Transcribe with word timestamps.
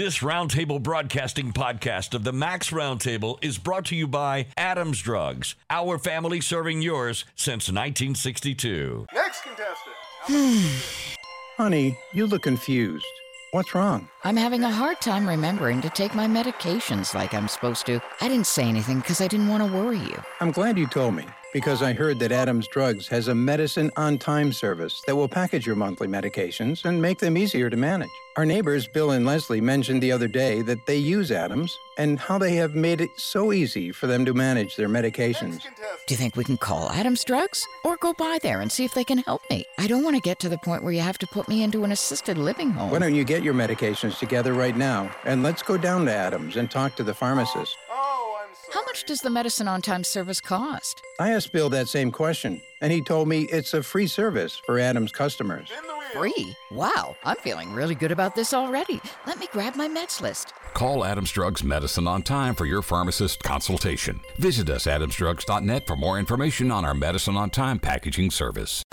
This 0.00 0.20
Roundtable 0.20 0.82
Broadcasting 0.82 1.52
podcast 1.52 2.14
of 2.14 2.24
the 2.24 2.32
Max 2.32 2.70
Roundtable 2.70 3.36
is 3.44 3.58
brought 3.58 3.84
to 3.84 3.94
you 3.94 4.08
by 4.08 4.46
Adams 4.56 5.02
Drugs, 5.02 5.56
our 5.68 5.98
family 5.98 6.40
serving 6.40 6.80
yours 6.80 7.26
since 7.34 7.68
1962. 7.68 9.08
Next 9.12 9.42
contestant. 9.42 9.96
Honey, 11.58 11.98
you 12.14 12.26
look 12.26 12.44
confused. 12.44 13.04
What's 13.50 13.74
wrong? 13.74 14.08
I'm 14.24 14.38
having 14.38 14.64
a 14.64 14.70
hard 14.70 15.02
time 15.02 15.28
remembering 15.28 15.82
to 15.82 15.90
take 15.90 16.14
my 16.14 16.26
medications 16.26 17.14
like 17.14 17.34
I'm 17.34 17.46
supposed 17.46 17.84
to. 17.84 18.00
I 18.22 18.28
didn't 18.28 18.46
say 18.46 18.64
anything 18.64 19.00
because 19.00 19.20
I 19.20 19.28
didn't 19.28 19.48
want 19.48 19.70
to 19.70 19.78
worry 19.78 19.98
you. 19.98 20.22
I'm 20.40 20.50
glad 20.50 20.78
you 20.78 20.86
told 20.86 21.14
me 21.14 21.26
because 21.52 21.82
I 21.82 21.92
heard 21.92 22.18
that 22.20 22.32
Adams 22.32 22.68
Drugs 22.68 23.08
has 23.08 23.28
a 23.28 23.34
medicine 23.34 23.90
on 23.96 24.18
time 24.18 24.52
service 24.52 25.02
that 25.06 25.16
will 25.16 25.28
package 25.28 25.66
your 25.66 25.76
monthly 25.76 26.06
medications 26.06 26.84
and 26.84 27.00
make 27.00 27.18
them 27.18 27.36
easier 27.36 27.68
to 27.70 27.76
manage. 27.76 28.10
Our 28.36 28.46
neighbors, 28.46 28.86
Bill 28.86 29.10
and 29.10 29.26
Leslie, 29.26 29.60
mentioned 29.60 30.02
the 30.02 30.12
other 30.12 30.28
day 30.28 30.62
that 30.62 30.86
they 30.86 30.96
use 30.96 31.32
Adams 31.32 31.76
and 31.98 32.18
how 32.18 32.38
they 32.38 32.54
have 32.54 32.74
made 32.74 33.00
it 33.00 33.10
so 33.16 33.52
easy 33.52 33.90
for 33.90 34.06
them 34.06 34.24
to 34.24 34.32
manage 34.32 34.76
their 34.76 34.88
medications. 34.88 35.62
Do 36.06 36.14
you 36.14 36.16
think 36.16 36.36
we 36.36 36.44
can 36.44 36.56
call 36.56 36.90
Adams 36.90 37.24
Drugs 37.24 37.66
or 37.84 37.96
go 37.96 38.12
by 38.12 38.38
there 38.42 38.60
and 38.60 38.70
see 38.70 38.84
if 38.84 38.94
they 38.94 39.04
can 39.04 39.18
help 39.18 39.42
me? 39.50 39.64
I 39.78 39.86
don't 39.86 40.04
want 40.04 40.16
to 40.16 40.22
get 40.22 40.38
to 40.40 40.48
the 40.48 40.58
point 40.58 40.84
where 40.84 40.92
you 40.92 41.00
have 41.00 41.18
to 41.18 41.26
put 41.26 41.48
me 41.48 41.62
into 41.62 41.84
an 41.84 41.92
assisted 41.92 42.38
living 42.38 42.70
home. 42.70 42.90
Why 42.90 43.00
don't 43.00 43.14
you 43.14 43.24
get 43.24 43.42
your 43.42 43.54
medications 43.54 44.18
together 44.18 44.52
right 44.52 44.76
now 44.76 45.10
and 45.24 45.42
let's 45.42 45.62
go 45.62 45.76
down 45.76 46.06
to 46.06 46.12
Adams 46.12 46.56
and 46.56 46.70
talk 46.70 46.94
to 46.96 47.02
the 47.02 47.14
pharmacist? 47.14 47.76
Oh, 47.90 48.09
I'm 48.70 48.72
sorry. 48.72 48.82
How 48.82 48.86
much 48.86 49.04
does 49.04 49.20
the 49.20 49.30
medicine 49.30 49.68
on 49.68 49.82
time 49.82 50.04
service 50.04 50.40
cost? 50.40 51.02
I 51.18 51.32
asked 51.32 51.52
Bill 51.52 51.70
that 51.70 51.88
same 51.88 52.10
question, 52.10 52.60
and 52.80 52.92
he 52.92 53.02
told 53.02 53.28
me 53.28 53.42
it's 53.42 53.74
a 53.74 53.82
free 53.82 54.06
service 54.06 54.60
for 54.64 54.78
Adams 54.78 55.12
customers. 55.12 55.70
In 55.70 55.86
the 55.86 55.94
wheel. 55.94 56.00
Free? 56.12 56.56
Wow, 56.72 57.16
I'm 57.24 57.36
feeling 57.36 57.72
really 57.72 57.94
good 57.94 58.12
about 58.12 58.34
this 58.34 58.52
already. 58.54 59.00
Let 59.26 59.38
me 59.38 59.48
grab 59.52 59.76
my 59.76 59.88
meds 59.88 60.20
list. 60.20 60.52
Call 60.74 61.04
Adams 61.04 61.30
Drugs 61.30 61.64
Medicine 61.64 62.06
on 62.06 62.22
time 62.22 62.54
for 62.54 62.64
your 62.64 62.82
pharmacist 62.82 63.42
consultation. 63.42 64.20
Visit 64.38 64.70
us 64.70 64.86
at 64.86 65.00
adamsdrugs.net 65.00 65.86
for 65.86 65.96
more 65.96 66.18
information 66.18 66.70
on 66.70 66.84
our 66.84 66.94
Medicine 66.94 67.36
on 67.36 67.50
Time 67.50 67.78
packaging 67.78 68.30
service. 68.30 68.84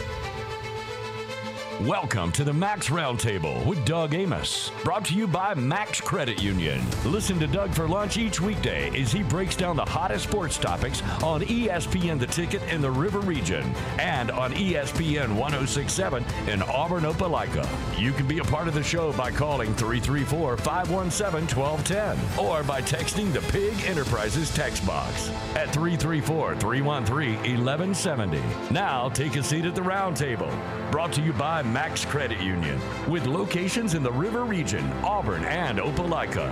Welcome 1.84 2.32
to 2.32 2.44
the 2.44 2.54
Max 2.54 2.90
Roundtable 2.90 3.64
with 3.64 3.86
Doug 3.86 4.16
Amos, 4.16 4.72
brought 4.84 5.06
to 5.06 5.14
you 5.14 5.28
by 5.28 5.54
Max 5.54 6.02
Credit 6.02 6.42
Union. 6.42 6.82
Listen 7.06 7.38
to 7.38 7.46
Doug 7.46 7.72
for 7.72 7.88
lunch 7.88 8.18
each 8.18 8.42
weekday 8.42 8.90
as 9.00 9.12
he 9.12 9.22
breaks 9.22 9.56
down 9.56 9.76
the 9.76 9.86
hottest 9.86 10.24
sports 10.24 10.58
topics 10.58 11.04
on 11.22 11.42
ESPN 11.42 12.18
The 12.18 12.26
Ticket 12.26 12.64
in 12.72 12.82
the 12.82 12.90
River 12.90 13.20
Region 13.20 13.64
and 14.00 14.32
on 14.32 14.54
ESPN 14.54 15.36
1067 15.36 16.26
in 16.48 16.64
Auburn, 16.64 17.04
Opelika. 17.04 17.70
You 17.96 18.12
can 18.12 18.28
be 18.28 18.40
a 18.40 18.44
part 18.44 18.68
of 18.68 18.74
the 18.74 18.82
show 18.82 19.14
by 19.14 19.30
calling 19.30 19.76
334 19.76 20.58
517 20.58 21.56
1210 21.56 22.44
or 22.44 22.64
by 22.64 22.82
texting 22.82 23.32
the 23.32 23.42
Pig 23.52 23.76
Enterprises 23.86 24.52
text 24.56 24.84
box 24.84 25.30
at 25.56 25.72
334 25.74 26.56
313 26.56 27.34
1170. 27.36 28.42
Now 28.72 29.10
take 29.10 29.36
a 29.36 29.44
seat 29.44 29.66
at 29.66 29.76
the 29.76 29.82
roundtable. 29.82 30.52
Brought 30.92 31.14
to 31.14 31.22
you 31.22 31.34
by 31.34 31.67
Max 31.74 32.06
Credit 32.06 32.40
Union, 32.40 32.80
with 33.08 33.26
locations 33.26 33.94
in 33.94 34.02
the 34.02 34.12
River 34.12 34.46
Region, 34.46 34.90
Auburn, 35.04 35.44
and 35.46 35.80
Opelika. 35.80 36.48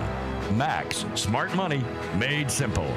Max, 0.52 1.04
smart 1.14 1.54
money 1.54 1.84
made 2.16 2.50
simple. 2.50 2.94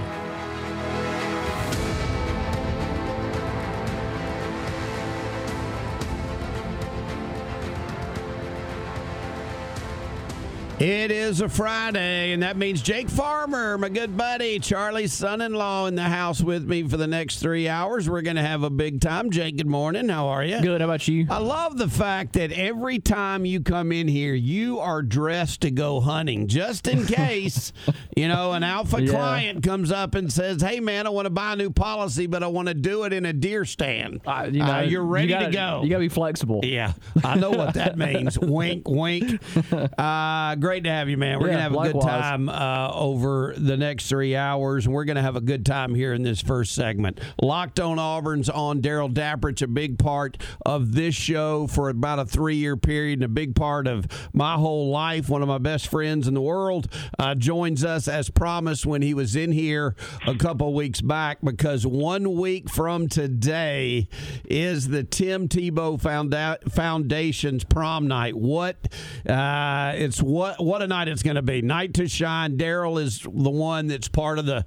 It 10.79 11.11
is 11.11 11.41
a 11.41 11.49
Friday, 11.49 12.31
and 12.31 12.41
that 12.41 12.55
means 12.55 12.81
Jake 12.81 13.09
Farmer, 13.09 13.77
my 13.77 13.89
good 13.89 14.15
buddy, 14.15 14.59
Charlie's 14.59 15.11
son 15.11 15.41
in 15.41 15.51
law, 15.53 15.87
in 15.87 15.95
the 15.95 16.03
house 16.03 16.39
with 16.41 16.63
me 16.69 16.87
for 16.87 16.95
the 16.95 17.05
next 17.05 17.39
three 17.39 17.67
hours. 17.67 18.09
We're 18.09 18.21
going 18.21 18.37
to 18.37 18.41
have 18.41 18.63
a 18.63 18.69
big 18.69 19.01
time. 19.01 19.29
Jake, 19.29 19.57
good 19.57 19.67
morning. 19.67 20.07
How 20.07 20.27
are 20.29 20.41
you? 20.41 20.61
Good. 20.61 20.79
How 20.79 20.87
about 20.87 21.05
you? 21.05 21.27
I 21.29 21.39
love 21.39 21.77
the 21.77 21.89
fact 21.89 22.31
that 22.33 22.53
every 22.53 22.97
time 22.99 23.43
you 23.45 23.59
come 23.59 23.91
in 23.91 24.07
here, 24.07 24.33
you 24.33 24.79
are 24.79 25.01
dressed 25.01 25.59
to 25.61 25.71
go 25.71 25.99
hunting, 25.99 26.47
just 26.47 26.87
in 26.87 27.05
case, 27.07 27.73
you 28.15 28.29
know, 28.29 28.53
an 28.53 28.63
alpha 28.63 29.01
Yeah. 29.01 29.11
client 29.11 29.63
comes 29.63 29.91
up 29.91 30.15
and 30.15 30.31
says, 30.31 30.61
"Hey, 30.61 30.79
man, 30.79 31.05
I 31.05 31.09
want 31.09 31.25
to 31.25 31.29
buy 31.29 31.53
a 31.53 31.55
new 31.57 31.71
policy, 31.71 32.25
but 32.25 32.41
I 32.41 32.47
want 32.47 32.69
to 32.69 32.73
do 32.73 33.03
it 33.03 33.11
in 33.11 33.25
a 33.25 33.33
deer 33.33 33.65
stand." 33.65 34.21
I- 34.25 34.45
you 34.45 34.63
Uh, 34.63 34.67
know, 34.67 34.79
you're 34.79 35.01
you 35.03 35.09
ready 35.09 35.27
gotta- 35.27 35.45
to 35.47 35.51
go. 35.51 35.81
You 35.83 35.89
got 35.89 35.97
to 35.97 35.99
be 35.99 36.07
flexible. 36.07 36.61
Yeah, 36.63 36.93
I 37.21 37.35
know 37.35 37.49
what 37.51 37.73
that 37.73 37.97
means. 37.97 38.39
wink, 38.39 38.87
wink. 38.87 39.41
Uh, 39.99 40.55
great 40.69 40.83
to 40.83 40.89
have 40.91 41.09
you, 41.09 41.17
man. 41.17 41.39
We're 41.39 41.47
Yeah, 41.47 41.53
gonna 41.53 41.63
have 41.63 41.73
a 41.73 41.91
good 41.93 42.01
time 42.01 42.47
uh, 42.47 42.91
over 42.93 43.55
the 43.57 43.75
next 43.75 44.07
three 44.07 44.35
hours, 44.35 44.85
and 44.85 44.93
we're 44.93 45.05
gonna 45.05 45.23
have 45.23 45.35
a 45.35 45.41
good 45.41 45.65
time 45.65 45.95
here 45.95 46.13
in 46.13 46.21
this 46.21 46.41
first 46.41 46.75
segment. 46.75 47.19
Locked 47.41 47.79
on 47.79 47.97
Auburn's 47.97 48.49
on 48.51 48.79
Darrell 48.79 49.09
Dapprich. 49.09 49.53
It's 49.53 49.61
a 49.63 49.67
big 49.67 49.97
part 49.97 50.37
of 50.67 50.93
this 50.93 51.15
show 51.15 51.65
for 51.65 51.89
about 51.89 52.19
a 52.19 52.25
three-year 52.25 52.77
period, 52.77 53.17
and 53.17 53.23
a 53.23 53.27
big 53.27 53.55
part 53.55 53.87
of 53.87 54.05
my 54.31 54.53
whole 54.57 54.91
life. 54.91 55.27
One 55.27 55.41
of 55.41 55.47
my 55.47 55.57
best 55.57 55.87
friends 55.87 56.27
in 56.27 56.35
the 56.35 56.41
world 56.41 56.87
uh, 57.17 57.33
joins 57.33 57.83
us 57.83 58.07
as 58.07 58.29
promised 58.29 58.85
when 58.85 59.01
he 59.01 59.15
was 59.15 59.35
in 59.35 59.51
here 59.51 59.95
a 60.27 60.35
couple 60.35 60.71
weeks 60.75 61.01
back, 61.01 61.39
because 61.43 61.87
one 61.87 62.35
week 62.35 62.69
from 62.69 63.07
today 63.07 64.07
is 64.45 64.89
the 64.89 65.03
Tim 65.03 65.47
Tebow 65.47 65.99
Founda- 65.99 66.71
Foundation's 66.71 67.63
prom 67.63 68.07
night. 68.07 68.35
What 68.35 68.87
uh, 69.27 69.93
it's 69.95 70.21
what 70.21 70.58
what 70.59 70.81
a 70.81 70.87
night 70.87 71.07
it's 71.07 71.23
going 71.23 71.35
to 71.35 71.41
be. 71.41 71.61
Night 71.61 71.93
to 71.95 72.07
shine. 72.07 72.57
Darrell 72.57 72.97
is 72.97 73.19
the 73.19 73.49
one 73.49 73.87
that's 73.87 74.07
part 74.07 74.39
of 74.39 74.45
the 74.45 74.65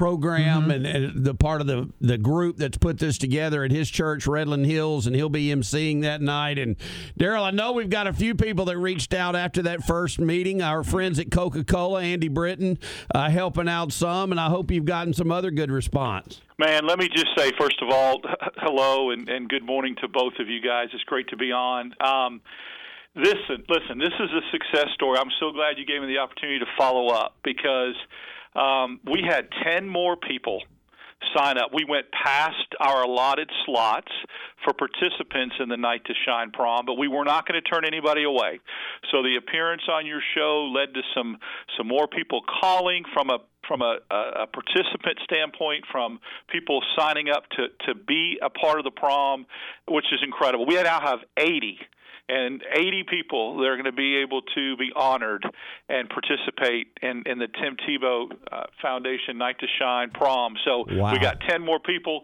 program 0.00 0.70
and, 0.70 0.86
and 0.86 1.26
the 1.26 1.34
part 1.34 1.60
of 1.60 1.66
the 1.66 1.86
the 2.00 2.16
group 2.16 2.56
that's 2.56 2.78
put 2.78 2.98
this 2.98 3.18
together 3.18 3.64
at 3.64 3.70
his 3.70 3.90
church 3.90 4.24
redland 4.24 4.64
hills 4.64 5.06
and 5.06 5.14
he'll 5.14 5.28
be 5.28 5.48
emceeing 5.48 6.00
that 6.00 6.22
night 6.22 6.58
and 6.58 6.76
darrell 7.18 7.44
i 7.44 7.50
know 7.50 7.72
we've 7.72 7.90
got 7.90 8.06
a 8.06 8.12
few 8.14 8.34
people 8.34 8.64
that 8.64 8.78
reached 8.78 9.12
out 9.12 9.36
after 9.36 9.60
that 9.60 9.84
first 9.84 10.18
meeting 10.18 10.62
our 10.62 10.82
friends 10.82 11.18
at 11.18 11.30
coca-cola 11.30 12.02
andy 12.02 12.28
britton 12.28 12.78
uh, 13.14 13.28
helping 13.28 13.68
out 13.68 13.92
some 13.92 14.30
and 14.30 14.40
i 14.40 14.48
hope 14.48 14.70
you've 14.70 14.86
gotten 14.86 15.12
some 15.12 15.30
other 15.30 15.50
good 15.50 15.70
response 15.70 16.40
Man, 16.60 16.86
let 16.86 16.98
me 16.98 17.08
just 17.08 17.28
say 17.38 17.52
first 17.58 17.80
of 17.80 17.88
all, 17.88 18.20
hello 18.58 19.12
and, 19.12 19.26
and 19.30 19.48
good 19.48 19.64
morning 19.64 19.96
to 20.02 20.08
both 20.08 20.34
of 20.38 20.50
you 20.50 20.60
guys. 20.60 20.88
It's 20.92 21.02
great 21.04 21.28
to 21.28 21.36
be 21.38 21.52
on. 21.52 21.94
Um, 22.04 22.42
listen, 23.14 23.64
listen, 23.68 23.98
this 23.98 24.14
is 24.18 24.30
a 24.30 24.42
success 24.50 24.88
story. 24.94 25.18
I'm 25.18 25.32
so 25.40 25.52
glad 25.52 25.78
you 25.78 25.86
gave 25.86 26.00
me 26.00 26.06
the 26.06 26.18
opportunity 26.18 26.58
to 26.60 26.70
follow 26.78 27.08
up 27.08 27.36
because 27.44 27.94
um, 28.54 29.00
we 29.04 29.22
had 29.26 29.48
10 29.64 29.88
more 29.88 30.16
people 30.16 30.62
sign 31.36 31.58
up. 31.58 31.70
We 31.74 31.84
went 31.88 32.06
past 32.10 32.74
our 32.80 33.02
allotted 33.02 33.50
slots 33.66 34.10
for 34.64 34.72
participants 34.72 35.56
in 35.60 35.68
the 35.68 35.76
Night 35.76 36.04
to 36.06 36.14
Shine 36.26 36.50
prom, 36.50 36.86
but 36.86 36.94
we 36.94 37.08
were 37.08 37.24
not 37.24 37.46
going 37.46 37.60
to 37.62 37.68
turn 37.68 37.84
anybody 37.84 38.24
away. 38.24 38.60
So 39.10 39.22
the 39.22 39.36
appearance 39.36 39.82
on 39.90 40.06
your 40.06 40.20
show 40.34 40.70
led 40.74 40.94
to 40.94 41.02
some 41.14 41.38
some 41.76 41.88
more 41.88 42.08
people 42.08 42.42
calling 42.60 43.04
from 43.12 43.30
a 43.30 43.38
from 43.68 43.82
a, 43.82 43.98
a, 44.10 44.46
participant 44.48 45.18
standpoint, 45.22 45.84
from 45.92 46.18
people 46.48 46.82
signing 46.98 47.28
up 47.28 47.44
to 47.50 47.68
to 47.86 47.94
be 47.94 48.38
a 48.42 48.50
part 48.50 48.78
of 48.78 48.84
the 48.84 48.90
prom, 48.90 49.46
which 49.88 50.06
is 50.12 50.20
incredible. 50.24 50.66
We 50.66 50.74
now 50.74 51.00
have 51.00 51.20
80 51.36 51.78
and 52.30 52.62
80 52.72 53.04
people 53.10 53.58
that 53.58 53.64
are 53.66 53.74
going 53.76 53.84
to 53.84 53.92
be 53.92 54.16
able 54.18 54.42
to 54.54 54.76
be 54.76 54.90
honored 54.94 55.44
and 55.88 56.08
participate 56.08 56.86
in, 57.02 57.24
in 57.26 57.38
the 57.38 57.48
Tim 57.48 57.76
Tebow 57.76 58.30
uh, 58.52 58.62
Foundation 58.80 59.36
Night 59.38 59.58
to 59.60 59.66
Shine 59.78 60.10
prom. 60.10 60.54
So 60.64 60.84
Wow. 60.88 61.12
we 61.12 61.18
got 61.18 61.40
10 61.48 61.60
more 61.64 61.80
people. 61.80 62.22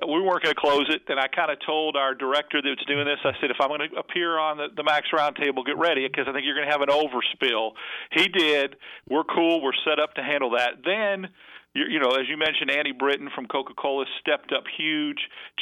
We 0.00 0.20
weren't 0.22 0.42
going 0.42 0.54
to 0.54 0.60
close 0.60 0.86
it, 0.88 1.02
and 1.08 1.20
I 1.20 1.28
kind 1.28 1.50
of 1.52 1.58
told 1.66 1.96
our 1.96 2.14
director 2.14 2.62
that 2.62 2.68
was 2.68 2.84
doing 2.88 3.04
this. 3.04 3.18
I 3.24 3.32
said, 3.40 3.50
if 3.50 3.58
I'm 3.60 3.68
going 3.68 3.86
to 3.90 3.96
appear 3.96 4.38
on 4.38 4.56
the, 4.56 4.68
the 4.74 4.82
Max 4.82 5.06
Roundtable, 5.12 5.64
get 5.66 5.76
ready 5.76 6.08
because 6.08 6.24
I 6.26 6.32
think 6.32 6.46
you're 6.46 6.56
going 6.56 6.66
to 6.66 6.72
have 6.72 6.80
an 6.80 6.88
overspill. 6.88 7.72
He 8.10 8.26
did. 8.28 8.76
We're 9.08 9.22
cool. 9.24 9.62
We're 9.62 9.76
set 9.84 10.00
up 10.00 10.14
to 10.14 10.22
handle 10.22 10.50
that. 10.56 10.80
Then 10.84 11.28
you, 11.74 11.84
you 11.88 11.98
know, 12.00 12.10
as 12.10 12.28
you 12.28 12.36
mentioned, 12.36 12.70
Andy 12.70 12.92
Britton 12.92 13.28
from 13.34 13.46
Coca-Cola 13.46 14.04
stepped 14.20 14.52
up 14.52 14.64
huge. 14.76 15.18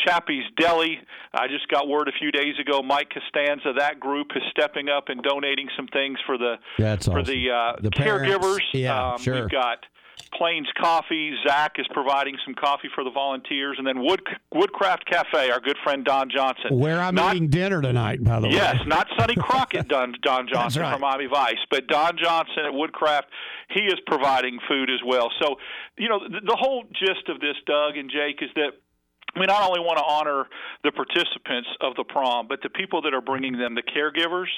Chappy's 0.06 0.44
Deli, 0.58 0.98
I 1.32 1.46
just 1.48 1.68
got 1.68 1.88
word 1.88 2.08
a 2.08 2.12
few 2.18 2.32
days 2.32 2.54
ago. 2.60 2.82
Mike 2.82 3.10
Costanza, 3.10 3.72
that 3.78 4.00
group 4.00 4.28
is 4.34 4.42
stepping 4.50 4.88
up 4.88 5.08
and 5.08 5.22
donating 5.22 5.68
some 5.76 5.86
things 5.88 6.18
for 6.26 6.36
the 6.36 6.54
That's 6.78 7.06
for 7.06 7.20
awesome. 7.20 7.34
the, 7.34 7.50
uh, 7.50 7.76
The 7.80 7.90
caregivers. 7.90 8.60
Yeah, 8.72 9.12
um, 9.12 9.18
sure. 9.18 9.40
We've 9.42 9.50
got 9.50 9.78
Plains 10.36 10.68
Coffee. 10.80 11.34
Zach 11.46 11.72
is 11.78 11.86
providing 11.92 12.36
some 12.44 12.54
coffee 12.54 12.88
for 12.94 13.04
the 13.04 13.10
volunteers, 13.10 13.76
and 13.78 13.86
then 13.86 14.00
Wood 14.00 14.22
Woodcraft 14.54 15.06
Cafe. 15.06 15.50
Our 15.50 15.60
good 15.60 15.76
friend 15.84 16.04
Don 16.04 16.30
Johnson. 16.30 16.78
where 16.78 17.00
i'm 17.00 17.14
Not- 17.14 17.34
eating 17.36 17.48
dinner 17.48 17.82
tonight 17.82 18.22
by 18.24 18.40
the 18.40 18.48
way 18.48 18.54
Yes, 18.54 18.76
not 18.86 19.08
Sonny 19.18 19.34
Crockett, 19.38 19.88
Don, 19.88 20.14
Don 20.22 20.46
Johnson 20.52 20.82
right. 20.82 20.92
from 20.92 21.00
Miami 21.02 21.26
Vice, 21.26 21.58
but 21.70 21.86
Don 21.88 22.16
Johnson 22.22 22.64
at 22.66 22.72
Woodcraft. 22.74 23.28
He 23.70 23.80
is 23.82 24.00
providing 24.06 24.58
food 24.68 24.90
as 24.90 24.98
well. 25.06 25.30
So, 25.40 25.56
you 25.96 26.08
know, 26.08 26.18
the, 26.28 26.40
the 26.44 26.56
whole 26.58 26.84
gist 26.92 27.28
of 27.28 27.40
this, 27.40 27.54
Doug 27.66 27.96
and 27.96 28.10
Jake, 28.10 28.42
is 28.42 28.50
that 28.56 28.70
we 29.38 29.46
not 29.46 29.62
only 29.62 29.80
want 29.80 29.98
to 29.98 30.04
honor 30.04 30.48
the 30.82 30.92
participants 30.92 31.68
of 31.80 31.94
the 31.96 32.04
prom, 32.04 32.48
but 32.48 32.60
the 32.62 32.70
people 32.70 33.02
that 33.02 33.14
are 33.14 33.20
bringing 33.20 33.58
them, 33.58 33.74
the 33.74 33.82
caregivers. 33.82 34.50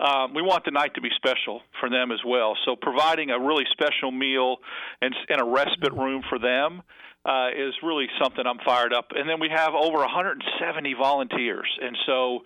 Um, 0.00 0.34
we 0.34 0.42
want 0.42 0.64
the 0.64 0.70
night 0.70 0.94
to 0.94 1.00
be 1.00 1.10
special 1.16 1.62
for 1.80 1.88
them 1.88 2.12
as 2.12 2.20
well. 2.26 2.56
So 2.64 2.76
providing 2.76 3.30
a 3.30 3.38
really 3.38 3.64
special 3.72 4.10
meal 4.10 4.56
and, 5.00 5.14
and 5.28 5.40
a 5.40 5.44
respite 5.44 5.92
room 5.92 6.22
for 6.28 6.38
them 6.38 6.82
uh, 7.24 7.48
is 7.48 7.74
really 7.82 8.06
something 8.20 8.44
I'm 8.46 8.58
fired 8.64 8.92
up. 8.92 9.08
And 9.14 9.28
then 9.28 9.40
we 9.40 9.48
have 9.54 9.74
over 9.74 9.98
170 9.98 10.94
volunteers, 10.94 11.68
and 11.80 11.96
so 12.06 12.40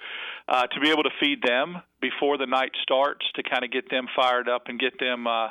uh, 0.48 0.66
to 0.66 0.80
be 0.80 0.90
able 0.90 1.04
to 1.04 1.10
feed 1.20 1.42
them 1.42 1.76
before 2.00 2.36
the 2.36 2.46
night 2.46 2.72
starts 2.82 3.24
to 3.36 3.42
kind 3.42 3.64
of 3.64 3.70
get 3.70 3.90
them 3.90 4.06
fired 4.16 4.48
up 4.48 4.62
and 4.66 4.80
get 4.80 4.98
them 4.98 5.26
uh, 5.26 5.48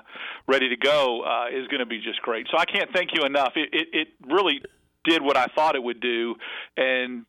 ready 0.47 0.67
to 0.69 0.75
go 0.75 1.21
uh, 1.23 1.47
is 1.47 1.67
going 1.67 1.79
to 1.79 1.85
be 1.85 2.01
just 2.01 2.21
great. 2.21 2.47
So 2.51 2.57
I 2.57 2.65
can't 2.65 2.91
thank 2.93 3.11
you 3.13 3.23
enough. 3.23 3.53
It, 3.55 3.69
it, 3.71 3.87
it 3.93 4.07
really 4.27 4.61
did 5.03 5.21
what 5.21 5.37
I 5.37 5.47
thought 5.47 5.75
it 5.75 5.83
would 5.83 5.99
do, 5.99 6.35
and 6.77 7.25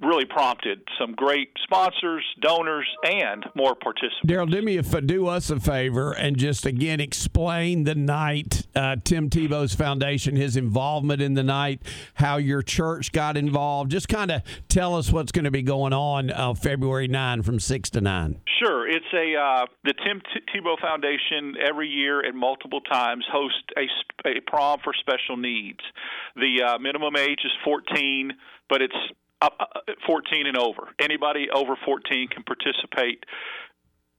really 0.00 0.24
prompted 0.24 0.80
some 1.00 1.12
great 1.12 1.50
sponsors, 1.62 2.24
donors, 2.40 2.86
and 3.04 3.44
more 3.54 3.74
participants. 3.74 4.26
Darrell, 4.26 4.46
do 4.46 4.60
me 4.62 4.76
a 4.76 4.82
do 4.82 5.26
us 5.26 5.50
a 5.50 5.60
favor 5.60 6.12
and 6.12 6.36
just 6.36 6.66
again 6.66 7.00
explain 7.00 7.84
the 7.84 7.94
night. 7.94 8.66
Uh, 8.74 8.96
Tim 9.02 9.30
Tebow's 9.30 9.74
foundation, 9.74 10.36
his 10.36 10.56
involvement 10.56 11.22
in 11.22 11.34
the 11.34 11.42
night, 11.42 11.82
how 12.14 12.36
your 12.36 12.62
church 12.62 13.12
got 13.12 13.36
involved. 13.36 13.90
Just 13.90 14.08
kind 14.08 14.30
of 14.30 14.42
tell 14.68 14.96
us 14.96 15.12
what's 15.12 15.32
going 15.32 15.44
to 15.44 15.50
be 15.50 15.62
going 15.62 15.92
on 15.92 16.30
uh, 16.30 16.54
February 16.54 17.08
nine 17.08 17.42
from 17.42 17.60
six 17.60 17.90
to 17.90 18.00
nine. 18.00 18.40
Sure, 18.58 18.88
it's 18.88 19.06
a 19.12 19.38
uh, 19.38 19.66
the 19.84 19.94
Tim 20.04 20.20
T- 20.20 20.58
Tebow 20.58 20.80
Foundation 20.80 21.54
every 21.64 21.88
year 21.88 22.20
and 22.20 22.36
multiple 22.36 22.80
times 22.80 23.24
host 23.30 23.54
a, 23.76 24.28
a 24.28 24.40
prom 24.46 24.80
for 24.82 24.92
special 24.98 25.36
needs. 25.36 25.80
The 26.36 26.62
uh, 26.66 26.78
minimum 26.78 27.16
age 27.16 27.40
is 27.44 27.52
14, 27.64 28.32
but 28.68 28.82
it's 28.82 28.94
14 30.06 30.46
and 30.46 30.56
over. 30.56 30.88
Anybody 31.00 31.48
over 31.52 31.76
14 31.84 32.28
can 32.28 32.42
participate 32.44 33.24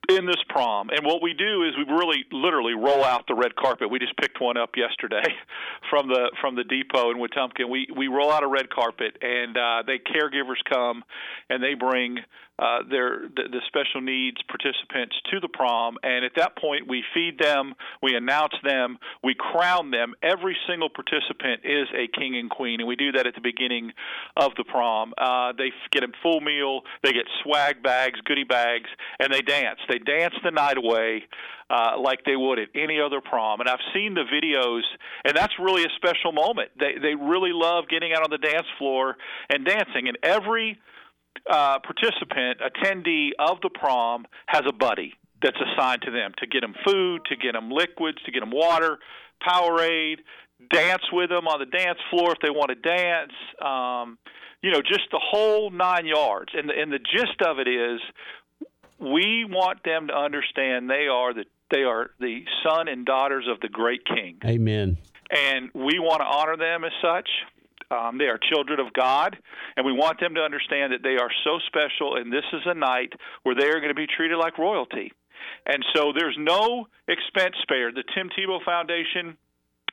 in 0.09 0.25
this 0.25 0.41
prom. 0.49 0.89
And 0.89 1.05
what 1.05 1.21
we 1.21 1.33
do 1.33 1.63
is 1.63 1.71
we 1.77 1.91
really 1.93 2.25
literally 2.31 2.73
roll 2.73 3.03
out 3.03 3.25
the 3.27 3.35
red 3.35 3.55
carpet. 3.55 3.89
We 3.89 3.99
just 3.99 4.17
picked 4.17 4.41
one 4.41 4.57
up 4.57 4.71
yesterday 4.75 5.23
from 5.89 6.07
the 6.07 6.31
from 6.41 6.55
the 6.55 6.63
depot 6.63 7.11
in 7.11 7.17
Wetumpka. 7.17 7.69
We 7.69 7.87
we 7.95 8.07
roll 8.07 8.31
out 8.31 8.43
a 8.43 8.47
red 8.47 8.69
carpet 8.69 9.17
and 9.21 9.57
uh 9.57 9.83
they 9.87 9.99
caregivers 9.99 10.61
come 10.69 11.03
and 11.49 11.63
they 11.63 11.73
bring 11.75 12.17
uh, 12.59 12.79
their 12.89 13.21
the, 13.35 13.43
the 13.49 13.61
special 13.67 14.01
needs 14.01 14.37
participants 14.47 15.15
to 15.31 15.39
the 15.39 15.47
prom, 15.47 15.97
and 16.03 16.23
at 16.23 16.33
that 16.35 16.55
point 16.55 16.87
we 16.87 17.03
feed 17.13 17.39
them, 17.39 17.73
we 18.01 18.15
announce 18.15 18.53
them, 18.63 18.97
we 19.23 19.33
crown 19.33 19.89
them. 19.89 20.13
Every 20.21 20.55
single 20.67 20.89
participant 20.89 21.61
is 21.63 21.87
a 21.97 22.07
king 22.07 22.37
and 22.37 22.49
queen, 22.49 22.79
and 22.79 22.87
we 22.87 22.95
do 22.95 23.11
that 23.13 23.25
at 23.25 23.33
the 23.33 23.41
beginning 23.41 23.91
of 24.37 24.51
the 24.55 24.63
prom. 24.63 25.13
Uh, 25.17 25.53
they 25.57 25.71
get 25.91 26.03
a 26.03 26.07
full 26.21 26.41
meal, 26.41 26.81
they 27.03 27.11
get 27.11 27.25
swag 27.43 27.81
bags, 27.81 28.19
goodie 28.23 28.43
bags, 28.43 28.89
and 29.19 29.33
they 29.33 29.41
dance. 29.41 29.79
They 29.89 29.97
dance 29.97 30.35
the 30.43 30.51
night 30.51 30.77
away. 30.77 31.23
Uh, 31.69 31.97
like 31.99 32.19
they 32.25 32.35
would 32.35 32.59
at 32.59 32.67
any 32.75 32.99
other 32.99 33.19
prom. 33.19 33.59
And 33.59 33.67
I've 33.67 33.79
seen 33.95 34.13
the 34.13 34.25
videos, 34.25 34.81
and 35.25 35.35
that's 35.35 35.53
really 35.57 35.83
a 35.83 35.89
special 35.95 36.31
moment. 36.31 36.69
They 36.77 36.99
they 37.01 37.15
really 37.15 37.51
love 37.51 37.85
getting 37.89 38.11
out 38.13 38.21
on 38.21 38.29
the 38.29 38.37
dance 38.37 38.67
floor 38.77 39.15
and 39.49 39.65
dancing. 39.65 40.07
And 40.07 40.17
every 40.21 40.77
uh, 41.49 41.79
participant, 41.79 42.59
attendee 42.59 43.29
of 43.39 43.59
the 43.61 43.69
prom, 43.69 44.25
has 44.47 44.63
a 44.67 44.73
buddy 44.73 45.13
that's 45.41 45.57
assigned 45.57 46.01
to 46.03 46.11
them 46.11 46.31
to 46.37 46.47
get 46.47 46.61
them 46.61 46.73
food, 46.85 47.21
to 47.25 47.35
get 47.35 47.53
them 47.53 47.69
liquids, 47.69 48.17
to 48.25 48.31
get 48.31 48.39
them 48.39 48.51
water, 48.51 48.99
Powerade, 49.45 50.19
dance 50.71 51.03
with 51.11 51.29
them 51.29 51.47
on 51.47 51.59
the 51.59 51.65
dance 51.65 51.99
floor 52.09 52.31
if 52.31 52.39
they 52.41 52.49
want 52.49 52.69
to 52.69 52.75
dance. 52.75 53.33
Um, 53.61 54.17
you 54.61 54.71
know, 54.71 54.81
just 54.81 55.11
the 55.11 55.19
whole 55.21 55.69
nine 55.69 56.05
yards. 56.05 56.51
And 56.53 56.69
the, 56.69 56.73
and 56.79 56.91
the 56.91 56.99
gist 56.99 57.41
of 57.45 57.59
it 57.59 57.67
is, 57.67 57.99
we 58.99 59.45
want 59.49 59.83
them 59.83 60.07
to 60.07 60.13
understand 60.13 60.89
they 60.89 61.07
are 61.11 61.33
the 61.33 61.43
they 61.71 61.81
are 61.81 62.11
the 62.19 62.45
son 62.63 62.87
and 62.87 63.05
daughters 63.05 63.45
of 63.49 63.59
the 63.59 63.67
great 63.67 64.05
King. 64.05 64.37
Amen. 64.45 64.97
And 65.35 65.71
we 65.73 65.97
want 65.97 66.21
to 66.21 66.25
honor 66.25 66.55
them 66.55 66.83
as 66.83 66.91
such. 67.01 67.27
Um, 67.93 68.17
they 68.17 68.25
are 68.25 68.39
children 68.51 68.79
of 68.79 68.91
God, 68.93 69.37
and 69.77 69.85
we 69.85 69.93
want 69.93 70.19
them 70.19 70.33
to 70.35 70.41
understand 70.41 70.93
that 70.93 71.03
they 71.03 71.17
are 71.21 71.29
so 71.43 71.59
special, 71.67 72.15
and 72.15 72.33
this 72.33 72.45
is 72.51 72.61
a 72.65 72.73
night 72.73 73.13
where 73.43 73.55
they 73.55 73.67
are 73.67 73.79
going 73.79 73.93
to 73.93 73.95
be 73.95 74.07
treated 74.07 74.37
like 74.37 74.57
royalty. 74.57 75.11
And 75.65 75.85
so 75.95 76.11
there's 76.17 76.35
no 76.39 76.87
expense 77.07 77.55
spared. 77.61 77.95
The 77.95 78.03
Tim 78.15 78.29
Tebow 78.29 78.63
Foundation 78.63 79.37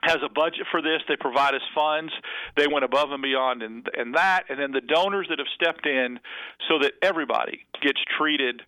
has 0.02 0.18
a 0.24 0.28
budget 0.32 0.66
for 0.70 0.80
this. 0.80 1.02
They 1.08 1.16
provide 1.16 1.54
us 1.54 1.60
funds. 1.74 2.12
They 2.56 2.66
went 2.66 2.84
above 2.84 3.10
and 3.12 3.22
beyond 3.22 3.62
in, 3.62 3.84
in 3.98 4.12
that. 4.12 4.44
And 4.48 4.58
then 4.58 4.72
the 4.72 4.80
donors 4.80 5.26
that 5.28 5.38
have 5.38 5.48
stepped 5.54 5.86
in 5.86 6.18
so 6.68 6.78
that 6.80 6.92
everybody 7.02 7.66
gets 7.82 7.98
treated 8.16 8.62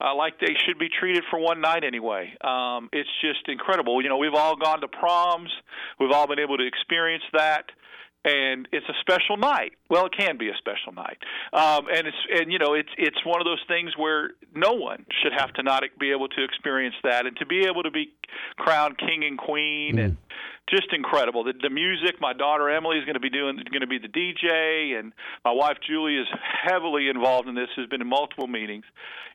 uh, 0.00 0.14
like 0.16 0.40
they 0.40 0.54
should 0.66 0.78
be 0.78 0.88
treated 0.88 1.22
for 1.30 1.38
one 1.38 1.60
night 1.60 1.84
anyway. 1.84 2.34
Um, 2.40 2.88
it's 2.92 3.08
just 3.20 3.46
incredible. 3.46 4.02
You 4.02 4.08
know, 4.08 4.16
we've 4.16 4.34
all 4.34 4.56
gone 4.56 4.80
to 4.80 4.88
proms. 4.88 5.50
We've 6.00 6.10
all 6.10 6.26
been 6.26 6.40
able 6.40 6.56
to 6.58 6.66
experience 6.66 7.22
that 7.32 7.66
and 8.24 8.68
it's 8.72 8.86
a 8.88 8.94
special 9.00 9.36
night. 9.36 9.72
Well, 9.88 10.06
it 10.06 10.12
can 10.16 10.38
be 10.38 10.48
a 10.48 10.56
special 10.58 10.92
night, 10.92 11.18
um, 11.52 11.86
and 11.88 12.06
it's 12.06 12.16
and 12.32 12.52
you 12.52 12.58
know 12.58 12.74
it's 12.74 12.88
it's 12.96 13.24
one 13.24 13.40
of 13.40 13.44
those 13.44 13.62
things 13.66 13.96
where 13.96 14.30
no 14.54 14.72
one 14.72 15.04
should 15.22 15.32
have 15.36 15.52
to 15.54 15.62
not 15.62 15.82
be 15.98 16.10
able 16.12 16.28
to 16.28 16.44
experience 16.44 16.94
that, 17.02 17.26
and 17.26 17.36
to 17.38 17.46
be 17.46 17.66
able 17.66 17.82
to 17.82 17.90
be 17.90 18.12
crowned 18.56 18.98
king 18.98 19.24
and 19.24 19.38
queen, 19.38 19.96
mm. 19.96 20.04
and 20.04 20.16
just 20.70 20.92
incredible. 20.92 21.44
The, 21.44 21.54
the 21.60 21.70
music, 21.70 22.16
my 22.20 22.32
daughter 22.32 22.70
Emily 22.70 22.98
is 22.98 23.04
going 23.04 23.14
to 23.14 23.20
be 23.20 23.30
doing, 23.30 23.56
going 23.56 23.82
to 23.82 23.86
be 23.86 23.98
the 23.98 24.08
DJ, 24.08 24.98
and 24.98 25.12
my 25.44 25.52
wife 25.52 25.76
Julie 25.86 26.16
is 26.16 26.26
heavily 26.64 27.08
involved 27.08 27.48
in 27.48 27.54
this. 27.54 27.68
Has 27.76 27.88
been 27.88 28.00
in 28.00 28.08
multiple 28.08 28.46
meetings. 28.46 28.84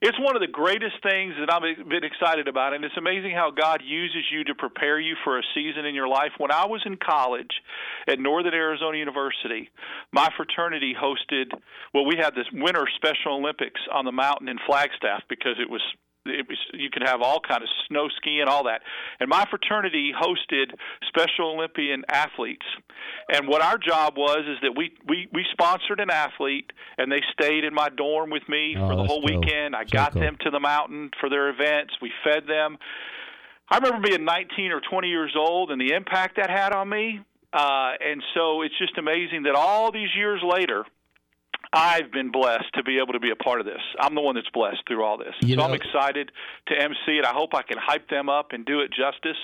It's 0.01 0.17
one 0.19 0.35
of 0.35 0.41
the 0.41 0.47
greatest 0.47 0.95
things 1.03 1.33
that 1.39 1.51
I've 1.51 1.61
been 1.89 2.03
excited 2.03 2.47
about, 2.47 2.73
and 2.73 2.85
it's 2.85 2.97
amazing 2.97 3.31
how 3.31 3.51
God 3.51 3.81
uses 3.83 4.23
you 4.31 4.43
to 4.45 4.55
prepare 4.55 4.99
you 4.99 5.15
for 5.23 5.39
a 5.39 5.43
season 5.53 5.85
in 5.85 5.95
your 5.95 6.07
life. 6.07 6.31
When 6.37 6.51
I 6.51 6.65
was 6.65 6.81
in 6.85 6.97
college 6.97 7.51
at 8.07 8.19
Northern 8.19 8.53
Arizona 8.53 8.97
University, 8.97 9.69
my 10.11 10.29
fraternity 10.37 10.93
hosted. 10.93 11.51
Well, 11.93 12.05
we 12.05 12.15
had 12.17 12.35
this 12.35 12.47
Winter 12.53 12.85
Special 12.95 13.37
Olympics 13.37 13.81
on 13.91 14.05
the 14.05 14.11
mountain 14.11 14.47
in 14.47 14.57
Flagstaff 14.65 15.23
because 15.29 15.55
it 15.59 15.69
was 15.69 15.81
it 16.29 16.47
was, 16.47 16.57
you 16.73 16.89
could 16.91 17.03
have 17.05 17.21
all 17.21 17.39
kind 17.39 17.63
of 17.63 17.69
snow 17.87 18.07
skiing, 18.17 18.47
all 18.47 18.65
that. 18.65 18.81
And 19.19 19.29
my 19.29 19.45
fraternity 19.49 20.11
hosted 20.13 20.71
Special 21.07 21.51
Olympian 21.51 22.03
athletes. 22.09 22.65
And 23.31 23.47
what 23.47 23.61
our 23.61 23.77
job 23.77 24.17
was 24.17 24.45
is 24.47 24.57
that 24.61 24.75
we 24.75 24.93
we 25.07 25.27
we 25.33 25.45
sponsored 25.51 25.99
an 25.99 26.09
athlete, 26.09 26.71
and 26.97 27.11
they 27.11 27.21
stayed 27.33 27.63
in 27.63 27.73
my 27.73 27.89
dorm 27.89 28.29
with 28.29 28.47
me 28.47 28.75
oh, 28.77 28.87
for 28.89 28.95
the 28.95 29.03
whole 29.03 29.21
cool. 29.21 29.41
weekend. 29.41 29.75
I 29.75 29.83
So 29.85 29.91
got 29.91 30.13
cool. 30.13 30.21
them 30.21 30.37
to 30.41 30.49
the 30.49 30.59
mountain 30.59 31.11
for 31.19 31.29
their 31.29 31.49
events. 31.49 31.93
We 32.01 32.11
fed 32.23 32.43
them. 32.47 32.77
I 33.69 33.77
remember 33.77 34.07
being 34.07 34.23
19 34.23 34.71
or 34.71 34.81
20 34.81 35.07
years 35.09 35.35
old 35.37 35.71
and 35.71 35.81
the 35.81 35.93
impact 35.93 36.37
that 36.37 36.49
had 36.49 36.73
on 36.73 36.87
me. 36.87 37.19
Uh, 37.51 37.91
and 37.99 38.21
so 38.33 38.61
it's 38.61 38.77
just 38.77 38.97
amazing 38.97 39.43
that 39.43 39.55
all 39.55 39.91
these 39.91 40.09
years 40.15 40.41
later, 40.43 40.85
I've 41.73 42.11
been 42.11 42.31
blessed 42.31 42.73
to 42.75 42.83
be 42.83 42.99
able 42.99 43.13
to 43.13 43.19
be 43.19 43.31
a 43.31 43.35
part 43.35 43.59
of 43.59 43.65
this. 43.65 43.81
I'm 43.99 44.15
the 44.15 44.21
one 44.21 44.35
that's 44.35 44.49
blessed 44.49 44.83
through 44.87 45.03
all 45.03 45.17
this. 45.17 45.33
You 45.41 45.55
so 45.55 45.63
I'm 45.63 45.73
excited 45.73 46.31
to 46.67 46.75
MC 46.81 47.17
it. 47.19 47.25
I 47.25 47.31
hope 47.33 47.53
I 47.53 47.61
can 47.61 47.77
hype 47.77 48.09
them 48.09 48.29
up 48.29 48.51
and 48.51 48.65
do 48.65 48.79
it 48.81 48.91
justice 48.91 49.37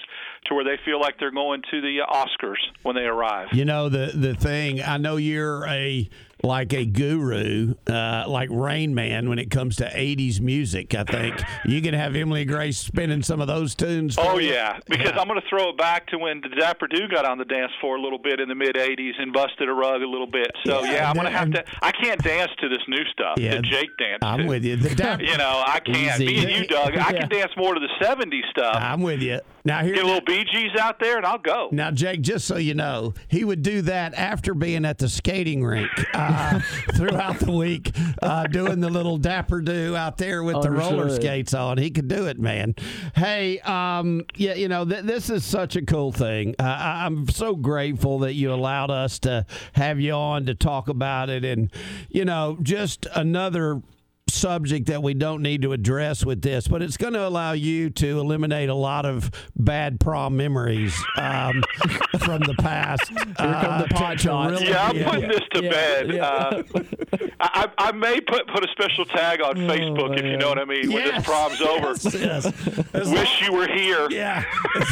to 0.46 0.56
where 0.56 0.64
they 0.64 0.78
feel 0.86 1.00
like 1.00 1.20
they're 1.20 1.32
going 1.32 1.62
to 1.72 1.82
the 1.82 2.00
Oscars 2.10 2.62
when 2.84 2.96
they 2.96 3.04
arrive. 3.04 3.50
You 3.52 3.66
know 3.66 3.90
the 3.90 4.12
the 4.14 4.36
thing. 4.36 4.82
I 4.82 4.98
know 4.98 5.18
you're 5.18 5.66
a 5.68 6.10
like 6.44 6.74
a 6.74 6.86
guru, 6.86 7.74
uh, 7.88 8.26
like 8.28 8.50
Rain 8.52 8.94
Man, 8.94 9.30
when 9.30 9.40
it 9.40 9.50
comes 9.50 9.78
to 9.78 9.86
'80s 9.90 10.40
music. 10.42 10.94
I 10.94 11.04
think 11.04 11.42
you 11.66 11.82
can 11.82 11.94
have 11.94 12.16
Emily 12.16 12.46
Grace 12.46 12.78
spinning 12.78 13.24
some 13.24 13.40
of 13.42 13.48
those 13.48 13.76
tunes. 13.76 14.16
for 14.16 14.22
Oh 14.26 14.38
you. 14.38 14.52
yeah, 14.52 14.78
because 14.90 15.14
I'm 15.18 15.28
going 15.28 15.40
to 15.40 15.48
throw 15.50 15.70
it 15.70 15.78
back 15.78 16.08
to 16.08 16.18
when 16.18 16.42
the 16.42 16.50
Dapper 16.50 16.88
Do 16.88 17.08
got 17.08 17.26
on 17.26 17.38
the 17.38 17.46
dance 17.46 17.72
floor 17.80 17.96
a 17.98 18.02
little 18.02 18.18
bit 18.20 18.40
in 18.40 18.50
the 18.50 18.56
mid 18.56 18.76
'80s 18.76 19.14
and 19.20 19.32
busted 19.34 19.70
a 19.70 19.74
rug 19.74 20.02
a 20.02 20.08
little 20.08 20.28
bit. 20.28 20.52
So 20.66 20.84
Yeah, 20.84 20.92
yeah, 20.94 21.10
I'm 21.10 21.16
going 21.16 21.26
to 21.28 21.32
have 21.38 21.52
to. 21.52 21.64
I 21.82 21.92
can't 21.92 22.22
dance 22.24 22.52
to 22.60 22.70
this 22.70 22.82
new 22.88 23.04
stuff. 23.12 23.36
Yeah, 23.38 23.56
the 23.56 23.62
Jake 23.62 23.96
dance. 23.98 24.20
I'm 24.22 24.40
to. 24.42 24.48
with 24.48 24.64
you. 24.66 24.76
The 24.76 24.94
dap- 24.96 25.22
You 25.24 25.38
know, 25.38 25.64
I 25.66 25.80
can't. 25.80 26.22
Easy. 26.22 26.26
Me 26.26 26.40
and 26.44 26.50
you, 26.52 26.68
Doug. 26.68 26.98
I 26.98 27.14
can 27.14 27.30
dance 27.30 27.52
more 27.56 27.74
to 27.74 27.80
the 27.80 28.06
'70s 28.06 28.50
stuff. 28.52 28.76
I'm 28.78 29.02
with 29.02 29.22
you. 29.22 29.40
Now 29.66 29.82
here. 29.84 29.96
Get 29.96 30.04
a 30.04 30.08
little 30.08 30.22
Bee 30.26 30.44
Gees 30.44 30.72
out 30.78 31.00
there, 31.00 31.16
and 31.16 31.26
I'll 31.26 31.38
go. 31.38 31.70
Now, 31.72 31.90
Jake, 31.90 32.20
just 32.22 32.46
so 32.46 32.58
you 32.58 32.74
know, 32.74 33.14
he 33.30 33.46
would 33.46 33.62
do 33.62 33.82
that 33.84 34.14
after 34.16 34.54
being 34.54 34.84
at 34.84 34.98
the 34.98 35.08
skating 35.08 35.64
rink 35.64 35.90
uh, 36.14 36.33
throughout 36.96 37.40
the 37.40 37.52
week, 37.52 37.92
uh, 38.22 38.48
doing 38.48 38.80
the 38.80 38.90
little 38.90 39.18
dapper 39.18 39.62
do 39.62 39.96
out 39.96 40.18
there 40.18 40.44
with 40.44 40.62
the 40.62 40.72
roller 40.72 41.04
Understood. 41.04 41.22
skates 41.22 41.54
on. 41.54 41.78
He 41.78 41.90
could 41.92 42.08
do 42.08 42.28
it, 42.28 42.40
man. 42.40 42.76
Hey, 43.16 43.60
um, 43.62 44.24
yeah, 44.36 44.54
you 44.56 44.68
know, 44.68 44.86
th- 44.86 45.04
this 45.04 45.30
is 45.30 45.44
such 45.46 45.76
a 45.76 45.82
cool 45.86 46.12
thing. 46.12 46.56
Uh, 46.60 46.64
I- 46.64 47.06
I'm 47.06 47.28
so 47.30 47.56
grateful 47.56 48.20
that 48.20 48.34
you 48.34 48.54
allowed 48.54 48.92
us 48.92 49.20
to 49.20 49.46
have 49.74 50.00
you 50.00 50.14
on 50.14 50.46
to 50.48 50.56
talk 50.56 50.88
about 50.90 51.30
it. 51.30 51.44
And, 51.46 51.72
you 52.10 52.26
know, 52.26 52.58
just 52.62 53.08
another 53.16 53.82
subject 54.30 54.88
that 54.88 55.04
we 55.04 55.14
don't 55.14 55.42
need 55.44 55.62
to 55.62 55.74
address 55.74 56.26
with 56.26 56.42
this, 56.42 56.68
but 56.68 56.82
it's 56.82 56.98
going 56.98 57.14
to 57.14 57.28
allow 57.28 57.52
you 57.52 57.90
to 57.92 58.20
eliminate 58.20 58.68
a 58.70 58.74
lot 58.74 59.06
of 59.06 59.30
bad 59.56 60.00
prom 60.00 60.36
memories. 60.36 60.96
Um, 61.18 61.64
from 62.20 62.42
the 62.42 62.54
past. 62.60 63.08
Here 63.10 63.26
come 63.36 63.82
the 63.82 63.88
pot 63.94 64.20
shots. 64.20 64.62
Yeah, 64.62 64.88
I'm 64.88 64.96
Yeah. 64.98 65.10
putting 65.12 65.30
this 65.30 65.42
to 65.54 65.64
Yeah, 65.64 65.70
bed. 65.70 66.14
yeah. 66.14 66.26
Uh, 66.26 66.64
I, 67.40 67.68
I 67.78 67.92
may 67.92 68.22
put 68.22 68.48
put 68.48 68.64
a 68.64 68.68
special 68.72 69.06
tag 69.06 69.42
on 69.42 69.56
Facebook 69.56 70.18
if 70.18 70.26
you 70.26 70.38
know 70.38 70.50
what 70.50 70.60
I 70.60 70.66
mean 70.66 70.92
when 70.92 71.04
this 71.06 71.24
prom's 71.26 71.62
over. 71.62 71.90
Yes, 71.90 72.14
yes. 72.16 72.46
As 72.94 73.08
long- 73.08 73.14
Wish 73.20 73.42
you 73.42 73.54
were 73.54 73.68
here. 73.68 74.08
yeah, 74.10 74.44
as, 74.76 74.88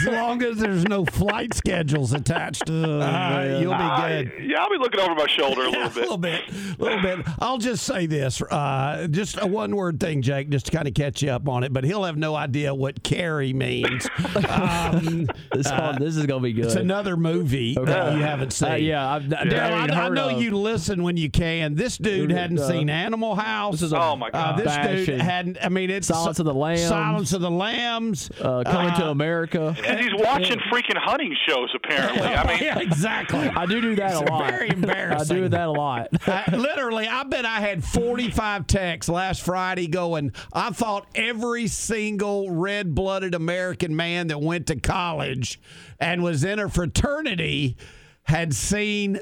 as 0.00 0.04
long 0.06 0.42
as 0.42 0.58
there's 0.58 0.84
no 0.84 1.04
flight 1.04 1.54
schedules 1.54 2.12
attached, 2.12 2.68
uh, 2.68 3.58
you'll 3.60 3.72
be 3.72 3.78
I- 3.78 4.24
good. 4.24 4.32
yeah, 4.50 4.60
I'll 4.62 4.70
be 4.70 4.78
looking 4.78 5.00
over 5.00 5.14
my 5.14 5.26
shoulder 5.26 5.62
a 5.64 5.70
little 5.70 5.82
Yeah, 5.82 5.88
bit. 5.88 5.96
A 5.96 6.00
little 6.00 6.18
bit, 6.18 6.42
a 6.78 6.82
little 6.82 7.02
bit. 7.02 7.26
I'll 7.40 7.58
just 7.58 7.84
say 7.84 8.06
this, 8.06 8.40
uh, 8.42 9.06
just 9.10 9.38
a 9.40 9.46
one-word 9.46 10.00
thing, 10.00 10.22
Jake, 10.22 10.48
just 10.50 10.66
to 10.66 10.72
kind 10.72 10.88
of 10.88 10.94
catch 10.94 11.22
you 11.22 11.30
up 11.30 11.48
on 11.48 11.62
it. 11.64 11.72
But 11.72 11.84
he'll 11.84 12.04
have 12.04 12.16
no 12.16 12.34
idea 12.34 12.74
what 12.74 13.02
carry 13.02 13.52
means. 13.52 14.08
Um, 14.48 15.28
This, 15.52 15.66
uh, 15.66 15.96
this 15.98 16.16
is 16.16 16.26
gonna 16.26 16.40
be 16.40 16.52
good. 16.54 16.64
it's 16.66 16.74
another 16.74 17.16
movie 17.16 17.74
that 17.74 18.14
you 18.16 18.22
haven't 18.22 18.52
seen. 18.52 18.70
Uh, 18.70 18.74
yeah, 18.76 19.14
I've, 19.14 19.32
I, 19.32 19.44
Darrell, 19.44 19.78
haven't 19.78 19.90
I, 19.96 20.06
I 20.06 20.08
know 20.10 20.30
of. 20.30 20.42
you 20.42 20.56
listen 20.56 21.02
when 21.02 21.16
you 21.16 21.30
can. 21.30 21.74
This 21.74 21.98
dude 21.98 22.28
Dude, 22.28 22.30
hadn't 22.32 22.58
uh, 22.58 22.68
seen 22.68 22.88
Animal 22.90 23.34
House. 23.34 23.72
This 23.74 23.82
is 23.82 23.92
a 23.92 24.00
Oh, 24.00 24.16
my 24.16 24.28
Uh, 24.28 24.56
God. 24.56 24.58
this 24.58 25.06
dude 25.06 25.20
hadn't. 25.20 25.58
I 25.62 25.68
mean, 25.68 25.90
it's 25.90 26.06
Silence 26.08 26.38
of 26.38 26.46
the 26.46 26.54
Lambs. 26.54 26.82
Silence 26.86 27.32
of 27.32 27.40
the 27.40 27.50
Lambs. 27.50 28.30
uh, 28.40 28.62
coming 28.64 28.94
to 28.94 29.06
uh, 29.06 29.10
America. 29.10 29.76
And 29.84 30.00
he's 30.00 30.14
watching 30.14 30.58
freaking 30.72 30.96
hunting 30.96 31.34
shows, 31.48 31.70
apparently. 31.74 32.22
I 32.22 32.46
mean, 32.46 32.58
yeah, 32.62 32.78
exactly. 32.80 33.48
I 33.48 33.66
do 33.66 33.80
do 33.80 33.96
that 33.96 34.14
a 34.14 34.30
lot. 34.32 34.50
very 34.50 34.68
embarrassing. 34.70 35.36
I 35.36 35.40
do 35.40 35.48
that 35.48 35.68
a 35.68 35.72
lot. 35.72 36.08
I, 36.28 36.54
literally, 36.56 37.06
I 37.08 37.24
bet 37.24 37.44
I 37.46 37.60
had 37.60 37.84
45 37.84 38.66
texts 38.66 39.08
last 39.10 39.42
Friday 39.42 39.86
going, 39.86 40.32
I 40.52 40.70
thought 40.70 41.06
every 41.14 41.66
single 41.66 42.50
red 42.50 42.94
blooded 42.94 43.34
American 43.34 43.94
man 43.96 44.28
that 44.28 44.40
went 44.40 44.66
to 44.68 44.76
college 44.76 45.60
and 46.00 46.22
was 46.22 46.44
in 46.44 46.58
a 46.58 46.68
fraternity 46.68 47.76
had 48.24 48.54
seen 48.54 49.20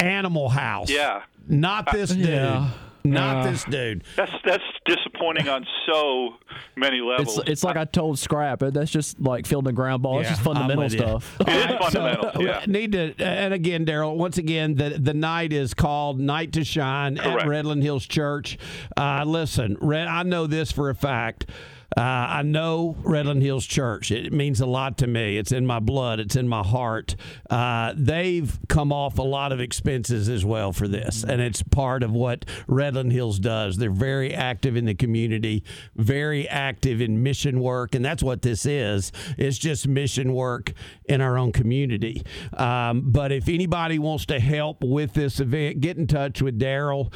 Animal 0.00 0.48
House. 0.50 0.90
yeah. 0.90 1.22
Not 1.50 1.90
this 1.92 2.10
dude. 2.10 2.28
Yeah. 2.28 2.70
Not 3.04 3.36
Uh, 3.46 3.50
this 3.50 3.64
dude. 3.64 4.04
That's 4.16 4.32
that's 4.44 4.62
disappointing 4.84 5.48
on 5.48 5.64
so 5.86 6.34
many 6.76 7.00
levels. 7.00 7.38
It's 7.38 7.48
it's 7.48 7.64
like 7.64 7.76
I 7.78 7.86
told 7.86 8.18
Scrap. 8.18 8.62
uh, 8.62 8.68
That's 8.68 8.90
just 8.90 9.18
like 9.18 9.46
fielding 9.46 9.70
a 9.70 9.72
ground 9.72 10.02
ball. 10.02 10.20
It's 10.20 10.28
just 10.28 10.42
fundamental 10.42 10.72
I'm 10.82 10.90
with 10.90 10.92
you. 10.92 10.98
stuff. 10.98 11.36
it 11.40 11.48
is 11.70 11.76
fundamental. 11.78 12.30
So, 12.34 12.40
yeah. 12.42 12.64
Need 12.66 12.92
to, 12.92 13.14
and 13.24 13.54
again, 13.54 13.86
Darrell. 13.86 14.14
Once 14.18 14.36
again, 14.36 14.74
the 14.74 14.90
the 15.00 15.14
night 15.14 15.54
is 15.54 15.72
called 15.72 16.20
Night 16.20 16.52
to 16.52 16.64
Shine 16.64 17.16
at 17.16 17.46
Redland 17.46 17.82
Hills 17.82 18.06
Church. 18.06 18.58
Uh, 18.94 19.24
listen, 19.26 19.78
Red, 19.80 20.06
I 20.06 20.22
know 20.24 20.46
this 20.46 20.70
for 20.70 20.90
a 20.90 20.94
fact. 20.94 21.48
Uh, 21.96 22.00
I 22.00 22.42
know 22.42 22.96
Redland 23.02 23.42
Hills 23.42 23.64
Church. 23.64 24.10
It 24.10 24.32
means 24.32 24.60
a 24.60 24.66
lot 24.66 24.98
to 24.98 25.06
me. 25.06 25.38
It's 25.38 25.52
in 25.52 25.66
my 25.66 25.80
blood. 25.80 26.20
It's 26.20 26.36
in 26.36 26.46
my 26.46 26.62
heart. 26.62 27.16
Uh, 27.48 27.94
they've 27.96 28.58
come 28.68 28.92
off 28.92 29.18
a 29.18 29.22
lot 29.22 29.52
of 29.52 29.60
expenses 29.60 30.28
as 30.28 30.44
well 30.44 30.72
for 30.72 30.86
this, 30.86 31.24
and 31.24 31.40
it's 31.40 31.62
part 31.62 32.02
of 32.02 32.12
what 32.12 32.44
Redland 32.68 33.12
Hills 33.12 33.38
does. 33.38 33.78
They're 33.78 33.90
very 33.90 34.34
active 34.34 34.76
in 34.76 34.84
the 34.84 34.94
community, 34.94 35.64
very 35.96 36.46
active 36.46 37.00
in 37.00 37.22
mission 37.22 37.58
work, 37.60 37.94
and 37.94 38.04
that's 38.04 38.22
what 38.22 38.42
this 38.42 38.66
is. 38.66 39.10
It's 39.38 39.56
just 39.56 39.88
mission 39.88 40.34
work 40.34 40.74
in 41.08 41.22
our 41.22 41.38
own 41.38 41.52
community. 41.52 42.22
Um, 42.52 43.10
but 43.10 43.32
if 43.32 43.48
anybody 43.48 43.98
wants 43.98 44.26
to 44.26 44.38
help 44.38 44.84
with 44.84 45.14
this 45.14 45.40
event, 45.40 45.80
get 45.80 45.96
in 45.96 46.06
touch 46.06 46.42
with 46.42 46.58
Darrell. 46.58 47.12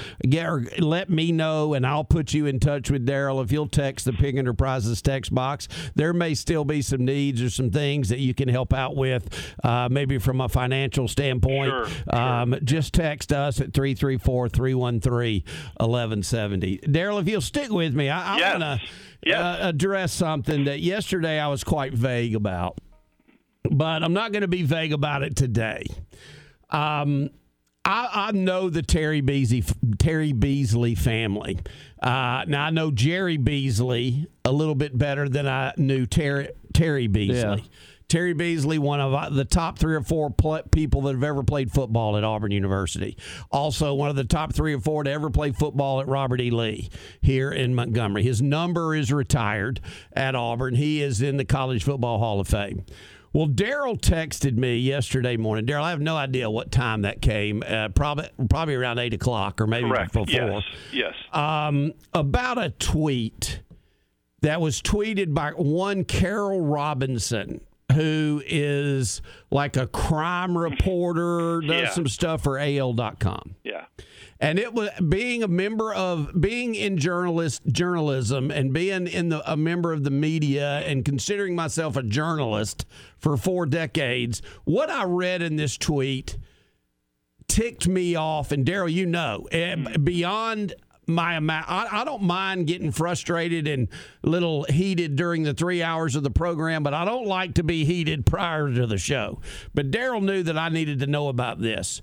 Let 0.78 1.10
me 1.10 1.30
know, 1.30 1.74
and 1.74 1.86
I'll 1.86 2.04
put 2.04 2.32
you 2.32 2.46
in 2.46 2.58
touch 2.58 2.90
with 2.90 3.04
Darrell. 3.04 3.42
If 3.42 3.52
you'll 3.52 3.68
text 3.68 4.06
the 4.06 4.12
Pig 4.14 4.38
Enterprises 4.62 5.02
text 5.02 5.34
box, 5.34 5.66
there 5.96 6.12
may 6.12 6.34
still 6.34 6.64
be 6.64 6.82
some 6.82 7.04
needs 7.04 7.42
or 7.42 7.50
some 7.50 7.68
things 7.70 8.08
that 8.10 8.20
you 8.20 8.32
can 8.32 8.48
help 8.48 8.72
out 8.72 8.94
with, 8.94 9.28
uh, 9.64 9.88
maybe 9.90 10.18
from 10.18 10.40
a 10.40 10.48
financial 10.48 11.08
standpoint. 11.08 11.68
Sure, 11.70 11.86
sure. 11.88 12.14
Um, 12.16 12.54
just 12.62 12.94
text 12.94 13.32
us 13.32 13.60
at 13.60 13.72
334 13.74 14.48
313 14.50 15.42
1170. 15.80 16.76
Darrell, 16.88 17.18
if 17.18 17.28
you'll 17.28 17.40
stick 17.40 17.70
with 17.72 17.92
me, 17.92 18.08
I, 18.08 18.34
I 18.36 18.38
Yes. 18.38 18.60
want 18.60 18.80
to 18.80 18.88
Yes. 19.24 19.40
uh, 19.40 19.58
address 19.62 20.12
something 20.12 20.64
that 20.64 20.78
yesterday 20.80 21.40
I 21.40 21.48
was 21.48 21.64
quite 21.64 21.92
vague 21.92 22.36
about, 22.36 22.78
but 23.68 24.04
I'm 24.04 24.12
not 24.12 24.30
going 24.30 24.42
to 24.42 24.48
be 24.48 24.62
vague 24.62 24.92
about 24.92 25.24
it 25.24 25.34
today. 25.34 25.86
Um, 26.70 27.30
I, 27.84 28.28
I 28.28 28.32
know 28.32 28.70
the 28.70 28.82
Terry 28.82 29.20
Beasley 29.20 29.64
Terry 29.98 30.32
Beasley 30.32 30.94
family. 30.94 31.58
Uh, 32.00 32.44
now 32.46 32.66
I 32.66 32.70
know 32.70 32.90
Jerry 32.90 33.36
Beasley 33.36 34.26
a 34.44 34.52
little 34.52 34.74
bit 34.74 34.96
better 34.96 35.28
than 35.28 35.48
I 35.48 35.72
knew 35.76 36.06
Terry 36.06 36.50
Terry 36.72 37.06
Beasley. 37.08 37.34
Yeah. 37.60 37.68
Terry 38.12 38.34
Beasley, 38.34 38.78
one 38.78 39.00
of 39.00 39.14
uh, 39.14 39.30
the 39.30 39.46
top 39.46 39.78
three 39.78 39.94
or 39.94 40.02
four 40.02 40.28
pl- 40.28 40.64
people 40.70 41.00
that 41.02 41.14
have 41.14 41.24
ever 41.24 41.42
played 41.42 41.72
football 41.72 42.18
at 42.18 42.24
Auburn 42.24 42.52
University. 42.52 43.16
Also, 43.50 43.94
one 43.94 44.10
of 44.10 44.16
the 44.16 44.24
top 44.24 44.52
three 44.52 44.74
or 44.74 44.80
four 44.80 45.02
to 45.02 45.10
ever 45.10 45.30
play 45.30 45.50
football 45.50 45.98
at 45.98 46.06
Robert 46.06 46.38
E. 46.38 46.50
Lee 46.50 46.90
here 47.22 47.50
in 47.50 47.74
Montgomery. 47.74 48.22
His 48.22 48.42
number 48.42 48.94
is 48.94 49.10
retired 49.10 49.80
at 50.12 50.34
Auburn. 50.34 50.74
He 50.74 51.00
is 51.00 51.22
in 51.22 51.38
the 51.38 51.46
College 51.46 51.84
Football 51.84 52.18
Hall 52.18 52.38
of 52.38 52.48
Fame. 52.48 52.84
Well, 53.32 53.46
Darrell 53.46 53.96
texted 53.96 54.56
me 54.56 54.76
yesterday 54.76 55.36
morning. 55.38 55.64
Darrell, 55.64 55.84
I 55.84 55.90
have 55.90 56.00
no 56.02 56.16
idea 56.16 56.50
what 56.50 56.70
time 56.70 57.02
that 57.02 57.22
came. 57.22 57.62
Uh, 57.66 57.88
probably 57.88 58.28
probably 58.50 58.74
around 58.74 58.98
eight 58.98 59.14
o'clock 59.14 59.60
or 59.60 59.66
maybe 59.66 59.88
Correct. 59.88 60.12
before 60.12 60.26
Yes. 60.28 60.62
Yes. 60.92 61.14
um, 61.32 61.92
about 62.12 62.58
a 62.58 62.70
tweet 62.70 63.60
that 64.42 64.60
was 64.60 64.82
tweeted 64.82 65.32
by 65.32 65.50
one 65.52 66.04
Carol 66.04 66.60
Robinson, 66.60 67.62
who 67.94 68.42
is 68.46 69.22
like 69.50 69.76
a 69.78 69.86
crime 69.86 70.58
reporter, 70.58 71.60
does 71.62 71.70
Yeah. 71.82 71.90
some 71.90 72.08
stuff 72.08 72.42
for 72.42 72.58
AL.com. 72.58 73.54
yeah. 73.64 73.84
And 74.42 74.58
it 74.58 74.74
was 74.74 74.90
being 75.08 75.44
a 75.44 75.48
member 75.48 75.94
of 75.94 76.38
being 76.38 76.74
in 76.74 76.98
journalist 76.98 77.62
journalism 77.68 78.50
and 78.50 78.72
being 78.72 79.06
in 79.06 79.28
the 79.28 79.50
a 79.50 79.56
member 79.56 79.92
of 79.92 80.02
the 80.02 80.10
media 80.10 80.80
and 80.80 81.04
considering 81.04 81.54
myself 81.54 81.96
a 81.96 82.02
journalist 82.02 82.84
for 83.18 83.36
four 83.36 83.66
decades. 83.66 84.42
What 84.64 84.90
I 84.90 85.04
read 85.04 85.42
in 85.42 85.54
this 85.54 85.78
tweet 85.78 86.38
ticked 87.46 87.86
me 87.86 88.16
off, 88.16 88.50
and 88.50 88.66
Darrell, 88.66 88.88
you 88.88 89.06
know, 89.06 89.46
eh, 89.52 89.76
beyond 89.98 90.74
my 91.06 91.34
amount. 91.34 91.70
I, 91.70 92.00
I 92.00 92.04
don't 92.04 92.22
mind 92.22 92.66
getting 92.66 92.90
frustrated 92.90 93.68
and 93.68 93.88
a 94.24 94.28
little 94.28 94.64
heated 94.64 95.14
during 95.14 95.44
the 95.44 95.54
three 95.54 95.84
hours 95.84 96.16
of 96.16 96.24
the 96.24 96.30
program, 96.30 96.82
but 96.82 96.94
I 96.94 97.04
don't 97.04 97.26
like 97.26 97.54
to 97.54 97.62
be 97.62 97.84
heated 97.84 98.26
prior 98.26 98.72
to 98.72 98.88
the 98.88 98.98
show. 98.98 99.40
But 99.72 99.92
Darrell 99.92 100.20
knew 100.20 100.42
that 100.42 100.58
I 100.58 100.68
needed 100.68 100.98
to 100.98 101.06
know 101.06 101.28
about 101.28 101.60
this. 101.60 102.02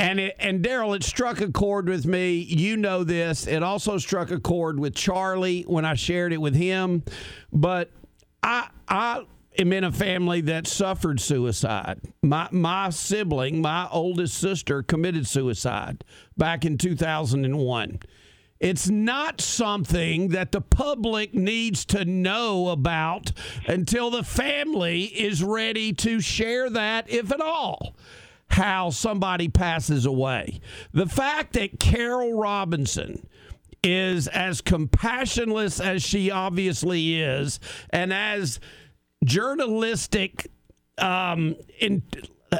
And 0.00 0.18
it, 0.18 0.36
and 0.38 0.62
Darrell, 0.62 0.94
it 0.94 1.04
struck 1.04 1.42
a 1.42 1.52
chord 1.52 1.86
with 1.86 2.06
me. 2.06 2.36
You 2.38 2.78
know 2.78 3.04
this. 3.04 3.46
It 3.46 3.62
also 3.62 3.98
struck 3.98 4.30
a 4.30 4.40
chord 4.40 4.80
with 4.80 4.94
Charlie 4.94 5.62
when 5.66 5.84
I 5.84 5.92
shared 5.92 6.32
it 6.32 6.40
with 6.40 6.54
him. 6.54 7.02
But 7.52 7.90
I 8.42 8.70
I 8.88 9.26
am 9.58 9.74
in 9.74 9.84
a 9.84 9.92
family 9.92 10.40
that 10.40 10.66
suffered 10.66 11.20
suicide. 11.20 12.00
My 12.22 12.48
my 12.50 12.88
sibling, 12.88 13.60
my 13.60 13.88
oldest 13.92 14.38
sister, 14.38 14.82
committed 14.82 15.26
suicide 15.26 16.02
back 16.34 16.64
in 16.64 16.78
2001. 16.78 17.98
It's 18.58 18.88
not 18.88 19.42
something 19.42 20.28
that 20.28 20.52
the 20.52 20.62
public 20.62 21.34
needs 21.34 21.84
to 21.86 22.06
know 22.06 22.68
about 22.68 23.32
until 23.66 24.10
the 24.10 24.24
family 24.24 25.04
is 25.04 25.44
ready 25.44 25.92
to 25.94 26.20
share 26.20 26.70
that, 26.70 27.10
if 27.10 27.30
at 27.32 27.40
all 27.42 27.96
how 28.50 28.90
somebody 28.90 29.48
passes 29.48 30.06
away. 30.06 30.60
The 30.92 31.06
fact 31.06 31.54
that 31.54 31.78
Carol 31.80 32.34
Robinson 32.34 33.26
is 33.82 34.28
as 34.28 34.60
compassionless 34.60 35.84
as 35.84 36.02
she 36.02 36.30
obviously 36.30 37.20
is, 37.20 37.60
and 37.90 38.12
as 38.12 38.60
journalistic, 39.24 40.50
um, 40.98 41.56
in 41.78 42.02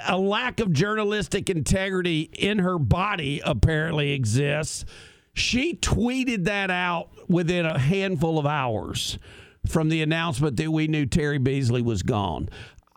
a 0.06 0.18
lack 0.18 0.60
of 0.60 0.72
journalistic 0.72 1.50
integrity 1.50 2.30
in 2.32 2.58
her 2.60 2.78
body 2.78 3.40
apparently 3.44 4.12
exists. 4.12 4.84
She 5.32 5.74
tweeted 5.74 6.44
that 6.44 6.70
out 6.70 7.10
within 7.28 7.66
a 7.66 7.78
handful 7.78 8.38
of 8.38 8.46
hours 8.46 9.18
from 9.66 9.88
the 9.88 10.02
announcement 10.02 10.56
that 10.56 10.70
we 10.70 10.86
knew 10.86 11.06
Terry 11.06 11.38
Beasley 11.38 11.82
was 11.82 12.02
gone. 12.02 12.48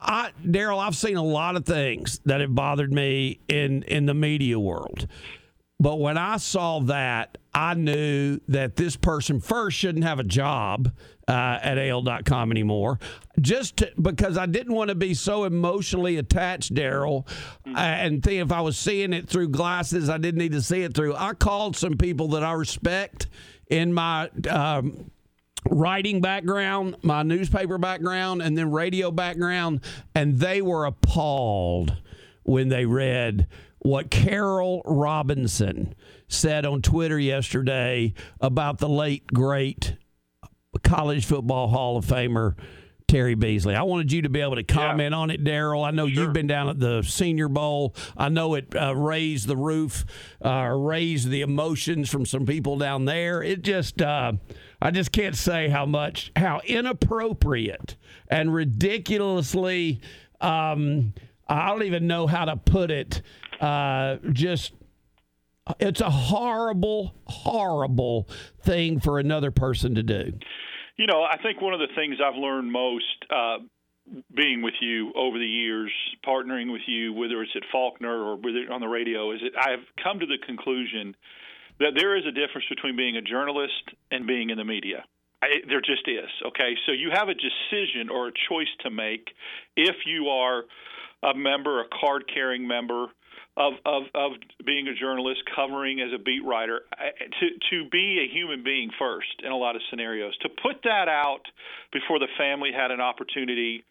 I, 0.04 0.32
Darrell, 0.50 0.80
I've 0.80 0.96
seen 0.96 1.18
a 1.18 1.24
lot 1.24 1.56
of 1.56 1.66
things 1.66 2.20
that 2.26 2.42
have 2.42 2.54
bothered 2.54 2.92
me 2.92 3.40
in 3.48 3.84
in 3.84 4.06
the 4.06 4.14
media 4.14 4.60
world. 4.60 5.08
But 5.80 6.00
when 6.00 6.18
I 6.18 6.38
saw 6.38 6.80
that, 6.82 7.38
I 7.54 7.74
knew 7.74 8.40
that 8.48 8.76
this 8.76 8.96
person 8.96 9.40
first 9.42 9.78
shouldn't 9.78 10.06
have 10.06 10.20
a 10.20 10.24
job 10.24 10.92
uh, 11.28 11.60
at 11.62 11.78
AL.com 11.78 12.52
anymore, 12.52 13.00
just 13.40 13.78
to, 13.78 13.92
because 14.02 14.38
I 14.38 14.46
didn't 14.46 14.74
want 14.74 14.90
to 14.90 14.96
be 14.96 15.14
so 15.14 15.44
emotionally 15.44 16.18
attached, 16.18 16.74
Darrell, 16.74 17.28
uh, 17.68 17.78
and 17.78 18.24
think 18.24 18.42
if 18.42 18.52
I 18.52 18.62
was 18.62 18.78
seeing 18.78 19.14
it 19.14 19.28
through 19.28 19.50
glasses 19.50 20.10
I 20.10 20.18
didn't 20.18 20.40
need 20.40 20.54
to 20.54 20.62
see 20.62 20.84
it 20.84 20.94
through. 20.94 21.16
I 21.16 21.34
called 21.34 21.76
some 21.76 21.98
people 21.98 22.30
that 22.30 22.44
I 22.44 22.54
respect 22.54 23.28
in 23.68 23.94
my 23.94 24.30
um, 24.50 25.12
writing 25.70 26.22
background, 26.22 26.98
my 27.01 27.24
newspaper 27.24 27.77
background, 27.77 28.41
and 28.41 28.58
then 28.58 28.72
radio 28.72 29.12
background, 29.12 29.82
and 30.15 30.39
they 30.39 30.62
were 30.62 30.86
appalled 30.86 31.98
when 32.43 32.70
they 32.70 32.86
read 32.86 33.48
what 33.79 34.10
Carol 34.10 34.82
Robinson 34.86 35.93
said 36.27 36.65
on 36.65 36.82
Twitter 36.82 37.20
yesterday 37.20 38.13
about 38.39 38.79
the 38.79 38.89
late, 38.89 39.27
great 39.27 39.96
college 40.84 41.25
football 41.25 41.67
Hall 41.67 41.98
of 41.98 42.05
Famer. 42.05 42.55
Terry 43.05 43.36
Beasley. 43.36 43.75
I 43.75 43.84
wanted 43.84 44.12
you 44.12 44.24
to 44.24 44.29
be 44.29 44.41
able 44.41 44.55
to 44.55 44.63
comment 44.63 45.13
on 45.13 45.29
it, 45.29 45.43
Darrell. 45.43 45.84
I 45.84 45.91
know 45.91 46.05
you've 46.08 46.34
been 46.34 46.48
down 46.48 46.70
at 46.70 46.79
the 46.79 47.03
Senior 47.03 47.48
Bowl. 47.48 47.93
I 48.17 48.29
know 48.29 48.55
it 48.55 48.74
uh, 48.75 48.96
raised 48.96 49.46
the 49.46 49.58
roof, 49.58 50.03
uh, 50.43 50.70
raised 50.75 51.29
the 51.29 51.41
emotions 51.41 52.10
from 52.10 52.25
some 52.25 52.48
people 52.48 52.77
down 52.77 53.05
there. 53.05 53.43
It 53.43 53.62
just, 53.62 54.01
uh, 54.01 54.34
I 54.84 54.92
just 54.92 55.13
can't 55.13 55.36
say 55.36 55.70
how 55.70 55.86
much, 55.86 56.34
how 56.36 56.60
inappropriate 56.66 57.96
and 58.28 58.54
ridiculously, 58.54 60.02
um, 60.42 61.13
I 61.48 61.70
don't 61.70 61.84
even 61.84 62.06
know 62.06 62.28
how 62.28 62.44
to 62.44 62.58
put 62.58 62.92
it. 62.92 63.22
Uh, 63.62 64.18
just 64.34 64.74
it's 65.80 66.02
a 66.02 66.10
horrible, 66.10 67.16
horrible 67.24 68.28
thing 68.63 69.00
for 69.00 69.20
another 69.20 69.52
person 69.52 69.96
to 69.96 70.04
do. 70.04 70.34
You 70.98 71.08
know, 71.08 71.24
I 71.24 71.38
think 71.42 71.62
one 71.62 71.74
of 71.74 71.80
the 71.80 71.88
things 71.96 72.18
I've 72.22 72.36
learned 72.36 72.70
most 72.70 73.06
uh, 73.30 73.60
being 74.36 74.62
with 74.62 74.74
you 74.82 75.13
over 75.16 75.40
the 75.40 75.48
years, 75.48 75.94
partnering 76.28 76.74
with 76.74 76.82
you, 76.88 77.13
whether 77.13 77.42
it's 77.42 77.54
at 77.56 77.63
Faulkner 77.72 78.22
or 78.22 78.34
on 78.70 78.82
the 78.82 78.88
radio, 78.88 79.32
is 79.32 79.40
that 79.44 79.58
I've 79.58 79.86
come 80.04 80.20
to 80.20 80.25
the 80.25 80.40
conclusion 80.46 81.16
that 81.84 81.94
there 81.96 82.16
is 82.16 82.25
a 82.25 82.32
difference 82.32 82.66
between 82.70 82.96
being 82.96 83.18
a 83.18 83.22
journalist 83.22 83.84
and 84.10 84.25
being 84.25 84.50
in 84.50 84.58
the 84.58 84.63
media. 84.63 85.04
I, 85.42 85.60
there 85.68 85.82
just 85.82 86.08
is. 86.08 86.32
Okay, 86.48 86.75
so 86.86 86.94
you 86.94 87.12
have 87.12 87.28
a 87.28 87.36
decision 87.36 88.10
or 88.10 88.30
a 88.30 88.32
choice 88.50 88.72
to 88.82 88.90
make 88.90 89.28
if 89.75 89.96
you 90.06 90.28
are 90.28 90.63
a 91.22 91.36
member, 91.36 91.82
a 91.82 91.86
card-carrying 92.00 92.66
member 92.68 93.08
of, 93.58 93.74
of, 93.86 94.04
of 94.16 94.32
being 94.66 94.88
a 94.88 94.96
journalist, 94.96 95.42
covering 95.56 96.00
as 96.00 96.10
a 96.13 96.18
beat 96.18 96.44
writer, 96.44 96.82
to, 97.40 97.48
to 97.70 97.90
be 97.90 98.20
a 98.24 98.34
human 98.34 98.63
being 98.63 98.90
first 98.98 99.42
in 99.44 99.52
a 99.52 99.58
lot 99.58 99.75
of 99.75 99.82
scenarios. 99.90 100.34
To 100.42 100.50
put 100.50 100.84
that 100.84 101.08
out 101.08 101.44
before 101.92 102.20
the 102.20 102.28
family 102.38 102.72
had 102.75 102.92
an 102.92 103.02
opportunity 103.02 103.84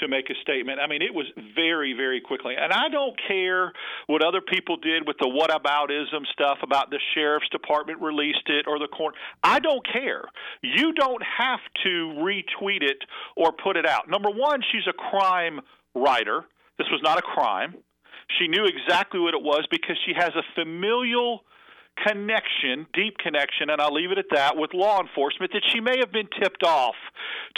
to 0.00 0.08
make 0.08 0.30
a 0.30 0.34
statement. 0.42 0.80
I 0.80 0.86
mean, 0.86 1.02
it 1.02 1.14
was 1.14 1.26
very, 1.54 1.92
very 1.92 2.20
quickly. 2.20 2.54
And 2.58 2.72
I 2.72 2.88
don't 2.88 3.16
care 3.28 3.72
what 4.06 4.24
other 4.24 4.40
people 4.40 4.76
did 4.76 5.06
with 5.06 5.16
the 5.18 5.26
whataboutism 5.26 6.26
stuff 6.32 6.58
about 6.62 6.90
the 6.90 6.98
sheriff's 7.14 7.48
department 7.50 8.00
released 8.00 8.46
it 8.46 8.66
or 8.66 8.78
the 8.78 8.88
court. 8.88 9.14
I 9.42 9.58
don't 9.58 9.86
care. 9.90 10.24
You 10.62 10.92
don't 10.92 11.22
have 11.22 11.60
to 11.84 12.14
retweet 12.18 12.82
it 12.82 12.98
or 13.36 13.52
put 13.52 13.76
it 13.76 13.86
out. 13.86 14.08
Number 14.08 14.30
one, 14.30 14.60
she's 14.72 14.86
a 14.88 14.92
crime 14.92 15.60
writer. 15.94 16.44
This 16.78 16.88
was 16.90 17.00
not 17.02 17.18
a 17.18 17.22
crime. 17.22 17.74
She 18.38 18.48
knew 18.48 18.66
exactly 18.66 19.20
what 19.20 19.34
it 19.34 19.42
was 19.42 19.66
because 19.70 19.96
she 20.04 20.12
has 20.16 20.30
a 20.34 20.42
familial 20.54 21.44
connection, 22.04 22.86
deep 22.92 23.18
connection, 23.18 23.70
and 23.70 23.80
I'll 23.80 23.92
leave 23.92 24.10
it 24.10 24.18
at 24.18 24.26
that, 24.32 24.56
with 24.56 24.72
law 24.74 25.00
enforcement 25.00 25.52
that 25.52 25.62
she 25.72 25.80
may 25.80 25.98
have 25.98 26.12
been 26.12 26.28
tipped 26.40 26.62
off 26.64 26.94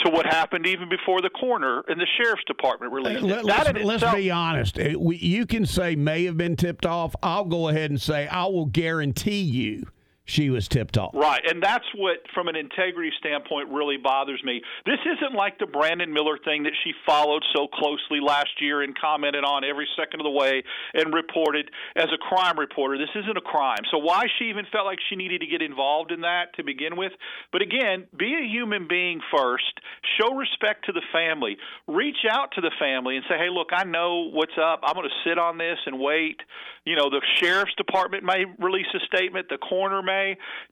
to 0.05 0.11
what 0.11 0.25
happened 0.25 0.65
even 0.65 0.89
before 0.89 1.21
the 1.21 1.29
coroner 1.29 1.83
and 1.87 1.99
the 1.99 2.07
sheriff's 2.17 2.43
department 2.45 2.93
released 2.93 3.21
Let, 3.21 3.45
let's, 3.45 3.83
let's 3.83 4.03
itself- 4.03 4.15
be 4.15 4.31
honest. 4.31 4.77
You 4.77 5.45
can 5.45 5.65
say 5.65 5.95
may 5.95 6.25
have 6.25 6.37
been 6.37 6.55
tipped 6.55 6.85
off. 6.85 7.15
I'll 7.21 7.45
go 7.45 7.69
ahead 7.69 7.89
and 7.89 8.01
say 8.01 8.27
I 8.27 8.45
will 8.45 8.65
guarantee 8.65 9.41
you 9.41 9.87
she 10.29 10.49
was 10.49 10.67
tipped 10.67 10.97
off. 10.97 11.11
Right, 11.13 11.41
and 11.49 11.61
that's 11.61 11.85
what, 11.95 12.17
from 12.33 12.47
an 12.47 12.55
integrity 12.55 13.11
standpoint, 13.17 13.69
really 13.69 13.97
bothers 13.97 14.41
me. 14.43 14.61
This 14.85 14.99
isn't 15.05 15.35
like 15.35 15.57
the 15.57 15.65
Brandon 15.65 16.13
Miller 16.13 16.37
thing 16.45 16.63
that 16.63 16.73
she 16.83 16.93
followed 17.05 17.43
so 17.55 17.67
closely 17.67 18.19
last 18.21 18.61
year 18.61 18.83
and 18.83 18.97
commented 18.97 19.43
on 19.43 19.63
every 19.63 19.87
second 19.97 20.21
of 20.21 20.25
the 20.25 20.31
way 20.31 20.63
and 20.93 21.13
reported 21.13 21.69
as 21.95 22.07
a 22.13 22.17
crime 22.17 22.59
reporter. 22.59 22.97
This 22.97 23.09
isn't 23.15 23.37
a 23.37 23.41
crime. 23.41 23.81
So 23.91 23.97
why 23.97 24.25
she 24.37 24.45
even 24.45 24.65
felt 24.71 24.85
like 24.85 24.99
she 25.09 25.15
needed 25.15 25.41
to 25.41 25.47
get 25.47 25.61
involved 25.61 26.11
in 26.11 26.21
that 26.21 26.53
to 26.57 26.63
begin 26.63 26.95
with? 26.95 27.11
But 27.51 27.61
again, 27.61 28.05
be 28.17 28.35
a 28.35 28.45
human 28.45 28.87
being 28.87 29.21
first. 29.35 29.81
Show 30.21 30.35
respect 30.35 30.85
to 30.85 30.91
the 30.91 31.01
family. 31.11 31.57
Reach 31.87 32.21
out 32.29 32.51
to 32.53 32.61
the 32.61 32.71
family 32.79 33.15
and 33.15 33.25
say, 33.27 33.37
"Hey, 33.37 33.49
look, 33.49 33.69
I 33.73 33.83
know 33.83 34.29
what's 34.31 34.57
up. 34.61 34.81
I'm 34.83 34.93
going 34.93 35.09
to 35.09 35.29
sit 35.29 35.39
on 35.39 35.57
this 35.57 35.79
and 35.85 35.99
wait." 35.99 36.37
You 36.85 36.95
know, 36.95 37.09
the 37.09 37.21
sheriff's 37.37 37.75
department 37.75 38.23
may 38.23 38.45
release 38.57 38.87
a 38.93 38.99
statement. 39.05 39.47
The 39.49 39.57
coroner 39.57 40.01
may. 40.01 40.18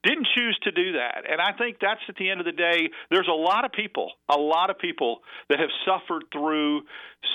Didn't 0.03 0.27
choose 0.36 0.57
to 0.63 0.71
do 0.71 0.93
that. 0.93 1.23
And 1.29 1.41
I 1.41 1.51
think 1.57 1.77
that's 1.81 2.01
at 2.07 2.15
the 2.15 2.29
end 2.29 2.39
of 2.39 2.45
the 2.45 2.51
day, 2.51 2.89
there's 3.10 3.27
a 3.27 3.36
lot 3.36 3.65
of 3.65 3.71
people, 3.71 4.12
a 4.29 4.38
lot 4.38 4.69
of 4.69 4.77
people 4.79 5.19
that 5.49 5.60
have 5.60 5.69
suffered 5.86 6.23
through 6.31 6.81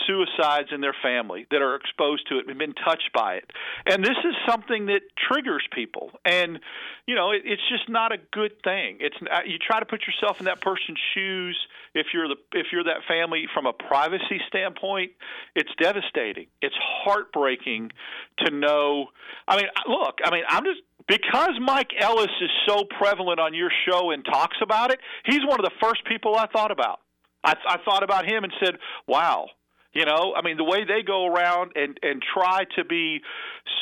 suicides 0.06 0.68
in 0.72 0.80
their 0.80 0.94
family 1.02 1.46
that 1.50 1.60
are 1.60 1.74
exposed 1.74 2.28
to 2.28 2.38
it 2.38 2.48
and 2.48 2.58
been 2.58 2.74
touched 2.74 3.10
by 3.14 3.34
it. 3.34 3.50
And 3.86 4.04
this 4.04 4.16
is 4.24 4.34
something 4.48 4.86
that 4.86 5.00
triggers 5.28 5.66
people. 5.72 6.10
And, 6.24 6.60
you 7.06 7.14
know, 7.14 7.32
it, 7.32 7.42
it's 7.44 7.62
just 7.68 7.88
not 7.88 8.12
a 8.12 8.18
good 8.32 8.52
thing. 8.62 8.98
It's 9.00 9.16
uh, 9.20 9.40
you 9.46 9.58
try 9.58 9.80
to 9.80 9.86
put 9.86 10.02
yourself 10.06 10.38
in 10.40 10.46
that 10.46 10.60
person's 10.60 10.98
shoes 11.14 11.58
if 11.94 12.06
you're 12.14 12.28
the 12.28 12.36
if 12.52 12.68
you're 12.72 12.84
that 12.84 13.04
family 13.06 13.46
from 13.52 13.66
a 13.66 13.72
privacy 13.72 14.40
standpoint, 14.48 15.12
it's 15.54 15.70
devastating. 15.78 16.46
It's 16.62 16.74
heartbreaking 17.04 17.92
to 18.38 18.50
know. 18.50 19.06
I 19.46 19.56
mean, 19.56 19.66
look, 19.86 20.18
I 20.24 20.30
mean, 20.30 20.44
I'm 20.48 20.64
just 20.64 20.80
because 21.08 21.52
Mike 21.60 21.90
Ellis 21.98 22.30
is 22.40 22.50
so 22.66 22.84
prevalent 22.98 23.40
on 23.40 23.54
your 23.54 23.70
show 23.88 24.10
and 24.10 24.24
talks 24.24 24.56
about 24.62 24.92
it, 24.92 25.00
he's 25.24 25.40
one 25.46 25.60
of 25.60 25.64
the 25.64 25.72
first 25.80 26.04
people 26.06 26.36
I 26.36 26.46
thought 26.46 26.70
about. 26.70 27.00
I, 27.44 27.54
I 27.66 27.76
thought 27.84 28.02
about 28.02 28.24
him 28.24 28.44
and 28.44 28.52
said, 28.62 28.76
"Wow, 29.06 29.48
you 29.92 30.06
know, 30.06 30.34
I 30.34 30.42
mean, 30.42 30.56
the 30.56 30.64
way 30.64 30.84
they 30.84 31.02
go 31.02 31.26
around 31.26 31.72
and 31.74 31.98
and 32.02 32.22
try 32.22 32.64
to 32.76 32.84
be 32.84 33.20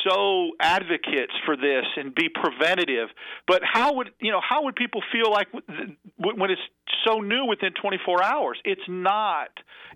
so 0.05 0.51
advocates 0.59 1.33
for 1.45 1.55
this 1.55 1.85
and 1.95 2.13
be 2.13 2.27
preventative, 2.29 3.09
but 3.47 3.61
how 3.63 3.93
would 3.95 4.11
you 4.19 4.31
know 4.31 4.41
how 4.47 4.63
would 4.63 4.75
people 4.75 5.01
feel 5.11 5.31
like 5.31 5.47
when 6.17 6.51
it's 6.51 6.61
so 7.07 7.19
new 7.19 7.45
within 7.45 7.71
24 7.81 8.23
hours? 8.23 8.59
It's 8.65 8.81
not 8.89 9.49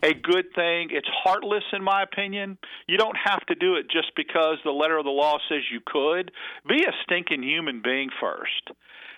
a 0.04 0.13
good 0.13 0.45
thing. 0.56 0.89
It's 0.91 1.08
heartless, 1.23 1.63
in 1.73 1.84
my 1.84 2.04
opinion. 2.04 2.58
You 2.88 2.97
don't 2.97 3.17
have 3.23 3.45
to 3.47 3.56
do 3.56 3.75
it 3.75 3.89
just 3.89 4.12
because 4.15 4.58
the 4.63 4.71
letter 4.71 4.97
of 4.97 5.04
the 5.04 5.12
law 5.12 5.38
says 5.49 5.62
you 5.71 5.82
could. 5.86 6.32
Be 6.67 6.84
a 6.84 6.91
stinking 7.04 7.43
human 7.43 7.82
being 7.84 8.10
first, 8.21 8.71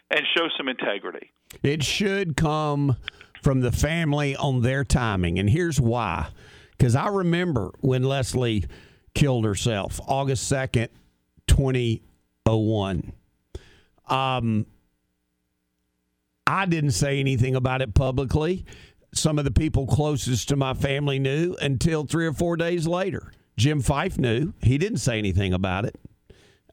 and 0.09 0.21
show 0.35 0.47
some 0.57 0.67
integrity. 0.67 1.31
It 1.61 1.83
should 1.83 2.35
come 2.35 2.97
from 3.43 3.61
the 3.61 3.71
family 3.71 4.35
on 4.35 4.61
their 4.61 4.83
timing. 4.83 5.37
And 5.39 5.49
here's 5.49 5.79
why. 5.79 6.29
Because 6.77 6.95
I 6.95 7.07
remember 7.07 7.71
when 7.81 8.03
Leslie 8.03 8.65
killed 9.13 9.45
herself, 9.45 9.99
August 10.07 10.51
2nd, 10.51 10.89
2001. 11.47 13.13
Um, 14.07 14.65
I 16.45 16.65
didn't 16.65 16.91
say 16.91 17.19
anything 17.19 17.55
about 17.55 17.81
it 17.81 17.93
publicly. 17.93 18.65
Some 19.13 19.39
of 19.39 19.45
the 19.45 19.51
people 19.51 19.87
closest 19.87 20.49
to 20.49 20.55
my 20.55 20.73
family 20.73 21.19
knew 21.19 21.55
until 21.59 22.05
three 22.05 22.27
or 22.27 22.33
four 22.33 22.57
days 22.57 22.87
later. 22.87 23.31
Jim 23.57 23.81
Fyffe 23.81 24.19
knew. 24.19 24.53
He 24.61 24.77
didn't 24.77 24.99
say 24.99 25.17
anything 25.17 25.53
about 25.53 25.85
it. 25.85 25.95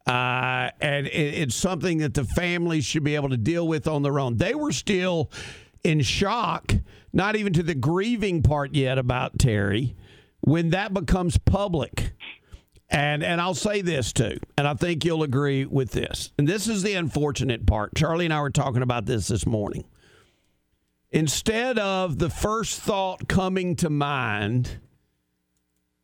Uh, 0.07 0.69
and 0.81 1.07
it, 1.07 1.11
it's 1.11 1.55
something 1.55 1.99
that 1.99 2.12
the 2.12 2.25
families 2.25 2.85
should 2.85 3.05
be 3.05 3.14
able 3.14 3.31
to 3.31 3.38
deal 3.38 3.67
with 3.67 3.88
on 3.88 4.03
their 4.03 4.21
own. 4.21 4.37
They 4.37 4.55
were 4.55 4.73
still 4.73 5.31
in 5.85 6.01
shock, 6.01 6.75
not 7.12 7.37
even 7.37 7.53
to 7.53 7.62
the 7.62 7.75
grieving 7.75 8.42
part 8.42 8.75
yet 8.75 8.99
about 8.99 9.38
Terry, 9.38 9.94
when 10.40 10.70
that 10.70 10.92
becomes 10.92 11.38
public. 11.38 12.12
And 12.90 13.23
and 13.25 13.40
I'll 13.40 13.55
say 13.55 13.81
this 13.81 14.12
too, 14.12 14.38
and 14.59 14.68
I 14.68 14.75
think 14.75 15.05
you'll 15.05 15.23
agree 15.23 15.64
with 15.64 15.92
this. 15.92 16.33
And 16.38 16.47
this 16.47 16.68
is 16.68 16.83
the 16.83 16.94
unfortunate 16.94 17.66
part. 17.66 17.94
Charlie 17.97 18.27
and 18.27 18.35
I 18.35 18.40
were 18.40 18.51
talking 18.51 18.83
about 18.83 19.07
this 19.07 19.29
this 19.29 19.47
morning. 19.47 19.85
Instead 21.11 21.79
of 21.79 22.18
the 22.18 22.31
first 22.31 22.81
thought 22.81 23.29
coming 23.29 23.77
to 23.77 23.88
mind 23.88 24.81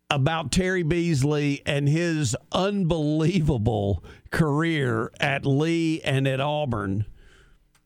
about 0.09 0.51
Terry 0.51 0.83
Beasley 0.83 1.62
and 1.66 1.88
his 1.88 2.37
unbelievable 2.53 4.05
career 4.31 5.12
at 5.21 5.45
Lee 5.45 6.01
and 6.03 6.27
at 6.27 6.40
Auburn, 6.40 7.07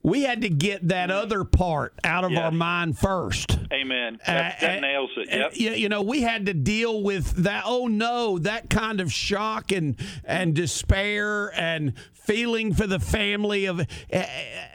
we 0.05 0.23
had 0.23 0.43
to 0.43 0.49
get 0.51 0.87
that 0.89 1.11
other 1.11 1.43
part 1.45 1.95
out 2.05 2.23
of 2.25 2.31
Yes. 2.31 2.43
our 2.45 2.51
mind 2.53 2.97
first. 2.99 3.59
Amen. 3.73 4.19
That, 4.27 4.61
that 4.61 4.79
Uh, 4.79 4.81
nails 4.81 5.11
it. 5.17 5.33
uh, 5.33 5.37
Yep. 5.39 5.51
You, 5.57 5.71
you 5.73 5.89
know, 5.89 6.03
we 6.03 6.21
had 6.21 6.47
to 6.47 6.55
deal 6.55 7.03
with 7.03 7.43
that. 7.43 7.65
Oh 7.67 7.87
no, 7.89 8.39
that 8.39 8.71
kind 8.71 9.01
of 9.01 9.11
shock 9.13 9.73
and 9.73 9.97
and 10.25 10.55
despair 10.55 11.51
and 11.59 11.95
feeling 12.13 12.73
for 12.75 12.87
the 12.87 13.01
family 13.01 13.65
of 13.65 13.81
uh, 13.81 13.85
th- 14.13 14.27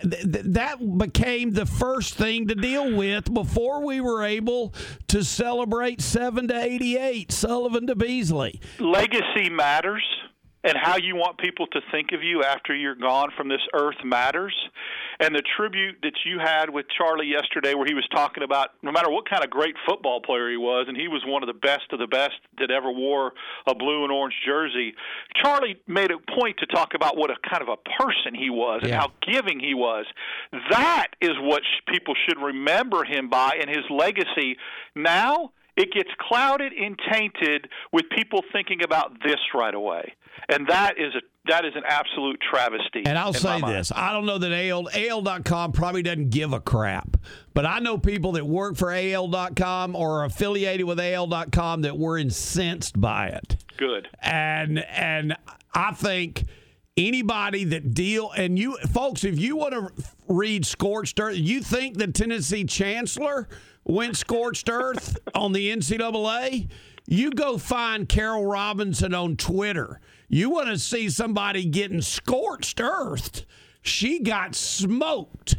th- 0.03 0.45
that 0.45 0.97
became 0.97 1.51
the 1.51 1.65
first 1.65 2.15
thing 2.15 2.47
to 2.47 2.55
deal 2.55 2.93
with 2.95 3.31
before 3.33 3.85
we 3.85 4.01
were 4.01 4.23
able 4.23 4.73
to 5.07 5.23
celebrate 5.23 6.01
seven 6.01 6.47
to 6.47 6.59
eighty-eight 6.59 7.31
Sullivan 7.31 7.85
to 7.87 7.95
Beasley. 7.95 8.59
legacy 8.79 9.49
matters 9.51 10.03
and 10.63 10.73
how 10.77 10.97
you 10.97 11.15
want 11.15 11.37
people 11.37 11.65
to 11.67 11.79
think 11.91 12.11
of 12.11 12.21
you 12.21 12.43
after 12.43 12.75
you're 12.75 12.93
gone 12.95 13.29
from 13.37 13.47
this 13.47 13.61
earth 13.73 13.95
matters 14.03 14.53
and 15.19 15.35
the 15.35 15.43
tribute 15.57 15.97
that 16.03 16.13
you 16.25 16.39
had 16.39 16.69
with 16.69 16.85
Charlie 16.97 17.27
yesterday, 17.27 17.73
where 17.73 17.85
he 17.85 17.93
was 17.93 18.07
talking 18.13 18.43
about 18.43 18.69
no 18.81 18.91
matter 18.91 19.09
what 19.09 19.29
kind 19.29 19.43
of 19.43 19.49
great 19.49 19.75
football 19.87 20.21
player 20.21 20.49
he 20.49 20.57
was, 20.57 20.85
and 20.87 20.95
he 20.95 21.07
was 21.07 21.21
one 21.25 21.43
of 21.43 21.47
the 21.47 21.53
best 21.59 21.91
of 21.91 21.99
the 21.99 22.07
best 22.07 22.35
that 22.57 22.71
ever 22.71 22.91
wore 22.91 23.33
a 23.67 23.75
blue 23.75 24.03
and 24.03 24.11
orange 24.11 24.35
jersey. 24.45 24.93
Charlie 25.43 25.75
made 25.87 26.11
a 26.11 26.17
point 26.39 26.57
to 26.59 26.65
talk 26.67 26.93
about 26.95 27.17
what 27.17 27.29
a 27.29 27.35
kind 27.49 27.61
of 27.61 27.67
a 27.69 27.77
person 28.01 28.33
he 28.33 28.49
was 28.49 28.79
and 28.81 28.91
Yeah. 28.91 28.99
how 29.01 29.11
giving 29.29 29.59
he 29.59 29.73
was. 29.73 30.05
That 30.69 31.07
is 31.21 31.33
what 31.39 31.63
sh- 31.63 31.91
people 31.93 32.13
should 32.27 32.39
remember 32.41 33.03
him 33.03 33.29
by 33.29 33.57
and 33.59 33.69
his 33.69 33.85
legacy. 33.89 34.57
Now 34.95 35.51
it 35.75 35.91
gets 35.93 36.09
clouded 36.19 36.73
and 36.73 36.99
tainted 37.11 37.69
with 37.91 38.05
people 38.09 38.43
thinking 38.51 38.83
about 38.83 39.21
this 39.23 39.39
right 39.53 39.73
away, 39.73 40.13
and 40.49 40.67
that 40.67 40.97
is 40.97 41.13
a 41.15 41.21
that 41.49 41.65
is 41.65 41.73
an 41.75 41.83
absolute 41.85 42.39
travesty. 42.39 43.03
And 43.05 43.17
I'll 43.17 43.33
say 43.33 43.59
this 43.61 43.91
I 43.91 44.13
don't 44.13 44.25
know 44.25 44.37
that 44.37 44.51
AL, 44.51 44.89
AL.com 44.93 45.71
probably 45.71 46.03
doesn't 46.03 46.29
give 46.29 46.53
a 46.53 46.59
crap, 46.59 47.17
but 47.53 47.65
I 47.65 47.79
know 47.79 47.97
people 47.97 48.33
that 48.33 48.45
work 48.45 48.77
for 48.77 48.91
AL.com 48.91 49.95
or 49.95 50.21
are 50.21 50.25
affiliated 50.25 50.85
with 50.85 50.99
AL.com 50.99 51.81
that 51.81 51.97
were 51.97 52.17
incensed 52.17 52.99
by 52.99 53.27
it. 53.27 53.57
Good. 53.77 54.09
and 54.21 54.79
and 54.79 55.35
I 55.73 55.91
think 55.93 56.43
anybody 56.97 57.63
that 57.65 57.93
deal 57.93 58.31
and 58.31 58.59
you 58.59 58.77
folks, 58.91 59.23
if 59.23 59.39
you 59.39 59.55
want 59.55 59.73
to 59.73 60.03
read 60.27 60.65
scorched 60.65 61.19
earth, 61.19 61.37
you 61.37 61.61
think 61.61 61.97
the 61.97 62.07
Tennessee 62.07 62.65
chancellor 62.65 63.47
went 63.85 64.17
scorched 64.17 64.69
earth 64.69 65.17
on 65.33 65.53
the 65.53 65.71
NCAA? 65.71 66.69
You 67.07 67.31
go 67.31 67.57
find 67.57 68.07
Carol 68.07 68.45
Robinson 68.45 69.15
on 69.15 69.35
Twitter. 69.35 69.99
You 70.29 70.51
want 70.51 70.69
to 70.69 70.77
see 70.77 71.09
somebody 71.09 71.65
getting 71.65 72.01
scorched 72.01 72.79
earthed. 72.79 73.45
She 73.81 74.19
got 74.19 74.55
smoked 74.55 75.55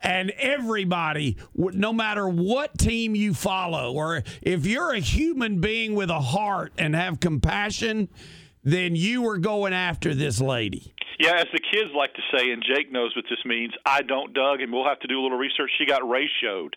and 0.00 0.30
everybody, 0.32 1.36
no 1.54 1.92
matter 1.92 2.28
what 2.28 2.76
team 2.78 3.14
you 3.14 3.34
follow, 3.34 3.92
or 3.92 4.22
if 4.40 4.66
you're 4.66 4.92
a 4.92 5.00
human 5.00 5.60
being 5.60 5.94
with 5.94 6.10
a 6.10 6.20
heart 6.20 6.72
and 6.76 6.94
have 6.94 7.20
compassion, 7.20 8.08
then 8.64 8.96
you 8.96 9.22
were 9.22 9.38
going 9.38 9.72
after 9.72 10.14
this 10.14 10.40
lady. 10.40 10.91
Yeah, 11.18 11.34
as 11.36 11.46
the 11.52 11.60
kids 11.60 11.90
like 11.94 12.12
to 12.14 12.22
say, 12.36 12.50
and 12.50 12.62
Jake 12.66 12.90
knows 12.92 13.14
what 13.16 13.24
this 13.30 13.38
means. 13.44 13.72
I 13.86 14.02
don't, 14.02 14.32
Doug, 14.34 14.60
and 14.60 14.72
we'll 14.72 14.84
have 14.86 15.00
to 15.00 15.08
do 15.08 15.20
a 15.20 15.22
little 15.22 15.38
research. 15.38 15.70
She 15.78 15.86
got 15.86 16.02
ratioed. 16.02 16.70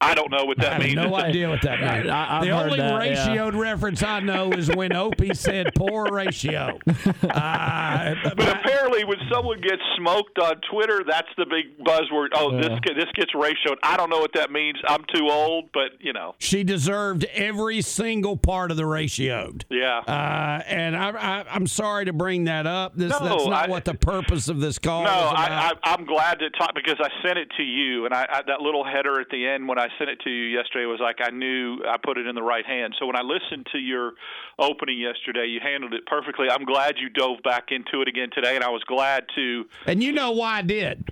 I 0.00 0.14
don't 0.14 0.30
know 0.30 0.44
what 0.44 0.58
that 0.58 0.70
I 0.70 0.72
have 0.74 0.82
means. 0.82 0.94
no 0.96 1.04
It's 1.04 1.12
a- 1.24 1.26
idea 1.26 1.48
what 1.48 1.62
that 1.62 1.80
means. 1.80 2.08
I- 2.10 2.38
I've 2.38 2.44
the 2.44 2.56
heard 2.56 2.64
only 2.72 2.78
that, 2.78 3.06
yeah. 3.06 3.26
ratioed 3.36 3.56
reference 3.58 4.02
I 4.02 4.20
know 4.20 4.50
is 4.52 4.68
when 4.74 4.92
Opie 4.94 5.34
said 5.34 5.74
poor 5.76 6.06
ratio. 6.10 6.78
Uh, 7.22 8.14
But 8.36 8.48
apparently, 8.48 9.04
when 9.04 9.18
someone 9.32 9.60
gets 9.60 9.82
smoked 9.96 10.38
on 10.38 10.60
Twitter, 10.70 11.00
that's 11.06 11.28
the 11.36 11.46
big 11.46 11.78
buzzword. 11.84 12.28
Oh, 12.34 12.56
this 12.56 12.78
this 12.96 13.06
gets 13.14 13.32
ratioed. 13.34 13.76
I 13.82 13.96
don't 13.96 14.10
know 14.10 14.18
what 14.18 14.32
that 14.34 14.50
means. 14.50 14.76
I'm 14.86 15.04
too 15.14 15.28
old, 15.30 15.70
but 15.72 15.92
you 16.00 16.12
know, 16.12 16.34
she 16.38 16.64
deserved 16.64 17.24
every 17.34 17.80
single 17.82 18.36
part 18.36 18.70
of 18.70 18.76
the 18.76 18.82
ratioed. 18.84 19.62
yeah. 19.70 19.98
Uh, 19.98 20.62
and 20.66 20.96
I, 20.96 21.10
I, 21.10 21.44
I'm 21.50 21.66
sorry 21.66 22.06
to 22.06 22.12
bring 22.12 22.44
that 22.44 22.66
up. 22.66 22.96
This, 22.96 23.10
No, 23.10 23.18
that's 23.20 23.46
not 23.46 23.68
I- 23.68 23.70
what 23.70 23.81
the 23.84 23.94
purpose 23.94 24.48
of 24.48 24.60
this 24.60 24.78
call 24.78 25.04
No. 25.04 25.10
I, 25.10 25.70
I, 25.70 25.72
I'm 25.84 26.04
glad 26.04 26.38
to 26.40 26.50
talk 26.50 26.74
because 26.74 26.96
I 27.00 27.08
sent 27.26 27.38
it 27.38 27.48
to 27.56 27.62
you, 27.62 28.04
and 28.04 28.14
I, 28.14 28.26
I 28.28 28.42
that 28.46 28.60
little 28.60 28.84
header 28.84 29.20
at 29.20 29.28
the 29.30 29.46
end 29.46 29.68
when 29.68 29.78
I 29.78 29.88
sent 29.98 30.10
it 30.10 30.20
to 30.20 30.30
you 30.30 30.44
yesterday 30.44 30.86
was 30.86 31.00
like 31.00 31.16
I 31.22 31.30
knew 31.30 31.78
I 31.88 31.96
put 32.02 32.18
it 32.18 32.26
in 32.26 32.34
the 32.34 32.42
right 32.42 32.66
hand. 32.66 32.94
So 32.98 33.06
when 33.06 33.16
I 33.16 33.22
listened 33.22 33.66
to 33.72 33.78
your 33.78 34.12
opening 34.58 34.98
yesterday, 34.98 35.46
you 35.46 35.60
handled 35.62 35.94
it 35.94 36.06
perfectly. 36.06 36.48
I'm 36.50 36.64
glad 36.64 36.96
you 36.98 37.08
dove 37.08 37.38
back 37.42 37.68
into 37.70 38.02
it 38.02 38.08
again 38.08 38.28
today, 38.34 38.54
and 38.54 38.64
I 38.64 38.70
was 38.70 38.82
glad 38.84 39.24
to. 39.34 39.64
And 39.86 40.02
you 40.02 40.12
know 40.12 40.32
why 40.32 40.58
I 40.58 40.62
did? 40.62 41.10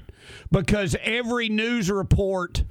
Because 0.51 0.97
every 1.03 1.49
news 1.49 1.91
report 1.91 2.65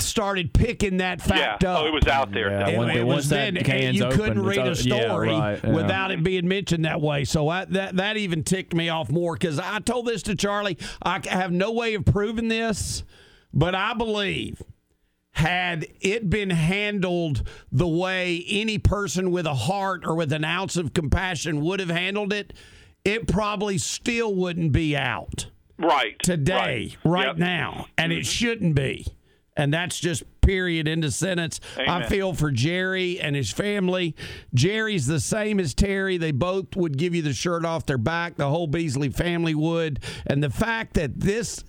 started 0.00 0.52
picking 0.52 0.98
that 0.98 1.20
fact 1.20 1.62
yeah, 1.62 1.70
up. 1.72 1.80
oh, 1.80 1.86
it 1.86 1.92
was 1.92 2.06
out 2.06 2.32
there. 2.32 2.50
Yeah, 2.50 2.68
And 2.68 2.78
when- 2.78 2.90
it 2.96 3.04
once 3.04 3.16
was 3.16 3.28
that 3.30 3.54
then 3.54 3.64
can's 3.64 3.96
you 3.96 4.04
couldn't 4.08 4.38
opened, 4.38 4.46
read 4.46 4.58
a 4.58 4.70
it's 4.70 4.86
o- 4.86 4.88
yeah, 4.94 5.02
story 5.02 5.28
right, 5.30 5.60
yeah. 5.62 5.70
without 5.72 6.10
it 6.10 6.22
being 6.22 6.46
mentioned 6.48 6.84
that 6.84 7.00
way. 7.00 7.24
So 7.24 7.48
I, 7.48 7.64
that 7.66 7.96
that 7.96 8.16
even 8.16 8.42
ticked 8.44 8.74
me 8.74 8.88
off 8.88 9.10
more 9.10 9.34
because 9.34 9.58
I 9.58 9.78
told 9.80 10.06
this 10.06 10.22
to 10.24 10.34
Charlie. 10.34 10.78
I 11.02 11.20
have 11.28 11.52
no 11.52 11.72
way 11.72 11.94
of 11.94 12.04
proving 12.04 12.48
this, 12.48 13.04
but 13.52 13.74
I 13.74 13.94
believe 13.94 14.62
had 15.32 15.86
it 16.00 16.30
been 16.30 16.50
handled 16.50 17.42
the 17.72 17.88
way 17.88 18.44
any 18.48 18.78
person 18.78 19.30
with 19.32 19.46
a 19.46 19.54
heart 19.54 20.04
or 20.06 20.14
with 20.14 20.32
an 20.32 20.44
ounce 20.44 20.76
of 20.76 20.94
compassion 20.94 21.60
would 21.60 21.80
have 21.80 21.90
handled 21.90 22.32
it, 22.32 22.52
it 23.04 23.26
probably 23.26 23.76
still 23.76 24.34
wouldn't 24.34 24.70
be 24.72 24.96
out 24.96 25.46
Right 25.76 26.16
today, 26.22 26.54
right, 26.54 26.96
right, 27.04 27.26
Yep. 27.26 27.32
Mm-hmm. 27.34 27.42
now, 27.42 27.86
and 27.98 28.12
it 28.12 28.24
shouldn't 28.26 28.76
be. 28.76 29.08
And 29.56 29.72
that's 29.72 30.00
just 30.00 30.24
period 30.40 30.88
into 30.88 31.10
sentence. 31.10 31.60
I 31.78 32.04
feel 32.06 32.34
for 32.34 32.50
Jerry 32.50 33.20
and 33.20 33.36
his 33.36 33.50
family. 33.50 34.16
Jerry's 34.52 35.06
the 35.06 35.20
same 35.20 35.60
as 35.60 35.74
Terry. 35.74 36.16
They 36.18 36.32
both 36.32 36.76
would 36.76 36.98
give 36.98 37.14
you 37.14 37.22
the 37.22 37.32
shirt 37.32 37.64
off 37.64 37.86
their 37.86 37.98
back. 37.98 38.36
The 38.36 38.48
whole 38.48 38.66
Beasley 38.66 39.10
family 39.10 39.54
would. 39.54 40.00
And 40.26 40.42
the 40.42 40.50
fact 40.50 40.94
that 40.94 41.20
this 41.20 41.64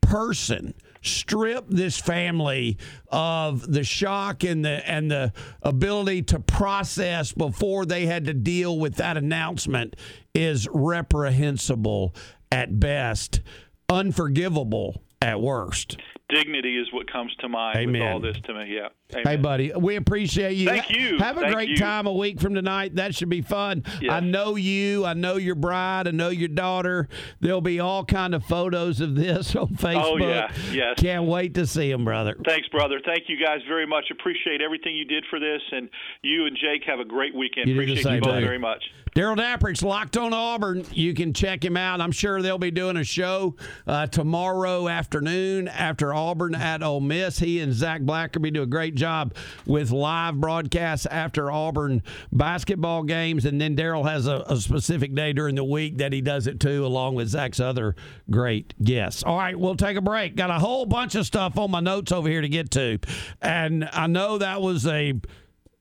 person 0.00 0.74
stripped 1.02 1.70
this 1.70 1.98
family 1.98 2.78
of 3.08 3.70
the 3.70 3.84
shock 3.84 4.42
and 4.42 4.64
the 4.64 4.88
and 4.88 5.10
the 5.10 5.32
ability 5.62 6.22
to 6.22 6.40
process 6.40 7.32
before 7.32 7.84
they 7.84 8.06
had 8.06 8.24
to 8.24 8.34
deal 8.34 8.78
with 8.78 8.96
that 8.96 9.16
announcement 9.16 9.94
is 10.34 10.68
reprehensible 10.72 12.14
at 12.50 12.80
best, 12.80 13.40
unforgivable 13.88 15.02
at 15.26 15.40
worst. 15.40 15.96
Dignity 16.28 16.76
is 16.76 16.92
what 16.92 17.10
comes 17.10 17.34
to 17.36 17.48
mind 17.48 17.78
with 17.78 17.96
Amen. 17.96 18.12
all 18.12 18.20
this 18.20 18.36
to 18.46 18.54
me. 18.54 18.74
Yeah. 18.74 18.88
Hey, 19.22 19.36
buddy, 19.36 19.72
we 19.76 19.94
appreciate 19.94 20.56
you. 20.56 20.66
Thank 20.68 20.90
you. 20.90 21.18
Have 21.18 21.36
a 21.36 21.40
Thank 21.40 21.54
great 21.54 21.68
you. 21.68 21.76
time 21.76 22.06
a 22.08 22.12
week 22.12 22.40
from 22.40 22.54
tonight. 22.54 22.96
That 22.96 23.14
should 23.14 23.28
be 23.28 23.42
fun. 23.42 23.84
Yes. 24.00 24.10
I 24.12 24.20
know 24.20 24.56
you. 24.56 25.04
I 25.04 25.14
know 25.14 25.36
your 25.36 25.54
bride. 25.54 26.08
I 26.08 26.10
know 26.10 26.28
your 26.30 26.48
daughter. 26.48 27.08
There'll 27.40 27.60
be 27.60 27.78
all 27.78 28.04
kind 28.04 28.34
of 28.34 28.44
photos 28.44 29.00
of 29.00 29.14
this 29.14 29.54
on 29.56 29.68
Facebook. 29.76 30.02
Oh, 30.02 30.16
yeah. 30.16 30.52
Yes. 30.72 30.94
Can't 30.98 31.26
wait 31.26 31.54
to 31.54 31.66
see 31.66 31.90
them, 31.92 32.04
brother. 32.04 32.36
Thanks, 32.44 32.68
brother. 32.68 33.00
Thank 33.04 33.24
you 33.28 33.36
guys 33.44 33.60
very 33.68 33.86
much. 33.86 34.06
Appreciate 34.10 34.60
everything 34.60 34.96
you 34.96 35.04
did 35.04 35.24
for 35.30 35.38
this, 35.38 35.62
and 35.70 35.88
you 36.22 36.46
and 36.46 36.56
Jake 36.56 36.82
have 36.88 36.98
a 36.98 37.04
great 37.04 37.34
weekend. 37.36 37.68
You 37.68 37.74
Appreciate 37.76 38.04
you 38.14 38.20
both 38.20 38.32
buddy. 38.32 38.44
very 38.44 38.58
much. 38.58 38.82
Darrell 39.16 39.34
Dapprich's 39.34 39.82
locked 39.82 40.18
on 40.18 40.34
Auburn. 40.34 40.84
You 40.92 41.14
can 41.14 41.32
check 41.32 41.64
him 41.64 41.74
out. 41.74 42.02
I'm 42.02 42.12
sure 42.12 42.42
they'll 42.42 42.58
be 42.58 42.70
doing 42.70 42.98
a 42.98 43.02
show 43.02 43.56
uh, 43.86 44.08
tomorrow 44.08 44.88
afternoon 44.88 45.68
after 45.68 46.12
Auburn 46.12 46.54
at 46.54 46.82
Ole 46.82 47.00
Miss. 47.00 47.38
He 47.38 47.60
and 47.60 47.72
Zach 47.72 48.02
Blackerby 48.02 48.52
do 48.52 48.60
a 48.60 48.66
great 48.66 48.94
job 48.94 49.34
with 49.64 49.90
live 49.90 50.38
broadcasts 50.38 51.06
after 51.06 51.50
Auburn 51.50 52.02
basketball 52.30 53.04
games. 53.04 53.46
And 53.46 53.58
then 53.58 53.74
Darrell 53.74 54.04
has 54.04 54.26
a, 54.26 54.44
a 54.48 54.58
specific 54.58 55.14
day 55.14 55.32
during 55.32 55.54
the 55.54 55.64
week 55.64 55.96
that 55.96 56.12
he 56.12 56.20
does 56.20 56.46
it 56.46 56.60
too, 56.60 56.84
along 56.84 57.14
with 57.14 57.28
Zach's 57.28 57.58
other 57.58 57.96
great 58.30 58.74
guests. 58.84 59.22
All 59.22 59.38
right, 59.38 59.58
we'll 59.58 59.76
take 59.76 59.96
a 59.96 60.02
break. 60.02 60.36
Got 60.36 60.50
a 60.50 60.58
whole 60.58 60.84
bunch 60.84 61.14
of 61.14 61.24
stuff 61.24 61.56
on 61.56 61.70
my 61.70 61.80
notes 61.80 62.12
over 62.12 62.28
here 62.28 62.42
to 62.42 62.50
get 62.50 62.70
to. 62.72 62.98
And 63.40 63.88
I 63.94 64.08
know 64.08 64.36
that 64.36 64.60
was 64.60 64.86
a 64.86 65.14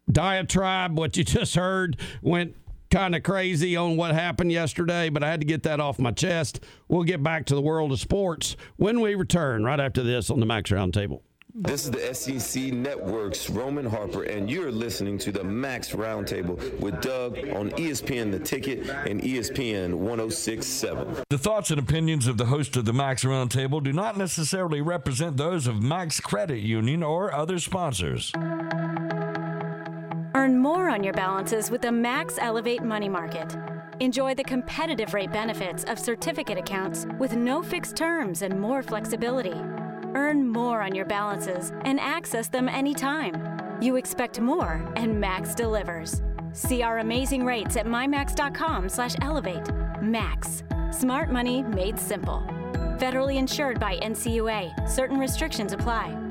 diatribe, 0.10 0.98
what 0.98 1.18
you 1.18 1.24
just 1.26 1.56
heard, 1.56 1.98
went 2.22 2.56
kind 2.96 3.14
of 3.14 3.24
crazy 3.24 3.76
on 3.76 3.98
what 3.98 4.14
happened 4.14 4.54
yesterday, 4.54 5.10
but 5.10 5.22
I 5.22 5.30
had 5.30 5.42
to 5.42 5.46
get 5.46 5.64
that 5.64 5.82
off 5.82 6.00
my 6.00 6.12
chest. 6.12 6.62
We'll 6.88 7.04
get 7.04 7.22
back 7.22 7.46
to 7.48 7.56
the 7.56 7.62
world 7.62 7.92
of 7.92 8.00
sports 8.00 8.56
when 8.78 9.02
we 9.02 9.16
return 9.16 9.66
right 9.66 9.82
after 9.82 10.02
this 10.02 10.30
on 10.30 10.40
the 10.40 10.46
Max 10.46 10.70
Roundtable. 10.70 11.20
This 11.54 11.84
is 11.84 11.92
the 11.92 12.14
SEC 12.14 12.72
Network's 12.72 13.50
Roman 13.50 13.86
Harper, 13.86 14.24
and 14.24 14.50
you're 14.50 14.72
listening 14.72 15.18
to 15.20 15.34
the 15.34 15.44
Max 15.44 15.92
Roundtable 15.92 16.80
with 16.80 17.02
Doug 17.02 17.38
on 17.50 17.72
ESPN 17.72 18.32
The 18.32 18.40
Ticket 18.40 18.90
and 18.90 19.22
ESPN 19.22 19.96
1067. 19.96 21.18
The 21.30 21.38
thoughts 21.38 21.72
and 21.72 21.80
opinions 21.80 22.28
of 22.28 22.38
the 22.38 22.46
host 22.46 22.78
of 22.78 22.86
the 22.86 22.94
Max 22.94 23.26
Roundtable 23.26 23.84
do 23.84 23.92
not 23.92 24.18
necessarily 24.18 24.80
represent 24.80 25.36
those 25.36 25.68
of 25.68 25.84
Max 25.84 26.22
Credit 26.22 26.60
Union 26.60 27.04
or 27.04 27.34
other 27.34 27.60
sponsors. 27.60 28.32
Earn 30.46 30.60
more 30.60 30.92
on 30.92 31.04
your 31.04 31.14
balances 31.14 31.72
with 31.72 31.82
the 31.82 31.92
Max 31.92 32.38
Elevate 32.40 32.84
Money 32.84 33.10
Market. 33.10 33.58
Enjoy 34.00 34.36
the 34.36 34.44
competitive 34.44 35.16
rate 35.16 35.32
benefits 35.32 35.84
of 35.86 35.98
certificate 35.98 36.60
accounts 36.60 37.08
with 37.18 37.36
no 37.36 37.64
fixed 37.64 37.96
terms 37.96 38.44
and 38.44 38.62
more 38.62 38.84
flexibility. 38.84 39.60
Earn 40.14 40.48
more 40.48 40.84
on 40.84 40.94
your 40.94 41.06
balances 41.06 41.74
and 41.84 42.00
access 42.00 42.48
them 42.48 42.70
anytime. 42.70 43.34
You 43.82 43.96
expect 43.96 44.40
more, 44.40 44.88
and 44.96 45.20
Max 45.20 45.56
delivers. 45.56 46.22
See 46.54 46.84
our 46.84 47.00
amazing 47.00 47.44
rates 47.44 47.76
at 47.76 47.88
mymax.com/elevate. 47.88 49.72
Max, 50.04 50.64
smart 50.92 51.32
money 51.32 51.64
made 51.64 51.98
simple. 51.98 52.44
Federally 53.00 53.38
insured 53.38 53.80
by 53.80 53.98
NCUA. 53.98 54.88
Certain 54.88 55.18
restrictions 55.18 55.74
apply. 55.74 56.25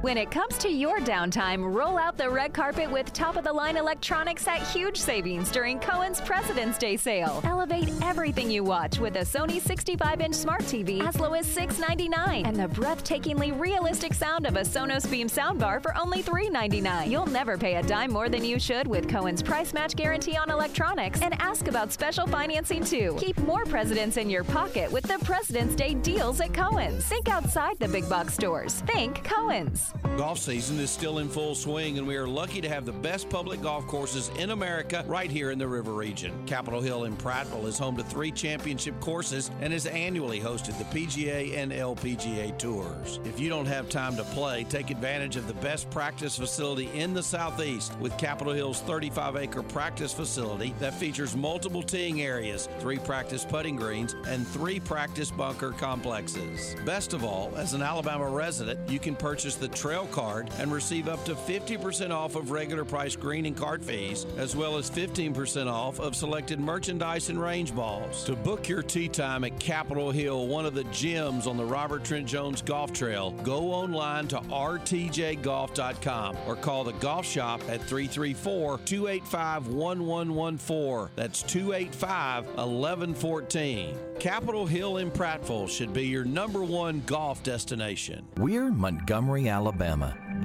When 0.00 0.16
it 0.16 0.30
comes 0.30 0.56
to 0.58 0.68
your 0.68 1.00
downtime, 1.00 1.74
roll 1.74 1.98
out 1.98 2.16
the 2.16 2.30
red 2.30 2.54
carpet 2.54 2.88
with 2.88 3.12
top 3.12 3.36
of 3.36 3.42
the 3.42 3.52
line 3.52 3.76
electronics 3.76 4.46
at 4.46 4.62
huge 4.62 4.96
savings 4.96 5.50
during 5.50 5.80
Cohen's 5.80 6.20
President's 6.20 6.78
Day 6.78 6.96
sale. 6.96 7.40
Elevate 7.42 7.90
everything 8.00 8.48
you 8.48 8.62
watch 8.62 9.00
with 9.00 9.16
a 9.16 9.22
Sony 9.22 9.60
65 9.60 10.20
inch 10.20 10.36
smart 10.36 10.60
TV 10.62 11.04
as 11.04 11.18
low 11.18 11.32
as 11.32 11.48
$6.99 11.48 12.46
and 12.46 12.54
the 12.54 12.68
breathtakingly 12.68 13.58
realistic 13.58 14.14
sound 14.14 14.46
of 14.46 14.54
a 14.54 14.60
Sonos 14.60 15.10
Beam 15.10 15.26
soundbar 15.26 15.82
for 15.82 15.96
only 15.96 16.22
$3.99. 16.22 17.10
You'll 17.10 17.26
never 17.26 17.58
pay 17.58 17.74
a 17.74 17.82
dime 17.82 18.12
more 18.12 18.28
than 18.28 18.44
you 18.44 18.60
should 18.60 18.86
with 18.86 19.08
Cohen's 19.08 19.42
price 19.42 19.74
match 19.74 19.96
guarantee 19.96 20.36
on 20.36 20.48
electronics 20.48 21.22
and 21.22 21.34
ask 21.40 21.66
about 21.66 21.92
special 21.92 22.28
financing 22.28 22.84
too. 22.84 23.16
Keep 23.18 23.38
more 23.38 23.64
presidents 23.64 24.16
in 24.16 24.30
your 24.30 24.44
pocket 24.44 24.92
with 24.92 25.04
the 25.04 25.18
President's 25.24 25.74
Day 25.74 25.94
deals 25.94 26.40
at 26.40 26.54
Cohen's. 26.54 27.04
Think 27.04 27.28
outside 27.28 27.80
the 27.80 27.88
big 27.88 28.08
box 28.08 28.34
stores. 28.34 28.82
Think 28.86 29.24
Cohen's. 29.24 29.87
Golf 30.16 30.38
season 30.38 30.78
is 30.78 30.90
still 30.90 31.18
in 31.18 31.28
full 31.28 31.54
swing, 31.54 31.98
and 31.98 32.06
we 32.06 32.16
are 32.16 32.26
lucky 32.26 32.60
to 32.60 32.68
have 32.68 32.84
the 32.84 32.92
best 32.92 33.28
public 33.28 33.62
golf 33.62 33.86
courses 33.86 34.30
in 34.38 34.50
America 34.50 35.04
right 35.06 35.30
here 35.30 35.50
in 35.50 35.58
the 35.58 35.68
River 35.68 35.92
Region. 35.92 36.32
Capitol 36.46 36.80
Hill 36.80 37.04
in 37.04 37.16
Prattville 37.16 37.66
is 37.66 37.78
home 37.78 37.96
to 37.96 38.02
three 38.02 38.30
championship 38.30 38.98
courses 39.00 39.50
and 39.60 39.72
has 39.72 39.86
annually 39.86 40.40
hosted 40.40 40.76
the 40.78 40.84
PGA 40.84 41.56
and 41.56 41.72
LPGA 41.72 42.56
tours. 42.58 43.20
If 43.24 43.38
you 43.38 43.48
don't 43.48 43.66
have 43.66 43.88
time 43.88 44.16
to 44.16 44.24
play, 44.24 44.64
take 44.64 44.90
advantage 44.90 45.36
of 45.36 45.46
the 45.46 45.54
best 45.54 45.88
practice 45.90 46.36
facility 46.36 46.90
in 46.94 47.14
the 47.14 47.22
Southeast 47.22 47.96
with 47.98 48.16
Capitol 48.18 48.52
Hill's 48.52 48.80
35 48.80 49.36
acre 49.36 49.62
practice 49.62 50.12
facility 50.12 50.74
that 50.80 50.94
features 50.94 51.36
multiple 51.36 51.82
teeing 51.82 52.22
areas, 52.22 52.68
three 52.80 52.98
practice 52.98 53.44
putting 53.44 53.76
greens, 53.76 54.14
and 54.26 54.46
three 54.48 54.80
practice 54.80 55.30
bunker 55.30 55.70
complexes. 55.72 56.74
Best 56.84 57.12
of 57.12 57.24
all, 57.24 57.52
as 57.56 57.74
an 57.74 57.82
Alabama 57.82 58.28
resident, 58.28 58.80
you 58.90 58.98
can 58.98 59.14
purchase 59.14 59.54
the 59.54 59.68
Trail 59.78 60.06
Card 60.08 60.50
and 60.58 60.72
receive 60.72 61.08
up 61.08 61.24
to 61.24 61.34
50% 61.36 62.10
off 62.10 62.34
of 62.34 62.50
regular 62.50 62.84
price 62.84 63.14
green 63.14 63.46
and 63.46 63.56
cart 63.56 63.80
fees, 63.82 64.26
as 64.36 64.56
well 64.56 64.76
as 64.76 64.90
15% 64.90 65.70
off 65.70 66.00
of 66.00 66.16
selected 66.16 66.58
merchandise 66.58 67.28
and 67.28 67.40
range 67.40 67.72
balls. 67.74 68.24
To 68.24 68.34
book 68.34 68.68
your 68.68 68.82
tee 68.82 69.08
time 69.08 69.44
at 69.44 69.58
Capitol 69.60 70.10
Hill, 70.10 70.48
one 70.48 70.66
of 70.66 70.74
the 70.74 70.82
gyms 70.84 71.46
on 71.46 71.56
the 71.56 71.64
Robert 71.64 72.02
Trent 72.02 72.26
Jones 72.26 72.60
Golf 72.60 72.92
Trail, 72.92 73.30
go 73.44 73.72
online 73.72 74.26
to 74.28 74.38
rtjgolf.com 74.38 76.36
or 76.46 76.56
call 76.56 76.82
the 76.82 76.92
golf 76.94 77.24
shop 77.24 77.60
at 77.68 77.80
334 77.82 78.78
285 78.78 79.68
1114. 79.68 81.08
That's 81.14 81.42
285 81.44 82.46
1114. 82.46 83.96
Capitol 84.18 84.66
Hill 84.66 84.96
in 84.96 85.12
Prattville 85.12 85.68
should 85.68 85.92
be 85.92 86.06
your 86.06 86.24
number 86.24 86.64
one 86.64 87.00
golf 87.06 87.44
destination. 87.44 88.26
We're 88.36 88.70
Montgomery, 88.70 89.48
Alabama, 89.48 89.67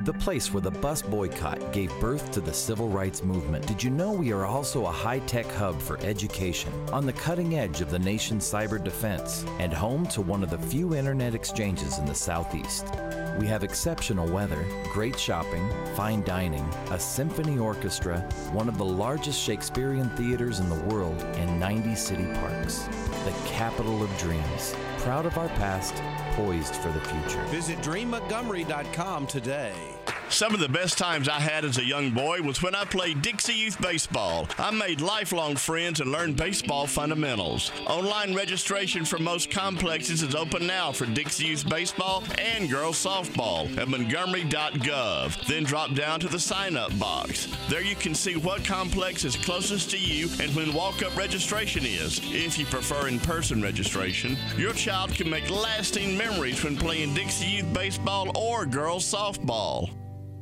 the 0.04 0.14
place 0.14 0.52
where 0.52 0.62
the 0.62 0.72
bus 0.72 1.02
boycott 1.02 1.72
gave 1.72 1.90
birth 2.02 2.32
to 2.32 2.42
the 2.42 2.54
civil 2.54 2.90
rights 2.90 3.24
movement. 3.24 3.66
Did 3.66 3.82
you 3.82 3.90
know 3.90 4.12
we 4.12 4.34
are 4.34 4.46
also 4.46 4.86
a 4.86 4.92
high 4.92 5.20
tech 5.20 5.46
hub 5.46 5.82
for 5.82 5.98
education, 6.02 6.74
on 6.92 7.06
the 7.06 7.14
cutting 7.14 7.58
edge 7.58 7.80
of 7.80 7.90
the 7.90 8.00
nation's 8.00 8.44
cyber 8.44 8.84
defense, 8.84 9.46
and 9.60 9.72
home 9.72 10.06
to 10.08 10.22
one 10.22 10.44
of 10.44 10.50
the 10.50 10.58
few 10.58 10.94
internet 10.94 11.34
exchanges 11.34 12.00
in 12.00 12.06
the 12.06 12.14
Southeast? 12.14 12.86
We 13.40 13.48
have 13.48 13.64
exceptional 13.64 14.28
weather, 14.28 14.66
great 14.92 15.18
shopping, 15.18 15.68
fine 15.96 16.24
dining, 16.24 16.68
a 16.92 17.00
symphony 17.00 17.58
orchestra, 17.58 18.20
one 18.52 18.68
of 18.68 18.78
the 18.78 18.86
largest 18.86 19.42
Shakespearean 19.42 20.10
theaters 20.12 20.60
in 20.60 20.70
the 20.70 20.84
world, 20.84 21.20
and 21.36 21.60
90 21.60 21.96
city 21.96 22.26
parks. 22.34 22.90
The 23.24 23.34
capital 23.46 24.04
of 24.04 24.18
dreams. 24.18 24.76
Proud 25.04 25.26
of 25.26 25.38
our 25.38 25.50
past, 25.50 25.96
poised 26.32 26.76
for 26.78 26.88
the 26.88 27.02
future. 27.02 27.44
Visit 27.48 27.78
dreammontgomery.com 27.80 29.28
today. 29.28 29.93
Some 30.34 30.56
of 30.56 30.60
the 30.60 30.68
best 30.68 30.98
times 30.98 31.30
I 31.30 31.40
had 31.40 31.64
as 31.64 31.78
a 31.78 31.86
young 31.86 32.10
boy 32.10 32.42
was 32.42 32.64
when 32.64 32.74
I 32.74 32.86
played 32.86 33.22
Dixie 33.22 33.54
Youth 33.54 33.80
Baseball. 33.80 34.48
I 34.58 34.72
made 34.72 35.00
lifelong 35.00 35.56
friends 35.56 36.00
and 36.00 36.12
learned 36.12 36.38
baseball 36.38 36.88
fundamentals. 36.88 37.72
Online 37.86 38.34
registration 38.34 39.06
for 39.06 39.20
most 39.20 39.52
complexes 39.52 40.24
is 40.24 40.34
open 40.34 40.66
now 40.66 40.92
for 40.92 41.06
Dixie 41.06 41.46
Youth 41.46 41.70
Baseball 41.70 42.24
and 42.40 42.68
girls 42.68 42.98
softball 42.98 43.78
at 43.78 43.88
montgomery.gov. 43.88 45.46
Then 45.46 45.66
drop 45.66 45.94
down 45.94 46.20
to 46.22 46.28
the 46.28 46.40
sign 46.40 46.78
up 46.78 46.98
box. 46.98 47.48
There 47.70 47.84
you 47.84 47.96
can 47.96 48.16
see 48.16 48.36
what 48.36 48.66
complex 48.66 49.26
is 49.26 49.36
closest 49.36 49.92
to 49.92 50.00
you 50.00 50.30
and 50.42 50.54
when 50.56 50.74
walk 50.74 51.04
up 51.04 51.16
registration 51.16 51.86
is. 51.86 52.20
If 52.24 52.58
you 52.58 52.66
prefer 52.66 53.08
in 53.08 53.20
person 53.20 53.62
registration, 53.62 54.36
your 54.58 54.74
child 54.74 55.12
can 55.12 55.30
make 55.30 55.48
lasting 55.52 56.18
memories 56.18 56.64
when 56.64 56.76
playing 56.76 57.14
Dixie 57.14 57.46
Youth 57.46 57.72
Baseball 57.72 58.36
or 58.36 58.66
girls 58.66 59.06
softball. 59.06 59.93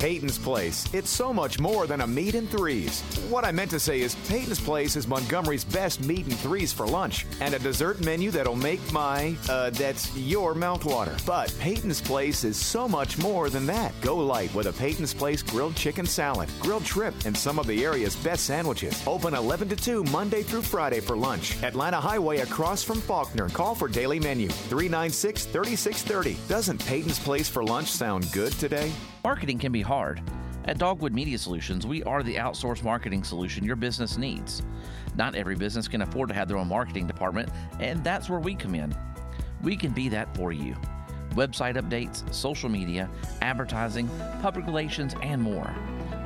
Peyton's 0.01 0.39
Place. 0.39 0.91
It's 0.95 1.11
so 1.11 1.31
much 1.31 1.59
more 1.59 1.85
than 1.85 2.01
a 2.01 2.07
meat 2.07 2.33
and 2.33 2.49
threes. 2.49 3.01
What 3.29 3.45
I 3.45 3.51
meant 3.51 3.69
to 3.69 3.79
say 3.79 4.01
is 4.01 4.15
Peyton's 4.27 4.59
Place 4.59 4.95
is 4.95 5.07
Montgomery's 5.07 5.63
best 5.63 6.01
meat 6.01 6.25
and 6.25 6.35
threes 6.39 6.73
for 6.73 6.87
lunch 6.87 7.27
and 7.39 7.53
a 7.53 7.59
dessert 7.59 8.03
menu 8.03 8.31
that'll 8.31 8.55
make 8.55 8.79
my, 8.91 9.35
uh, 9.47 9.69
that's 9.69 10.17
your 10.17 10.55
mouth 10.55 10.83
water. 10.85 11.15
But 11.23 11.55
Peyton's 11.59 12.01
Place 12.01 12.43
is 12.43 12.57
so 12.57 12.87
much 12.87 13.19
more 13.19 13.51
than 13.51 13.67
that. 13.67 13.93
Go 14.01 14.17
light 14.17 14.51
with 14.55 14.65
a 14.65 14.73
Peyton's 14.73 15.13
Place 15.13 15.43
grilled 15.43 15.75
chicken 15.75 16.07
salad, 16.07 16.49
grilled 16.59 16.87
shrimp, 16.87 17.25
and 17.25 17.37
some 17.37 17.59
of 17.59 17.67
the 17.67 17.85
area's 17.85 18.15
best 18.15 18.45
sandwiches. 18.45 19.03
Open 19.05 19.35
11 19.35 19.69
to 19.69 19.75
2 19.75 20.03
Monday 20.05 20.41
through 20.41 20.63
Friday 20.63 20.99
for 20.99 21.15
lunch. 21.15 21.61
Atlanta 21.61 22.01
Highway 22.01 22.39
across 22.39 22.83
from 22.83 23.01
Faulkner. 23.01 23.49
Call 23.49 23.75
for 23.75 23.87
daily 23.87 24.19
menu 24.19 24.47
396 24.47 25.45
3630. 25.45 26.37
Doesn't 26.47 26.83
Peyton's 26.87 27.19
Place 27.19 27.47
for 27.47 27.63
lunch 27.63 27.91
sound 27.91 28.25
good 28.31 28.53
today? 28.53 28.91
Marketing 29.23 29.59
can 29.59 29.71
be 29.71 29.81
hard. 29.81 30.21
At 30.65 30.79
Dogwood 30.79 31.13
Media 31.13 31.37
Solutions, 31.37 31.85
we 31.85 32.01
are 32.03 32.23
the 32.23 32.35
outsourced 32.35 32.83
marketing 32.83 33.23
solution 33.23 33.63
your 33.63 33.75
business 33.75 34.17
needs. 34.17 34.63
Not 35.15 35.35
every 35.35 35.55
business 35.55 35.87
can 35.87 36.01
afford 36.01 36.29
to 36.29 36.35
have 36.35 36.47
their 36.47 36.57
own 36.57 36.67
marketing 36.67 37.07
department, 37.07 37.49
and 37.79 38.03
that's 38.03 38.29
where 38.29 38.39
we 38.39 38.55
come 38.55 38.75
in. 38.75 38.95
We 39.61 39.75
can 39.75 39.91
be 39.91 40.09
that 40.09 40.35
for 40.35 40.51
you. 40.51 40.75
Website 41.31 41.77
updates, 41.77 42.31
social 42.33 42.69
media, 42.69 43.09
advertising, 43.41 44.09
public 44.41 44.65
relations, 44.65 45.15
and 45.21 45.41
more. 45.41 45.73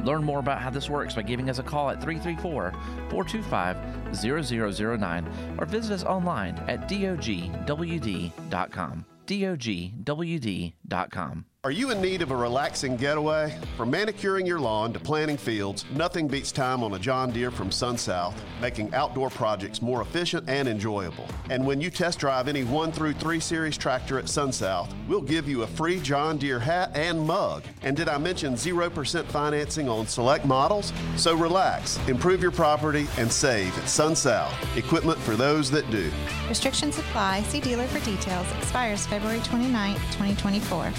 Learn 0.04 0.24
more 0.24 0.40
about 0.40 0.62
how 0.62 0.70
this 0.70 0.90
works 0.90 1.16
by 1.16 1.24
giving 1.24 1.50
us 1.50 1.60
a 1.60 1.64
call 1.64 1.90
at 1.90 2.02
334 2.02 2.72
425 3.10 4.16
0009 4.16 5.56
or 5.58 5.66
visit 5.66 5.94
us 5.94 6.04
online 6.04 6.58
at 6.68 6.90
dogwd.com. 6.90 9.06
dogwd.com. 9.28 11.46
Are 11.66 11.72
you 11.72 11.90
in 11.90 12.00
need 12.00 12.22
of 12.22 12.30
a 12.30 12.36
relaxing 12.36 12.96
getaway? 12.96 13.58
From 13.76 13.90
manicuring 13.90 14.46
your 14.46 14.60
lawn 14.60 14.94
to 14.94 15.00
planting 15.00 15.36
fields, 15.36 15.84
nothing 15.96 16.28
beats 16.28 16.52
time 16.52 16.84
on 16.84 16.94
a 16.94 17.00
John 17.00 17.32
Deere 17.32 17.50
from 17.50 17.72
SunSouth, 17.72 18.36
making 18.62 18.94
outdoor 18.94 19.32
projects 19.32 19.82
more 19.82 20.04
efficient 20.04 20.48
and 20.48 20.68
enjoyable. 20.68 21.28
And 21.50 21.66
when 21.66 21.82
you 21.82 21.90
test 21.90 22.20
drive 22.20 22.48
any 22.48 22.64
1 22.64 22.92
through 22.92 23.14
3 23.14 23.40
series 23.40 23.80
tractor 23.80 24.20
at 24.20 24.26
SunSouth, 24.26 24.94
we'll 25.08 25.22
give 25.22 25.50
you 25.50 25.64
a 25.64 25.68
free 25.68 26.00
John 26.00 26.38
Deere 26.38 26.60
hat 26.60 26.92
and 26.94 27.20
mug. 27.20 27.64
And 27.82 27.98
did 27.98 28.10
I 28.10 28.20
mention 28.20 28.54
0% 28.54 29.26
financing 29.26 29.90
on 29.90 30.06
select 30.06 30.46
models? 30.46 30.94
So 31.16 31.36
relax, 31.36 31.98
improve 32.08 32.44
your 32.44 32.52
property, 32.52 33.08
and 33.18 33.32
save 33.32 33.76
at 33.80 33.86
SunSouth. 33.86 34.54
Equipment 34.78 35.18
for 35.18 35.36
those 35.36 35.72
that 35.72 35.90
do. 35.90 36.12
Restrictions 36.48 37.00
apply. 37.00 37.42
See 37.42 37.60
dealer 37.60 37.88
for 37.88 38.06
details. 38.06 38.46
Expires 38.60 39.08
February 39.08 39.40
29, 39.40 39.96
2024. 39.96 40.94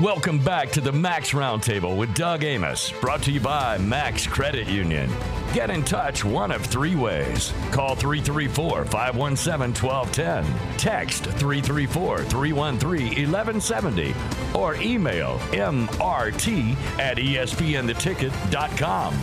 Welcome 0.00 0.38
back 0.38 0.70
to 0.70 0.80
the 0.80 0.92
Max 0.92 1.32
Roundtable 1.32 1.96
with 1.96 2.14
Doug 2.14 2.44
Amos, 2.44 2.92
brought 3.00 3.20
to 3.24 3.32
you 3.32 3.40
by 3.40 3.78
Max 3.78 4.28
Credit 4.28 4.68
Union. 4.68 5.10
Get 5.52 5.70
in 5.70 5.82
touch 5.82 6.24
one 6.24 6.52
of 6.52 6.64
three 6.64 6.94
ways. 6.94 7.52
Call 7.72 7.96
334 7.96 8.84
517 8.84 9.74
1210, 9.84 10.76
text 10.78 11.24
334 11.24 12.18
313 12.26 13.28
1170, 13.28 14.14
or 14.54 14.76
email 14.76 15.40
mrt 15.50 16.76
at 17.00 17.16
espntheticket.com. 17.16 19.14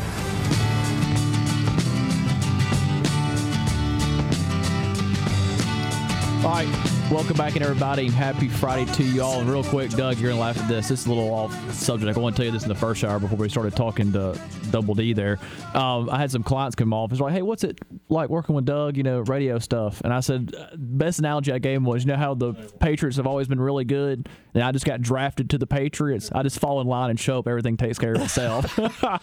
All 6.44 6.52
right, 6.52 6.95
welcome 7.12 7.38
back, 7.38 7.56
and 7.56 7.64
everybody. 7.64 8.10
Happy 8.10 8.48
Friday 8.48 8.92
to 8.94 9.04
you 9.04 9.22
all. 9.22 9.40
And 9.40 9.50
real 9.50 9.64
quick, 9.64 9.92
Doug, 9.92 10.18
you're 10.18 10.32
gonna 10.32 10.42
laugh 10.42 10.58
at 10.58 10.68
this. 10.68 10.88
This 10.88 11.02
is 11.02 11.06
a 11.06 11.10
little 11.10 11.32
off 11.32 11.54
subject. 11.72 12.18
I 12.18 12.20
want 12.20 12.36
to 12.36 12.40
tell 12.40 12.46
you 12.46 12.52
this 12.52 12.64
in 12.64 12.70
the 12.70 12.76
first 12.76 13.04
hour 13.04 13.20
before 13.20 13.38
we 13.38 13.48
started 13.48 13.76
talking 13.76 14.12
to 14.14 14.40
Double 14.72 14.96
D. 14.96 15.14
There, 15.14 15.38
um, 15.74 16.10
I 16.10 16.18
had 16.18 16.32
some 16.32 16.44
clients 16.44 16.76
come 16.76 16.94
off. 16.94 17.12
It's 17.12 17.22
like, 17.22 17.34
hey, 17.34 17.42
what's 17.42 17.64
it 17.64 17.80
like 18.10 18.30
working 18.30 18.56
with 18.56 18.66
Doug? 18.66 18.98
You 18.98 19.04
know, 19.04 19.20
radio 19.20 19.60
stuff. 19.60 20.02
And 20.02 20.12
I 20.12 20.20
said, 20.20 20.54
best 20.76 21.20
analogy 21.20 21.52
I 21.52 21.60
gave 21.60 21.78
him 21.78 21.86
was, 21.86 22.04
you 22.04 22.12
know 22.12 22.18
how 22.18 22.34
the 22.34 22.54
Patriots 22.80 23.18
have 23.18 23.28
always 23.28 23.48
been 23.48 23.62
really 23.62 23.86
good, 23.86 24.28
and 24.56 24.64
I 24.64 24.72
just 24.72 24.86
got 24.86 25.02
drafted 25.02 25.50
to 25.50 25.58
the 25.58 25.68
Patriots. 25.68 26.32
I 26.34 26.42
just 26.42 26.60
fall 26.60 26.80
in 26.80 26.88
line 26.88 27.10
and 27.10 27.20
show 27.20 27.40
up. 27.40 27.48
Everything 27.48 27.76
takes 27.76 28.00
care 28.00 28.14
of 28.14 28.22
itself. 28.22 28.74
that's 28.78 29.22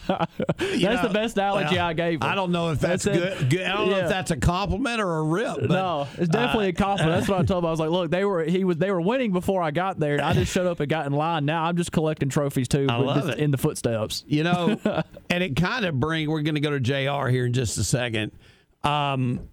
know, 0.59 1.03
the 1.03 1.11
best 1.13 1.39
analogy 1.39 1.77
well, 1.77 1.87
I 1.87 1.93
gave. 1.95 2.23
Him. 2.23 2.29
I 2.29 2.35
don't 2.35 2.53
know 2.53 2.71
if 2.71 2.81
that's, 2.81 3.07
it. 3.07 3.15
good, 3.15 3.51
good. 3.51 3.63
I 3.63 3.77
don't 3.77 3.91
know 3.91 3.97
if 3.97 4.11
that's 4.11 4.31
a 4.31 4.37
compliment 4.37 5.01
or 5.01 5.17
a 5.17 5.23
rip. 5.23 5.57
But, 5.61 5.71
no, 5.71 6.07
it's 6.19 6.29
definitely 6.29 6.67
uh, 6.67 6.71
a 6.71 6.73
compliment. 6.75 7.17
That's 7.17 7.31
what 7.31 7.41
I 7.41 7.45
told 7.45 7.65
him. 7.65 7.69
I 7.69 7.71
was 7.71 7.81
like, 7.81 7.91
"Look, 7.91 8.11
they 8.11 8.27
were 8.27 8.45
he 8.45 8.65
was 8.65 8.77
they 8.77 8.91
were 8.91 9.01
winning 9.01 9.33
before 9.33 9.63
I 9.63 9.71
got 9.71 9.99
there. 9.99 10.23
I 10.23 10.35
just 10.35 10.53
showed 10.53 10.67
up 10.67 10.81
and 10.81 10.89
got 10.89 11.07
in 11.07 11.13
line. 11.13 11.47
Now 11.47 11.65
I'm 11.65 11.79
just 11.79 11.93
collecting 11.93 12.29
trophies 12.29 12.69
too, 12.69 12.87
I 12.91 12.97
love 12.97 13.31
it. 13.31 13.39
in 13.39 13.51
the 13.51 13.59
footsteps. 13.59 14.25
You 14.27 14.45
know, 14.45 14.79
and 15.31 15.43
it 15.43 15.57
kind 15.57 15.87
of 15.87 15.99
bring. 15.99 16.31
We're 16.31 16.43
going 16.43 16.57
to 16.57 16.61
go 16.61 16.79
to 16.79 16.81
Jr. 16.81 17.29
here 17.29 17.47
in 17.47 17.55
just 17.55 17.79
a 17.79 17.85
second. 17.85 18.33
Um, 18.85 19.49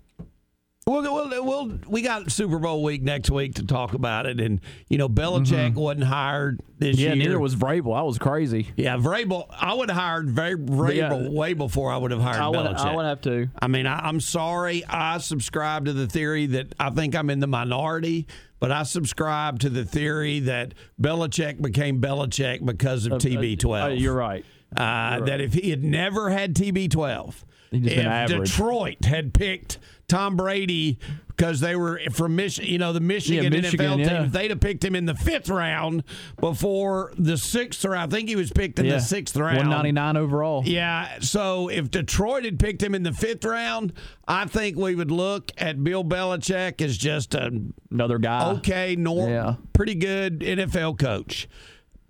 we'll, 0.90 1.30
we'll, 1.30 1.46
we'll, 1.46 1.80
we 1.88 2.02
got 2.02 2.32
Super 2.32 2.60
Bowl 2.60 2.84
week 2.84 3.02
next 3.02 3.30
week 3.30 3.56
to 3.56 3.66
talk 3.66 3.94
about 3.94 4.26
it, 4.26 4.40
and 4.40 4.60
you 4.90 4.98
know, 4.98 5.08
Belichick 5.10 5.74
wasn't 5.76 6.06
hired 6.06 6.60
this 6.78 6.96
Mm-hmm. 6.96 7.04
yeah, 7.06 7.14
year. 7.14 7.16
neither 7.16 7.40
was 7.40 7.56
Vrabel. 7.56 7.96
I 7.98 8.02
was 8.04 8.18
crazy. 8.18 8.68
Yeah, 8.78 8.98
Vrabel. 8.98 9.46
I 9.52 9.74
would 9.74 9.90
have 9.90 9.98
hired 10.00 10.28
Vra- 10.30 10.66
Vrabel 10.66 11.24
Yeah. 11.24 11.30
way 11.30 11.54
before 11.54 11.92
I 11.92 11.98
would 11.98 12.12
have 12.12 12.22
hired 12.22 12.38
I 12.42 12.48
would 12.50 12.60
Belichick. 12.60 12.78
I 12.78 12.96
would 12.96 13.06
have 13.06 13.22
to. 13.22 13.50
I 13.62 13.68
mean, 13.68 13.86
I, 13.86 14.00
I'm 14.08 14.20
sorry. 14.20 14.84
I 14.86 15.18
subscribe 15.20 15.86
to 15.86 15.94
the 15.94 16.08
theory 16.08 16.46
that 16.48 16.74
I 16.80 16.90
think 16.90 17.16
I'm 17.16 17.30
in 17.30 17.40
the 17.42 17.48
minority, 17.48 18.28
but 18.60 18.72
I 18.72 18.84
subscribe 18.84 19.60
to 19.60 19.70
the 19.70 19.84
theory 19.86 20.40
that 20.42 20.74
Belichick 21.02 21.62
became 21.62 22.02
Belichick 22.02 22.66
because 22.66 23.06
of 23.06 23.14
Uh, 23.14 23.16
uh, 23.16 23.20
TB12. 23.20 23.84
uh, 23.84 23.88
you're 23.90 24.14
right. 24.16 24.46
Uh, 24.76 25.20
That 25.22 25.42
if 25.42 25.54
he 25.54 25.70
had 25.72 25.84
never 25.84 26.30
had 26.30 26.54
TB12, 26.56 27.34
if. 27.72 28.30
Detroit 28.30 29.04
had 29.06 29.34
picked 29.34 29.80
Tom 30.10 30.36
Brady 30.36 31.00
because 31.40 31.62
they 31.62 31.74
were 31.74 32.02
from 32.12 32.36
Michigan, 32.36 32.70
you 32.70 32.78
know, 32.78 32.92
the 32.92 33.00
Michigan, 33.00 33.54
Michigan, 33.54 33.92
NFL 33.92 33.96
team, 33.96 34.06
yeah. 34.06 34.26
if 34.26 34.32
they'd 34.34 34.50
have 34.50 34.60
picked 34.60 34.84
him 34.84 34.94
in 34.94 35.06
the 35.06 35.16
fifth 35.16 35.48
round 35.48 36.04
before 36.38 37.14
the 37.18 37.38
sixth 37.38 37.86
round, 37.86 38.12
I 38.12 38.14
think 38.14 38.28
he 38.28 38.36
was 38.36 38.52
picked 38.52 38.78
in 38.78 38.86
yeah, 38.86 38.96
the 38.96 39.00
sixth 39.00 39.38
round. 39.38 39.56
199 39.56 40.18
overall. 40.18 40.64
Yeah. 40.66 41.20
So 41.22 41.70
if 41.70 41.90
Detroit 41.90 42.44
had 42.44 42.60
picked 42.60 42.84
him 42.84 42.94
in 42.94 43.04
the 43.04 43.14
fifth 43.14 43.46
round, 43.46 43.94
I 44.28 44.48
think 44.48 44.76
we 44.76 44.96
would 44.96 45.12
look 45.12 45.52
at 45.58 45.82
Bill 45.82 46.04
Belichick 46.04 46.82
as 46.82 46.98
just 46.98 47.34
a 47.36 47.52
Another 47.90 48.18
guy. 48.18 48.52
okay, 48.58 48.98
normal, 48.98 49.30
Yeah. 49.30 49.56
pretty 49.72 49.96
good 49.96 50.42
NFL 50.42 51.00
coach. 51.00 51.48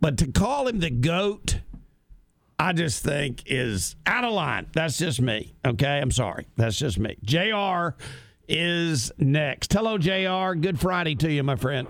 But 0.01 0.17
to 0.19 0.31
call 0.31 0.67
him 0.67 0.79
the 0.79 0.89
GOAT, 0.89 1.59
I 2.59 2.73
just 2.73 3.03
think 3.03 3.43
is 3.45 3.95
out 4.05 4.25
of 4.25 4.33
line. 4.33 4.67
That's 4.73 4.97
just 4.97 5.21
me. 5.21 5.55
Okay. 5.65 5.99
I'm 5.99 6.11
sorry. 6.11 6.45
That's 6.57 6.77
just 6.77 6.99
me. 6.99 7.17
JR 7.23 7.95
is 8.49 9.13
next. 9.17 9.71
Hello, 9.71 9.97
JR. 9.97 10.55
Good 10.59 10.77
Friday 10.77 11.15
to 11.15 11.31
you, 11.31 11.41
my 11.41 11.55
friend. 11.55 11.87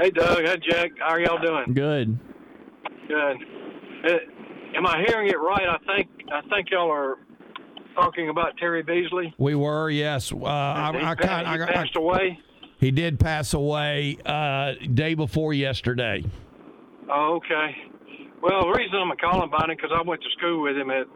Hey, 0.00 0.10
Doug. 0.10 0.44
Hey, 0.44 0.56
Jack. 0.68 0.90
How 0.98 1.10
are 1.10 1.20
y'all 1.20 1.38
doing? 1.38 1.74
Good. 1.74 2.18
Good. 3.06 3.36
Uh, 4.04 4.16
am 4.76 4.86
I 4.86 5.04
hearing 5.06 5.28
it 5.28 5.38
right? 5.38 5.68
I 5.68 5.78
think 5.94 6.08
I 6.32 6.40
think 6.48 6.70
y'all 6.70 6.90
are 6.90 7.18
talking 7.94 8.30
about 8.30 8.56
Terry 8.56 8.82
Beasley. 8.82 9.34
We 9.38 9.54
were, 9.54 9.90
yes. 9.90 10.32
Uh, 10.32 10.46
I, 10.46 10.92
he 10.92 11.04
I, 11.04 11.14
pa- 11.14 11.26
kind 11.26 11.46
he 11.46 11.62
I, 11.62 11.72
passed 11.72 11.96
away. 11.96 12.38
He 12.78 12.90
did 12.90 13.20
pass 13.20 13.52
away 13.52 14.16
uh, 14.24 14.72
day 14.94 15.14
before 15.14 15.52
yesterday. 15.52 16.24
Oh, 17.12 17.36
okay. 17.44 17.89
Well, 18.42 18.62
the 18.62 18.78
reason 18.78 18.96
I'm 18.96 19.16
calling 19.18 19.48
about 19.48 19.70
it 19.70 19.76
because 19.76 19.90
I 19.94 20.02
went 20.02 20.22
to 20.22 20.30
school 20.38 20.62
with 20.62 20.76
him 20.76 20.90
at 20.90 21.06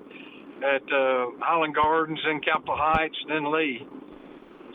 at 0.62 0.82
uh, 0.92 1.26
Highland 1.40 1.74
Gardens, 1.74 2.20
then 2.24 2.40
Capitol 2.40 2.76
Heights, 2.76 3.16
then 3.28 3.52
Lee. 3.52 3.86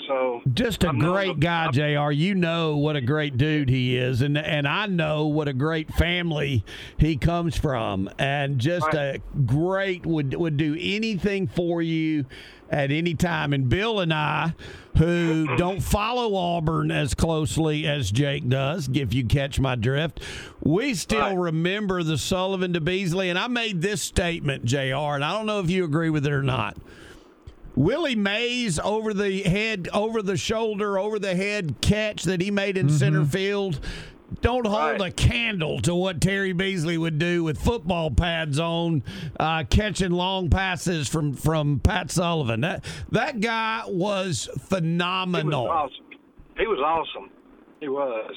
So 0.08 0.42
Just 0.54 0.84
a 0.84 0.92
great 0.92 1.40
guy, 1.40 1.70
Jr. 1.70 2.12
You 2.12 2.34
know 2.34 2.78
what 2.78 2.96
a 2.96 3.02
great 3.02 3.38
dude 3.38 3.70
he 3.70 3.96
is, 3.96 4.22
and 4.22 4.38
and 4.38 4.68
I 4.68 4.88
know 4.88 5.28
what 5.28 5.48
a 5.48 5.54
great 5.54 5.94
family 5.94 6.66
he 6.98 7.16
comes 7.16 7.56
from, 7.56 8.10
and 8.18 8.58
just 8.58 8.92
a 8.94 9.22
great 9.46 10.08
would 10.08 10.34
would 10.34 10.58
do 10.58 10.76
anything 10.80 11.48
for 11.48 11.84
you 11.84 12.26
at 12.70 12.92
any 12.92 13.14
time. 13.14 13.54
And 13.54 13.70
Bill 13.70 14.00
and 14.00 14.14
I, 14.14 14.54
who 14.98 15.56
don't 15.58 15.82
follow 15.82 16.36
Auburn 16.36 16.92
as 16.92 17.14
closely 17.14 17.88
as 17.88 18.12
Jake 18.12 18.48
does, 18.50 18.90
if 18.94 19.14
you 19.14 19.26
catch 19.26 19.60
my 19.60 19.76
drift, 19.76 20.20
we 20.62 20.94
still 20.94 21.38
remember 21.38 22.04
the 22.04 22.18
Sullivan 22.18 22.74
to 22.74 22.82
Beasley. 22.82 23.30
And 23.30 23.40
I 23.40 23.48
made 23.48 23.82
this 23.82 24.02
statement, 24.02 24.66
Jr. 24.66 24.78
And 24.78 25.24
I 25.24 25.34
don't 25.34 25.46
know 25.46 25.60
if 25.60 25.70
you 25.70 25.86
agree 25.86 26.10
with 26.10 26.26
it 26.26 26.34
or 26.34 26.44
not. 26.44 26.78
Willie 27.76 28.16
Mays 28.16 28.78
over 28.78 29.14
the 29.14 29.42
head, 29.44 29.88
over 29.94 30.22
the 30.22 30.36
shoulder, 30.36 31.00
over 31.00 31.18
the 31.18 31.34
head 31.34 31.76
catch 31.80 32.24
that 32.24 32.42
he 32.42 32.52
made 32.52 32.78
in 32.78 32.88
mm-hmm. 32.88 32.98
center 32.98 33.24
field. 33.24 33.80
Don't 34.42 34.66
hold 34.68 35.02
a 35.02 35.12
candle 35.12 35.80
to 35.82 35.94
what 35.94 36.22
Terry 36.22 36.54
Beasley 36.54 36.98
would 36.98 37.20
do 37.20 37.44
with 37.44 37.60
football 37.60 38.12
pads 38.12 38.60
on, 38.60 39.04
uh, 39.40 39.64
catching 39.70 40.12
long 40.12 40.50
passes 40.50 41.08
from 41.08 41.34
from 41.34 41.80
Pat 41.80 42.12
Sullivan. 42.12 42.62
That 42.62 42.86
that 43.12 43.40
guy 43.42 43.84
was 43.88 44.50
phenomenal. 44.68 45.64
he 45.64 45.68
was 45.68 45.90
awesome. 45.92 46.20
He 46.58 46.68
was 46.68 46.80
awesome. 46.80 47.30
He 47.80 47.88
was. 47.90 48.34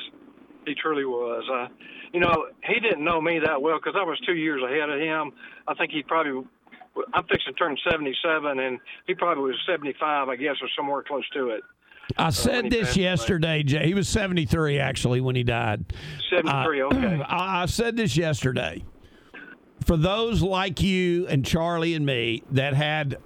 He 0.66 0.74
truly 0.74 1.05
was. 1.05 1.44
Uh, 1.52 1.68
you 2.12 2.20
know, 2.20 2.46
he 2.64 2.78
didn't 2.81 3.05
know 3.05 3.20
me 3.20 3.38
that 3.44 3.61
well 3.61 3.78
because 3.78 3.94
I 3.98 4.05
was 4.05 4.18
two 4.26 4.35
years 4.35 4.62
ahead 4.62 4.90
of 4.90 5.00
him. 5.00 5.33
I 5.66 5.74
think 5.74 5.92
he 5.92 6.02
probably. 6.02 6.46
I'm 7.14 7.24
fixing 7.24 7.55
to 7.55 7.59
turn 7.59 7.74
77, 7.90 8.59
and 8.59 8.78
he 9.07 9.14
probably 9.14 9.44
was 9.44 9.57
75, 9.66 10.28
I 10.28 10.37
guess, 10.37 10.57
or 10.61 10.68
somewhere 10.76 11.02
close 11.02 11.26
to 11.31 11.48
it. 11.48 11.62
I 12.18 12.31
said 12.31 12.70
this 12.70 12.96
yesterday, 12.96 13.62
Jay. 13.62 13.87
He 13.87 13.94
was 13.94 14.09
73 14.09 14.79
actually 14.79 15.20
when 15.20 15.37
he 15.37 15.42
died. 15.42 15.85
73, 16.31 16.81
Uh, 16.83 16.85
okay. 16.87 17.22
I, 17.29 17.62
I 17.62 17.66
said 17.66 17.96
this 17.96 18.16
yesterday. 18.16 18.85
For 19.85 19.96
those 19.96 20.42
like 20.42 20.81
you 20.81 21.27
and 21.27 21.44
Charlie 21.44 21.94
and 21.94 22.07
me 22.07 22.44
that 22.53 22.75
had 22.75 23.16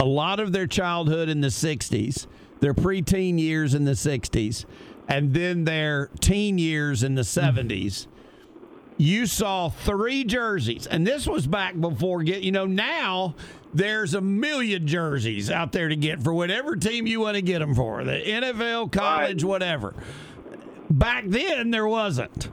a 0.00 0.04
lot 0.04 0.40
of 0.40 0.52
their 0.52 0.66
childhood 0.66 1.28
in 1.28 1.40
the 1.40 1.48
60s, 1.48 2.26
their 2.60 2.74
preteen 2.74 3.38
years 3.38 3.74
in 3.74 3.84
the 3.84 3.92
60s, 3.92 4.64
and 5.08 5.34
then 5.34 5.64
their 5.64 6.10
teen 6.20 6.58
years 6.58 7.02
in 7.02 7.14
the 7.14 7.22
70s, 7.22 8.06
you 8.96 9.26
saw 9.26 9.68
three 9.68 10.24
jerseys. 10.24 10.86
And 10.86 11.06
this 11.06 11.26
was 11.26 11.46
back 11.46 11.78
before 11.78 12.22
get, 12.22 12.42
you 12.42 12.52
know, 12.52 12.66
now 12.66 13.34
there's 13.74 14.14
a 14.14 14.20
million 14.20 14.86
jerseys 14.86 15.50
out 15.50 15.72
there 15.72 15.88
to 15.88 15.96
get 15.96 16.22
for 16.22 16.32
whatever 16.32 16.74
team 16.76 17.06
you 17.06 17.20
want 17.20 17.36
to 17.36 17.42
get 17.42 17.58
them 17.60 17.74
for 17.74 18.02
the 18.04 18.12
NFL, 18.12 18.90
college, 18.92 19.44
whatever. 19.44 19.94
Back 20.90 21.24
then, 21.26 21.70
there 21.70 21.86
wasn't. 21.86 22.50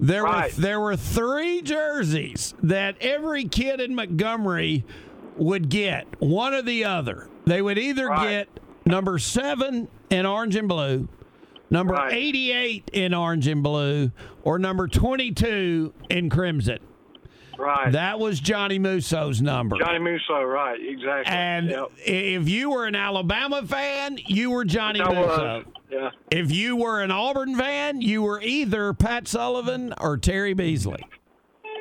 There 0.00 0.24
Right. 0.24 0.54
were 0.54 0.60
there 0.60 0.80
were 0.80 0.96
three 0.96 1.62
jerseys 1.62 2.54
that 2.62 2.96
every 3.00 3.44
kid 3.44 3.80
in 3.80 3.94
Montgomery 3.94 4.84
would 5.36 5.68
get, 5.70 6.06
one 6.18 6.52
or 6.52 6.62
the 6.62 6.84
other. 6.84 7.28
They 7.46 7.62
would 7.62 7.78
either 7.78 8.08
get 8.20 8.48
number 8.84 9.18
seven 9.18 9.88
in 10.10 10.26
orange 10.26 10.56
and 10.56 10.68
blue, 10.68 11.08
number 11.70 11.94
88 12.10 12.90
in 12.92 13.14
orange 13.14 13.46
and 13.46 13.62
blue, 13.62 14.10
or 14.42 14.58
number 14.58 14.86
22 14.88 15.94
in 16.10 16.28
crimson. 16.28 16.78
Right. 17.58 17.92
That 17.92 18.18
was 18.18 18.40
Johnny 18.40 18.78
Musso's 18.78 19.40
number. 19.40 19.76
Johnny 19.78 19.98
Musso, 19.98 20.42
right? 20.42 20.78
Exactly. 20.80 21.32
And 21.34 21.70
Yep. 21.70 21.90
if 22.04 22.48
you 22.48 22.70
were 22.70 22.86
an 22.86 22.94
Alabama 22.94 23.62
fan, 23.66 24.18
you 24.26 24.50
were 24.50 24.64
Johnny 24.64 25.00
was. 25.00 25.14
Musso. 25.14 25.64
Yeah. 25.90 26.10
If 26.30 26.50
you 26.52 26.76
were 26.76 27.00
an 27.02 27.10
Auburn 27.10 27.56
fan, 27.56 28.00
you 28.00 28.22
were 28.22 28.40
either 28.42 28.92
Pat 28.92 29.28
Sullivan 29.28 29.94
or 30.00 30.16
Terry 30.18 30.52
Beasley. 30.52 31.02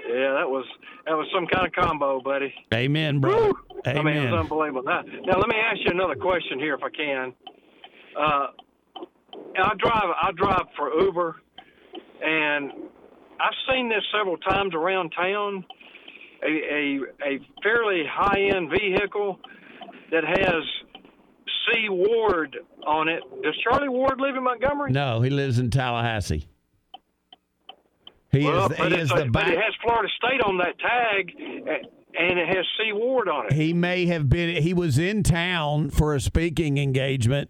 Yeah, 0.07 0.33
that 0.33 0.47
was 0.49 0.65
that 1.07 1.13
was 1.13 1.27
some 1.33 1.45
kind 1.47 1.65
of 1.67 1.73
combo, 1.73 2.21
buddy. 2.21 2.53
Amen, 2.73 3.19
brother. 3.19 3.51
I 3.85 3.93
mean, 3.93 4.07
it 4.07 4.19
Amen. 4.19 4.31
was 4.31 4.39
unbelievable. 4.41 4.83
Now, 4.83 5.01
now 5.01 5.37
let 5.37 5.47
me 5.49 5.55
ask 5.57 5.77
you 5.79 5.91
another 5.91 6.15
question 6.15 6.57
here, 6.59 6.73
if 6.75 6.83
I 6.83 6.89
can. 6.89 7.33
Uh, 8.17 8.47
I 9.61 9.73
drive, 9.77 10.03
I 10.21 10.31
drive 10.35 10.63
for 10.75 10.93
Uber, 11.01 11.35
and 12.23 12.71
I've 13.39 13.73
seen 13.73 13.89
this 13.89 14.03
several 14.17 14.37
times 14.37 14.73
around 14.73 15.11
town. 15.11 15.65
A 16.43 16.47
a, 16.47 16.99
a 17.25 17.39
fairly 17.63 18.03
high 18.09 18.49
end 18.53 18.69
vehicle 18.69 19.39
that 20.11 20.23
has 20.23 20.63
C 21.65 21.89
Ward 21.89 22.57
on 22.85 23.07
it. 23.07 23.23
Does 23.41 23.55
Charlie 23.63 23.89
Ward 23.89 24.19
live 24.19 24.35
in 24.35 24.43
Montgomery? 24.43 24.91
No, 24.91 25.21
he 25.21 25.29
lives 25.29 25.59
in 25.59 25.69
Tallahassee. 25.69 26.47
He 28.31 28.45
well, 28.45 28.71
is, 28.71 28.77
but, 28.77 28.91
he 28.91 28.97
is 28.99 29.11
a- 29.11 29.15
the 29.15 29.25
back. 29.25 29.47
it 29.47 29.57
has 29.57 29.73
Florida 29.81 30.09
State 30.17 30.41
on 30.41 30.57
that 30.57 30.77
tag, 30.77 31.31
and 31.37 32.39
it 32.39 32.47
has 32.47 32.65
C 32.77 32.91
Ward 32.91 33.29
on 33.29 33.47
it. 33.47 33.53
He 33.53 33.73
may 33.73 34.05
have 34.07 34.29
been. 34.29 34.61
He 34.61 34.73
was 34.73 34.97
in 34.97 35.23
town 35.23 35.89
for 35.89 36.13
a 36.13 36.19
speaking 36.19 36.77
engagement. 36.77 37.49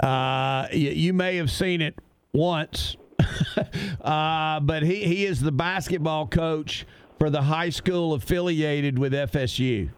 Uh, 0.00 0.66
you, 0.72 0.90
you 0.90 1.12
may 1.12 1.36
have 1.36 1.50
seen 1.50 1.80
it 1.80 1.98
once, 2.32 2.96
uh, 4.02 4.60
but 4.60 4.82
he 4.82 5.04
he 5.04 5.24
is 5.24 5.40
the 5.40 5.52
basketball 5.52 6.26
coach 6.26 6.86
for 7.18 7.30
the 7.30 7.42
high 7.42 7.70
school 7.70 8.14
affiliated 8.14 8.98
with 8.98 9.12
FSU. 9.12 9.90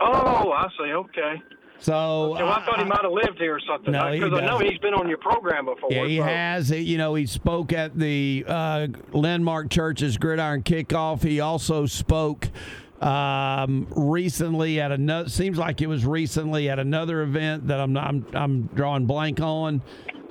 Oh, 0.00 0.52
I 0.52 0.68
see. 0.78 0.92
Okay. 0.92 1.42
So 1.78 2.30
well, 2.32 2.48
I 2.48 2.64
thought 2.64 2.78
he 2.78 2.84
might 2.84 3.02
have 3.02 3.12
lived 3.12 3.38
here 3.38 3.56
or 3.56 3.60
something. 3.60 3.92
No, 3.92 4.10
because 4.10 4.32
I 4.32 4.46
know 4.46 4.58
he's 4.58 4.78
been 4.78 4.94
on 4.94 5.08
your 5.08 5.18
program 5.18 5.66
before. 5.66 5.90
Yeah, 5.90 6.06
he 6.06 6.16
so- 6.18 6.22
has. 6.22 6.70
You 6.70 6.98
know, 6.98 7.14
he 7.14 7.26
spoke 7.26 7.72
at 7.72 7.98
the 7.98 8.44
uh, 8.46 8.86
Landmark 9.12 9.70
Church's 9.70 10.16
Gridiron 10.16 10.62
Kickoff. 10.62 11.22
He 11.22 11.40
also 11.40 11.84
spoke 11.86 12.48
um, 13.00 13.86
recently 13.90 14.80
at 14.80 14.92
another. 14.92 15.28
Seems 15.28 15.58
like 15.58 15.82
it 15.82 15.88
was 15.88 16.06
recently 16.06 16.70
at 16.70 16.78
another 16.78 17.22
event 17.22 17.68
that 17.68 17.80
I'm 17.80 17.96
I'm 17.96 18.26
I'm 18.32 18.62
drawing 18.68 19.06
blank 19.06 19.40
on. 19.40 19.82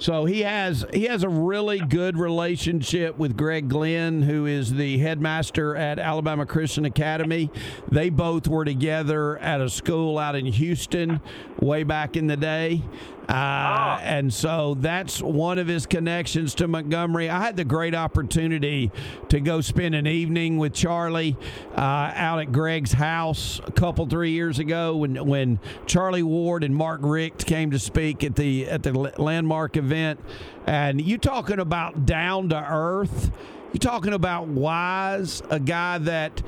So 0.04 0.26
he 0.26 0.41
has 0.41 0.86
he 0.91 1.06
has 1.06 1.24
a 1.24 1.30
really 1.30 1.80
good 1.80 2.18
relationship 2.18 3.18
with 3.18 3.38
Greg 3.38 3.70
Glenn, 3.70 4.24
who 4.24 4.45
is 4.45 4.74
the 4.74 4.97
headmaster 4.97 5.78
at 5.78 5.97
Alabama 5.97 6.45
Christian 6.45 6.84
Academy. 6.84 7.49
They 7.89 8.10
both 8.10 8.45
were 8.49 8.66
together 8.66 9.38
at 9.38 9.62
a 9.62 9.70
school 9.70 10.18
out 10.20 10.36
in 10.36 10.45
Houston 10.45 11.22
way 11.62 11.84
back 11.84 12.18
in 12.18 12.28
the 12.28 12.36
day. 12.36 12.82
Uh, 13.28 14.00
and 14.02 14.34
so 14.34 14.76
that's 14.80 15.22
one 15.22 15.58
of 15.58 15.68
his 15.68 15.86
connections 15.86 16.56
to 16.56 16.68
Montgomery. 16.68 17.30
I 17.30 17.40
had 17.40 17.56
the 17.56 17.64
great 17.64 17.96
opportunity 17.96 18.92
to 19.30 19.40
go 19.40 19.62
spend 19.62 19.96
an 19.96 20.08
evening 20.08 20.58
with 20.58 20.74
Charlie 20.74 21.38
uh, 21.76 22.12
out 22.16 22.40
at 22.40 22.52
Greg's 22.52 22.92
house 22.92 23.62
a 23.66 23.72
couple 23.72 24.06
three 24.08 24.32
years 24.32 24.60
ago 24.60 24.98
when 24.98 25.26
when 25.26 25.60
Charlie 25.86 26.24
Ward 26.24 26.64
and 26.64 26.76
Mark 26.76 27.00
Richt 27.04 27.46
came 27.46 27.72
to 27.72 27.80
speak 27.80 28.24
at 28.24 28.36
the 28.36 28.68
at 28.68 28.84
the 28.84 28.92
landmark 28.94 29.78
event. 29.78 30.20
And 30.68 31.02
you 31.02 31.18
talking 31.18 31.60
about 31.60 32.06
down 32.06 32.50
to 32.50 32.58
earth? 32.58 33.32
You 33.72 33.80
talking 33.80 34.14
about 34.14 34.48
wise? 34.48 35.42
A 35.50 35.60
guy 35.60 35.98
that 36.00 36.42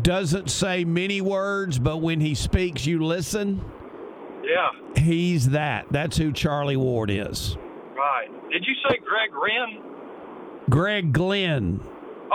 doesn't 0.00 0.50
say 0.50 0.84
many 0.84 1.20
words, 1.20 1.78
but 1.78 1.98
when 1.98 2.20
he 2.20 2.34
speaks, 2.34 2.86
you 2.86 3.04
listen. 3.04 3.62
Yeah, 4.42 5.02
He's 5.02 5.50
that. 5.50 5.86
That's 5.90 6.16
who 6.16 6.32
Charlie 6.32 6.76
Ward 6.76 7.10
is. 7.10 7.56
right. 7.96 8.28
Did 8.50 8.64
you 8.66 8.74
say 8.88 8.98
Greg 8.98 9.30
Wren? 9.32 9.82
Greg 10.68 11.12
Glenn. 11.12 11.80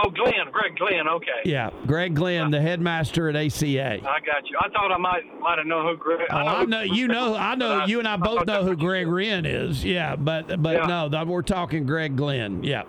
Oh, 0.00 0.10
Glenn. 0.10 0.32
Greg 0.52 0.76
Glenn. 0.78 1.08
Okay. 1.08 1.40
Yeah, 1.44 1.70
Greg 1.86 2.14
Glenn, 2.14 2.50
the 2.52 2.60
headmaster 2.60 3.28
at 3.28 3.34
ACA. 3.36 3.94
I 4.00 4.20
got 4.20 4.48
you. 4.48 4.56
I 4.60 4.68
thought 4.70 4.92
I 4.92 4.96
might 4.98 5.22
might 5.40 5.58
have 5.58 5.66
known 5.66 5.86
who 5.86 5.96
Greg. 5.96 6.20
Oh, 6.30 6.36
I 6.36 6.64
know 6.64 6.82
you 6.82 7.08
know. 7.08 7.34
I 7.34 7.54
know 7.56 7.84
you 7.84 7.98
and 7.98 8.06
I 8.06 8.16
both 8.16 8.46
know 8.46 8.62
who 8.64 8.76
Greg 8.76 9.06
Wren 9.08 9.44
is. 9.44 9.84
Yeah, 9.84 10.14
but 10.16 10.62
but 10.62 10.88
Yeah. 10.88 11.08
no, 11.10 11.24
we're 11.24 11.42
talking 11.42 11.84
Greg 11.84 12.16
Glenn. 12.16 12.62
Yeah. 12.62 12.82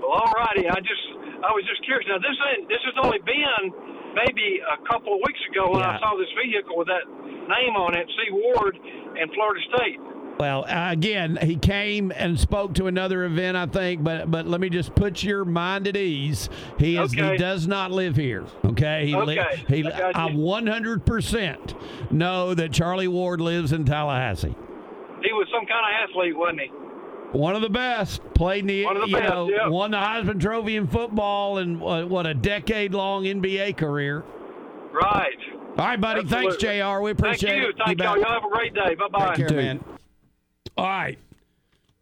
Well, 0.00 0.10
all 0.24 0.32
righty. 0.36 0.68
I 0.68 0.74
just 0.80 1.04
I 1.46 1.52
was 1.52 1.64
just 1.68 1.84
curious. 1.84 2.06
Now 2.08 2.18
this 2.18 2.36
ain't 2.54 2.68
this 2.68 2.78
has 2.84 2.94
only 3.04 3.18
been 3.24 3.72
maybe 4.26 4.60
a 4.60 4.76
couple 4.88 5.14
of 5.14 5.20
weeks 5.26 5.40
ago 5.50 5.70
when 5.72 5.82
I 5.82 5.98
saw 6.00 6.16
this 6.16 6.28
vehicle 6.44 6.76
with 6.76 6.88
that 6.88 7.06
name 7.48 7.74
on 7.76 7.96
it, 7.96 8.06
C 8.08 8.32
Ward, 8.32 8.76
in 9.20 9.28
Florida 9.34 9.60
State. 9.74 9.98
Well, 10.38 10.64
uh, 10.68 10.92
again, 10.92 11.36
he 11.42 11.56
came 11.56 12.12
and 12.14 12.38
spoke 12.38 12.74
to 12.74 12.86
another 12.86 13.24
event, 13.24 13.56
I 13.56 13.66
think. 13.66 14.04
But 14.04 14.30
but 14.30 14.46
let 14.46 14.60
me 14.60 14.68
just 14.68 14.94
put 14.94 15.24
your 15.24 15.44
mind 15.44 15.88
at 15.88 15.96
ease. 15.96 16.48
He 16.78 16.96
is 16.96 17.12
Okay. 17.12 17.32
he 17.32 17.36
does 17.38 17.66
not 17.66 17.90
live 17.90 18.14
here. 18.14 18.44
Okay. 18.64 19.06
He 19.06 19.16
li- 19.16 19.40
he, 19.66 19.84
I 19.90 20.12
I 20.14 20.30
100 20.30 21.04
percent 21.04 21.74
know 22.12 22.54
that 22.54 22.72
Charlie 22.72 23.08
Ward 23.08 23.40
lives 23.40 23.72
in 23.72 23.84
Tallahassee. 23.84 24.54
He 25.24 25.32
was 25.32 25.48
some 25.52 25.66
kind 25.66 25.84
of 25.84 26.08
athlete, 26.10 26.36
wasn't 26.38 26.60
he? 26.60 26.70
One 27.32 27.54
of 27.54 27.62
the 27.62 27.68
best. 27.68 28.22
Played 28.34 28.60
in 28.60 28.66
the, 28.68 28.84
One 28.84 28.96
of 28.96 29.02
the 29.02 29.08
you 29.08 29.16
best, 29.16 29.28
know, 29.28 29.50
yeah. 29.50 29.68
won 29.68 29.90
the 29.90 29.98
Heisman 29.98 30.40
Trophy 30.40 30.76
in 30.76 30.86
football 30.86 31.58
and 31.58 31.82
uh, 31.82 32.04
what 32.06 32.26
a 32.26 32.34
decade 32.34 32.94
long 32.94 33.24
NBA 33.24 33.76
career. 33.76 34.24
Right. 34.92 35.36
All 35.76 35.84
right, 35.84 36.00
buddy. 36.00 36.24
Thanks, 36.24 36.56
Jr. 36.56 37.00
We 37.00 37.10
appreciate 37.10 37.50
Thank 37.50 37.62
you. 37.62 37.68
it. 37.68 37.76
Thank 37.84 38.00
y'all. 38.00 38.18
Y'all 38.18 38.32
have 38.32 38.44
a 38.44 38.48
great 38.48 38.74
day. 38.74 38.94
Bye 38.94 39.08
bye. 39.12 39.34
Take 39.34 39.48
care, 39.48 39.56
man. 39.56 39.84
All 40.76 40.86
right. 40.86 41.18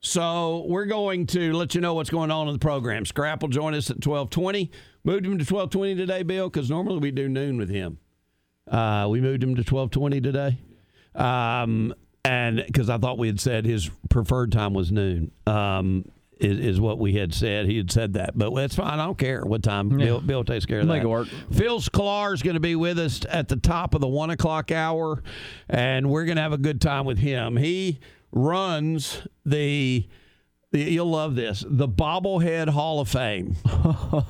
So 0.01 0.65
we're 0.69 0.87
going 0.87 1.27
to 1.29 1.53
let 1.53 1.75
you 1.75 1.81
know 1.81 1.95
what's 1.95 2.11
going 2.11 2.31
on 2.31 2.47
in 2.47 2.53
the 2.53 2.59
program. 2.61 3.05
Scrap 3.05 3.43
will 3.43 3.49
join 3.49 3.75
us 3.75 3.91
at 3.91 4.01
twelve 4.01 4.31
twenty. 4.31 4.71
Moved 5.03 5.27
him 5.27 5.39
to 5.39 5.45
twelve 5.45 5.71
twenty 5.71 5.95
today, 5.97 6.23
Bill, 6.23 6.49
because 6.49 6.71
normally 6.71 6.99
we 6.99 7.11
do 7.11 7.29
noon 7.29 7.57
with 7.57 7.69
him. 7.69 7.99
Uh, 8.71 9.09
we 9.11 9.21
moved 9.21 9.43
him 9.43 9.57
to 9.57 9.65
twelve 9.65 9.91
twenty 9.91 10.21
today, 10.21 10.59
um, 11.15 11.93
and 12.27 12.63
because 12.67 12.91
I 12.91 12.99
thought 12.99 13.19
we 13.19 13.27
had 13.29 13.41
said 13.41 13.65
his 13.65 13.91
preferred 14.11 14.53
time 14.53 14.75
was 14.75 14.91
noon. 14.93 15.31
Um, 15.47 16.05
is, 16.39 16.59
is 16.59 16.81
what 16.81 16.99
we 16.99 17.15
had 17.15 17.33
said. 17.33 17.65
He 17.65 17.79
had 17.79 17.91
said 17.91 18.13
that, 18.13 18.37
but 18.37 18.55
that's 18.55 18.77
fine. 18.77 19.01
I 19.01 19.07
don't 19.07 19.17
care 19.17 19.43
what 19.43 19.63
time. 19.63 19.89
Bill, 19.89 20.21
Bill 20.21 20.45
takes 20.45 20.67
care 20.67 20.81
of 20.81 20.87
Make 20.87 21.01
that. 21.01 21.07
it 21.07 21.11
work. 21.11 21.29
Phil 21.51 21.81
Sklar 21.81 22.35
is 22.35 22.43
going 22.43 22.55
to 22.55 22.61
be 22.61 22.77
with 22.77 22.99
us 22.99 23.23
at 23.31 23.49
the 23.49 23.57
top 23.57 23.95
of 23.95 24.03
the 24.03 24.07
one 24.07 24.29
o'clock 24.29 24.71
hour, 24.71 25.23
and 25.67 26.11
we're 26.11 26.27
going 26.27 26.37
to 26.37 26.43
have 26.43 26.53
a 26.53 26.59
good 26.59 26.79
time 26.83 27.07
with 27.07 27.17
him. 27.17 27.57
He 27.57 28.01
runs 28.33 29.23
the, 29.47 30.07
the 30.73 30.79
you'll 30.81 31.07
love 31.11 31.37
this, 31.37 31.65
the 31.67 31.89
Bobblehead 31.89 32.69
Hall 32.69 33.01
of 33.01 33.09
Fame. 33.09 33.57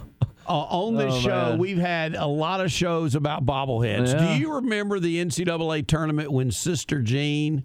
Uh, 0.48 0.52
on 0.60 0.94
this 0.94 1.12
Oh, 1.12 1.20
show, 1.22 1.28
man. 1.50 1.58
we've 1.58 1.76
had 1.76 2.14
a 2.14 2.24
lot 2.24 2.60
of 2.60 2.70
shows 2.70 3.16
about 3.16 3.44
bobbleheads. 3.44 4.12
Yeah. 4.12 4.34
Do 4.34 4.40
you 4.40 4.54
remember 4.54 5.00
the 5.00 5.16
NCAA 5.24 5.84
tournament 5.88 6.30
when 6.30 6.52
Sister 6.52 7.02
Jean 7.02 7.64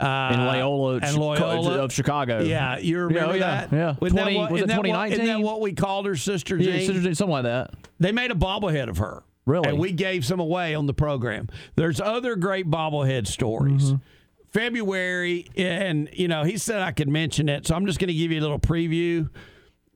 uh, 0.00 0.30
In 0.32 0.46
Loyola, 0.46 0.96
and 0.98 1.16
Loyola 1.16 1.82
of 1.84 1.92
Chicago. 1.92 2.42
Yeah, 2.42 2.78
you 2.78 2.98
remember 3.00 3.18
Yeah, 3.18 3.26
oh, 3.30 3.34
yeah, 3.34 3.66
that? 3.66 3.72
yeah. 3.72 3.94
Wasn't 4.00 4.16
that 4.18 4.32
what- 4.34 4.50
was 4.52 4.62
it 4.62 4.68
that 4.68 4.78
what- 4.84 5.12
Isn't 5.12 5.24
that 5.26 5.40
what 5.40 5.60
we 5.60 5.72
called 5.72 6.06
her, 6.06 6.16
Sister 6.16 6.56
Yeah, 6.56 6.78
Sister 6.78 7.00
Jean, 7.00 7.14
something 7.14 7.32
like 7.32 7.44
that. 7.44 7.74
They 7.98 8.12
made 8.12 8.30
a 8.30 8.34
bobblehead 8.34 8.88
of 8.88 8.98
her. 8.98 9.24
Really? 9.46 9.68
And 9.68 9.78
we 9.78 9.92
gave 9.92 10.24
some 10.26 10.40
away 10.40 10.74
on 10.74 10.86
the 10.86 10.92
program. 10.94 11.48
There's 11.74 12.00
other 12.00 12.36
great 12.36 12.70
bobblehead 12.70 13.26
stories. 13.26 13.84
Mm-hmm. 13.92 13.96
February, 14.52 15.46
and 15.56 16.08
you 16.12 16.28
know, 16.28 16.42
he 16.44 16.58
said 16.58 16.80
I 16.82 16.92
could 16.92 17.08
mention 17.08 17.48
it, 17.48 17.66
so 17.66 17.74
I'm 17.74 17.86
just 17.86 17.98
going 17.98 18.08
to 18.08 18.14
give 18.14 18.30
you 18.32 18.40
a 18.40 18.42
little 18.42 18.58
preview. 18.58 19.28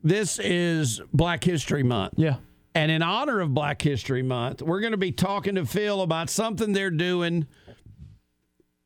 This 0.05 0.39
is 0.39 1.01
Black 1.13 1.43
History 1.45 1.83
Month. 1.83 2.15
Yeah. 2.17 2.37
And 2.75 2.91
in 2.91 3.03
honor 3.03 3.41
of 3.41 3.53
Black 3.55 3.81
History 3.83 4.23
Month, 4.23 4.63
we're 4.63 4.81
going 4.81 4.93
to 4.93 4.99
be 4.99 5.13
talking 5.13 5.55
to 5.57 5.67
Phil 5.67 6.01
about 6.03 6.31
something 6.31 6.73
they're 6.73 6.91
doing 6.91 7.47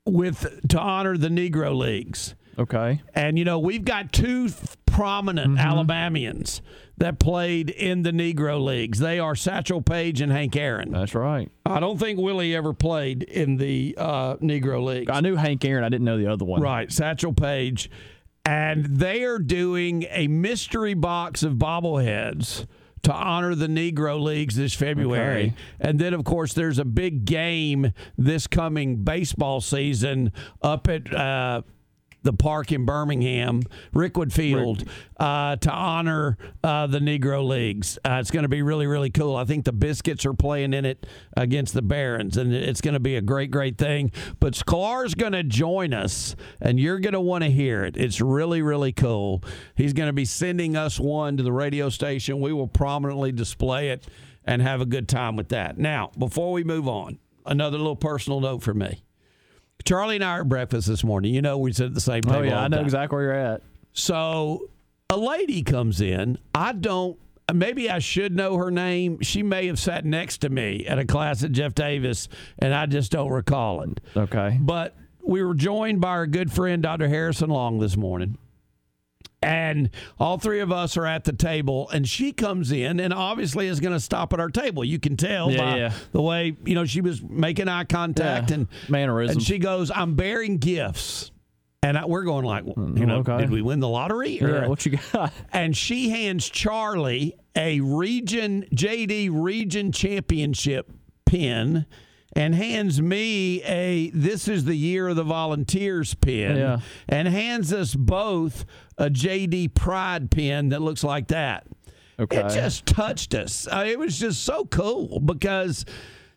with 0.07 0.69
to 0.69 0.79
honor 0.79 1.17
the 1.17 1.29
Negro 1.29 1.77
Leagues. 1.77 2.35
Okay. 2.59 3.03
And 3.15 3.39
you 3.39 3.45
know, 3.45 3.59
we've 3.59 3.85
got 3.85 4.13
two 4.13 4.49
prominent 4.87 5.59
Alabamians 5.59 6.63
that 6.97 7.19
played 7.19 7.69
in 7.69 8.03
the 8.03 8.13
Negro 8.13 8.63
Leagues. 8.65 8.99
They 8.99 9.19
are 9.19 9.35
Satchel 9.35 9.83
Paige 9.83 10.23
and 10.23 10.33
Hank 10.33 10.57
Aaron. 10.57 10.91
That's 10.91 11.15
right. 11.15 11.51
I 11.67 11.81
don't 11.81 11.99
think 11.99 12.19
Willie 12.19 12.57
ever 12.57 12.73
played 12.73 13.23
in 13.23 13.59
the 13.59 13.95
uh, 13.99 14.37
Negro 14.37 14.83
Leagues. 14.83 15.11
I 15.13 15.21
knew 15.21 15.37
Hank 15.37 15.65
Aaron. 15.67 15.85
I 15.85 15.91
didn't 15.91 16.07
know 16.07 16.17
the 16.17 16.33
other 16.33 16.47
one. 16.47 16.63
Right, 16.63 16.91
Satchel 16.91 17.35
Paige. 17.35 17.91
And 18.47 18.87
they 18.87 19.25
are 19.25 19.39
doing 19.39 20.07
a 20.09 20.29
mystery 20.29 20.95
box 20.95 21.43
of 21.43 21.55
bobbleheads 21.55 22.67
to 23.07 23.13
honor 23.13 23.55
the 23.55 23.69
Negro 23.69 24.21
Leagues 24.21 24.57
this 24.57 24.75
February. 24.75 25.43
Okay. 25.43 25.55
And 25.79 26.01
then, 26.01 26.13
of 26.13 26.25
course, 26.25 26.55
there's 26.55 26.81
a 26.81 26.85
big 26.85 27.25
game 27.25 27.93
this 28.19 28.49
coming 28.49 29.05
baseball 29.05 29.61
season 29.61 30.33
up 30.61 30.89
at. 30.89 31.15
Uh, 31.15 31.63
the 32.27 32.33
park 32.35 32.73
in 32.73 32.85
Birmingham, 32.85 33.63
Rickwood 33.95 34.33
Field, 34.33 34.85
uh, 35.19 35.57
to 35.57 35.71
honor 35.71 36.37
uh, 36.63 36.87
the 36.87 36.99
Negro 36.99 37.47
Leagues. 37.47 37.99
Uh, 38.05 38.19
it's 38.21 38.31
going 38.31 38.43
to 38.43 38.49
be 38.49 38.61
really, 38.61 38.87
really 38.87 39.09
cool. 39.11 39.37
I 39.37 39.45
think 39.45 39.65
the 39.65 39.73
Biscuits 39.73 40.27
are 40.27 40.35
playing 40.35 40.75
in 40.75 40.85
it 40.85 41.07
against 41.37 41.73
the 41.73 41.83
Barons, 41.83 42.37
and 42.37 42.53
it's 42.53 42.81
going 42.81 42.95
to 42.95 43.01
be 43.01 43.17
a 43.17 43.23
great, 43.23 43.51
great 43.51 43.79
thing. 43.79 44.13
But 44.41 44.53
Sklar's 44.53 45.15
going 45.15 45.33
to 45.33 45.43
join 45.43 45.95
us, 45.95 46.37
and 46.61 46.79
you're 46.79 46.99
going 46.99 47.15
to 47.15 47.21
want 47.21 47.45
to 47.45 47.51
hear 47.51 47.85
it. 47.85 47.97
It's 47.97 48.21
really, 48.21 48.61
really 48.61 48.93
cool. 48.93 49.43
He's 49.75 49.93
going 49.93 50.09
to 50.09 50.13
be 50.13 50.25
sending 50.25 50.77
us 50.77 51.01
one 51.01 51.37
to 51.37 51.43
the 51.43 51.53
radio 51.53 51.89
station. 51.89 52.41
We 52.41 52.53
will 52.53 52.69
prominently 52.69 53.33
display 53.33 53.91
it 53.91 54.07
and 54.45 54.61
have 54.63 54.81
a 54.81 54.87
good 54.87 55.09
time 55.09 55.37
with 55.37 55.49
that. 55.51 55.79
Now, 55.79 56.11
before 56.19 56.53
we 56.53 56.65
move 56.65 56.89
on, 56.89 57.19
another 57.45 57.79
little 57.79 57.97
personal 57.97 58.41
note 58.41 58.63
for 58.63 58.75
me. 58.75 59.03
Charlie 59.85 60.17
and 60.17 60.25
I 60.25 60.33
are 60.33 60.41
at 60.41 60.49
breakfast 60.49 60.89
this 60.89 61.05
morning. 61.05 61.35
You 61.35 61.43
know, 61.43 61.59
we 61.59 61.73
sit 61.73 61.87
at 61.87 61.95
the 61.95 62.01
same 62.01 62.23
oh, 62.27 62.33
table. 62.33 62.39
Oh 62.39 62.43
yeah, 62.43 62.61
I 62.61 62.69
know 62.69 62.79
time. 62.79 62.87
exactly 62.87 63.17
where 63.17 63.25
you're 63.25 63.33
at. 63.35 63.63
So 63.93 64.71
a 65.11 65.17
lady 65.17 65.63
comes 65.63 66.01
in. 66.01 66.39
I 66.55 66.73
don't. 66.73 67.19
Maybe 67.53 67.89
I 67.89 68.01
should 68.01 68.35
know 68.35 68.57
her 68.57 68.73
name. 68.73 69.21
She 69.23 69.45
may 69.45 69.67
have 69.69 69.79
sat 69.79 70.05
next 70.05 70.39
to 70.39 70.49
me 70.49 70.85
at 70.87 70.99
a 70.99 71.05
class 71.05 71.45
at 71.45 71.53
Jeff 71.53 71.75
Davis, 71.75 72.29
and 72.59 72.75
I 72.75 72.87
just 72.87 73.13
don't 73.13 73.31
recall 73.31 73.83
it. 73.83 74.01
Okay. 74.17 74.59
But 74.61 74.97
we 75.23 75.45
were 75.45 75.55
joined 75.55 76.01
by 76.01 76.09
our 76.09 76.27
good 76.27 76.51
friend 76.51 76.83
Dr. 76.83 77.09
Harrison 77.09 77.51
Long 77.51 77.79
this 77.79 77.97
morning. 77.97 78.37
And 79.43 79.91
all 80.19 80.39
three 80.39 80.61
of 80.61 80.73
us 80.73 80.97
are 80.97 81.07
at 81.07 81.25
the 81.25 81.33
table, 81.33 81.89
and 81.91 82.09
she 82.09 82.33
comes 82.33 82.73
in 82.73 82.99
and 82.99 83.13
obviously 83.13 83.67
is 83.69 83.81
going 83.81 83.93
to 83.93 84.01
stop 84.01 84.33
at 84.33 84.41
our 84.41 84.49
table. 84.49 84.83
You 84.83 84.99
can 84.99 85.17
tell 85.17 85.51
Yeah, 85.53 85.59
by 85.59 85.77
yeah. 85.79 85.93
the 86.13 86.23
way, 86.23 86.57
you 86.65 86.75
know, 86.75 86.85
she 86.87 87.01
was 87.03 87.23
making 87.23 87.69
eye 87.69 87.85
contact 87.85 88.51
Yeah, 88.51 88.57
and 88.57 88.69
mannerisms. 88.89 89.37
And 89.37 89.47
she 89.47 89.59
goes, 89.59 89.91
I'm 89.95 90.15
bearing 90.15 90.57
gifts. 90.57 91.31
And 91.83 91.97
I, 91.99 92.07
we're 92.07 92.25
going 92.25 92.45
like, 92.45 92.65
you 92.67 93.07
know, 93.07 93.19
okay. 93.19 93.37
did 93.39 93.51
we 93.51 93.63
win 93.63 93.79
the 93.79 93.89
lottery? 93.89 94.41
Yeah, 94.41 94.67
what 94.67 94.85
you 94.87 94.99
got? 95.13 95.33
And 95.53 95.77
she 95.77 96.09
hands 96.09 96.49
Charlie 96.49 97.37
a 97.55 97.81
region 97.81 98.65
JD 98.75 99.29
region 99.33 99.93
championship 99.93 100.91
pin, 101.27 101.87
and 102.35 102.55
hands 102.55 103.01
me 103.01 103.63
a 103.63 104.11
"This 104.11 104.49
is 104.49 104.65
the 104.65 104.75
year 104.75 105.09
of 105.09 105.17
the 105.17 105.23
volunteers" 105.23 106.15
pin, 106.15 106.57
and 107.09 107.29
hands 107.29 107.73
us 107.73 107.95
both 107.95 108.65
a 108.99 109.11
JD 109.11 109.75
Pride 109.75 110.31
pin 110.31 110.71
that 110.71 110.81
looks 110.83 111.05
like 111.05 111.29
that. 111.29 111.67
Okay. 112.19 112.39
It 112.39 112.49
just 112.51 112.87
touched 112.87 113.35
us. 113.35 113.69
Uh, 113.71 113.85
it 113.87 113.99
was 113.99 114.19
just 114.19 114.43
so 114.45 114.65
cool 114.65 115.21
because, 115.21 115.85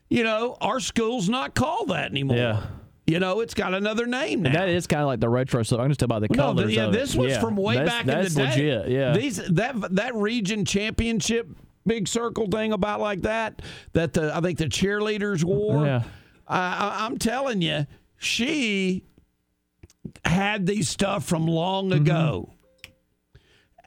you 0.09 0.23
know, 0.23 0.57
our 0.59 0.79
school's 0.81 1.29
not 1.29 1.55
called 1.55 1.89
that 1.89 2.11
anymore. 2.11 2.35
Yeah. 2.37 2.63
You 3.07 3.19
know, 3.19 3.39
it's 3.39 3.53
got 3.53 3.73
another 3.73 4.05
name 4.05 4.41
now. 4.43 4.49
And 4.49 4.55
that 4.57 4.69
is 4.69 4.85
kind 4.87 5.01
of 5.01 5.07
like 5.07 5.19
the 5.21 5.29
retro 5.29 5.63
stuff. 5.63 5.79
I 5.79 5.83
can 5.83 5.91
just 5.91 5.99
tell 5.99 6.07
by 6.09 6.19
the 6.19 6.27
No, 6.29 6.43
colors. 6.53 6.65
th- 6.67 6.77
yeah, 6.77 6.85
of 6.87 6.93
it. 6.93 6.97
this 6.99 7.15
was 7.15 7.31
Yeah. 7.31 7.39
from 7.39 7.55
way 7.55 7.75
That's- 7.75 7.91
back 7.93 8.05
that's 8.05 8.35
in 8.35 8.43
the 8.43 8.49
day. 8.49 8.71
legit. 8.75 8.89
Yeah. 8.91 9.13
These 9.13 9.37
that 9.53 9.95
that 9.95 10.13
region 10.15 10.65
championship 10.65 11.47
big 11.87 12.07
circle 12.07 12.47
thing 12.51 12.71
about 12.73 12.99
like 12.99 13.21
that 13.21 13.61
that 13.93 14.13
the 14.13 14.35
I 14.35 14.41
think 14.41 14.57
the 14.59 14.65
cheerleaders 14.65 15.43
wore. 15.43 15.85
Yeah. 15.85 16.03
I, 16.47 16.57
I, 16.59 17.05
I'm 17.05 17.17
telling 17.17 17.61
you, 17.63 17.87
she 18.17 19.03
had 20.25 20.65
these 20.65 20.89
stuff 20.89 21.25
from 21.25 21.47
long 21.47 21.89
Mm-hmm. 21.89 22.01
ago, 22.03 22.53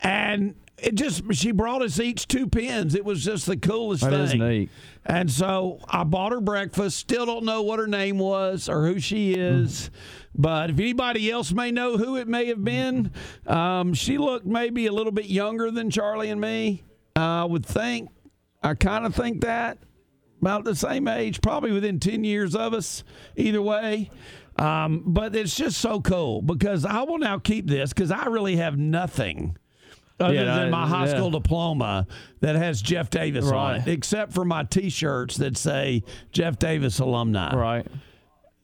and 0.03 0.55
it 0.79 0.95
just 0.95 1.23
she 1.35 1.53
brought 1.53 1.83
us 1.83 2.01
each 2.01 2.27
two 2.27 2.47
pins. 2.49 2.95
It 2.95 3.05
was 3.05 3.25
just 3.25 3.47
the 3.47 3.57
coolest 3.57 4.03
That 4.03 4.29
thing. 4.31 4.69
And 5.05 5.31
so 5.31 5.81
I 5.89 6.05
bought 6.05 6.33
her 6.33 6.41
breakfast. 6.41 6.97
Still 6.99 7.27
don't 7.27 7.45
know 7.45 7.63
what 7.63 7.79
her 7.79 7.87
name 7.87 8.19
was 8.19 8.69
or 8.69 8.87
who 8.87 8.99
she 9.01 9.35
is. 9.35 9.91
But 10.35 10.71
if 10.71 10.79
anybody 10.79 11.31
else 11.31 11.53
may 11.53 11.71
know 11.71 11.97
who 11.99 12.17
it 12.17 12.27
may 12.27 12.47
have 12.47 12.65
been, 12.65 13.13
um, 13.47 13.95
she 13.95 14.17
looked 14.19 14.47
maybe 14.47 14.87
a 14.87 14.93
little 14.93 15.13
bit 15.13 15.27
younger 15.27 15.71
than 15.71 15.91
Charlie 15.91 16.31
and 16.31 16.41
me. 16.41 16.83
I 17.15 17.45
would 17.45 17.67
think. 17.67 18.11
I 18.63 18.75
kind 18.75 19.05
of 19.07 19.15
think 19.15 19.43
that. 19.43 19.79
About 20.41 20.65
the 20.65 20.75
same 20.75 21.07
age, 21.07 21.41
probably 21.41 21.71
within 21.71 22.01
10 22.01 22.25
years 22.25 22.57
of 22.57 22.75
us, 22.75 23.05
either 23.37 23.63
way. 23.63 24.11
Um, 24.59 25.03
but 25.07 25.35
it's 25.35 25.57
just 25.57 25.79
so 25.79 26.01
cool 26.01 26.43
because 26.43 26.85
I 26.85 27.03
will 27.03 27.19
now 27.19 27.39
keep 27.39 27.67
this 27.67 27.93
because 27.93 28.11
I 28.11 28.27
really 28.27 28.57
have 28.57 28.79
nothing 28.79 29.57
other 30.21 30.35
Yeah, 30.35 30.57
than 30.57 30.71
my 30.71 30.87
high 30.87 31.07
yeah. 31.07 31.15
school 31.17 31.31
diploma 31.31 32.07
that 32.41 32.55
has 32.57 32.81
Jeff 32.83 33.11
Davis 33.11 33.51
on 33.51 33.77
it, 33.77 33.89
except 33.89 34.33
for 34.33 34.45
my 34.45 34.65
T-shirts 34.65 35.37
that 35.39 35.57
say 35.57 36.03
Jeff 36.33 36.59
Davis 36.59 36.99
alumni. 36.99 37.55
Right. 37.57 37.87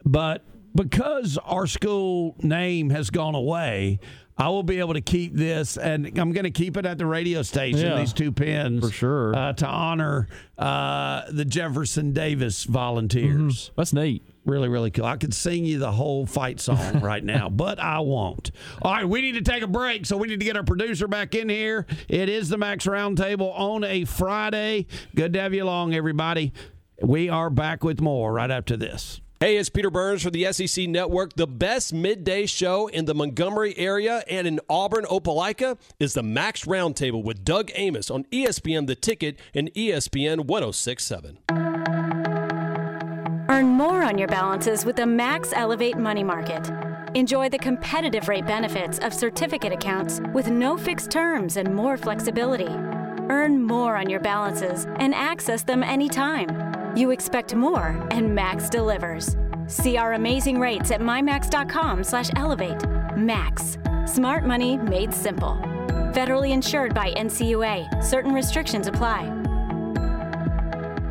But 0.05 0.45
because 0.75 1.39
our 1.39 1.67
school 1.67 2.37
name 2.43 2.91
has 2.91 3.11
gone 3.11 3.35
away, 3.35 3.99
I 4.37 4.51
will 4.51 4.63
be 4.63 4.79
able 4.79 4.95
to 4.95 5.01
keep 5.01 5.35
this, 5.35 5.77
and 5.77 6.07
I'm 6.17 6.31
going 6.33 6.45
to 6.45 6.53
keep 6.53 6.77
it 6.77 6.87
at 6.87 6.97
the 6.99 7.07
radio 7.07 7.43
station. 7.43 7.81
Yeah. 7.81 7.99
These 7.99 8.13
two 8.13 8.31
pins 8.31 8.87
For 8.87 8.93
sure. 8.93 9.35
uh, 9.35 9.53
to 9.55 9.67
honor 9.67 10.29
uh, 10.57 11.23
the 11.33 11.45
Jefferson 11.45 12.13
Davis 12.13 12.63
volunteers. 12.63 13.73
That's 13.77 13.93
neat. 13.93 14.23
Really, 14.49 14.71
really 14.71 14.91
cool. 14.91 15.05
I 15.05 15.19
could 15.19 15.35
sing 15.35 15.67
you 15.67 15.79
the 15.79 15.93
whole 15.93 16.25
fight 16.25 16.59
song 16.59 17.01
right 17.03 17.23
now, 17.23 17.51
but 17.51 17.79
I 17.79 18.01
won't. 18.01 18.51
All 18.81 18.95
right, 18.95 19.07
we 19.07 19.21
need 19.21 19.33
to 19.33 19.43
take 19.43 19.63
a 19.63 19.67
break, 19.67 20.07
so 20.07 20.17
we 20.17 20.27
need 20.27 20.41
to 20.41 20.45
get 20.47 20.57
our 20.57 20.63
producer 20.63 21.07
back 21.07 21.35
in 21.35 21.51
here. 21.51 21.85
It 22.09 22.31
is 22.31 22.49
the 22.49 22.57
Max 22.57 22.87
Roundtable 22.87 23.53
on 23.55 23.85
a 23.85 24.07
Friday. 24.07 24.87
Good 25.15 25.35
to 25.35 25.41
have 25.41 25.53
you 25.53 25.65
along, 25.65 25.95
everybody. 25.95 26.55
We 27.03 27.29
are 27.29 27.51
back 27.51 27.85
with 27.85 28.01
more 28.01 28.33
right 28.33 28.51
after 28.51 28.75
this. 28.75 29.21
Hey, 29.39 29.59
it's 29.59 29.69
Peter 29.69 29.91
Burns 29.91 30.23
for 30.23 30.31
the 30.31 30.51
SEC 30.51 30.89
Network. 30.89 31.35
The 31.35 31.47
best 31.47 31.93
midday 31.93 32.47
show 32.47 32.87
in 32.87 33.05
the 33.05 33.15
Montgomery 33.15 33.77
area 33.77 34.25
and 34.31 34.47
in 34.47 34.61
Auburn, 34.71 35.05
Opelika 35.05 35.79
is 36.01 36.15
the 36.15 36.23
Max 36.23 36.65
Roundtable 36.65 37.23
with 37.23 37.45
Doug 37.45 37.71
Amos 37.75 38.11
on 38.11 38.25
ESPN 38.33 38.87
The 38.87 38.97
Ticket 38.97 39.39
and 39.55 39.71
ESPN 39.75 40.47
1067. 40.47 41.68
Earn 43.59 43.71
more 43.71 44.05
on 44.05 44.17
your 44.17 44.29
balances 44.29 44.85
with 44.85 44.95
the 44.95 45.05
Max 45.05 45.53
Elevate 45.53 45.99
Money 45.99 46.23
Market. 46.23 46.71
Enjoy 47.15 47.49
the 47.49 47.59
competitive 47.59 48.29
rate 48.29 48.47
benefits 48.47 49.01
of 49.01 49.13
certificate 49.13 49.73
accounts 49.73 50.21
with 50.33 50.49
no 50.49 50.77
fixed 50.77 51.11
terms 51.11 51.57
and 51.57 51.75
more 51.75 51.97
flexibility. 51.97 52.73
Earn 53.29 53.61
more 53.61 53.97
on 53.97 54.09
your 54.09 54.21
balances 54.21 54.87
and 55.01 55.13
access 55.13 55.65
them 55.65 55.83
anytime. 55.83 56.97
You 56.97 57.11
expect 57.11 57.53
more, 57.53 58.01
and 58.13 58.33
Max 58.33 58.71
delivers. 58.71 59.37
See 59.67 59.97
our 59.97 60.13
amazing 60.13 60.61
rates 60.61 60.93
at 60.93 61.01
mymax.com/elevate. 61.01 63.17
Max, 63.17 63.77
smart 64.07 64.47
money 64.47 64.77
made 64.77 65.13
simple. 65.13 65.59
Federally 66.13 66.53
insured 66.53 66.95
by 66.95 67.13
NCUA. 67.17 68.05
Certain 68.05 68.33
restrictions 68.33 68.87
apply. 68.87 69.48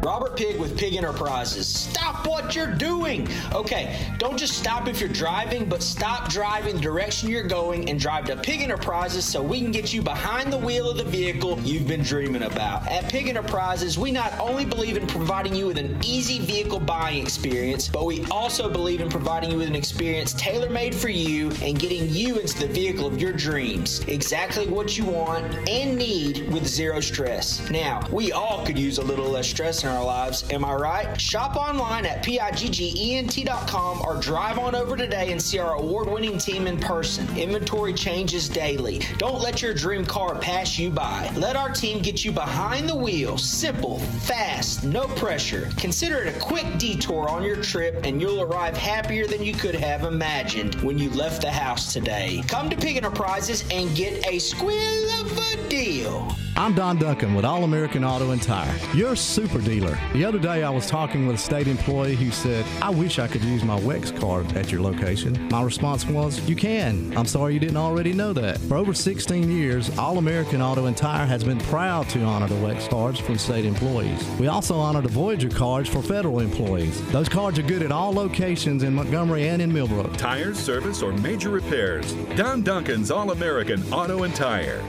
Robert 0.08 0.38
Pig 0.38 0.58
with 0.58 0.78
Pig 0.78 0.96
Enterprises. 0.96 1.68
Stop 1.68 2.26
what 2.26 2.56
you're 2.56 2.74
doing. 2.74 3.28
Okay, 3.52 4.00
don't 4.20 4.38
just 4.38 4.58
stop 4.58 4.88
if 4.88 5.02
you're 5.02 5.10
driving, 5.10 5.66
but 5.66 5.84
stop 5.84 6.30
driving 6.30 6.76
the 6.76 6.82
direction 6.82 7.30
you're 7.30 7.44
going 7.44 7.90
and 7.90 8.00
drive 8.00 8.24
to 8.28 8.38
Pig 8.38 8.62
Enterprises 8.62 9.26
so 9.26 9.44
we 9.44 9.60
can 9.60 9.70
get 9.70 9.94
you 9.94 10.02
behind 10.02 10.54
the 10.54 10.58
wheel 10.58 10.90
of 10.90 10.96
the 10.96 11.04
vehicle 11.04 11.60
you've 11.60 11.90
been 11.90 12.04
dreaming 12.04 12.44
about. 12.44 12.88
At 12.88 13.10
Pig 13.10 13.28
Enterprises, 13.28 13.98
we 13.98 14.14
not 14.14 14.32
only 14.40 14.64
believe 14.64 14.96
in 14.96 15.06
providing 15.08 15.54
you 15.54 15.68
with 15.68 15.78
an 15.78 16.00
easy 16.02 16.40
vehicle 16.40 16.80
buying 16.80 17.22
experience, 17.22 17.90
but 17.90 18.06
we 18.06 18.24
also 18.32 18.70
believe 18.70 19.02
in 19.02 19.10
providing 19.10 19.52
you 19.52 19.58
with 19.58 19.68
an 19.68 19.76
experience 19.76 20.32
tailor 20.36 20.70
made 20.70 20.96
for 20.96 21.10
you 21.10 21.52
and 21.62 21.78
getting 21.78 22.08
you 22.10 22.38
into 22.40 22.58
the 22.60 22.68
vehicle 22.68 23.08
of 23.08 23.20
your 23.20 23.34
dreams. 23.34 24.00
Exactly 24.08 24.68
what 24.68 24.98
you 24.98 25.04
want 25.04 25.54
and 25.68 25.98
need 25.98 26.50
with 26.50 26.66
zero 26.66 27.02
stress. 27.02 27.70
Now, 27.70 28.08
we 28.10 28.32
all 28.32 28.66
could 28.66 28.80
use 28.80 29.00
a 29.00 29.04
little 29.04 29.28
less 29.28 29.50
stress 29.50 29.84
in 29.84 29.90
our 29.90 29.97
lives, 30.04 30.44
am 30.52 30.66
I 30.66 30.74
right? 30.74 31.20
Shop 31.20 31.56
online 31.56 32.06
at 32.06 32.24
PIGGENT.com 32.24 34.02
or 34.02 34.20
drive 34.20 34.60
on 34.60 34.76
over 34.76 34.98
today 34.98 35.32
and 35.32 35.42
see 35.42 35.60
our 35.60 35.76
award 35.76 36.08
winning 36.10 36.38
team 36.38 36.68
in 36.68 36.80
person. 36.80 37.28
Inventory 37.38 37.94
changes 37.94 38.50
daily. 38.50 39.02
Don't 39.18 39.42
let 39.42 39.62
your 39.62 39.74
dream 39.74 40.06
car 40.06 40.36
pass 40.36 40.78
you 40.78 40.90
by. 40.90 41.32
Let 41.36 41.56
our 41.56 41.70
team 41.70 42.02
get 42.02 42.26
you 42.26 42.32
behind 42.32 42.90
the 42.90 42.96
wheel. 42.96 43.38
Simple, 43.38 44.00
fast, 44.00 44.84
no 44.84 45.08
pressure. 45.08 45.70
Consider 45.78 46.24
it 46.24 46.36
a 46.36 46.40
quick 46.40 46.78
detour 46.78 47.30
on 47.30 47.44
your 47.44 47.62
trip 47.62 48.02
and 48.04 48.22
you'll 48.22 48.42
arrive 48.42 48.76
happier 48.78 49.28
than 49.28 49.44
you 49.44 49.54
could 49.54 49.76
have 49.76 50.04
imagined 50.04 50.76
when 50.82 50.98
you 50.98 51.10
left 51.12 51.42
the 51.42 51.52
house 51.52 51.94
today. 51.94 52.44
Come 52.48 52.70
to 52.70 52.76
Pig 52.76 52.98
Enterprises 52.98 53.64
and 53.72 53.96
get 53.96 54.26
a 54.28 54.40
squill 54.40 55.22
of 55.22 55.38
a 55.38 55.70
deal. 55.70 56.36
I'm 56.58 56.74
Don 56.74 56.98
Duncan 56.98 57.36
with 57.36 57.46
All 57.46 57.64
American 57.66 58.04
Auto 58.04 58.32
and 58.32 58.42
Tire, 58.42 58.76
your 58.96 59.16
super 59.16 59.62
dealer. 59.62 59.96
The 60.14 60.26
other 60.26 60.40
day 60.40 60.64
I 60.64 60.72
was 60.72 60.88
talking 60.88 61.28
with 61.28 61.36
a 61.36 61.40
state 61.40 61.68
employee 61.68 62.16
who 62.16 62.32
said, 62.32 62.66
I 62.82 62.90
wish 62.90 63.20
I 63.20 63.28
could 63.28 63.44
use 63.44 63.64
my 63.64 63.80
WEX 63.80 64.20
card 64.20 64.52
at 64.58 64.72
your 64.72 64.82
location. 64.82 65.48
My 65.50 65.62
response 65.62 66.04
was, 66.08 66.40
You 66.50 66.56
can. 66.56 67.16
I'm 67.16 67.28
sorry 67.28 67.54
you 67.54 67.60
didn't 67.60 67.78
already 67.78 68.12
know 68.12 68.34
that. 68.34 68.58
For 68.62 68.76
over 68.76 68.96
16 68.96 69.52
years, 69.52 69.96
All 70.00 70.18
American 70.18 70.60
Auto 70.60 70.88
and 70.88 70.98
Tire 70.98 71.28
has 71.28 71.44
been 71.44 71.60
proud 71.60 72.10
to 72.10 72.24
honor 72.24 72.48
the 72.48 72.56
WEX 72.56 72.90
cards 72.90 73.20
from 73.20 73.38
state 73.38 73.64
employees. 73.64 74.28
We 74.40 74.48
also 74.48 74.78
honor 74.78 75.02
the 75.02 75.10
Voyager 75.10 75.50
cards 75.50 75.88
for 75.88 76.02
federal 76.02 76.40
employees. 76.40 77.00
Those 77.12 77.30
cards 77.30 77.60
are 77.60 77.64
good 77.64 77.84
at 77.84 77.92
all 77.92 78.12
locations 78.12 78.82
in 78.82 78.96
Montgomery 78.96 79.48
and 79.48 79.62
in 79.62 79.72
Millbrook. 79.72 80.18
Tires, 80.18 80.58
service, 80.58 81.04
or 81.04 81.12
major 81.14 81.52
repairs. 81.52 82.14
Don 82.36 82.64
Duncan's 82.64 83.12
All 83.12 83.30
American 83.30 83.84
Auto 83.94 84.24
and 84.24 84.34
Tire. 84.34 84.84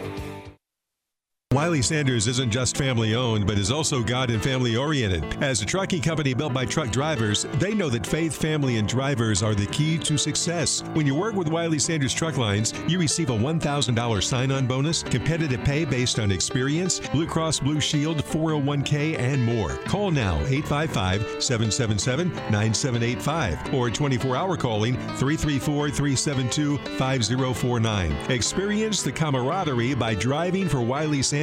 Wiley 1.55 1.81
Sanders 1.81 2.29
isn't 2.29 2.51
just 2.51 2.77
family 2.77 3.15
owned, 3.15 3.47
but 3.47 3.57
is 3.57 3.71
also 3.71 4.03
God 4.03 4.29
and 4.29 4.43
family 4.43 4.77
oriented. 4.77 5.43
As 5.43 5.63
a 5.63 5.65
trucking 5.65 6.03
company 6.03 6.35
built 6.35 6.53
by 6.53 6.67
truck 6.67 6.91
drivers, 6.91 7.47
they 7.55 7.73
know 7.73 7.89
that 7.89 8.07
faith, 8.07 8.37
family, 8.37 8.77
and 8.77 8.87
drivers 8.87 9.43
are 9.43 9.55
the 9.55 9.65
key 9.69 9.97
to 9.97 10.19
success. 10.19 10.83
When 10.93 11.07
you 11.07 11.15
work 11.15 11.35
with 11.35 11.49
Wiley 11.49 11.79
Sanders 11.79 12.13
Truck 12.13 12.37
Lines, 12.37 12.75
you 12.87 12.99
receive 12.99 13.31
a 13.31 13.33
$1,000 13.33 14.23
sign 14.23 14.53
on 14.53 14.67
bonus, 14.67 15.03
competitive 15.03 15.65
pay 15.65 15.87
based 15.87 16.19
on 16.19 16.31
experience, 16.33 17.01
Blue 17.01 17.27
Cross 17.27 17.61
Blue 17.61 17.81
Shield, 17.81 18.19
401k, 18.19 19.19
and 19.19 19.43
more. 19.43 19.79
Call 19.87 20.11
now 20.11 20.35
855 20.41 21.43
777 21.43 22.29
9785 22.53 23.73
or 23.73 23.89
24 23.89 24.37
hour 24.37 24.55
calling 24.59 24.97
334 25.17 25.89
372 25.89 26.77
5049. 26.99 28.13
Experience 28.31 29.03
the 29.03 29.13
camaraderie 29.13 29.95
by 29.95 30.15
driving 30.15 30.69
for 30.69 30.83
Wiley 30.83 31.23
Sanders. 31.23 31.38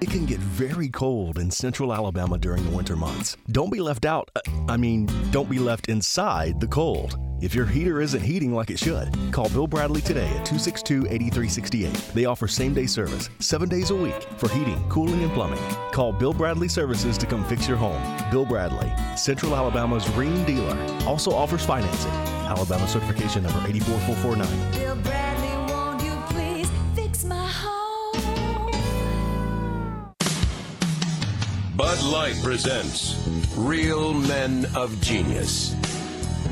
It 0.00 0.10
can 0.10 0.24
get 0.24 0.38
very 0.38 0.88
cold 0.88 1.38
in 1.38 1.50
central 1.50 1.92
Alabama 1.92 2.38
during 2.38 2.64
the 2.64 2.74
winter 2.74 2.96
months. 2.96 3.36
Don't 3.52 3.70
be 3.70 3.80
left 3.80 4.06
out. 4.06 4.30
uh, 4.34 4.40
I 4.68 4.78
mean, 4.78 5.06
don't 5.30 5.50
be 5.50 5.58
left 5.58 5.88
inside 5.88 6.60
the 6.60 6.66
cold. 6.66 7.18
If 7.42 7.54
your 7.54 7.66
heater 7.66 8.00
isn't 8.00 8.22
heating 8.22 8.54
like 8.54 8.70
it 8.70 8.78
should, 8.78 9.10
call 9.32 9.50
Bill 9.50 9.66
Bradley 9.66 10.00
today 10.00 10.28
at 10.28 10.46
262 10.46 11.06
8368. 11.10 11.92
They 12.14 12.24
offer 12.24 12.48
same 12.48 12.72
day 12.72 12.86
service, 12.86 13.28
seven 13.38 13.68
days 13.68 13.90
a 13.90 13.94
week 13.94 14.14
for 14.38 14.48
heating, 14.48 14.82
cooling, 14.88 15.22
and 15.22 15.32
plumbing. 15.32 15.62
Call 15.92 16.12
Bill 16.12 16.32
Bradley 16.32 16.68
Services 16.68 17.18
to 17.18 17.26
come 17.26 17.44
fix 17.44 17.68
your 17.68 17.76
home. 17.76 18.00
Bill 18.30 18.46
Bradley, 18.46 18.90
Central 19.14 19.54
Alabama's 19.54 20.06
Rheem 20.16 20.46
dealer, 20.46 20.76
also 21.06 21.32
offers 21.32 21.66
financing. 21.66 22.12
Alabama 22.48 22.88
certification 22.88 23.42
number 23.42 23.58
84449. 23.68 24.72
Bill 24.72 24.96
Bradley, 25.02 25.72
won't 25.74 26.02
you 26.02 26.14
please 26.30 26.70
fix 26.94 27.24
my 27.24 27.46
home? 27.46 27.83
Bud 31.76 32.00
Light 32.04 32.36
presents 32.40 33.16
Real 33.56 34.14
Men 34.14 34.64
of 34.76 35.00
Genius. 35.00 35.74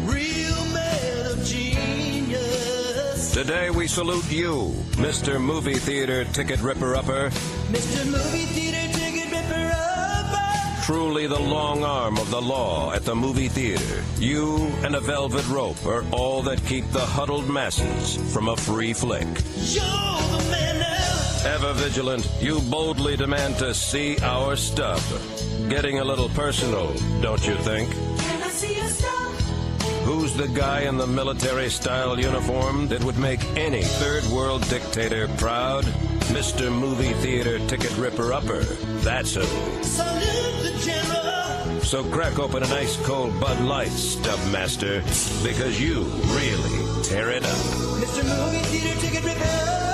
Real 0.00 0.64
man 0.74 1.26
of 1.30 1.44
genius. 1.44 3.32
Today 3.32 3.70
we 3.70 3.86
salute 3.86 4.28
you, 4.28 4.74
Mr. 4.98 5.40
Movie 5.40 5.74
Theater 5.74 6.24
Ticket 6.24 6.60
Ripper 6.60 6.96
Upper, 6.96 7.30
Mr. 7.70 8.04
Movie 8.04 8.46
Theater 8.46 8.98
Ticket 8.98 9.30
Ripper 9.30 9.72
Upper. 9.72 10.82
truly 10.82 11.28
the 11.28 11.38
long 11.38 11.84
arm 11.84 12.18
of 12.18 12.28
the 12.32 12.42
law 12.42 12.92
at 12.92 13.04
the 13.04 13.14
movie 13.14 13.48
theater. 13.48 14.02
You 14.18 14.56
and 14.82 14.96
a 14.96 15.00
velvet 15.00 15.46
rope 15.48 15.86
are 15.86 16.04
all 16.10 16.42
that 16.42 16.64
keep 16.66 16.90
the 16.90 16.98
huddled 16.98 17.48
masses 17.48 18.16
from 18.34 18.48
a 18.48 18.56
free 18.56 18.92
flick. 18.92 19.28
You're 19.28 19.82
the 19.82 20.48
man. 20.50 20.81
Ever 21.44 21.72
vigilant, 21.72 22.30
you 22.40 22.60
boldly 22.60 23.16
demand 23.16 23.56
to 23.58 23.74
see 23.74 24.16
our 24.22 24.54
stuff. 24.54 25.02
Getting 25.68 25.98
a 25.98 26.04
little 26.04 26.28
personal, 26.28 26.92
don't 27.20 27.44
you 27.44 27.56
think? 27.56 27.90
Can 27.90 28.42
I 28.42 28.48
see 28.48 28.76
your 28.76 28.86
stuff? 28.86 29.40
Who's 30.04 30.34
the 30.34 30.46
guy 30.46 30.82
in 30.82 30.96
the 30.98 31.06
military 31.06 31.68
style 31.68 32.18
uniform 32.18 32.86
that 32.88 33.02
would 33.02 33.18
make 33.18 33.44
any 33.56 33.82
third 33.82 34.24
world 34.26 34.62
dictator 34.68 35.26
proud? 35.36 35.84
Mr. 36.30 36.70
Movie 36.70 37.12
Theater 37.14 37.58
Ticket 37.66 37.96
Ripper 37.98 38.32
Upper. 38.32 38.62
That's 39.02 39.34
who. 39.34 39.42
Salute 39.82 40.62
the 40.62 40.80
general. 40.86 41.80
So 41.80 42.04
crack 42.04 42.38
open 42.38 42.62
an 42.62 42.70
ice 42.70 42.96
cold 43.04 43.38
Bud 43.40 43.60
Light, 43.62 43.88
Stubmaster, 43.88 45.02
because 45.42 45.80
you 45.80 46.04
really 46.38 47.02
tear 47.02 47.30
it 47.30 47.42
up. 47.44 47.58
Mr. 47.98 48.22
Movie 48.22 48.64
Theater 48.66 49.00
Ticket 49.00 49.24
Ripper. 49.24 49.91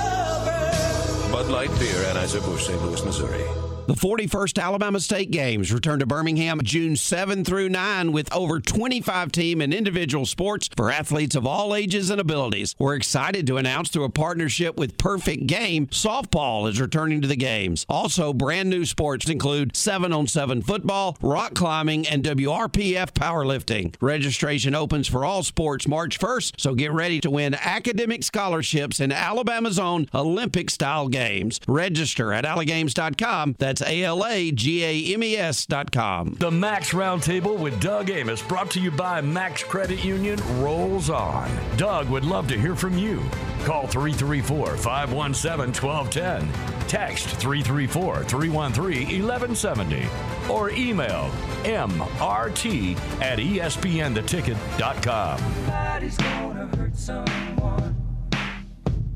Bud 1.31 1.47
Light 1.49 1.69
Beer, 1.77 2.09
Anheuser-Busch, 2.09 2.65
St. 2.65 2.81
Louis, 2.81 3.05
Missouri. 3.05 3.68
The 3.89 3.95
41st 3.95 4.61
Alabama 4.61 4.99
State 4.99 5.31
Games 5.31 5.73
return 5.73 5.97
to 5.97 6.05
Birmingham 6.05 6.61
June 6.61 6.95
7 6.95 7.43
through 7.43 7.69
9 7.69 8.11
with 8.11 8.31
over 8.31 8.59
25 8.59 9.31
team 9.31 9.61
and 9.61 9.73
individual 9.73 10.27
sports 10.27 10.69
for 10.77 10.91
athletes 10.91 11.35
of 11.35 11.47
all 11.47 11.73
ages 11.73 12.11
and 12.11 12.21
abilities. 12.21 12.75
We're 12.77 12.93
excited 12.93 13.47
to 13.47 13.57
announce 13.57 13.89
through 13.89 14.03
a 14.03 14.11
partnership 14.11 14.77
with 14.77 14.99
Perfect 14.99 15.47
Game, 15.47 15.87
softball 15.87 16.69
is 16.69 16.79
returning 16.79 17.19
to 17.21 17.27
the 17.27 17.35
games. 17.35 17.87
Also, 17.89 18.31
brand 18.31 18.69
new 18.69 18.85
sports 18.85 19.27
include 19.27 19.75
7 19.75 20.13
on 20.13 20.27
7 20.27 20.61
football, 20.61 21.17
rock 21.19 21.55
climbing, 21.55 22.07
and 22.07 22.23
WRPF 22.23 23.13
powerlifting. 23.13 23.95
Registration 23.99 24.75
opens 24.75 25.07
for 25.07 25.25
all 25.25 25.41
sports 25.41 25.87
March 25.87 26.19
1st, 26.19 26.61
so 26.61 26.75
get 26.75 26.91
ready 26.91 27.19
to 27.21 27.31
win 27.31 27.55
academic 27.55 28.21
scholarships 28.21 28.99
in 28.99 29.11
Alabama's 29.11 29.79
own 29.79 30.05
Olympic 30.13 30.69
style 30.69 31.07
games. 31.07 31.59
Register 31.67 32.31
at 32.31 32.45
alagames.com. 32.45 33.55
That's 33.57 33.78
A 33.81 34.03
L 34.03 34.25
A 34.25 34.51
G 34.51 34.83
A 34.83 35.13
M 35.13 35.23
E 35.23 35.37
S 35.37 35.65
dot 35.65 35.91
com. 35.91 36.35
The 36.39 36.51
Max 36.51 36.91
Roundtable 36.91 37.57
with 37.57 37.79
Doug 37.79 38.09
Amos, 38.09 38.41
brought 38.41 38.71
to 38.71 38.79
you 38.79 38.91
by 38.91 39.21
Max 39.21 39.63
Credit 39.63 40.03
Union, 40.03 40.39
rolls 40.61 41.09
on. 41.09 41.49
Doug 41.77 42.09
would 42.09 42.25
love 42.25 42.47
to 42.49 42.59
hear 42.59 42.75
from 42.75 42.97
you. 42.97 43.21
Call 43.65 43.87
334 43.87 44.77
517 44.77 45.73
1210. 45.83 46.87
Text 46.87 47.27
334 47.27 48.23
313 48.23 49.23
1170. 49.23 50.07
Or 50.49 50.71
email 50.71 51.29
mrt 51.63 52.97
at 53.21 53.39
espntheticket.com. 53.39 55.37
Somebody's 55.39 56.17
gonna 56.17 56.67
hurt 56.75 56.95
someone 56.95 57.95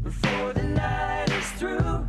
before 0.03 0.53
the 0.53 0.63
night 0.63 1.31
is 1.31 1.51
through. 1.53 2.07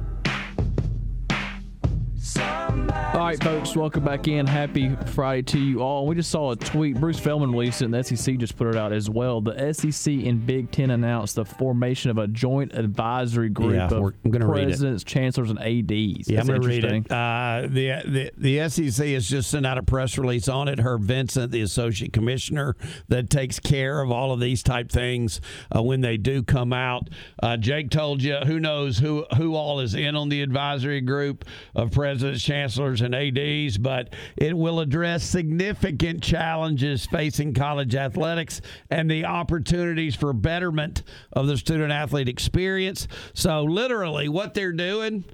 All 2.36 3.20
right, 3.30 3.42
folks, 3.42 3.76
welcome 3.76 4.04
back 4.04 4.26
in. 4.28 4.46
Happy 4.46 4.94
Friday 5.06 5.42
to 5.42 5.58
you 5.58 5.82
all. 5.82 6.06
We 6.06 6.14
just 6.16 6.30
saw 6.30 6.50
a 6.50 6.56
tweet. 6.56 6.98
Bruce 6.98 7.18
Feldman 7.18 7.52
released 7.52 7.80
it, 7.80 7.86
and 7.86 7.94
the 7.94 8.02
SEC 8.02 8.36
just 8.38 8.56
put 8.56 8.66
it 8.68 8.76
out 8.76 8.92
as 8.92 9.08
well. 9.08 9.40
The 9.40 9.72
SEC 9.72 10.12
and 10.26 10.44
Big 10.44 10.70
Ten 10.70 10.90
announced 10.90 11.36
the 11.36 11.44
formation 11.44 12.10
of 12.10 12.18
a 12.18 12.26
joint 12.26 12.72
advisory 12.74 13.48
group 13.50 13.74
Yeah, 13.74 13.86
of 13.86 13.92
we're- 14.02 14.14
I'm 14.24 14.30
gonna 14.30 14.46
read 14.48 14.62
it. 14.64 14.66
presidents, 14.70 15.04
chancellors, 15.04 15.50
and 15.50 15.58
ADs. 15.60 16.28
Yeah, 16.28 16.40
I'm 16.40 16.46
going 16.46 16.60
to 16.60 16.66
read 16.68 16.84
it. 16.84 17.10
Uh, 17.10 17.62
the, 17.68 18.02
the 18.04 18.30
the 18.36 18.68
SEC 18.68 19.06
has 19.08 19.28
just 19.28 19.50
sent 19.50 19.64
out 19.64 19.78
a 19.78 19.82
press 19.82 20.18
release 20.18 20.48
on 20.48 20.68
it. 20.68 20.80
Herb 20.80 21.02
Vincent, 21.02 21.52
the 21.52 21.60
associate 21.62 22.12
commissioner 22.12 22.74
that 23.08 23.30
takes 23.30 23.60
care 23.60 24.00
of 24.00 24.10
all 24.10 24.32
of 24.32 24.40
these 24.40 24.62
type 24.62 24.90
things 24.90 25.40
uh, 25.74 25.82
when 25.82 26.00
they 26.00 26.16
do 26.16 26.42
come 26.42 26.72
out. 26.72 27.08
Uh, 27.42 27.56
Jake 27.56 27.90
told 27.90 28.22
you 28.22 28.36
who 28.38 28.58
knows 28.58 28.98
who 28.98 29.24
who 29.36 29.54
all 29.54 29.80
is 29.80 29.94
in 29.94 30.16
on 30.16 30.28
the 30.30 30.42
advisory 30.42 31.00
group 31.00 31.44
of 31.74 31.92
presidents, 31.92 32.23
chancellors, 32.32 33.00
and 33.00 33.14
ads, 33.14 33.78
but 33.78 34.14
it 34.36 34.56
will 34.56 34.80
address 34.80 35.24
significant 35.24 36.22
challenges 36.22 37.06
facing 37.06 37.54
college 37.54 37.94
athletics 37.94 38.60
and 38.90 39.10
the 39.10 39.24
opportunities 39.24 40.14
for 40.14 40.32
betterment 40.32 41.02
of 41.32 41.46
the 41.46 41.56
student 41.56 41.92
athlete 41.92 42.28
experience. 42.28 43.08
So 43.34 43.64
literally, 43.64 44.28
what 44.28 44.54
they're 44.54 44.72
doing 44.72 45.24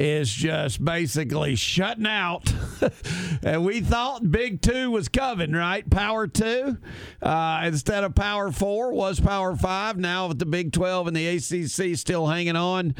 is 0.00 0.32
just 0.32 0.82
basically 0.82 1.54
shutting 1.54 2.06
out. 2.06 2.50
and 3.42 3.62
we 3.62 3.82
thought 3.82 4.30
Big 4.30 4.62
Two 4.62 4.90
was 4.90 5.10
coming, 5.10 5.52
right? 5.52 5.88
Power 5.88 6.26
Two 6.26 6.78
uh, 7.20 7.60
instead 7.64 8.02
of 8.02 8.14
Power 8.14 8.50
Four 8.50 8.94
was 8.94 9.20
Power 9.20 9.54
Five. 9.54 9.98
Now 9.98 10.28
with 10.28 10.38
the 10.38 10.46
Big 10.46 10.72
Twelve 10.72 11.06
and 11.06 11.14
the 11.14 11.26
ACC 11.28 11.98
still 11.98 12.26
hanging 12.26 12.56
on, 12.56 12.94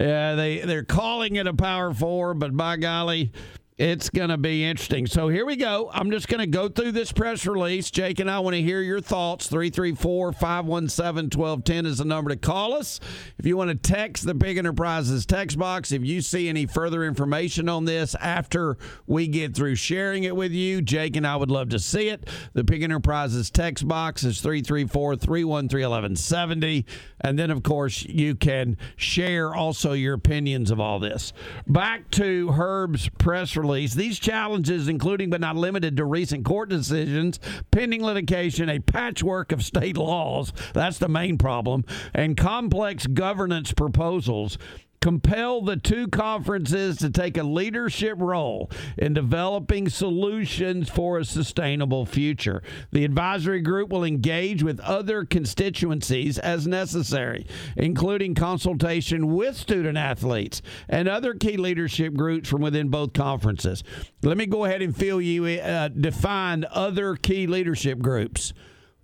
uh, 0.00 0.36
they 0.36 0.60
they're 0.64 0.84
calling 0.84 1.34
it 1.34 1.48
a 1.48 1.54
Power 1.54 1.92
Four, 1.92 2.34
but 2.34 2.56
by 2.56 2.76
golly. 2.76 3.32
It's 3.76 4.08
going 4.08 4.28
to 4.28 4.38
be 4.38 4.64
interesting. 4.64 5.04
So 5.08 5.26
here 5.26 5.44
we 5.44 5.56
go. 5.56 5.90
I'm 5.92 6.12
just 6.12 6.28
going 6.28 6.38
to 6.38 6.46
go 6.46 6.68
through 6.68 6.92
this 6.92 7.10
press 7.10 7.44
release. 7.44 7.90
Jake 7.90 8.20
and 8.20 8.30
I 8.30 8.38
want 8.38 8.54
to 8.54 8.62
hear 8.62 8.80
your 8.80 9.00
thoughts. 9.00 9.48
334 9.48 10.30
517 10.30 11.36
1210 11.36 11.84
is 11.84 11.98
the 11.98 12.04
number 12.04 12.30
to 12.30 12.36
call 12.36 12.74
us. 12.74 13.00
If 13.36 13.46
you 13.46 13.56
want 13.56 13.70
to 13.70 13.74
text 13.74 14.26
the 14.26 14.34
Pig 14.36 14.58
Enterprises 14.58 15.26
text 15.26 15.58
box, 15.58 15.90
if 15.90 16.04
you 16.04 16.20
see 16.20 16.48
any 16.48 16.66
further 16.66 17.04
information 17.04 17.68
on 17.68 17.84
this 17.84 18.14
after 18.20 18.78
we 19.08 19.26
get 19.26 19.56
through 19.56 19.74
sharing 19.74 20.22
it 20.22 20.36
with 20.36 20.52
you, 20.52 20.80
Jake 20.80 21.16
and 21.16 21.26
I 21.26 21.34
would 21.34 21.50
love 21.50 21.70
to 21.70 21.80
see 21.80 22.10
it. 22.10 22.28
The 22.52 22.62
Pig 22.62 22.84
Enterprises 22.84 23.50
text 23.50 23.88
box 23.88 24.22
is 24.22 24.40
334 24.40 25.16
313 25.16 25.90
1170. 25.90 26.86
And 27.22 27.36
then, 27.36 27.50
of 27.50 27.64
course, 27.64 28.04
you 28.04 28.36
can 28.36 28.76
share 28.94 29.52
also 29.52 29.94
your 29.94 30.14
opinions 30.14 30.70
of 30.70 30.78
all 30.78 31.00
this. 31.00 31.32
Back 31.66 32.08
to 32.12 32.52
Herb's 32.52 33.08
press 33.18 33.56
release. 33.56 33.63
These 33.64 34.18
challenges, 34.18 34.88
including 34.88 35.30
but 35.30 35.40
not 35.40 35.56
limited 35.56 35.96
to 35.96 36.04
recent 36.04 36.44
court 36.44 36.68
decisions, 36.68 37.40
pending 37.70 38.02
litigation, 38.02 38.68
a 38.68 38.80
patchwork 38.80 39.52
of 39.52 39.64
state 39.64 39.96
laws 39.96 40.52
that's 40.72 40.98
the 40.98 41.08
main 41.08 41.38
problem 41.38 41.84
and 42.12 42.36
complex 42.36 43.06
governance 43.06 43.72
proposals 43.72 44.58
compel 45.04 45.60
the 45.60 45.76
two 45.76 46.08
conferences 46.08 46.96
to 46.96 47.10
take 47.10 47.36
a 47.36 47.42
leadership 47.42 48.16
role 48.18 48.70
in 48.96 49.12
developing 49.12 49.86
solutions 49.86 50.88
for 50.88 51.18
a 51.18 51.24
sustainable 51.26 52.06
future. 52.06 52.62
The 52.90 53.04
advisory 53.04 53.60
group 53.60 53.90
will 53.90 54.02
engage 54.02 54.62
with 54.62 54.80
other 54.80 55.26
constituencies 55.26 56.38
as 56.38 56.66
necessary, 56.66 57.46
including 57.76 58.34
consultation 58.34 59.34
with 59.34 59.58
student 59.58 59.98
athletes 59.98 60.62
and 60.88 61.06
other 61.06 61.34
key 61.34 61.58
leadership 61.58 62.14
groups 62.14 62.48
from 62.48 62.62
within 62.62 62.88
both 62.88 63.12
conferences. 63.12 63.84
Let 64.22 64.38
me 64.38 64.46
go 64.46 64.64
ahead 64.64 64.80
and 64.80 64.96
fill 64.96 65.20
you 65.20 65.44
uh, 65.60 65.88
define 65.88 66.64
other 66.70 67.16
key 67.16 67.46
leadership 67.46 67.98
groups. 67.98 68.54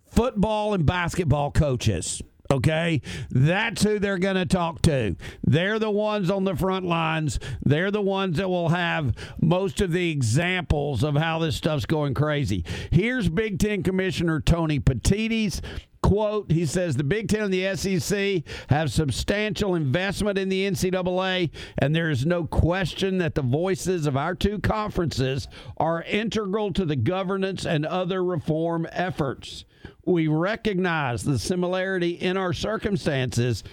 Football 0.06 0.72
and 0.72 0.86
basketball 0.86 1.50
coaches. 1.50 2.22
Okay, 2.52 3.00
that's 3.30 3.84
who 3.84 4.00
they're 4.00 4.18
going 4.18 4.34
to 4.34 4.44
talk 4.44 4.82
to. 4.82 5.14
They're 5.44 5.78
the 5.78 5.90
ones 5.90 6.30
on 6.30 6.42
the 6.42 6.56
front 6.56 6.84
lines. 6.84 7.38
They're 7.62 7.92
the 7.92 8.02
ones 8.02 8.38
that 8.38 8.48
will 8.48 8.70
have 8.70 9.14
most 9.40 9.80
of 9.80 9.92
the 9.92 10.10
examples 10.10 11.04
of 11.04 11.14
how 11.14 11.38
this 11.38 11.54
stuff's 11.54 11.86
going 11.86 12.14
crazy. 12.14 12.64
Here's 12.90 13.28
Big 13.28 13.60
Ten 13.60 13.84
Commissioner 13.84 14.40
Tony 14.40 14.80
Petitti's 14.80 15.62
quote 16.02 16.50
he 16.50 16.64
says 16.64 16.96
the 16.96 17.04
big 17.04 17.28
ten 17.28 17.42
and 17.42 17.52
the 17.52 17.76
sec 17.76 18.42
have 18.70 18.90
substantial 18.90 19.74
investment 19.74 20.38
in 20.38 20.48
the 20.48 20.68
ncaa 20.70 21.50
and 21.76 21.94
there 21.94 22.08
is 22.08 22.24
no 22.24 22.44
question 22.44 23.18
that 23.18 23.34
the 23.34 23.42
voices 23.42 24.06
of 24.06 24.16
our 24.16 24.34
two 24.34 24.58
conferences 24.60 25.46
are 25.76 26.02
integral 26.04 26.72
to 26.72 26.86
the 26.86 26.96
governance 26.96 27.66
and 27.66 27.84
other 27.84 28.24
reform 28.24 28.86
efforts 28.92 29.66
we 30.04 30.28
recognize 30.28 31.22
the 31.22 31.38
similarity 31.38 32.10
in 32.10 32.36
our 32.36 32.52
circumstances 32.52 33.64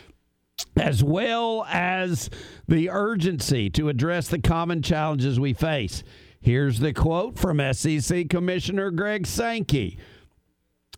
as 0.76 1.04
well 1.04 1.66
as 1.70 2.30
the 2.68 2.90
urgency 2.90 3.70
to 3.70 3.90
address 3.90 4.28
the 4.28 4.40
common 4.40 4.82
challenges 4.82 5.40
we 5.40 5.54
face. 5.54 6.04
Here's 6.40 6.80
the 6.80 6.94
quote 6.94 7.38
from 7.38 7.62
SEC 7.74 8.30
Commissioner 8.30 8.92
Greg 8.92 9.28
Sankey. 9.28 9.98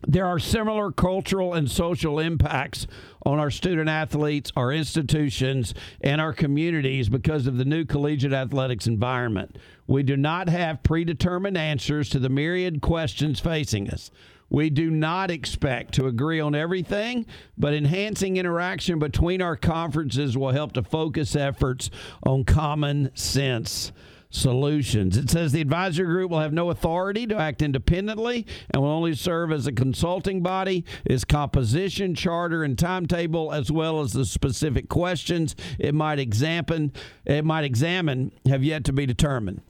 There 0.06 0.26
are 0.26 0.38
similar 0.38 0.92
cultural 0.92 1.52
and 1.52 1.70
social 1.70 2.18
impacts 2.18 2.86
on 3.26 3.38
our 3.38 3.50
student 3.50 3.90
athletes, 3.90 4.50
our 4.56 4.72
institutions, 4.72 5.74
and 6.00 6.22
our 6.22 6.32
communities 6.32 7.10
because 7.10 7.46
of 7.46 7.58
the 7.58 7.66
new 7.66 7.84
collegiate 7.84 8.32
athletics 8.32 8.86
environment. 8.86 9.56
We 9.86 10.02
do 10.02 10.16
not 10.16 10.48
have 10.48 10.82
predetermined 10.82 11.58
answers 11.58 12.08
to 12.10 12.18
the 12.18 12.30
myriad 12.30 12.80
questions 12.80 13.40
facing 13.40 13.90
us. 13.90 14.10
We 14.50 14.68
do 14.68 14.90
not 14.90 15.30
expect 15.30 15.94
to 15.94 16.06
agree 16.06 16.40
on 16.40 16.54
everything, 16.56 17.24
but 17.56 17.72
enhancing 17.72 18.36
interaction 18.36 18.98
between 18.98 19.40
our 19.40 19.56
conferences 19.56 20.36
will 20.36 20.50
help 20.50 20.72
to 20.72 20.82
focus 20.82 21.36
efforts 21.36 21.88
on 22.24 22.44
common 22.44 23.10
sense 23.14 23.92
solutions. 24.30 25.16
It 25.16 25.28
says 25.28 25.52
the 25.52 25.60
advisory 25.60 26.06
group 26.06 26.30
will 26.30 26.38
have 26.38 26.52
no 26.52 26.70
authority 26.70 27.26
to 27.26 27.36
act 27.36 27.62
independently 27.62 28.46
and 28.70 28.82
will 28.82 28.90
only 28.90 29.14
serve 29.14 29.52
as 29.52 29.66
a 29.66 29.72
consulting 29.72 30.40
body. 30.42 30.84
Its 31.04 31.24
composition, 31.24 32.14
charter, 32.14 32.62
and 32.62 32.78
timetable, 32.78 33.52
as 33.52 33.70
well 33.70 34.00
as 34.00 34.12
the 34.12 34.24
specific 34.24 34.88
questions 34.88 35.56
it 35.78 35.94
might 35.94 36.18
examine, 36.18 36.92
it 37.24 37.44
might 37.44 37.64
examine, 37.64 38.32
have 38.48 38.62
yet 38.62 38.84
to 38.84 38.92
be 38.92 39.04
determined. 39.04 39.62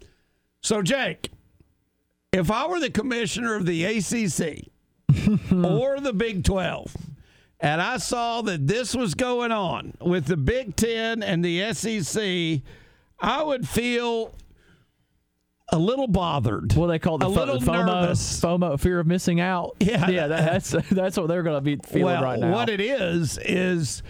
So, 0.63 0.83
Jake, 0.83 1.31
if 2.33 2.51
I 2.51 2.67
were 2.67 2.81
the 2.81 2.91
commissioner 2.91 3.55
of 3.55 3.67
the 3.67 3.85
ACC 3.85 4.70
or 5.65 6.01
the 6.01 6.13
Big 6.13 6.45
12, 6.45 6.95
and 7.61 7.81
I 7.83 7.99
saw 7.99 8.43
that 8.43 8.67
this 8.67 8.95
was 8.95 9.15
going 9.15 9.53
on 9.53 9.95
with 10.01 10.27
the 10.27 10.37
Big 10.37 10.77
Ten 10.77 11.23
and 11.23 11.45
the 11.45 11.73
SEC, 11.75 12.63
I 13.21 13.43
would 13.43 13.69
feel 13.69 14.35
a 15.73 15.79
little 15.79 16.09
bothered. 16.09 16.73
What 16.75 16.89
they 16.89 16.99
call 16.99 17.19
the 17.19 17.27
a 17.27 17.35
fo- 17.35 17.41
little 17.41 17.61
FOMO, 17.61 17.87
nervous. 17.87 18.41
FOMO, 18.41 18.79
fear 18.81 19.01
of 19.01 19.07
missing 19.07 19.41
out. 19.41 19.77
Yeah, 19.81 20.09
yeah, 20.09 20.27
that, 20.27 20.45
that's 20.45 20.71
that's 20.91 21.17
what 21.17 21.29
they're 21.29 21.43
going 21.43 21.57
to 21.57 21.61
be 21.61 21.77
feeling 21.77 22.05
well, 22.07 22.23
right 22.23 22.39
now. 22.39 22.53
what 22.53 22.69
it 22.69 22.81
is 22.81 23.39
is 23.39 24.03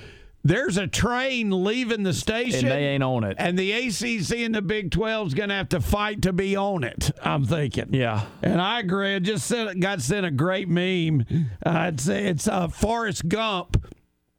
there's 0.43 0.77
a 0.79 0.87
train 0.87 1.65
leaving 1.65 2.03
the 2.03 2.15
station, 2.15 2.69
And 2.69 2.71
they 2.71 2.87
ain't 2.89 3.03
on 3.03 3.25
it. 3.25 3.37
and 3.39 3.59
the 3.59 3.73
ACC 3.73 4.39
and 4.39 4.55
the 4.55 4.63
Big 4.63 4.91
12 4.91 5.27
is 5.29 5.35
going 5.35 5.51
to 5.51 5.55
have 5.55 5.69
to 5.71 5.81
fight 5.81 6.23
to 6.23 6.33
be 6.33 6.57
on 6.57 6.83
it. 6.85 7.11
I'm 7.23 7.45
thinking. 7.45 7.89
Yeah. 7.93 8.25
And 8.43 8.61
I 8.61 8.81
agree. 8.81 9.15
I 9.15 9.19
just 9.19 9.47
sent, 9.47 9.81
got 9.81 10.01
sent 10.01 10.25
a 10.25 10.31
great 10.31 10.69
meme. 10.69 11.27
Uh, 11.65 11.91
it's 11.93 12.09
it's 12.09 12.49
uh, 12.49 12.69
Forrest 12.69 13.29
Gump 13.29 13.85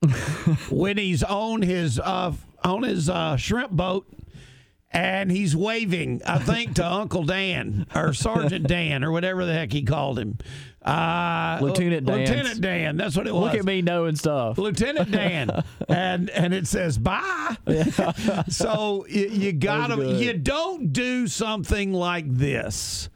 when 0.69 0.97
he's 0.97 1.23
on 1.23 1.61
his 1.61 1.99
uh, 1.99 2.33
on 2.63 2.83
his 2.83 3.09
uh, 3.09 3.35
shrimp 3.37 3.71
boat. 3.71 4.07
And 4.93 5.31
he's 5.31 5.55
waving, 5.55 6.21
I 6.25 6.39
think, 6.39 6.75
to 6.75 6.85
Uncle 6.85 7.23
Dan 7.23 7.87
or 7.95 8.13
Sergeant 8.13 8.67
Dan 8.67 9.05
or 9.05 9.11
whatever 9.11 9.45
the 9.45 9.53
heck 9.53 9.71
he 9.71 9.83
called 9.83 10.19
him. 10.19 10.37
Uh, 10.83 11.59
Lieutenant 11.61 12.07
Dan. 12.07 12.19
Lieutenant 12.19 12.61
Dan. 12.61 12.97
That's 12.97 13.15
what 13.15 13.27
it 13.27 13.33
was. 13.33 13.43
Look 13.43 13.59
at 13.59 13.65
me 13.65 13.81
knowing 13.81 14.15
stuff. 14.15 14.57
Lieutenant 14.57 15.11
Dan, 15.11 15.63
and 15.87 16.29
and 16.31 16.53
it 16.53 16.67
says 16.67 16.97
bye. 16.97 17.55
so 18.49 19.05
you, 19.07 19.27
you 19.27 19.53
gotta 19.53 20.15
you 20.17 20.33
don't 20.33 20.91
do 20.91 21.27
something 21.27 21.93
like 21.93 22.27
this 22.27 23.09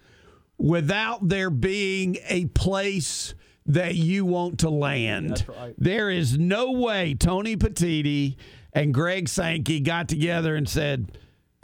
without 0.57 1.27
there 1.27 1.49
being 1.49 2.17
a 2.27 2.45
place 2.45 3.33
that 3.65 3.95
you 3.95 4.25
want 4.25 4.59
to 4.59 4.69
land. 4.69 5.45
Right. 5.47 5.73
There 5.77 6.09
is 6.09 6.37
no 6.37 6.71
way 6.71 7.15
Tony 7.15 7.57
Petitti 7.57 8.35
and 8.73 8.93
Greg 8.93 9.27
Sankey 9.27 9.79
got 9.79 10.07
together 10.07 10.55
and 10.55 10.69
said, 10.69 11.17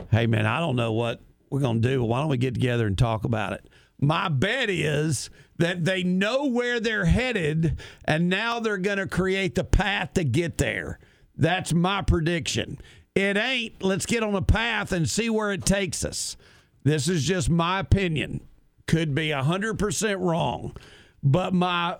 "Hey 0.09 0.27
man, 0.27 0.45
I 0.45 0.59
don't 0.59 0.75
know 0.75 0.93
what 0.93 1.21
we're 1.49 1.59
going 1.59 1.81
to 1.81 1.87
do. 1.87 2.03
Why 2.03 2.19
don't 2.19 2.29
we 2.29 2.37
get 2.37 2.53
together 2.53 2.87
and 2.87 2.97
talk 2.97 3.25
about 3.25 3.53
it?" 3.53 3.67
My 3.99 4.29
bet 4.29 4.69
is 4.69 5.29
that 5.59 5.85
they 5.85 6.01
know 6.03 6.47
where 6.47 6.79
they're 6.79 7.05
headed 7.05 7.79
and 8.03 8.29
now 8.29 8.59
they're 8.59 8.77
going 8.77 8.97
to 8.97 9.07
create 9.07 9.53
the 9.53 9.63
path 9.63 10.13
to 10.13 10.23
get 10.23 10.57
there. 10.57 10.97
That's 11.35 11.71
my 11.71 12.01
prediction. 12.01 12.79
It 13.13 13.37
ain't, 13.37 13.83
let's 13.83 14.07
get 14.07 14.23
on 14.23 14.35
a 14.35 14.41
path 14.41 14.91
and 14.91 15.07
see 15.07 15.29
where 15.29 15.51
it 15.51 15.65
takes 15.65 16.03
us. 16.03 16.35
This 16.83 17.07
is 17.07 17.23
just 17.23 17.49
my 17.49 17.79
opinion. 17.79 18.41
Could 18.87 19.13
be 19.13 19.29
100% 19.29 20.19
wrong. 20.19 20.75
But 21.21 21.53
my 21.53 21.97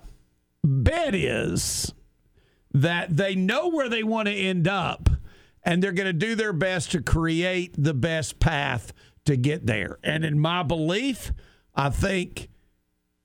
bet 0.64 1.14
is 1.14 1.92
that 2.74 3.16
they 3.16 3.36
know 3.36 3.68
where 3.68 3.88
they 3.88 4.02
want 4.02 4.26
to 4.26 4.34
end 4.34 4.66
up 4.66 5.08
and 5.64 5.82
they're 5.82 5.92
going 5.92 6.06
to 6.06 6.12
do 6.12 6.34
their 6.34 6.52
best 6.52 6.92
to 6.92 7.02
create 7.02 7.74
the 7.76 7.94
best 7.94 8.38
path 8.40 8.92
to 9.24 9.36
get 9.36 9.66
there. 9.66 9.98
And 10.02 10.24
in 10.24 10.38
my 10.38 10.62
belief, 10.62 11.32
I 11.74 11.90
think 11.90 12.48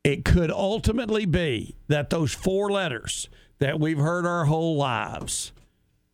it 0.04 0.24
could 0.24 0.52
ultimately 0.52 1.26
be 1.26 1.76
that 1.88 2.10
those 2.10 2.34
four 2.34 2.72
letters 2.72 3.30
that 3.60 3.80
we've 3.80 3.98
heard 3.98 4.26
our 4.26 4.46
whole 4.46 4.76
lives 4.78 5.52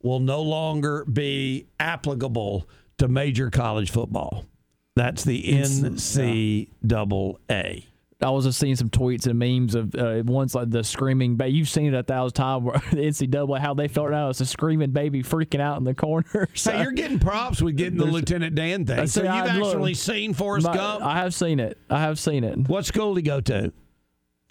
will 0.02 0.20
no 0.20 0.42
longer 0.42 1.06
be 1.06 1.68
applicable 1.80 2.68
to 2.98 3.08
major 3.08 3.50
college 3.50 3.92
football. 3.92 4.46
That's 4.96 5.24
the 5.24 5.54
uh, 5.54 5.66
NCAA. 5.66 6.68
I 8.24 8.30
was 8.30 8.46
just 8.46 8.60
seeing 8.60 8.76
some 8.76 8.90
tweets 8.90 9.28
and 9.28 9.38
memes 9.38 9.76
of 9.76 9.94
uh, 9.96 10.24
ones 10.26 10.56
like 10.56 10.70
the 10.70 10.84
screaming 10.84 11.36
baby. 11.36 11.54
You've 11.58 11.70
seen 11.70 11.94
it 11.94 11.98
a 11.98 12.04
thousand 12.04 12.34
times. 12.36 12.64
Where 12.64 12.74
the 12.92 12.98
NCAA, 12.98 13.60
how 13.60 13.74
they 13.74 13.88
felt 13.88 14.12
now, 14.12 14.30
it's 14.30 14.42
a 14.42 14.46
screaming 14.46 14.92
baby 14.92 15.22
freaking 15.24 15.60
out 15.60 15.78
in 15.78 15.84
the 15.84 15.94
corner. 15.94 16.48
So, 16.54 16.72
Hey, 16.74 16.82
you're 16.84 16.92
getting 16.92 17.20
props 17.20 17.62
with 17.62 17.76
getting 17.78 17.98
the 18.00 18.06
Lieutenant 18.06 18.56
Dan 18.56 18.86
thing. 18.86 19.00
I 19.00 19.06
So 19.06 19.22
you've 19.24 19.32
I- 19.32 19.58
look, 19.58 19.68
actually 19.74 19.94
seen 19.96 20.34
Forrest 20.34 20.66
my- 20.68 20.74
Gump. 20.76 21.04
I 21.04 21.18
have 21.20 21.34
seen 21.34 21.60
it. 21.60 21.78
I 21.90 22.00
have 22.02 22.18
seen 22.20 22.44
it. 22.44 22.58
What 22.70 22.86
school 22.86 23.14
did 23.14 23.22
he 23.22 23.26
go 23.30 23.42
to? 23.42 23.74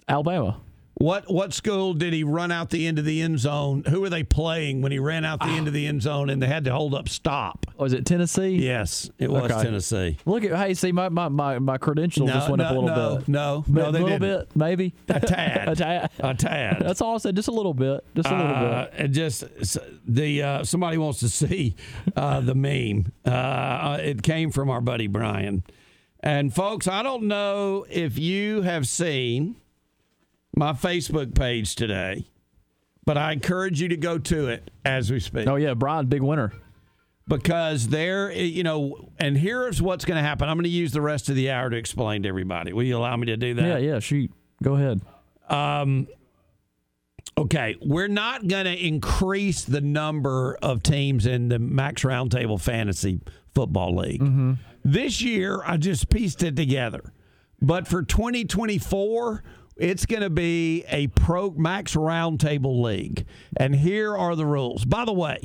Alabama. 0.07 0.59
What 0.95 1.29
what 1.31 1.53
school 1.53 1.95
did 1.95 2.13
he 2.13 2.23
run 2.23 2.51
out 2.51 2.69
the 2.69 2.85
end 2.85 2.99
of 2.99 3.05
the 3.05 3.21
end 3.21 3.39
zone? 3.39 3.83
Who 3.89 3.99
were 4.01 4.11
they 4.11 4.21
playing 4.23 4.83
when 4.83 4.91
he 4.91 4.99
ran 4.99 5.25
out 5.25 5.39
the 5.39 5.47
end 5.47 5.67
of 5.67 5.73
the 5.73 5.87
end 5.87 6.03
zone 6.03 6.29
and 6.29 6.39
they 6.41 6.45
had 6.47 6.63
to 6.65 6.71
hold 6.71 6.93
up 6.93 7.09
stop? 7.09 7.65
Was 7.77 7.93
it 7.93 8.05
Tennessee? 8.05 8.57
Yes, 8.57 9.09
it 9.17 9.31
was 9.31 9.51
Okay. 9.51 9.63
Tennessee. 9.63 10.17
Look 10.25 10.43
at 10.45 10.55
hey, 10.55 10.75
see 10.75 10.91
my 10.91 11.09
my 11.09 11.29
my, 11.29 11.57
my 11.57 11.77
credentials 11.79 12.27
No, 12.27 12.33
just 12.35 12.47
went 12.47 12.61
up 12.61 12.71
a 12.71 12.79
little 12.79 12.87
no, 12.95 13.17
bit. 13.17 13.27
no, 13.27 13.65
no, 13.67 13.89
a 13.89 13.89
little 13.89 14.07
didn't. 14.07 14.21
bit, 14.21 14.55
maybe 14.55 14.93
A 15.09 15.19
tad. 15.19 15.67
a 15.69 15.75
tad, 15.75 16.11
A 16.19 16.33
tad. 16.35 16.77
That's 16.81 17.01
all 17.01 17.15
I 17.15 17.17
said. 17.17 17.35
Just 17.35 17.47
a 17.47 17.51
little 17.53 17.73
bit. 17.73 18.05
Just 18.15 18.29
a 18.29 18.37
little 18.37 18.55
Uh, 18.55 18.85
bit. 18.85 18.93
and 18.97 19.13
just 19.15 19.43
the 20.07 20.43
uh, 20.43 20.63
somebody 20.63 20.97
wants 20.99 21.19
to 21.21 21.29
see 21.29 21.75
uh, 22.15 22.39
the 22.39 22.53
meme. 22.53 23.11
Uh, 23.25 23.97
it 23.99 24.21
came 24.21 24.51
from 24.51 24.69
our 24.69 24.79
buddy 24.79 25.07
Brian. 25.07 25.63
And 26.19 26.53
folks, 26.53 26.87
I 26.87 27.01
don't 27.03 27.23
know 27.23 27.85
if 27.89 28.17
you 28.19 28.61
have 28.61 28.87
seen 28.87 29.55
my 30.55 30.73
Facebook 30.73 31.35
page 31.35 31.75
today, 31.75 32.25
but 33.05 33.17
I 33.17 33.31
encourage 33.31 33.81
you 33.81 33.87
to 33.89 33.97
go 33.97 34.17
to 34.17 34.47
it 34.47 34.71
as 34.85 35.11
we 35.11 35.19
speak. 35.19 35.47
Oh 35.47 35.55
yeah, 35.55 35.73
Brian, 35.73 36.07
big 36.07 36.21
winner. 36.21 36.51
Because 37.25 37.87
there, 37.87 38.33
you 38.33 38.63
know, 38.63 39.09
and 39.17 39.37
here's 39.37 39.81
what's 39.81 40.03
going 40.03 40.17
to 40.17 40.27
happen. 40.27 40.49
I'm 40.49 40.57
going 40.57 40.63
to 40.65 40.69
use 40.69 40.91
the 40.91 41.01
rest 41.01 41.29
of 41.29 41.35
the 41.35 41.51
hour 41.51 41.69
to 41.69 41.77
explain 41.77 42.23
to 42.23 42.29
everybody. 42.29 42.73
Will 42.73 42.83
you 42.83 42.97
allow 42.97 43.15
me 43.15 43.27
to 43.27 43.37
do 43.37 43.53
that? 43.53 43.63
Yeah, 43.63 43.77
yeah. 43.77 43.99
Shoot, 43.99 44.29
go 44.61 44.75
ahead. 44.75 45.01
Um, 45.47 46.07
okay, 47.37 47.77
we're 47.81 48.09
not 48.09 48.47
going 48.47 48.65
to 48.65 48.75
increase 48.75 49.63
the 49.63 49.79
number 49.79 50.57
of 50.61 50.83
teams 50.83 51.25
in 51.25 51.47
the 51.47 51.59
Max 51.59 52.03
Roundtable 52.03 52.59
Fantasy 52.59 53.21
Football 53.55 53.95
League. 53.95 54.57
This 54.83 55.21
year, 55.21 55.61
I 55.65 55.77
just 55.77 56.09
pieced 56.09 56.43
it 56.43 56.57
together. 56.57 57.13
But 57.61 57.87
for 57.87 58.03
2024, 58.03 59.43
it's 59.77 60.05
going 60.05 60.21
to 60.23 60.29
be 60.29 60.83
a 60.87 61.07
pro 61.07 61.51
Max 61.51 61.95
Roundtable 61.95 62.81
League. 62.81 63.25
And 63.57 63.75
here 63.75 64.15
are 64.15 64.35
the 64.35 64.45
rules. 64.45 64.85
By 64.85 65.05
the 65.05 65.13
way, 65.13 65.39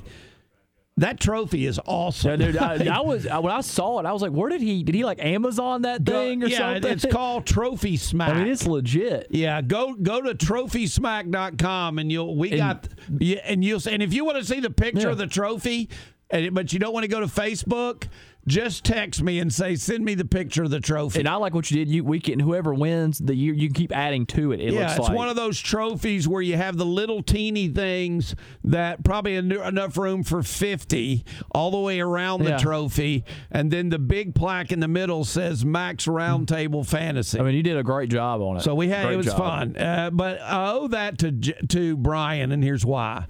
that 0.98 1.20
trophy 1.20 1.64
is 1.64 1.78
awesome. 1.86 2.40
Yeah, 2.40 2.46
dude, 2.48 2.56
I, 2.56 2.96
I 2.98 3.00
was 3.00 3.24
when 3.24 3.52
I 3.52 3.60
saw 3.60 4.00
it, 4.00 4.06
I 4.06 4.12
was 4.12 4.20
like, 4.20 4.32
"Where 4.32 4.50
did 4.50 4.60
he? 4.60 4.82
Did 4.82 4.96
he 4.96 5.04
like 5.04 5.24
Amazon 5.24 5.82
that 5.82 6.04
thing 6.04 6.42
or 6.42 6.48
yeah, 6.48 6.58
something?" 6.74 6.92
it's 6.92 7.06
called 7.10 7.46
Trophy 7.46 7.96
Smack. 7.96 8.30
I 8.30 8.38
mean, 8.38 8.48
it's 8.48 8.66
legit. 8.66 9.28
Yeah, 9.30 9.62
go 9.62 9.94
go 9.94 10.20
to 10.20 10.34
trophysmack.com 10.34 11.98
and 11.98 12.10
you'll 12.10 12.36
we 12.36 12.50
And- 12.50 12.58
got 12.58 12.88
yeah, 13.18 13.40
and 13.44 13.64
you'll 13.64 13.80
see 13.80 13.92
and 13.92 14.02
if 14.02 14.12
you 14.12 14.24
want 14.24 14.38
to 14.38 14.44
see 14.44 14.60
the 14.60 14.70
picture 14.70 15.02
Yeah. 15.02 15.12
of 15.12 15.18
the 15.18 15.26
trophy, 15.26 15.88
and, 16.30 16.54
but 16.54 16.72
you 16.72 16.78
don't 16.78 16.92
want 16.92 17.04
to 17.04 17.08
go 17.08 17.20
to 17.20 17.26
Facebook, 17.26 18.08
just 18.48 18.84
text 18.84 19.22
me 19.22 19.38
and 19.38 19.52
say 19.52 19.74
send 19.76 20.04
me 20.04 20.14
the 20.14 20.24
picture 20.24 20.62
of 20.64 20.70
the 20.70 20.80
trophy. 20.80 21.20
And 21.20 21.28
I 21.28 21.36
like 21.36 21.54
what 21.54 21.70
you 21.70 21.76
did. 21.84 21.88
You 21.88 22.02
we 22.04 22.18
can 22.20 22.40
whoever 22.40 22.74
wins 22.74 23.18
the 23.18 23.34
year, 23.34 23.54
you 23.54 23.68
can 23.68 23.74
keep 23.74 23.94
adding 23.94 24.26
to 24.26 24.52
it. 24.52 24.60
It 24.60 24.72
yeah, 24.72 24.90
it's 24.90 24.98
like 24.98 25.16
one 25.16 25.28
of 25.28 25.36
those 25.36 25.58
trophies 25.60 26.26
where 26.26 26.42
you 26.42 26.56
have 26.56 26.76
the 26.76 26.86
little 26.86 27.22
teeny 27.22 27.68
things 27.68 28.34
that 28.64 29.04
probably 29.04 29.36
enough 29.36 29.96
room 29.96 30.22
for 30.24 30.42
50 30.42 31.24
all 31.52 31.70
the 31.70 31.78
way 31.78 32.00
around 32.00 32.42
the 32.44 32.50
Yeah. 32.50 32.58
trophy. 32.58 33.24
And 33.50 33.70
then 33.70 33.90
the 33.90 33.98
big 33.98 34.34
plaque 34.34 34.72
in 34.72 34.80
the 34.80 34.88
middle 34.88 35.24
says 35.24 35.64
Max 35.64 36.06
Roundtable 36.06 36.86
Fantasy. 36.86 37.38
I 37.38 37.42
mean, 37.42 37.54
you 37.54 37.62
did 37.62 37.76
a 37.76 37.82
great 37.82 38.10
job 38.10 38.40
on 38.40 38.56
it. 38.56 38.62
So 38.62 38.74
we 38.74 38.88
had 38.88 39.04
Great 39.04 39.14
it 39.14 39.16
was 39.18 39.26
job. 39.26 39.36
fun, 39.38 39.76
uh, 39.76 40.10
but 40.10 40.40
I 40.40 40.70
owe 40.72 40.88
that 40.88 41.18
to 41.18 41.32
to 41.32 41.96
Brian, 41.96 42.52
and 42.52 42.62
here's 42.64 42.84
why: 42.84 43.26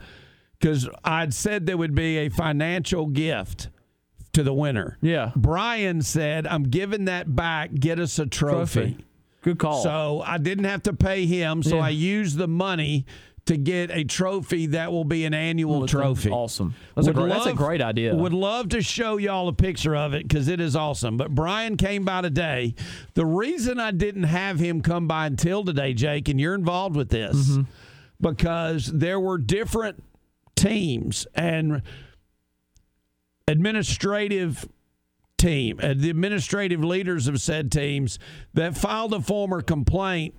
because 0.59 0.89
I'd 1.05 1.35
said 1.35 1.67
there 1.67 1.77
would 1.77 1.95
be 1.95 2.19
a 2.19 2.29
financial 2.29 3.07
gift 3.07 3.69
to 4.35 4.43
the 4.43 4.53
winner. 4.53 4.99
Yeah, 5.01 5.33
Brian 5.37 6.03
said, 6.03 6.47
"I'm 6.47 6.65
giving 6.65 7.07
that 7.07 7.35
back. 7.35 7.75
Get 7.75 7.99
us 7.99 8.19
a 8.19 8.27
trophy." 8.27 8.81
Trophy. 8.93 9.05
Good 9.43 9.59
call. 9.59 9.83
So 9.83 10.23
I 10.27 10.39
didn't 10.39 10.65
have 10.65 10.83
to 10.85 10.93
pay 10.93 11.25
him, 11.27 11.63
so 11.63 11.77
Yeah. 11.77 11.83
I 11.85 11.89
used 11.91 12.37
the 12.39 12.49
money 12.49 13.07
to 13.47 13.57
get 13.57 13.91
a 13.91 14.05
trophy 14.05 14.67
that 14.67 14.93
will 14.93 15.05
be 15.07 15.25
an 15.25 15.33
annual 15.33 15.87
trophy. 15.87 16.29
Awesome. 16.29 16.75
That's 16.95 17.07
a 17.09 17.15
great- 17.15 17.31
that's 17.31 17.47
a 17.47 17.55
great 17.55 17.81
idea. 17.81 18.15
Would 18.15 18.35
love 18.35 18.69
to 18.71 18.83
show 18.83 19.17
y'all 19.17 19.49
a 19.49 19.55
picture 19.55 19.97
of 19.97 20.13
it 20.13 20.29
because 20.29 20.49
it 20.49 20.61
is 20.61 20.77
awesome. 20.77 21.17
But 21.17 21.35
Brian 21.35 21.79
came 21.79 22.05
by 22.05 22.21
today. 22.21 22.75
The 23.15 23.25
reason 23.25 23.81
I 23.81 23.93
didn't 23.93 24.25
have 24.25 24.59
him 24.59 24.83
come 24.83 25.07
by 25.07 25.27
until 25.27 25.65
today, 25.65 25.95
Jake, 25.95 26.29
and 26.29 26.39
you're 26.39 26.55
involved 26.55 26.95
with 26.95 27.09
this, 27.09 27.53
Mm-hmm. 27.53 27.63
because 28.21 28.87
there 28.93 29.19
were 29.21 29.39
different 29.39 30.03
teams 30.57 31.27
and 31.35 31.81
administrative 33.49 34.69
team, 35.37 35.79
uh, 35.83 35.95
the 35.97 36.11
administrative 36.11 36.83
leaders 36.85 37.27
of 37.29 37.41
said 37.41 37.71
teams 37.73 38.19
that 38.55 38.77
filed 38.77 39.13
a 39.15 39.21
former 39.21 39.63
complaint 39.63 40.35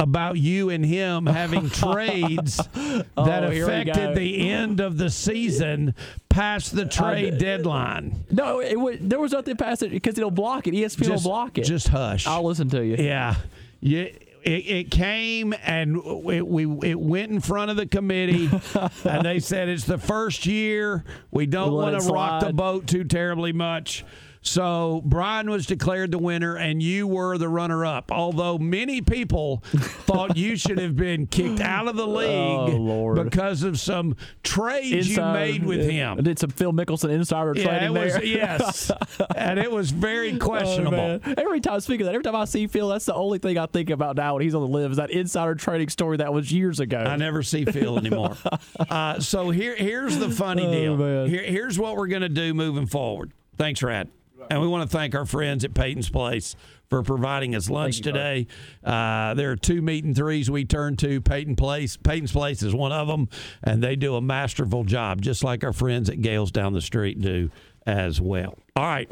about 0.00 0.36
you 0.36 0.68
and 0.68 0.84
him 0.84 1.26
having 1.26 1.70
trades 1.70 2.56
that 2.56 3.06
Oh, 3.16 3.48
we 3.48 3.58
go. 3.58 3.64
affected 3.66 4.16
the 4.16 4.50
end 4.50 4.80
of 4.80 4.98
the 4.98 5.08
season 5.10 5.94
past 6.28 6.74
the 6.74 6.86
trade 6.86 7.38
deadline. 7.38 8.24
No, 8.30 8.60
it 8.60 8.78
would, 8.78 9.08
there 9.08 9.20
was 9.20 9.32
nothing 9.32 9.56
past 9.56 9.82
it 9.82 9.90
because 9.90 10.18
it'll 10.18 10.30
block 10.32 10.66
it. 10.66 10.74
ESPN 10.74 10.98
Just- 11.06 11.10
will 11.24 11.30
block 11.30 11.58
it. 11.58 11.64
Just 11.64 11.88
hush. 11.88 12.26
I'll 12.26 12.42
listen 12.44 12.68
to 12.70 12.84
you. 12.84 12.96
Yeah. 12.96 13.36
Yeah. 13.80 14.08
It, 14.42 14.66
it 14.66 14.90
came 14.90 15.54
and 15.64 15.96
it, 15.96 16.46
we 16.46 16.64
it 16.88 16.98
went 16.98 17.30
in 17.30 17.40
front 17.40 17.70
of 17.70 17.76
the 17.76 17.86
committee, 17.86 18.50
and 19.04 19.24
they 19.24 19.38
said 19.38 19.68
it's 19.68 19.84
the 19.84 19.98
first 19.98 20.46
year. 20.46 21.04
We 21.30 21.46
don't 21.46 21.72
want 21.72 22.00
to 22.00 22.12
rock 22.12 22.44
the 22.44 22.52
boat 22.52 22.86
too 22.86 23.04
terribly 23.04 23.52
much. 23.52 24.04
So 24.44 25.02
Brian 25.04 25.48
was 25.48 25.66
declared 25.66 26.10
the 26.10 26.18
winner, 26.18 26.56
and 26.56 26.82
you 26.82 27.06
were 27.06 27.38
the 27.38 27.48
runner-up. 27.48 28.10
Although 28.10 28.58
many 28.58 29.00
people 29.00 29.58
thought 29.72 30.36
you 30.36 30.56
should 30.56 30.78
have 30.78 30.96
been 30.96 31.28
kicked 31.28 31.60
out 31.60 31.86
of 31.86 31.94
the 31.96 32.06
league 32.06 32.28
Oh, 32.74 33.14
because 33.22 33.62
of 33.62 33.78
some 33.78 34.16
trades 34.42 35.08
you 35.08 35.22
made 35.22 35.64
with 35.64 35.88
him. 35.88 36.16
Did 36.22 36.40
some 36.40 36.50
Phil 36.50 36.72
Mickelson 36.72 37.10
insider 37.10 37.54
Yeah, 37.56 37.64
trading 37.78 37.92
was 37.94 38.14
there. 38.14 38.24
yes, 38.24 38.90
and 39.36 39.60
it 39.60 39.70
was 39.70 39.92
very 39.92 40.34
Oh, 40.34 40.38
questionable. 40.38 40.90
man. 41.20 41.20
every 41.38 41.60
time, 41.60 41.78
speaking 41.80 42.02
of 42.02 42.06
that, 42.06 42.14
every 42.14 42.24
time 42.24 42.34
I 42.36 42.44
see 42.46 42.66
Phil, 42.66 42.88
that's 42.88 43.06
the 43.06 43.14
only 43.14 43.38
thing 43.38 43.58
I 43.58 43.66
think 43.66 43.90
about 43.90 44.16
now 44.16 44.34
when 44.34 44.42
he's 44.42 44.54
on 44.56 44.62
the 44.62 44.68
live 44.68 44.90
is 44.90 44.96
that 44.96 45.10
insider 45.12 45.54
trading 45.54 45.88
story 45.88 46.16
that 46.16 46.32
was 46.32 46.50
years 46.52 46.80
ago. 46.80 46.98
I 46.98 47.14
never 47.16 47.44
see 47.44 47.64
Phil 47.64 47.96
anymore. 47.96 48.36
uh, 48.90 49.20
so 49.20 49.50
here, 49.50 49.76
here's 49.76 50.18
the 50.18 50.30
funny 50.30 50.66
Oh, 50.66 50.96
deal. 50.96 51.26
Here, 51.26 51.44
here's 51.44 51.78
what 51.78 51.96
we're 51.96 52.08
going 52.08 52.22
to 52.22 52.28
do 52.28 52.54
moving 52.54 52.86
forward. 52.86 53.32
Thanks, 53.56 53.82
Rad. 53.84 54.08
And 54.50 54.60
we 54.60 54.66
want 54.66 54.88
to 54.88 54.96
thank 54.96 55.14
our 55.14 55.26
friends 55.26 55.64
at 55.64 55.74
Peyton's 55.74 56.08
Place 56.10 56.56
for 56.88 57.02
providing 57.02 57.54
us 57.54 57.70
lunch 57.70 57.98
you, 57.98 58.02
today. 58.02 58.46
Uh, 58.84 59.32
there 59.34 59.50
are 59.50 59.56
two 59.56 59.80
meet 59.80 60.04
and 60.04 60.14
threes 60.14 60.50
we 60.50 60.64
turn 60.64 60.96
to. 60.96 61.20
Peyton 61.20 61.56
Place, 61.56 61.96
Peyton's 61.96 62.32
Place 62.32 62.62
is 62.62 62.74
one 62.74 62.92
of 62.92 63.08
them, 63.08 63.28
and 63.62 63.82
they 63.82 63.96
do 63.96 64.14
a 64.14 64.20
masterful 64.20 64.84
job, 64.84 65.22
just 65.22 65.42
like 65.42 65.64
our 65.64 65.72
friends 65.72 66.10
at 66.10 66.20
Gales 66.20 66.50
down 66.50 66.74
the 66.74 66.82
street 66.82 67.20
do 67.20 67.50
as 67.86 68.20
well. 68.20 68.58
All 68.76 68.84
right, 68.84 69.10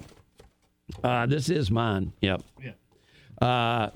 uh, 1.03 1.27
this 1.27 1.49
is 1.49 1.71
mine. 1.71 2.13
Yep. 2.21 2.43
Uh, 3.41 3.91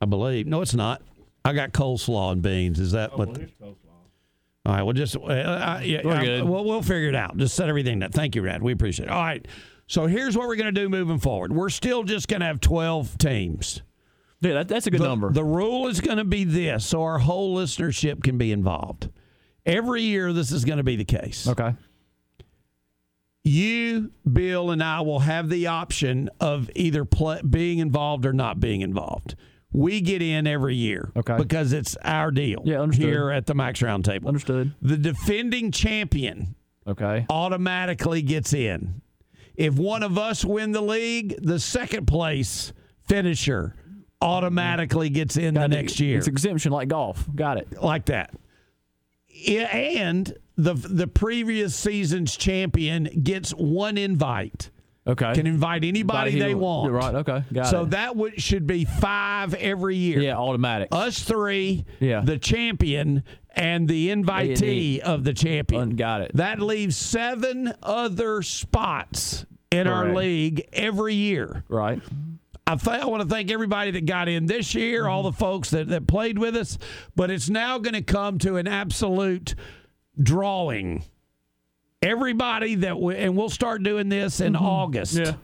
I 0.00 0.06
believe. 0.08 0.46
No, 0.46 0.60
it's 0.62 0.74
not. 0.74 1.02
I 1.44 1.52
got 1.52 1.72
coleslaw 1.72 2.32
and 2.32 2.42
beans. 2.42 2.78
Is 2.78 2.92
that 2.92 3.18
what? 3.18 3.28
All 4.64 4.72
right. 4.72 4.82
Well, 4.82 4.92
just 4.92 5.16
uh, 5.16 5.80
yeah, 5.82 6.02
We're 6.04 6.12
uh, 6.12 6.20
good. 6.22 6.44
We'll, 6.44 6.64
we'll 6.64 6.82
figure 6.82 7.08
it 7.08 7.16
out. 7.16 7.36
Just 7.36 7.56
set 7.56 7.68
everything 7.68 7.98
down. 7.98 8.12
Thank 8.12 8.36
you, 8.36 8.42
Rad. 8.42 8.62
We 8.62 8.72
appreciate 8.72 9.06
it. 9.06 9.10
All 9.10 9.20
right. 9.20 9.46
So 9.92 10.06
here's 10.06 10.38
what 10.38 10.48
we're 10.48 10.56
going 10.56 10.74
to 10.74 10.80
do 10.80 10.88
moving 10.88 11.18
forward. 11.18 11.52
We're 11.52 11.68
still 11.68 12.02
just 12.02 12.26
going 12.26 12.40
to 12.40 12.46
have 12.46 12.60
12 12.60 13.18
teams. 13.18 13.82
Yeah, 14.40 14.54
that, 14.54 14.68
that's 14.68 14.86
a 14.86 14.90
good 14.90 15.02
the, 15.02 15.06
number. 15.06 15.30
The 15.30 15.44
rule 15.44 15.86
is 15.86 16.00
going 16.00 16.16
to 16.16 16.24
be 16.24 16.44
this, 16.44 16.86
so 16.86 17.02
our 17.02 17.18
whole 17.18 17.54
listenership 17.58 18.22
can 18.22 18.38
be 18.38 18.52
involved. 18.52 19.10
Every 19.66 20.00
year, 20.00 20.32
this 20.32 20.50
is 20.50 20.64
going 20.64 20.78
to 20.78 20.82
be 20.82 20.96
the 20.96 21.04
case. 21.04 21.46
Okay. 21.46 21.74
You, 23.44 24.12
Bill, 24.32 24.70
and 24.70 24.82
I 24.82 25.02
will 25.02 25.18
have 25.18 25.50
the 25.50 25.66
option 25.66 26.30
of 26.40 26.70
either 26.74 27.04
play, 27.04 27.42
being 27.42 27.78
involved 27.78 28.24
or 28.24 28.32
not 28.32 28.60
being 28.60 28.80
involved. 28.80 29.34
We 29.72 30.00
get 30.00 30.22
in 30.22 30.46
every 30.46 30.74
year, 30.74 31.12
Okay. 31.14 31.36
because 31.36 31.74
it's 31.74 31.98
our 32.02 32.30
deal. 32.30 32.62
Yeah, 32.64 32.80
understood. 32.80 33.08
Here 33.10 33.30
at 33.30 33.44
the 33.44 33.54
Max 33.54 33.80
Roundtable, 33.80 34.26
Understood. 34.26 34.72
the 34.80 34.96
defending 34.96 35.70
champion 35.70 36.54
Okay. 36.86 37.26
automatically 37.28 38.22
gets 38.22 38.54
in. 38.54 39.01
If 39.62 39.74
one 39.74 40.02
of 40.02 40.18
us 40.18 40.44
win 40.44 40.72
the 40.72 40.80
league, 40.80 41.36
the 41.40 41.60
second 41.60 42.06
place 42.06 42.72
finisher 43.06 43.76
automatically 44.20 45.08
gets 45.08 45.36
in 45.36 45.54
the 45.54 45.68
next 45.68 46.00
year. 46.00 46.18
It's 46.18 46.26
exemption 46.26 46.72
like 46.72 46.88
golf. 46.88 47.24
Got 47.34 47.58
it. 47.58 47.80
like 47.82 48.06
that. 48.06 48.34
And 49.48 50.32
the 50.56 50.74
the 50.74 51.06
previous 51.06 51.74
season's 51.74 52.36
champion 52.36 53.04
gets 53.22 53.50
one 53.52 53.96
invite. 53.98 54.70
Okay. 55.06 55.32
Can 55.34 55.46
invite 55.46 55.84
anybody 55.84 56.30
Anybody 56.32 56.38
they 56.38 56.54
want. 56.54 56.92
Right. 56.92 57.14
Okay. 57.16 57.42
Got 57.52 57.66
so 57.66 57.82
it. 57.82 57.90
that 57.90 58.14
would 58.14 58.40
should 58.40 58.66
be 58.66 58.84
five 58.84 59.54
every 59.54 59.96
year. 59.96 60.20
yeah, 60.20 60.36
automatic. 60.36 60.88
Us 60.92 61.18
three, 61.20 61.84
Yeah. 61.98 62.20
the 62.20 62.38
champion, 62.38 63.24
and 63.56 63.88
the 63.88 64.10
invitee 64.10 65.00
of 65.00 65.24
the 65.24 65.34
champion. 65.34 65.96
Got 65.96 66.20
it. 66.22 66.30
That 66.34 66.60
leaves 66.60 66.96
seven 66.96 67.72
other 67.82 68.42
spots 68.42 69.44
in 69.72 69.86
our 69.86 70.14
league 70.14 70.68
every 70.72 71.14
year. 71.14 71.64
Right. 71.68 72.00
I, 72.66 72.76
th- 72.76 73.00
I 73.02 73.06
want 73.06 73.22
to 73.22 73.28
thank 73.28 73.50
everybody 73.50 73.90
that 73.92 74.06
got 74.06 74.28
in 74.28 74.46
this 74.46 74.74
year, 74.74 75.06
all 75.08 75.24
the 75.24 75.32
folks 75.32 75.70
that, 75.70 75.88
that 75.88 76.06
played 76.06 76.38
with 76.38 76.56
us, 76.56 76.78
but 77.16 77.30
it's 77.30 77.50
now 77.50 77.78
going 77.78 77.94
to 77.94 78.02
come 78.02 78.38
to 78.40 78.56
an 78.56 78.68
absolute 78.68 79.54
drawing. 80.22 81.02
Everybody 82.02 82.76
that, 82.76 82.98
we, 83.00 83.16
and 83.16 83.36
we'll 83.36 83.50
start 83.50 83.82
doing 83.82 84.08
this 84.08 84.40
in 84.40 84.56
August. 84.56 85.14
Yeah. 85.14 85.34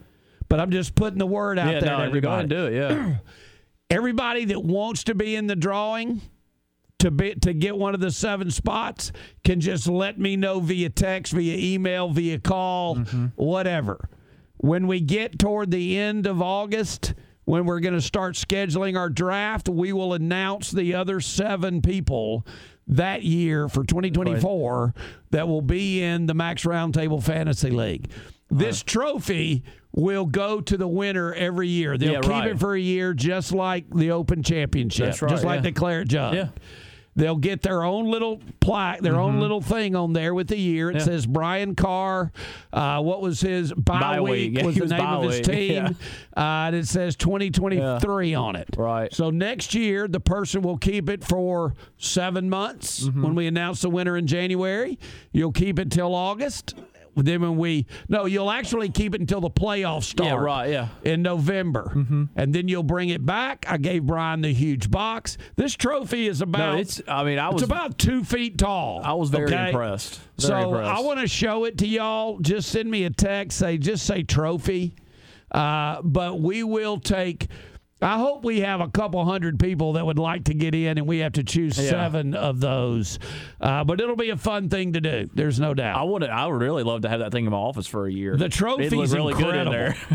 But 0.49 0.61
I'm 0.61 0.70
just 0.70 0.95
putting 0.95 1.18
the 1.18 1.26
word 1.26 1.59
out 1.59 1.72
yeah. 1.72 1.81
there 1.81 1.91
No, 1.91 1.99
to 1.99 2.05
everybody. 2.05 2.49
do 2.49 2.66
it. 2.66 2.74
Yeah. 2.74 3.16
Everybody 3.91 4.47
that 4.47 4.62
wants 4.62 5.05
to 5.05 5.14
be 5.14 5.35
in 5.35 5.47
the 5.47 5.57
drawing 5.57 6.20
to 6.99 7.11
be 7.11 7.35
to 7.37 7.53
get 7.55 7.76
one 7.76 7.95
of 7.95 8.01
the 8.01 8.11
seven 8.11 8.51
spots 8.51 9.12
can 9.45 9.61
just 9.61 9.87
let 9.89 10.18
me 10.18 10.37
know 10.37 10.61
via 10.61 10.91
text, 10.91 11.33
via 11.33 11.57
email, 11.57 12.09
via 12.11 12.39
call, 12.39 12.97
whatever. 13.37 14.09
When 14.59 14.87
we 14.87 15.01
get 15.01 15.39
toward 15.39 15.71
the 15.71 15.99
end 15.99 16.27
of 16.27 16.43
August, 16.43 17.15
when 17.45 17.65
we're 17.65 17.81
going 17.81 17.95
to 17.95 18.01
start 18.01 18.35
scheduling 18.35 18.99
our 18.99 19.09
draft, 19.09 19.69
we 19.69 19.93
will 19.93 20.13
announce 20.15 20.71
the 20.71 20.95
other 20.95 21.21
seven 21.21 21.81
people 21.81 22.47
that 22.89 23.23
year 23.23 23.69
for 23.69 23.85
2024 23.85 24.95
that 25.31 25.47
will 25.47 25.63
be 25.63 26.03
in 26.03 26.27
the 26.27 26.35
Max 26.35 26.65
Roundtable 26.65 27.23
Fantasy 27.23 27.71
League. 27.71 28.11
This 28.51 28.81
uh-huh. 28.81 28.85
trophy 28.87 29.63
will 29.93 30.27
go 30.27 30.61
to 30.61 30.77
the 30.77 30.89
winner 30.89 31.33
every 31.35 31.69
year. 31.69 31.99
They'll 31.99 32.13
Yeah, 32.13 32.21
keep 32.21 32.31
right. 32.31 32.51
it 32.51 32.59
for 32.59 32.75
a 32.75 32.81
year, 32.81 33.15
just 33.15 33.53
like 33.53 33.85
the 33.95 34.11
Open 34.11 34.43
Championship, 34.43 35.21
right, 35.21 35.31
just 35.31 35.45
like 35.45 35.59
yeah. 35.59 35.63
the 35.63 35.73
Claret 35.73 36.09
Jug. 36.09 36.35
Yeah. 36.35 36.49
They'll 37.19 37.37
get 37.37 37.62
their 37.62 37.83
own 37.83 38.11
little 38.11 38.41
plaque, 38.61 39.01
their 39.01 39.16
own 39.16 39.41
little 39.41 39.61
thing 39.61 39.97
on 39.97 40.12
there 40.12 40.35
with 40.35 40.47
the 40.49 40.57
year. 40.57 40.89
It 40.91 40.99
Mm-hmm. 40.99 40.99
Yeah. 41.01 41.05
says 41.16 41.27
Brian 41.27 41.75
Carr. 41.75 42.31
Uh, 42.73 43.01
what 43.03 43.21
was 43.21 43.41
his 43.41 43.73
bye, 43.73 43.99
Bye 44.01 44.21
week? 44.21 44.55
week. 44.55 44.64
Was 44.64 44.75
the 44.77 44.81
was 44.83 44.91
name 44.93 45.01
of 45.01 45.23
his 45.25 45.41
team? 45.47 45.85
Uh, 46.37 46.41
and 46.41 46.77
it 46.77 46.87
says 46.87 47.16
2023 47.16 48.35
on 48.35 48.55
it. 48.57 48.69
Right. 48.77 49.12
So 49.12 49.31
next 49.31 49.75
year, 49.75 50.07
the 50.07 50.21
person 50.21 50.62
will 50.62 50.79
keep 50.79 51.09
it 51.11 51.25
for 51.25 51.75
seven 51.97 52.49
months. 52.49 53.05
Mm-hmm. 53.05 53.23
When 53.23 53.35
we 53.35 53.47
announce 53.49 53.81
the 53.83 53.91
winner 53.91 54.16
in 54.16 54.27
January, 54.29 54.99
you'll 55.33 55.53
keep 55.53 55.79
it 55.79 55.91
till 55.91 56.14
August. 56.14 56.75
Then 57.25 57.43
when 57.43 57.57
we 57.57 57.87
no, 58.09 58.27
you'll 58.27 58.51
actually 58.51 58.89
keep 58.89 59.14
it 59.14 59.21
until 59.21 59.41
the 59.41 59.51
playoffs 59.51 60.05
start. 60.05 60.29
Yeah, 60.29 60.37
right, 60.37 60.71
yeah. 60.71 60.89
In 61.03 61.23
November, 61.23 61.93
and 62.37 62.55
then 62.55 62.69
you'll 62.69 62.83
bring 62.83 63.09
it 63.09 63.25
back. 63.25 63.64
I 63.69 63.77
gave 63.77 64.05
Brian 64.05 64.41
the 64.41 64.53
huge 64.53 64.91
box. 64.91 65.37
This 65.57 65.75
trophy 65.75 66.29
is 66.29 66.41
about. 66.41 66.75
No, 66.75 66.79
it's. 66.79 67.01
I 67.09 67.25
mean, 67.25 67.39
I 67.39 67.51
was. 67.51 67.62
about 67.62 67.99
two 67.99 68.25
feet 68.25 68.59
tall. 68.59 69.01
I 69.05 69.12
was 69.12 69.31
very 69.31 69.47
okay? 69.47 69.69
impressed. 69.69 70.21
Very 70.39 70.62
so 70.62 70.69
impressed. 70.71 70.91
I 70.91 71.01
want 71.01 71.21
to 71.21 71.29
show 71.29 71.64
it 71.64 71.79
to 71.79 71.87
y'all. 71.87 72.39
Just 72.39 72.71
send 72.71 72.91
me 72.91 73.05
a 73.05 73.11
text. 73.11 73.59
Say 73.59 73.79
just 73.79 74.07
say 74.07 74.23
trophy. 74.23 74.95
Uh, 75.51 76.03
but 76.03 76.41
we 76.41 76.62
will 76.62 76.99
take. 76.99 77.49
I 78.01 78.19
hope 78.19 78.45
we 78.45 78.61
have 78.61 78.81
a 78.81 78.89
couple 78.89 79.25
hundred 79.25 79.59
people 79.59 79.95
that 79.95 80.07
would 80.07 80.19
like 80.21 80.45
to 80.45 80.55
get 80.55 80.75
in, 80.75 80.99
and 80.99 81.07
we 81.07 81.19
have 81.19 81.33
to 81.33 81.43
choose 81.43 81.77
Yeah. 81.77 81.91
seven 81.91 82.35
of 82.35 82.61
those. 82.61 83.19
Uh, 83.61 83.83
but 83.83 84.01
it'll 84.01 84.15
be 84.15 84.31
a 84.31 84.37
fun 84.37 84.69
thing 84.69 84.93
to 84.93 85.01
do. 85.01 85.29
There's 85.35 85.59
no 85.59 85.75
doubt. 85.75 85.99
I 85.99 86.05
would. 86.05 86.23
I 86.23 86.47
would 86.47 86.61
really 86.63 86.85
love 86.85 87.03
to 87.03 87.09
have 87.09 87.19
that 87.21 87.33
thing 87.33 87.45
in 87.45 87.51
my 87.51 87.57
office 87.59 87.87
for 87.89 88.07
a 88.07 88.13
year. 88.13 88.37
The 88.37 88.49
trophy 88.49 88.89
looked 88.91 89.13
really 89.13 89.35
good 89.35 89.55
in 89.57 89.71
there. 89.71 89.97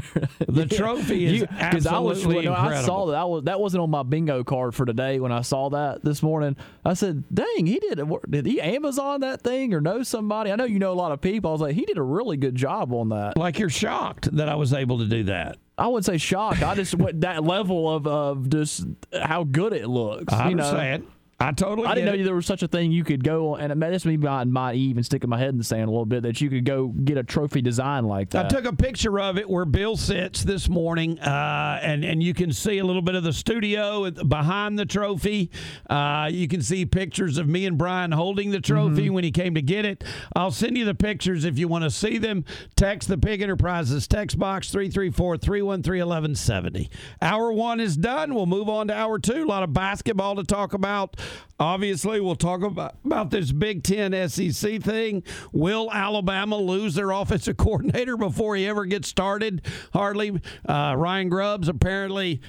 The 0.48 0.66
trophy 0.68 1.26
is 1.26 1.42
Because 1.42 1.88
I 1.88 1.98
was 1.98 2.20
absolutely 2.20 2.48
when 2.48 2.58
I 2.58 2.84
saw 2.84 3.08
that 3.08 3.16
I 3.16 3.24
was 3.26 3.44
that 3.46 3.60
wasn't 3.60 3.82
on 3.82 3.90
my 3.90 4.04
bingo 4.04 4.44
card 4.44 4.76
for 4.76 4.86
today. 4.86 5.20
When 5.20 5.32
I 5.32 5.42
saw 5.42 5.70
that 5.72 6.04
this 6.04 6.22
morning, 6.22 6.56
I 6.86 6.94
said, 6.94 7.24
"Dang, 7.34 7.66
he 7.66 7.80
did. 7.80 8.00
Did 8.30 8.46
he 8.46 8.62
Amazon 8.62 9.22
that 9.22 9.42
thing 9.42 9.74
or 9.74 9.82
know 9.82 10.04
somebody? 10.04 10.52
I 10.52 10.56
know 10.56 10.66
you 10.66 10.78
know 10.80 10.92
a 10.92 10.94
lot 10.94 11.12
of 11.12 11.22
people. 11.22 11.50
I 11.50 11.54
was 11.54 11.62
like, 11.62 11.76
he 11.76 11.86
did 11.86 11.98
a 11.98 12.04
really 12.04 12.38
good 12.38 12.54
job 12.56 12.94
on 12.94 13.10
that. 13.10 13.36
like 13.36 13.58
you're 13.58 13.70
shocked 13.70 14.36
that 14.36 14.48
I 14.48 14.56
was 14.56 14.74
able 14.74 15.00
to 15.00 15.06
do 15.06 15.24
that. 15.24 15.58
I 15.78 15.88
wouldn't 15.88 16.06
say 16.06 16.18
shocked. 16.18 16.62
I 16.62 16.76
just 16.76 16.96
went 16.96 17.22
that 17.22 17.44
level 17.44 17.90
of 17.90 18.06
of 18.08 18.50
just 18.50 18.86
how 19.22 19.44
good 19.44 19.74
it 19.74 19.88
looks. 19.88 20.32
I 20.34 20.50
you 20.50 20.56
know? 20.56 21.00
I 21.44 21.52
totally. 21.52 21.88
I 21.88 21.96
didn't 21.96 22.06
know 22.06 22.22
it. 22.22 22.24
there 22.24 22.36
was 22.36 22.46
such 22.46 22.64
a 22.64 22.68
thing 22.68 22.92
you 22.92 23.04
could 23.04 23.24
go 23.24 23.56
and 23.56 23.82
that's 23.82 24.06
me 24.06 24.18
being 24.18 24.54
naive 24.54 24.98
and 24.98 25.06
sticking 25.06 25.30
my 25.30 25.38
head 25.38 25.50
in 25.50 25.58
the 25.58 25.64
sand 25.64 25.84
a 25.84 25.92
little 25.92 26.06
bit 26.06 26.24
that 26.24 26.42
you 26.42 26.50
could 26.50 26.66
go 26.66 26.88
get 26.88 27.18
a 27.18 27.24
trophy 27.24 27.62
design 27.62 28.06
like 28.06 28.32
that. 28.32 28.46
I 28.46 28.50
took 28.50 28.66
a 28.66 28.74
picture 28.74 29.20
of 29.20 29.38
it 29.38 29.48
where 29.50 29.66
Bill 29.66 29.98
sits 29.98 30.44
this 30.44 30.70
morning, 30.70 31.20
uh, 31.20 31.80
and 31.82 32.06
and 32.06 32.24
you 32.24 32.34
can 32.34 32.54
see 32.54 32.78
a 32.78 32.86
little 32.86 33.02
bit 33.02 33.16
of 33.16 33.24
the 33.24 33.34
studio 33.34 34.10
behind 34.12 34.80
the 34.80 34.86
trophy. 34.86 35.52
Uh, 35.90 36.30
you 36.32 36.48
can 36.48 36.62
see 36.62 36.86
pictures 36.86 37.38
of 37.38 37.48
me 37.48 37.66
and 37.66 37.78
Brian 37.78 38.12
holding 38.12 38.52
the 38.52 38.62
trophy 38.62 39.10
when 39.10 39.24
he 39.24 39.32
came 39.32 39.56
to 39.56 39.62
get 39.62 39.86
it. 39.86 40.04
I'll 40.36 40.52
send 40.52 40.78
you 40.78 40.84
the 40.86 40.96
pictures 40.96 41.46
if 41.46 41.60
you 41.60 41.68
want 41.68 41.84
to 41.84 41.92
see 41.92 42.18
them. 42.18 42.46
Text 42.76 43.10
the 43.10 43.18
Pig 43.18 43.42
Enterprises 43.42 44.08
text 44.08 44.40
box 44.40 44.72
334-313-1170. 44.72 46.90
Hour 47.22 47.52
one 47.52 47.80
is 47.80 47.98
done. 47.98 48.34
We'll 48.34 48.46
move 48.46 48.70
on 48.70 48.88
to 48.88 48.94
hour 48.94 49.20
two. 49.20 49.44
A 49.44 49.46
lot 49.46 49.64
of 49.64 49.74
basketball 49.74 50.36
to 50.36 50.44
talk 50.44 50.74
about. 50.74 51.18
Obviously, 51.60 52.20
we'll 52.20 52.36
talk 52.36 52.62
about, 52.62 52.96
about 53.06 53.30
this 53.32 53.52
Big 53.52 53.84
Ten 53.84 54.12
SEC 54.30 54.82
thing. 54.82 55.24
Will 55.52 55.90
Alabama 55.92 56.58
lose 56.58 56.96
their 56.96 57.12
offensive 57.12 57.58
coordinator 57.58 58.18
before 58.18 58.56
he 58.56 58.68
ever 58.68 58.86
gets 58.86 59.08
started? 59.08 59.66
Hardly. 59.94 60.40
Uh, 60.68 60.96
Ryan 60.98 61.30
Grubbs 61.30 61.68
apparently 61.68 62.42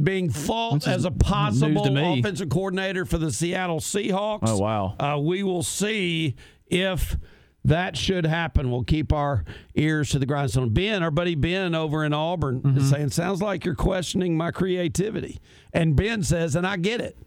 being 0.00 0.30
thought 0.30 0.86
as 0.86 1.04
a 1.04 1.10
possible 1.10 1.84
offensive 2.18 2.48
coordinator 2.48 3.04
for 3.04 3.18
the 3.18 3.30
Seattle 3.32 3.80
Seahawks. 3.80 4.40
Oh, 4.44 4.58
wow. 4.58 4.94
Uh, 4.98 5.18
we 5.18 5.42
will 5.42 5.62
see 5.62 6.36
if 6.68 7.16
that 7.64 7.94
should 7.98 8.24
happen. 8.24 8.70
We'll 8.70 8.84
keep 8.84 9.12
our 9.12 9.44
ears 9.74 10.08
to 10.10 10.18
the 10.18 10.24
grindstone. 10.24 10.70
Ben, 10.72 11.02
our 11.02 11.10
buddy 11.10 11.34
Ben 11.34 11.74
over 11.74 12.04
in 12.04 12.14
Auburn, 12.14 12.62
Mm-hmm. 12.62 12.78
is 12.78 12.88
saying, 12.88 13.10
"Sounds 13.10 13.42
like 13.42 13.66
you're 13.66 13.74
questioning 13.74 14.34
my 14.34 14.50
creativity." 14.50 15.40
And 15.74 15.94
Ben 15.94 16.22
says, 16.22 16.56
"And 16.56 16.66
I 16.66 16.78
get 16.78 17.02
it. 17.02 17.18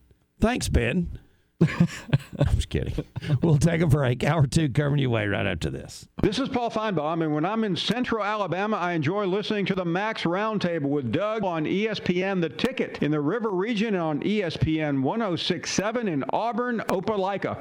Thanks, 0.44 0.68
Ben." 0.68 1.08
I'm 1.62 1.88
just 2.56 2.68
kidding. 2.68 3.06
We'll 3.42 3.58
take 3.58 3.80
a 3.80 3.88
break. 3.88 4.26
Hour 4.26 4.46
two 4.46 4.68
coming 4.68 5.00
your 5.00 5.10
way 5.10 5.26
right 5.26 5.46
after 5.48 5.70
this. 5.70 6.06
This 6.22 6.38
is 6.38 6.50
Paul 6.50 6.70
Finebaum, 6.70 7.24
and 7.24 7.34
when 7.34 7.46
I'm 7.46 7.64
in 7.64 7.78
central 7.78 8.22
Alabama, 8.22 8.76
I 8.76 8.92
enjoy 8.92 9.26
listening 9.26 9.66
to 9.68 9.74
the 9.74 9.86
Max 9.86 10.24
Roundtable 10.24 10.90
with 10.90 11.14
Doug 11.14 11.46
on 11.46 11.64
ESPN 11.64 12.42
The 12.42 12.50
Ticket 12.50 13.02
in 13.02 13.10
the 13.10 13.22
River 13.22 13.52
Region 13.52 13.96
on 13.96 14.20
ESPN 14.20 15.02
1067 15.02 16.10
in 16.10 16.26
Auburn, 16.34 16.80
Opelika. 16.90 17.58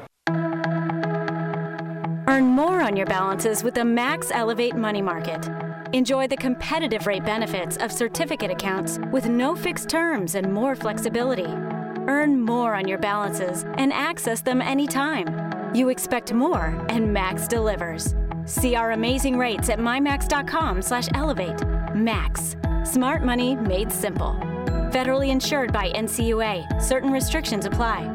Earn 2.26 2.46
more 2.46 2.82
on 2.82 2.96
your 2.96 3.06
balances 3.06 3.62
with 3.62 3.74
the 3.74 3.84
Max 3.84 4.32
Elevate 4.32 4.74
Money 4.74 5.02
Market. 5.02 5.48
Enjoy 5.92 6.26
the 6.26 6.36
competitive 6.36 7.06
rate 7.06 7.24
benefits 7.24 7.76
of 7.76 7.92
certificate 7.92 8.50
accounts 8.50 8.98
with 9.12 9.26
no 9.26 9.54
fixed 9.54 9.88
terms 9.88 10.34
and 10.34 10.52
more 10.52 10.74
flexibility. 10.74 11.46
Earn 12.08 12.40
more 12.40 12.74
on 12.74 12.88
your 12.88 12.98
balances 12.98 13.64
and 13.76 13.92
access 13.92 14.40
them 14.40 14.62
anytime. 14.62 15.74
You 15.74 15.88
expect 15.88 16.32
more, 16.32 16.84
and 16.88 17.12
Max 17.12 17.48
delivers. 17.48 18.14
See 18.44 18.74
our 18.74 18.92
amazing 18.92 19.38
rates 19.38 19.70
at 19.70 19.78
mymax.com/elevate. 19.78 21.94
Max, 21.94 22.56
smart 22.84 23.24
money 23.24 23.56
made 23.56 23.92
simple. 23.92 24.36
Federally 24.90 25.28
insured 25.28 25.72
by 25.72 25.90
NCUA. 25.94 26.80
Certain 26.80 27.10
restrictions 27.10 27.66
apply. 27.66 28.08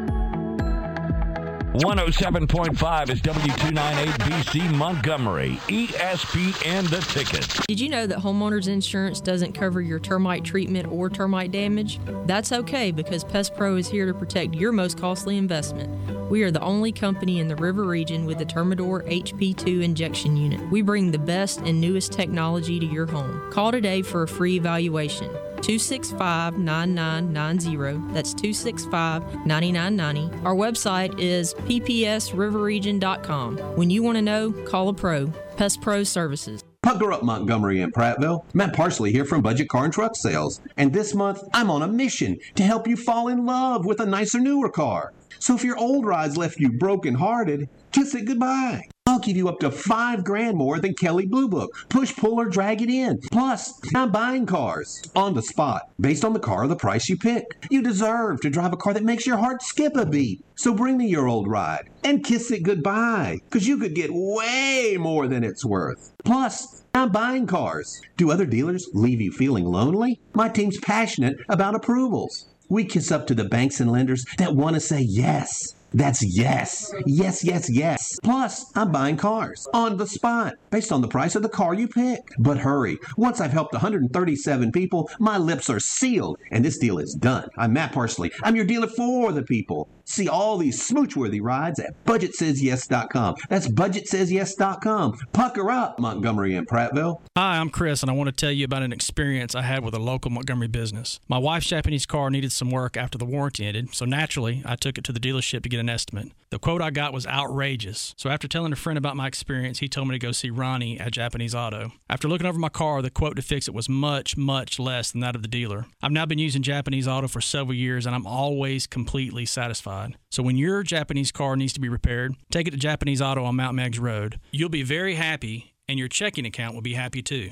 107.5 1.77 3.09
is 3.11 3.21
W298BC 3.21 4.73
Montgomery, 4.75 5.59
ESPN 5.67 6.89
the 6.89 6.97
ticket. 7.13 7.47
Did 7.67 7.79
you 7.79 7.87
know 7.87 8.07
that 8.07 8.17
homeowners 8.17 8.67
insurance 8.67 9.21
doesn't 9.21 9.53
cover 9.53 9.79
your 9.79 9.99
termite 9.99 10.43
treatment 10.43 10.87
or 10.91 11.07
termite 11.07 11.51
damage? 11.51 11.99
That's 12.25 12.51
okay 12.51 12.89
because 12.89 13.23
Pest 13.23 13.55
Pro 13.55 13.75
is 13.75 13.87
here 13.87 14.07
to 14.07 14.13
protect 14.15 14.55
your 14.55 14.71
most 14.71 14.99
costly 14.99 15.37
investment. 15.37 15.91
We 16.31 16.41
are 16.41 16.49
the 16.49 16.61
only 16.61 16.91
company 16.91 17.39
in 17.39 17.47
the 17.47 17.55
river 17.55 17.83
region 17.83 18.25
with 18.25 18.39
the 18.39 18.45
Termidor 18.45 19.07
HP2 19.07 19.83
injection 19.83 20.35
unit. 20.35 20.59
We 20.71 20.81
bring 20.81 21.11
the 21.11 21.19
best 21.19 21.59
and 21.59 21.79
newest 21.79 22.11
technology 22.11 22.79
to 22.79 22.87
your 22.87 23.05
home. 23.05 23.51
Call 23.51 23.71
today 23.71 24.01
for 24.01 24.23
a 24.23 24.27
free 24.27 24.57
evaluation. 24.57 25.29
265 25.61 26.57
9990. 26.57 28.13
That's 28.13 28.33
265 28.33 29.45
9990. 29.45 30.45
Our 30.45 30.55
website 30.55 31.19
is 31.19 31.53
ppsriverregion.com. 31.53 33.57
When 33.57 33.89
you 33.89 34.03
want 34.03 34.17
to 34.17 34.21
know, 34.21 34.51
call 34.51 34.89
a 34.89 34.93
pro. 34.93 35.31
Pest 35.57 35.81
Pro 35.81 36.03
Services. 36.03 36.63
Pucker 36.83 37.11
up 37.11 37.23
Montgomery 37.23 37.81
and 37.81 37.93
Prattville. 37.93 38.45
Matt 38.53 38.73
Parsley 38.73 39.11
here 39.11 39.25
from 39.25 39.41
Budget 39.41 39.67
Car 39.67 39.85
and 39.85 39.93
Truck 39.93 40.15
Sales. 40.15 40.61
And 40.77 40.93
this 40.93 41.13
month, 41.13 41.43
I'm 41.53 41.69
on 41.69 41.81
a 41.81 41.87
mission 41.87 42.37
to 42.55 42.63
help 42.63 42.87
you 42.87 42.95
fall 42.95 43.27
in 43.27 43.45
love 43.45 43.85
with 43.85 43.99
a 43.99 44.05
nicer, 44.05 44.39
newer 44.39 44.69
car. 44.69 45.13
So 45.39 45.55
if 45.55 45.63
your 45.63 45.77
old 45.77 46.05
ride's 46.05 46.37
left 46.37 46.59
you 46.59 46.71
broken-hearted, 46.71 47.67
kiss 47.91 48.15
it 48.15 48.25
goodbye. 48.25 48.87
I'll 49.07 49.19
give 49.19 49.37
you 49.37 49.47
up 49.47 49.61
to 49.61 49.71
five 49.71 50.25
grand 50.25 50.57
more 50.57 50.79
than 50.79 50.93
Kelley 50.93 51.25
Blue 51.25 51.47
Book. 51.47 51.71
Push, 51.87 52.13
pull, 52.17 52.41
or 52.41 52.49
drag 52.49 52.81
it 52.81 52.89
in. 52.89 53.19
Plus, 53.31 53.79
I'm 53.95 54.11
buying 54.11 54.45
cars 54.45 55.01
on 55.15 55.33
the 55.33 55.41
spot, 55.41 55.89
based 55.97 56.25
on 56.25 56.33
the 56.33 56.41
car 56.41 56.65
or 56.65 56.67
the 56.67 56.75
price 56.75 57.07
you 57.07 57.15
pick. 57.15 57.45
You 57.71 57.81
deserve 57.81 58.41
to 58.41 58.49
drive 58.49 58.73
a 58.73 58.77
car 58.77 58.93
that 58.93 59.05
makes 59.05 59.25
your 59.25 59.37
heart 59.37 59.61
skip 59.61 59.95
a 59.95 60.05
beat. 60.05 60.43
So 60.57 60.73
bring 60.73 60.97
me 60.97 61.07
your 61.07 61.29
old 61.29 61.47
ride 61.47 61.89
and 62.03 62.21
kiss 62.21 62.51
it 62.51 62.63
goodbye, 62.63 63.39
because 63.45 63.65
you 63.65 63.77
could 63.77 63.95
get 63.95 64.09
way 64.11 64.97
more 64.99 65.29
than 65.29 65.45
it's 65.45 65.63
worth. 65.63 66.11
Plus, 66.25 66.83
I'm 66.93 67.09
buying 67.09 67.47
cars. 67.47 68.01
Do 68.17 68.29
other 68.29 68.45
dealers 68.45 68.89
leave 68.93 69.21
you 69.21 69.31
feeling 69.31 69.63
lonely? 69.63 70.19
My 70.33 70.49
team's 70.49 70.79
passionate 70.79 71.37
about 71.47 71.75
approvals. 71.75 72.49
We 72.67 72.83
kiss 72.83 73.09
up 73.09 73.25
to 73.27 73.33
the 73.33 73.45
banks 73.45 73.79
and 73.79 73.89
lenders 73.89 74.25
that 74.37 74.53
want 74.53 74.73
to 74.75 74.81
say 74.81 74.99
yes. 74.99 75.75
That's 75.93 76.23
yes. 76.23 76.93
Yes, 77.05 77.43
yes, 77.43 77.69
yes. 77.69 78.19
Plus, 78.21 78.71
I'm 78.75 78.91
buying 78.91 79.17
cars 79.17 79.67
on 79.73 79.97
the 79.97 80.07
spot 80.07 80.55
based 80.69 80.91
on 80.91 81.01
the 81.01 81.07
price 81.07 81.35
of 81.35 81.43
the 81.43 81.49
car 81.49 81.73
you 81.73 81.87
pick. 81.87 82.19
But 82.37 82.57
hurry. 82.57 82.97
Once 83.15 83.39
I've 83.39 83.53
helped 83.53 83.73
137 83.73 84.71
people, 84.71 85.09
my 85.19 85.37
lips 85.37 85.69
are 85.69 85.79
sealed 85.79 86.37
and 86.51 86.63
this 86.63 86.77
deal 86.77 86.99
is 86.99 87.13
done. 87.13 87.49
I'm 87.57 87.73
Matt 87.73 87.93
Parsley. 87.93 88.31
I'm 88.43 88.55
your 88.55 88.65
dealer 88.65 88.87
for 88.87 89.31
the 89.31 89.43
people. 89.43 89.87
See 90.09 90.29
all 90.29 90.57
these 90.57 90.81
smooch-worthy 90.85 91.41
rides 91.41 91.81
at 91.81 92.05
budgetsays.yes.com. 92.05 93.35
That's 93.49 93.67
budgetsays.yes.com. 93.67 95.19
Pucker 95.33 95.69
up, 95.69 95.99
Montgomery 95.99 96.55
and 96.55 96.65
Prattville. 96.65 97.19
Hi, 97.35 97.57
I'm 97.57 97.69
Chris, 97.69 98.01
and 98.03 98.09
I 98.09 98.13
want 98.13 98.29
to 98.29 98.31
tell 98.31 98.51
you 98.51 98.63
about 98.63 98.83
an 98.83 98.93
experience 98.93 99.53
I 99.53 99.63
had 99.63 99.83
with 99.83 99.93
a 99.93 99.99
local 99.99 100.31
Montgomery 100.31 100.69
business. 100.69 101.19
My 101.27 101.37
wife's 101.37 101.67
Japanese 101.67 102.05
car 102.05 102.29
needed 102.29 102.53
some 102.53 102.71
work 102.71 102.95
after 102.95 103.17
the 103.17 103.25
warranty 103.25 103.65
ended, 103.65 103.93
so 103.93 104.05
naturally, 104.05 104.63
I 104.65 104.77
took 104.77 104.97
it 104.97 105.03
to 105.03 105.11
the 105.11 105.19
dealership 105.19 105.63
to 105.63 105.69
get 105.69 105.81
an 105.81 105.89
estimate. 105.89 106.31
The 106.49 106.59
quote 106.59 106.81
I 106.81 106.91
got 106.91 107.11
was 107.11 107.27
outrageous, 107.27 108.15
so 108.15 108.29
after 108.29 108.47
telling 108.47 108.71
a 108.71 108.77
friend 108.77 108.97
about 108.97 109.17
my 109.17 109.27
experience, 109.27 109.79
he 109.79 109.89
told 109.89 110.07
me 110.07 110.15
to 110.15 110.25
go 110.25 110.31
see 110.31 110.49
Ronnie 110.49 110.97
at 110.97 111.11
Japanese 111.11 111.53
Auto. 111.53 111.91
After 112.09 112.29
looking 112.29 112.47
over 112.47 112.57
my 112.57 112.69
car, 112.69 113.01
the 113.01 113.09
quote 113.09 113.35
to 113.35 113.41
fix 113.41 113.67
it 113.67 113.73
was 113.73 113.89
much, 113.89 114.37
much 114.37 114.79
less 114.79 115.11
than 115.11 115.19
that 115.19 115.35
of 115.35 115.41
the 115.41 115.49
dealer. 115.49 115.87
I've 116.01 116.13
now 116.13 116.25
been 116.25 116.39
using 116.39 116.61
Japanese 116.61 117.09
Auto 117.09 117.27
for 117.27 117.41
several 117.41 117.75
years, 117.75 118.05
and 118.05 118.15
I'm 118.15 118.25
always 118.25 118.87
completely 118.87 119.45
satisfied. 119.45 119.96
So 120.29 120.43
when 120.43 120.57
your 120.57 120.83
Japanese 120.83 121.31
car 121.31 121.55
needs 121.55 121.73
to 121.73 121.79
be 121.79 121.89
repaired, 121.89 122.35
take 122.51 122.67
it 122.67 122.71
to 122.71 122.77
Japanese 122.77 123.21
Auto 123.21 123.43
on 123.43 123.55
Mount 123.55 123.75
Meigs 123.75 123.99
Road. 123.99 124.39
You'll 124.51 124.69
be 124.69 124.83
very 124.83 125.15
happy, 125.15 125.73
and 125.87 125.97
your 125.97 126.07
checking 126.07 126.45
account 126.45 126.75
will 126.75 126.81
be 126.81 126.93
happy 126.93 127.21
too. 127.21 127.51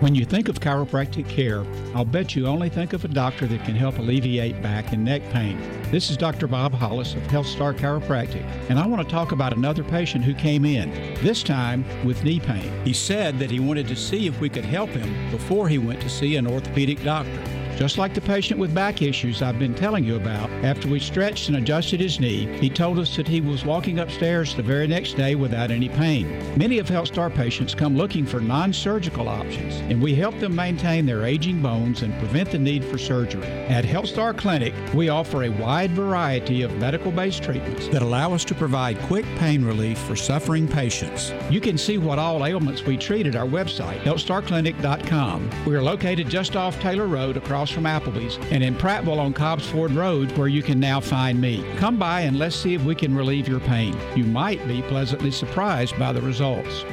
When 0.00 0.14
you 0.14 0.24
think 0.24 0.48
of 0.48 0.60
chiropractic 0.60 1.28
care, 1.28 1.64
I'll 1.94 2.04
bet 2.04 2.34
you 2.34 2.46
only 2.46 2.68
think 2.68 2.92
of 2.92 3.04
a 3.04 3.08
doctor 3.08 3.46
that 3.46 3.64
can 3.64 3.76
help 3.76 3.98
alleviate 3.98 4.60
back 4.60 4.92
and 4.92 5.04
neck 5.04 5.22
pain. 5.30 5.58
This 5.90 6.10
is 6.10 6.16
Dr. 6.16 6.46
Bob 6.46 6.74
Hollis 6.74 7.14
of 7.14 7.22
HealthStar 7.22 7.78
Chiropractic, 7.78 8.44
and 8.68 8.78
I 8.78 8.86
want 8.86 9.06
to 9.06 9.10
talk 9.10 9.32
about 9.32 9.56
another 9.56 9.84
patient 9.84 10.24
who 10.24 10.34
came 10.34 10.64
in, 10.64 10.90
this 11.22 11.42
time 11.42 11.84
with 12.04 12.22
knee 12.24 12.40
pain. 12.40 12.70
He 12.84 12.92
said 12.92 13.38
that 13.38 13.50
he 13.50 13.60
wanted 13.60 13.88
to 13.88 13.96
see 13.96 14.26
if 14.26 14.40
we 14.40 14.48
could 14.48 14.64
help 14.64 14.90
him 14.90 15.30
before 15.30 15.68
he 15.68 15.78
went 15.78 16.00
to 16.02 16.10
see 16.10 16.36
an 16.36 16.46
orthopedic 16.46 17.02
doctor. 17.02 17.63
Just 17.76 17.98
like 17.98 18.14
the 18.14 18.20
patient 18.20 18.60
with 18.60 18.72
back 18.72 19.02
issues 19.02 19.42
I've 19.42 19.58
been 19.58 19.74
telling 19.74 20.04
you 20.04 20.14
about, 20.14 20.48
after 20.64 20.88
we 20.88 21.00
stretched 21.00 21.48
and 21.48 21.56
adjusted 21.56 21.98
his 21.98 22.20
knee, 22.20 22.46
he 22.58 22.70
told 22.70 23.00
us 23.00 23.16
that 23.16 23.26
he 23.26 23.40
was 23.40 23.64
walking 23.64 23.98
upstairs 23.98 24.54
the 24.54 24.62
very 24.62 24.86
next 24.86 25.14
day 25.14 25.34
without 25.34 25.72
any 25.72 25.88
pain. 25.88 26.28
Many 26.56 26.78
of 26.78 26.86
HealthStar 26.86 27.34
patients 27.34 27.74
come 27.74 27.96
looking 27.96 28.26
for 28.26 28.40
non 28.40 28.72
surgical 28.72 29.28
options, 29.28 29.74
and 29.90 30.00
we 30.00 30.14
help 30.14 30.38
them 30.38 30.54
maintain 30.54 31.04
their 31.04 31.24
aging 31.24 31.60
bones 31.60 32.02
and 32.02 32.16
prevent 32.20 32.52
the 32.52 32.58
need 32.58 32.84
for 32.84 32.96
surgery. 32.96 33.44
At 33.44 33.84
HealthStar 33.84 34.38
Clinic, 34.38 34.72
we 34.94 35.08
offer 35.08 35.42
a 35.42 35.50
wide 35.50 35.90
variety 35.90 36.62
of 36.62 36.76
medical 36.78 37.10
based 37.10 37.42
treatments 37.42 37.88
that 37.88 38.02
allow 38.02 38.32
us 38.32 38.44
to 38.46 38.54
provide 38.54 39.00
quick 39.02 39.26
pain 39.38 39.64
relief 39.64 39.98
for 39.98 40.14
suffering 40.14 40.68
patients. 40.68 41.32
You 41.50 41.60
can 41.60 41.76
see 41.76 41.98
what 41.98 42.20
all 42.20 42.46
ailments 42.46 42.84
we 42.84 42.96
treat 42.96 43.26
at 43.26 43.34
our 43.34 43.46
website, 43.46 44.00
healthstarclinic.com. 44.02 45.50
We 45.66 45.74
are 45.74 45.82
located 45.82 46.28
just 46.28 46.54
off 46.54 46.80
Taylor 46.80 47.06
Road 47.06 47.36
across 47.36 47.63
from 47.70 47.84
Applebee's 47.84 48.38
and 48.50 48.62
in 48.62 48.74
Prattville 48.74 49.18
on 49.18 49.32
Cobbs 49.32 49.66
Ford 49.66 49.92
Road 49.92 50.30
where 50.38 50.48
you 50.48 50.62
can 50.62 50.80
now 50.80 51.00
find 51.00 51.40
me. 51.40 51.64
Come 51.76 51.96
by 51.96 52.22
and 52.22 52.38
let's 52.38 52.56
see 52.56 52.74
if 52.74 52.82
we 52.84 52.94
can 52.94 53.14
relieve 53.14 53.48
your 53.48 53.60
pain. 53.60 53.96
You 54.14 54.24
might 54.24 54.66
be 54.66 54.82
pleasantly 54.82 55.30
surprised 55.30 55.98
by 55.98 56.12
the 56.12 56.22
results. 56.22 56.84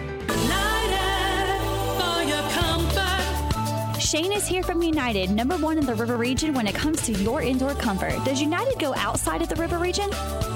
Shane 4.12 4.34
is 4.34 4.46
here 4.46 4.62
from 4.62 4.84
United, 4.84 5.30
number 5.30 5.56
one 5.56 5.78
in 5.78 5.86
the 5.86 5.96
River 5.96 6.18
Region 6.18 6.54
when 6.54 6.68
it 6.68 6.76
comes 6.76 7.02
to 7.04 7.14
your 7.14 7.42
indoor 7.42 7.74
comfort. 7.74 8.22
Does 8.26 8.42
United 8.42 8.78
go 8.78 8.94
outside 8.96 9.42
of 9.42 9.48
the 9.48 9.56
River 9.56 9.78
Region? 9.78 10.10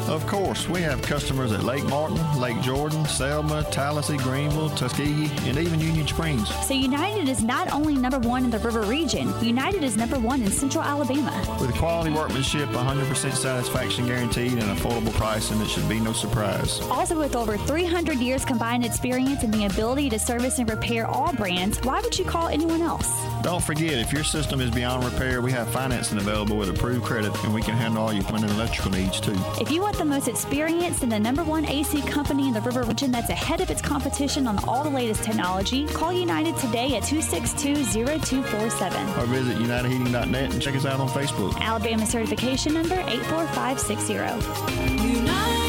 Of 0.09 0.27
course, 0.27 0.67
we 0.67 0.81
have 0.81 1.01
customers 1.01 1.53
at 1.53 1.63
Lake 1.63 1.85
Martin, 1.85 2.19
Lake 2.37 2.59
Jordan, 2.59 3.05
Selma, 3.05 3.63
Tallassee, 3.71 4.17
Greenville, 4.17 4.71
Tuskegee, 4.71 5.31
and 5.47 5.57
even 5.57 5.79
Union 5.79 6.05
Springs. 6.05 6.53
So 6.67 6.73
United 6.73 7.29
is 7.29 7.41
not 7.41 7.71
only 7.71 7.95
number 7.95 8.19
one 8.19 8.43
in 8.43 8.49
the 8.49 8.59
River 8.59 8.81
Region, 8.81 9.33
United 9.41 9.85
is 9.85 9.95
number 9.95 10.19
one 10.19 10.41
in 10.41 10.51
Central 10.51 10.83
Alabama. 10.83 11.31
With 11.61 11.73
quality 11.75 12.11
workmanship, 12.11 12.67
100% 12.71 13.31
satisfaction 13.35 14.05
guaranteed, 14.05 14.51
and 14.51 14.63
affordable 14.63 15.13
pricing, 15.13 15.61
it 15.61 15.69
should 15.69 15.87
be 15.87 16.01
no 16.01 16.11
surprise. 16.11 16.81
Also, 16.91 17.17
with 17.17 17.37
over 17.37 17.55
300 17.55 18.17
years 18.17 18.43
combined 18.43 18.83
experience 18.83 19.43
and 19.43 19.53
the 19.53 19.65
ability 19.65 20.09
to 20.09 20.19
service 20.19 20.59
and 20.59 20.69
repair 20.69 21.07
all 21.07 21.31
brands, 21.31 21.79
why 21.83 22.01
would 22.01 22.19
you 22.19 22.25
call 22.25 22.49
anyone 22.49 22.81
else? 22.81 23.09
Don't 23.45 23.63
forget, 23.63 23.97
if 23.99 24.11
your 24.11 24.23
system 24.23 24.59
is 24.59 24.71
beyond 24.71 25.03
repair, 25.03 25.39
we 25.39 25.51
have 25.51 25.69
financing 25.69 26.17
available 26.17 26.57
with 26.57 26.67
approved 26.67 27.05
credit, 27.05 27.31
and 27.43 27.53
we 27.53 27.61
can 27.61 27.75
handle 27.75 28.01
all 28.01 28.11
your 28.11 28.23
plumbing 28.23 28.49
and 28.49 28.57
electrical 28.57 28.89
needs 28.89 29.19
too. 29.19 29.35
If 29.61 29.69
you 29.69 29.83
want 29.83 29.99
the 29.99 30.03
most 30.03 30.27
experienced 30.27 31.03
and 31.03 31.11
the 31.11 31.19
number 31.19 31.43
one 31.43 31.63
AC 31.63 32.01
company 32.01 32.47
in 32.47 32.55
the 32.55 32.61
River 32.61 32.81
Region 32.81 33.11
that's 33.11 33.29
ahead 33.29 33.61
of 33.61 33.69
its 33.69 33.83
competition 33.83 34.47
on 34.47 34.57
all 34.67 34.83
the 34.83 34.89
latest 34.89 35.23
technology, 35.23 35.85
call 35.85 36.11
United 36.11 36.57
today 36.57 36.95
at 36.95 37.03
262-0247. 37.03 39.17
Or 39.19 39.27
visit 39.27 39.57
UnitedHeating.net 39.57 40.51
and 40.51 40.59
check 40.59 40.75
us 40.75 40.87
out 40.87 40.99
on 40.99 41.07
Facebook. 41.07 41.55
Alabama 41.61 42.07
certification 42.07 42.73
number 42.73 42.95
84560. 42.95 45.64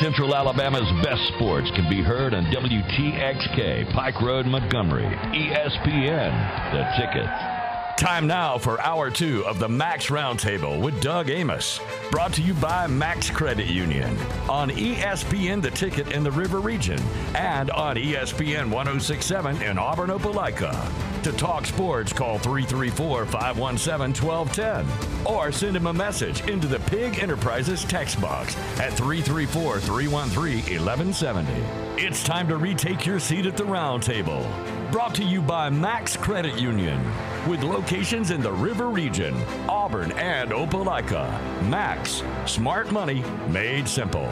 Central 0.00 0.34
Alabama's 0.34 0.90
best 1.04 1.22
sports 1.34 1.70
can 1.70 1.88
be 1.88 2.02
heard 2.02 2.34
on 2.34 2.44
WTXK, 2.46 3.92
Pike 3.94 4.20
Road, 4.20 4.44
Montgomery. 4.44 5.04
ESPN, 5.04 6.72
the 6.72 6.82
ticket. 6.98 7.53
Time 7.96 8.26
now 8.26 8.58
for 8.58 8.80
hour 8.80 9.08
two 9.08 9.46
of 9.46 9.60
the 9.60 9.68
Max 9.68 10.06
Roundtable 10.06 10.82
with 10.82 11.00
Doug 11.00 11.30
Amos. 11.30 11.78
Brought 12.10 12.32
to 12.32 12.42
you 12.42 12.52
by 12.54 12.88
Max 12.88 13.30
Credit 13.30 13.68
Union 13.68 14.18
on 14.48 14.68
ESPN 14.70 15.62
The 15.62 15.70
Ticket 15.70 16.10
in 16.10 16.24
the 16.24 16.30
River 16.30 16.58
Region 16.58 17.00
and 17.36 17.70
on 17.70 17.94
ESPN 17.94 18.68
1067 18.68 19.62
in 19.62 19.78
Auburn, 19.78 20.10
Opelika. 20.10 20.74
To 21.22 21.32
talk 21.32 21.66
sports, 21.66 22.12
call 22.12 22.38
334 22.40 23.26
517 23.26 24.28
1210 24.28 25.24
or 25.24 25.52
send 25.52 25.76
him 25.76 25.86
a 25.86 25.92
message 25.92 26.46
into 26.48 26.66
the 26.66 26.80
Pig 26.80 27.20
Enterprises 27.20 27.84
text 27.84 28.20
box 28.20 28.56
at 28.80 28.92
334 28.94 29.78
313 29.78 30.84
1170. 30.84 31.52
It's 32.04 32.24
time 32.24 32.48
to 32.48 32.56
retake 32.56 33.06
your 33.06 33.20
seat 33.20 33.46
at 33.46 33.56
the 33.56 33.64
roundtable. 33.64 34.44
Brought 34.90 35.14
to 35.14 35.24
you 35.24 35.40
by 35.40 35.70
Max 35.70 36.16
Credit 36.16 36.58
Union 36.58 37.00
with 37.46 37.62
locations 37.62 38.30
in 38.30 38.40
the 38.40 38.52
River 38.52 38.88
Region, 38.88 39.34
Auburn, 39.68 40.12
and 40.12 40.50
Opelika. 40.50 41.30
Max, 41.68 42.22
smart 42.46 42.90
money 42.90 43.22
made 43.48 43.86
simple. 43.88 44.28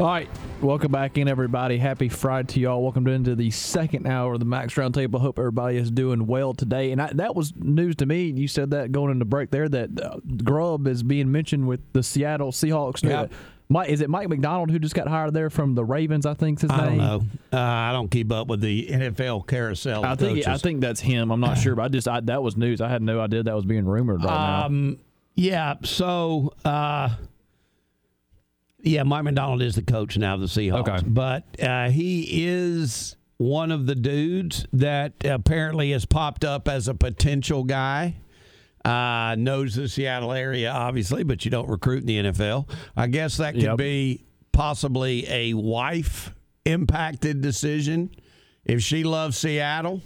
All 0.00 0.06
right. 0.06 0.28
Welcome 0.60 0.90
back 0.90 1.18
in, 1.18 1.28
everybody. 1.28 1.78
Happy 1.78 2.08
Friday 2.08 2.52
to 2.54 2.60
y'all. 2.60 2.82
Welcome 2.82 3.06
into 3.06 3.36
the 3.36 3.52
second 3.52 4.08
hour 4.08 4.32
of 4.34 4.40
the 4.40 4.44
Max 4.44 4.74
Roundtable. 4.74 5.20
Hope 5.20 5.38
everybody 5.38 5.76
is 5.76 5.88
doing 5.88 6.26
well 6.26 6.52
today. 6.52 6.90
And 6.90 7.00
I, 7.00 7.12
that 7.12 7.36
was 7.36 7.52
news 7.54 7.94
to 7.96 8.06
me. 8.06 8.24
You 8.24 8.48
said 8.48 8.70
that 8.72 8.90
going 8.90 9.12
into 9.12 9.24
break 9.24 9.52
there 9.52 9.68
that 9.68 9.90
uh, 10.00 10.16
Grubb 10.42 10.88
is 10.88 11.04
being 11.04 11.30
mentioned 11.30 11.68
with 11.68 11.80
the 11.92 12.02
Seattle 12.02 12.50
Seahawks. 12.50 13.04
Yeah. 13.04 13.26
Mike, 13.68 13.88
is 13.88 14.00
it 14.00 14.10
Mike 14.10 14.28
Macdonald 14.28 14.72
who 14.72 14.80
just 14.80 14.96
got 14.96 15.06
hired 15.06 15.32
there 15.32 15.48
from 15.48 15.76
the 15.76 15.84
Ravens? 15.84 16.26
I 16.26 16.34
think's 16.34 16.62
his 16.62 16.72
I 16.72 16.88
name. 16.88 16.98
don't 16.98 16.98
know. 16.98 17.22
Uh, 17.52 17.60
I 17.60 17.92
don't 17.92 18.10
keep 18.10 18.32
up 18.32 18.48
with 18.48 18.60
the 18.60 18.88
NFL 18.88 19.46
carousel. 19.46 20.04
I 20.04 20.16
think 20.16 20.46
I 20.48 20.56
think 20.56 20.80
that's 20.80 21.00
him. 21.00 21.30
I'm 21.30 21.40
not 21.40 21.56
sure, 21.56 21.76
but 21.76 21.82
I 21.82 21.88
just 21.88 22.08
I, 22.08 22.18
that 22.22 22.42
was 22.42 22.56
news. 22.56 22.80
I 22.80 22.88
had 22.88 23.00
no 23.00 23.20
idea 23.20 23.44
that 23.44 23.54
was 23.54 23.64
being 23.64 23.86
rumored 23.86 24.24
right 24.24 24.30
now. 24.30 24.66
Um, 24.66 24.98
yeah. 25.36 25.74
So, 25.84 26.52
uh, 26.64 27.10
yeah, 28.84 29.02
Mike 29.02 29.24
Macdonald 29.24 29.62
is 29.62 29.74
the 29.74 29.82
coach 29.82 30.16
now 30.16 30.34
of 30.34 30.40
the 30.40 30.46
Seahawks. 30.46 30.88
Okay. 30.88 31.02
But 31.06 31.44
uh, 31.62 31.90
he 31.90 32.46
is 32.46 33.16
one 33.38 33.72
of 33.72 33.86
the 33.86 33.94
dudes 33.94 34.66
that 34.72 35.12
apparently 35.24 35.90
has 35.90 36.04
popped 36.04 36.44
up 36.44 36.68
as 36.68 36.88
a 36.88 36.94
potential 36.94 37.64
guy. 37.64 38.16
Uh, 38.84 39.34
knows 39.38 39.74
the 39.76 39.88
Seattle 39.88 40.30
area, 40.32 40.70
obviously, 40.70 41.24
but 41.24 41.42
you 41.46 41.50
don't 41.50 41.70
recruit 41.70 42.02
in 42.02 42.06
the 42.06 42.18
NFL. 42.32 42.68
I 42.94 43.06
guess 43.06 43.38
that 43.38 43.54
could 43.54 43.62
Yep. 43.62 43.78
be 43.78 44.26
possibly 44.52 45.26
a 45.28 45.54
wife 45.54 46.34
impacted 46.66 47.40
decision 47.40 48.10
if 48.66 48.82
she 48.82 49.02
loves 49.02 49.38
Seattle 49.38 50.02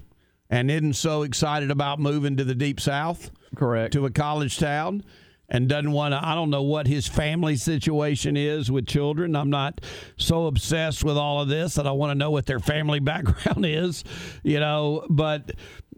and 0.48 0.70
isn't 0.70 0.94
so 0.94 1.22
excited 1.22 1.72
about 1.72 1.98
moving 1.98 2.36
to 2.36 2.44
the 2.44 2.54
deep 2.54 2.78
south 2.78 3.32
correct 3.56 3.92
to 3.94 4.06
a 4.06 4.10
college 4.10 4.58
town 4.58 5.02
and 5.48 5.68
doesn't 5.68 5.92
want 5.92 6.12
to 6.12 6.26
i 6.26 6.34
don't 6.34 6.50
know 6.50 6.62
what 6.62 6.86
his 6.86 7.06
family 7.06 7.56
situation 7.56 8.36
is 8.36 8.70
with 8.70 8.86
children 8.86 9.34
i'm 9.34 9.50
not 9.50 9.80
so 10.16 10.46
obsessed 10.46 11.04
with 11.04 11.16
all 11.16 11.40
of 11.40 11.48
this 11.48 11.74
that 11.74 11.86
i 11.86 11.92
want 11.92 12.10
to 12.10 12.14
know 12.14 12.30
what 12.30 12.46
their 12.46 12.60
family 12.60 13.00
background 13.00 13.64
is 13.64 14.04
you 14.42 14.60
know 14.60 15.04
but 15.08 15.50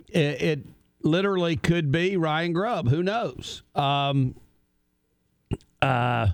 it, 0.09 0.43
it 0.43 0.67
literally 1.03 1.57
could 1.57 1.91
be 1.91 2.17
ryan 2.17 2.53
grubb 2.53 2.89
who 2.89 3.03
knows 3.03 3.63
um 3.75 4.35
uh 5.83 6.29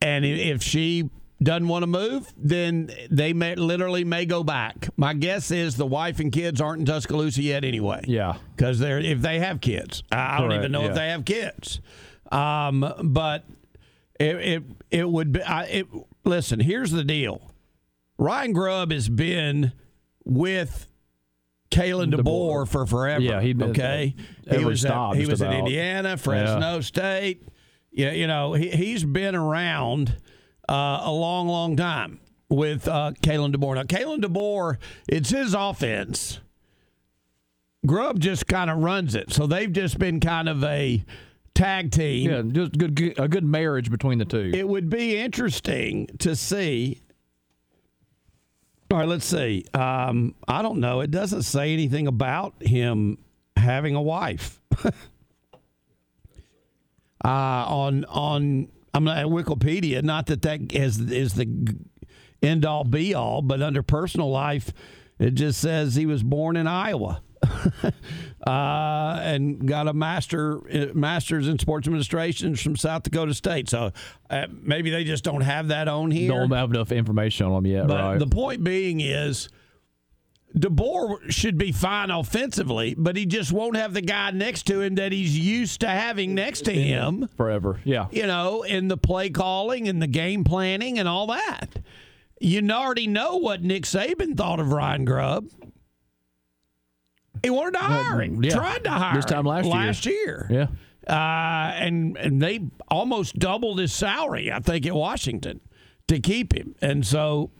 and 0.00 0.24
if 0.24 0.62
she 0.62 1.08
doesn't 1.42 1.68
want 1.68 1.82
to 1.82 1.86
move, 1.86 2.32
then 2.36 2.90
they 3.10 3.32
may 3.32 3.54
literally 3.54 4.04
may 4.04 4.26
go 4.26 4.42
back. 4.44 4.88
My 4.96 5.14
guess 5.14 5.50
is 5.50 5.76
the 5.76 5.86
wife 5.86 6.20
and 6.20 6.32
kids 6.32 6.60
aren't 6.60 6.80
in 6.80 6.86
Tuscaloosa 6.86 7.42
yet 7.42 7.64
anyway. 7.64 8.04
Yeah, 8.06 8.36
because 8.56 8.78
they're 8.78 8.98
if 8.98 9.20
they 9.20 9.38
have 9.40 9.60
kids, 9.60 10.02
I 10.12 10.36
I 10.36 10.40
don't 10.40 10.52
even 10.52 10.72
know 10.72 10.82
yeah. 10.82 10.88
if 10.88 10.94
they 10.94 11.08
have 11.08 11.24
kids. 11.24 11.80
Um, 12.32 12.92
but 13.04 13.44
it 14.18 14.36
it, 14.36 14.62
it 14.90 15.08
would 15.08 15.32
be. 15.32 15.42
I, 15.42 15.64
it, 15.64 15.86
listen, 16.24 16.60
here's 16.60 16.90
the 16.90 17.04
deal. 17.04 17.52
Ryan 18.18 18.52
Grubb 18.52 18.92
has 18.92 19.08
been 19.08 19.72
with 20.24 20.88
Kalen 21.70 22.14
DeBoer 22.14 22.68
for 22.68 22.86
forever. 22.86 23.22
Yeah, 23.22 23.40
he'd 23.40 23.58
been 23.58 23.70
okay. 23.70 24.14
he 24.48 24.64
was 24.64 24.84
at, 24.84 25.12
he 25.14 25.26
was 25.26 25.40
about. 25.40 25.54
Indiana, 25.54 26.16
Fresno 26.16 26.80
State. 26.80 27.46
Yeah, 27.90 28.12
you 28.12 28.26
know 28.26 28.54
he 28.54 28.70
he's 28.70 29.04
been 29.04 29.34
around 29.34 30.16
uh, 30.68 31.00
a 31.04 31.12
long, 31.12 31.48
long 31.48 31.76
time 31.76 32.20
with 32.48 32.88
uh, 32.88 33.12
Kalen 33.22 33.54
DeBoer. 33.54 33.74
Now, 33.74 33.82
Kalen 33.82 34.22
DeBoer, 34.22 34.78
it's 35.08 35.30
his 35.30 35.54
offense. 35.54 36.40
Grubb 37.84 38.20
just 38.20 38.46
kind 38.46 38.70
of 38.70 38.78
runs 38.78 39.14
it, 39.14 39.32
so 39.32 39.46
they've 39.46 39.72
just 39.72 39.98
been 39.98 40.20
kind 40.20 40.48
of 40.48 40.62
a 40.62 41.04
tag 41.54 41.90
team. 41.90 42.30
Yeah, 42.30 42.42
just 42.42 42.78
good, 42.78 42.94
good 42.94 43.18
a 43.18 43.28
good 43.28 43.44
marriage 43.44 43.90
between 43.90 44.18
the 44.18 44.24
two. 44.24 44.50
It 44.54 44.66
would 44.66 44.88
be 44.90 45.18
interesting 45.18 46.08
to 46.18 46.36
see. 46.36 47.02
All 48.90 48.98
right, 48.98 49.08
let's 49.08 49.24
see. 49.24 49.64
Um, 49.72 50.34
I 50.46 50.60
don't 50.60 50.78
know. 50.78 51.00
It 51.00 51.10
doesn't 51.10 51.42
say 51.42 51.72
anything 51.72 52.06
about 52.06 52.62
him 52.62 53.18
having 53.56 53.94
a 53.94 54.02
wife. 54.02 54.60
uh, 54.84 54.92
on 57.24 58.04
on 58.06 58.68
I'm 58.94 59.04
not 59.04 59.18
at 59.18 59.26
Wikipedia. 59.26 60.02
Not 60.02 60.26
that 60.26 60.42
that 60.42 60.72
is 60.72 61.00
is 61.00 61.34
the 61.34 61.76
end 62.42 62.66
all 62.66 62.84
be 62.84 63.14
all, 63.14 63.40
but 63.40 63.62
under 63.62 63.82
personal 63.82 64.30
life, 64.30 64.72
it 65.18 65.34
just 65.34 65.60
says 65.60 65.94
he 65.94 66.06
was 66.06 66.22
born 66.22 66.56
in 66.56 66.66
Iowa. 66.66 67.22
uh, 68.46 69.20
and 69.22 69.66
got 69.66 69.88
a 69.88 69.92
master 69.92 70.58
uh, 70.72 70.92
master's 70.94 71.48
in 71.48 71.58
sports 71.58 71.86
administration 71.86 72.56
from 72.56 72.76
South 72.76 73.02
Dakota 73.02 73.34
State. 73.34 73.68
So 73.68 73.92
uh, 74.30 74.46
maybe 74.50 74.90
they 74.90 75.04
just 75.04 75.24
don't 75.24 75.42
have 75.42 75.68
that 75.68 75.88
on 75.88 76.10
here. 76.10 76.28
Don't 76.30 76.50
have 76.50 76.70
enough 76.70 76.92
information 76.92 77.46
on 77.46 77.62
them 77.62 77.66
yet, 77.66 77.86
But 77.86 78.00
right? 78.00 78.18
the 78.18 78.26
point 78.26 78.64
being 78.64 79.00
is, 79.00 79.48
DeBoer 80.56 81.30
should 81.30 81.56
be 81.56 81.72
fine 81.72 82.10
offensively, 82.10 82.94
but 82.96 83.16
he 83.16 83.24
just 83.24 83.52
won't 83.52 83.76
have 83.76 83.94
the 83.94 84.02
guy 84.02 84.30
next 84.32 84.64
to 84.64 84.80
him 84.82 84.96
that 84.96 85.10
he's 85.12 85.38
used 85.38 85.80
to 85.80 85.88
having 85.88 86.34
next 86.34 86.62
to 86.66 86.72
him. 86.72 87.28
Forever, 87.36 87.80
yeah. 87.84 88.08
You 88.10 88.26
know, 88.26 88.62
in 88.62 88.88
the 88.88 88.98
play 88.98 89.30
calling 89.30 89.88
and 89.88 90.02
the 90.02 90.06
game 90.06 90.44
planning 90.44 90.98
and 90.98 91.08
all 91.08 91.28
that. 91.28 91.76
You 92.38 92.68
already 92.70 93.06
know 93.06 93.36
what 93.36 93.62
Nick 93.62 93.84
Saban 93.84 94.36
thought 94.36 94.60
of 94.60 94.72
Ryan 94.72 95.04
Grubb. 95.04 95.48
He 97.42 97.50
wanted 97.50 97.72
to 97.72 97.78
hire 97.84 98.20
him. 98.20 98.42
yeah. 98.42 98.54
Tried 98.54 98.84
to 98.84 98.90
hire 98.90 99.16
This 99.16 99.24
time 99.24 99.40
him 99.40 99.46
last 99.46 99.64
year. 99.66 99.74
last 99.74 100.06
year. 100.06 100.46
Yeah. 100.50 100.66
Uh, 101.06 101.72
and 101.74 102.16
and 102.16 102.40
they 102.40 102.60
almost 102.88 103.36
doubled 103.38 103.78
his 103.80 103.92
salary, 103.92 104.52
I 104.52 104.60
think, 104.60 104.86
at 104.86 104.94
Washington 104.94 105.60
to 106.08 106.20
keep 106.20 106.54
him. 106.54 106.76
And 106.80 107.04
so, 107.04 107.50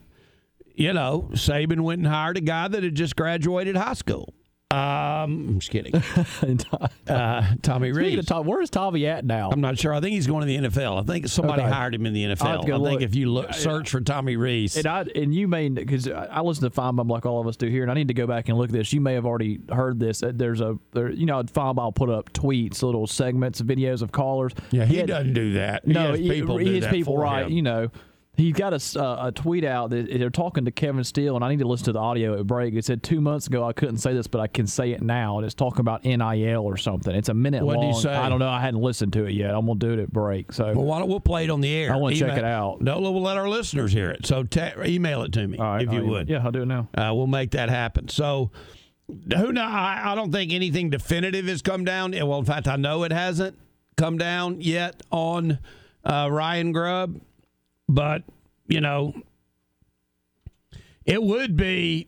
you 0.73 0.93
know, 0.93 1.29
Saban 1.33 1.81
went 1.81 1.99
and 1.99 2.07
hired 2.07 2.37
a 2.37 2.41
guy 2.41 2.67
that 2.69 2.83
had 2.83 2.95
just 2.95 3.15
graduated 3.17 3.75
high 3.75 3.93
school. 3.95 4.33
Um, 4.73 5.47
I'm 5.49 5.59
just 5.59 5.71
kidding. 5.71 5.93
uh, 7.07 7.55
Tommy 7.61 7.91
Rees. 7.91 8.25
Tom, 8.25 8.45
where's 8.47 8.69
Tommy 8.69 9.05
at 9.05 9.25
now? 9.25 9.49
I'm 9.51 9.61
not 9.61 9.77
sure. 9.77 9.93
I 9.93 9.99
think 9.99 10.13
he's 10.13 10.27
going 10.27 10.41
to 10.41 10.47
the 10.47 10.67
NFL. 10.69 10.99
I 11.01 11.03
think 11.05 11.27
somebody 11.27 11.61
Okay. 11.61 11.71
hired 11.71 11.93
him 11.95 12.05
in 12.05 12.13
the 12.13 12.23
NFL. 12.25 12.69
I 12.85 12.89
think 12.89 13.01
if 13.01 13.15
you 13.15 13.29
look, 13.31 13.53
search 13.53 13.89
for 13.89 14.01
Tommy 14.01 14.35
Rees, 14.35 14.75
And 14.77 14.87
I 14.87 15.05
and 15.15 15.33
you 15.33 15.47
may 15.47 15.69
because 15.69 16.07
I 16.07 16.41
listen 16.41 16.63
to 16.63 16.69
Finebaum 16.69 17.09
like 17.09 17.25
all 17.25 17.39
of 17.39 17.47
us 17.47 17.55
do 17.57 17.67
here, 17.67 17.83
and 17.83 17.91
I 17.91 17.93
need 17.93 18.07
to 18.07 18.13
go 18.13 18.25
back 18.27 18.49
and 18.49 18.57
look 18.57 18.69
at 18.69 18.73
this. 18.73 18.91
You 18.93 19.01
may 19.01 19.13
have 19.13 19.25
already 19.25 19.59
heard 19.71 19.99
this. 19.99 20.23
Uh, 20.23 20.31
There's 20.33 20.61
a 20.61 20.77
there, 20.93 21.11
you 21.11 21.25
know 21.25 21.43
Finebaum 21.43 21.93
put 21.95 22.09
up 22.09 22.31
tweets, 22.33 22.81
little 22.83 23.05
segments, 23.07 23.61
videos 23.61 24.01
of 24.01 24.11
callers. 24.11 24.53
Yeah, 24.71 24.85
he 24.85 24.97
had- 24.97 25.07
doesn't 25.07 25.33
do 25.33 25.53
that. 25.53 25.85
He 25.85 25.93
No, 25.93 26.13
he- 26.13 26.29
people 26.29 26.57
he 26.57 26.79
that 26.79 26.91
people 26.91 27.17
right. 27.17 27.45
him. 27.45 27.51
You 27.51 27.61
know, 27.61 27.89
he 28.35 28.51
got 28.51 28.73
a, 28.73 28.99
uh, 28.99 29.27
a 29.27 29.31
tweet 29.31 29.63
out 29.63 29.91
that 29.91 30.07
they're 30.09 30.29
talking 30.31 30.65
to 30.65 30.71
Kevin 30.71 31.03
Steele, 31.03 31.35
and 31.35 31.45
I 31.45 31.49
need 31.49 31.59
to 31.59 31.67
listen 31.67 31.85
to 31.85 31.91
the 31.91 31.99
audio 31.99 32.39
at 32.39 32.47
break. 32.47 32.73
It 32.73 32.83
said 32.83 33.03
two 33.03 33.21
months 33.21 33.45
ago 33.45 33.63
I 33.63 33.73
couldn't 33.73 33.97
say 33.97 34.13
this, 34.13 34.25
but 34.25 34.41
I 34.41 34.47
can 34.47 34.65
say 34.65 34.91
it 34.91 35.01
now, 35.03 35.37
and 35.37 35.45
it's 35.45 35.53
talking 35.53 35.81
about 35.81 36.03
NIL 36.03 36.63
or 36.63 36.75
something. 36.77 37.13
It's 37.15 37.29
a 37.29 37.33
minute 37.35 37.63
What'd 37.63 37.83
he 37.83 37.91
long. 37.91 38.01
say? 38.01 38.13
I 38.15 38.29
don't 38.29 38.39
know. 38.39 38.49
I 38.49 38.59
hadn't 38.59 38.81
listened 38.81 39.13
to 39.13 39.25
it 39.25 39.33
yet. 39.33 39.53
I'm 39.53 39.67
gonna 39.67 39.77
do 39.77 39.91
it 39.93 39.99
at 39.99 40.11
break. 40.11 40.51
So 40.51 40.65
Well, 40.73 40.85
why 40.85 40.97
don't 40.99 41.09
we'll 41.09 41.19
play 41.19 41.43
it 41.43 41.51
on 41.51 41.61
the 41.61 41.71
air? 41.71 41.93
I 41.93 41.97
wanna 41.97 42.15
check 42.15 42.37
it 42.37 42.43
out. 42.43 42.81
No, 42.81 42.99
we'll 42.99 43.21
let 43.21 43.37
our 43.37 43.47
listeners 43.47 43.93
hear 43.93 44.09
it. 44.09 44.25
So 44.25 44.43
te- 44.43 44.71
email 44.83 45.21
it 45.21 45.31
to 45.33 45.47
me 45.47 45.57
if 45.59 45.91
you 45.91 45.99
I'll- 45.99 46.07
would. 46.07 46.27
yeah, 46.29 46.41
I'll 46.43 46.51
do 46.51 46.63
it 46.63 46.67
now. 46.67 46.87
Uh, 46.95 47.11
we'll 47.13 47.27
make 47.27 47.51
that 47.51 47.69
happen. 47.69 48.07
So, 48.07 48.49
who 49.37 49.51
know? 49.51 49.61
I, 49.61 50.01
I 50.11 50.15
don't 50.15 50.31
think 50.31 50.53
anything 50.53 50.89
definitive 50.89 51.45
has 51.47 51.61
come 51.61 51.85
down. 51.85 52.11
Well, 52.13 52.39
in 52.39 52.45
fact, 52.45 52.67
I 52.67 52.77
know 52.77 53.03
it 53.03 53.11
hasn't 53.11 53.59
come 53.95 54.17
down 54.17 54.59
yet 54.61 55.01
on 55.11 55.59
uh, 56.03 56.29
Ryan 56.31 56.71
Grubb, 56.71 57.19
but 57.93 58.23
you 58.67 58.81
know, 58.81 59.13
it 61.05 61.21
would 61.21 61.55
be 61.55 62.07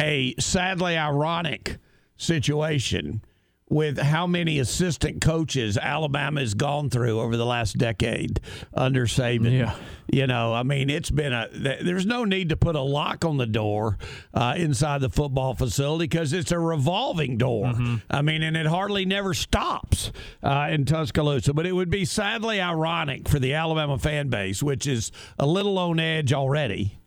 a 0.00 0.34
sadly 0.38 0.96
ironic 0.96 1.78
situation 2.16 3.22
with 3.70 3.98
how 3.98 4.26
many 4.26 4.58
assistant 4.58 5.20
coaches 5.20 5.78
Alabama 5.78 6.40
has 6.40 6.54
gone 6.54 6.90
through 6.90 7.20
over 7.20 7.36
the 7.36 7.46
last 7.46 7.78
decade 7.78 8.40
under 8.74 9.06
Saban. 9.06 9.56
Yeah. 9.56 9.76
You 10.12 10.26
know, 10.26 10.52
I 10.52 10.64
mean, 10.64 10.90
it's 10.90 11.10
been 11.10 11.32
a. 11.32 11.48
There's 11.52 12.04
no 12.04 12.24
need 12.24 12.48
to 12.48 12.56
put 12.56 12.74
a 12.74 12.80
lock 12.80 13.24
on 13.24 13.36
the 13.36 13.46
door 13.46 13.96
uh, 14.34 14.54
inside 14.56 15.02
the 15.02 15.08
football 15.08 15.54
facility 15.54 16.06
because 16.06 16.32
it's 16.32 16.50
a 16.50 16.58
revolving 16.58 17.38
door. 17.38 17.72
I 18.10 18.20
mean, 18.22 18.42
and 18.42 18.56
it 18.56 18.66
hardly 18.66 19.04
never 19.04 19.34
stops 19.34 20.10
uh, 20.42 20.66
in 20.70 20.84
Tuscaloosa. 20.84 21.54
But 21.54 21.64
it 21.64 21.72
would 21.72 21.90
be 21.90 22.04
sadly 22.04 22.60
ironic 22.60 23.28
for 23.28 23.38
the 23.38 23.54
Alabama 23.54 23.98
fan 23.98 24.30
base, 24.30 24.64
which 24.64 24.88
is 24.88 25.12
a 25.38 25.46
little 25.46 25.78
on 25.78 26.00
edge 26.00 26.32
already 26.32 26.98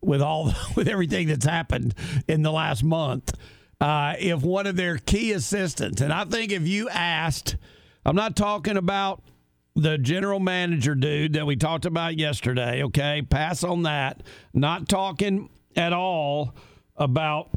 with 0.00 0.22
all 0.22 0.54
with 0.74 0.88
everything 0.88 1.28
that's 1.28 1.44
happened 1.44 1.94
in 2.26 2.40
the 2.40 2.52
last 2.52 2.82
month. 2.82 3.34
Uh, 3.80 4.14
if 4.18 4.42
one 4.42 4.66
of 4.66 4.76
their 4.76 4.98
key 4.98 5.32
assistants, 5.32 6.02
and 6.02 6.12
I 6.12 6.24
think 6.24 6.52
if 6.52 6.68
you 6.68 6.88
asked, 6.90 7.56
I'm 8.04 8.16
not 8.16 8.36
talking 8.36 8.76
about 8.76 9.22
the 9.74 9.96
general 9.96 10.40
manager 10.40 10.94
dude 10.94 11.32
that 11.34 11.46
we 11.46 11.56
talked 11.56 11.86
about 11.86 12.18
yesterday. 12.18 12.82
Okay, 12.84 13.22
pass 13.22 13.64
on 13.64 13.84
that. 13.84 14.22
Not 14.52 14.88
talking 14.88 15.48
at 15.76 15.92
all 15.92 16.54
about 16.96 17.50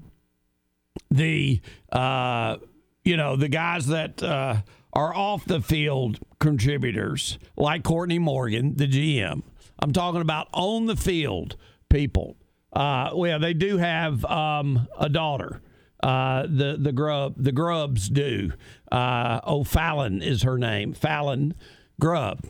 the 1.11 1.59
uh, 1.91 2.57
you 3.03 3.17
know 3.17 3.35
the 3.35 3.49
guys 3.49 3.87
that 3.87 4.21
uh, 4.23 4.61
are 4.93 5.13
off 5.13 5.45
the 5.45 5.61
field 5.61 6.19
contributors 6.39 7.37
like 7.57 7.83
Courtney 7.83 8.19
Morgan, 8.19 8.75
the 8.75 8.87
GM. 8.87 9.43
I'm 9.79 9.91
talking 9.91 10.21
about 10.21 10.47
on 10.53 10.85
the 10.85 10.95
field 10.95 11.57
people. 11.89 12.37
Uh, 12.71 13.11
well, 13.13 13.39
they 13.39 13.53
do 13.53 13.77
have 13.77 14.23
um, 14.25 14.87
a 14.97 15.09
daughter. 15.09 15.61
Uh, 16.03 16.45
the 16.47 16.75
the 16.77 16.91
Grubb 16.91 17.35
the 17.37 17.53
Grubbs 17.53 18.09
do. 18.09 18.51
Uh, 18.91 19.39
oh, 19.45 19.63
Fallon 19.63 20.21
is 20.21 20.43
her 20.43 20.57
name. 20.57 20.93
Fallon 20.93 21.55
Grubb. 21.99 22.45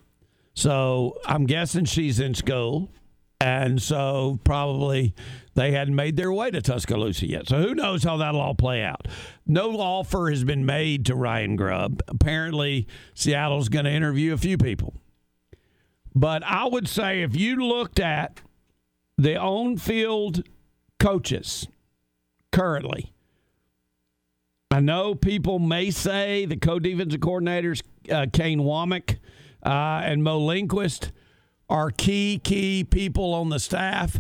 So 0.56 1.20
I'm 1.26 1.46
guessing 1.46 1.86
she's 1.86 2.20
in 2.20 2.34
school. 2.34 2.90
And 3.40 3.82
so 3.82 4.40
probably 4.46 5.14
they 5.54 5.72
hadn't 5.72 5.96
made 5.96 6.16
their 6.16 6.32
way 6.32 6.50
to 6.50 6.62
Tuscaloosa 6.62 7.28
yet. 7.28 7.48
So 7.50 7.62
who 7.62 7.76
knows 7.76 8.04
how 8.04 8.18
that'll 8.18 8.40
all 8.40 8.56
play 8.56 8.82
out. 8.82 9.08
No 9.46 9.78
offer 9.80 10.30
has 10.30 10.46
been 10.46 10.66
made 10.66 11.06
to 11.08 11.16
Ryan 11.16 11.58
Grubb. 11.58 12.02
Apparently, 12.08 12.88
Seattle's 13.14 13.68
going 13.68 13.86
to 13.86 13.92
interview 13.92 14.34
a 14.34 14.38
few 14.38 14.58
people. 14.58 14.94
But 16.16 16.44
I 16.44 16.66
would 16.66 16.88
say 16.88 17.22
if 17.22 17.36
you 17.36 17.58
looked 17.58 18.00
at 18.00 18.40
the 19.18 19.36
on 19.36 19.76
field 19.78 20.48
coaches 20.98 21.68
currently, 22.52 23.14
I 24.74 24.80
know 24.80 25.14
people 25.14 25.60
may 25.60 25.92
say 25.92 26.46
the 26.48 26.58
co 26.58 26.80
defensive 26.80 27.20
coordinators, 27.20 27.84
uh, 28.12 28.26
Kane 28.34 28.62
Wommack 28.62 29.20
uh, 29.64 30.02
and 30.04 30.24
Mo 30.24 30.40
Linguist, 30.40 31.12
are 31.70 31.92
key, 31.92 32.42
key 32.44 32.84
people 32.84 33.36
on 33.36 33.50
the 33.50 33.60
staff. 33.60 34.20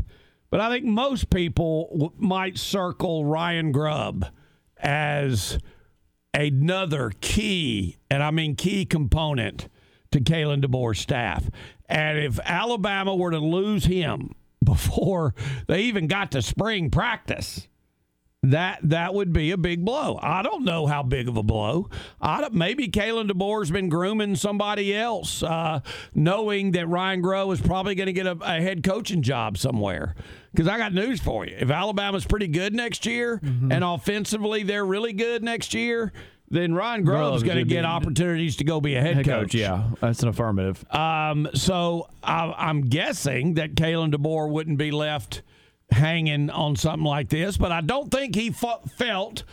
But 0.51 0.59
I 0.59 0.69
think 0.69 0.85
most 0.85 1.31
people 1.31 1.89
w- 1.91 2.11
might 2.19 2.59
circle 2.59 3.25
Ryan 3.25 3.71
Grubb 3.71 4.27
as 4.77 5.57
another 6.35 7.11
key, 7.19 7.97
and 8.11 8.21
I 8.21 8.29
mean 8.29 8.55
key 8.55 8.85
component 8.85 9.69
to 10.11 10.19
Kalen 10.19 10.63
DeBoer's 10.63 10.99
staff. 10.99 11.49
And 11.89 12.19
if 12.19 12.39
Alabama 12.45 13.15
were 13.15 13.31
to 13.31 13.39
lose 13.39 13.85
him 13.85 14.35
before 14.63 15.33
they 15.67 15.81
even 15.81 16.05
got 16.05 16.29
to 16.33 16.43
spring 16.43 16.91
practice, 16.91 17.67
that 18.43 18.79
that 18.83 19.13
would 19.13 19.31
be 19.31 19.51
a 19.51 19.57
big 19.57 19.83
blow. 19.85 20.19
I 20.21 20.43
don't 20.43 20.65
know 20.65 20.85
how 20.85 21.01
big 21.01 21.27
of 21.27 21.37
a 21.37 21.43
blow. 21.43 21.89
I 22.21 22.47
maybe 22.51 22.89
Kalen 22.89 23.31
DeBoer's 23.31 23.71
been 23.71 23.87
grooming 23.89 24.35
somebody 24.35 24.93
else, 24.93 25.41
uh, 25.41 25.79
knowing 26.13 26.71
that 26.71 26.87
Ryan 26.87 27.21
Grubb 27.21 27.51
is 27.51 27.61
probably 27.61 27.95
going 27.95 28.07
to 28.07 28.13
get 28.13 28.27
a, 28.27 28.37
a 28.41 28.61
head 28.61 28.83
coaching 28.83 29.21
job 29.21 29.57
somewhere. 29.57 30.15
Because 30.51 30.67
I 30.67 30.77
got 30.77 30.93
news 30.93 31.21
for 31.21 31.45
you: 31.45 31.55
if 31.57 31.71
Alabama's 31.71 32.25
pretty 32.25 32.47
good 32.47 32.75
next 32.75 33.05
year, 33.05 33.39
and 33.43 33.83
offensively 33.83 34.63
they're 34.63 34.85
really 34.85 35.13
good 35.13 35.41
next 35.41 35.73
year, 35.73 36.11
then 36.49 36.73
Ryan 36.75 37.03
Grubb's 37.05 37.43
going 37.43 37.57
to 37.57 37.63
get 37.63 37.85
opportunities 37.85 38.57
to 38.57 38.65
go 38.65 38.81
be 38.81 38.95
a 38.95 39.01
head, 39.01 39.15
Head 39.15 39.25
coach. 39.25 39.41
coach, 39.43 39.55
yeah, 39.55 39.89
that's 40.01 40.21
an 40.21 40.29
affirmative. 40.29 40.85
Um, 40.93 41.47
so 41.53 42.09
I, 42.21 42.53
I'm 42.57 42.81
guessing 42.81 43.53
that 43.55 43.75
Kalen 43.75 44.13
DeBoer 44.13 44.49
wouldn't 44.49 44.77
be 44.77 44.91
left 44.91 45.41
hanging 45.93 46.49
on 46.49 46.75
something 46.75 47.05
like 47.05 47.29
this, 47.29 47.57
but 47.57 47.71
I 47.71 47.81
don't 47.81 48.11
think 48.11 48.35
he 48.35 48.51
fe- 48.51 48.81
felt 48.97 49.43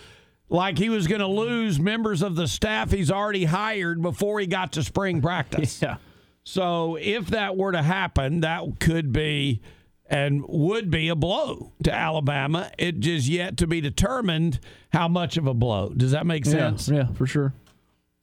like 0.49 0.79
he 0.79 0.89
was 0.89 1.07
going 1.07 1.21
to 1.21 1.27
lose 1.29 1.79
members 1.79 2.23
of 2.23 2.35
the 2.35 2.49
staff 2.49 2.91
he's 2.91 3.11
already 3.11 3.45
hired 3.45 4.03
before 4.03 4.41
he 4.41 4.47
got 4.47 4.73
to 4.73 4.83
spring 4.83 5.23
practice. 5.23 5.81
Yeah. 5.81 5.97
So 6.43 6.97
if 7.01 7.29
that 7.29 7.57
were 7.57 7.73
to 7.73 7.83
happen, 7.83 8.41
that 8.41 8.81
could 8.81 9.12
be 9.12 9.61
and 10.07 10.45
would 10.49 10.91
be 10.91 11.09
a 11.09 11.15
blow 11.15 11.73
to 11.85 11.93
Alabama. 11.95 12.71
It 12.79 13.07
is 13.07 13.29
yet 13.29 13.59
to 13.59 13.69
be 13.69 13.81
determined 13.81 14.59
how 14.93 15.07
much 15.07 15.37
of 15.37 15.47
a 15.47 15.55
blow. 15.55 15.91
Does 15.97 16.11
that 16.11 16.27
make 16.27 16.45
sense? 16.45 16.89
Yeah, 16.89 17.07
for 17.12 17.27
sure. 17.27 17.55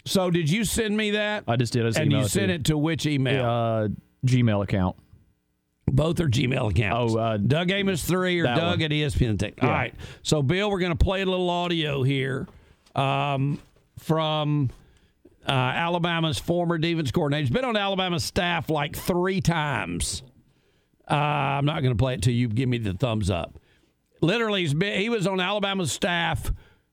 So 0.06 0.30
did 0.30 0.50
you 0.50 0.66
send 0.66 0.98
me 0.98 1.12
that? 1.12 1.46
I 1.48 1.56
just 1.56 1.72
did. 1.74 1.86
I 1.86 1.90
just 1.90 2.00
and 2.00 2.12
you 2.12 2.28
sent 2.28 2.52
it 2.52 2.66
to 2.66 2.78
which 2.78 3.06
email? 3.06 3.46
Uh, 3.46 3.88
Gmail 4.26 4.64
account. 4.64 4.98
Both 5.90 6.20
are 6.20 6.28
Gmail 6.28 6.72
accounts. 6.72 7.16
Oh, 7.16 7.18
uh, 7.20 7.38
Doug 7.38 7.72
Amos 7.72 8.04
three 8.04 8.40
or 8.40 8.44
Doug 8.44 8.58
one. 8.80 8.82
at 8.82 8.92
ESPN 8.92 9.40
Tech. 9.40 9.54
Yeah. 9.58 9.66
All 9.66 9.72
right. 9.72 9.94
So 10.22 10.42
Bill, 10.42 10.70
we're 10.70 10.80
going 10.80 10.96
to 10.96 11.04
play 11.04 11.22
a 11.22 11.26
little 11.26 11.50
audio 11.50 12.04
here 12.04 12.48
um, 12.96 13.60
from 14.00 14.70
uh, 15.48 15.52
Alabama's 15.52 16.38
former 16.38 16.78
defense 16.78 17.12
coordinator. 17.12 17.42
He's 17.42 17.50
been 17.50 17.64
on 17.66 17.78
Alabama's 17.78 18.24
staff 18.26 18.70
like 18.70 18.96
three 18.98 19.40
times. 19.42 20.24
Uh, 21.10 21.14
I'm 21.16 21.66
not 21.66 21.82
going 21.84 21.94
to 21.96 21.98
play 21.98 22.16
it 22.16 22.22
till 22.22 22.34
you 22.34 22.50
give 22.50 22.68
me 22.68 22.80
the 22.80 22.94
thumbs 22.94 23.30
up. 23.30 23.58
Literally, 24.22 24.62
he's 24.62 24.74
been, 24.74 25.00
he 25.00 25.08
was 25.10 25.26
on 25.26 25.40
Alabama's 25.40 25.92
staff 25.92 26.52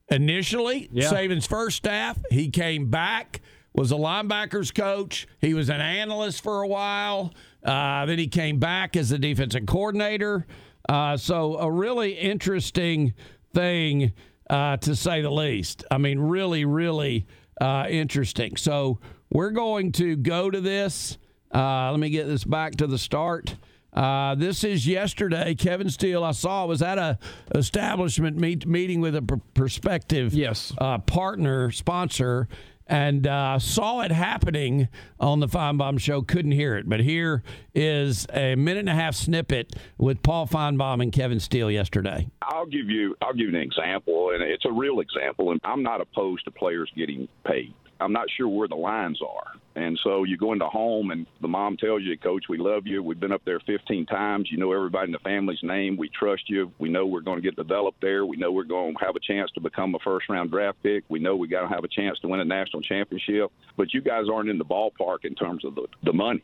initially, 0.09 0.89
Yeah. 0.93 1.11
Saban's 1.11 1.47
first 1.47 1.79
staff. 1.79 2.19
He 2.31 2.51
came 2.51 2.91
back, 2.91 3.41
was 3.75 3.91
a 3.91 3.97
linebackers 3.97 4.73
coach. 4.73 5.27
He 5.41 5.53
was 5.55 5.69
an 5.69 5.81
analyst 5.81 6.43
for 6.45 6.63
a 6.63 6.69
while. 6.69 7.33
Uh, 7.65 8.05
then 8.07 8.19
he 8.19 8.27
came 8.29 8.59
back 8.59 8.97
as 8.97 9.09
the 9.11 9.19
defensive 9.19 9.67
coordinator. 9.67 10.47
Uh, 10.89 11.17
so 11.17 11.57
a 11.59 11.71
really 11.71 12.13
interesting 12.13 13.15
thing, 13.55 14.13
uh, 14.51 14.77
to 14.79 14.95
say 14.95 15.23
the 15.23 15.31
least. 15.31 15.85
I 15.91 15.99
mean, 15.99 16.19
really, 16.19 16.65
really 16.65 17.27
uh, 17.61 17.87
interesting. 17.89 18.57
So 18.57 18.99
we're 19.31 19.51
going 19.51 19.93
to 19.93 20.17
go 20.17 20.51
to 20.51 20.61
this. 20.61 21.17
Uh, 21.55 21.91
let 21.91 22.01
me 22.01 22.11
get 22.11 22.27
this 22.27 22.45
back 22.45 22.75
to 22.77 22.87
the 22.87 22.99
start. 22.99 23.57
Uh, 23.93 24.35
this 24.35 24.65
is 24.65 24.87
yesterday. 24.89 25.55
Kevin 25.55 25.89
Steele, 25.89 26.25
I 26.25 26.33
saw, 26.33 26.67
was 26.67 26.83
at 26.83 26.99
a 26.99 27.17
establishment 27.55 28.37
meet, 28.37 28.67
meeting 28.67 29.01
with 29.01 29.15
a 29.15 29.23
pr- 29.23 29.37
prospective 29.55 30.35
Yes. 30.35 30.73
uh, 30.79 30.99
partner 30.99 31.71
sponsor, 31.71 32.49
and 32.87 33.27
uh, 33.27 33.59
saw 33.59 34.03
it 34.03 34.11
happening 34.11 34.89
on 35.19 35.41
the 35.41 35.47
Finebaum 35.47 35.99
show. 35.99 36.23
Couldn't 36.23 36.53
hear 36.53 36.77
it, 36.77 36.89
but 36.89 37.01
here 37.01 37.43
is 37.75 38.27
a 38.33 38.55
minute 38.55 38.81
and 38.81 38.91
a 38.91 38.95
half 38.95 39.15
snippet 39.15 39.75
with 39.99 40.23
Paul 40.23 40.47
Finebaum 40.47 41.03
and 41.03 41.13
Kevin 41.13 41.41
Steele 41.41 41.71
yesterday. 41.71 42.29
I'll 42.43 42.67
give 42.67 42.91
you 42.91 43.17
I'll 43.23 43.33
give 43.33 43.49
you 43.51 43.57
an 43.57 43.63
example, 43.63 44.31
and 44.31 44.43
it's 44.43 44.65
a 44.65 44.73
real 44.73 45.01
example. 45.01 45.51
And 45.51 45.61
I'm 45.65 45.83
not 45.83 46.01
opposed 46.01 46.45
to 46.45 46.51
players 46.51 46.91
getting 46.97 47.29
paid. 47.47 47.75
I'm 48.01 48.13
not 48.13 48.27
sure 48.37 48.49
where 48.49 48.69
the 48.69 48.75
lines 48.75 49.21
are. 49.23 49.53
And 49.77 49.99
so 50.05 50.23
you 50.23 50.37
go 50.37 50.53
into 50.53 50.67
home, 50.67 51.11
and 51.11 51.27
the 51.41 51.49
mom 51.49 51.77
tells 51.77 52.03
you, 52.03 52.17
Coach, 52.17 52.45
we 52.49 52.59
love 52.59 52.87
you. 52.87 53.03
We've 53.03 53.19
been 53.19 53.33
up 53.33 53.45
there 53.45 53.59
15 53.61 54.07
times. 54.07 54.49
You 54.51 54.59
know 54.59 54.73
everybody 54.73 55.07
in 55.07 55.13
the 55.13 55.19
family's 55.19 55.63
name. 55.63 55.97
We 55.97 56.09
trust 56.09 56.49
you. 56.49 56.71
We 56.79 56.89
know 56.89 57.07
we're 57.07 57.21
going 57.21 57.39
to 57.39 57.43
get 57.43 57.57
developed 57.57 58.01
there. 58.01 58.25
We 58.25 58.37
know 58.37 58.53
we're 58.53 58.65
going 58.65 58.95
to 58.95 59.05
have 59.05 59.17
a 59.17 59.21
chance 59.21 59.51
to 59.53 59.61
become 59.61 59.95
a 59.95 59.99
first 59.99 60.29
round 60.29 60.53
draft 60.53 60.81
pick. 60.83 61.03
We 61.09 61.19
know 61.19 61.35
we 61.35 61.49
got 61.49 61.63
to 61.63 61.69
have 61.69 61.83
a 61.83 61.89
chance 61.89 62.21
to 62.21 62.29
win 62.29 62.41
a 62.41 62.45
national 62.45 62.83
championship. 62.83 63.51
But 63.77 63.93
you 63.93 64.01
guys 64.01 64.27
aren't 64.33 64.49
in 64.49 64.59
the 64.59 64.65
ballpark 64.65 65.25
in 65.25 65.35
terms 65.35 65.65
of 65.65 65.75
the, 65.75 65.87
the 66.05 66.13
money. 66.13 66.43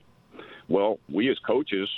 Well, 0.68 0.98
we 1.08 1.30
as 1.30 1.38
coaches, 1.40 1.88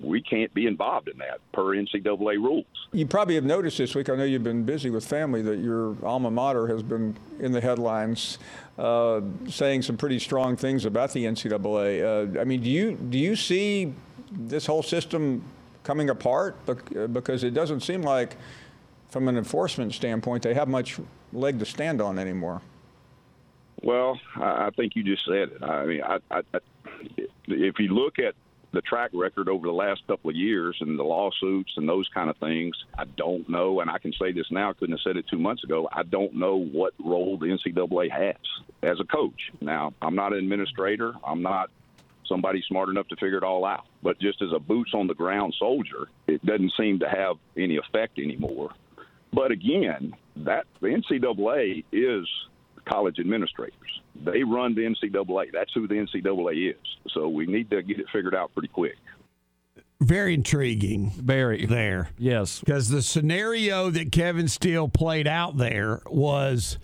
we 0.00 0.22
can't 0.22 0.52
be 0.54 0.66
involved 0.66 1.08
in 1.08 1.18
that 1.18 1.40
per 1.52 1.64
NCAA 1.76 2.36
rules. 2.36 2.64
You 2.92 3.06
probably 3.06 3.34
have 3.34 3.44
noticed 3.44 3.78
this 3.78 3.94
week. 3.94 4.08
I 4.08 4.16
know 4.16 4.24
you've 4.24 4.42
been 4.42 4.64
busy 4.64 4.90
with 4.90 5.06
family 5.06 5.42
that 5.42 5.58
your 5.58 5.94
alma 6.04 6.30
mater 6.30 6.66
has 6.68 6.82
been 6.82 7.16
in 7.38 7.52
the 7.52 7.60
headlines, 7.60 8.38
uh, 8.78 9.20
saying 9.48 9.82
some 9.82 9.96
pretty 9.96 10.18
strong 10.18 10.56
things 10.56 10.84
about 10.86 11.12
the 11.12 11.24
NCAA. 11.24 12.36
Uh, 12.36 12.40
I 12.40 12.44
mean, 12.44 12.62
do 12.62 12.70
you 12.70 12.92
do 12.92 13.18
you 13.18 13.36
see 13.36 13.92
this 14.30 14.66
whole 14.66 14.82
system 14.82 15.44
coming 15.84 16.10
apart? 16.10 16.56
Because 17.12 17.44
it 17.44 17.52
doesn't 17.52 17.80
seem 17.80 18.02
like, 18.02 18.36
from 19.10 19.28
an 19.28 19.36
enforcement 19.36 19.92
standpoint, 19.92 20.42
they 20.42 20.54
have 20.54 20.68
much 20.68 20.98
leg 21.32 21.58
to 21.58 21.66
stand 21.66 22.00
on 22.00 22.18
anymore. 22.18 22.62
Well, 23.82 24.20
I 24.36 24.70
think 24.76 24.94
you 24.94 25.02
just 25.02 25.24
said 25.24 25.50
it. 25.50 25.62
I 25.62 25.84
mean, 25.86 26.02
I, 26.02 26.18
I, 26.30 26.42
if 27.48 27.78
you 27.78 27.94
look 27.94 28.18
at 28.18 28.34
the 28.72 28.80
track 28.82 29.10
record 29.12 29.48
over 29.48 29.66
the 29.66 29.72
last 29.72 30.06
couple 30.06 30.30
of 30.30 30.36
years 30.36 30.76
and 30.80 30.98
the 30.98 31.02
lawsuits 31.02 31.72
and 31.76 31.88
those 31.88 32.08
kind 32.14 32.30
of 32.30 32.36
things, 32.36 32.76
I 32.96 33.04
don't 33.04 33.48
know, 33.48 33.80
and 33.80 33.90
I 33.90 33.98
can 33.98 34.12
say 34.12 34.32
this 34.32 34.50
now, 34.50 34.70
I 34.70 34.72
couldn't 34.74 34.96
have 34.96 35.02
said 35.02 35.16
it 35.16 35.26
two 35.28 35.38
months 35.38 35.64
ago. 35.64 35.88
I 35.92 36.02
don't 36.04 36.34
know 36.34 36.56
what 36.56 36.94
role 37.04 37.36
the 37.36 37.46
NCAA 37.46 38.10
has 38.10 38.36
as 38.82 39.00
a 39.00 39.04
coach. 39.04 39.50
Now, 39.60 39.92
I'm 40.00 40.14
not 40.14 40.32
an 40.32 40.38
administrator. 40.38 41.14
I'm 41.24 41.42
not 41.42 41.70
somebody 42.26 42.62
smart 42.68 42.88
enough 42.88 43.08
to 43.08 43.16
figure 43.16 43.38
it 43.38 43.42
all 43.42 43.64
out. 43.64 43.86
But 44.02 44.20
just 44.20 44.40
as 44.40 44.52
a 44.54 44.58
boots 44.58 44.92
on 44.94 45.08
the 45.08 45.14
ground 45.14 45.54
soldier, 45.58 46.08
it 46.28 46.44
doesn't 46.46 46.72
seem 46.78 47.00
to 47.00 47.08
have 47.08 47.36
any 47.56 47.76
effect 47.76 48.18
anymore. 48.18 48.70
But 49.32 49.50
again, 49.50 50.14
that 50.36 50.66
the 50.80 50.88
NCAA 50.88 51.84
is 51.92 52.28
college 52.84 53.18
administrators. 53.18 54.00
They 54.24 54.42
run 54.42 54.74
the 54.74 54.82
NCAA. 54.82 55.52
That's 55.52 55.72
who 55.72 55.86
the 55.86 55.94
NCAA 55.94 56.70
is. 56.70 56.76
So 57.14 57.28
we 57.28 57.46
need 57.46 57.70
to 57.70 57.82
get 57.82 57.98
it 57.98 58.06
figured 58.12 58.34
out 58.34 58.52
pretty 58.52 58.68
quick. 58.68 58.96
Very 60.00 60.34
intriguing. 60.34 61.10
Very. 61.10 61.66
There. 61.66 62.10
Yes. 62.18 62.60
Because 62.60 62.88
the 62.88 63.02
scenario 63.02 63.90
that 63.90 64.12
Kevin 64.12 64.48
Steele 64.48 64.88
played 64.88 65.26
out 65.26 65.58
there 65.58 66.00
was, 66.06 66.78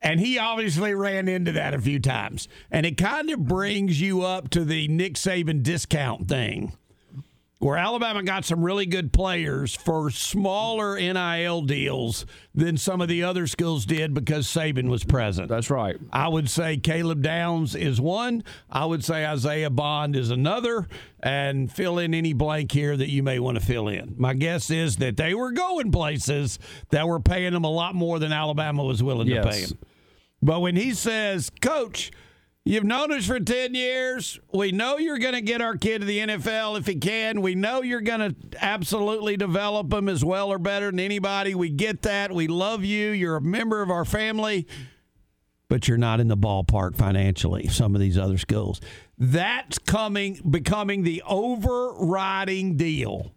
and 0.00 0.20
he 0.20 0.38
obviously 0.38 0.94
ran 0.94 1.28
into 1.28 1.52
that 1.52 1.74
a 1.74 1.80
few 1.80 1.98
times, 1.98 2.48
and 2.70 2.86
it 2.86 2.96
kind 2.96 3.30
of 3.30 3.46
brings 3.46 4.00
you 4.00 4.22
up 4.22 4.50
to 4.50 4.64
the 4.64 4.86
Nick 4.88 5.14
Saban 5.14 5.62
discount 5.62 6.28
thing 6.28 6.72
where 7.58 7.76
Alabama 7.76 8.22
got 8.22 8.44
some 8.44 8.64
really 8.64 8.86
good 8.86 9.12
players 9.12 9.74
for 9.74 10.10
smaller 10.10 10.96
NIL 10.96 11.62
deals 11.62 12.24
than 12.54 12.76
some 12.76 13.00
of 13.00 13.08
the 13.08 13.24
other 13.24 13.48
schools 13.48 13.84
did 13.84 14.14
because 14.14 14.46
Saban 14.46 14.88
was 14.88 15.02
present. 15.02 15.48
That's 15.48 15.68
right. 15.68 15.96
I 16.12 16.28
would 16.28 16.48
say 16.48 16.76
Caleb 16.76 17.22
Downs 17.22 17.74
is 17.74 18.00
one. 18.00 18.44
I 18.70 18.84
would 18.84 19.04
say 19.04 19.26
Isaiah 19.26 19.70
Bond 19.70 20.14
is 20.14 20.30
another. 20.30 20.86
And 21.20 21.70
fill 21.70 21.98
in 21.98 22.14
any 22.14 22.32
blank 22.32 22.70
here 22.70 22.96
that 22.96 23.08
you 23.08 23.24
may 23.24 23.40
want 23.40 23.58
to 23.58 23.64
fill 23.64 23.88
in. 23.88 24.14
My 24.18 24.34
guess 24.34 24.70
is 24.70 24.98
that 24.98 25.16
they 25.16 25.34
were 25.34 25.50
going 25.50 25.90
places 25.90 26.60
that 26.90 27.08
were 27.08 27.18
paying 27.18 27.54
them 27.54 27.64
a 27.64 27.70
lot 27.70 27.96
more 27.96 28.20
than 28.20 28.32
Alabama 28.32 28.84
was 28.84 29.02
willing 29.02 29.26
yes. 29.26 29.44
to 29.44 29.50
pay 29.50 29.64
them. 29.64 29.78
But 30.40 30.60
when 30.60 30.76
he 30.76 30.94
says, 30.94 31.50
Coach, 31.60 32.12
You've 32.68 32.84
known 32.84 33.10
us 33.12 33.24
for 33.24 33.40
10 33.40 33.74
years. 33.74 34.38
We 34.52 34.72
know 34.72 34.98
you're 34.98 35.16
going 35.16 35.32
to 35.32 35.40
get 35.40 35.62
our 35.62 35.74
kid 35.74 36.00
to 36.00 36.04
the 36.04 36.18
NFL 36.18 36.78
if 36.78 36.86
he 36.86 36.96
can. 36.96 37.40
We 37.40 37.54
know 37.54 37.80
you're 37.80 38.02
going 38.02 38.20
to 38.20 38.36
absolutely 38.62 39.38
develop 39.38 39.90
him 39.90 40.06
as 40.06 40.22
well 40.22 40.52
or 40.52 40.58
better 40.58 40.90
than 40.90 41.00
anybody. 41.00 41.54
We 41.54 41.70
get 41.70 42.02
that. 42.02 42.30
We 42.30 42.46
love 42.46 42.84
you. 42.84 43.12
You're 43.12 43.36
a 43.36 43.40
member 43.40 43.80
of 43.80 43.90
our 43.90 44.04
family, 44.04 44.66
but 45.70 45.88
you're 45.88 45.96
not 45.96 46.20
in 46.20 46.28
the 46.28 46.36
ballpark 46.36 46.94
financially, 46.94 47.68
some 47.68 47.94
of 47.94 48.02
these 48.02 48.18
other 48.18 48.36
schools. 48.36 48.82
That's 49.16 49.78
coming, 49.78 50.38
becoming 50.50 51.04
the 51.04 51.22
overriding 51.26 52.76
deal. 52.76 53.32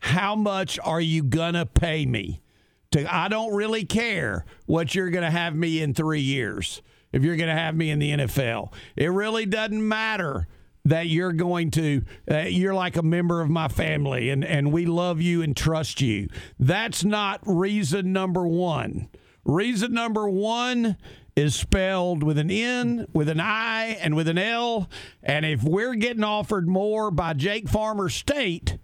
How 0.00 0.36
much 0.36 0.78
are 0.84 1.00
you 1.00 1.22
going 1.22 1.54
to 1.54 1.64
pay 1.64 2.04
me? 2.04 2.42
To, 2.90 3.14
I 3.14 3.28
don't 3.28 3.54
really 3.54 3.86
care 3.86 4.44
what 4.66 4.94
you're 4.94 5.08
going 5.08 5.24
to 5.24 5.30
have 5.30 5.56
me 5.56 5.80
in 5.80 5.94
three 5.94 6.20
years 6.20 6.82
if 7.12 7.22
you're 7.22 7.36
going 7.36 7.48
to 7.48 7.60
have 7.60 7.74
me 7.74 7.90
in 7.90 7.98
the 7.98 8.10
NFL. 8.12 8.72
It 8.96 9.10
really 9.10 9.46
doesn't 9.46 9.86
matter 9.86 10.48
that 10.84 11.06
you're 11.06 11.32
going 11.32 11.70
to 11.70 12.02
uh, 12.30 12.38
you're 12.38 12.74
like 12.74 12.96
a 12.96 13.02
member 13.02 13.40
of 13.40 13.48
my 13.48 13.68
family 13.68 14.30
and 14.30 14.44
and 14.44 14.72
we 14.72 14.84
love 14.84 15.20
you 15.20 15.42
and 15.42 15.56
trust 15.56 16.00
you. 16.00 16.28
That's 16.58 17.04
not 17.04 17.40
reason 17.44 18.12
number 18.12 18.46
1. 18.46 19.08
Reason 19.44 19.92
number 19.92 20.28
1 20.28 20.96
is 21.34 21.54
spelled 21.54 22.22
with 22.22 22.36
an 22.36 22.50
N, 22.50 23.06
with 23.12 23.28
an 23.28 23.40
I, 23.40 23.98
and 24.00 24.14
with 24.14 24.28
an 24.28 24.38
L. 24.38 24.88
And 25.22 25.46
if 25.46 25.62
we're 25.62 25.94
getting 25.94 26.24
offered 26.24 26.68
more 26.68 27.10
by 27.10 27.32
Jake 27.32 27.68
Farmer 27.68 28.08
State, 28.08 28.76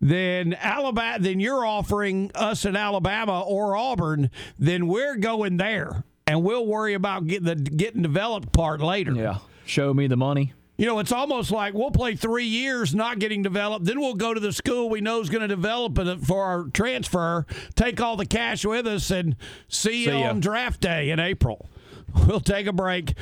then 0.00 0.54
Alabama, 0.54 1.18
then 1.20 1.40
you're 1.40 1.66
offering 1.66 2.30
us 2.34 2.64
in 2.64 2.76
Alabama 2.76 3.40
or 3.40 3.76
Auburn, 3.76 4.30
then 4.58 4.86
we're 4.86 5.16
going 5.16 5.56
there 5.56 6.04
and 6.26 6.42
we'll 6.42 6.66
worry 6.66 6.94
about 6.94 7.26
getting 7.26 7.44
the 7.44 7.54
getting 7.56 8.02
developed 8.02 8.52
part 8.52 8.80
later. 8.80 9.12
Yeah. 9.12 9.38
Show 9.66 9.94
me 9.94 10.06
the 10.06 10.16
money. 10.16 10.52
You 10.76 10.86
know, 10.86 10.98
it's 10.98 11.12
almost 11.12 11.52
like 11.52 11.72
we'll 11.72 11.92
play 11.92 12.16
three 12.16 12.46
years 12.46 12.94
not 12.94 13.20
getting 13.20 13.42
developed. 13.42 13.84
Then 13.84 14.00
we'll 14.00 14.14
go 14.14 14.34
to 14.34 14.40
the 14.40 14.52
school 14.52 14.90
we 14.90 15.00
know 15.00 15.20
is 15.20 15.30
going 15.30 15.42
to 15.42 15.48
develop 15.48 15.96
it 16.00 16.20
for 16.20 16.42
our 16.42 16.64
transfer, 16.64 17.46
take 17.76 18.00
all 18.00 18.16
the 18.16 18.26
cash 18.26 18.64
with 18.64 18.86
us, 18.86 19.12
and 19.12 19.36
see, 19.68 20.04
you 20.06 20.12
ya. 20.12 20.30
on 20.30 20.40
draft 20.40 20.80
day 20.80 21.10
in 21.10 21.20
April. 21.20 21.68
We'll 22.28 22.38
take 22.38 22.68
a 22.68 22.72
break. 22.72 23.14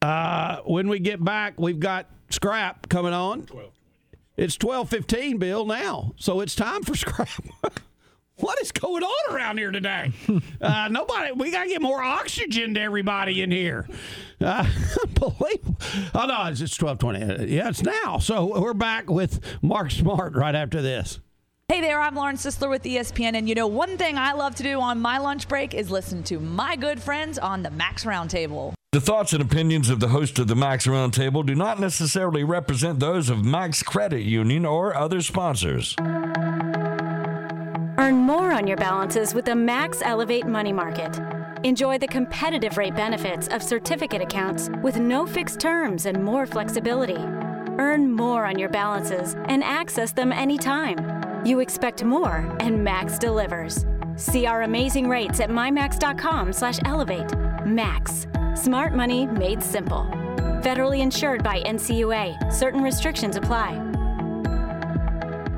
Uh, 0.00 0.58
when 0.58 0.88
we 0.88 1.00
get 1.00 1.24
back, 1.24 1.58
we've 1.58 1.80
got 1.80 2.08
scrap 2.30 2.88
coming 2.88 3.12
on. 3.12 3.48
It's 4.36 4.56
twelve 4.56 4.90
fifteen, 4.90 5.38
Bill. 5.38 5.66
Now, 5.66 6.12
so 6.16 6.40
it's 6.40 6.54
time 6.54 6.84
for 6.84 6.94
scrap. 6.94 7.28
What 8.36 8.60
is 8.60 8.72
going 8.72 9.02
on 9.02 9.34
around 9.34 9.58
here 9.58 9.70
today? 9.70 10.12
Uh, 10.60 10.88
nobody. 10.88 11.30
We 11.32 11.50
got 11.50 11.64
to 11.64 11.68
get 11.68 11.82
more 11.82 12.02
oxygen 12.02 12.72
to 12.72 12.80
everybody 12.80 13.42
in 13.42 13.50
here. 13.50 13.86
Uh, 14.40 14.66
unbelievable. 15.02 15.76
Oh 16.14 16.24
no, 16.26 16.46
it's, 16.46 16.62
it's 16.62 16.74
twelve 16.74 16.98
twenty. 16.98 17.20
Yeah, 17.46 17.68
it's 17.68 17.82
now. 17.82 18.16
So 18.16 18.58
we're 18.58 18.72
back 18.72 19.10
with 19.10 19.40
Mark 19.60 19.90
Smart 19.90 20.34
right 20.34 20.54
after 20.54 20.80
this. 20.80 21.20
Hey 21.68 21.82
there, 21.82 22.00
I'm 22.00 22.14
Lauren 22.14 22.36
Sisler 22.36 22.70
with 22.70 22.84
ESPN, 22.84 23.36
and 23.36 23.46
you 23.46 23.54
know, 23.54 23.66
one 23.66 23.98
thing 23.98 24.16
I 24.16 24.32
love 24.32 24.54
to 24.54 24.62
do 24.62 24.80
on 24.80 25.00
my 25.00 25.18
lunch 25.18 25.48
break 25.48 25.74
is 25.74 25.90
listen 25.90 26.22
to 26.24 26.40
my 26.40 26.76
good 26.76 27.02
friends 27.02 27.38
on 27.38 27.62
the 27.62 27.70
Max 27.70 28.04
Roundtable. 28.04 28.72
The 28.92 29.00
thoughts 29.00 29.34
and 29.34 29.42
opinions 29.42 29.90
of 29.90 30.00
the 30.00 30.08
host 30.08 30.38
of 30.38 30.46
the 30.48 30.56
Max 30.56 30.86
Roundtable 30.86 31.44
do 31.44 31.54
not 31.54 31.78
necessarily 31.78 32.42
represent 32.42 33.00
those 33.00 33.28
of 33.28 33.44
Max 33.44 33.82
Credit 33.82 34.22
Union 34.22 34.64
or 34.64 34.94
other 34.96 35.20
sponsors. 35.20 35.94
Earn 38.04 38.16
more 38.16 38.52
on 38.52 38.66
your 38.66 38.76
balances 38.76 39.32
with 39.32 39.46
the 39.46 39.54
Max 39.54 40.02
Elevate 40.02 40.46
Money 40.46 40.74
Market. 40.74 41.18
Enjoy 41.62 41.96
the 41.96 42.06
competitive 42.06 42.76
rate 42.76 42.94
benefits 42.94 43.48
of 43.48 43.62
certificate 43.62 44.20
accounts 44.20 44.68
with 44.82 44.98
no 44.98 45.26
fixed 45.26 45.58
terms 45.58 46.04
and 46.04 46.22
more 46.22 46.44
flexibility. 46.44 47.16
Earn 47.78 48.12
more 48.12 48.44
on 48.44 48.58
your 48.58 48.68
balances 48.68 49.36
and 49.48 49.64
access 49.64 50.12
them 50.12 50.34
anytime. 50.34 51.46
You 51.46 51.60
expect 51.60 52.04
more, 52.04 52.54
and 52.60 52.84
Max 52.84 53.18
delivers. 53.18 53.86
See 54.16 54.44
our 54.44 54.64
amazing 54.64 55.08
rates 55.08 55.40
at 55.40 55.48
mymax.com/elevate. 55.48 57.66
Max, 57.66 58.26
smart 58.54 58.94
money 58.94 59.26
made 59.28 59.62
simple. 59.62 60.06
Federally 60.60 60.98
insured 60.98 61.42
by 61.42 61.62
NCUA. 61.62 62.52
Certain 62.52 62.82
restrictions 62.82 63.36
apply. 63.36 63.80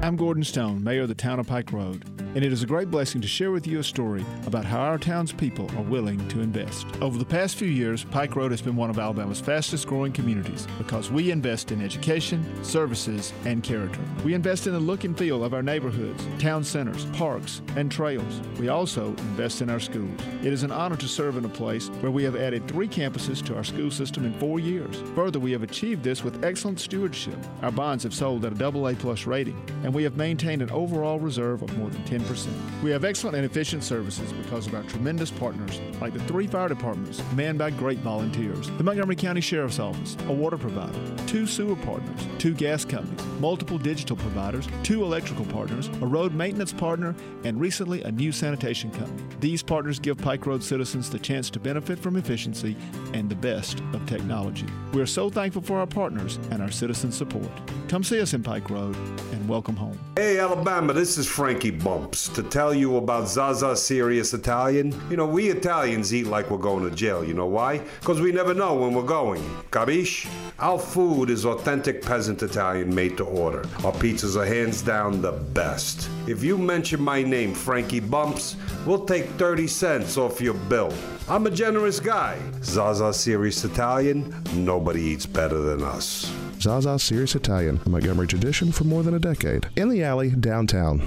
I'm 0.06 0.14
Gordon 0.14 0.44
Stone, 0.44 0.84
mayor 0.84 1.02
of 1.02 1.08
the 1.08 1.16
town 1.16 1.40
of 1.40 1.48
Pike 1.48 1.72
Road. 1.72 2.04
and 2.36 2.44
it 2.44 2.52
is 2.52 2.62
a 2.62 2.66
great 2.66 2.90
blessing 2.90 3.22
to 3.22 3.26
share 3.26 3.50
with 3.50 3.66
you 3.66 3.78
a 3.78 3.82
story 3.82 4.22
about 4.46 4.66
how 4.66 4.78
our 4.78 4.98
town's 4.98 5.32
people 5.32 5.70
are 5.74 5.82
willing 5.82 6.28
to 6.28 6.42
invest. 6.42 6.86
Over 7.00 7.16
the 7.16 7.24
past 7.24 7.56
few 7.56 7.66
years, 7.66 8.04
Pike 8.04 8.36
Road 8.36 8.50
has 8.50 8.60
been 8.60 8.76
one 8.76 8.90
of 8.90 8.98
Alabama's 8.98 9.40
fastest 9.40 9.86
growing 9.86 10.12
communities 10.12 10.68
because 10.76 11.10
we 11.10 11.30
invest 11.30 11.72
in 11.72 11.80
education, 11.80 12.44
services, 12.62 13.32
and 13.46 13.62
character. 13.62 14.00
We 14.22 14.34
invest 14.34 14.66
in 14.66 14.74
the 14.74 14.78
look 14.78 15.04
and 15.04 15.16
feel 15.16 15.42
of 15.42 15.54
our 15.54 15.62
neighborhoods, 15.62 16.22
town 16.38 16.62
centers, 16.62 17.06
parks, 17.06 17.62
and 17.74 17.90
trails. 17.90 18.42
We 18.60 18.68
also 18.68 19.06
invest 19.06 19.62
in 19.62 19.70
our 19.70 19.80
schools. 19.80 20.20
It 20.42 20.52
is 20.52 20.62
an 20.62 20.72
honor 20.72 20.96
to 20.96 21.08
serve 21.08 21.38
in 21.38 21.46
a 21.46 21.48
place 21.48 21.88
where 22.02 22.12
we 22.12 22.22
have 22.24 22.36
added 22.36 22.68
three 22.68 22.86
campuses 22.86 23.42
to 23.46 23.56
our 23.56 23.64
school 23.64 23.90
system 23.90 24.26
in 24.26 24.38
four 24.38 24.60
years. 24.60 25.02
Further, 25.14 25.40
we 25.40 25.52
have 25.52 25.62
achieved 25.62 26.02
this 26.02 26.22
with 26.22 26.44
excellent 26.44 26.80
stewardship. 26.80 27.38
Our 27.62 27.72
bonds 27.72 28.04
have 28.04 28.12
sold 28.12 28.44
at 28.44 28.52
a 28.52 28.56
double 28.56 28.88
A 28.88 28.94
plus 28.94 29.24
rating, 29.24 29.58
and 29.84 29.94
we 29.96 30.02
have 30.02 30.18
maintained 30.18 30.60
an 30.60 30.70
overall 30.72 31.18
reserve 31.18 31.62
of 31.62 31.78
more 31.78 31.88
than 31.88 32.02
10%. 32.02 32.48
We 32.82 32.90
have 32.90 33.02
excellent 33.02 33.34
and 33.34 33.46
efficient 33.46 33.82
services 33.82 34.30
because 34.30 34.66
of 34.66 34.74
our 34.74 34.82
tremendous 34.82 35.30
partners, 35.30 35.80
like 36.02 36.12
the 36.12 36.20
three 36.24 36.46
fire 36.46 36.68
departments 36.68 37.22
manned 37.34 37.58
by 37.58 37.70
great 37.70 38.00
volunteers, 38.00 38.68
the 38.72 38.84
Montgomery 38.84 39.16
County 39.16 39.40
Sheriff's 39.40 39.78
Office, 39.78 40.14
a 40.28 40.32
water 40.32 40.58
provider, 40.58 41.00
two 41.26 41.46
sewer 41.46 41.76
partners, 41.76 42.28
two 42.36 42.52
gas 42.52 42.84
companies, 42.84 43.24
multiple 43.40 43.78
digital 43.78 44.16
providers, 44.16 44.68
two 44.82 45.02
electrical 45.02 45.46
partners, 45.46 45.88
a 46.02 46.06
road 46.06 46.34
maintenance 46.34 46.74
partner, 46.74 47.14
and 47.44 47.58
recently 47.58 48.02
a 48.02 48.12
new 48.12 48.32
sanitation 48.32 48.90
company. 48.90 49.22
These 49.40 49.62
partners 49.62 49.98
give 49.98 50.18
Pike 50.18 50.44
Road 50.44 50.62
citizens 50.62 51.08
the 51.08 51.18
chance 51.18 51.48
to 51.48 51.58
benefit 51.58 51.98
from 51.98 52.16
efficiency 52.16 52.76
and 53.14 53.30
the 53.30 53.34
best 53.34 53.80
of 53.94 54.04
technology. 54.04 54.66
We 54.92 55.00
are 55.00 55.06
so 55.06 55.30
thankful 55.30 55.62
for 55.62 55.78
our 55.78 55.86
partners 55.86 56.38
and 56.50 56.60
our 56.60 56.70
citizen 56.70 57.12
support. 57.12 57.50
Come 57.88 58.04
see 58.04 58.20
us 58.20 58.34
in 58.34 58.42
Pike 58.42 58.68
Road 58.68 58.94
and 59.32 59.48
welcome 59.48 59.75
home. 59.76 59.98
Hey, 60.16 60.38
Alabama, 60.38 60.92
this 60.92 61.18
is 61.18 61.26
Frankie 61.26 61.70
Bumps 61.70 62.28
to 62.28 62.42
tell 62.42 62.72
you 62.72 62.96
about 62.96 63.28
Zaza 63.28 63.76
Serious 63.76 64.32
Italian. 64.32 64.98
You 65.10 65.16
know, 65.16 65.26
we 65.26 65.48
Italians 65.48 66.14
eat 66.14 66.26
like 66.26 66.50
we're 66.50 66.56
going 66.56 66.88
to 66.88 66.94
jail. 66.94 67.22
You 67.22 67.34
know 67.34 67.46
why? 67.46 67.78
Because 68.00 68.20
we 68.20 68.32
never 68.32 68.54
know 68.54 68.74
when 68.74 68.94
we're 68.94 69.02
going. 69.02 69.42
Capiche? 69.70 70.26
Our 70.58 70.78
food 70.78 71.28
is 71.28 71.44
authentic 71.44 72.00
peasant 72.00 72.42
Italian 72.42 72.94
made 72.94 73.18
to 73.18 73.24
order. 73.24 73.60
Our 73.84 73.92
pizzas 73.92 74.36
are 74.36 74.46
hands 74.46 74.80
down 74.80 75.20
the 75.20 75.32
best. 75.32 76.08
If 76.26 76.42
you 76.42 76.56
mention 76.56 77.02
my 77.02 77.22
name, 77.22 77.52
Frankie 77.52 78.00
Bumps, 78.00 78.56
we'll 78.86 79.04
take 79.04 79.26
30 79.32 79.66
cents 79.66 80.16
off 80.16 80.40
your 80.40 80.54
bill. 80.54 80.94
I'm 81.28 81.46
a 81.46 81.50
generous 81.50 82.00
guy. 82.00 82.38
Zaza 82.62 83.12
Serious 83.12 83.64
Italian, 83.64 84.34
nobody 84.54 85.02
eats 85.02 85.26
better 85.26 85.58
than 85.58 85.82
us. 85.82 86.32
Zaza 86.60 86.98
Serious 86.98 87.34
Italian, 87.34 87.80
a 87.84 87.88
Montgomery 87.88 88.26
tradition 88.26 88.72
for 88.72 88.84
more 88.84 89.02
than 89.02 89.14
a 89.14 89.18
decade. 89.18 89.68
In 89.76 89.88
the 89.88 90.02
alley, 90.02 90.30
downtown. 90.30 91.06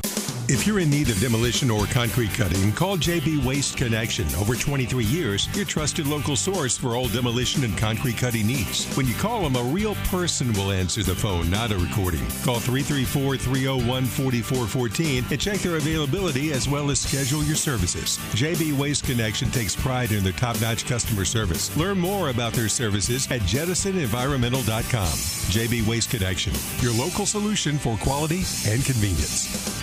If 0.51 0.65
you're 0.65 0.79
in 0.79 0.89
need 0.89 1.11
of 1.11 1.19
demolition 1.19 1.69
or 1.69 1.85
concrete 1.85 2.33
cutting, 2.33 2.71
call 2.71 2.97
JB 2.97 3.45
Waste 3.45 3.77
Connection. 3.77 4.25
Over 4.33 4.55
23 4.55 5.05
years, 5.05 5.47
your 5.55 5.63
trusted 5.63 6.07
local 6.07 6.35
source 6.35 6.75
for 6.75 6.95
all 6.95 7.07
demolition 7.07 7.63
and 7.63 7.77
concrete 7.77 8.17
cutting 8.17 8.47
needs. 8.47 8.91
When 8.97 9.05
you 9.05 9.13
call 9.13 9.43
them, 9.43 9.55
a 9.55 9.61
real 9.61 9.93
person 10.09 10.51
will 10.53 10.71
answer 10.71 11.03
the 11.03 11.13
phone, 11.13 11.51
not 11.51 11.71
a 11.71 11.77
recording. 11.77 12.25
Call 12.43 12.59
334 12.59 13.37
301 13.37 14.05
4414 14.05 15.23
and 15.29 15.39
check 15.39 15.59
their 15.59 15.75
availability 15.75 16.51
as 16.51 16.67
well 16.67 16.89
as 16.89 16.99
schedule 16.99 17.43
your 17.43 17.55
services. 17.55 18.17
JB 18.33 18.73
Waste 18.73 19.03
Connection 19.03 19.51
takes 19.51 19.75
pride 19.75 20.11
in 20.11 20.23
their 20.23 20.33
top 20.33 20.59
notch 20.61 20.87
customer 20.87 21.25
service. 21.25 21.77
Learn 21.77 21.99
more 21.99 22.29
about 22.29 22.53
their 22.53 22.69
services 22.69 23.29
at 23.29 23.41
jettisonenvironmental.com. 23.41 25.13
JB 25.53 25.85
Waste 25.85 26.09
Connection, 26.09 26.53
your 26.79 26.93
local 26.93 27.27
solution 27.27 27.77
for 27.77 27.97
quality 27.97 28.41
and 28.65 28.83
convenience. 28.83 29.79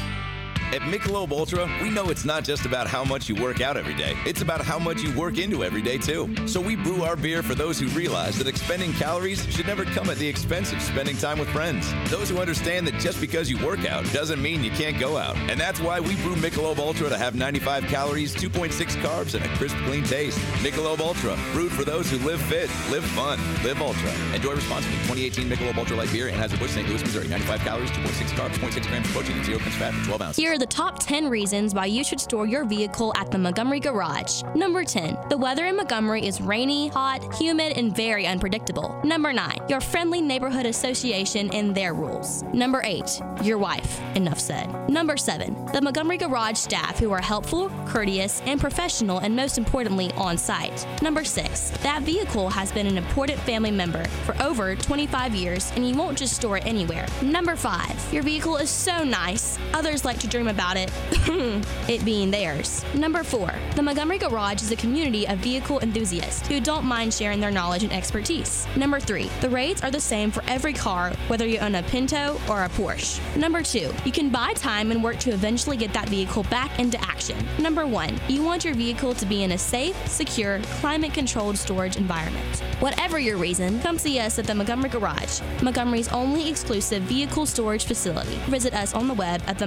At 0.72 0.82
Michelob 0.82 1.30
Ultra, 1.30 1.70
we 1.80 1.90
know 1.90 2.10
it's 2.10 2.24
not 2.24 2.43
just 2.43 2.66
about 2.66 2.88
how 2.88 3.05
much 3.05 3.28
you 3.28 3.36
work 3.36 3.60
out 3.60 3.76
every 3.76 3.94
day. 3.94 4.16
It's 4.26 4.43
about 4.43 4.60
how 4.60 4.80
much 4.80 5.01
you 5.01 5.16
work 5.16 5.38
into 5.38 5.62
every 5.62 5.80
day, 5.80 5.97
too. 5.97 6.34
So 6.48 6.60
we 6.60 6.74
brew 6.74 7.05
our 7.05 7.14
beer 7.14 7.40
for 7.44 7.55
those 7.55 7.78
who 7.78 7.86
realize 7.88 8.36
that 8.38 8.48
expending 8.48 8.93
calories 8.94 9.47
should 9.55 9.68
never 9.68 9.84
come 9.84 10.10
at 10.10 10.16
the 10.16 10.26
expense 10.26 10.72
of 10.72 10.82
spending 10.82 11.16
time 11.18 11.38
with 11.38 11.48
friends. 11.51 11.86
Those 12.10 12.30
who 12.30 12.38
understand 12.38 12.84
that 12.88 13.01
just 13.01 13.20
because 13.20 13.48
you 13.48 13.64
work 13.64 13.86
out 13.86 14.05
doesn't 14.12 14.43
mean 14.43 14.64
you 14.64 14.72
can't 14.72 14.98
go 14.98 15.16
out. 15.16 15.36
And 15.48 15.59
that's 15.59 15.78
why 15.78 16.01
we 16.01 16.16
brew 16.16 16.34
Michelob 16.34 16.78
Ultra 16.78 17.10
to 17.10 17.16
have 17.16 17.36
95 17.36 17.84
calories, 17.84 18.34
2.6 18.34 18.72
carbs, 18.97 19.34
and 19.36 19.44
a 19.44 19.48
crisp, 19.56 19.76
clean 19.84 20.02
taste. 20.02 20.38
Michelob 20.64 20.98
Ultra, 20.98 21.38
brewed 21.52 21.70
for 21.70 21.84
those 21.84 22.10
who 22.10 22.18
live 22.26 22.40
fit, 22.43 22.68
live 22.90 23.05
fun, 23.05 23.38
live 23.62 23.80
ultra. 23.80 24.10
Enjoy 24.34 24.55
responsibly. 24.55 24.97
2018 25.06 25.48
Michelob 25.48 25.78
Ultra 25.78 25.97
Light 25.97 26.10
Beer, 26.10 26.28
Anheuser-Busch, 26.28 26.70
St. 26.70 26.88
Louis, 26.88 27.02
Missouri. 27.02 27.28
95 27.28 27.60
calories, 27.60 27.90
2.6 27.93 28.30
carbs, 28.30 28.55
0.6 28.59 28.88
grams 28.88 29.06
of 29.06 29.12
protein, 29.12 29.36
and 29.36 29.47
0 29.47 29.59
grams 29.59 29.76
fat 29.76 29.94
for 29.94 30.06
12 30.06 30.22
ounces. 30.22 30.36
Here 30.43 30.56
are 30.57 30.59
the 30.59 30.65
top 30.65 30.99
10 30.99 31.28
reasons 31.28 31.74
why 31.74 31.85
you 31.85 32.03
should 32.03 32.19
store 32.19 32.47
your 32.47 32.65
vehicle 32.65 33.12
at 33.19 33.31
the 33.31 33.37
Montgomery 33.37 33.78
Garage. 33.78 34.43
Number 34.55 34.85
10. 34.85 35.28
The 35.28 35.37
weather 35.37 35.66
in 35.66 35.77
Montgomery 35.77 36.27
is 36.27 36.41
rainy, 36.41 36.89
hot, 36.89 37.35
humid, 37.35 37.77
and 37.77 37.95
very 37.95 38.27
unpredictable. 38.27 38.99
Number 39.05 39.35
9. 39.35 39.59
Your 39.69 39.83
friendly 39.83 40.23
neighborhood 40.23 40.65
association 40.65 41.51
and 41.53 41.74
their 41.74 41.93
rules. 41.93 42.43
Number 42.55 42.81
8. 42.83 43.20
Your 43.43 43.59
wife. 43.59 44.01
Enough 44.16 44.41
said. 44.41 44.89
Number 44.89 45.19
7. 45.19 45.73
The 45.74 45.83
Montgomery 45.83 46.16
Garage 46.16 46.57
staff 46.57 46.99
who 46.99 47.12
are 47.12 47.20
helpful, 47.20 47.69
courteous, 47.87 48.41
and 48.47 48.59
professional, 48.59 49.19
and 49.19 49.37
most 49.37 49.59
importantly, 49.59 50.11
on 50.12 50.39
site. 50.39 50.87
Number 51.03 51.23
6. 51.23 51.70
That 51.83 52.01
vehicle 52.01 52.49
has 52.49 52.73
been 52.73 52.87
an 52.87 52.97
important 52.97 53.39
family 53.41 53.73
member 53.73 54.05
for 54.24 54.35
over 54.43 54.74
25 54.74 55.35
years, 55.35 55.70
and 55.77 55.87
you 55.87 55.95
won't 55.95 56.16
just 56.16 56.35
store 56.35 56.57
it 56.57 56.65
anywhere. 56.65 57.07
Number 57.20 57.57
5. 57.57 58.11
Your 58.11 58.23
vehicle 58.23 58.57
is 58.57 58.70
so 58.70 59.05
nice, 59.05 59.59
others 59.74 60.07
like 60.07 60.19
to 60.20 60.27
dream 60.27 60.45
about 60.48 60.77
it 60.77 60.90
it 61.89 62.05
being 62.05 62.31
theirs. 62.31 62.85
Number 62.94 63.23
four, 63.23 63.51
the 63.74 63.82
Montgomery 63.82 64.18
Garage 64.18 64.62
is 64.62 64.70
a 64.70 64.77
community 64.77 65.27
of 65.27 65.39
vehicle 65.39 65.81
enthusiasts 65.81 66.47
who 66.48 66.60
don't 66.60 66.85
mind 66.85 67.12
sharing 67.12 67.40
their 67.40 67.51
knowledge 67.51 67.82
and 67.82 67.93
expertise. 67.93 68.66
Number 68.77 69.01
three, 69.01 69.31
the 69.40 69.51
rates 69.51 69.82
are 69.82 69.90
the 69.90 70.01
same 70.01 70.31
for 70.31 70.43
every 70.47 70.73
car, 70.73 71.12
whether 71.28 71.47
you 71.47 71.59
own 71.59 71.74
a 71.74 71.82
Pinto 71.82 72.39
or 72.48 72.64
a 72.64 72.68
Porsche. 72.70 73.20
Number 73.36 73.62
two, 73.62 73.93
you 74.05 74.12
can 74.12 74.31
buy 74.31 74.52
time 74.55 74.90
and 74.90 75.02
work 75.02 75.18
to 75.20 75.31
eventually 75.31 75.77
get 75.77 75.93
that 75.93 76.09
vehicle 76.09 76.44
back 76.44 76.78
into 76.78 77.01
action. 77.01 77.36
Number 77.59 77.86
one, 77.86 78.18
you 78.28 78.43
want 78.43 78.64
your 78.64 78.74
vehicle 78.74 79.14
to 79.14 79.27
be 79.27 79.43
in 79.43 79.52
a 79.52 79.59
safe, 79.59 79.97
secure, 80.09 80.60
climate 80.81 81.12
controlled 81.12 81.56
storage 81.56 81.97
environment. 81.97 82.62
Whatever 82.81 83.18
your 83.18 83.36
reason, 83.36 83.81
come 83.81 83.98
see 83.98 84.18
us 84.18 84.39
at 84.39 84.47
the 84.47 84.55
Montgomery 84.55 84.90
Garage, 84.90 85.40
Montgomery's 85.62 86.09
only 86.09 86.48
exclusive 86.48 87.02
vehicle 87.05 87.47
storage 87.47 87.85
facility. 87.85 88.36
Visit 88.47 88.74
us 88.74 88.94
on 88.94 89.09
the 89.09 89.14
web 89.14 89.43
at 89.47 89.59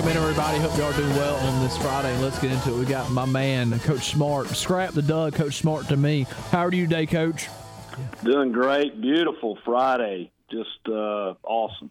welcome 0.03 0.21
in 0.21 0.29
everybody. 0.29 0.59
Hope 0.59 0.77
y'all 0.77 0.93
are 0.93 0.97
doing 0.97 1.15
well 1.17 1.37
on 1.37 1.63
this 1.63 1.77
Friday. 1.77 2.17
Let's 2.19 2.39
get 2.41 2.51
into 2.51 2.75
it. 2.75 2.79
We 2.79 2.85
got 2.87 3.11
my 3.13 3.25
man, 3.25 3.79
Coach 3.81 4.11
Smart. 4.11 4.49
Scrap 4.49 4.95
the 4.95 5.03
Doug, 5.03 5.35
Coach 5.35 5.55
Smart 5.59 5.87
to 5.89 5.97
me. 5.97 6.27
How 6.51 6.67
are 6.67 6.75
you 6.75 6.87
today, 6.87 7.07
Coach? 7.07 7.49
Doing 8.25 8.51
great. 8.51 9.01
Beautiful 9.01 9.59
Friday. 9.65 10.33
Just 10.51 10.89
uh, 10.89 11.35
awesome. 11.45 11.91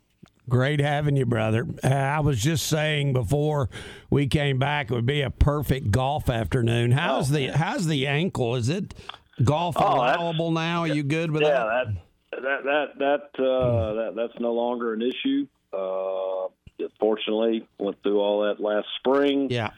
Great 0.50 0.82
having 0.82 1.16
you, 1.16 1.26
brother. 1.26 1.66
Uh, 1.82 1.88
I 1.88 2.20
was 2.20 2.42
just 2.42 2.68
saying 2.68 3.14
before 3.14 3.70
we 4.10 4.28
came 4.28 4.60
back, 4.60 4.92
it 4.92 4.94
would 4.94 5.06
be 5.06 5.22
a 5.22 5.30
perfect 5.30 5.92
golf 5.92 6.30
afternoon. 6.30 6.92
How's 6.92 7.30
the 7.30 7.48
How's 7.48 7.88
the 7.88 8.08
ankle? 8.08 8.56
Is 8.56 8.68
it 8.68 8.94
golf 9.42 9.76
Oh, 9.80 9.86
allowable 9.96 10.52
now? 10.52 10.82
Are 10.82 10.88
you 10.88 11.04
good 11.04 11.32
with 11.32 11.44
yeah, 11.44 11.50
that? 11.50 11.86
that 12.32 12.42
that 12.42 12.64
that 12.98 13.30
that, 13.38 13.44
uh, 13.44 13.94
that 13.94 14.14
that's 14.18 14.40
no 14.42 14.52
longer 14.52 14.94
an 14.94 15.02
issue. 15.02 15.48
Uh, 15.72 16.48
fortunately, 17.00 17.68
went 17.78 18.02
through 18.04 18.20
all 18.20 18.42
that 18.44 18.60
last 18.62 18.88
spring. 19.00 19.50
Yeah. 19.50 19.72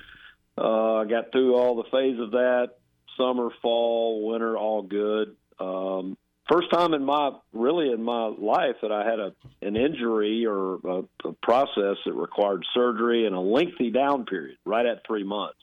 Uh, 0.57 0.98
I 0.98 1.06
got 1.06 1.32
through 1.32 1.56
all 1.56 1.76
the 1.76 1.90
phase 1.90 2.20
of 2.20 2.32
that. 2.32 2.72
Summer, 3.18 3.49
fall, 3.61 4.28
winter, 4.28 4.57
all 4.57 4.82
good. 4.82 5.36
Um, 5.60 6.18
first 6.52 6.72
time 6.72 6.94
in 6.94 7.03
my 7.03 7.32
really 7.53 7.91
in 7.91 8.03
my 8.03 8.26
life 8.28 8.76
that 8.82 8.91
I 8.91 9.03
had 9.10 9.20
a 9.20 9.34
an 9.61 9.76
injury 9.76 10.45
or 10.45 10.76
a, 10.84 11.03
a 11.28 11.34
process 11.41 11.98
that 12.06 12.14
required 12.14 12.65
surgery 12.74 13.26
and 13.26 13.36
a 13.36 13.40
lengthy 13.40 13.91
down 13.91 14.26
period 14.26 14.57
right 14.65 14.86
at 14.86 15.06
three 15.07 15.24
months. 15.24 15.60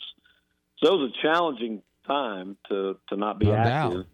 So 0.82 0.94
it 0.94 0.98
was 1.00 1.10
a 1.12 1.22
challenging 1.22 1.82
time 2.06 2.56
to 2.68 2.96
to 3.08 3.16
not 3.16 3.38
be 3.38 3.46
No 3.46 3.54
active. 3.54 3.92
doubt. 3.98 4.06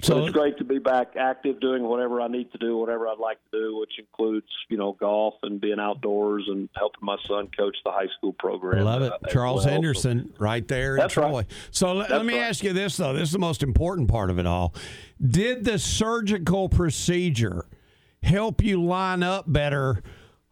So 0.00 0.14
So- 0.14 0.24
it's 0.24 0.32
great 0.32 0.56
to 0.56 0.64
be 0.64 0.78
back 0.78 1.16
active, 1.16 1.60
doing 1.60 1.82
whatever 1.82 2.22
I 2.22 2.26
need 2.26 2.50
to 2.52 2.58
do, 2.58 2.78
whatever 2.78 3.08
I'd 3.08 3.18
like 3.18 3.36
to 3.52 3.58
do, 3.58 3.76
which 3.78 3.98
includes 3.98 4.46
you 4.70 4.78
know 4.78 4.92
golf 4.98 5.34
and 5.42 5.60
being 5.60 5.78
outdoors 5.78 6.44
and 6.48 6.68
helping 6.74 7.00
my 7.04 7.16
son 7.28 7.48
coach 7.56 7.76
the 7.84 7.90
high 7.90 8.08
school 8.16 8.32
program. 8.32 8.84
Love 8.84 9.02
it. 9.02 9.12
uh, 9.12 9.28
Charles 9.28 9.64
well. 9.66 9.74
Henderson 9.74 10.32
right 10.38 10.66
there 10.66 10.96
That's 10.96 11.14
in 11.16 11.22
right. 11.22 11.30
Troy. 11.30 11.44
So 11.70 11.92
let, 11.92 12.10
let 12.10 12.24
me 12.24 12.34
right. 12.38 12.44
ask 12.48 12.64
you 12.64 12.72
this, 12.72 12.96
though. 12.96 13.12
This 13.12 13.24
is 13.24 13.32
the 13.32 13.38
most 13.38 13.62
important 13.62 14.08
part 14.08 14.30
of 14.30 14.38
it 14.38 14.46
all. 14.46 14.74
Did 15.20 15.64
the 15.66 15.78
surgical 15.78 16.70
procedure 16.70 17.66
help 18.22 18.62
you 18.64 18.82
line 18.82 19.22
up 19.22 19.44
better 19.52 20.02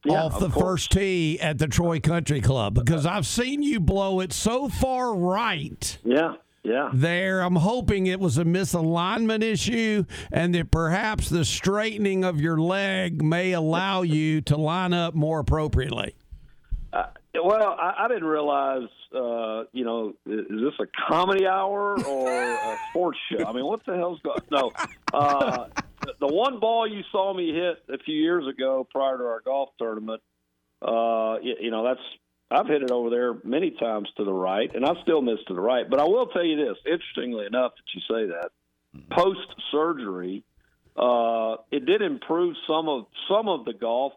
Yeah, 0.04 0.24
off 0.24 0.38
the 0.38 0.50
course. 0.50 0.82
first 0.84 0.92
tee 0.92 1.40
at 1.40 1.56
the 1.58 1.66
Troy 1.66 1.98
Country 1.98 2.42
Club? 2.42 2.74
Because 2.74 3.06
I've 3.06 3.26
seen 3.26 3.62
you 3.62 3.80
blow 3.80 4.20
it 4.20 4.34
so 4.34 4.68
far 4.68 5.14
right. 5.14 5.96
Yeah, 6.04 6.34
yeah. 6.62 6.90
There, 6.92 7.40
I'm 7.40 7.56
hoping 7.56 8.06
it 8.06 8.20
was 8.20 8.36
a 8.36 8.44
misalignment 8.44 9.42
issue 9.42 10.04
and 10.30 10.54
that 10.54 10.70
perhaps 10.70 11.28
the 11.28 11.44
straightening 11.44 12.22
of 12.24 12.40
your 12.40 12.58
leg 12.58 13.22
may 13.22 13.52
allow 13.52 14.02
you 14.02 14.40
to 14.42 14.56
line 14.56 14.92
up 14.92 15.14
more 15.14 15.40
appropriately. 15.40 16.14
Uh, 16.92 17.06
well, 17.42 17.76
I, 17.80 18.04
I 18.04 18.08
didn't 18.08 18.24
realize. 18.24 18.88
Uh, 19.14 19.64
you 19.72 19.84
know, 19.84 20.14
is 20.26 20.46
this 20.48 20.74
a 20.80 20.86
comedy 21.08 21.46
hour 21.46 22.00
or 22.04 22.30
a 22.30 22.76
sports 22.90 23.18
show? 23.30 23.44
I 23.44 23.52
mean, 23.52 23.64
what 23.64 23.84
the 23.84 23.96
hell's 23.96 24.20
going? 24.20 24.40
No, 24.50 24.72
uh, 25.12 25.66
the, 26.02 26.12
the 26.20 26.26
one 26.26 26.60
ball 26.60 26.86
you 26.86 27.02
saw 27.10 27.34
me 27.34 27.52
hit 27.52 27.82
a 27.92 27.98
few 28.04 28.14
years 28.14 28.46
ago 28.46 28.86
prior 28.90 29.18
to 29.18 29.24
our 29.24 29.40
golf 29.40 29.70
tournament. 29.78 30.22
Uh, 30.82 31.36
you, 31.42 31.56
you 31.60 31.70
know, 31.70 31.84
that's 31.84 32.00
I've 32.50 32.66
hit 32.66 32.82
it 32.82 32.90
over 32.90 33.10
there 33.10 33.34
many 33.44 33.70
times 33.70 34.08
to 34.16 34.24
the 34.24 34.32
right, 34.32 34.74
and 34.74 34.84
I've 34.84 34.96
still 35.02 35.22
missed 35.22 35.46
to 35.48 35.54
the 35.54 35.60
right. 35.60 35.88
But 35.88 36.00
I 36.00 36.04
will 36.04 36.26
tell 36.26 36.44
you 36.44 36.56
this: 36.56 36.76
interestingly 36.84 37.46
enough, 37.46 37.72
that 37.76 37.94
you 37.94 38.00
say 38.08 38.32
that 38.32 38.50
post 39.10 39.46
surgery, 39.70 40.44
uh, 40.96 41.56
it 41.70 41.86
did 41.86 42.02
improve 42.02 42.56
some 42.66 42.88
of 42.88 43.06
some 43.28 43.48
of 43.48 43.64
the 43.64 43.72
golf 43.72 44.12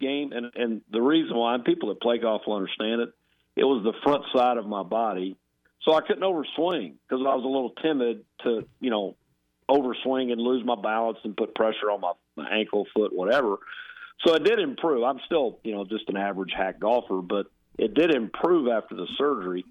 game, 0.00 0.32
and 0.32 0.52
and 0.54 0.82
the 0.90 1.00
reason 1.00 1.36
why, 1.36 1.54
and 1.54 1.64
people 1.64 1.88
that 1.88 2.00
play 2.00 2.18
golf 2.18 2.42
will 2.46 2.56
understand 2.56 3.00
it. 3.02 3.10
It 3.56 3.64
was 3.64 3.82
the 3.82 3.94
front 4.04 4.24
side 4.34 4.56
of 4.56 4.66
my 4.66 4.82
body, 4.82 5.36
so 5.82 5.94
I 5.94 6.00
couldn't 6.00 6.22
overswing 6.22 6.94
because 7.08 7.24
I 7.26 7.34
was 7.34 7.44
a 7.44 7.48
little 7.48 7.72
timid 7.82 8.24
to 8.44 8.68
you 8.80 8.90
know 8.90 9.16
overswing 9.68 10.32
and 10.32 10.40
lose 10.40 10.64
my 10.64 10.76
balance 10.76 11.18
and 11.24 11.36
put 11.36 11.54
pressure 11.54 11.90
on 11.90 12.00
my, 12.00 12.12
my 12.36 12.48
ankle, 12.50 12.86
foot, 12.94 13.12
whatever. 13.14 13.58
So 14.26 14.34
it 14.34 14.42
did 14.42 14.58
improve. 14.58 15.04
I'm 15.04 15.20
still 15.26 15.58
you 15.64 15.72
know 15.72 15.84
just 15.84 16.08
an 16.08 16.16
average 16.16 16.52
hack 16.56 16.78
golfer, 16.78 17.20
but 17.22 17.46
it 17.78 17.94
did 17.94 18.14
improve 18.14 18.68
after 18.68 18.94
the 18.94 19.06
surgery. 19.16 19.64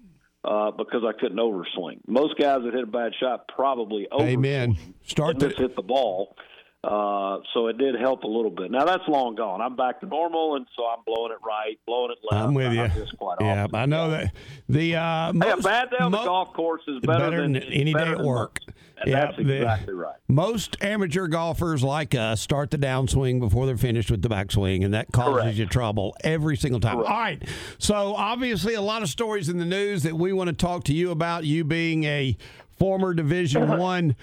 Uh, 0.44 0.70
because 0.70 1.02
I 1.04 1.12
couldn't 1.18 1.38
overswing. 1.38 1.98
Most 2.06 2.38
guys 2.38 2.60
that 2.64 2.72
hit 2.72 2.84
a 2.84 2.86
bad 2.86 3.10
shot 3.18 3.48
probably 3.48 4.06
over 4.10 4.24
Amen. 4.24 4.78
Start 5.02 5.40
to 5.40 5.48
hit 5.48 5.74
the 5.74 5.82
ball. 5.82 6.36
Uh, 6.84 7.38
so 7.54 7.66
it 7.66 7.76
did 7.76 7.96
help 7.96 8.22
a 8.22 8.26
little 8.28 8.52
bit. 8.52 8.70
Now 8.70 8.84
that's 8.84 9.02
long 9.08 9.34
gone. 9.34 9.60
I'm 9.60 9.74
back 9.74 9.98
to 10.00 10.06
normal, 10.06 10.54
and 10.54 10.64
so 10.76 10.84
I'm 10.86 11.00
blowing 11.04 11.32
it 11.32 11.38
right, 11.44 11.76
blowing 11.88 12.12
it 12.12 12.18
left. 12.30 12.44
I'm 12.46 12.54
with 12.54 12.68
I 12.68 12.72
you. 12.72 12.82
miss 13.00 13.10
quite 13.18 13.38
Yeah, 13.40 13.64
often. 13.64 13.74
I 13.74 13.86
know 13.86 14.10
that 14.10 14.32
the 14.68 14.94
uh, 14.94 15.32
Hey, 15.32 15.50
a 15.50 15.56
bad 15.56 15.90
day 15.90 15.96
on 15.98 16.12
the 16.12 16.18
golf 16.18 16.52
course 16.54 16.82
is 16.86 17.00
better, 17.00 17.18
better 17.30 17.42
than 17.42 17.54
than 17.54 17.62
any 17.64 17.92
better 17.92 18.14
day 18.14 18.20
at 18.20 18.24
work. 18.24 18.60
most. 18.64 18.78
And 19.00 19.10
Yeah, 19.10 19.24
that's 19.26 19.36
the- 19.38 19.56
exactly 19.56 19.94
right. 19.94 20.14
Most 20.28 20.76
amateur 20.80 21.26
golfers 21.26 21.82
like 21.82 22.14
us 22.14 22.40
start 22.40 22.70
the 22.70 22.78
downswing 22.78 23.40
before 23.40 23.66
they're 23.66 23.76
finished 23.76 24.10
with 24.12 24.22
the 24.22 24.28
backswing, 24.28 24.84
and 24.84 24.94
that 24.94 25.10
causes 25.10 25.42
Correct. 25.42 25.56
you 25.58 25.66
trouble 25.66 26.16
every 26.22 26.56
single 26.56 26.78
time. 26.78 26.96
Correct. 26.98 27.10
All 27.10 27.18
right. 27.18 27.42
So, 27.78 28.14
obviously, 28.14 28.74
a 28.74 28.82
lot 28.82 29.02
of 29.02 29.08
stories 29.08 29.48
in 29.48 29.58
the 29.58 29.64
news 29.64 30.04
that 30.04 30.14
we 30.14 30.32
want 30.32 30.46
to 30.48 30.54
talk 30.54 30.84
to 30.84 30.94
you 30.94 31.10
about. 31.10 31.42
You 31.44 31.64
being 31.64 32.04
a 32.04 32.36
former 32.78 33.14
Division 33.14 33.66
One 33.78 34.14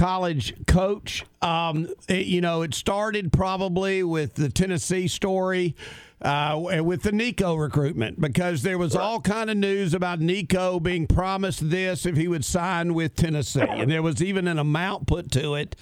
college 0.00 0.54
coach, 0.66 1.26
um, 1.42 1.86
it- 2.08 2.24
you 2.26 2.40
know, 2.40 2.62
it 2.62 2.72
started 2.74 3.32
probably 3.32 4.02
with 4.02 4.34
the 4.34 4.48
Tennessee 4.48 5.06
story. 5.08 5.76
Uh, 6.22 6.80
with 6.84 7.00
the 7.02 7.12
Nico 7.12 7.54
recruitment, 7.54 8.20
because 8.20 8.60
there 8.60 8.76
was 8.76 8.94
all 8.94 9.22
kind 9.22 9.48
of 9.48 9.56
news 9.56 9.94
about 9.94 10.20
Nico 10.20 10.78
being 10.78 11.06
promised 11.06 11.70
this 11.70 12.04
if 12.04 12.14
he 12.14 12.28
would 12.28 12.44
sign 12.44 12.92
with 12.92 13.16
Tennessee, 13.16 13.62
and 13.66 13.90
there 13.90 14.02
was 14.02 14.22
even 14.22 14.46
an 14.46 14.58
amount 14.58 15.06
put 15.06 15.30
to 15.32 15.54
it 15.54 15.76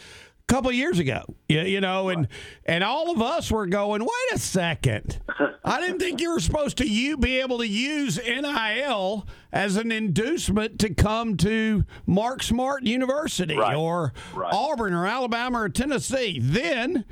couple 0.49 0.71
of 0.71 0.75
years 0.75 0.99
ago. 0.99 1.23
You, 1.49 1.61
you 1.61 1.81
know, 1.81 2.09
and 2.09 2.27
and 2.65 2.83
all 2.83 3.11
of 3.11 3.23
us 3.23 3.51
were 3.51 3.67
going, 3.67 4.03
wait 4.03 4.35
a 4.35 4.39
second, 4.39 5.21
I 5.65 5.81
didn't 5.81 6.01
think 6.01 6.21
you 6.21 6.33
were 6.33 6.41
supposed 6.41 6.79
to 6.79 6.89
you 6.89 7.17
be 7.17 7.39
able 7.41 7.59
to 7.59 7.69
use 7.69 8.19
NIL 8.19 9.27
as 9.53 9.77
an 9.77 9.93
inducement 9.93 10.79
to 10.81 10.93
come 10.93 11.37
to 11.39 11.85
Mark 12.07 12.43
Smart 12.43 12.83
University 12.83 13.57
or 13.57 14.13
Auburn 14.35 14.95
or 14.95 15.07
Alabama 15.07 15.61
or 15.63 15.69
Tennessee. 15.69 16.39
Then 16.43 17.05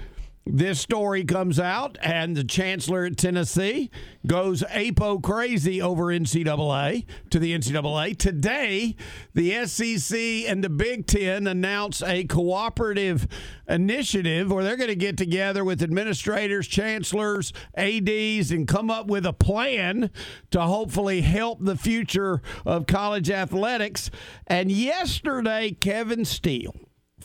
this 0.46 0.80
story 0.80 1.24
comes 1.24 1.58
out, 1.58 1.98
and 2.00 2.36
the 2.36 2.44
chancellor 2.44 3.04
at 3.04 3.16
Tennessee 3.16 3.90
goes 4.26 4.62
apo 4.62 5.18
crazy 5.18 5.82
over 5.82 6.04
NCAA 6.04 7.04
to 7.30 7.40
the 7.40 7.52
NCAA. 7.52 8.16
Today, 8.16 8.94
the 9.34 9.66
SEC 9.66 10.16
and 10.48 10.62
the 10.62 10.68
Big 10.68 11.08
Ten 11.08 11.48
announce 11.48 12.00
a 12.00 12.22
cooperative 12.24 13.26
initiative 13.68 14.52
where 14.52 14.62
they're 14.62 14.76
going 14.76 14.88
to 14.88 14.94
get 14.94 15.16
together 15.16 15.64
with 15.64 15.82
administrators, 15.82 16.68
chancellors, 16.68 17.52
ADs, 17.74 18.52
and 18.52 18.68
come 18.68 18.88
up 18.88 19.08
with 19.08 19.26
a 19.26 19.32
plan 19.32 20.10
to 20.52 20.60
hopefully 20.60 21.22
help 21.22 21.58
the 21.60 21.76
future 21.76 22.40
of 22.64 22.86
college 22.86 23.30
athletics. 23.30 24.12
And 24.46 24.70
yesterday, 24.70 25.72
Kevin 25.72 26.24
Steele 26.24 26.74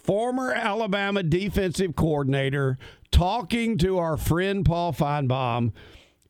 former 0.01 0.51
Alabama 0.51 1.23
defensive 1.23 1.95
coordinator, 1.95 2.77
talking 3.11 3.77
to 3.79 3.97
our 3.97 4.17
friend 4.17 4.65
Paul 4.65 4.93
Finebaum. 4.93 5.73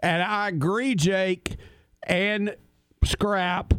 And 0.01 0.21
I 0.23 0.49
agree, 0.49 0.95
Jake 0.95 1.57
and 2.03 2.55
Scrap. 3.03 3.73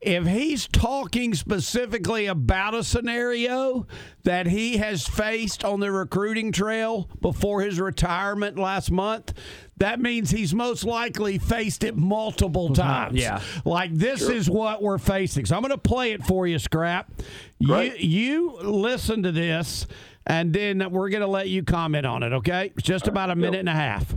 If 0.00 0.26
he's 0.26 0.66
talking 0.66 1.32
specifically 1.32 2.26
about 2.26 2.74
a 2.74 2.82
scenario 2.82 3.86
that 4.24 4.48
he 4.48 4.78
has 4.78 5.06
faced 5.06 5.64
on 5.64 5.78
the 5.78 5.92
recruiting 5.92 6.50
trail 6.50 7.08
before 7.20 7.62
his 7.62 7.78
retirement 7.78 8.58
last 8.58 8.90
month, 8.90 9.32
that 9.76 10.00
means 10.00 10.32
he's 10.32 10.52
most 10.52 10.82
likely 10.82 11.38
faced 11.38 11.84
it 11.84 11.96
multiple 11.96 12.72
times. 12.74 13.20
Yeah. 13.20 13.40
Like 13.64 13.94
this 13.94 14.22
is 14.22 14.50
what 14.50 14.82
we're 14.82 14.98
facing. 14.98 15.46
So 15.46 15.54
I'm 15.54 15.62
going 15.62 15.70
to 15.70 15.78
play 15.78 16.10
it 16.10 16.24
for 16.24 16.48
you, 16.48 16.58
Scrap. 16.58 17.12
You, 17.60 17.92
you 17.96 18.58
listen 18.60 19.22
to 19.22 19.30
this, 19.30 19.86
and 20.26 20.52
then 20.52 20.90
we're 20.90 21.08
going 21.08 21.22
to 21.22 21.26
let 21.26 21.48
you 21.48 21.62
comment 21.62 22.06
on 22.06 22.22
it. 22.22 22.32
Okay? 22.32 22.72
It's 22.76 22.86
just 22.86 23.08
about 23.08 23.30
a 23.30 23.36
minute 23.36 23.60
and 23.60 23.68
a 23.68 23.72
half. 23.72 24.14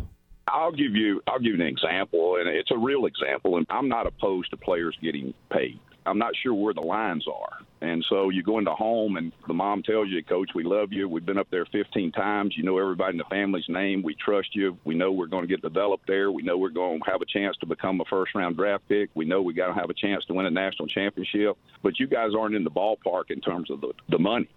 I'll 0.48 0.72
give 0.72 0.96
you 0.96 1.22
I'll 1.28 1.40
give 1.40 1.56
you 1.56 1.62
an 1.62 1.68
example, 1.68 2.38
and 2.38 2.48
it's 2.48 2.72
a 2.72 2.78
real 2.78 3.06
example. 3.06 3.58
And 3.58 3.66
I'm 3.70 3.90
not 3.90 4.06
opposed 4.08 4.52
to 4.52 4.58
players 4.58 4.96
getting 5.02 5.34
paid. 5.52 5.80
I'm 6.06 6.20
not 6.20 6.34
sure 6.44 6.54
where 6.54 6.74
the 6.74 6.82
lines 6.82 7.26
are. 7.28 7.66
And 7.82 8.06
so 8.10 8.30
you 8.30 8.44
go 8.44 8.60
into 8.60 8.72
home, 8.72 9.18
and 9.18 9.32
the 9.48 9.54
mom 9.54 9.82
tells 9.82 10.08
you, 10.10 10.24
"Coach, 10.24 10.52
we 10.54 10.64
love 10.64 10.94
you. 10.94 11.10
We've 11.10 11.26
been 11.26 11.40
up 11.40 11.48
there 11.50 11.66
15 11.66 12.12
times. 12.12 12.56
You 12.56 12.64
know 12.64 12.78
everybody 12.78 13.14
in 13.14 13.18
the 13.18 13.26
family's 13.26 13.68
name. 13.68 14.04
We 14.04 14.16
trust 14.16 14.56
you. 14.56 14.78
We 14.86 14.94
know 14.94 15.12
we're 15.12 15.26
going 15.26 15.44
to 15.44 15.48
get 15.48 15.62
developed 15.62 16.08
there. 16.08 16.32
We 16.32 16.44
know 16.44 16.58
we're 16.58 16.70
going 16.70 17.00
to 17.00 17.12
have 17.12 17.22
a 17.22 17.26
chance 17.26 17.58
to 17.58 17.66
become 17.66 18.00
a 18.00 18.06
first-round 18.06 18.56
draft 18.56 18.88
pick. 18.88 19.10
We 19.16 19.26
know 19.26 19.42
we 19.42 19.54
got 19.54 19.68
to 19.68 19.74
have 19.74 19.90
a 19.90 19.96
chance 19.96 20.24
to 20.26 20.34
win 20.34 20.46
a 20.46 20.52
national 20.52 20.88
championship. 20.88 21.58
But 21.82 22.00
you 22.00 22.08
guys 22.08 22.32
aren't 22.38 22.56
in 22.56 22.64
the 22.64 22.72
ballpark 22.72 23.30
in 23.30 23.42
terms 23.42 23.72
of 23.72 23.82
the, 23.82 23.94
the 24.10 24.20
money. 24.20 24.48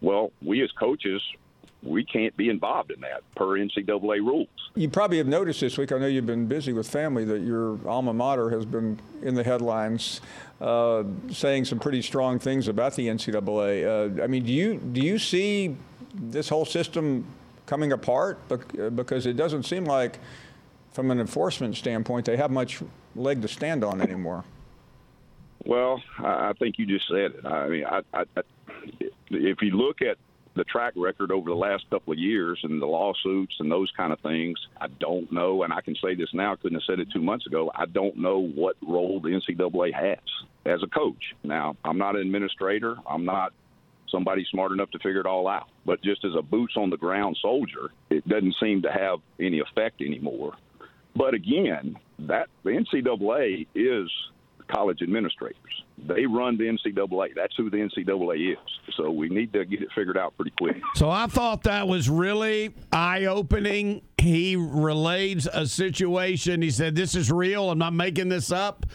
Well, 0.00 0.32
we 0.42 0.62
as 0.62 0.70
coaches." 0.72 1.22
We 1.80 2.04
can't 2.04 2.36
be 2.36 2.48
involved 2.48 2.90
in 2.90 3.00
that 3.02 3.22
per 3.36 3.56
NCAA 3.56 4.18
rules. 4.18 4.48
You 4.74 4.88
probably 4.88 5.18
have 5.18 5.28
noticed 5.28 5.60
this 5.60 5.78
week. 5.78 5.92
I 5.92 5.98
know 5.98 6.08
you've 6.08 6.26
been 6.26 6.46
busy 6.48 6.72
with 6.72 6.90
family 6.90 7.24
that 7.26 7.42
your 7.42 7.78
alma 7.86 8.12
mater 8.12 8.50
has 8.50 8.64
been 8.66 8.98
in 9.22 9.36
the 9.36 9.44
headlines, 9.44 10.20
uh, 10.60 11.04
saying 11.30 11.66
some 11.66 11.78
pretty 11.78 12.02
strong 12.02 12.40
things 12.40 12.66
about 12.66 12.96
the 12.96 13.06
NCAA. 13.06 14.18
Uh, 14.18 14.24
I 14.24 14.26
mean, 14.26 14.44
do 14.44 14.52
you 14.52 14.74
do 14.78 15.00
you 15.00 15.20
see 15.20 15.76
this 16.14 16.48
whole 16.48 16.64
system 16.64 17.24
coming 17.66 17.92
apart? 17.92 18.40
Bec- 18.48 18.96
Because 18.96 19.24
it 19.24 19.36
doesn't 19.36 19.62
seem 19.62 19.84
like, 19.84 20.18
from 20.90 21.12
an 21.12 21.20
enforcement 21.20 21.76
standpoint, 21.76 22.26
they 22.26 22.36
have 22.36 22.50
much 22.50 22.82
leg 23.14 23.40
to 23.42 23.46
stand 23.46 23.84
on 23.84 24.00
anymore. 24.00 24.42
Well, 25.64 26.02
I 26.18 26.48
I 26.48 26.52
think 26.58 26.76
you 26.76 26.86
just 26.86 27.06
said 27.06 27.34
it. 27.36 27.46
I 27.46 27.68
mean, 27.68 27.84
I, 27.84 28.00
I, 28.12 28.24
I, 28.36 28.40
if 29.30 29.58
you 29.62 29.70
look 29.70 30.02
at 30.02 30.16
the 30.56 30.64
track 30.64 30.92
record 30.96 31.30
over 31.30 31.48
the 31.48 31.56
last 31.56 31.88
couple 31.88 32.12
of 32.12 32.18
years 32.18 32.58
and 32.64 32.82
the 32.82 32.86
lawsuits 32.86 33.54
and 33.60 33.70
those 33.70 33.90
kind 33.96 34.12
of 34.12 34.18
things, 34.20 34.58
I 34.80 34.88
don't 35.00 35.30
know, 35.32 35.62
and 35.62 35.72
I 35.72 35.80
can 35.80 35.94
say 36.02 36.14
this 36.14 36.28
now. 36.32 36.52
I 36.52 36.56
couldn't 36.56 36.74
have 36.80 36.84
said 36.86 36.98
it 37.00 37.08
two 37.12 37.22
months 37.22 37.46
ago. 37.46 37.70
I 37.74 37.86
don't 37.86 38.16
know 38.16 38.40
what 38.40 38.76
role 38.86 39.20
the 39.20 39.28
NCAA 39.28 39.94
has. 39.94 40.18
as 40.66 40.82
a 40.82 40.88
coach. 40.88 41.22
Now, 41.44 41.76
I'm 41.84 41.98
not 41.98 42.16
an 42.16 42.22
administrator. 42.22 42.96
I'm 43.08 43.24
not 43.24 43.52
somebody 44.10 44.46
smart 44.50 44.72
enough 44.72 44.90
to 44.90 44.98
figure 44.98 45.20
it 45.20 45.26
all 45.26 45.48
out. 45.48 45.68
But 45.86 46.02
just 46.02 46.24
as 46.24 46.32
a 46.36 46.42
boots 46.42 46.74
on 46.76 46.90
the 46.90 46.96
ground 46.96 47.38
soldier, 47.40 47.90
it 48.10 48.26
doesn't 48.28 48.56
seem 48.60 48.82
to 48.82 48.90
have 48.90 49.20
any 49.40 49.60
effect 49.60 50.00
anymore. 50.00 50.54
But 51.14 51.34
again, 51.34 51.96
that 52.20 52.48
the 52.64 52.70
NCAA 52.70 53.66
is 53.74 54.10
college 54.68 55.02
administrators. 55.02 55.84
They 56.06 56.26
run 56.26 56.56
the 56.56 56.64
NCAA. 56.64 57.34
That's 57.34 57.54
who 57.56 57.70
the 57.70 57.78
NCAA 57.78 58.52
is. 58.52 58.58
So 58.96 59.10
we 59.10 59.28
need 59.28 59.52
to 59.52 59.64
get 59.64 59.82
it 59.82 59.88
figured 59.94 60.16
out 60.16 60.36
pretty 60.36 60.52
quick. 60.58 60.76
So 60.94 61.10
I 61.10 61.26
thought 61.26 61.64
that 61.64 61.88
was 61.88 62.08
really 62.08 62.74
eye 62.92 63.24
opening. 63.24 64.02
He 64.18 64.56
relays 64.56 65.46
a 65.46 65.66
situation. 65.66 66.62
He 66.62 66.70
said, 66.70 66.94
This 66.94 67.14
is 67.14 67.30
real. 67.30 67.70
I'm 67.70 67.78
not 67.78 67.92
making 67.92 68.28
this 68.28 68.52
up. 68.52 68.86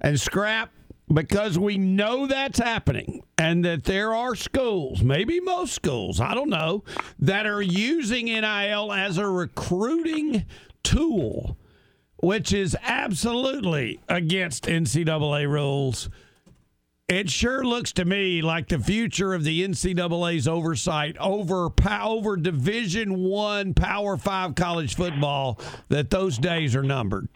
And 0.00 0.20
scrap, 0.20 0.70
because 1.12 1.58
we 1.58 1.78
know 1.78 2.26
that's 2.26 2.58
happening 2.58 3.22
and 3.38 3.64
that 3.64 3.84
there 3.84 4.14
are 4.14 4.34
schools, 4.34 5.02
maybe 5.02 5.40
most 5.40 5.72
schools, 5.72 6.20
I 6.20 6.34
don't 6.34 6.50
know, 6.50 6.84
that 7.18 7.46
are 7.46 7.62
using 7.62 8.26
NIL 8.26 8.92
as 8.92 9.18
a 9.18 9.28
recruiting 9.28 10.44
tool, 10.82 11.56
which 12.26 12.52
is 12.52 12.76
absolutely 12.82 14.00
against 14.08 14.64
NCAA 14.64 15.48
rules. 15.48 16.10
It 17.06 17.30
sure 17.30 17.64
looks 17.64 17.92
to 17.92 18.04
me 18.04 18.42
like 18.42 18.66
the 18.66 18.80
future 18.80 19.32
of 19.32 19.44
the 19.44 19.64
NCAA's 19.64 20.48
oversight 20.48 21.16
over 21.18 21.68
over 21.88 22.36
Division 22.36 23.20
One 23.20 23.74
Power 23.74 24.16
Five 24.16 24.56
college 24.56 24.96
football 24.96 25.60
that 25.88 26.10
those 26.10 26.36
days 26.36 26.74
are 26.74 26.82
numbered. 26.82 27.28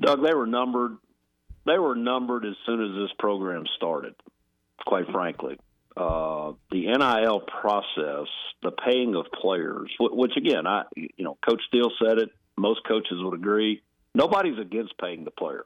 Doug, 0.00 0.22
they 0.22 0.32
were 0.32 0.46
numbered. 0.46 0.96
They 1.66 1.78
were 1.78 1.94
numbered 1.94 2.46
as 2.46 2.54
soon 2.64 2.82
as 2.82 2.96
this 2.96 3.14
program 3.18 3.64
started. 3.76 4.14
Quite 4.86 5.10
frankly, 5.12 5.58
uh, 5.94 6.52
the 6.70 6.86
NIL 6.86 7.40
process, 7.40 8.28
the 8.62 8.70
paying 8.70 9.14
of 9.14 9.26
players, 9.42 9.90
which 10.00 10.32
again, 10.38 10.66
I 10.66 10.84
you 10.96 11.10
know, 11.18 11.36
Coach 11.46 11.60
Steele 11.68 11.92
said 12.02 12.16
it. 12.16 12.30
Most 12.56 12.80
coaches 12.86 13.18
would 13.20 13.34
agree. 13.34 13.82
Nobody's 14.14 14.58
against 14.58 14.96
paying 14.98 15.24
the 15.24 15.30
player. 15.30 15.64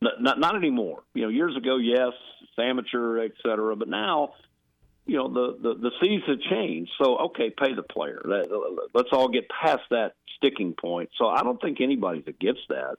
Not, 0.00 0.22
not, 0.22 0.40
not 0.40 0.56
anymore. 0.56 1.02
You 1.14 1.22
know, 1.22 1.28
years 1.28 1.56
ago, 1.56 1.76
yes, 1.76 2.12
it's 2.42 2.52
amateur, 2.58 3.18
et 3.18 3.32
cetera, 3.44 3.74
but 3.74 3.88
now, 3.88 4.34
you 5.06 5.16
know, 5.16 5.28
the, 5.28 5.58
the, 5.60 5.74
the 5.74 5.90
seas 6.00 6.22
have 6.28 6.40
changed. 6.40 6.92
So, 7.02 7.18
okay, 7.26 7.50
pay 7.50 7.74
the 7.74 7.82
player. 7.82 8.22
let's 8.94 9.08
all 9.12 9.28
get 9.28 9.48
past 9.48 9.82
that 9.90 10.14
sticking 10.36 10.74
point. 10.74 11.10
So 11.18 11.26
I 11.26 11.42
don't 11.42 11.60
think 11.60 11.80
anybody's 11.80 12.28
against 12.28 12.62
that. 12.68 12.96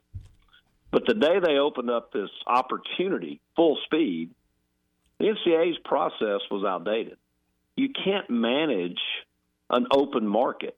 But 0.90 1.06
the 1.06 1.14
day 1.14 1.38
they 1.38 1.56
opened 1.56 1.90
up 1.90 2.12
this 2.12 2.30
opportunity, 2.46 3.40
full 3.56 3.78
speed, 3.84 4.30
the 5.18 5.26
NCAA's 5.26 5.78
process 5.84 6.40
was 6.50 6.64
outdated. 6.66 7.16
You 7.76 7.90
can't 7.90 8.28
manage 8.28 8.98
an 9.70 9.86
open 9.92 10.26
market. 10.26 10.76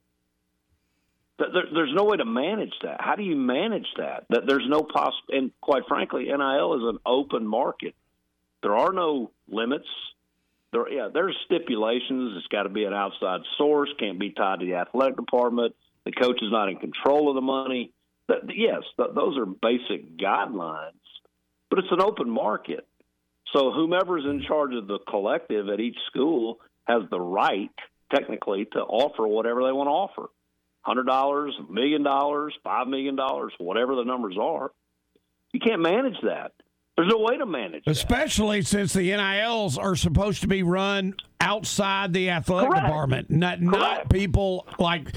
There's 1.39 1.93
no 1.93 2.03
way 2.03 2.17
to 2.17 2.25
manage 2.25 2.73
that. 2.83 2.97
How 2.99 3.15
do 3.15 3.23
you 3.23 3.35
manage 3.35 3.87
that? 3.97 4.25
That 4.29 4.43
there's 4.47 4.67
no 4.67 4.81
poss. 4.81 5.13
And 5.29 5.51
quite 5.61 5.83
frankly, 5.87 6.25
NIL 6.25 6.75
is 6.75 6.95
an 6.95 6.99
open 7.05 7.47
market. 7.47 7.95
There 8.61 8.75
are 8.75 8.93
no 8.93 9.31
limits. 9.47 9.87
There, 10.71 10.91
yeah, 10.91 11.09
there's 11.13 11.35
stipulations. 11.45 12.37
It's 12.37 12.47
got 12.47 12.63
to 12.63 12.69
be 12.69 12.85
an 12.85 12.93
outside 12.93 13.41
source. 13.57 13.89
Can't 13.99 14.19
be 14.19 14.31
tied 14.31 14.59
to 14.59 14.65
the 14.65 14.75
athletic 14.75 15.17
department. 15.17 15.75
The 16.05 16.11
coach 16.11 16.41
is 16.41 16.51
not 16.51 16.69
in 16.69 16.77
control 16.77 17.29
of 17.29 17.35
the 17.35 17.41
money. 17.41 17.91
Yes, 18.47 18.83
those 18.97 19.37
are 19.37 19.45
basic 19.45 20.17
guidelines, 20.17 20.93
but 21.69 21.79
it's 21.79 21.91
an 21.91 22.01
open 22.01 22.29
market. 22.29 22.87
So 23.53 23.71
whomever's 23.71 24.25
in 24.25 24.43
charge 24.47 24.73
of 24.73 24.87
the 24.87 24.99
collective 25.07 25.69
at 25.69 25.79
each 25.79 25.97
school 26.07 26.59
has 26.85 27.03
the 27.11 27.19
right, 27.19 27.69
technically, 28.13 28.65
to 28.73 28.79
offer 28.79 29.27
whatever 29.27 29.63
they 29.63 29.71
want 29.71 29.87
to 29.87 29.91
offer. 29.91 30.29
Hundred 30.83 31.05
dollars, 31.05 31.53
a 31.59 31.71
million 31.71 32.03
dollars, 32.03 32.53
five 32.63 32.87
million 32.87 33.15
dollars, 33.15 33.53
whatever 33.57 33.95
the 33.95 34.03
numbers 34.03 34.35
are. 34.39 34.71
You 35.53 35.59
can't 35.59 35.81
manage 35.81 36.17
that. 36.23 36.51
There's 36.97 37.09
no 37.09 37.19
way 37.19 37.37
to 37.37 37.45
manage 37.45 37.83
it. 37.87 37.89
Especially 37.89 38.59
that. 38.59 38.67
since 38.67 38.93
the 38.93 39.09
NILs 39.15 39.77
are 39.77 39.95
supposed 39.95 40.41
to 40.41 40.47
be 40.47 40.61
run 40.61 41.15
outside 41.41 42.13
the 42.13 42.29
athletic 42.29 42.69
Correct. 42.69 42.85
department, 42.85 43.29
not 43.31 43.59
Correct. 43.59 43.71
not 43.71 44.09
people 44.09 44.67
like 44.77 45.07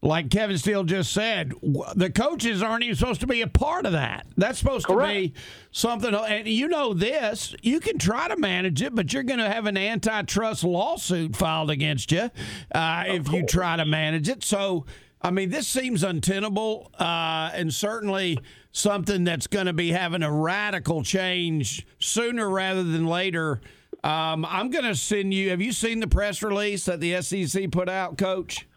like 0.00 0.30
Kevin 0.30 0.56
Steele 0.56 0.84
just 0.84 1.12
said, 1.12 1.52
the 1.96 2.10
coaches 2.10 2.62
aren't 2.62 2.84
even 2.84 2.94
supposed 2.94 3.20
to 3.20 3.26
be 3.26 3.42
a 3.42 3.48
part 3.48 3.84
of 3.84 3.92
that. 3.92 4.26
That's 4.36 4.58
supposed 4.58 4.86
Correct. 4.86 5.12
to 5.12 5.28
be 5.28 5.34
something. 5.72 6.14
And 6.14 6.46
you 6.46 6.68
know 6.68 6.94
this, 6.94 7.54
you 7.62 7.80
can 7.80 7.98
try 7.98 8.28
to 8.28 8.36
manage 8.36 8.80
it, 8.80 8.94
but 8.94 9.12
you're 9.12 9.24
going 9.24 9.40
to 9.40 9.50
have 9.50 9.66
an 9.66 9.76
antitrust 9.76 10.62
lawsuit 10.62 11.34
filed 11.34 11.70
against 11.70 12.12
you 12.12 12.30
uh, 12.72 13.04
if 13.08 13.24
course. 13.24 13.36
you 13.36 13.46
try 13.46 13.76
to 13.76 13.84
manage 13.84 14.28
it. 14.28 14.44
So, 14.44 14.86
I 15.20 15.30
mean, 15.30 15.50
this 15.50 15.66
seems 15.66 16.02
untenable 16.02 16.92
uh, 16.98 17.50
and 17.52 17.72
certainly 17.74 18.38
something 18.72 19.24
that's 19.24 19.46
going 19.46 19.66
to 19.66 19.72
be 19.72 19.90
having 19.90 20.22
a 20.22 20.32
radical 20.32 21.02
change 21.02 21.86
sooner 21.98 22.48
rather 22.48 22.84
than 22.84 23.06
later. 23.06 23.60
Um, 24.04 24.44
I'm 24.44 24.70
going 24.70 24.84
to 24.84 24.94
send 24.94 25.34
you. 25.34 25.50
Have 25.50 25.60
you 25.60 25.72
seen 25.72 26.00
the 26.00 26.06
press 26.06 26.42
release 26.42 26.84
that 26.84 27.00
the 27.00 27.20
SEC 27.20 27.70
put 27.72 27.88
out, 27.88 28.16
Coach? 28.16 28.68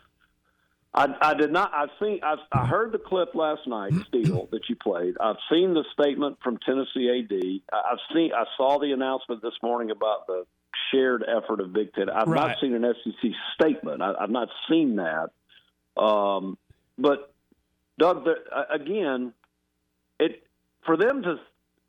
I, 0.93 1.07
I 1.22 1.34
did 1.35 1.51
not. 1.51 1.72
I've 1.73 1.89
seen. 2.01 2.19
I've, 2.23 2.39
I 2.51 2.65
heard 2.65 2.91
the 2.91 2.97
clip 2.97 3.34
last 3.35 3.61
night, 3.68 3.93
Steele, 4.07 4.49
that 4.51 4.61
you 4.68 4.76
played. 4.76 5.15
I've 5.22 5.38
seen 5.49 5.73
the 5.73 5.85
statement 5.93 6.38
from 6.43 6.57
Tennessee 6.65 7.09
AD. 7.09 7.77
I've 7.77 7.99
seen. 8.13 8.31
I 8.35 8.45
saw 8.57 8.80
the 8.80 8.91
announcement 8.91 9.41
this 9.41 9.53
morning 9.63 9.91
about 9.91 10.27
the 10.27 10.45
shared 10.91 11.23
effort 11.23 11.61
of 11.61 11.72
Big 11.72 11.93
Ten. 11.93 12.09
I've 12.09 12.27
right. 12.27 12.47
not 12.47 12.57
seen 12.59 12.73
an 12.73 12.93
SEC 13.03 13.31
statement. 13.53 14.01
I, 14.01 14.13
have 14.19 14.31
not 14.31 14.49
seen 14.69 14.97
that. 14.97 15.30
Um, 15.97 16.57
but 16.97 17.34
Doug, 17.99 18.26
the, 18.26 18.35
again, 18.73 19.34
it 20.19 20.43
for 20.85 20.97
them 20.97 21.23
to 21.23 21.35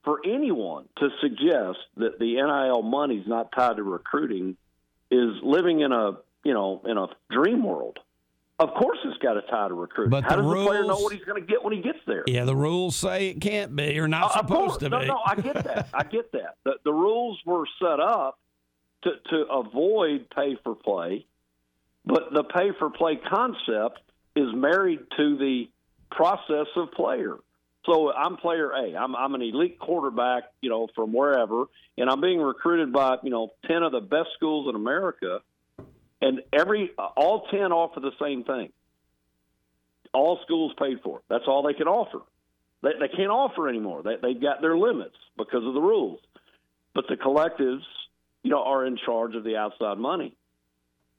for 0.05 0.21
anyone 0.25 0.89
to 0.99 1.09
suggest 1.21 1.79
that 1.97 2.19
the 2.19 2.35
NIL 2.35 2.83
money 2.83 3.17
is 3.17 3.27
not 3.27 3.53
tied 3.53 3.77
to 3.77 3.83
recruiting 3.83 4.57
is 5.11 5.31
living 5.43 5.81
in 5.81 5.93
a 5.93 6.13
you 6.45 6.55
know 6.55 6.83
in 6.85 6.99
a 6.99 7.07
dream 7.31 7.63
world. 7.63 7.99
Of 8.59 8.75
course, 8.75 8.99
it's 9.05 9.19
got 9.19 9.37
a 9.37 9.43
tie 9.43 9.69
to 9.69 9.75
recruiting. 9.75 10.11
But 10.11 10.25
How 10.25 10.37
does 10.37 10.45
rules, 10.45 10.65
the 10.65 10.71
player 10.71 10.85
know 10.85 10.99
what 10.99 11.13
he's 11.13 11.25
going 11.25 11.41
to 11.41 11.47
get 11.47 11.65
when 11.65 11.73
he 11.73 11.83
gets 11.83 11.99
there? 12.07 12.23
Yeah, 12.27 12.45
the 12.45 12.55
rules 12.55 12.95
say 12.95 13.29
it 13.29 13.41
can't 13.41 13.75
be 13.75 13.99
or 13.99 14.07
not 14.07 14.31
uh, 14.31 14.39
supposed 14.39 14.81
to 14.81 14.89
no, 14.89 15.01
be. 15.01 15.07
No, 15.07 15.19
I 15.27 15.35
get 15.35 15.65
that. 15.65 15.89
I 15.93 16.05
get 16.05 16.31
that. 16.33 16.57
The, 16.65 16.75
the 16.85 16.93
rules 16.93 17.41
were 17.45 17.65
set 17.81 17.99
up 17.99 18.39
to, 19.03 19.11
to 19.31 19.37
avoid 19.51 20.29
pay 20.31 20.57
for 20.63 20.77
play, 20.77 21.27
but 22.05 22.33
the 22.33 22.45
pay 22.45 22.71
for 22.79 22.91
play 22.91 23.17
concept 23.17 24.01
is 24.35 24.49
married 24.55 25.01
to 25.17 25.37
the 25.37 25.69
process 26.11 26.67
of 26.77 26.93
player. 26.93 27.37
So 27.85 28.13
I'm 28.13 28.37
player 28.37 28.71
A. 28.71 28.97
I'm, 28.97 29.17
I'm 29.17 29.35
an 29.35 29.43
elite 29.43 29.79
quarterback, 29.79 30.45
you 30.61 30.71
know, 30.71 30.89
from 30.95 31.13
wherever, 31.13 31.65
and 31.99 32.09
I'm 32.09 32.21
being 32.21 32.41
recruited 32.41 32.93
by 32.93 33.17
you 33.23 33.31
know 33.31 33.51
ten 33.67 33.83
of 33.83 33.93
the 33.93 34.01
best 34.01 34.29
schools 34.37 34.69
in 34.69 34.77
America 34.77 35.41
and 36.23 36.41
every 36.53 36.93
all 36.97 37.47
ten 37.51 37.73
offer 37.73 38.01
the 38.01 38.13
same 38.21 38.45
thing. 38.45 38.73
All 40.15 40.39
schools 40.45 40.73
paid 40.79 41.01
for 41.03 41.19
it. 41.19 41.25
That's 41.29 41.45
all 41.47 41.63
they 41.63 41.75
can 41.75 41.89
offer. 41.89 42.21
They, 42.83 42.91
they 43.01 43.09
can't 43.09 43.31
offer 43.31 43.69
anymore. 43.69 44.03
They, 44.03 44.17
they've 44.23 44.41
got 44.41 44.61
their 44.61 44.77
limits 44.77 45.17
because 45.37 45.67
of 45.67 45.75
the 45.75 45.81
rules. 45.81 46.21
But 46.95 47.07
the 47.09 47.17
collectives, 47.17 47.83
you 48.43 48.51
know, 48.51 48.63
are 48.63 48.87
in 48.87 48.99
charge 49.05 49.35
of 49.35 49.45
the 49.45 49.57
outside 49.57 49.99
money. 49.99 50.35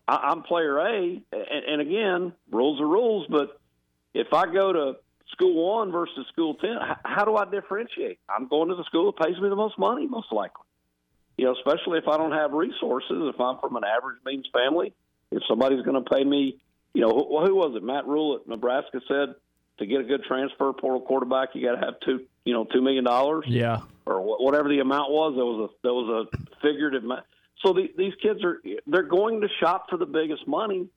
I, 0.08 0.16
I'm 0.16 0.44
player 0.44 0.78
A, 0.80 1.22
and, 1.32 1.66
and 1.68 1.82
again, 1.82 2.34
rules 2.52 2.82
are 2.82 2.88
rules. 2.88 3.28
But 3.30 3.60
if 4.14 4.34
I 4.34 4.46
go 4.52 4.74
to 4.74 4.96
school 5.32 5.76
one 5.76 5.92
versus 5.92 6.26
school 6.32 6.56
ten, 6.56 6.78
how, 6.80 6.98
how 7.04 7.26
do 7.26 7.36
I 7.36 7.46
differentiate? 7.46 8.20
I'm 8.30 8.48
going 8.48 8.70
to 8.70 8.76
the 8.76 8.84
school 8.86 9.12
that 9.12 9.26
pays 9.26 9.40
me 9.40 9.50
the 9.50 9.56
most 9.56 9.78
money, 9.78 10.08
most 10.08 10.32
likely 10.32 10.66
you 11.38 11.46
know, 11.46 11.54
especially 11.54 11.98
if 11.98 12.08
I 12.08 12.18
don't 12.18 12.32
have 12.32 12.54
resources, 12.54 13.34
if 13.34 13.40
I'm 13.40 13.58
from 13.60 13.76
an 13.76 13.84
average 13.84 14.18
means 14.26 14.48
family, 14.54 14.94
if 15.32 15.42
somebody's 15.48 15.84
going 15.84 16.02
to 16.02 16.10
pay 16.10 16.24
me, 16.24 16.58
you 16.94 17.02
know, 17.02 17.10
who, 17.10 17.46
who 17.46 17.56
was 17.56 17.76
it? 17.76 17.84
Matt 17.84 18.06
Rhule 18.06 18.36
at 18.36 18.48
Nebraska 18.48 19.02
said 19.08 19.36
to 19.80 19.86
get 19.86 20.02
a 20.02 20.04
good 20.04 20.24
transfer 20.24 20.72
portal 20.74 21.02
quarterback, 21.02 21.50
you 21.56 21.66
got 21.66 21.80
to 21.80 21.86
have 21.86 22.00
two, 22.02 22.26
you 22.46 22.54
know, 22.54 22.66
two 22.66 22.82
million 22.82 23.04
dollars. 23.04 23.46
Yeah, 23.48 23.82
or 24.06 24.22
whatever 24.22 24.70
the 24.70 24.80
amount 24.80 25.12
was. 25.12 25.34
There 25.36 25.46
was 25.46 25.70
a 25.70 25.74
there 25.82 25.94
was 25.94 26.28
a 26.34 26.58
figurative. 26.62 27.04
So 27.66 27.74
the, 27.74 27.90
these 27.98 28.14
kids 28.22 28.44
are 28.44 28.62
they're 28.86 29.04
going 29.04 29.42
to 29.42 29.48
shop 29.60 29.88
for 29.90 29.98
the 29.98 30.06
biggest 30.06 30.48
money, 30.48 30.88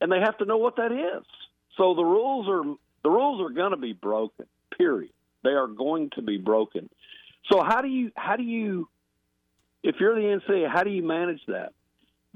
and 0.00 0.10
they 0.10 0.20
have 0.20 0.38
to 0.38 0.44
know 0.44 0.56
what 0.56 0.76
that 0.76 0.92
is. 0.92 1.24
So 1.76 1.94
the 1.94 2.04
rules 2.04 2.46
are 2.48 2.74
the 3.02 3.10
rules 3.10 3.40
are 3.40 3.52
going 3.52 3.72
to 3.72 3.76
be 3.76 3.92
broken. 3.92 4.46
Period. 4.76 5.12
They 5.42 5.50
are 5.50 5.66
going 5.66 6.10
to 6.14 6.22
be 6.22 6.38
broken. 6.38 6.88
So 7.50 7.62
how 7.62 7.80
do 7.80 7.88
you 7.88 8.12
how 8.16 8.36
do 8.36 8.44
you 8.44 8.88
if 9.82 9.96
you're 9.98 10.14
the 10.14 10.40
NCAA, 10.40 10.70
how 10.72 10.84
do 10.84 10.90
you 10.90 11.02
manage 11.02 11.40
that? 11.48 11.72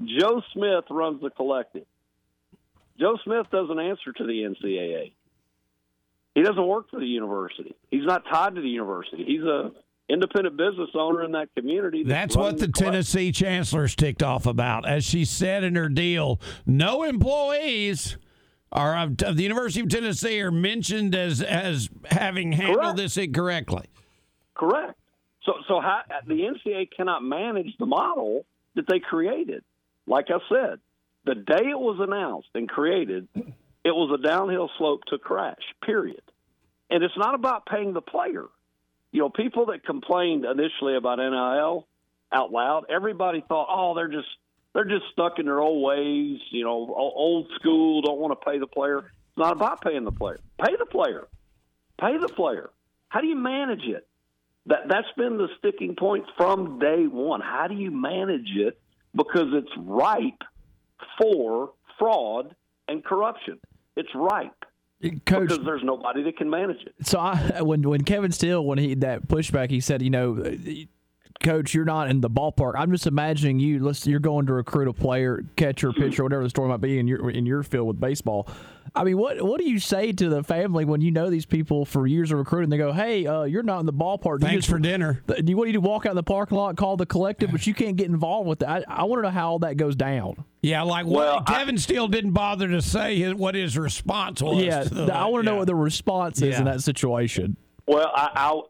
Joe 0.03 0.41
Smith 0.53 0.85
runs 0.89 1.21
the 1.21 1.29
collective. 1.29 1.85
Joe 2.99 3.17
Smith 3.23 3.47
doesn't 3.51 3.79
answer 3.79 4.11
to 4.11 4.23
the 4.25 4.43
NCAA. 4.43 5.13
He 6.35 6.43
doesn't 6.43 6.67
work 6.67 6.89
for 6.91 6.99
the 6.99 7.05
university. 7.05 7.75
He's 7.89 8.05
not 8.05 8.23
tied 8.31 8.55
to 8.55 8.61
the 8.61 8.69
university. 8.69 9.23
He's 9.25 9.41
a 9.41 9.71
independent 10.09 10.57
business 10.57 10.89
owner 10.95 11.23
in 11.23 11.31
that 11.33 11.49
community. 11.55 12.03
That's 12.03 12.35
what 12.35 12.43
running 12.43 12.59
the. 12.59 12.67
Tennessee 12.69 13.31
chancellor's 13.31 13.95
ticked 13.95 14.23
off 14.23 14.45
about. 14.45 14.87
As 14.87 15.03
she 15.03 15.25
said 15.25 15.63
in 15.63 15.75
her 15.75 15.89
deal, 15.89 16.39
no 16.65 17.03
employees 17.03 18.17
are 18.71 18.97
of 18.97 19.21
of 19.21 19.37
the 19.37 19.43
University 19.43 19.81
of 19.81 19.89
Tennessee 19.89 20.41
are 20.41 20.51
mentioned 20.51 21.15
as 21.15 21.41
as 21.41 21.89
having 22.05 22.51
handled 22.51 22.79
Correct. 22.79 22.97
this 22.97 23.17
incorrectly. 23.17 23.85
Correct. 24.55 24.97
So, 25.43 25.53
so 25.67 25.79
how, 25.79 26.01
the 26.27 26.33
NCA 26.35 26.89
cannot 26.95 27.23
manage 27.23 27.73
the 27.79 27.85
model 27.85 28.45
that 28.75 28.85
they 28.87 28.99
created. 28.99 29.63
Like 30.05 30.27
I 30.29 30.39
said, 30.49 30.79
the 31.25 31.35
day 31.35 31.69
it 31.69 31.79
was 31.79 31.97
announced 31.99 32.49
and 32.53 32.67
created, 32.67 33.27
it 33.35 33.45
was 33.85 34.19
a 34.19 34.27
downhill 34.27 34.69
slope 34.77 35.05
to 35.07 35.17
crash. 35.17 35.61
Period. 35.85 36.21
And 36.89 37.03
it's 37.03 37.17
not 37.17 37.33
about 37.33 37.65
paying 37.65 37.93
the 37.93 38.01
player. 38.01 38.45
You 39.17 39.23
know, 39.23 39.29
people 39.29 39.65
that 39.71 39.83
complained 39.83 40.45
initially 40.45 40.95
about 40.95 41.17
NIL 41.17 41.87
out 42.31 42.51
loud, 42.51 42.85
everybody 42.87 43.43
thought, 43.49 43.65
oh, 43.67 43.95
they're 43.95 44.09
just 44.09 44.27
they're 44.75 44.85
just 44.85 45.05
stuck 45.11 45.39
in 45.39 45.45
their 45.47 45.59
old 45.59 45.83
ways. 45.83 46.37
You 46.51 46.63
know, 46.63 46.93
old 46.95 47.47
school, 47.55 48.03
don't 48.03 48.19
want 48.19 48.39
to 48.39 48.45
pay 48.47 48.59
the 48.59 48.67
player. 48.67 48.99
It's 48.99 49.37
not 49.37 49.53
about 49.53 49.81
paying 49.81 50.03
the 50.03 50.11
player. 50.11 50.37
Pay 50.63 50.75
the 50.77 50.85
player. 50.85 51.27
Pay 51.99 52.19
the 52.19 52.27
player. 52.27 52.69
How 53.09 53.21
do 53.21 53.25
you 53.25 53.35
manage 53.35 53.85
it? 53.85 54.07
That 54.67 54.87
that's 54.87 55.07
been 55.17 55.39
the 55.39 55.47
sticking 55.57 55.95
point 55.95 56.25
from 56.37 56.77
day 56.77 57.07
one. 57.07 57.41
How 57.41 57.65
do 57.67 57.73
you 57.73 57.89
manage 57.89 58.51
it? 58.55 58.79
Because 59.15 59.47
it's 59.51 59.71
ripe 59.79 60.43
for 61.19 61.71
fraud 61.97 62.55
and 62.87 63.03
corruption. 63.03 63.57
It's 63.95 64.13
ripe 64.13 64.63
Coach, 65.01 65.49
because 65.49 65.63
there's 65.63 65.83
nobody 65.83 66.23
that 66.23 66.37
can 66.37 66.49
manage 66.49 66.81
it. 66.85 66.95
So 67.05 67.19
I 67.19 67.61
when 67.61 67.87
when 67.87 68.03
Kevin 68.03 68.31
Steele 68.31 68.65
when 68.65 68.79
he 68.79 68.95
that 68.95 69.27
pushback 69.27 69.69
he 69.69 69.79
said 69.79 70.01
you 70.01 70.09
know 70.09 70.43
coach 71.41 71.73
you're 71.73 71.85
not 71.85 72.09
in 72.09 72.21
the 72.21 72.29
ballpark. 72.29 72.73
I'm 72.75 72.91
just 72.91 73.07
imagining 73.07 73.59
you 73.59 73.83
let's 73.83 74.05
you're 74.07 74.19
going 74.19 74.45
to 74.47 74.53
recruit 74.53 74.87
a 74.87 74.93
player 74.93 75.43
catcher 75.55 75.93
pitcher 75.93 76.23
whatever 76.23 76.43
the 76.43 76.49
story 76.49 76.67
might 76.69 76.81
be 76.81 76.99
in 76.99 77.07
your 77.07 77.29
in 77.29 77.45
your 77.45 77.63
field 77.63 77.87
with 77.87 77.99
baseball. 77.99 78.47
I 78.95 79.03
mean 79.03 79.17
what 79.17 79.41
what 79.41 79.59
do 79.59 79.69
you 79.69 79.79
say 79.79 80.11
to 80.13 80.29
the 80.29 80.43
family 80.43 80.83
when 80.85 81.01
you 81.01 81.11
know 81.11 81.29
these 81.29 81.45
people 81.45 81.85
for 81.85 82.07
years 82.07 82.31
of 82.31 82.39
recruiting? 82.39 82.69
They 82.69 82.77
go 82.77 82.91
hey 82.91 83.25
uh, 83.27 83.43
you're 83.43 83.63
not 83.63 83.79
in 83.79 83.85
the 83.85 83.93
ballpark. 83.93 84.39
Do 84.39 84.45
you 84.47 84.51
Thanks 84.51 84.65
just- 84.65 84.69
for 84.69 84.79
dinner. 84.79 85.21
do 85.27 85.35
you 85.45 85.55
what 85.57 85.65
do 85.65 85.69
you 85.69 85.73
do? 85.73 85.81
Walk 85.81 86.05
out 86.05 86.11
in 86.11 86.15
the 86.15 86.23
parking 86.23 86.57
lot 86.57 86.75
call 86.77 86.97
the 86.97 87.05
collective 87.05 87.51
but 87.51 87.67
you 87.67 87.73
can't 87.73 87.95
get 87.95 88.07
involved 88.07 88.47
with 88.47 88.59
that. 88.59 88.85
I, 88.89 89.01
I 89.01 89.03
want 89.03 89.19
to 89.19 89.23
know 89.23 89.29
how 89.33 89.49
all 89.51 89.59
that 89.59 89.77
goes 89.77 89.95
down. 89.95 90.43
Yeah, 90.63 90.81
like 90.81 91.05
what 91.05 91.45
Kevin 91.45 91.77
Steele 91.77 92.07
didn't 92.07 92.31
bother 92.31 92.67
to 92.67 92.81
say 92.81 93.17
his, 93.19 93.35
what 93.35 93.53
his 93.55 93.77
response 93.77 94.41
was. 94.41 94.61
yeah 94.63 94.83
to 94.83 94.89
the- 94.93 95.13
I 95.15 95.25
want 95.25 95.45
to 95.45 95.51
know 95.51 95.57
what 95.57 95.67
the 95.67 95.75
response 95.75 96.41
is 96.41 96.57
in 96.57 96.65
that 96.65 96.81
situation. 96.81 97.57
Well, 97.85 98.11
I, 98.13 98.31
I 98.35 98.61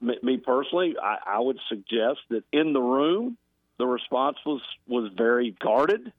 me- 0.00 0.18
me 0.22 0.36
personally, 0.38 0.94
I, 1.02 1.16
I 1.36 1.40
would 1.40 1.58
suggest 1.68 2.20
that 2.30 2.44
in 2.52 2.72
the 2.72 2.80
room, 2.80 3.36
the 3.78 3.86
response 3.86 4.36
was 4.46 4.62
was 4.86 5.10
very 5.16 5.50
guarded 5.60 6.12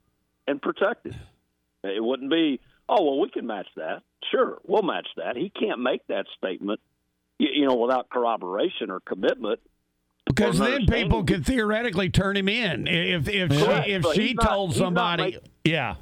and 0.47 0.61
protected. 0.61 1.15
It 1.83 2.03
wouldn't 2.03 2.29
be, 2.31 2.59
oh 2.89 3.03
well, 3.03 3.19
we 3.19 3.29
can 3.29 3.47
match 3.47 3.67
that. 3.75 4.01
Sure, 4.31 4.57
we'll 4.65 4.83
match 4.83 5.07
that. 5.17 5.35
He 5.35 5.49
can't 5.49 5.79
make 5.79 6.05
that 6.07 6.25
statement, 6.37 6.79
you, 7.39 7.47
you 7.53 7.67
know, 7.67 7.75
without 7.75 8.09
corroboration 8.09 8.89
or 8.91 8.99
commitment. 8.99 9.59
Because 10.25 10.59
then 10.59 10.85
people 10.87 11.23
could 11.23 11.45
theoretically 11.45 12.09
turn 12.09 12.35
him 12.35 12.49
in 12.49 12.85
if 12.87 13.27
if 13.29 13.49
Correct. 13.49 13.85
she 13.85 13.91
if 13.93 14.01
But 14.03 14.15
she 14.15 14.27
he's 14.27 14.35
not- 14.35 14.49
told 14.49 14.69
he's 14.71 14.79
somebody. 14.79 15.23
making- 15.23 15.39
yeah, 15.63 15.95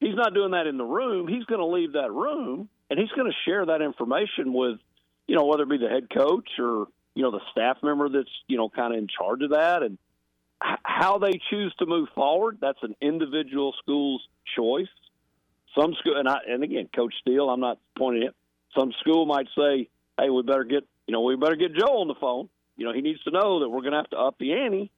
he's 0.00 0.14
not 0.14 0.32
doing 0.34 0.52
that 0.52 0.66
in 0.66 0.76
the 0.78 0.84
room. 0.84 1.28
He's 1.28 1.44
going 1.44 1.60
to 1.60 1.66
leave 1.66 1.92
that 1.92 2.10
room 2.12 2.68
and 2.88 2.98
he's 2.98 3.10
going 3.10 3.30
to 3.30 3.36
share 3.44 3.66
that 3.66 3.82
information 3.82 4.52
with, 4.52 4.78
you 5.26 5.34
know, 5.34 5.44
whether 5.44 5.64
it 5.64 5.68
be 5.68 5.78
the 5.78 5.88
head 5.88 6.08
coach 6.10 6.48
or 6.58 6.86
you 7.14 7.22
know 7.22 7.30
the 7.30 7.40
staff 7.50 7.78
member 7.82 8.08
that's 8.08 8.30
you 8.46 8.56
know 8.56 8.68
kind 8.68 8.92
of 8.92 8.98
in 8.98 9.08
charge 9.08 9.42
of 9.42 9.50
that, 9.50 9.82
and 9.82 9.98
how 10.60 11.18
they 11.18 11.40
choose 11.50 11.74
to 11.78 11.86
move 11.86 12.08
forward. 12.14 12.58
That's 12.60 12.82
an 12.82 12.94
individual 13.00 13.74
school's 13.82 14.22
choice. 14.56 14.88
Some 15.78 15.94
school, 16.00 16.16
and 16.16 16.28
I, 16.28 16.38
and 16.48 16.62
again, 16.62 16.88
Coach 16.94 17.14
Steele, 17.20 17.50
I'm 17.50 17.60
not 17.60 17.78
pointing 17.98 18.22
it. 18.22 18.34
Some 18.78 18.92
school 19.00 19.26
might 19.26 19.48
say, 19.56 19.88
"Hey, 20.18 20.30
we 20.30 20.42
better 20.42 20.64
get, 20.64 20.86
you 21.06 21.12
know, 21.12 21.20
we 21.22 21.36
better 21.36 21.56
get 21.56 21.74
Joe 21.74 22.00
on 22.00 22.08
the 22.08 22.14
phone. 22.14 22.48
You 22.76 22.86
know, 22.86 22.92
he 22.92 23.00
needs 23.00 23.22
to 23.24 23.30
know 23.30 23.60
that 23.60 23.68
we're 23.68 23.82
going 23.82 23.92
to 23.92 23.98
have 23.98 24.10
to 24.10 24.18
up 24.18 24.36
the 24.38 24.52
ante." 24.52 24.90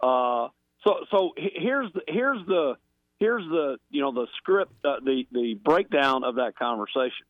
Uh, 0.00 0.48
so, 0.84 1.04
so 1.10 1.32
here's 1.36 1.92
the 1.92 2.00
here's 2.08 2.46
the 2.46 2.76
here's 3.18 3.44
the 3.44 3.76
you 3.90 4.00
know 4.00 4.12
the 4.12 4.26
script, 4.38 4.72
uh, 4.84 4.96
the 5.04 5.26
the 5.30 5.54
breakdown 5.54 6.24
of 6.24 6.36
that 6.36 6.58
conversation. 6.58 7.26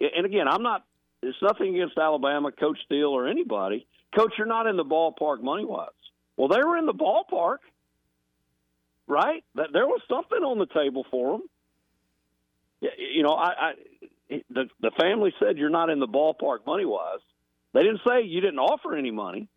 And 0.00 0.26
again, 0.26 0.48
I'm 0.48 0.62
not. 0.62 0.84
It's 1.24 1.42
nothing 1.42 1.74
against 1.74 1.98
Alabama, 1.98 2.52
Coach 2.52 2.78
Steele, 2.84 3.08
or 3.08 3.28
anybody. 3.28 3.86
Coach, 4.14 4.32
you're 4.38 4.46
not 4.46 4.66
in 4.66 4.76
the 4.76 4.84
ballpark 4.84 5.42
money 5.42 5.64
wise. 5.64 5.88
Well, 6.36 6.48
they 6.48 6.60
were 6.64 6.76
in 6.76 6.86
the 6.86 6.94
ballpark, 6.94 7.58
right? 9.06 9.42
That 9.54 9.68
there 9.72 9.86
was 9.86 10.00
something 10.08 10.38
on 10.38 10.58
the 10.58 10.66
table 10.66 11.04
for 11.10 11.38
them. 11.38 11.48
You 13.14 13.22
know, 13.22 13.34
I, 13.34 13.48
I 13.48 13.72
the 14.50 14.64
the 14.80 14.90
family 15.00 15.32
said 15.40 15.58
you're 15.58 15.70
not 15.70 15.90
in 15.90 16.00
the 16.00 16.08
ballpark 16.08 16.66
money 16.66 16.84
wise. 16.84 17.20
They 17.72 17.80
didn't 17.80 18.00
say 18.06 18.22
you 18.24 18.40
didn't 18.40 18.58
offer 18.58 18.94
any 18.94 19.10
money. 19.10 19.48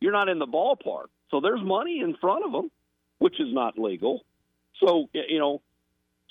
You're 0.00 0.12
not 0.12 0.28
in 0.28 0.38
the 0.38 0.46
ballpark. 0.46 1.06
So 1.30 1.40
there's 1.40 1.62
money 1.62 2.00
in 2.00 2.16
front 2.20 2.44
of 2.44 2.52
them, 2.52 2.70
which 3.18 3.40
is 3.40 3.52
not 3.52 3.78
legal. 3.78 4.24
So 4.84 5.08
you 5.12 5.38
know, 5.38 5.62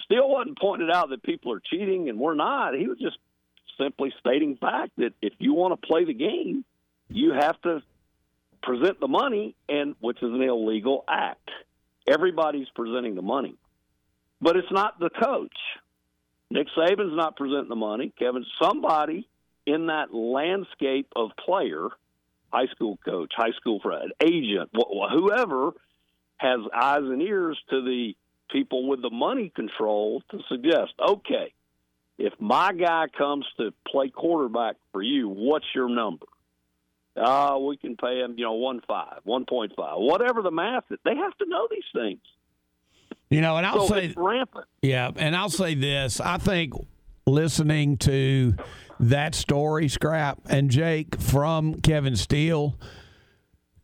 Steele 0.04 0.30
wasn't 0.30 0.60
pointing 0.60 0.90
out 0.94 1.10
that 1.10 1.24
people 1.24 1.52
are 1.54 1.62
cheating 1.62 2.10
and 2.10 2.20
we're 2.20 2.36
not. 2.36 2.76
He 2.76 2.88
was 2.88 3.00
just 3.00 3.18
simply 3.78 4.14
stating 4.20 4.58
fact 4.58 4.92
that 4.98 5.14
if 5.22 5.34
you 5.40 5.54
want 5.54 5.80
to 5.80 5.88
play 5.88 6.06
the 6.06 6.14
game, 6.14 6.64
you 7.10 7.34
have 7.34 7.60
to 7.62 7.82
present 8.62 9.00
the 9.00 9.08
money, 9.08 9.56
and 9.68 9.96
which 10.00 10.18
is 10.18 10.32
an 10.32 10.42
illegal 10.42 11.04
act. 11.08 11.50
Everybody's 12.08 12.68
presenting 12.76 13.16
the 13.16 13.22
money, 13.22 13.56
but 14.42 14.56
it's 14.56 14.72
not 14.72 15.00
the 15.00 15.10
coach. 15.10 15.56
Nick 16.50 16.68
Saban's 16.78 17.16
not 17.16 17.36
presenting 17.36 17.70
the 17.70 17.76
money. 17.76 18.14
Kevin, 18.18 18.46
somebody 18.62 19.28
in 19.66 19.88
that 19.88 20.14
landscape 20.14 21.08
of 21.16 21.32
player, 21.44 21.88
high 22.52 22.68
school 22.68 23.00
coach, 23.04 23.32
high 23.36 23.54
school 23.58 23.80
friend, 23.80 24.14
agent, 24.22 24.70
wh- 24.76 24.92
wh- 24.92 25.12
whoever 25.12 25.72
has 26.38 26.60
eyes 26.74 27.04
and 27.04 27.22
ears 27.22 27.58
to 27.70 27.82
the 27.82 28.16
people 28.52 28.88
with 28.88 29.02
the 29.02 29.10
money 29.10 29.52
control 29.56 30.22
to 30.30 30.40
suggest, 30.50 30.94
okay, 31.00 31.54
if 32.18 32.34
my 32.40 32.74
guy 32.74 33.06
comes 33.18 33.46
to 33.58 33.74
play 33.88 34.10
quarterback 34.10 34.76
for 34.92 35.02
you, 35.02 35.30
what's 35.30 35.66
your 35.74 35.90
number? 35.90 36.26
Uh, 37.16 37.58
we 37.60 37.78
can 37.78 37.96
pay 37.96 38.20
him, 38.20 38.36
you 38.38 38.46
know, 38.46 38.54
one 38.54 38.82
five, 38.88 39.20
one 39.24 39.46
point 39.46 39.72
five, 39.76 39.96
whatever 39.98 40.42
the 40.42 40.52
math 40.52 40.86
is. 40.90 40.98
They 41.06 41.16
have 41.16 41.38
to 41.38 41.46
know 41.48 41.68
these 41.70 41.84
things. 41.94 42.22
you 43.30 43.42
know, 43.42 43.58
and 43.58 43.66
I'll 43.68 43.88
so 43.88 43.94
say 43.94 44.06
it's 44.08 44.18
rampant. 44.18 44.66
Yeah, 44.82 45.12
and 45.16 45.36
I'll 45.36 45.50
say 45.50 45.76
this: 45.76 46.20
I 46.20 46.38
think 46.38 46.74
listening 47.28 47.98
to 47.98 48.56
that 49.00 49.36
story, 49.36 49.90
scrap 49.90 50.40
and 50.50 50.72
Jake 50.72 51.20
from 51.20 51.82
Kevin 51.82 52.16
Steele 52.16 52.80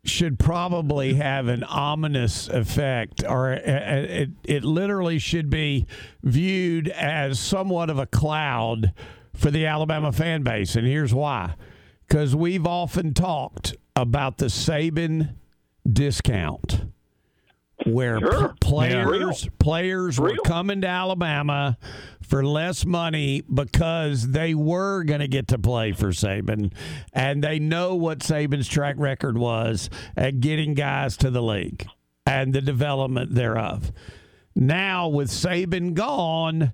should 0.09 0.39
probably 0.39 1.13
have 1.15 1.47
an 1.47 1.63
ominous 1.63 2.47
effect, 2.47 3.23
or 3.27 3.53
it, 3.53 3.65
it, 3.65 4.29
it 4.43 4.63
literally 4.63 5.19
should 5.19 5.49
be 5.49 5.85
viewed 6.23 6.89
as 6.89 7.39
somewhat 7.39 7.89
of 7.89 7.99
a 7.99 8.05
cloud 8.05 8.93
for 9.33 9.51
the 9.51 9.65
Alabama 9.65 10.11
fan 10.11 10.43
base. 10.43 10.75
And 10.75 10.85
here's 10.85 11.13
why: 11.13 11.55
because 12.07 12.35
we've 12.35 12.65
often 12.65 13.13
talked 13.13 13.75
about 13.95 14.37
the 14.37 14.47
Saban 14.47 15.35
discount 15.87 16.83
where 17.85 18.19
Sure. 18.19 18.49
p- 18.49 18.55
players 18.61 19.43
Yeah. 19.43 19.49
players 19.59 20.19
were 20.19 20.35
coming 20.45 20.81
to 20.81 20.87
Alabama 20.87 21.77
for 22.21 22.45
less 22.45 22.85
money 22.85 23.41
because 23.51 24.29
they 24.29 24.53
were 24.53 25.03
going 25.03 25.21
to 25.21 25.27
get 25.27 25.47
to 25.47 25.57
play 25.57 25.91
for 25.93 26.09
Saban, 26.09 26.71
and 27.13 27.43
they 27.43 27.57
know 27.59 27.95
what 27.95 28.19
Saban's 28.19 28.67
track 28.67 28.95
record 28.97 29.37
was 29.37 29.89
at 30.15 30.39
getting 30.39 30.73
guys 30.73 31.17
to 31.17 31.31
the 31.31 31.41
league 31.41 31.87
and 32.25 32.53
the 32.53 32.61
development 32.61 33.33
thereof. 33.33 33.91
Now 34.55 35.07
with 35.07 35.29
Saban 35.29 35.93
gone. 35.93 36.73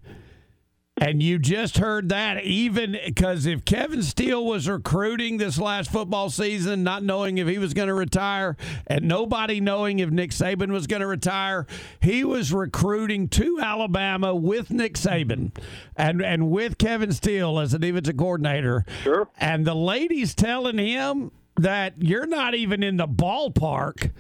And 0.98 1.22
you 1.22 1.40
just 1.40 1.78
heard 1.78 2.08
that, 2.10 2.44
even 2.46 2.98
because 3.06 3.46
if 3.46 3.66
Kevin 3.66 4.02
Steele 4.02 4.46
was 4.46 4.70
recruiting 4.70 5.36
this 5.36 5.60
last 5.60 5.92
football 5.92 6.30
season, 6.30 6.84
not 6.84 7.04
knowing 7.04 7.38
if 7.38 7.50
he 7.50 7.58
was 7.58 7.74
going 7.74 7.90
to 7.90 7.94
retire, 7.94 8.56
and 8.88 9.06
nobody 9.06 9.60
knowing 9.60 10.00
if 10.00 10.10
Nick 10.10 10.32
Saban 10.32 10.72
was 10.72 10.88
going 10.88 11.02
to 11.02 11.08
retire, 11.08 11.68
he 12.00 12.24
was 12.24 12.54
recruiting 12.54 13.28
to 13.30 13.60
Alabama 13.60 14.34
with 14.34 14.72
Nick 14.72 14.94
Saban 14.94 15.52
and 15.98 16.22
and 16.22 16.50
with 16.50 16.78
Kevin 16.78 17.12
Steele 17.12 17.60
as 17.60 17.74
a 17.74 17.80
defensive 17.80 18.16
coordinator. 18.16 18.86
Sure. 19.04 19.28
And 19.38 19.66
the 19.68 19.76
ladies 19.76 20.34
telling 20.34 20.78
him 20.78 21.32
that 21.58 21.96
you're 21.98 22.26
not 22.26 22.56
even 22.56 22.84
in 22.84 22.96
the 22.96 23.08
ballpark 23.08 24.12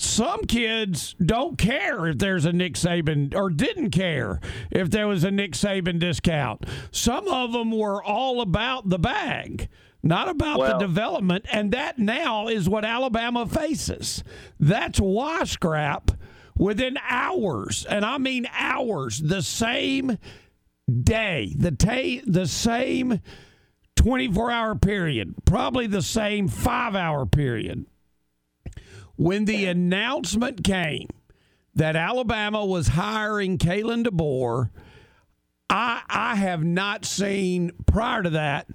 some 0.00 0.44
kids 0.46 1.14
don't 1.24 1.58
care 1.58 2.06
if 2.06 2.18
there's 2.18 2.46
a 2.46 2.52
Nick 2.52 2.74
Saban 2.74 3.34
or 3.34 3.50
didn't 3.50 3.90
care 3.90 4.40
if 4.70 4.90
there 4.90 5.06
was 5.06 5.24
a 5.24 5.30
Nick 5.30 5.52
Saban 5.52 5.98
discount. 5.98 6.64
Some 6.90 7.28
of 7.28 7.52
them 7.52 7.70
were 7.70 8.02
all 8.02 8.40
about 8.40 8.88
the 8.88 8.98
bag, 8.98 9.68
not 10.02 10.28
about 10.28 10.58
Well- 10.58 10.78
the 10.78 10.86
development. 10.86 11.44
And 11.52 11.72
that 11.72 11.98
now 11.98 12.48
is 12.48 12.68
what 12.68 12.84
Alabama 12.84 13.46
faces. 13.46 14.24
That's 14.58 14.98
wash 14.98 15.50
scrap 15.52 16.12
within 16.56 16.96
hours. 17.06 17.84
And 17.84 18.04
I 18.04 18.16
mean 18.16 18.46
hours. 18.52 19.18
The 19.18 19.42
same 19.42 20.16
day, 20.90 21.54
the, 21.58 21.72
ta- 21.72 22.22
the 22.26 22.46
same 22.46 23.20
24 23.96 24.50
hour 24.50 24.74
period, 24.76 25.34
probably 25.44 25.86
the 25.86 26.00
same 26.02 26.48
five 26.48 26.94
hour 26.94 27.26
period 27.26 27.84
when 29.20 29.44
the 29.44 29.66
announcement 29.66 30.64
came 30.64 31.06
that 31.74 31.94
Alabama 31.94 32.64
was 32.64 32.88
hiring 32.88 33.58
Kalen 33.58 34.06
DeBoer, 34.06 34.70
I 35.68 36.00
I 36.08 36.36
have 36.36 36.64
not 36.64 37.04
seen 37.04 37.72
prior 37.84 38.22
to 38.22 38.30
that. 38.30 38.66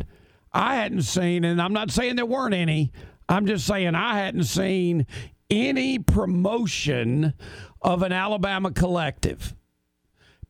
I 0.54 0.76
hadn't 0.76 1.02
seen, 1.02 1.44
and 1.44 1.60
I'm 1.60 1.74
not 1.74 1.90
saying 1.90 2.16
there 2.16 2.28
weren't 2.28 2.54
any. 2.54 2.92
I'm 3.28 3.48
just 3.48 3.66
saying 3.66 3.96
I 3.96 4.20
hadn't 4.20 4.44
seen 4.44 5.08
any 5.50 5.98
promotion 5.98 7.34
of 7.82 8.04
an 8.04 8.12
Alabama 8.12 8.70
collective. 8.70 9.56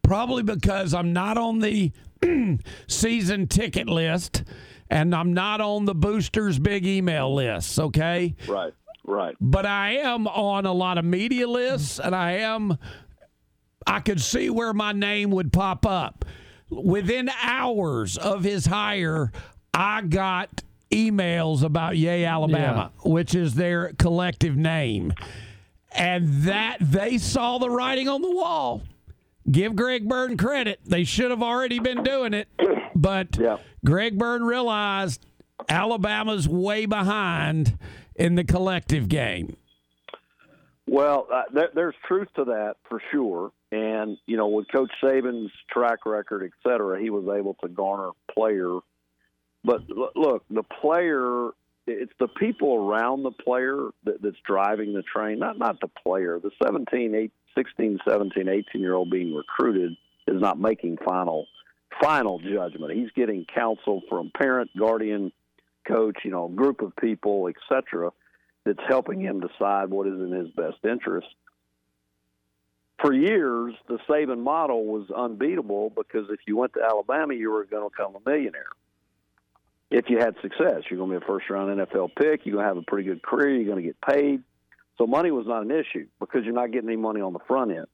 Probably 0.04 0.44
because 0.44 0.94
I'm 0.94 1.14
not 1.14 1.38
on 1.38 1.60
the 1.60 1.94
season 2.88 3.48
ticket 3.48 3.88
list 3.88 4.44
and 4.90 5.16
I'm 5.16 5.34
not 5.34 5.62
on 5.62 5.86
the 5.86 5.96
boosters 5.96 6.60
big 6.60 6.86
email 6.86 7.34
list, 7.34 7.80
okay? 7.80 8.36
Right, 8.48 8.74
right. 9.06 9.36
But 9.40 9.66
I 9.66 9.98
am 9.98 10.28
on 10.28 10.66
a 10.66 10.74
lot 10.74 10.98
of 10.98 11.06
media 11.06 11.48
lists 11.48 12.00
and 12.00 12.16
I 12.16 12.34
am 12.34 12.78
I 13.88 14.00
could 14.00 14.22
see 14.22 14.50
where 14.50 14.74
my 14.74 14.92
name 14.92 15.30
would 15.32 15.54
pop 15.54 15.86
up. 15.86 16.26
Within 16.70 17.30
hours 17.42 18.18
of 18.18 18.44
his 18.44 18.66
hire, 18.66 19.32
I 19.74 20.02
got 20.02 20.64
emails 20.92 21.64
about 21.64 21.98
Yea 21.98 22.26
Alabama, 22.26 22.92
which 23.04 23.36
is 23.36 23.54
their 23.56 23.94
collective 23.94 24.56
name. 24.56 25.14
And 25.92 26.44
that 26.44 26.78
they 26.82 27.18
saw 27.20 27.58
the 27.58 27.70
writing 27.70 28.10
on 28.10 28.22
the 28.22 28.32
wall. 28.32 28.82
Give 29.50 29.76
Greg 29.76 30.10
Byrne 30.10 30.38
credit. 30.38 30.80
They 30.84 31.04
should 31.04 31.30
have 31.30 31.44
already 31.44 31.80
been 31.80 32.04
doing 32.04 32.34
it. 32.34 32.48
But 32.96 33.38
Greg 33.86 34.18
Byrne 34.18 34.44
realized 34.44 35.24
Alabama's 35.70 36.50
way 36.50 36.86
behind 36.88 37.78
in 38.16 38.36
the 38.36 38.44
collective 38.44 39.10
game. 39.10 39.58
Well, 40.88 41.28
uh, 41.34 41.44
there, 41.54 41.70
there's 41.74 41.96
truth 42.08 42.28
to 42.36 42.46
that 42.46 42.76
for 42.88 43.02
sure. 43.12 43.52
And, 43.72 44.18
you 44.26 44.38
know, 44.38 44.48
with 44.48 44.68
Coach 44.74 44.92
Saban's 45.04 45.52
track 45.72 46.06
record, 46.06 46.44
et 46.44 46.52
cetera, 46.68 47.02
he 47.02 47.10
was 47.10 47.26
able 47.28 47.56
to 47.64 47.68
garner 47.68 48.12
player. 48.34 48.78
But 49.64 49.82
l- 49.90 50.12
look, 50.16 50.46
the 50.50 50.64
player, 50.64 51.50
it's 51.88 52.14
the 52.20 52.28
people 52.28 52.76
around 52.76 53.24
the 53.24 53.32
player 53.32 53.90
that, 54.04 54.22
that's 54.22 54.38
driving 54.46 54.94
the 54.94 55.02
train, 55.02 55.40
not, 55.40 55.58
not 55.58 55.80
the 55.82 55.90
player. 56.04 56.40
The 56.40 56.52
17, 56.64 57.16
8, 57.16 57.32
16, 57.58 58.00
17, 58.08 58.48
18 58.48 58.82
year 58.82 58.94
old 58.94 59.10
being 59.10 59.34
recruited 59.34 59.98
is 60.28 60.40
not 60.40 60.60
making 60.60 60.98
final 61.04 61.48
final 62.02 62.40
judgment. 62.40 62.92
He's 62.94 63.12
getting 63.16 63.46
counsel 63.46 64.02
from 64.10 64.32
parent, 64.38 64.70
guardian, 64.78 65.32
coach, 65.86 66.18
you 66.24 66.32
know, 66.32 66.48
group 66.48 66.82
of 66.82 66.96
people, 66.96 67.48
et 67.48 67.56
cetera, 67.70 68.12
that's 68.66 68.80
helping 68.88 69.22
him 69.22 69.40
decide 69.40 69.90
what 69.90 70.08
is 70.08 70.20
in 70.20 70.32
his 70.32 70.50
best 70.52 70.78
interest. 70.84 71.28
For 73.02 73.14
years, 73.14 73.76
the 73.88 74.00
Saban 74.10 74.40
model 74.40 74.86
was 74.86 75.10
unbeatable 75.16 75.92
because 75.92 76.30
if 76.30 76.40
you 76.48 76.58
went 76.58 76.74
to 76.74 76.82
Alabama, 76.82 77.34
you 77.34 77.52
were 77.52 77.66
going 77.66 77.84
to 77.84 77.90
become 77.90 78.16
a 78.16 78.30
millionaire. 78.30 78.70
If 79.92 80.10
you 80.10 80.18
had 80.18 80.36
success, 80.42 80.84
you're 80.90 80.98
going 80.98 81.12
to 81.12 81.20
be 81.20 81.24
a 81.24 81.28
first 81.28 81.50
round 81.50 81.78
NFL 81.78 82.16
pick, 82.16 82.46
you're 82.46 82.56
going 82.56 82.64
to 82.64 82.68
have 82.68 82.78
a 82.78 82.82
pretty 82.82 83.08
good 83.08 83.22
career, 83.22 83.56
you're 83.56 83.66
going 83.66 83.84
to 83.84 83.88
get 83.88 84.02
paid. 84.02 84.42
So 84.98 85.06
money 85.06 85.30
was 85.30 85.46
not 85.46 85.62
an 85.62 85.72
issue 85.72 86.08
because 86.20 86.46
you're 86.46 86.54
not 86.54 86.72
getting 86.72 86.90
any 86.90 86.98
money 86.98 87.22
on 87.22 87.34
the 87.34 87.40
front 87.48 87.72
end. 87.72 87.88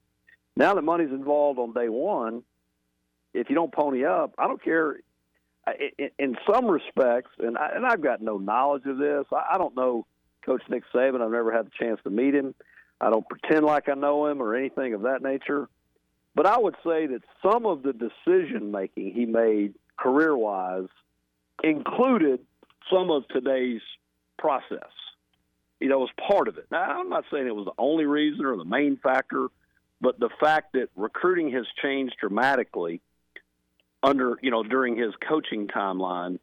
Now 0.55 0.76
that 0.76 0.84
money's 0.84 1.09
involved 1.09 1.59
on 1.59 1.73
day 1.73 1.89
one, 1.89 2.43
if 3.34 3.49
you 3.49 3.55
don't 3.55 3.73
pony 3.73 4.05
up, 4.05 4.34
I 4.38 4.47
don't 4.47 4.63
care. 4.63 4.97
In, 6.17 6.35
some 6.51 6.65
respects, 6.65 7.29
and, 7.39 7.57
I, 7.57 7.71
and 7.75 7.85
I've 7.85 8.01
got 8.01 8.21
no 8.21 8.38
knowledge 8.38 8.85
of 8.85 8.97
this. 8.97 9.25
I, 9.31 9.55
I 9.55 9.57
don't 9.57 9.75
know 9.75 10.05
Coach 10.45 10.63
Nick 10.69 10.83
Saban. 10.93 11.21
I've 11.21 11.31
never 11.31 11.51
had 11.51 11.67
the 11.67 11.71
chance 11.79 11.99
to 12.03 12.09
meet 12.09 12.33
him. 12.33 12.55
I 12.99 13.09
don't 13.09 13.27
pretend 13.27 13.65
like 13.65 13.89
I 13.89 13.93
know 13.93 14.27
him 14.27 14.41
or 14.41 14.55
anything 14.55 14.93
of 14.93 15.03
that 15.03 15.21
nature. 15.21 15.69
But 16.33 16.47
I 16.47 16.57
would 16.57 16.75
say 16.83 17.07
that 17.07 17.21
some 17.43 17.65
of 17.65 17.83
the 17.83 17.93
decision 17.93 18.71
making 18.71 19.13
he 19.13 19.25
made 19.25 19.75
career 19.97 20.35
wise 20.35 20.88
included 21.63 22.39
some 22.91 23.11
of 23.11 23.27
today's 23.27 23.81
process. 24.38 24.89
You 25.79 25.89
know, 25.89 25.97
it 25.97 25.99
was 25.99 26.27
part 26.27 26.47
of 26.47 26.57
it. 26.57 26.67
Now, 26.71 26.81
I'm 26.81 27.09
not 27.09 27.25
saying 27.31 27.47
it 27.47 27.55
was 27.55 27.65
the 27.65 27.81
only 27.81 28.05
reason 28.05 28.45
or 28.45 28.55
the 28.55 28.65
main 28.65 28.97
factor, 28.97 29.47
but 29.99 30.19
the 30.19 30.29
fact 30.39 30.73
that 30.73 30.89
recruiting 30.95 31.51
has 31.51 31.65
changed 31.81 32.15
dramatically 32.19 33.01
under, 34.03 34.38
you 34.41 34.52
know, 34.52 34.64
during 34.64 34.98
his 34.98 35.14
coaching 35.28 35.68
timeline, 35.68 36.40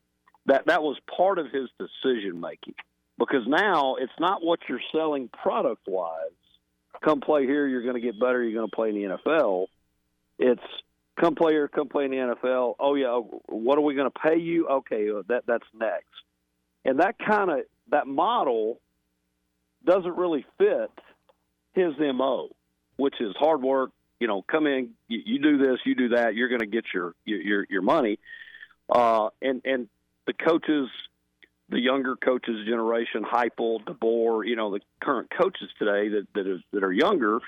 that 0.46 0.66
that 0.66 0.82
was 0.82 0.96
part 1.16 1.38
of 1.38 1.46
his 1.46 1.68
decision 1.78 2.40
making. 2.40 2.74
Because 3.18 3.46
now 3.46 3.96
it's 3.96 4.12
not 4.20 4.44
what 4.44 4.60
you're 4.68 4.80
selling 4.92 5.28
product 5.28 5.82
wise. 5.86 6.30
Come 7.04 7.20
play 7.20 7.44
here, 7.44 7.66
you're 7.66 7.82
going 7.82 7.94
to 7.94 8.00
get 8.00 8.18
better. 8.18 8.42
You're 8.42 8.58
going 8.58 8.68
to 8.68 8.74
play 8.74 8.88
in 8.90 8.94
the 8.94 9.16
NFL. 9.16 9.66
It's 10.38 10.62
come 11.20 11.34
play 11.34 11.52
here, 11.52 11.68
come 11.68 11.88
play 11.88 12.04
in 12.04 12.10
the 12.10 12.16
NFL. 12.16 12.74
Oh 12.78 12.94
yeah, 12.94 13.20
what 13.48 13.78
are 13.78 13.82
we 13.82 13.94
going 13.94 14.10
to 14.10 14.18
pay 14.18 14.38
you? 14.38 14.68
Okay, 14.68 15.10
uh, 15.10 15.22
that 15.28 15.44
that's 15.46 15.66
next. 15.74 16.06
And 16.84 17.00
that 17.00 17.16
kind 17.18 17.50
of 17.50 17.60
that 17.90 18.06
model 18.06 18.80
doesn't 19.84 20.16
really 20.16 20.44
fit 20.58 20.90
his 21.72 21.92
mo, 21.98 22.48
which 22.96 23.20
is 23.20 23.34
hard 23.38 23.62
work. 23.62 23.90
You 24.20 24.26
know, 24.26 24.42
come 24.42 24.66
in, 24.66 24.90
you, 25.06 25.20
you 25.24 25.38
do 25.38 25.58
this, 25.58 25.78
you 25.84 25.94
do 25.94 26.08
that, 26.10 26.34
you're 26.34 26.48
going 26.48 26.60
to 26.60 26.66
get 26.66 26.84
your 26.92 27.14
your 27.24 27.66
your, 27.68 27.82
money. 27.82 28.18
Uh, 28.88 29.28
and 29.40 29.62
and 29.64 29.88
the 30.26 30.32
coaches, 30.32 30.88
the 31.68 31.78
younger 31.78 32.16
coaches 32.16 32.66
generation, 32.66 33.24
Heupel, 33.24 33.84
DeBoer, 33.84 34.46
you 34.46 34.56
know, 34.56 34.72
the 34.72 34.80
current 35.00 35.30
coaches 35.30 35.68
today 35.78 36.08
that 36.08 36.26
that, 36.34 36.46
is, 36.46 36.60
that 36.72 36.82
are 36.82 36.92
younger, 36.92 37.38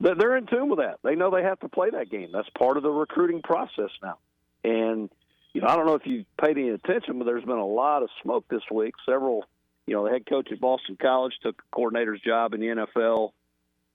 that 0.00 0.18
they're 0.18 0.36
in 0.36 0.46
tune 0.46 0.68
with 0.68 0.78
that. 0.78 0.98
They 1.02 1.14
know 1.14 1.30
they 1.30 1.42
have 1.42 1.60
to 1.60 1.68
play 1.68 1.90
that 1.90 2.10
game. 2.10 2.30
That's 2.32 2.48
part 2.50 2.76
of 2.76 2.82
the 2.82 2.90
recruiting 2.90 3.42
process 3.42 3.90
now. 4.02 4.18
And 4.62 5.10
you 5.52 5.60
know, 5.60 5.68
I 5.68 5.76
don't 5.76 5.86
know 5.86 5.94
if 5.94 6.06
you 6.06 6.24
paid 6.40 6.58
any 6.58 6.68
attention, 6.68 7.18
but 7.18 7.24
there's 7.24 7.44
been 7.44 7.56
a 7.56 7.66
lot 7.66 8.02
of 8.02 8.08
smoke 8.22 8.44
this 8.48 8.62
week. 8.72 8.94
Several, 9.04 9.44
you 9.86 9.94
know, 9.94 10.04
the 10.04 10.10
head 10.10 10.26
coach 10.26 10.48
at 10.52 10.60
Boston 10.60 10.96
College 11.00 11.32
took 11.42 11.58
a 11.58 11.74
coordinator's 11.74 12.20
job 12.20 12.54
in 12.54 12.60
the 12.60 12.66
NFL. 12.66 13.32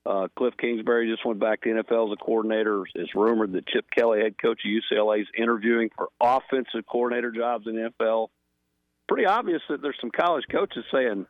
Uh, 0.06 0.28
Cliff 0.36 0.54
Kingsbury 0.56 1.10
just 1.10 1.26
went 1.26 1.40
back 1.40 1.62
to 1.62 1.68
NFL 1.68 2.12
as 2.12 2.18
a 2.20 2.24
coordinator. 2.24 2.84
It's 2.94 3.14
rumored 3.14 3.52
that 3.52 3.66
Chip 3.66 3.86
Kelly, 3.90 4.20
head 4.20 4.36
coach 4.40 4.60
of 4.64 4.70
UCLA, 4.70 5.22
is 5.22 5.26
interviewing 5.36 5.90
for 5.96 6.08
offensive 6.20 6.86
coordinator 6.88 7.32
jobs 7.32 7.66
in 7.66 7.74
the 7.74 7.92
NFL. 8.00 8.28
Pretty 9.08 9.26
obvious 9.26 9.62
that 9.68 9.82
there's 9.82 9.96
some 10.00 10.10
college 10.10 10.44
coaches 10.50 10.84
saying 10.92 11.26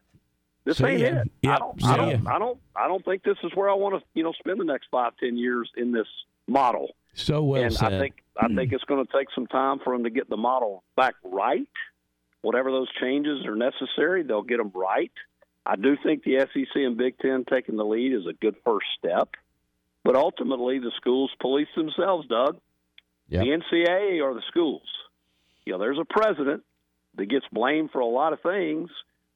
this 0.65 0.79
See 0.79 0.85
ain't 0.85 1.01
ya. 1.01 1.07
it. 1.07 1.15
I 1.15 1.23
Yep, 1.43 1.59
don't, 1.59 1.85
I 1.85 1.97
don't, 1.97 2.27
I 2.27 2.39
don't, 2.39 2.59
I 2.77 2.89
don't 2.89 3.05
think 3.05 3.23
this 3.23 3.39
is 3.45 3.53
where 3.55 3.71
I 3.71 3.75
want 3.75 3.95
to, 3.99 4.07
you 4.15 4.23
know, 4.23 4.33
spend 4.33 4.61
the 4.61 4.65
next 4.65 4.89
five, 4.91 5.13
ten 5.19 5.39
years 5.39 5.71
in 5.77 5.93
this 5.93 6.09
model. 6.47 6.97
So 7.15 7.43
well 7.43 7.63
and 7.63 7.73
said. 7.73 7.95
I 7.95 7.99
think 7.99 8.15
I 8.39 8.49
think 8.49 8.73
it's 8.73 8.85
going 8.85 9.07
to 9.07 9.13
take 9.13 9.29
some 9.35 9.47
time 9.47 9.79
for 9.83 9.95
them 9.95 10.05
to 10.05 10.11
get 10.11 10.29
the 10.29 10.37
model 10.37 10.83
back 10.97 11.15
right. 11.25 11.69
Whatever 12.43 12.71
those 12.71 12.89
changes 13.01 13.47
are 13.47 13.57
necessary, 13.57 14.23
they'll 14.23 14.43
get 14.43 14.59
them 14.59 14.71
right. 14.75 15.13
I 15.67 15.77
do 15.77 15.97
think 16.03 16.23
the 16.23 16.39
SEC 16.53 16.77
and 16.77 16.97
Big 16.97 17.19
Ten 17.19 17.45
taking 17.51 17.77
the 17.77 17.85
lead 17.85 18.13
is 18.13 18.27
a 18.27 18.33
good 18.35 18.55
first 18.65 18.87
step, 18.99 19.31
but 20.05 20.15
ultimately 20.17 20.79
the 20.79 20.93
schools 20.97 21.31
police 21.41 21.69
themselves. 21.77 22.27
Doug, 22.29 22.59
Yep. 23.29 23.43
the 23.45 23.51
NCAA 23.51 24.21
or 24.23 24.35
the 24.35 24.43
schools. 24.49 24.83
You 25.65 25.73
know, 25.73 25.79
there's 25.81 25.99
a 25.99 26.05
president 26.05 26.63
that 27.17 27.27
gets 27.27 27.45
blamed 27.51 27.91
for 27.91 27.99
a 28.01 28.07
lot 28.07 28.33
of 28.33 28.41
things, 28.41 28.89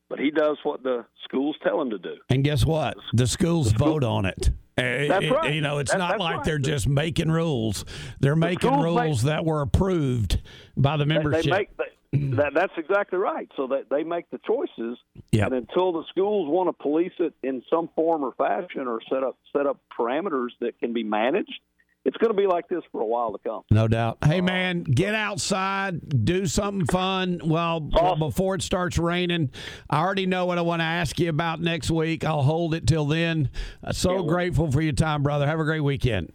but 0.08 0.20
he 0.20 0.30
does 0.30 0.58
what 0.62 0.82
the 0.84 1.04
schools 1.24 1.56
tell 1.64 1.80
him 1.82 1.90
to 1.90 1.98
do. 1.98 2.14
And 2.28 2.44
guess 2.44 2.64
what? 2.64 2.96
The 3.12 3.26
schools 3.26 3.72
vote 3.72 4.04
on 4.04 4.26
it. 4.26 4.50
Uh, 4.78 4.82
That's 5.08 5.24
it- 5.24 5.32
right. 5.32 5.52
You 5.54 5.60
know, 5.60 5.78
it's 5.78 5.90
That- 5.90 5.98
not 5.98 6.20
like 6.20 6.36
right. 6.36 6.44
they're 6.44 6.58
just 6.58 6.86
making 6.88 7.30
rules. 7.32 7.84
They're 8.20 8.36
making 8.36 8.70
schools 8.70 8.84
rules 8.84 9.22
that 9.24 9.44
were 9.44 9.62
approved 9.62 10.40
by 10.76 10.96
the 10.96 11.04
They- 11.04 11.14
membership. 11.14 11.44
They 11.44 11.50
make 11.50 11.76
they, 11.76 11.84
that. 12.12 12.52
That's 12.54 12.72
exactly 12.76 13.18
right. 13.18 13.48
So 13.56 13.68
that 13.68 13.84
they 13.90 14.02
make 14.02 14.30
the 14.30 14.38
choices, 14.46 14.98
Yep. 15.32 15.46
and 15.46 15.54
until 15.54 15.92
the 15.92 16.04
schools 16.08 16.48
want 16.48 16.68
to 16.68 16.82
police 16.82 17.12
it 17.18 17.34
in 17.42 17.62
some 17.70 17.88
form 17.94 18.24
or 18.24 18.32
fashion, 18.32 18.86
or 18.86 19.00
set 19.08 19.22
up 19.22 19.36
set 19.52 19.66
up 19.66 19.78
parameters 19.96 20.48
that 20.60 20.78
can 20.80 20.92
be 20.92 21.04
managed, 21.04 21.60
it's 22.04 22.16
going 22.16 22.32
to 22.32 22.36
be 22.36 22.46
like 22.46 22.66
this 22.68 22.82
for 22.90 23.00
a 23.02 23.06
while 23.06 23.30
to 23.32 23.38
come. 23.38 23.62
No 23.70 23.86
doubt. 23.86 24.18
Hey, 24.24 24.40
man, 24.40 24.82
get 24.82 25.14
outside, 25.14 26.24
do 26.24 26.46
something 26.46 26.86
fun. 26.86 27.40
Well, 27.44 27.80
before 28.18 28.54
it 28.54 28.62
starts 28.62 28.96
raining, 28.98 29.50
I 29.90 30.00
already 30.00 30.26
know 30.26 30.46
what 30.46 30.56
I 30.58 30.62
want 30.62 30.80
to 30.80 30.84
ask 30.86 31.18
you 31.20 31.28
about 31.28 31.60
next 31.60 31.90
week. 31.90 32.24
I'll 32.24 32.42
hold 32.42 32.74
it 32.74 32.86
till 32.86 33.04
then. 33.04 33.50
Uh, 33.84 33.92
so 33.92 34.22
grateful 34.24 34.70
for 34.72 34.80
your 34.80 34.94
time, 34.94 35.22
brother. 35.22 35.46
Have 35.46 35.60
a 35.60 35.64
great 35.64 35.80
weekend. 35.80 36.32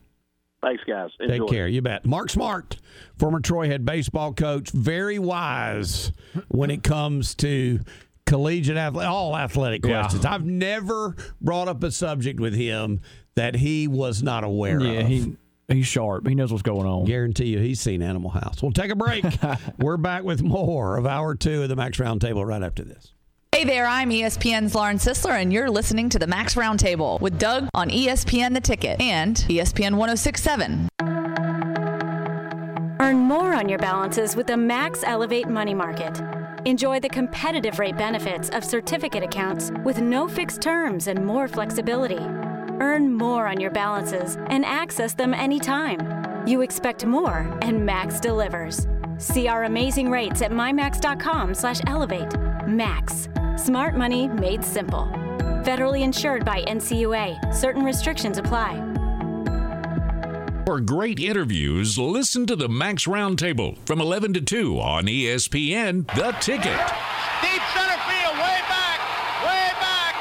Thanks, 0.65 0.83
guys. 0.87 1.09
Take 1.27 1.47
care. 1.47 1.67
You 1.67 1.81
bet. 1.81 2.05
Mark 2.05 2.29
Smart, 2.31 2.77
former 3.19 3.39
Troy 3.39 3.67
head 3.67 3.85
baseball 3.85 4.33
coach, 4.33 4.71
very 4.71 5.19
wise 5.19 6.11
when 6.47 6.71
it 6.71 6.81
comes 6.83 7.35
to 7.35 7.79
collegiate 8.25 8.75
athlete, 8.77 9.05
all 9.05 9.37
athletic 9.37 9.85
Yeah. 9.85 9.99
questions. 10.01 10.25
I've 10.25 10.43
never 10.45 11.15
brought 11.39 11.67
up 11.67 11.83
a 11.83 11.91
subject 11.91 12.39
with 12.39 12.55
him 12.55 13.01
that 13.35 13.55
he 13.55 13.87
was 13.87 14.23
not 14.23 14.43
aware 14.43 14.77
of. 14.77 14.83
Yeah, 14.83 14.91
of. 15.01 15.07
he 15.07 15.35
he's 15.67 15.85
sharp. 15.85 16.27
He 16.27 16.33
knows 16.33 16.51
what's 16.51 16.63
going 16.63 16.87
on. 16.87 17.05
Guarantee 17.05 17.45
you, 17.49 17.59
he's 17.59 17.79
seen 17.79 18.01
Animal 18.01 18.31
House. 18.31 18.63
We'll 18.63 18.71
take 18.71 18.89
a 18.91 18.95
break. 18.95 19.23
We're 19.77 19.97
back 19.97 20.23
with 20.23 20.41
more 20.41 20.97
of 20.97 21.05
hour 21.05 21.35
two 21.35 21.61
of 21.63 21.69
the 21.69 21.75
Max 21.75 21.97
Roundtable 21.99 22.45
right 22.45 22.63
after 22.63 22.83
this. 22.83 23.13
Hey 23.65 23.77
there, 23.77 23.87
I'm 23.87 24.11
ESPN's 24.11 24.75
Lauren 24.75 24.97
Sisler, 24.97 25.41
and 25.41 25.51
you're 25.51 25.71
listening 25.71 26.07
to 26.09 26.19
the 26.19 26.27
Max 26.27 26.53
Roundtable 26.53 27.19
with 27.19 27.39
Doug 27.39 27.67
on 27.73 27.89
ESPN 27.89 28.53
The 28.53 28.61
Ticket 28.61 29.01
and 29.01 29.37
ESPN 29.37 29.95
1067. 29.95 30.87
Earn 32.99 33.17
more 33.17 33.55
on 33.55 33.67
your 33.67 33.79
balances 33.79 34.35
with 34.35 34.45
the 34.45 34.55
Max 34.55 35.03
Elevate 35.03 35.47
Money 35.47 35.73
Market. 35.73 36.21
Enjoy 36.65 36.99
the 36.99 37.09
competitive 37.09 37.79
rate 37.79 37.97
benefits 37.97 38.49
of 38.49 38.63
certificate 38.63 39.23
accounts 39.23 39.71
with 39.83 39.99
no 39.99 40.27
fixed 40.27 40.61
terms 40.61 41.07
and 41.07 41.25
more 41.25 41.47
flexibility. 41.47 42.21
Earn 42.79 43.11
more 43.11 43.47
on 43.47 43.59
your 43.59 43.71
balances 43.71 44.37
and 44.51 44.63
access 44.63 45.15
them 45.15 45.33
anytime. 45.33 46.45
You 46.45 46.61
expect 46.61 47.03
more, 47.03 47.51
and 47.63 47.83
Max 47.83 48.19
delivers. 48.19 48.85
See 49.17 49.47
our 49.47 49.63
amazing 49.63 50.11
rates 50.11 50.43
at 50.43 50.51
mymax.com/elevate. 50.51 52.67
Max, 52.67 53.27
smart 53.57 53.95
money 53.95 54.27
made 54.27 54.63
simple. 54.63 55.07
Federally 55.63 56.01
insured 56.01 56.45
by 56.45 56.61
NCUA. 56.63 57.53
Certain 57.53 57.83
restrictions 57.83 58.37
apply. 58.37 58.81
For 60.65 60.79
great 60.79 61.19
interviews, 61.19 61.97
listen 61.97 62.47
to 62.47 62.55
the 62.55 62.67
Max 62.67 63.05
Roundtable 63.05 63.77
from 63.85 64.01
11 64.01 64.33
to 64.33 64.41
2 64.41 64.79
on 64.79 65.05
ESPN 65.05 66.07
The 66.15 66.31
Ticket. 66.41 66.79
Deep 67.41 67.61
center 67.73 67.99
field, 68.09 68.33
way 68.33 68.59
back, 68.65 68.99
way 69.45 69.69
back. 69.77 70.15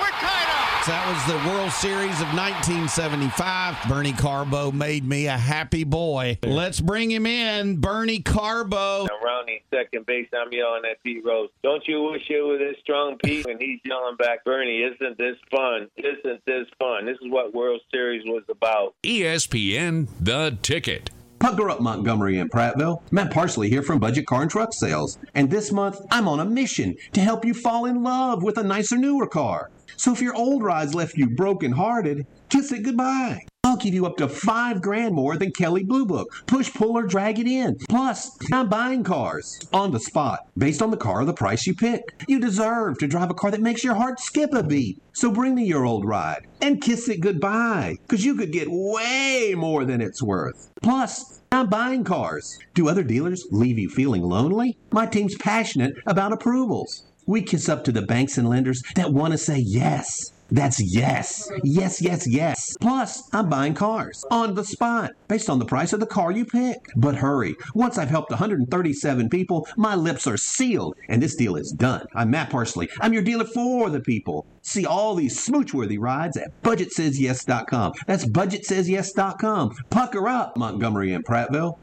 We're 0.00 0.10
tied 0.18 0.50
up. 0.50 0.68
That 0.86 1.08
was 1.08 1.24
the 1.32 1.48
World 1.48 1.72
Series 1.72 2.20
of 2.20 2.28
1975. 2.34 3.88
Bernie 3.88 4.12
Carbo 4.12 4.70
made 4.70 5.02
me 5.02 5.28
a 5.28 5.38
happy 5.38 5.82
boy. 5.82 6.36
Let's 6.42 6.78
bring 6.78 7.10
him 7.10 7.24
in, 7.24 7.80
Bernie 7.80 8.20
Carbo. 8.20 9.06
Ronnie, 9.24 9.62
second 9.72 10.04
base. 10.04 10.28
I'm 10.36 10.52
yelling 10.52 10.82
at 10.84 11.02
Pete 11.02 11.24
Rose. 11.24 11.48
Don't 11.62 11.82
you 11.88 12.02
wish 12.02 12.28
it 12.28 12.42
was 12.42 12.58
this 12.58 12.76
strong, 12.82 13.16
Pete? 13.16 13.46
And 13.46 13.58
he's 13.58 13.80
yelling 13.82 14.16
back, 14.16 14.44
Bernie, 14.44 14.82
isn't 14.82 15.16
this 15.16 15.38
fun? 15.50 15.88
Isn't 15.96 16.44
this 16.44 16.66
fun? 16.78 17.06
This 17.06 17.16
is 17.22 17.32
what 17.32 17.54
World 17.54 17.80
Series 17.90 18.26
was 18.26 18.42
about. 18.50 18.94
ESPN 19.04 20.08
The 20.20 20.58
Ticket. 20.60 21.08
Pucker 21.38 21.70
up 21.70 21.80
Montgomery 21.80 22.38
and 22.38 22.50
Prattville. 22.50 23.00
Matt 23.10 23.30
Parsley 23.30 23.70
here 23.70 23.82
from 23.82 24.00
Budget 24.00 24.26
Car 24.26 24.42
and 24.42 24.50
Truck 24.50 24.74
Sales. 24.74 25.18
And 25.34 25.50
this 25.50 25.72
month, 25.72 26.00
I'm 26.10 26.28
on 26.28 26.40
a 26.40 26.44
mission 26.44 26.96
to 27.14 27.22
help 27.22 27.44
you 27.44 27.54
fall 27.54 27.86
in 27.86 28.02
love 28.02 28.42
with 28.42 28.58
a 28.58 28.62
nicer, 28.62 28.98
newer 28.98 29.26
car. 29.26 29.70
So 29.96 30.12
if 30.12 30.22
your 30.22 30.34
old 30.34 30.62
ride's 30.62 30.94
left 30.94 31.16
you 31.16 31.28
broken-hearted, 31.30 32.26
kiss 32.48 32.72
it 32.72 32.82
goodbye. 32.82 33.46
I'll 33.66 33.76
give 33.78 33.94
you 33.94 34.04
up 34.04 34.18
to 34.18 34.28
five 34.28 34.82
grand 34.82 35.14
more 35.14 35.38
than 35.38 35.50
Kelley 35.50 35.84
Blue 35.84 36.04
Book. 36.04 36.28
Push, 36.46 36.72
pull, 36.74 36.98
or 36.98 37.06
drag 37.06 37.38
it 37.38 37.46
in. 37.46 37.76
Plus, 37.88 38.30
I'm 38.52 38.68
buying 38.68 39.02
cars 39.02 39.58
on 39.72 39.90
the 39.90 39.98
spot 39.98 40.40
based 40.56 40.82
on 40.82 40.90
the 40.90 40.98
car 40.98 41.22
or 41.22 41.24
the 41.24 41.32
price 41.32 41.66
you 41.66 41.74
pick. 41.74 42.02
You 42.28 42.38
deserve 42.38 42.98
to 42.98 43.06
drive 43.06 43.30
a 43.30 43.34
car 43.34 43.50
that 43.50 43.62
makes 43.62 43.82
your 43.82 43.94
heart 43.94 44.20
skip 44.20 44.52
a 44.52 44.62
beat. 44.62 45.02
So 45.14 45.32
bring 45.32 45.54
me 45.54 45.64
your 45.64 45.86
old 45.86 46.04
ride 46.04 46.46
and 46.60 46.82
kiss 46.82 47.08
it 47.08 47.20
goodbye, 47.20 47.96
because 48.02 48.24
you 48.24 48.36
could 48.36 48.52
get 48.52 48.68
way 48.70 49.54
more 49.56 49.86
than 49.86 50.02
it's 50.02 50.22
worth. 50.22 50.70
Plus, 50.82 51.40
I'm 51.50 51.68
buying 51.68 52.04
cars. 52.04 52.58
Do 52.74 52.88
other 52.88 53.02
dealers 53.02 53.46
leave 53.50 53.78
you 53.78 53.88
feeling 53.88 54.22
lonely? 54.22 54.76
My 54.92 55.06
team's 55.06 55.36
passionate 55.36 55.94
about 56.06 56.32
approvals. 56.32 57.06
We 57.26 57.42
kiss 57.42 57.68
up 57.68 57.84
to 57.84 57.92
the 57.92 58.02
banks 58.02 58.38
and 58.38 58.48
lenders 58.48 58.82
that 58.96 59.12
want 59.12 59.32
to 59.32 59.38
say 59.38 59.58
yes. 59.58 60.32
That's 60.50 60.80
yes. 60.80 61.50
Yes, 61.62 62.02
yes, 62.02 62.26
yes. 62.26 62.76
Plus, 62.80 63.28
I'm 63.32 63.48
buying 63.48 63.74
cars 63.74 64.24
on 64.30 64.54
the 64.54 64.64
spot 64.64 65.12
based 65.26 65.48
on 65.48 65.58
the 65.58 65.64
price 65.64 65.92
of 65.92 66.00
the 66.00 66.06
car 66.06 66.30
you 66.30 66.44
pick. 66.44 66.78
But 66.96 67.16
hurry. 67.16 67.56
Once 67.74 67.96
I've 67.96 68.10
helped 68.10 68.30
137 68.30 69.30
people, 69.30 69.66
my 69.76 69.94
lips 69.94 70.26
are 70.26 70.36
sealed 70.36 70.96
and 71.08 71.22
this 71.22 71.34
deal 71.34 71.56
is 71.56 71.72
done. 71.72 72.06
I'm 72.14 72.30
Matt 72.30 72.50
Parsley. 72.50 72.90
I'm 73.00 73.14
your 73.14 73.22
dealer 73.22 73.46
for 73.46 73.88
the 73.88 74.00
people. 74.00 74.46
See 74.62 74.86
all 74.86 75.14
these 75.14 75.42
smooch-worthy 75.42 75.98
rides 75.98 76.36
at 76.36 76.62
budgetsays.yes.com. 76.62 77.94
That's 78.06 78.26
budgetsays.yes.com. 78.26 79.76
Pucker 79.90 80.28
up, 80.28 80.56
Montgomery 80.56 81.14
and 81.14 81.24
Prattville. 81.24 81.78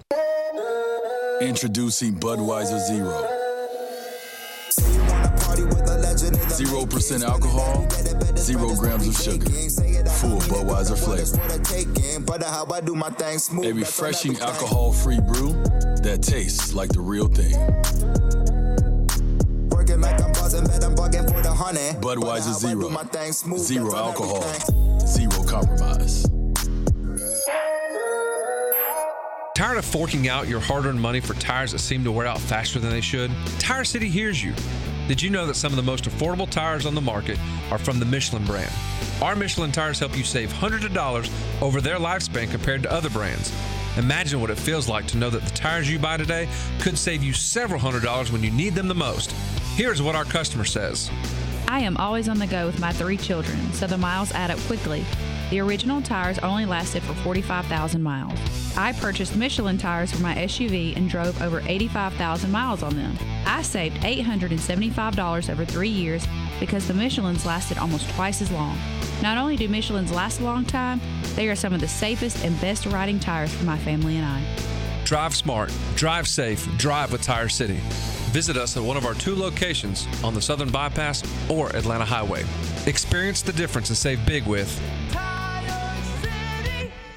Introducing 1.41 2.13
Budweiser 2.19 2.79
Zero. 2.87 3.40
Zero 6.61 6.85
percent 6.85 7.23
alcohol, 7.23 7.87
zero 8.37 8.75
grams 8.75 9.07
of 9.07 9.15
sugar, 9.15 9.49
full 9.49 10.37
Budweiser 10.41 10.95
flavor. 10.95 11.39
A 13.67 13.71
refreshing 13.73 14.37
alcohol-free 14.39 15.21
brew 15.21 15.53
that 16.03 16.21
tastes 16.21 16.75
like 16.75 16.91
the 16.91 16.99
real 16.99 17.27
thing. 17.27 17.55
Budweiser 21.99 22.53
Zero. 22.53 22.89
Zero 23.57 23.95
alcohol, 23.95 24.43
zero 25.07 25.43
compromise. 25.45 26.27
Tired 29.61 29.77
of 29.77 29.85
forking 29.85 30.27
out 30.27 30.47
your 30.47 30.59
hard 30.59 30.87
earned 30.87 30.99
money 30.99 31.19
for 31.19 31.35
tires 31.35 31.71
that 31.73 31.77
seem 31.77 32.03
to 32.03 32.11
wear 32.11 32.25
out 32.25 32.39
faster 32.39 32.79
than 32.79 32.89
they 32.89 32.99
should? 32.99 33.29
Tire 33.59 33.83
City 33.83 34.09
hears 34.09 34.43
you. 34.43 34.55
Did 35.07 35.21
you 35.21 35.29
know 35.29 35.45
that 35.45 35.53
some 35.53 35.71
of 35.71 35.75
the 35.75 35.83
most 35.83 36.05
affordable 36.05 36.49
tires 36.49 36.87
on 36.87 36.95
the 36.95 36.99
market 36.99 37.37
are 37.69 37.77
from 37.77 37.99
the 37.99 38.05
Michelin 38.05 38.43
brand? 38.43 38.73
Our 39.21 39.35
Michelin 39.35 39.71
tires 39.71 39.99
help 39.99 40.17
you 40.17 40.23
save 40.23 40.51
hundreds 40.51 40.85
of 40.85 40.95
dollars 40.95 41.29
over 41.61 41.79
their 41.79 41.97
lifespan 41.97 42.49
compared 42.49 42.81
to 42.81 42.91
other 42.91 43.11
brands. 43.11 43.53
Imagine 43.97 44.41
what 44.41 44.49
it 44.49 44.57
feels 44.57 44.89
like 44.89 45.05
to 45.05 45.17
know 45.17 45.29
that 45.29 45.43
the 45.43 45.51
tires 45.51 45.87
you 45.87 45.99
buy 45.99 46.17
today 46.17 46.49
could 46.79 46.97
save 46.97 47.21
you 47.21 47.31
several 47.31 47.79
hundred 47.79 48.01
dollars 48.01 48.31
when 48.31 48.43
you 48.43 48.49
need 48.49 48.73
them 48.73 48.87
the 48.87 48.95
most. 48.95 49.31
Here's 49.75 50.01
what 50.01 50.15
our 50.15 50.25
customer 50.25 50.65
says. 50.65 51.11
I 51.67 51.81
am 51.81 51.97
always 51.97 52.27
on 52.27 52.39
the 52.39 52.47
go 52.47 52.65
with 52.65 52.79
my 52.79 52.93
three 52.93 53.15
children, 53.15 53.71
so 53.73 53.85
the 53.85 53.95
miles 53.95 54.31
add 54.31 54.49
up 54.49 54.57
quickly. 54.61 55.05
The 55.51 55.59
original 55.59 56.01
tires 56.01 56.39
only 56.39 56.65
lasted 56.65 57.03
for 57.03 57.13
45,000 57.13 58.01
miles. 58.01 58.39
I 58.77 58.93
purchased 58.93 59.35
Michelin 59.35 59.77
tires 59.77 60.09
for 60.09 60.21
my 60.21 60.33
SUV 60.33 60.95
and 60.95 61.09
drove 61.09 61.41
over 61.41 61.61
85,000 61.65 62.49
miles 62.49 62.81
on 62.81 62.95
them. 62.95 63.17
I 63.45 63.61
saved 63.61 63.97
$875 63.97 65.49
over 65.49 65.65
three 65.65 65.89
years 65.89 66.25
because 66.61 66.87
the 66.87 66.93
Michelins 66.93 67.43
lasted 67.43 67.77
almost 67.77 68.09
twice 68.11 68.41
as 68.41 68.49
long. 68.49 68.77
Not 69.21 69.37
only 69.37 69.57
do 69.57 69.67
Michelins 69.67 70.13
last 70.13 70.39
a 70.39 70.45
long 70.45 70.63
time, 70.63 71.01
they 71.35 71.49
are 71.49 71.55
some 71.57 71.73
of 71.73 71.81
the 71.81 71.87
safest 71.87 72.45
and 72.45 72.59
best 72.61 72.85
riding 72.85 73.19
tires 73.19 73.53
for 73.53 73.65
my 73.65 73.77
family 73.77 74.15
and 74.15 74.25
I. 74.25 74.41
Drive 75.03 75.35
smart, 75.35 75.73
drive 75.95 76.29
safe, 76.29 76.65
drive 76.77 77.11
with 77.11 77.23
Tire 77.23 77.49
City. 77.49 77.81
Visit 78.31 78.55
us 78.55 78.77
at 78.77 78.83
one 78.83 78.95
of 78.95 79.05
our 79.05 79.15
two 79.15 79.35
locations 79.35 80.07
on 80.23 80.33
the 80.33 80.41
Southern 80.41 80.71
Bypass 80.71 81.23
or 81.49 81.75
Atlanta 81.75 82.05
Highway. 82.05 82.45
Experience 82.85 83.41
the 83.41 83.51
difference 83.51 83.89
and 83.89 83.97
save 83.97 84.25
big 84.25 84.45
with 84.45 84.81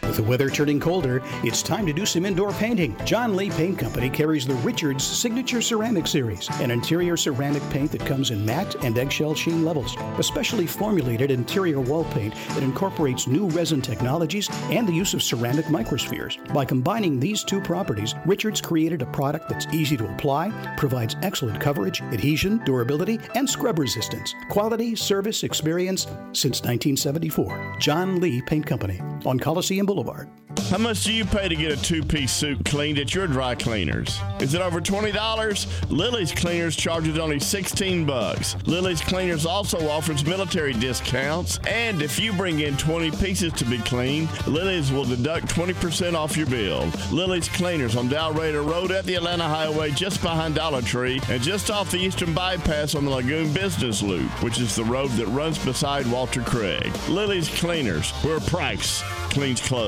With 0.07 0.17
the 0.17 0.23
weather 0.23 0.51
turning 0.51 0.79
colder, 0.79 1.23
it's 1.43 1.63
time 1.63 1.87
to 1.87 1.93
do 1.93 2.05
some 2.05 2.27
indoor 2.27 2.53
painting. 2.53 2.95
John 3.05 3.35
Lee 3.35 3.51
Paint 3.51 3.79
Company 3.79 4.11
carries 4.11 4.47
the 4.47 4.55
Richards 4.57 5.03
Signature 5.03 5.63
Ceramic 5.63 6.07
Series, 6.07 6.49
an 6.61 6.71
interior 6.71 7.17
ceramic 7.17 7.63
paint 7.71 7.91
that 7.93 8.05
comes 8.05 8.31
in 8.31 8.45
matte 8.45 8.75
and 8.85 8.99
eggshell 8.99 9.35
sheen 9.35 9.65
levels. 9.65 9.97
A 10.19 10.23
specially 10.23 10.67
formulated 10.67 11.31
interior 11.31 11.81
wall 11.81 12.05
paint 12.05 12.35
that 12.51 12.63
incorporates 12.63 13.27
new 13.27 13.49
resin 13.49 13.81
technologies 13.81 14.49
and 14.71 14.87
the 14.87 14.93
use 14.93 15.15
of 15.15 15.23
ceramic 15.23 15.65
microspheres. 15.67 16.37
By 16.53 16.65
combining 16.67 17.19
these 17.19 17.43
two 17.43 17.61
properties, 17.61 18.15
Richards 18.27 18.61
created 18.61 19.01
a 19.01 19.07
product 19.07 19.49
that's 19.49 19.67
easy 19.73 19.97
to 19.97 20.13
apply, 20.13 20.51
provides 20.77 21.17
excellent 21.23 21.61
coverage, 21.61 22.03
adhesion, 22.03 22.61
durability, 22.65 23.19
and 23.35 23.49
scrub 23.49 23.79
resistance. 23.79 24.35
Quality, 24.51 24.95
service, 24.95 25.45
experience 25.45 26.03
since 26.33 26.61
1974. 26.61 27.77
John 27.81 28.21
Lee 28.21 28.43
Paint 28.43 28.67
Company 28.67 29.01
on 29.25 29.41
Coliseum 29.41 29.87
Boulevard. 29.95 30.29
How 30.71 30.79
much 30.79 31.05
do 31.05 31.13
you 31.13 31.25
pay 31.25 31.49
to 31.49 31.55
get 31.55 31.73
a 31.73 31.83
two-piece 31.83 32.33
suit 32.33 32.65
cleaned 32.65 32.99
at 32.99 33.15
your 33.15 33.27
dry 33.27 33.55
cleaners? 33.55 34.19
Is 34.41 34.55
it 34.55 34.61
over 34.61 34.81
$20? 34.81 35.91
Lily's 35.91 36.33
Cleaners 36.33 36.77
charges 36.77 37.19
only 37.19 37.39
16 37.39 38.05
bucks. 38.05 38.57
Lily's 38.67 39.01
Cleaners 39.01 39.47
also 39.47 39.89
offers 39.89 40.25
military 40.25 40.73
discounts, 40.73 41.59
and 41.67 42.03
if 42.03 42.19
you 42.19 42.33
bring 42.33 42.61
in 42.61 42.77
20 42.77 43.11
pieces 43.13 43.53
to 43.55 43.65
be 43.65 43.79
cleaned, 43.79 44.29
Lily's 44.47 44.91
will 44.91 45.05
deduct 45.05 45.47
20% 45.47 46.15
off 46.15 46.37
your 46.37 46.47
bill. 46.47 46.89
Lily's 47.13 47.49
Cleaners 47.49 47.97
on 47.97 48.09
Dalraida 48.09 48.67
Road 48.67 48.91
at 48.91 49.05
the 49.05 49.15
Atlanta 49.15 49.45
Highway 49.45 49.91
just 49.91 50.23
behind 50.23 50.55
Dollar 50.55 50.83
Tree 50.83 51.21
and 51.29 51.43
just 51.43 51.71
off 51.71 51.91
the 51.91 51.99
Eastern 51.99 52.33
Bypass 52.33 52.95
on 52.95 53.05
the 53.05 53.11
Lagoon 53.11 53.53
Business 53.53 54.03
Loop, 54.03 54.31
which 54.43 54.61
is 54.61 54.75
the 54.75 54.85
road 54.85 55.11
that 55.13 55.27
runs 55.27 55.63
beside 55.65 56.07
Walter 56.07 56.43
Craig. 56.43 56.93
Lily's 57.09 57.49
Cleaners, 57.49 58.11
where 58.23 58.41
price 58.41 59.03
cleans 59.31 59.61
clothes. 59.61 59.84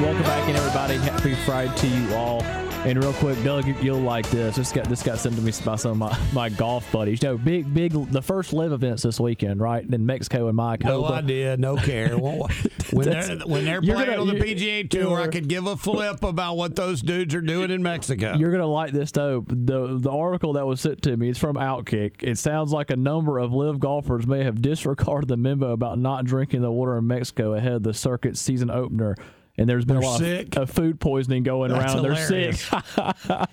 welcome 0.00 0.22
back 0.22 0.48
in, 0.48 0.56
everybody. 0.56 0.94
Happy 0.96 1.34
Friday 1.44 1.74
to 1.76 1.86
you 1.86 2.14
all. 2.14 2.42
And 2.84 2.96
real 3.02 3.12
quick, 3.14 3.42
Doug, 3.42 3.66
you'll 3.82 3.98
like 3.98 4.30
this. 4.30 4.54
This 4.54 4.70
got 4.70 4.88
this 4.88 5.02
got 5.02 5.18
sent 5.18 5.34
to 5.34 5.42
me 5.42 5.50
by 5.64 5.74
some 5.74 5.90
of 5.90 5.96
my, 5.98 6.18
my 6.32 6.48
golf 6.48 6.90
buddies. 6.92 7.20
You 7.20 7.30
know, 7.30 7.36
big 7.36 7.74
big 7.74 7.92
the 8.12 8.22
first 8.22 8.52
live 8.52 8.70
events 8.70 9.02
this 9.02 9.18
weekend, 9.18 9.60
right? 9.60 9.84
In 9.84 10.06
Mexico 10.06 10.46
and 10.46 10.56
Mike. 10.56 10.84
No 10.84 11.04
idea, 11.04 11.56
no 11.56 11.76
care. 11.76 12.16
when 12.92 13.10
they're 13.10 13.38
when 13.38 13.64
they're 13.64 13.82
playing 13.82 14.10
gonna- 14.10 14.20
on 14.20 14.28
the 14.28 14.34
PGA 14.34 14.88
Tour, 14.88 15.20
I 15.20 15.26
could 15.26 15.48
give 15.48 15.66
a 15.66 15.76
flip 15.76 16.22
about 16.22 16.56
what 16.56 16.76
those 16.76 17.02
dudes 17.02 17.34
are 17.34 17.40
doing 17.40 17.72
in 17.72 17.82
Mexico. 17.82 18.36
You're 18.36 18.52
gonna 18.52 18.66
like 18.66 18.92
this 18.92 19.10
though. 19.10 19.44
The 19.48 19.98
the 19.98 20.12
article 20.12 20.52
that 20.52 20.64
was 20.64 20.80
sent 20.80 21.02
to 21.02 21.16
me 21.16 21.30
is 21.30 21.38
from 21.38 21.56
Outkick. 21.56 22.22
It 22.22 22.38
sounds 22.38 22.70
like 22.70 22.90
a 22.90 22.96
number 22.96 23.40
of 23.40 23.52
live 23.52 23.80
golfers 23.80 24.24
may 24.24 24.44
have 24.44 24.62
disregarded 24.62 25.26
the 25.28 25.36
memo 25.36 25.72
about 25.72 25.98
not 25.98 26.24
drinking 26.26 26.62
the 26.62 26.70
water 26.70 26.96
in 26.96 27.08
Mexico 27.08 27.54
ahead 27.54 27.72
of 27.72 27.82
the 27.82 27.92
circuit 27.92 28.38
season 28.38 28.70
opener. 28.70 29.16
And 29.58 29.68
there's 29.68 29.84
been 29.84 29.96
They're 29.96 30.08
a 30.08 30.10
lot 30.12 30.20
sick? 30.20 30.56
of, 30.56 30.70
food 30.70 31.00
poisoning 31.00 31.42
going 31.42 31.72
That's 31.72 31.94
around. 31.94 32.04
They're 32.04 32.14
sick. 32.14 32.54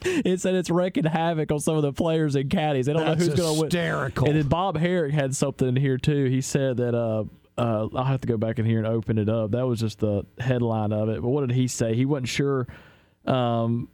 it 0.06 0.40
said 0.40 0.53
it's 0.53 0.69
wreaking 0.69 1.06
havoc 1.06 1.52
on 1.52 1.60
some 1.60 1.76
of 1.77 1.82
the 1.82 1.91
players 1.91 2.36
and 2.36 2.48
caddies. 2.49 2.86
They 2.86 2.94
don't 2.94 3.03
That's 3.06 3.19
know 3.19 3.26
who's 3.26 3.36
going 3.40 3.56
to 3.56 3.61
win. 3.61 3.65
hysterical. 3.72 4.27
And 4.27 4.36
then 4.38 4.48
Bob 4.48 4.77
Harig 4.77 5.11
had 5.11 5.36
something 5.36 5.68
in 5.68 5.76
here 5.76 5.98
too. 5.98 6.26
He 6.26 6.41
said 6.41 6.77
that 6.77 6.94
uh, 6.94 7.23
uh, 7.57 7.88
I'll 7.95 8.03
have 8.03 8.22
to 8.22 8.27
go 8.27 8.38
back 8.38 8.60
in 8.60 8.65
here 8.65 8.77
and 8.77 8.86
open 8.88 9.18
it 9.18 9.30
up. 9.30 9.52
That 9.52 9.65
was 9.65 9.80
just 9.80 9.98
the 9.99 10.26
headline 10.40 10.94
of 10.94 11.10
it. 11.10 11.22
But 11.23 11.30
what 11.30 11.48
did 11.48 11.56
he 11.56 11.68
say? 11.68 11.95
He 11.95 12.06
wasn't 12.06 12.30
sure. 12.30 12.68
Um, 13.26 13.90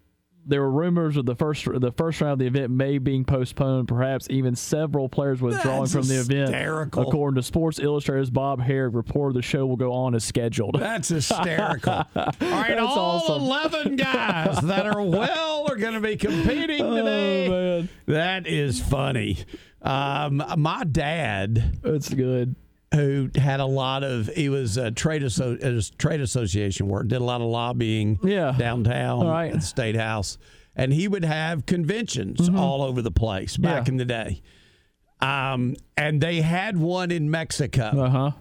there 0.45 0.61
were 0.61 0.71
rumors 0.71 1.17
of 1.17 1.25
the 1.25 1.35
first 1.35 1.65
the 1.65 1.91
first 1.91 2.19
round 2.21 2.33
of 2.33 2.39
the 2.39 2.47
event 2.47 2.71
may 2.71 2.97
being 2.97 3.23
postponed, 3.25 3.87
perhaps 3.87 4.27
even 4.29 4.55
several 4.55 5.07
players 5.09 5.41
withdrawing 5.41 5.81
That's 5.81 5.91
from 5.93 6.07
the 6.07 6.15
event. 6.19 6.49
hysterical. 6.49 7.03
According 7.03 7.35
to 7.35 7.43
Sports 7.43 7.79
Illustrated's 7.79 8.29
Bob 8.29 8.61
Harig, 8.61 8.95
reported 8.95 9.37
the 9.37 9.41
show 9.41 9.65
will 9.65 9.75
go 9.77 9.93
on 9.93 10.15
as 10.15 10.23
scheduled. 10.23 10.79
That's 10.79 11.09
hysterical. 11.09 11.93
All 11.93 12.05
right, 12.15 12.69
That's 12.69 12.81
all 12.81 13.21
awesome. 13.23 13.41
11 13.43 13.95
guys 13.97 14.59
that 14.61 14.85
are 14.87 15.01
well 15.01 15.67
are 15.71 15.75
going 15.77 15.93
to 15.93 16.01
be 16.01 16.17
competing 16.17 16.83
today. 16.95 17.47
Oh. 17.47 17.87
That 18.07 18.47
is 18.47 18.81
funny. 18.81 19.37
Um, 19.81 20.43
my 20.57 20.83
dad, 20.83 21.79
that's 21.81 22.13
good. 22.13 22.55
Who 22.93 23.29
had 23.35 23.61
a 23.61 23.65
lot 23.65 24.03
of 24.03 24.27
he 24.27 24.49
was 24.49 24.75
a 24.77 24.91
trade 24.91 25.23
asso- 25.23 25.57
trade 25.97 26.19
association 26.19 26.87
work, 26.89 27.07
did 27.07 27.21
a 27.21 27.23
lot 27.23 27.39
of 27.39 27.47
lobbying, 27.47 28.19
yeah, 28.23 28.53
downtown 28.57 29.25
right. 29.25 29.53
at 29.53 29.61
the 29.61 29.65
state 29.65 29.95
house, 29.95 30.37
and 30.75 30.91
he 30.91 31.07
would 31.07 31.23
have 31.23 31.65
conventions 31.65 32.49
all 32.49 32.81
over 32.81 33.01
the 33.01 33.11
place 33.11 33.55
back 33.55 33.83
Mm-hmm. 33.83 33.85
Yeah. 33.85 33.91
in 33.91 33.97
the 33.97 34.05
day. 34.05 34.41
Um, 35.21 35.75
and 35.95 36.19
they 36.19 36.41
had 36.41 36.75
one 36.77 37.11
in 37.11 37.31
Mexico. 37.31 37.83
Uh 38.03 38.09
huh. 38.09 38.31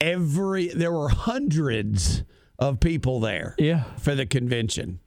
Every 0.00 0.68
there 0.68 0.92
were 0.92 1.08
hundreds 1.08 2.22
of 2.58 2.80
people 2.80 3.20
there. 3.20 3.54
Yeah. 3.58 3.84
For 3.98 4.14
the 4.14 4.26
convention, 4.26 5.00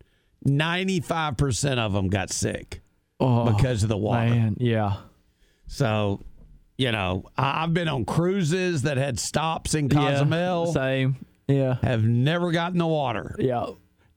ninety 0.44 1.00
five 1.00 1.38
percent 1.38 1.80
of 1.80 1.94
them 1.94 2.10
got 2.10 2.32
sick 2.32 2.82
Oh, 3.20 3.52
because 3.56 3.84
of 3.84 3.90
the 3.90 3.98
water. 3.98 4.30
Man, 4.30 4.58
yeah. 4.60 4.98
So, 5.68 6.22
you 6.80 6.92
know, 6.94 7.26
I- 7.38 7.64
I've 7.64 7.74
been 7.74 7.88
on 7.90 8.06
cruises 8.06 8.84
that 8.84 8.98
had 8.98 9.20
stops 9.20 9.76
in 9.76 9.90
Yeah, 9.90 10.12
Cozumel. 10.12 10.68
same. 10.74 11.18
Yeah. 11.48 11.76
Have 11.84 12.04
never 12.06 12.52
gotten 12.52 12.78
the 12.78 12.88
water. 12.88 13.36
Yeah. 13.38 13.66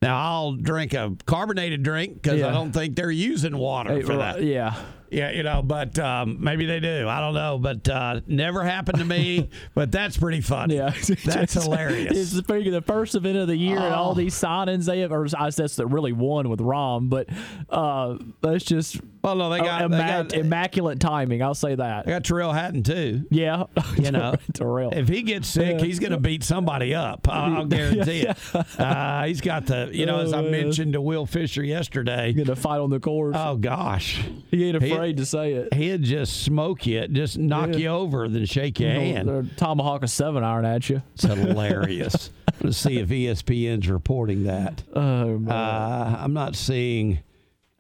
Now 0.01 0.19
I'll 0.19 0.53
drink 0.53 0.95
a 0.95 1.17
carbonated 1.27 1.83
drink 1.83 2.23
because 2.23 2.39
Yeah. 2.41 2.49
I 2.49 2.53
don't 2.53 2.73
think 2.73 2.95
they're 2.97 3.11
using 3.11 3.57
water 3.57 4.01
for 4.03 4.17
right, 4.17 4.37
that. 4.37 4.45
Yeah. 4.45 4.75
Yeah, 5.11 5.31
you 5.31 5.43
know, 5.43 5.61
but 5.61 5.99
um, 5.99 6.39
maybe 6.41 6.65
they 6.65 6.81
do. 6.81 7.07
I 7.07 7.21
don't 7.21 7.35
know, 7.35 7.59
but 7.59 7.87
uh, 7.87 8.21
never 8.27 8.63
happened 8.65 8.99
to 8.99 9.05
me. 9.05 9.51
but 9.75 9.93
that's 9.93 10.17
pretty 10.17 10.41
funny. 10.41 10.77
Yeah, 10.77 10.95
that's 11.27 11.53
hilarious. 11.53 12.17
It's 12.17 12.31
the 12.47 12.83
first 12.87 13.15
event 13.15 13.37
of 13.37 13.47
the 13.47 13.57
year 13.57 13.77
and 13.79 13.93
all 13.95 14.13
Oh. 14.13 14.15
these 14.15 14.35
signings 14.35 14.87
they 14.87 15.01
have, 15.01 15.13
or 15.13 15.27
I 15.37 15.51
that's 15.51 15.77
the 15.77 15.87
really 15.87 16.13
one 16.13 16.49
with 16.49 16.61
Rahm, 16.61 17.11
but 17.11 17.29
uh, 17.69 18.17
that's 18.41 18.65
just 18.65 19.01
well, 19.23 19.37
no, 19.37 19.51
they 19.51 19.59
got- 19.59 19.91
they 19.91 19.97
got- 19.99 20.33
immaculate 20.35 21.01
timing. 21.01 21.43
I'll 21.43 21.55
say 21.55 21.75
that. 21.75 22.07
I 22.07 22.11
got 22.11 22.25
Tyrrell 22.25 22.53
Hatton 22.53 22.83
too. 22.83 23.25
Yeah, 23.31 23.65
You 23.97 24.11
know, 24.11 24.35
Tyrrell. 24.53 24.91
If 24.93 25.09
he 25.09 25.23
gets 25.23 25.49
sick, 25.49 25.81
he's 25.81 25.99
going 25.99 26.13
to 26.13 26.19
beat 26.19 26.43
somebody 26.45 26.95
up. 26.95 27.29
I'll, 27.29 27.59
I'll 27.59 27.65
guarantee 27.67 28.23
it. 28.23 28.37
Uh, 28.79 29.25
he's 29.27 29.41
got 29.41 29.67
the, 29.67 29.91
you 29.93 30.07
know, 30.07 30.19
as 30.21 30.33
I 30.33 30.39
Oh, 30.45 30.51
mentioned 30.51 30.95
to 30.95 31.01
Will 31.01 31.25
Fisher 31.27 31.63
yesterday, 31.63 32.33
going 32.33 32.47
to 32.47 32.57
fight 32.57 32.79
on 32.81 32.91
the 32.91 32.99
course. 33.01 33.37
Oh 33.39 33.57
gosh, 33.57 34.21
he 34.51 34.65
ain't 34.67 34.77
afraid 34.77 35.17
to 35.19 35.27
say 35.27 35.53
it. 35.53 35.73
He'd 35.75 36.03
just 36.03 36.43
smoke 36.43 36.87
you, 36.87 37.07
just 37.09 37.39
knock 37.39 37.71
Yeah. 37.73 37.77
you 37.77 37.89
over, 37.89 38.29
then 38.29 38.45
shake 38.47 38.81
your 38.81 38.91
hand. 38.91 39.29
They're 39.29 39.45
Tomahawk 39.57 40.03
a 40.03 40.09
seven 40.09 40.43
iron 40.43 40.65
at 40.65 40.89
you. 40.91 41.03
It's 41.15 41.25
hilarious. 41.25 42.31
Let's 42.61 42.77
see 42.79 42.99
if 42.99 43.09
ESPN's 43.09 43.89
reporting 43.89 44.45
that. 44.45 44.83
Oh, 44.95 45.43
uh, 45.49 46.17
I'm 46.21 46.33
not 46.33 46.55
seeing 46.57 47.21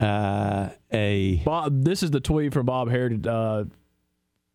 uh, 0.03 0.71
a. 0.93 1.43
Bob, 1.45 1.85
this 1.85 2.03
is 2.03 2.11
the 2.11 2.21
tweet 2.21 2.53
from 2.53 2.67
Bob 2.67 2.89
Harig 2.89 3.27
uh, 3.27 3.65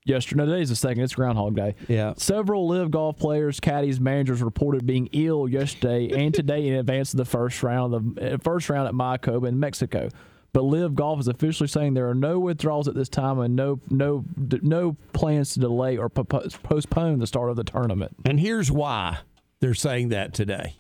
yesterday. 0.06 0.40
No, 0.40 0.45
today's 0.45 0.69
the 0.69 0.76
second. 0.76 1.03
It's 1.03 1.15
Groundhog 1.15 1.56
Day. 1.56 1.76
Yeah. 1.88 2.14
Several 2.18 2.68
live 2.68 2.91
golf 2.91 3.18
players, 3.18 3.60
caddies, 3.60 3.99
managers 3.99 4.41
reported 4.41 4.86
being 4.86 5.10
ill 5.11 5.48
yesterday 5.48 6.10
and 6.26 6.34
today 6.34 6.68
in 6.68 6.76
advance 6.76 7.14
of 7.14 7.18
the 7.18 7.26
first 7.26 7.64
round 7.64 7.94
of 7.94 8.15
the 8.15 8.34
uh, 8.34 8.38
first 8.40 8.69
round 8.69 8.88
at 8.88 8.94
Mayakoba 8.94 9.48
in 9.48 9.60
Mexico. 9.60 10.10
But 10.53 10.64
Live 10.64 10.95
Golf 10.95 11.19
is 11.19 11.28
officially 11.28 11.68
saying 11.68 11.94
there 11.94 12.10
are 12.10 12.15
no 12.15 12.40
withdrawals 12.40 12.88
at 12.88 12.95
this 12.95 13.10
time 13.10 13.38
and 13.40 13.56
no 13.56 13.80
no 13.90 14.26
no 14.40 14.98
plans 15.14 15.53
to 15.53 15.60
delay 15.60 15.98
or 15.98 16.10
po- 16.10 16.24
postpone 16.64 17.19
the 17.19 17.28
start 17.28 17.52
of 17.52 17.57
the 17.57 17.64
tournament. 17.64 18.15
And 18.26 18.40
here's 18.40 18.72
why 18.72 19.19
they're 19.60 19.76
saying 19.76 20.10
that 20.10 20.34
today 20.34 20.78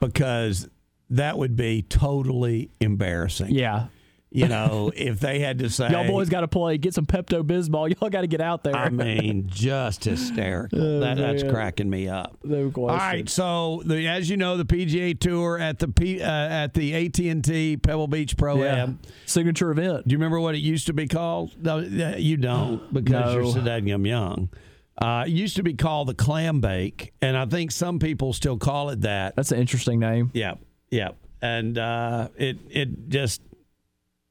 because 0.00 0.68
that 1.12 1.38
would 1.38 1.56
be 1.56 1.82
totally 1.82 2.70
embarrassing. 2.80 3.50
Yeah. 3.50 3.86
You 4.34 4.48
know, 4.48 4.90
if 4.96 5.20
they 5.20 5.40
had 5.40 5.58
to 5.58 5.68
say, 5.68 5.90
Y'all 5.90 6.06
boys 6.06 6.30
got 6.30 6.40
to 6.40 6.48
play. 6.48 6.78
Get 6.78 6.94
some 6.94 7.04
Pepto 7.04 7.42
Bismol. 7.42 7.90
Y'all 8.00 8.08
got 8.08 8.22
to 8.22 8.26
get 8.26 8.40
out 8.40 8.64
there. 8.64 8.74
I 8.74 8.88
mean, 8.88 9.46
just 9.46 10.04
hysterical. 10.04 10.78
Oh, 10.82 11.00
that, 11.00 11.18
that's 11.18 11.42
cracking 11.42 11.90
me 11.90 12.08
up. 12.08 12.38
No 12.42 12.70
question. 12.70 12.90
All 12.90 12.96
right, 12.96 13.28
so 13.28 13.82
the, 13.84 14.08
as 14.08 14.30
you 14.30 14.38
know, 14.38 14.56
the 14.56 14.64
PGA 14.64 15.18
Tour 15.20 15.58
at 15.58 15.78
the 15.78 15.88
P, 15.88 16.22
uh, 16.22 16.26
at 16.26 16.72
the 16.72 16.94
AT 16.94 17.18
and 17.18 17.44
T 17.44 17.76
Pebble 17.76 18.06
Beach 18.08 18.36
Pro 18.38 18.62
Yeah. 18.62 18.82
Am 18.84 18.98
signature 19.26 19.70
event. 19.70 20.08
Do 20.08 20.12
you 20.12 20.16
remember 20.18 20.40
what 20.40 20.54
it 20.54 20.58
used 20.60 20.86
to 20.86 20.94
be 20.94 21.06
called? 21.08 21.54
No, 21.62 21.78
you 21.78 22.38
don't 22.38 22.92
because 22.94 23.34
you're 23.34 23.42
No. 23.42 23.50
so 23.52 23.60
daggum 23.60 24.06
young. 24.08 24.48
Uh, 24.96 25.24
it 25.26 25.30
used 25.30 25.56
to 25.56 25.62
be 25.62 25.74
called 25.74 26.08
the 26.08 26.14
Clam 26.14 26.60
Bake, 26.60 27.12
and 27.20 27.36
I 27.36 27.44
think 27.46 27.70
some 27.70 27.98
people 27.98 28.32
still 28.32 28.56
call 28.56 28.88
it 28.90 29.02
that. 29.02 29.34
That's 29.36 29.50
an 29.52 29.58
interesting 29.58 29.98
name. 29.98 30.30
Yeah, 30.32 30.54
yeah, 30.92 31.08
and 31.40 31.76
uh, 31.76 32.28
it 32.36 32.58
it 32.70 33.08
just 33.08 33.42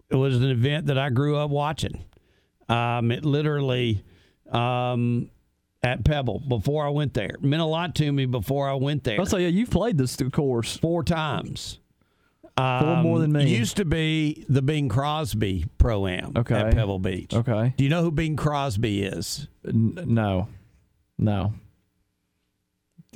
it 0.09 0.15
was 0.15 0.37
an 0.37 0.49
event 0.49 0.85
that 0.85 0.97
I 0.97 1.09
grew 1.09 1.35
up 1.35 1.49
watching. 1.49 2.05
Um, 2.69 3.11
it 3.11 3.25
literally 3.25 4.03
um, 4.49 5.29
at 5.83 6.05
Pebble 6.05 6.39
before 6.47 6.85
I 6.85 6.89
went 6.89 7.13
there 7.13 7.31
it 7.33 7.43
meant 7.43 7.61
a 7.61 7.65
lot 7.65 7.95
to 7.95 8.09
me 8.11 8.25
before 8.25 8.69
I 8.69 8.75
went 8.75 9.03
there. 9.03 9.19
I'll 9.19 9.25
say, 9.25 9.41
yeah, 9.41 9.47
you've 9.49 9.71
played 9.71 9.97
this 9.97 10.15
course 10.31 10.77
four 10.77 11.03
times. 11.03 11.79
Four 12.57 12.97
more 12.97 13.17
than 13.19 13.31
me. 13.31 13.49
Used 13.49 13.77
to 13.77 13.85
be 13.85 14.45
the 14.47 14.61
Bing 14.61 14.87
Crosby 14.87 15.65
Pro 15.79 16.05
Am 16.05 16.33
Okay. 16.35 16.53
at 16.53 16.75
Pebble 16.75 16.99
Beach. 16.99 17.33
Okay. 17.33 17.73
Do 17.75 17.83
you 17.83 17.89
know 17.89 18.03
who 18.03 18.11
Bing 18.11 18.35
Crosby 18.35 19.01
is? 19.01 19.47
N- 19.67 19.97
no, 20.05 20.47
no. 21.17 21.53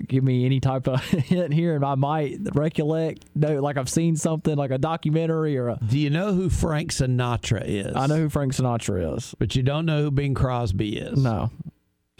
Give 0.08 0.24
me 0.24 0.46
any 0.46 0.60
type 0.60 0.88
of 0.88 1.02
hint 1.04 1.54
here, 1.54 1.76
and 1.76 1.86
I 1.86 1.96
might 1.96 2.40
recollect. 2.54 3.26
No, 3.36 3.62
like 3.62 3.78
I've 3.78 3.90
seen 3.90 4.16
something 4.16 4.56
like 4.56 4.72
a 4.72 4.78
documentary 4.78 5.58
or 5.58 5.70
a. 5.70 5.80
Do 5.86 5.98
you 5.98 6.10
know 6.10 6.34
who 6.34 6.50
Frank 6.50 6.92
Sinatra 6.92 7.64
is? 7.66 7.96
I 7.96 8.08
know 8.08 8.18
who 8.18 8.30
Frank 8.30 8.54
Sinatra 8.54 9.18
is, 9.18 9.36
but 9.40 9.56
you 9.56 9.64
don't 9.64 9.86
know 9.86 10.04
who 10.04 10.12
Bing 10.12 10.34
Crosby 10.34 10.98
is. 10.98 11.22
No. 11.22 11.52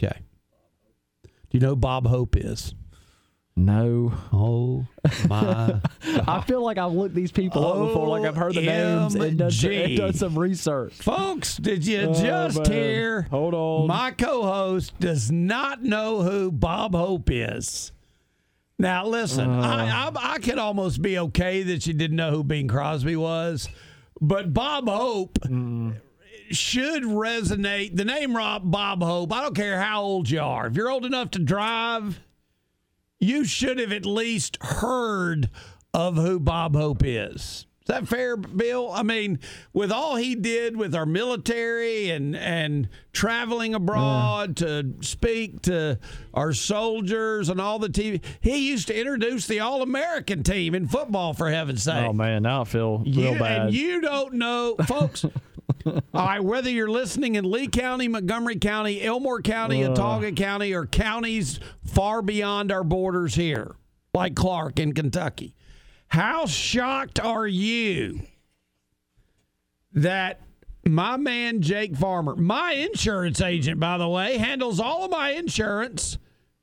Okay. 0.02 0.20
Do 1.24 1.30
you 1.52 1.60
know 1.60 1.70
who 1.70 1.76
Bob 1.76 2.06
Hope 2.06 2.36
is? 2.36 2.74
No. 3.58 4.12
Oh 4.34 4.86
my! 5.28 5.80
I 6.28 6.42
feel 6.42 6.62
like 6.62 6.76
I've 6.76 6.92
looked 6.92 7.14
these 7.14 7.32
people 7.32 7.66
up 7.66 7.88
before. 7.88 8.06
Like 8.08 8.24
I've 8.28 8.36
heard 8.36 8.54
the 8.54 8.60
names 8.60 9.14
and 9.14 9.38
done, 9.38 9.50
some- 9.50 9.70
and 9.72 9.96
done 9.96 10.12
some 10.12 10.38
research. 10.38 10.92
Folks, 10.92 11.56
did 11.56 11.86
you 11.86 12.00
Oh, 12.00 12.12
just 12.12 12.58
man. 12.58 12.70
hear? 12.72 13.22
Hold 13.30 13.54
on. 13.54 13.86
My 13.86 14.10
co-host 14.10 14.98
does 15.00 15.30
not 15.32 15.82
know 15.82 16.20
who 16.22 16.52
Bob 16.52 16.94
Hope 16.94 17.30
is. 17.32 17.92
Now 18.78 19.06
listen, 19.06 19.48
Uh. 19.48 19.62
I, 19.62 20.10
I 20.10 20.34
I 20.34 20.38
could 20.38 20.58
almost 20.58 21.00
be 21.00 21.18
okay 21.18 21.62
that 21.62 21.86
you 21.86 21.94
didn't 21.94 22.16
know 22.16 22.30
who 22.32 22.44
Bing 22.44 22.68
Crosby 22.68 23.16
was, 23.16 23.70
but 24.20 24.52
Bob 24.52 24.86
Hope 24.86 25.38
Mm. 25.46 25.96
should 26.50 27.04
resonate. 27.04 27.96
The 27.96 28.04
name 28.04 28.36
Rob 28.36 28.70
Bob 28.70 29.02
Hope. 29.02 29.32
I 29.32 29.40
don't 29.40 29.56
care 29.56 29.80
how 29.80 30.02
old 30.02 30.28
you 30.28 30.40
are. 30.42 30.66
If 30.66 30.76
you're 30.76 30.90
old 30.90 31.06
enough 31.06 31.30
to 31.30 31.38
drive, 31.38 32.20
you 33.18 33.44
should 33.44 33.78
have 33.78 33.92
at 33.92 34.06
least 34.06 34.58
heard 34.60 35.50
of 35.94 36.16
who 36.16 36.38
Bob 36.40 36.74
Hope 36.76 37.02
is. 37.04 37.66
Is 37.88 37.94
that 37.94 38.08
fair, 38.08 38.36
Bill? 38.36 38.90
I 38.92 39.04
mean, 39.04 39.38
with 39.72 39.92
all 39.92 40.16
he 40.16 40.34
did 40.34 40.76
with 40.76 40.92
our 40.92 41.06
military 41.06 42.10
and 42.10 42.34
and 42.34 42.88
traveling 43.12 43.76
abroad 43.76 44.56
to 44.56 44.94
speak 45.02 45.62
to 45.62 46.00
our 46.34 46.52
soldiers 46.52 47.48
and 47.48 47.60
all 47.60 47.78
the 47.78 47.88
TV, 47.88 48.20
he 48.40 48.68
used 48.68 48.88
to 48.88 48.98
introduce 48.98 49.46
the 49.46 49.60
All 49.60 49.82
American 49.82 50.42
team 50.42 50.74
in 50.74 50.88
football. 50.88 51.32
For 51.32 51.48
heaven's 51.48 51.84
sake! 51.84 52.04
Oh 52.04 52.12
man, 52.12 52.42
now 52.42 52.62
I 52.62 52.64
feel 52.64 52.98
real 52.98 53.08
You, 53.34 53.38
bad. 53.38 53.60
and 53.66 53.74
you 53.74 54.00
don't 54.00 54.34
know, 54.34 54.74
folks. 54.84 55.24
all 55.86 56.02
right, 56.14 56.42
whether 56.42 56.70
you're 56.70 56.90
listening 56.90 57.34
in 57.34 57.50
Lee 57.50 57.68
County, 57.68 58.08
Montgomery 58.08 58.56
County, 58.56 59.02
Elmore 59.02 59.40
County. 59.40 59.80
Autauga 59.80 60.34
County, 60.36 60.72
or 60.72 60.86
counties 60.86 61.60
far 61.84 62.22
beyond 62.22 62.72
our 62.72 62.84
borders 62.84 63.34
here, 63.34 63.76
like 64.14 64.34
Clark 64.34 64.78
in 64.78 64.92
Kentucky, 64.92 65.54
how 66.08 66.46
shocked 66.46 67.20
are 67.20 67.46
you 67.46 68.20
that 69.92 70.40
my 70.84 71.16
man 71.16 71.62
Jake 71.62 71.96
Farmer, 71.96 72.36
my 72.36 72.72
insurance 72.72 73.40
agent, 73.40 73.80
by 73.80 73.98
the 73.98 74.08
way, 74.08 74.38
handles 74.38 74.78
all 74.78 75.04
of 75.04 75.10
my 75.10 75.30
insurance, 75.30 76.18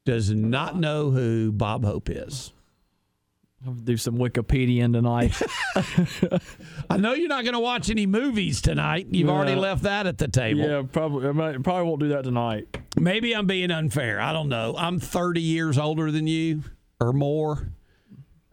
does 0.05 0.31
not 0.31 0.77
know 0.77 1.11
who 1.11 1.51
Bob 1.51 1.83
Hope 1.83 2.09
is? 2.09 2.51
I'll 3.65 3.73
do 3.73 3.95
some 3.97 4.17
Wikipedia 4.17 4.91
tonight. 4.91 5.41
I 6.89 6.97
know 6.97 7.13
you're 7.13 7.29
not 7.29 7.43
going 7.43 7.53
to 7.53 7.59
watch 7.59 7.89
any 7.89 8.05
movies 8.05 8.61
tonight. 8.61 9.07
You've 9.09 9.29
already 9.29 9.55
left 9.55 9.83
that 9.83 10.05
at 10.07 10.17
the 10.17 10.27
table. 10.27 10.61
yeah, 10.61 10.83
probably. 10.91 11.27
I 11.27 11.31
might- 11.31 11.63
probably 11.63 11.87
won't 11.87 11.99
do 12.01 12.09
that 12.09 12.23
tonight. 12.25 12.77
Maybe 12.97 13.33
I'm 13.35 13.47
being 13.47 13.71
unfair. 13.71 14.19
I 14.19 14.33
don't 14.33 14.49
know. 14.49 14.75
I'm 14.77 14.99
30 14.99 15.41
years 15.41 15.77
older 15.77 16.11
than 16.11 16.27
you 16.27 16.63
or 16.99 17.13
more. 17.13 17.69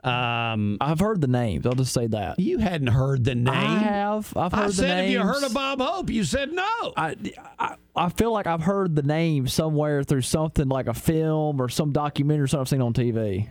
Um, 0.03 0.79
I've 0.81 0.99
heard 1.01 1.21
the 1.21 1.27
names. 1.27 1.67
I'll 1.67 1.75
just 1.75 1.93
say 1.93 2.07
that. 2.07 2.39
You 2.39 2.57
hadn't 2.57 2.87
heard 2.87 3.23
the 3.25 3.35
name. 3.35 3.49
I 3.53 3.79
have. 3.81 4.35
I've 4.35 4.51
heard 4.53 4.61
I 4.63 4.67
the 4.69 4.73
said, 4.73 4.89
have 4.89 4.97
names. 4.99 5.13
you 5.13 5.21
heard 5.21 5.43
of 5.43 5.53
Bob 5.53 5.79
Hope? 5.81 6.09
You 6.09 6.25
said 6.25 6.53
no. 6.53 6.93
I, 6.97 7.17
I 7.59 7.75
I 7.95 8.09
feel 8.09 8.33
like 8.33 8.47
I've 8.47 8.63
heard 8.63 8.97
the 8.97 9.03
name 9.03 9.47
somewhere 9.47 10.03
through 10.03 10.23
something 10.23 10.69
like 10.71 10.87
a 10.87 10.95
film 10.95 11.61
or 11.61 11.69
some 11.69 11.93
documentary 11.93 12.45
or 12.45 12.47
something 12.47 12.81
I've 12.81 12.97
seen 12.97 13.13
on 13.13 13.15
TV. 13.15 13.51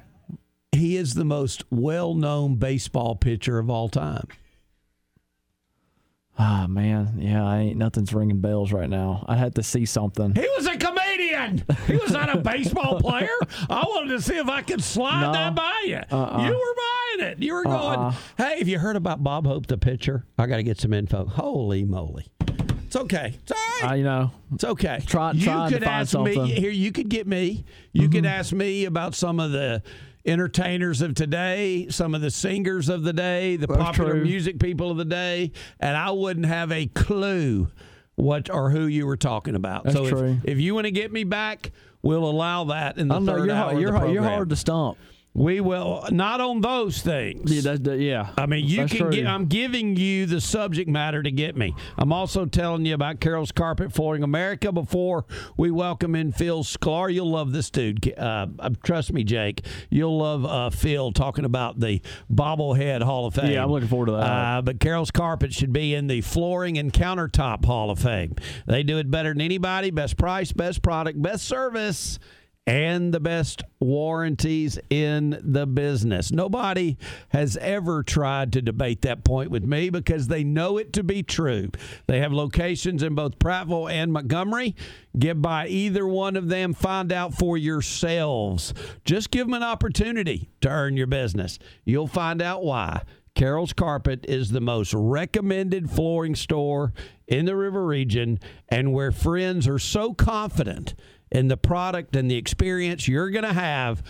He 0.71 0.95
is 0.97 1.13
the 1.15 1.25
most 1.25 1.63
well-known 1.71 2.55
baseball 2.55 3.15
pitcher 3.15 3.57
of 3.59 3.69
all 3.69 3.89
time. 3.89 4.27
Ah 6.41 6.67
man, 6.69 7.17
yeah, 7.19 7.45
I 7.45 7.57
ain't 7.59 7.77
nothing's 7.77 8.13
ringing 8.13 8.39
bells 8.39 8.71
right 8.71 8.89
now. 8.89 9.25
I 9.27 9.35
had 9.35 9.55
to 9.55 9.63
see 9.63 9.85
something. 9.85 10.33
He 10.35 10.47
was 10.55 10.67
a 10.67 10.77
comedian. 10.77 11.65
He 11.85 11.97
was 11.97 12.11
not 12.11 12.33
a 12.33 12.37
baseball 12.37 12.97
player. 13.01 13.27
I 13.69 13.83
wanted 13.89 14.11
to 14.11 14.21
see 14.21 14.37
if 14.37 14.47
I 14.47 14.61
could 14.61 14.81
slide 14.81 15.19
No. 15.21 15.33
that 15.33 15.53
by 15.53 15.83
you. 15.85 15.99
Uh-uh. 16.09 16.45
You 16.45 16.53
were 16.53 16.75
buying 17.19 17.31
it. 17.33 17.43
You 17.43 17.55
were 17.55 17.63
going, 17.65 17.99
Uh-uh. 17.99 18.13
hey, 18.37 18.59
have 18.59 18.69
you 18.69 18.79
heard 18.79 18.95
about 18.95 19.21
Bob 19.21 19.45
Hope, 19.47 19.67
the 19.67 19.77
pitcher? 19.77 20.23
I 20.37 20.45
got 20.45 20.57
to 20.57 20.63
get 20.63 20.79
some 20.79 20.93
info. 20.93 21.25
Holy 21.25 21.83
moly. 21.83 22.27
It's 22.87 22.95
okay. 22.95 23.37
It's 23.41 23.51
all 23.51 23.57
right. 23.81 23.91
I 23.91 23.95
you 23.95 24.03
know. 24.05 24.31
It's 24.53 24.63
okay. 24.63 24.99
Try- 25.05 25.33
you 25.33 25.41
could 25.45 25.83
find 25.83 25.83
ask 25.83 26.11
something. 26.11 26.33
Mm-hmm. 26.35 26.43
me 26.45 26.51
here. 26.53 26.71
You 26.71 26.93
could 26.93 27.09
get 27.09 27.27
me. 27.27 27.65
You 27.91 28.07
could 28.07 28.25
ask 28.25 28.53
me 28.53 28.85
about 28.85 29.13
some 29.13 29.41
of 29.41 29.51
the 29.51 29.83
entertainers 30.25 31.01
of 31.01 31.13
today, 31.15 31.87
some 31.89 32.13
of 32.13 32.21
the 32.21 32.31
singers 32.31 32.89
of 32.89 33.03
the 33.03 33.13
day, 33.13 33.55
the 33.55 33.67
That's 33.67 33.79
popular 33.79 34.11
true. 34.13 34.23
music 34.23 34.59
people 34.59 34.91
of 34.91 34.97
the 34.97 35.05
day, 35.05 35.51
and 35.79 35.95
I 35.95 36.11
wouldn't 36.11 36.45
have 36.45 36.71
a 36.71 36.87
clue 36.87 37.69
what 38.15 38.49
or 38.49 38.69
who 38.69 38.85
you 38.87 39.05
were 39.05 39.17
talking 39.17 39.55
about. 39.55 39.85
That's 39.85 39.95
so 39.95 40.05
if-. 40.05 40.45
If, 40.45 40.57
you 40.59 40.75
want 40.75 40.85
to 40.85 40.91
get 40.91 41.11
me 41.11 41.23
back, 41.23 41.71
we'll 42.01 42.25
allow 42.29 42.65
that 42.65 42.97
in 42.97 43.07
the 43.07 43.15
I 43.15 43.17
don't 43.17 43.25
know. 43.25 43.33
third 43.37 43.45
You're 43.45 43.55
hour 43.55 43.63
hard, 43.69 43.81
you're, 43.81 43.93
hard, 43.93 44.11
you're 44.11 44.23
hard 44.23 44.49
to 44.49 44.55
stump. 44.55 44.97
We 45.35 45.61
will 45.61 46.05
not 46.09 46.41
on 46.41 46.61
those 46.61 47.01
things. 47.01 47.51
Yeah, 47.51 47.61
that's, 47.61 47.79
that, 47.81 47.99
yeah. 47.99 48.31
I 48.35 48.47
mean, 48.47 48.65
you 48.65 48.77
That's 48.77 48.93
can 48.93 49.09
get. 49.11 49.27
I'm 49.27 49.45
giving 49.45 49.95
you 49.95 50.25
the 50.25 50.41
subject 50.41 50.89
matter 50.89 51.21
to 51.21 51.31
get 51.31 51.55
me. 51.55 51.75
I'm 51.97 52.11
also 52.11 52.45
telling 52.45 52.85
you 52.85 52.95
about 52.95 53.19
Carol's 53.19 53.51
Carpet 53.51 53.93
Flooring 53.93 54.23
America. 54.23 54.71
Before 54.71 55.25
we 55.55 55.69
welcome 55.69 56.15
in 56.15 56.31
Phil 56.31 56.63
Sklar, 56.63 57.13
you'll 57.13 57.29
love 57.29 57.51
this 57.51 57.69
dude. 57.69 58.11
Uh, 58.17 58.47
uh, 58.57 58.71
trust 58.83 59.13
me, 59.13 59.23
Jake. 59.23 59.65
You'll 59.91 60.17
love 60.17 60.45
uh, 60.45 60.71
Phil 60.71 61.11
talking 61.11 61.45
about 61.45 61.79
the 61.79 62.01
bobblehead 62.33 63.03
Hall 63.03 63.27
of 63.27 63.35
Fame. 63.35 63.51
Yeah, 63.51 63.63
I'm 63.63 63.69
looking 63.69 63.87
forward 63.87 64.07
to 64.07 64.13
that. 64.13 64.17
Uh, 64.17 64.61
but 64.63 64.79
Carol's 64.79 65.11
Carpet 65.11 65.53
should 65.53 65.71
be 65.71 65.93
in 65.93 66.07
the 66.07 66.21
Flooring 66.21 66.79
and 66.79 66.91
Countertop 66.91 67.65
Hall 67.65 67.91
of 67.91 67.99
Fame. 67.99 68.35
They 68.65 68.81
do 68.81 68.97
it 68.97 69.11
better 69.11 69.29
than 69.29 69.41
anybody. 69.41 69.91
Best 69.91 70.17
price, 70.17 70.51
best 70.51 70.81
product, 70.81 71.21
best 71.21 71.45
service 71.45 72.17
and 72.69 73.11
the 73.11 73.19
best 73.19 73.63
warranties 73.79 74.77
in 74.91 75.41
the 75.43 75.65
business. 75.65 76.31
Nobody 76.31 76.99
has 77.29 77.57
ever 77.57 78.03
tried 78.03 78.53
to 78.53 78.61
debate 78.61 79.01
that 79.01 79.23
point 79.23 79.49
with 79.49 79.63
me 79.63 79.89
because 79.89 80.27
they 80.27 80.43
know 80.43 80.77
it 80.77 80.93
to 80.93 81.01
be 81.01 81.23
true. 81.23 81.69
They 82.05 82.19
have 82.19 82.31
locations 82.31 83.01
in 83.01 83.15
both 83.15 83.39
Prattville 83.39 83.91
and 83.91 84.13
Montgomery. 84.13 84.75
Get 85.17 85.41
by 85.41 85.67
either 85.67 86.05
one 86.05 86.35
of 86.35 86.49
them, 86.49 86.75
find 86.75 87.11
out 87.11 87.33
for 87.33 87.57
yourselves. 87.57 88.75
Just 89.03 89.31
give 89.31 89.47
them 89.47 89.55
an 89.55 89.63
opportunity 89.63 90.51
to 90.61 90.69
earn 90.69 90.95
your 90.95 91.07
business. 91.07 91.57
You'll 91.85 92.05
find 92.05 92.39
out 92.39 92.63
why. 92.63 93.01
Carol's 93.33 93.73
Carpet 93.73 94.25
is 94.27 94.51
the 94.51 94.61
most 94.61 94.93
recommended 94.93 95.89
flooring 95.89 96.35
store 96.35 96.93
in 97.27 97.45
the 97.45 97.55
River 97.55 97.83
region 97.83 98.39
and 98.67 98.93
where 98.93 99.11
friends 99.11 99.67
are 99.67 99.79
so 99.79 100.13
confident 100.13 100.93
in 101.31 101.47
the 101.47 101.57
product 101.57 102.15
and 102.15 102.29
the 102.29 102.37
experience 102.37 103.07
you're 103.07 103.29
going 103.29 103.45
to 103.45 103.53
have. 103.53 104.03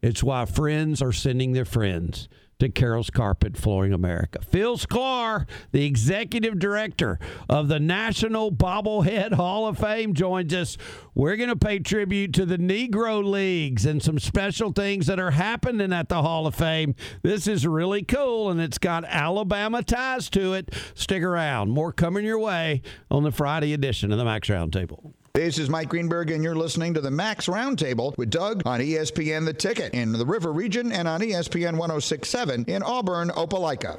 It's 0.00 0.22
why 0.22 0.46
friends 0.46 1.00
are 1.00 1.12
sending 1.12 1.52
their 1.52 1.64
friends 1.64 2.28
to 2.62 2.68
Carol's 2.68 3.10
Carpet 3.10 3.56
Flooring 3.56 3.92
America. 3.92 4.38
Phil 4.40 4.78
Sklar, 4.78 5.48
the 5.72 5.84
executive 5.84 6.60
director 6.60 7.18
of 7.48 7.66
the 7.66 7.80
National 7.80 8.52
Bobblehead 8.52 9.32
Hall 9.32 9.66
of 9.66 9.78
Fame, 9.78 10.14
joins 10.14 10.54
us. 10.54 10.78
We're 11.12 11.34
going 11.34 11.48
to 11.48 11.56
pay 11.56 11.80
tribute 11.80 12.32
to 12.34 12.46
the 12.46 12.58
Negro 12.58 13.24
Leagues 13.24 13.84
and 13.84 14.00
some 14.00 14.20
special 14.20 14.70
things 14.70 15.08
that 15.08 15.18
are 15.18 15.32
happening 15.32 15.92
at 15.92 16.08
the 16.08 16.22
Hall 16.22 16.46
of 16.46 16.54
Fame. 16.54 16.94
This 17.22 17.48
is 17.48 17.66
really 17.66 18.04
cool, 18.04 18.48
and 18.48 18.60
it's 18.60 18.78
got 18.78 19.04
Alabama 19.06 19.82
ties 19.82 20.30
to 20.30 20.54
it. 20.54 20.72
Stick 20.94 21.24
around. 21.24 21.70
More 21.70 21.92
coming 21.92 22.24
your 22.24 22.38
way 22.38 22.82
on 23.10 23.24
the 23.24 23.32
Friday 23.32 23.72
edition 23.72 24.12
of 24.12 24.18
the 24.18 24.24
Max 24.24 24.46
Roundtable. 24.48 25.14
This 25.34 25.58
is 25.58 25.70
Mike 25.70 25.88
Greenberg, 25.88 26.30
and 26.30 26.44
you're 26.44 26.54
listening 26.54 26.92
to 26.92 27.00
the 27.00 27.10
Max 27.10 27.46
Roundtable 27.46 28.14
with 28.18 28.28
Doug 28.28 28.66
on 28.66 28.80
ESPN 28.80 29.46
The 29.46 29.54
Ticket 29.54 29.94
in 29.94 30.12
the 30.12 30.26
River 30.26 30.52
Region 30.52 30.92
and 30.92 31.08
on 31.08 31.22
ESPN 31.22 31.78
1067 31.78 32.66
in 32.68 32.82
Auburn, 32.82 33.30
Opelika. 33.30 33.98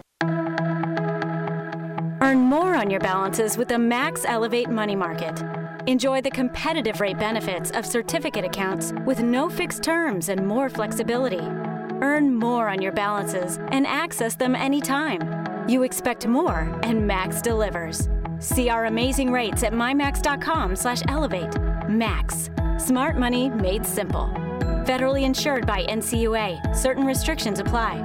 Earn 2.21 2.37
more 2.37 2.75
on 2.75 2.91
your 2.91 2.99
balances 2.99 3.57
with 3.57 3.67
the 3.67 3.79
Max 3.79 4.25
Elevate 4.25 4.69
Money 4.69 4.95
Market. 4.95 5.41
Enjoy 5.87 6.21
the 6.21 6.29
competitive 6.29 7.01
rate 7.01 7.17
benefits 7.17 7.71
of 7.71 7.83
certificate 7.83 8.45
accounts 8.45 8.93
with 9.03 9.23
no 9.23 9.49
fixed 9.49 9.81
terms 9.81 10.29
and 10.29 10.47
more 10.47 10.69
flexibility. 10.69 11.41
Earn 12.03 12.35
more 12.35 12.69
on 12.69 12.79
your 12.79 12.91
balances 12.91 13.57
and 13.71 13.87
access 13.87 14.35
them 14.35 14.55
anytime. 14.55 15.67
You 15.67 15.81
expect 15.81 16.27
more, 16.27 16.79
and 16.83 17.07
Max 17.07 17.41
delivers. 17.41 18.07
See 18.43 18.69
our 18.69 18.85
amazing 18.85 19.31
rates 19.31 19.63
at 19.63 19.71
mymax.com/elevate. 19.73 21.57
Max, 21.89 22.49
smart 22.77 23.17
money 23.17 23.49
made 23.49 23.85
simple. 23.85 24.27
Federally 24.85 25.23
insured 25.23 25.65
by 25.65 25.85
NCUA. 25.85 26.75
Certain 26.75 27.05
restrictions 27.05 27.59
apply. 27.59 28.01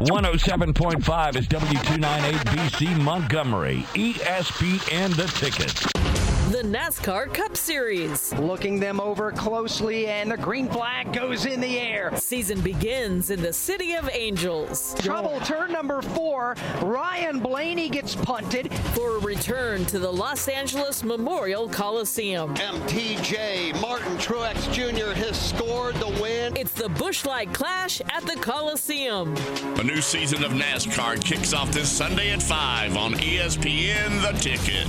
107.5 0.00 1.36
is 1.36 1.46
W298BC 1.46 3.00
Montgomery. 3.00 3.84
ESPN 3.94 5.14
The 5.16 5.26
Ticket. 5.38 6.27
The 6.48 6.62
NASCAR 6.62 7.34
Cup 7.34 7.58
Series. 7.58 8.32
Looking 8.36 8.80
them 8.80 9.02
over 9.02 9.30
closely, 9.32 10.06
and 10.06 10.30
the 10.30 10.38
green 10.38 10.66
flag 10.66 11.12
goes 11.12 11.44
in 11.44 11.60
the 11.60 11.78
air. 11.78 12.10
Season 12.16 12.62
begins 12.62 13.28
in 13.28 13.42
the 13.42 13.52
City 13.52 13.92
of 13.92 14.08
Angels. 14.10 14.94
Trouble 14.98 15.40
turn 15.40 15.72
number 15.72 16.00
four. 16.00 16.56
Ryan 16.80 17.40
Blaney 17.40 17.90
gets 17.90 18.16
punted. 18.16 18.72
For 18.94 19.16
a 19.16 19.20
return 19.20 19.84
to 19.86 19.98
the 19.98 20.10
Los 20.10 20.48
Angeles 20.48 21.04
Memorial 21.04 21.68
Coliseum. 21.68 22.54
MTJ 22.54 23.78
Martin 23.82 24.16
Truex 24.16 24.72
Jr. 24.72 25.12
has 25.12 25.38
scored 25.38 25.96
the 25.96 26.18
win. 26.22 26.56
It's 26.56 26.72
the 26.72 26.88
Busch 26.88 27.26
Light 27.26 27.52
Clash 27.52 28.00
at 28.10 28.22
the 28.22 28.36
Coliseum. 28.40 29.36
A 29.76 29.84
new 29.84 30.00
season 30.00 30.42
of 30.42 30.52
NASCAR 30.52 31.22
kicks 31.22 31.52
off 31.52 31.70
this 31.72 31.90
Sunday 31.90 32.30
at 32.30 32.42
5 32.42 32.96
on 32.96 33.12
ESPN 33.12 34.22
The 34.22 34.38
Ticket. 34.38 34.88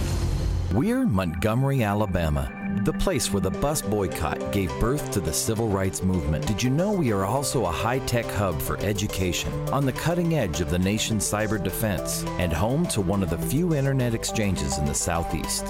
We're 0.74 1.08
Montgomery, 1.08 1.82
Alabama, 1.82 2.52
the 2.86 2.94
place 2.94 3.34
where 3.34 3.42
the 3.42 3.50
bus 3.50 3.82
boycott 3.82 4.52
gave 4.52 4.70
birth 4.80 5.10
to 5.12 5.20
the 5.20 5.34
civil 5.34 5.68
rights 5.68 6.04
movement. 6.04 6.46
Did 6.46 6.62
you 6.62 6.70
know 6.70 6.92
we 6.92 7.12
are 7.12 7.26
also 7.26 7.66
a 7.66 7.72
high 7.72 7.98
tech 7.98 8.28
hub 8.28 8.62
for 8.62 8.78
education, 8.82 9.52
on 9.70 9.88
the 9.88 9.94
cutting 9.94 10.36
edge 10.36 10.62
of 10.62 10.70
the 10.70 10.78
nation's 10.78 11.28
cyber 11.28 11.62
defense, 11.62 12.24
and 12.38 12.54
home 12.54 12.86
to 12.90 13.02
one 13.02 13.24
of 13.24 13.32
the 13.32 13.38
few 13.40 13.74
internet 13.74 14.14
exchanges 14.14 14.78
in 14.78 14.86
the 14.86 14.94
Southeast? 14.94 15.66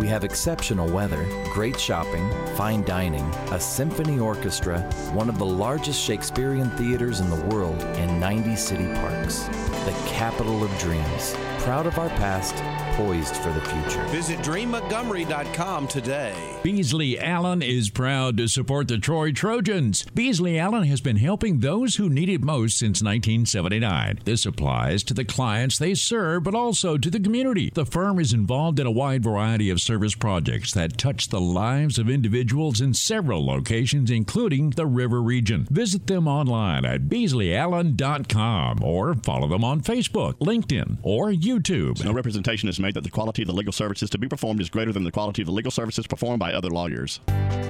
We 0.00 0.08
have 0.08 0.24
exceptional 0.24 0.90
weather, 0.90 1.28
great 1.52 1.78
shopping, 1.78 2.28
fine 2.56 2.82
dining, 2.82 3.24
a 3.52 3.60
symphony 3.60 4.18
orchestra, 4.18 4.80
one 5.12 5.28
of 5.28 5.38
the 5.38 5.46
largest 5.46 6.02
Shakespearean 6.02 6.70
theaters 6.70 7.20
in 7.20 7.30
the 7.30 7.46
world, 7.54 7.80
and 7.82 8.18
90 8.18 8.56
city 8.56 8.92
parks. 8.94 9.44
The 9.84 9.94
capital 10.08 10.64
of 10.64 10.76
dreams. 10.80 11.36
Proud 11.60 11.86
of 11.86 11.98
our 11.98 12.08
past, 12.08 12.54
poised 12.96 13.36
for 13.36 13.52
the 13.52 13.60
future. 13.60 14.02
Visit 14.06 14.38
dreammontgomery.com 14.38 15.88
today. 15.88 16.34
Beasley 16.62 17.18
Allen 17.18 17.60
is 17.60 17.90
proud 17.90 18.38
to 18.38 18.48
support 18.48 18.88
the 18.88 18.96
Troy 18.96 19.30
Trojans. 19.32 20.04
Beasley 20.14 20.58
Allen 20.58 20.84
has 20.84 21.02
been 21.02 21.16
helping 21.16 21.60
those 21.60 21.96
who 21.96 22.08
need 22.08 22.30
it 22.30 22.42
most 22.42 22.78
since 22.78 23.02
1979. 23.02 24.20
This 24.24 24.46
applies 24.46 25.02
to 25.04 25.14
the 25.14 25.24
clients 25.24 25.76
they 25.78 25.94
serve, 25.94 26.44
but 26.44 26.54
also 26.54 26.96
to 26.96 27.10
the 27.10 27.20
community. 27.20 27.70
The 27.74 27.86
firm 27.86 28.18
is 28.18 28.32
involved 28.32 28.80
in 28.80 28.86
a 28.86 28.90
wide 28.90 29.22
variety 29.22 29.68
of 29.68 29.82
service 29.82 30.14
projects 30.14 30.72
that 30.72 30.96
touch 30.96 31.28
the 31.28 31.40
lives 31.40 31.98
of 31.98 32.08
individuals 32.08 32.80
in 32.80 32.94
several 32.94 33.44
locations, 33.44 34.10
including 34.10 34.70
the 34.70 34.86
River 34.86 35.20
region. 35.22 35.66
Visit 35.70 36.06
them 36.06 36.26
online 36.26 36.86
at 36.86 37.02
beasleyallen.com 37.02 38.82
or 38.82 39.14
follow 39.14 39.46
them 39.46 39.62
on 39.62 39.82
Facebook, 39.82 40.34
LinkedIn, 40.38 40.98
or 41.02 41.30
YouTube. 41.30 41.49
No 42.04 42.12
representation 42.12 42.68
is 42.68 42.78
made 42.78 42.94
that 42.94 43.02
the 43.02 43.10
quality 43.10 43.42
of 43.42 43.48
the 43.48 43.54
legal 43.54 43.72
services 43.72 44.08
to 44.10 44.18
be 44.18 44.28
performed 44.28 44.60
is 44.60 44.70
greater 44.70 44.92
than 44.92 45.04
the 45.04 45.10
quality 45.10 45.42
of 45.42 45.46
the 45.46 45.52
legal 45.52 45.70
services 45.70 46.06
performed 46.06 46.38
by 46.38 46.52
other 46.52 46.70
lawyers. 46.70 47.20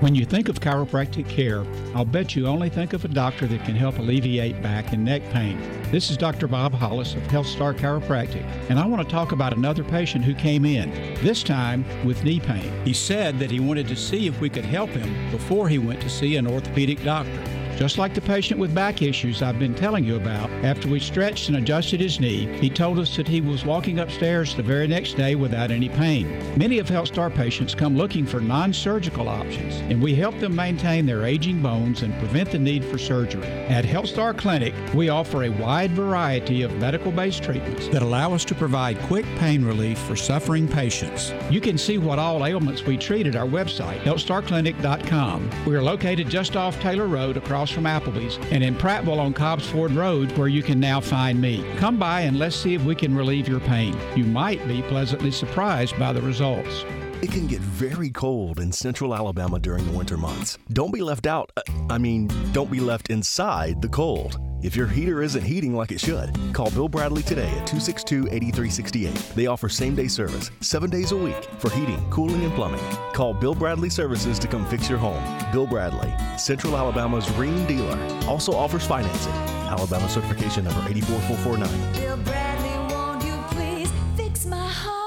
When 0.01 0.15
you 0.15 0.25
think 0.25 0.49
of 0.49 0.61
chiropractic 0.61 1.29
care, 1.29 1.65
I'll 1.95 2.05
bet 2.05 2.37
you 2.37 2.47
only 2.47 2.69
think 2.69 2.93
of 2.93 3.05
a 3.05 3.09
doctor 3.09 3.47
that 3.47 3.65
can 3.65 3.75
help 3.75 3.99
alleviate 3.99 4.63
back 4.63 4.93
and 4.93 5.05
neck 5.05 5.23
pain. 5.31 5.59
This 5.91 6.11
is 6.11 6.17
Dr. 6.17 6.47
Bob 6.47 6.73
Hollis 6.73 7.15
of 7.15 7.23
HealthStar 7.25 7.75
Chiropractic, 7.75 8.45
and 8.69 8.79
I 8.79 8.87
want 8.87 9.03
to 9.03 9.11
talk 9.11 9.33
about 9.33 9.53
another 9.53 9.85
patient 9.85 10.25
who 10.25 10.35
came 10.35 10.65
in, 10.65 10.91
this 11.23 11.43
time 11.43 11.85
with 12.05 12.23
knee 12.23 12.41
pain. 12.41 12.73
He 12.85 12.93
said 12.93 13.39
that 13.39 13.51
he 13.51 13.61
wanted 13.61 13.89
to 13.89 13.97
see 13.97 14.27
if 14.27 14.41
we 14.41 14.51
could 14.51 14.65
help 14.65 14.91
him 14.91 15.31
before 15.31 15.69
he 15.69 15.79
went 15.79 16.01
to 16.03 16.11
see 16.11 16.37
an 16.37 16.47
orthopedic 16.47 17.03
doctor. 17.03 17.60
Just 17.81 17.97
like 17.97 18.13
the 18.13 18.21
patient 18.21 18.61
with 18.61 18.75
back 18.75 19.01
issues 19.01 19.41
I've 19.41 19.59
been 19.59 19.75
telling 19.75 20.05
you 20.05 20.17
about, 20.17 20.51
after 20.63 20.87
we 20.87 21.01
stretched 21.01 21.49
and 21.49 21.57
adjusted 21.57 21.99
his 21.99 22.21
knee, 22.21 22.45
he 22.59 22.69
told 22.69 22.99
us 22.99 23.17
that 23.17 23.27
he 23.27 23.41
was 23.41 23.65
walking 23.65 24.01
upstairs 24.01 24.55
the 24.55 24.63
very 24.63 24.87
next 24.87 25.15
day 25.15 25.35
without 25.35 25.71
any 25.71 25.89
pain. 25.89 26.29
Many 26.59 26.79
of 26.79 26.89
HealthStar 26.89 27.35
patients 27.35 27.75
come 27.75 27.97
looking 27.97 28.27
for 28.27 28.39
non 28.39 28.75
surgical 28.75 29.31
options, 29.31 29.77
and 29.91 30.03
we 30.03 30.15
help 30.15 30.39
them 30.41 30.55
maintain 30.55 31.07
their 31.07 31.25
aging 31.25 31.63
bones 31.63 32.03
and 32.03 32.13
prevent 32.19 32.51
the 32.51 32.59
need 32.59 32.85
for 32.85 32.99
surgery. 32.99 33.47
At 33.47 33.87
HealthStar 33.87 34.37
Clinic, 34.37 34.75
we 34.93 35.09
offer 35.09 35.45
a 35.45 35.49
wide 35.49 35.93
variety 35.93 36.61
of 36.61 36.77
medical 36.77 37.11
based 37.11 37.43
treatments 37.43 37.89
that 37.89 38.03
allow 38.03 38.35
us 38.35 38.45
to 38.45 38.55
provide 38.55 39.01
quick 39.05 39.25
pain 39.37 39.65
relief 39.65 39.99
for 40.01 40.17
suffering 40.17 40.69
patients. 40.69 41.33
You 41.49 41.63
can 41.63 41.79
see 41.79 41.97
what 41.97 42.19
all 42.19 42.45
ailments 42.45 42.85
we 42.85 42.99
treat 42.99 43.27
at 43.27 43.37
our 43.37 43.47
website, 43.47 44.01
healthstarclinic.com. 44.01 45.65
We 45.65 45.75
are 45.77 45.83
located 45.83 46.29
just 46.29 46.57
off 46.57 46.79
Taylor 46.79 47.07
Road 47.07 47.39
across 47.39 47.70
from 47.71 47.85
Applebee's 47.85 48.39
and 48.51 48.63
in 48.63 48.75
Prattville 48.75 49.19
on 49.19 49.33
Cobbs 49.33 49.69
Ford 49.69 49.93
Road, 49.93 50.31
where 50.33 50.49
you 50.49 50.63
can 50.63 50.81
now 50.81 51.01
find 51.01 51.41
me. 51.41 51.65
Come 51.77 51.99
by 51.99 52.23
and 52.23 52.39
let's 52.39 52.57
see 52.57 52.75
if 52.75 52.83
we 52.83 52.95
can 52.95 53.15
relieve 53.15 53.49
your 53.49 53.61
pain. 53.61 53.97
You 54.17 54.25
might 54.25 54.67
be 54.67 54.83
pleasantly 54.83 55.31
surprised 55.31 55.99
by 55.99 56.13
the 56.13 56.23
results. 56.23 56.85
It 57.23 57.31
can 57.33 57.47
get 57.47 57.61
very 57.61 58.09
cold 58.09 58.61
in 58.61 58.73
central 58.73 59.15
Alabama 59.15 59.59
during 59.59 59.85
the 59.85 59.97
winter 59.97 60.17
months. 60.17 60.57
Don't 60.73 60.91
be 60.91 61.03
left 61.03 61.27
out. 61.27 61.53
uh, 61.57 61.63
I 61.91 61.99
mean, 61.99 62.31
don't 62.53 62.71
be 62.71 62.81
left 62.81 63.11
inside 63.11 63.83
the 63.83 63.89
cold. 63.89 64.39
If 64.63 64.75
your 64.75 64.87
heater 64.87 65.23
isn't 65.23 65.43
heating 65.43 65.75
like 65.75 65.93
it 65.93 66.01
should, 66.01 66.31
call 66.55 66.71
Bill 66.71 66.89
Bradley 66.89 67.23
today 67.23 67.49
at 67.49 67.67
262 67.67 68.29
8368. 68.29 69.15
They 69.35 69.47
offer 69.47 69.69
same 69.69 69.95
day 69.95 70.09
service, 70.09 70.51
seven 70.61 70.89
days 70.89 71.13
a 71.13 71.17
week, 71.17 71.45
for 71.59 71.71
heating, 71.71 72.03
cooling, 72.11 72.43
and 72.43 72.53
plumbing. 72.55 72.81
Call 73.13 73.35
Bill 73.35 73.55
Bradley 73.55 73.91
Services 73.91 74.39
to 74.39 74.49
come 74.49 74.65
fix 74.67 74.89
your 74.89 74.99
home. 74.99 75.23
Bill 75.53 75.67
Bradley, 75.67 76.13
Central 76.39 76.77
Alabama's 76.77 77.27
Rheem 77.31 77.67
dealer, 77.69 77.99
also 78.27 78.53
offers 78.53 78.87
financing. 78.87 79.33
Alabama 79.69 80.09
certification 80.09 80.65
number 80.65 80.81
84449. 80.89 81.93
Bill 81.95 82.17
Bradley, 82.25 82.95
won't 82.95 83.25
you 83.25 83.37
please 83.51 83.91
fix 84.17 84.47
my 84.47 84.67
home? 84.67 85.00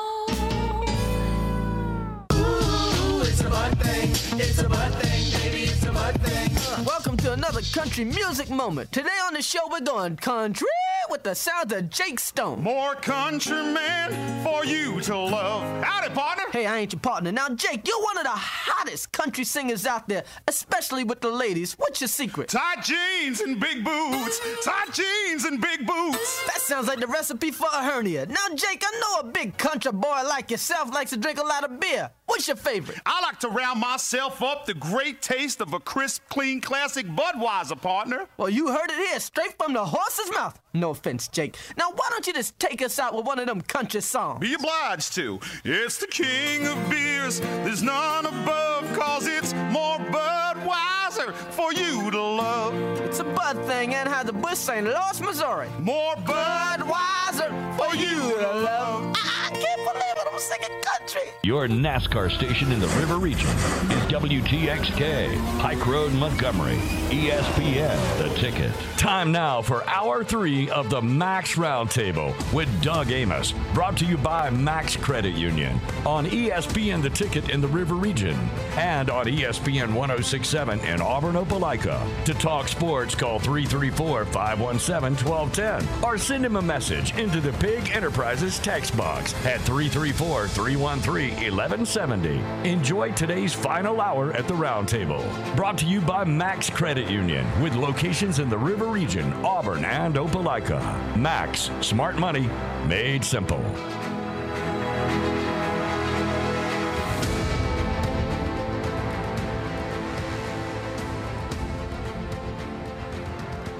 Welcome 6.85 7.17
to 7.17 7.33
another 7.33 7.61
country 7.61 8.03
music 8.03 8.49
moment. 8.49 8.91
Today 8.91 9.09
on 9.27 9.33
the 9.33 9.41
show, 9.43 9.67
we're 9.69 9.81
going 9.81 10.15
country 10.15 10.67
with 11.13 11.21
the 11.21 11.35
sounds 11.35 11.71
of 11.71 11.91
Jake 11.91 12.19
Stone. 12.19 12.63
More 12.63 12.95
countrymen 12.95 14.43
for 14.43 14.65
you 14.65 14.99
to 15.01 15.15
love. 15.15 15.83
Howdy, 15.83 16.11
partner. 16.15 16.45
Hey, 16.51 16.65
I 16.65 16.79
ain't 16.79 16.91
your 16.91 17.01
partner. 17.01 17.31
Now, 17.31 17.49
Jake, 17.49 17.87
you're 17.87 18.01
one 18.01 18.17
of 18.17 18.23
the 18.23 18.29
hottest 18.31 19.11
country 19.11 19.43
singers 19.43 19.85
out 19.85 20.07
there, 20.07 20.23
especially 20.47 21.03
with 21.03 21.21
the 21.21 21.29
ladies. 21.29 21.73
What's 21.73 22.01
your 22.01 22.07
secret? 22.07 22.49
Tight 22.49 22.83
jeans 22.83 23.41
and 23.41 23.59
big 23.59 23.83
boots. 23.83 24.41
Tight 24.65 24.91
jeans 24.91 25.45
and 25.45 25.61
big 25.61 25.85
boots. 25.85 26.43
That 26.47 26.57
sounds 26.61 26.87
like 26.87 26.99
the 26.99 27.05
recipe 27.05 27.51
for 27.51 27.67
a 27.71 27.83
hernia. 27.83 28.25
Now, 28.25 28.47
Jake, 28.55 28.83
I 28.83 28.99
know 28.99 29.29
a 29.29 29.31
big 29.31 29.55
country 29.55 29.91
boy 29.91 30.23
like 30.27 30.49
yourself 30.49 30.91
likes 30.95 31.11
to 31.11 31.17
drink 31.17 31.37
a 31.37 31.43
lot 31.43 31.63
of 31.63 31.79
beer. 31.79 32.09
What's 32.25 32.47
your 32.47 32.57
favorite? 32.57 32.97
I 33.05 33.21
like 33.21 33.39
to 33.41 33.49
round 33.49 33.79
myself 33.79 34.41
up 34.41 34.65
the 34.65 34.73
great 34.73 35.21
taste 35.21 35.61
of 35.61 35.73
a 35.73 35.79
crisp, 35.79 36.23
clean, 36.29 36.59
classic 36.59 37.05
Budweiser, 37.05 37.79
partner. 37.79 38.27
Well, 38.37 38.49
you 38.49 38.69
heard 38.69 38.89
it 38.89 39.09
here, 39.09 39.19
straight 39.19 39.55
from 39.59 39.73
the 39.73 39.85
horse's 39.85 40.31
mouth. 40.31 40.59
No 40.73 40.95
offense, 41.03 41.27
Jake. 41.27 41.57
Now, 41.77 41.89
why 41.89 42.07
don't 42.11 42.25
you 42.25 42.33
just 42.33 42.57
take 42.59 42.81
us 42.81 42.97
out 42.97 43.13
with 43.13 43.25
one 43.25 43.37
of 43.37 43.45
them 43.45 43.59
country 43.61 43.99
songs? 44.01 44.39
Be 44.39 44.53
obliged 44.53 45.13
to. 45.15 45.39
It's 45.65 45.97
the 45.97 46.07
king 46.07 46.65
of 46.65 46.89
beers. 46.89 47.41
There's 47.41 47.83
none 47.83 48.25
above, 48.25 48.85
cause 48.97 49.27
it's 49.27 49.53
more 49.53 49.97
Budweiser 49.97 51.33
for 51.51 51.73
you 51.73 52.09
to 52.09 52.21
love. 52.21 52.73
It's 53.01 53.19
a 53.19 53.25
Bud 53.25 53.57
thing, 53.65 53.91
Anheuser-Busch 53.91 54.57
St. 54.57 54.85
Louis, 54.85 55.21
Missouri. 55.21 55.67
More 55.79 56.15
Budweiser 56.15 57.49
for 57.75 57.93
you 57.97 58.37
to 58.37 58.51
love. 58.53 59.13
I 59.17 59.49
can't 59.51 59.81
believe 59.83 60.17
it, 60.17 60.27
I'm 60.31 60.39
singing 60.39 60.81
country. 60.81 61.29
Your 61.43 61.67
NASCAR 61.67 62.31
station 62.31 62.71
in 62.71 62.79
the 62.79 62.87
River 62.99 63.17
Region 63.17 63.49
is 63.49 64.03
WTXK, 64.07 65.59
Pike 65.59 65.85
Road, 65.85 66.13
Montgomery, 66.13 66.77
ESPN, 67.09 68.17
the 68.17 68.33
ticket. 68.39 68.71
Time 68.97 69.31
now 69.31 69.61
for 69.61 69.85
hour 69.89 70.23
three 70.23 70.69
of 70.69 70.82
the 70.89 71.01
Max 71.01 71.55
Roundtable 71.55 72.33
with 72.53 72.69
Doug 72.81 73.11
Amos, 73.11 73.53
brought 73.73 73.97
to 73.97 74.05
you 74.05 74.17
by 74.17 74.49
Max 74.49 74.95
Credit 74.95 75.33
Union 75.33 75.79
on 76.05 76.25
ESPN, 76.25 77.01
the 77.01 77.09
ticket 77.09 77.49
in 77.49 77.61
the 77.61 77.67
River 77.67 77.95
Region, 77.95 78.37
and 78.75 79.09
on 79.09 79.25
ESPN 79.25 79.93
1067 79.93 80.79
in 80.81 81.01
Auburn, 81.01 81.35
Opelika. 81.35 82.01
To 82.25 82.33
talk 82.33 82.67
sports, 82.67 83.15
call 83.15 83.39
334 83.39 84.25
517 84.25 85.27
1210 85.27 86.03
or 86.03 86.17
send 86.17 86.45
him 86.45 86.55
a 86.55 86.61
message 86.61 87.15
into 87.17 87.39
the 87.39 87.53
Pig 87.53 87.91
Enterprises 87.91 88.59
text 88.59 88.95
box 88.97 89.33
at 89.45 89.61
334 89.61 90.47
313 90.47 91.29
1170. 91.53 92.69
Enjoy 92.69 93.11
today's 93.11 93.53
final 93.53 94.01
hour 94.01 94.31
at 94.33 94.47
the 94.47 94.53
Roundtable. 94.53 95.23
Brought 95.55 95.77
to 95.79 95.85
you 95.85 96.01
by 96.01 96.23
Max 96.23 96.69
Credit 96.69 97.09
Union 97.09 97.45
with 97.61 97.75
locations 97.75 98.39
in 98.39 98.49
the 98.49 98.57
River 98.57 98.87
Region, 98.87 99.31
Auburn, 99.45 99.85
and 99.85 100.15
Opelika. 100.15 100.72
Max, 101.17 101.69
smart 101.81 102.17
money 102.17 102.49
made 102.87 103.23
simple. 103.23 103.63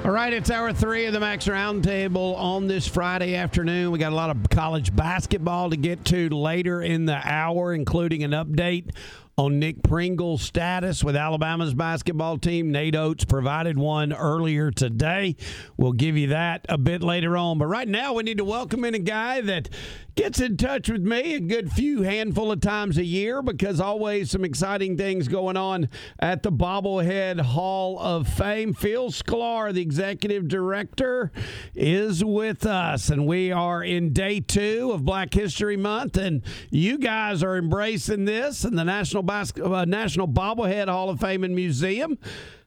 All 0.06 0.12
right, 0.12 0.34
it's 0.34 0.52
hour 0.52 0.74
three 0.74 1.06
of 1.06 1.14
the 1.14 1.22
Max 1.22 1.48
Roundtable 1.48 2.38
on 2.38 2.68
this 2.68 2.86
Friday 2.86 3.36
afternoon. 3.36 3.90
We 3.90 4.00
got 4.00 4.12
a 4.12 4.16
lot 4.16 4.30
of 4.32 4.50
college 4.50 4.94
basketball 4.94 5.70
to 5.70 5.78
get 5.78 6.04
to 6.06 6.28
later 6.28 6.82
in 6.82 7.06
the 7.06 7.16
hour, 7.24 7.74
including 7.74 8.22
an 8.24 8.32
update 8.32 8.94
on 9.38 9.58
Nick 9.58 9.82
Pringle's 9.82 10.44
status 10.44 11.04
with 11.04 11.16
Alabama's 11.16 11.74
basketball 11.74 12.38
team. 12.38 12.72
Nate 12.72 12.96
Oats 12.96 13.26
provided 13.26 13.78
one 13.78 14.14
earlier 14.14 14.70
today. 14.70 15.36
We'll 15.76 15.94
give 15.94 16.16
you 16.18 16.28
that 16.28 16.66
a 16.70 16.78
bit 16.78 17.02
later 17.02 17.36
on. 17.36 17.58
But 17.58 17.66
right 17.66 17.88
now, 17.88 18.14
we 18.14 18.24
need 18.24 18.38
to 18.38 18.46
welcome 18.46 18.86
in 18.86 18.94
a 18.94 19.00
guy 19.00 19.42
that 19.42 19.70
gets 20.16 20.40
in 20.40 20.56
touch 20.58 20.90
with 20.90 21.02
me 21.02 21.34
a 21.34 21.40
good 21.40 21.72
few 21.72 22.04
handful 22.04 22.52
of 22.52 22.62
times 22.62 23.00
a 23.00 23.04
year 23.04 23.42
because 23.42 23.80
always 23.80 24.30
some 24.30 24.46
exciting 24.46 24.96
things 24.96 25.28
going 25.28 25.58
on 25.58 25.90
at 26.20 26.44
the 26.44 26.52
Bobblehead 26.52 27.42
Hall 27.42 27.98
of 28.00 28.28
Fame. 28.28 28.76
Phil 28.76 29.10
Sklar, 29.10 29.74
the 29.74 29.82
executive 29.82 30.48
director, 30.48 31.32
is 31.74 32.24
with 32.24 32.68
us, 32.68 33.10
and 33.10 33.26
we 33.26 33.52
are 33.52 33.84
in 33.84 34.14
day 34.14 34.40
two 34.40 34.92
of 34.94 35.04
Black 35.04 35.34
History 35.34 35.78
Month, 35.78 36.18
and 36.18 36.44
you 36.70 37.00
guys 37.00 37.42
are 37.42 37.58
embracing 37.58 38.26
this, 38.26 38.64
and 38.64 38.78
the 38.78 38.84
National 38.84 39.23
Bas- 39.24 39.54
uh, 39.60 39.86
National 39.86 40.28
Bobblehead 40.28 40.88
Hall 40.88 41.10
of 41.10 41.20
Fame 41.20 41.44
and 41.44 41.56
Museum 41.56 42.18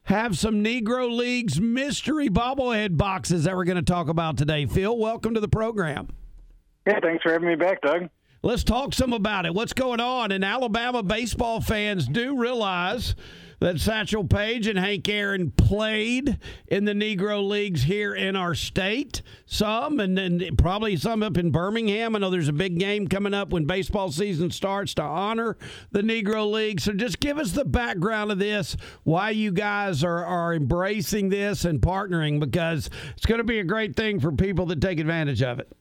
have 0.03 0.37
some 0.37 0.63
Negro 0.63 1.13
Leagues 1.15 1.59
mystery 1.59 2.29
bobblehead 2.29 2.97
boxes 2.97 3.43
that 3.43 3.55
we're 3.55 3.65
going 3.65 3.77
to 3.77 3.81
talk 3.81 4.07
about 4.07 4.37
today. 4.37 4.65
Phil, 4.65 4.97
welcome 4.97 5.33
to 5.33 5.39
the 5.39 5.49
program. 5.49 6.09
Yeah, 6.85 6.99
thanks 7.01 7.23
for 7.23 7.31
having 7.33 7.49
me 7.49 7.55
back, 7.55 7.81
Doug. 7.81 8.09
Let's 8.41 8.63
talk 8.63 8.93
some 8.93 9.11
about 9.11 9.45
it. 9.45 9.53
What's 9.53 9.73
going 9.73 9.99
on? 9.99 10.31
And 10.31 10.45
Alabama 10.45 11.03
baseball 11.03 11.59
fans 11.59 12.07
do 12.07 12.37
realize 12.37 13.15
that 13.59 13.79
Satchel 13.79 14.23
Paige 14.23 14.67
and 14.67 14.77
Hank 14.77 15.07
Aaron 15.09 15.51
played 15.51 16.39
in 16.67 16.85
the 16.85 16.93
Negro 16.93 17.47
Leagues 17.47 17.83
here 17.83 18.13
in 18.13 18.35
our 18.35 18.53
state. 18.53 19.21
Some, 19.45 19.99
and 19.99 20.17
then 20.17 20.55
probably 20.57 20.95
some 20.95 21.23
up 21.23 21.37
in 21.37 21.51
Birmingham. 21.51 22.15
I 22.15 22.19
know 22.19 22.29
there's 22.29 22.47
a 22.47 22.53
big 22.53 22.79
game 22.79 23.07
coming 23.07 23.33
up 23.33 23.49
when 23.49 23.65
baseball 23.65 24.11
season 24.11 24.51
starts 24.51 24.93
to 24.95 25.03
honor 25.03 25.57
the 25.91 26.01
Negro 26.01 26.51
League. 26.51 26.79
So 26.79 26.93
just 26.93 27.19
give 27.19 27.37
us 27.37 27.51
the 27.51 27.65
background 27.65 28.31
of 28.31 28.39
this, 28.39 28.77
why 29.03 29.31
you 29.31 29.51
guys 29.51 30.03
are, 30.03 30.23
are 30.25 30.53
embracing 30.53 31.29
this 31.29 31.65
and 31.65 31.81
partnering, 31.81 32.39
because 32.39 32.89
it's 33.15 33.25
going 33.25 33.39
to 33.39 33.43
be 33.43 33.59
a 33.59 33.63
great 33.63 33.95
thing 33.95 34.19
for 34.19 34.31
people 34.31 34.67
that 34.67 34.81
take 34.81 34.99
advantage 34.99 35.41
of 35.41 35.59
it. 35.59 35.71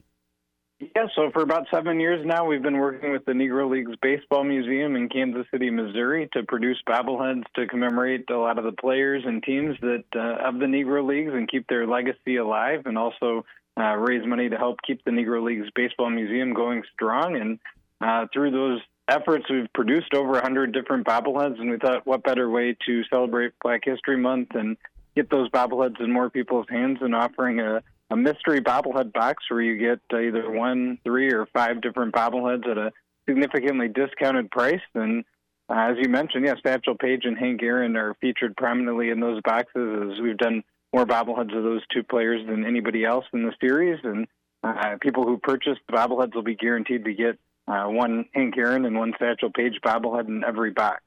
Yeah, 0.79 1.07
so 1.15 1.31
for 1.33 1.41
about 1.41 1.69
seven 1.73 2.01
years 2.01 2.25
now, 2.27 2.45
we've 2.45 2.63
been 2.63 2.77
working 2.77 3.11
with 3.11 3.25
the 3.25 3.33
Negro 3.33 3.71
Leagues 3.71 3.97
Baseball 4.03 4.45
Museum 4.45 4.95
in 4.95 5.09
Kansas 5.09 5.47
City, 5.51 5.71
Missouri, 5.71 6.29
to 6.35 6.43
produce 6.43 6.77
bobbleheads 6.87 7.45
to 7.55 7.67
commemorate 7.67 8.29
a 8.29 8.37
lot 8.37 8.59
of 8.59 8.65
the 8.65 8.73
players 8.73 9.23
and 9.25 9.43
teams 9.43 9.77
that 9.81 10.05
uh, 10.15 10.47
of 10.47 10.59
the 10.59 10.67
Negro 10.67 11.07
Leagues 11.07 11.33
and 11.33 11.49
keep 11.49 11.67
their 11.67 11.87
legacy 11.87 12.37
alive, 12.37 12.83
and 12.85 12.99
also 12.99 13.47
uh, 13.79 13.97
raise 13.97 14.27
money 14.27 14.51
to 14.51 14.59
help 14.59 14.81
keep 14.87 15.03
the 15.05 15.11
Negro 15.11 15.43
Leagues 15.43 15.69
Baseball 15.75 16.11
Museum 16.11 16.53
going 16.53 16.83
strong. 16.93 17.37
And 17.37 17.59
uh, 18.03 18.27
through 18.31 18.51
those 18.51 18.81
efforts, 19.09 19.47
we've 19.49 19.73
produced 19.73 20.13
over 20.13 20.33
100 20.33 20.73
different 20.73 21.07
bobbleheads, 21.07 21.59
and 21.59 21.71
we 21.71 21.79
thought, 21.79 22.07
what 22.07 22.23
better 22.23 22.51
way 22.51 22.77
to 22.85 23.03
celebrate 23.05 23.53
Black 23.63 23.81
History 23.83 24.19
Month 24.19 24.49
and 24.55 24.77
get 25.15 25.31
those 25.31 25.49
bobbleheads 25.49 26.01
in 26.01 26.13
more 26.13 26.29
people's 26.29 26.67
hands 26.69 26.99
and 27.01 27.15
offering 27.15 27.61
a 27.61 27.83
a 28.11 28.17
mystery 28.17 28.61
bobblehead 28.61 29.13
box 29.13 29.45
where 29.51 29.61
you 29.61 29.77
get 29.77 30.01
either 30.17 30.51
one, 30.51 30.99
three, 31.05 31.33
or 31.33 31.47
five 31.47 31.81
different 31.81 32.15
bobbleheads 32.15 32.69
at 32.69 32.79
a 32.79 32.93
significantly 33.29 33.89
discounted 33.89 34.51
price. 34.51 34.81
And 34.95 35.25
uh, 35.69 35.91
as 35.91 35.97
you 36.01 36.09
mentioned, 36.09 36.45
yes, 36.45 36.59
Satchel 36.65 36.97
Paige 36.97 37.25
and 37.25 37.37
Hank 37.37 37.63
Aaron 37.63 37.97
are 37.97 38.15
featured 38.21 38.57
prominently 38.57 39.11
in 39.11 39.21
those 39.21 39.41
boxes 39.43 40.13
as 40.13 40.21
we've 40.21 40.39
done 40.39 40.63
more 40.93 41.05
bobbleheads 41.05 41.57
of 41.57 41.65
those 41.65 41.83
two 41.93 42.03
players 42.05 42.47
than 42.47 42.65
anybody 42.65 43.05
else 43.05 43.25
in 43.33 43.43
the 43.43 43.53
series. 43.61 43.99
And 44.05 44.29
uh, 44.63 44.97
people 45.01 45.25
who 45.25 45.39
purchase 45.39 45.79
the 45.89 45.97
bobbleheads 45.97 46.35
will 46.35 46.43
be 46.43 46.55
guaranteed 46.55 47.05
to 47.05 47.13
get 47.13 47.39
uh, 47.67 47.87
one 47.87 48.27
Hank 48.33 48.57
Aaron 48.57 48.85
and 48.85 48.97
one 48.97 49.13
Satchel 49.19 49.51
Paige 49.51 49.81
bobblehead 49.85 50.29
in 50.29 50.45
every 50.45 50.71
box. 50.71 51.03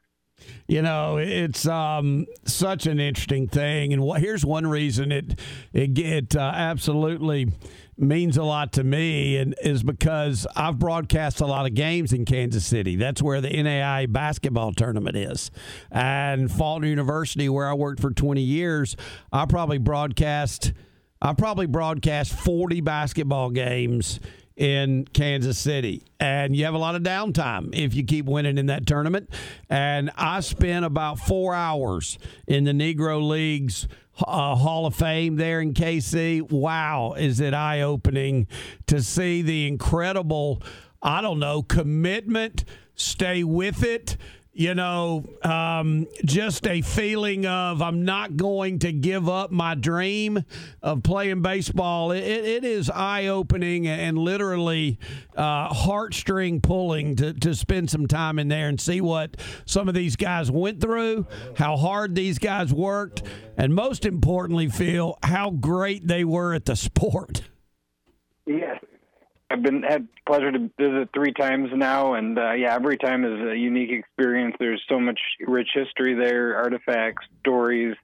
You 0.68 0.82
know, 0.82 1.18
it's 1.18 1.68
um, 1.68 2.26
such 2.45 2.86
an 2.86 2.99
interesting 2.99 3.48
thing, 3.48 3.94
and 3.94 4.03
wh- 4.07 4.20
here's 4.20 4.45
one 4.45 4.68
reason 4.68 5.11
it 5.11 5.40
it, 5.74 5.98
it 5.98 6.36
uh, 6.36 6.52
absolutely 6.53 7.52
means 7.98 8.38
a 8.38 8.44
lot 8.44 8.74
to 8.74 8.84
me, 8.84 9.38
and 9.38 9.56
is 9.61 9.84
because 9.84 10.48
I've 10.56 10.80
broadcast 10.80 11.41
a 11.41 11.45
lot 11.45 11.66
of 11.66 11.74
games 11.74 12.14
in 12.14 12.26
Kansas 12.26 12.66
City. 12.66 12.95
That's 12.95 13.22
where 13.22 13.41
the 13.41 13.49
NAI 13.49 14.06
basketball 14.06 14.74
tournament 14.74 15.16
is, 15.18 15.52
and 15.91 16.52
Faulkner 16.52 16.88
University, 16.88 17.49
where 17.49 17.68
I 17.68 17.74
worked 17.74 17.99
for 17.99 18.11
20 18.11 18.41
years, 18.41 18.95
I 19.32 19.45
probably 19.45 19.78
broadcast. 19.78 20.74
I 21.22 21.34
probably 21.34 21.66
broadcast 21.66 22.32
40 22.32 22.80
basketball 22.80 23.49
games 23.49 24.22
in 24.60 25.06
Kansas 25.06 25.57
City. 25.57 26.03
And 26.19 26.53
you 26.53 26.65
have 26.65 26.73
a 26.73 26.77
lot 26.77 26.95
of 26.95 27.02
downtime 27.02 27.73
if 27.73 27.95
you 27.95 28.03
keep 28.03 28.26
winning 28.26 28.57
in 28.57 28.65
that 28.65 28.86
tournament. 28.86 29.30
And 29.69 30.11
I 30.18 30.41
spent 30.41 30.84
about 30.84 31.18
four 31.18 31.56
hours 31.56 32.19
in 32.45 32.65
the 32.65 32.73
Negro 32.73 33.26
Leagues 33.26 33.88
uh, 34.27 34.56
Hall 34.56 34.86
of 34.86 34.95
Fame 34.95 35.38
there 35.38 35.61
in 35.61 35.73
KC. 35.73 36.52
Wow, 36.52 37.14
is 37.14 37.40
it 37.40 37.53
eye 37.53 37.80
opening 37.80 38.48
to 38.88 39.02
see 39.02 39.41
the 39.41 39.65
incredible, 39.65 40.61
I 41.02 41.22
don't 41.22 41.40
know, 41.40 41.61
commitment, 41.61 42.65
stay 42.95 43.45
with 43.45 43.81
it 43.81 44.18
you 44.60 44.76
know, 44.76 45.23
um, 45.41 46.06
just 46.26 46.68
a 46.68 46.81
feeling 46.81 47.45
of 47.45 47.81
I'm 47.81 48.03
not 48.03 48.36
going 48.36 48.80
to 48.80 48.91
give 48.91 49.30
up 49.30 49.52
my 49.52 49.73
dream 49.73 50.44
of 50.84 51.02
playing 51.02 51.41
baseball. 51.41 52.11
it, 52.11 52.26
it 52.26 52.65
is 52.65 52.90
eye 52.90 53.27
opening 53.27 53.88
and 53.88 54.18
literally 54.18 54.99
uh, 55.38 55.69
heartstring 55.69 56.61
pulling 56.61 57.15
to, 57.15 57.31
to 57.36 57.56
spend 57.56 57.90
some 57.90 58.06
time 58.06 58.38
in 58.38 58.49
there 58.49 58.68
and 58.68 58.81
see 58.81 58.99
what 58.99 59.38
some 59.65 59.88
of 59.88 59.95
these 59.95 60.18
guys 60.18 60.52
went 60.52 60.81
through, 60.81 61.26
how 61.56 61.77
hard 61.77 62.14
these 62.14 62.38
guys 62.38 62.73
worked, 62.73 63.23
and 63.56 63.73
most 63.73 64.06
importantly, 64.06 64.68
feel 64.68 65.18
how 65.23 65.52
great 65.52 66.06
they 66.06 66.26
were 66.26 66.53
at 66.53 66.65
the 66.65 66.76
sport. 66.76 67.44
Yes, 68.45 68.84
I've 69.52 69.64
been 69.64 69.82
had 69.82 70.08
pleasure 70.28 70.52
to 70.52 70.70
visit 70.78 71.10
three 71.14 71.34
times 71.34 71.70
now, 71.74 72.14
and 72.14 72.38
uh, 72.38 72.52
yeah, 72.54 72.76
every 72.76 72.98
time 72.98 73.26
is 73.26 73.50
a 73.50 73.56
unique 73.58 73.92
experience. 73.92 74.56
There's 74.60 74.84
so 74.88 75.00
much 75.00 75.20
rich 75.48 75.70
history 75.74 76.14
there, 76.14 76.56
artifacts, 76.58 77.26
stories. 77.40 77.96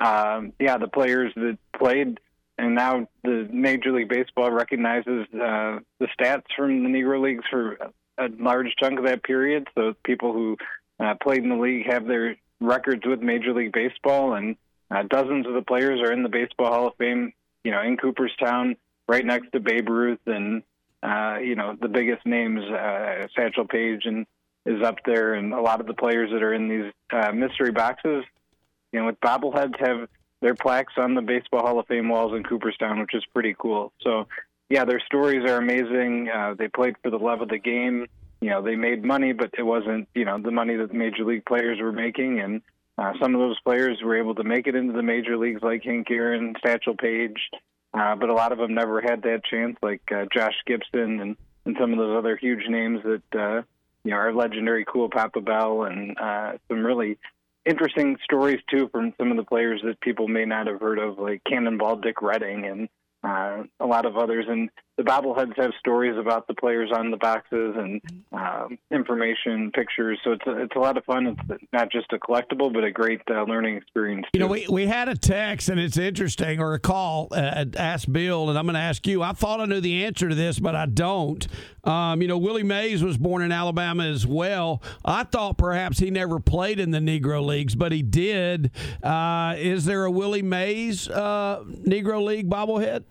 Um, 0.00 0.52
yeah, 0.58 0.76
the 0.78 0.88
players 0.88 1.32
that 1.36 1.58
played, 1.76 2.18
and 2.56 2.74
now 2.74 3.06
the 3.22 3.48
Major 3.52 3.92
League 3.92 4.08
Baseball 4.08 4.50
recognizes 4.50 5.26
uh, 5.34 5.78
the 6.00 6.08
stats 6.18 6.44
from 6.56 6.82
the 6.82 6.88
Negro 6.88 7.22
Leagues 7.22 7.44
for 7.48 7.78
a 8.18 8.28
large 8.38 8.74
chunk 8.80 8.98
of 8.98 9.04
that 9.04 9.22
period. 9.22 9.68
So 9.76 9.94
people 10.04 10.32
who 10.32 10.56
uh, 10.98 11.14
played 11.22 11.44
in 11.44 11.50
the 11.50 11.56
league 11.56 11.86
have 11.90 12.06
their 12.06 12.36
records 12.60 13.02
with 13.06 13.20
Major 13.20 13.54
League 13.54 13.72
Baseball, 13.72 14.34
and 14.34 14.56
uh, 14.90 15.04
dozens 15.08 15.46
of 15.46 15.54
the 15.54 15.62
players 15.62 16.00
are 16.00 16.12
in 16.12 16.24
the 16.24 16.28
Baseball 16.28 16.72
Hall 16.72 16.86
of 16.88 16.96
Fame. 16.96 17.32
You 17.62 17.70
know, 17.70 17.82
in 17.82 17.96
Cooperstown, 17.96 18.76
right 19.06 19.24
next 19.24 19.52
to 19.52 19.60
Babe 19.60 19.88
Ruth 19.88 20.20
and 20.26 20.62
uh, 21.02 21.38
you 21.42 21.54
know, 21.54 21.76
the 21.80 21.88
biggest 21.88 22.26
names, 22.26 22.62
uh, 22.64 23.26
Satchel 23.36 23.66
Paige 23.66 24.02
and 24.04 24.26
is 24.66 24.82
up 24.82 24.96
there, 25.06 25.34
and 25.34 25.54
a 25.54 25.60
lot 25.60 25.80
of 25.80 25.86
the 25.86 25.94
players 25.94 26.30
that 26.32 26.42
are 26.42 26.52
in 26.52 26.68
these 26.68 26.92
uh, 27.12 27.32
mystery 27.32 27.72
boxes, 27.72 28.24
you 28.92 29.00
know, 29.00 29.06
with 29.06 29.20
bobbleheads 29.20 29.78
have 29.78 30.08
their 30.40 30.54
plaques 30.54 30.94
on 30.96 31.14
the 31.14 31.22
Baseball 31.22 31.62
Hall 31.62 31.78
of 31.78 31.86
Fame 31.86 32.08
walls 32.08 32.34
in 32.34 32.44
Cooperstown, 32.44 33.00
which 33.00 33.14
is 33.14 33.24
pretty 33.32 33.54
cool. 33.58 33.92
So, 34.02 34.28
yeah, 34.68 34.84
their 34.84 35.00
stories 35.00 35.48
are 35.48 35.56
amazing. 35.56 36.28
Uh, 36.28 36.54
they 36.58 36.68
played 36.68 36.96
for 37.02 37.10
the 37.10 37.18
love 37.18 37.40
of 37.40 37.48
the 37.48 37.58
game. 37.58 38.06
You 38.40 38.50
know, 38.50 38.62
they 38.62 38.76
made 38.76 39.04
money, 39.04 39.32
but 39.32 39.50
it 39.56 39.62
wasn't, 39.62 40.08
you 40.14 40.24
know, 40.24 40.38
the 40.38 40.50
money 40.50 40.76
that 40.76 40.92
major 40.92 41.24
league 41.24 41.44
players 41.44 41.80
were 41.80 41.92
making. 41.92 42.40
And 42.40 42.62
uh, 42.98 43.12
some 43.20 43.34
of 43.34 43.40
those 43.40 43.60
players 43.60 43.98
were 44.02 44.18
able 44.18 44.34
to 44.34 44.44
make 44.44 44.66
it 44.66 44.74
into 44.74 44.92
the 44.92 45.02
major 45.02 45.36
leagues, 45.36 45.62
like 45.62 45.84
Hank 45.84 46.10
Aaron, 46.10 46.54
Satchel 46.64 46.96
Paige, 46.96 47.38
uh, 47.94 48.16
but 48.16 48.28
a 48.28 48.34
lot 48.34 48.52
of 48.52 48.58
them 48.58 48.74
never 48.74 49.00
had 49.00 49.22
that 49.22 49.44
chance, 49.44 49.76
like 49.82 50.02
uh, 50.12 50.24
Josh 50.34 50.54
Gibson 50.66 51.20
and, 51.20 51.36
and 51.64 51.76
some 51.80 51.92
of 51.92 51.98
those 51.98 52.18
other 52.18 52.36
huge 52.36 52.68
names 52.68 53.00
that 53.04 53.40
uh, 53.40 53.62
you 54.04 54.10
know 54.10 54.16
are 54.16 54.34
legendary. 54.34 54.84
Cool 54.84 55.08
Papa 55.08 55.40
Bell 55.40 55.84
and 55.84 56.18
uh, 56.18 56.52
some 56.68 56.84
really 56.84 57.18
interesting 57.64 58.16
stories 58.24 58.60
too 58.70 58.88
from 58.88 59.14
some 59.16 59.30
of 59.30 59.36
the 59.36 59.44
players 59.44 59.80
that 59.84 60.00
people 60.00 60.26
may 60.26 60.44
not 60.44 60.66
have 60.66 60.80
heard 60.80 60.98
of, 60.98 61.18
like 61.18 61.42
Cannonball 61.44 61.96
Dick 61.96 62.20
Redding 62.20 62.66
and 62.66 62.88
uh, 63.22 63.64
a 63.78 63.86
lot 63.86 64.06
of 64.06 64.16
others. 64.16 64.46
And 64.48 64.70
the 64.98 65.04
bobbleheads 65.04 65.56
have 65.56 65.70
stories 65.78 66.18
about 66.18 66.48
the 66.48 66.54
players 66.54 66.90
on 66.92 67.12
the 67.12 67.16
boxes 67.16 67.76
and 67.78 68.02
um, 68.32 68.76
information, 68.90 69.70
pictures. 69.72 70.18
So 70.24 70.32
it's 70.32 70.46
a, 70.46 70.62
it's 70.62 70.74
a 70.74 70.78
lot 70.80 70.98
of 70.98 71.04
fun. 71.04 71.38
It's 71.48 71.62
not 71.72 71.90
just 71.92 72.12
a 72.12 72.18
collectible, 72.18 72.72
but 72.72 72.82
a 72.82 72.90
great 72.90 73.20
uh, 73.30 73.44
learning 73.44 73.76
experience. 73.76 74.26
You 74.34 74.40
know, 74.40 74.48
we, 74.48 74.66
we 74.68 74.86
had 74.86 75.08
a 75.08 75.16
text, 75.16 75.68
and 75.68 75.78
it's 75.78 75.96
interesting, 75.96 76.60
or 76.60 76.74
a 76.74 76.80
call, 76.80 77.28
uh, 77.30 77.64
asked 77.76 78.12
Bill, 78.12 78.50
and 78.50 78.58
I'm 78.58 78.64
going 78.64 78.74
to 78.74 78.80
ask 78.80 79.06
you. 79.06 79.22
I 79.22 79.32
thought 79.32 79.60
I 79.60 79.66
knew 79.66 79.80
the 79.80 80.04
answer 80.04 80.28
to 80.28 80.34
this, 80.34 80.58
but 80.58 80.74
I 80.74 80.86
don't. 80.86 81.46
Um, 81.84 82.20
you 82.20 82.26
know, 82.26 82.36
Willie 82.36 82.64
Mays 82.64 83.02
was 83.02 83.16
born 83.16 83.42
in 83.42 83.52
Alabama 83.52 84.04
as 84.04 84.26
well. 84.26 84.82
I 85.04 85.22
thought 85.22 85.58
perhaps 85.58 86.00
he 86.00 86.10
never 86.10 86.40
played 86.40 86.80
in 86.80 86.90
the 86.90 86.98
Negro 86.98 87.46
Leagues, 87.46 87.76
but 87.76 87.92
he 87.92 88.02
did. 88.02 88.72
Uh, 89.00 89.54
is 89.58 89.84
there 89.84 90.04
a 90.04 90.10
Willie 90.10 90.42
Mays 90.42 91.08
uh, 91.08 91.62
Negro 91.64 92.20
League 92.20 92.50
bobblehead? 92.50 93.04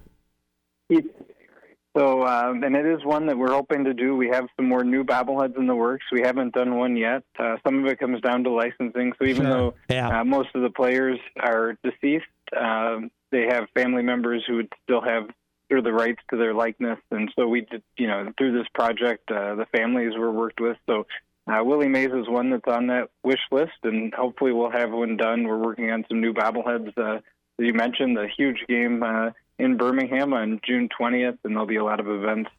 So, 1.98 2.28
um, 2.28 2.64
and 2.64 2.76
it 2.76 2.86
is 2.86 3.04
one 3.04 3.26
that 3.26 3.38
we're 3.38 3.52
hoping 3.52 3.86
to 3.86 3.94
do. 3.94 4.16
We 4.16 4.28
have 4.28 4.46
some 4.56 4.68
more 4.68 4.84
new 4.84 5.04
bobbleheads 5.04 5.58
in 5.58 5.66
the 5.66 5.76
works. 5.76 6.06
We 6.12 6.22
haven't 6.22 6.54
done 6.54 6.76
one 6.76 6.96
yet. 6.96 7.24
Uh, 7.40 7.56
some 7.66 7.84
of 7.84 7.90
it 7.90 7.98
comes 8.00 8.22
down 8.22 8.44
to 8.44 8.52
licensing. 8.52 9.14
So, 9.18 9.26
even 9.26 9.46
Sure. 9.46 9.54
though 9.54 9.74
Yeah. 9.90 10.20
uh, 10.20 10.24
most 10.24 10.50
of 10.54 10.62
the 10.62 10.70
players 10.70 11.20
are 11.40 11.76
deceased, 11.84 12.26
um, 12.56 13.10
they 13.32 13.48
have 13.48 13.68
family 13.76 14.04
members 14.04 14.44
who 14.46 14.58
would 14.58 14.72
still 14.84 15.02
have 15.02 15.30
of 15.70 15.84
the 15.84 15.92
rights 15.92 16.22
to 16.30 16.38
their 16.38 16.54
likeness. 16.54 17.00
And 17.12 17.30
so, 17.38 17.48
we 17.48 17.62
did, 17.62 17.82
you 17.98 18.08
know, 18.08 18.32
through 18.38 18.54
this 18.54 18.68
project, 18.74 19.30
uh, 19.32 19.56
the 19.56 19.66
families 19.76 20.16
were 20.18 20.32
worked 20.32 20.62
with. 20.62 20.78
So, 20.88 21.08
uh, 21.48 21.64
Willie 21.64 21.90
Mays 21.90 22.12
is 22.12 22.28
one 22.30 22.52
that's 22.52 22.68
on 22.68 22.88
that 22.88 23.10
wish 23.24 23.42
list, 23.52 23.80
and 23.84 24.14
hopefully, 24.14 24.54
we'll 24.54 24.70
have 24.72 24.92
one 24.92 25.18
done. 25.18 25.48
We're 25.48 25.58
working 25.58 25.92
on 25.92 26.06
some 26.08 26.22
new 26.22 26.34
bobbleheads. 26.34 26.96
Uh, 26.96 27.16
as 27.60 27.66
you 27.66 27.74
mentioned, 27.74 28.16
the 28.16 28.28
huge 28.38 28.64
game 28.70 29.02
uh, 29.02 29.32
in 29.60 29.78
Birmingham 29.78 30.34
on 30.34 30.60
June 30.66 30.90
20th, 31.00 31.38
and 31.44 31.54
there'll 31.54 31.66
be 31.66 31.78
a 31.78 31.84
lot 31.84 32.00
of 32.00 32.08
events 32.08 32.50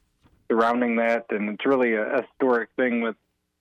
surrounding 0.49 0.97
that. 0.97 1.25
And 1.29 1.49
it's 1.49 1.65
really 1.65 1.95
a, 1.95 2.21
historic 2.21 2.69
thing 2.75 3.01
with 3.01 3.15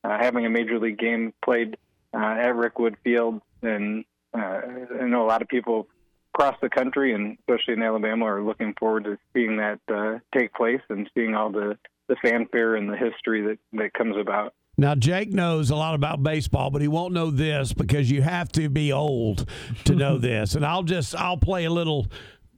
uh, 0.05 0.16
having 0.19 0.47
a 0.47 0.51
major 0.51 0.78
league 0.78 0.98
game 0.98 1.32
played 1.44 1.77
uh, 2.15 2.19
at 2.19 2.55
Rickwood 2.55 2.97
Field. 3.05 3.40
And 3.62 4.05
uh, 4.35 4.60
I 5.01 5.05
know 5.05 5.24
a 5.24 5.28
lot 5.28 5.43
of 5.43 5.48
people 5.48 5.89
across 6.35 6.56
the 6.60 6.69
country, 6.69 7.15
and 7.15 7.39
especially 7.40 7.74
in 7.74 7.82
Alabama, 7.82 8.24
are 8.27 8.43
looking 8.43 8.74
forward 8.78 9.05
to 9.05 9.19
seeing 9.32 9.56
that 9.59 9.81
uh, 9.93 10.19
take 10.36 10.52
place 10.55 10.81
and 10.89 11.09
seeing 11.15 11.35
all 11.35 11.51
the, 11.51 11.78
the 12.09 12.16
fanfare 12.23 12.77
and 12.77 12.90
the 12.90 12.97
history 12.97 13.43
that, 13.43 13.59
that 13.73 13.93
comes 13.94 14.16
about. 14.16 14.55
Now, 14.81 14.94
Jake 14.94 15.32
knows 15.32 15.70
a 15.70 15.77
lot 15.77 15.97
about 15.97 16.23
baseball, 16.23 16.70
but 16.70 16.81
he 16.81 16.86
won't 16.86 17.12
know 17.12 17.32
this 17.32 17.73
because 17.73 18.09
you 18.09 18.23
have 18.23 18.52
to 18.52 18.69
be 18.69 18.93
old 18.93 19.48
to 19.85 19.97
know 19.97 20.19
this. 20.19 20.55
And 20.55 20.65
I'll 20.65 20.85
just 20.85 21.16
I'll 21.16 21.36
play 21.36 21.65
a 21.65 21.70
little 21.70 22.06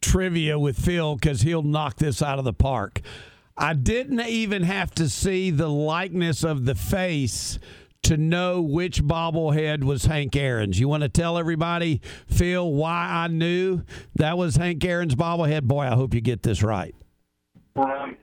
trivia 0.01 0.59
with 0.59 0.79
Phil 0.79 1.15
because 1.15 1.43
he'll 1.43 1.63
knock 1.63 1.97
this 1.97 2.23
out 2.23 2.39
of 2.39 2.45
the 2.45 2.53
park. 2.53 3.01
I 3.57 3.75
didn't 3.75 4.21
even 4.21 4.63
have 4.63 4.91
to 4.93 5.09
see 5.09 5.51
the 5.51 5.69
likeness 5.69 6.45
of 6.45 6.65
the 6.65 6.75
face 6.75 7.59
to 8.03 8.17
know 8.17 8.63
which 8.63 9.03
bobblehead 9.05 9.85
was 9.85 10.07
Hank 10.07 10.35
Aaron's. 10.35 10.81
You 10.81 10.89
want 10.89 11.03
to 11.03 11.09
tell 11.09 11.37
everybody, 11.37 12.01
Phil, 12.27 12.73
why 12.73 13.07
I 13.11 13.29
knew 13.29 13.83
that 14.15 14.39
was 14.39 14.57
Hank 14.57 14.85
Aaron's 14.85 15.15
bobblehead? 15.15 15.65
Boy, 15.65 15.83
I 15.83 15.95
hope 15.95 16.15
you 16.15 16.21
get 16.21 16.43
this 16.43 16.63
right. 16.63 16.95
Um, 17.77 18.17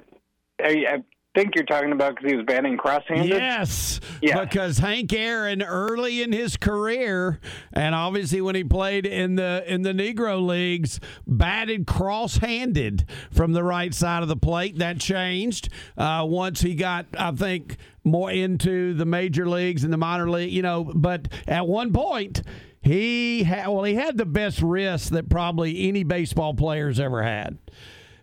think 1.37 1.55
you're 1.55 1.65
talking 1.65 1.91
about 1.91 2.15
because 2.15 2.31
he 2.31 2.35
was 2.35 2.45
batting 2.45 2.77
cross-handed. 2.77 3.29
Yes, 3.29 3.99
because 4.21 4.79
Hank 4.79 5.13
Aaron 5.13 5.61
early 5.61 6.23
in 6.23 6.31
his 6.31 6.57
career, 6.57 7.39
and 7.73 7.93
obviously 7.93 8.41
when 8.41 8.55
he 8.55 8.63
played 8.63 9.05
in 9.05 9.35
the 9.35 9.63
in 9.67 9.83
the 9.83 9.93
Negro 9.93 10.43
leagues, 10.43 10.99
batted 11.27 11.85
cross-handed 11.85 13.05
from 13.31 13.53
the 13.53 13.63
right 13.63 13.93
side 13.93 14.23
of 14.23 14.29
the 14.29 14.35
plate. 14.35 14.79
That 14.79 14.99
changed 14.99 15.69
uh, 15.97 16.25
once 16.27 16.61
he 16.61 16.73
got, 16.73 17.05
I 17.17 17.31
think, 17.31 17.77
more 18.03 18.31
into 18.31 18.95
the 18.95 19.05
major 19.05 19.47
leagues 19.47 19.83
and 19.83 19.93
the 19.93 19.97
minor 19.97 20.29
league. 20.29 20.51
You 20.51 20.63
know, 20.63 20.91
but 20.95 21.27
at 21.47 21.67
one 21.67 21.93
point. 21.93 22.41
He 22.79 23.43
had 23.43 23.67
well, 23.67 23.83
he 23.83 23.95
had 23.95 24.17
the 24.17 24.25
best 24.25 24.61
wrist 24.61 25.09
that 25.09 25.29
probably 25.29 25.89
any 25.89 26.03
baseball 26.03 26.53
player's 26.53 27.01
ever 27.01 27.21
had. 27.21 27.57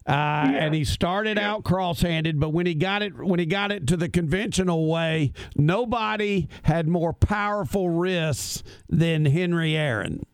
Uh, 0.07 0.53
and 0.55 0.75
he 0.75 0.85
started 0.85 1.39
out 1.39 1.65
cross-handed, 1.65 2.39
but 2.39 2.51
when 2.51 2.67
he 2.67 2.75
got 2.75 3.01
it 3.03 3.17
when 3.17 3.39
he 3.39 3.47
got 3.47 3.73
it 3.73 3.87
to 3.87 3.97
the 3.97 4.09
conventional 4.09 4.87
way, 4.91 5.33
nobody 5.57 6.47
had 6.65 6.87
more 6.87 7.15
powerful 7.15 7.89
wrists 7.89 8.63
than 8.89 9.25
Henry 9.25 9.75
Aaron. 9.75 10.27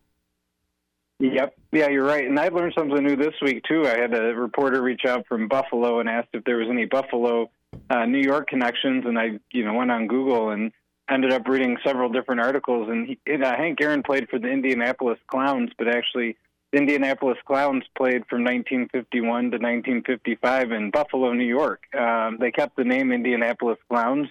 Yep. 1.20 1.54
Yeah, 1.70 1.88
you're 1.88 2.04
right. 2.04 2.26
And 2.26 2.40
I 2.40 2.48
learned 2.48 2.72
something 2.76 3.04
new 3.04 3.14
this 3.14 3.34
week 3.42 3.62
too. 3.68 3.82
I 3.86 3.96
had 3.98 4.12
a 4.14 4.34
reporter 4.34 4.82
reach 4.82 5.02
out 5.06 5.26
from 5.28 5.46
Buffalo 5.46 6.00
and 6.00 6.08
asked 6.08 6.30
if 6.32 6.42
there 6.44 6.56
was 6.56 6.68
any 6.68 6.86
Buffalo, 6.86 7.50
uh, 7.90 8.06
New 8.06 8.22
York 8.22 8.48
connections, 8.48 9.04
and 9.06 9.18
I, 9.18 9.38
you 9.52 9.64
know, 9.64 9.74
went 9.74 9.90
on 9.90 10.08
Google 10.08 10.50
and 10.50 10.72
ended 11.08 11.32
up 11.32 11.46
reading 11.46 11.76
several 11.84 12.08
different 12.08 12.40
articles. 12.40 12.88
And 12.88 13.06
he, 13.06 13.18
and, 13.26 13.44
uh, 13.44 13.54
Hank 13.54 13.80
Aaron 13.82 14.02
played 14.02 14.28
for 14.30 14.38
the 14.38 14.48
Indianapolis 14.48 15.18
Clowns, 15.28 15.70
but 15.78 15.88
actually, 15.88 16.36
Indianapolis 16.72 17.38
Clowns 17.46 17.84
played 17.96 18.24
from 18.28 18.44
1951 18.44 19.22
to 19.24 19.56
1955 19.58 20.72
in 20.72 20.90
Buffalo, 20.90 21.32
New 21.32 21.44
York. 21.44 21.82
Um, 21.94 22.38
they 22.38 22.52
kept 22.52 22.76
the 22.76 22.84
name 22.84 23.10
Indianapolis 23.10 23.78
Clowns, 23.88 24.28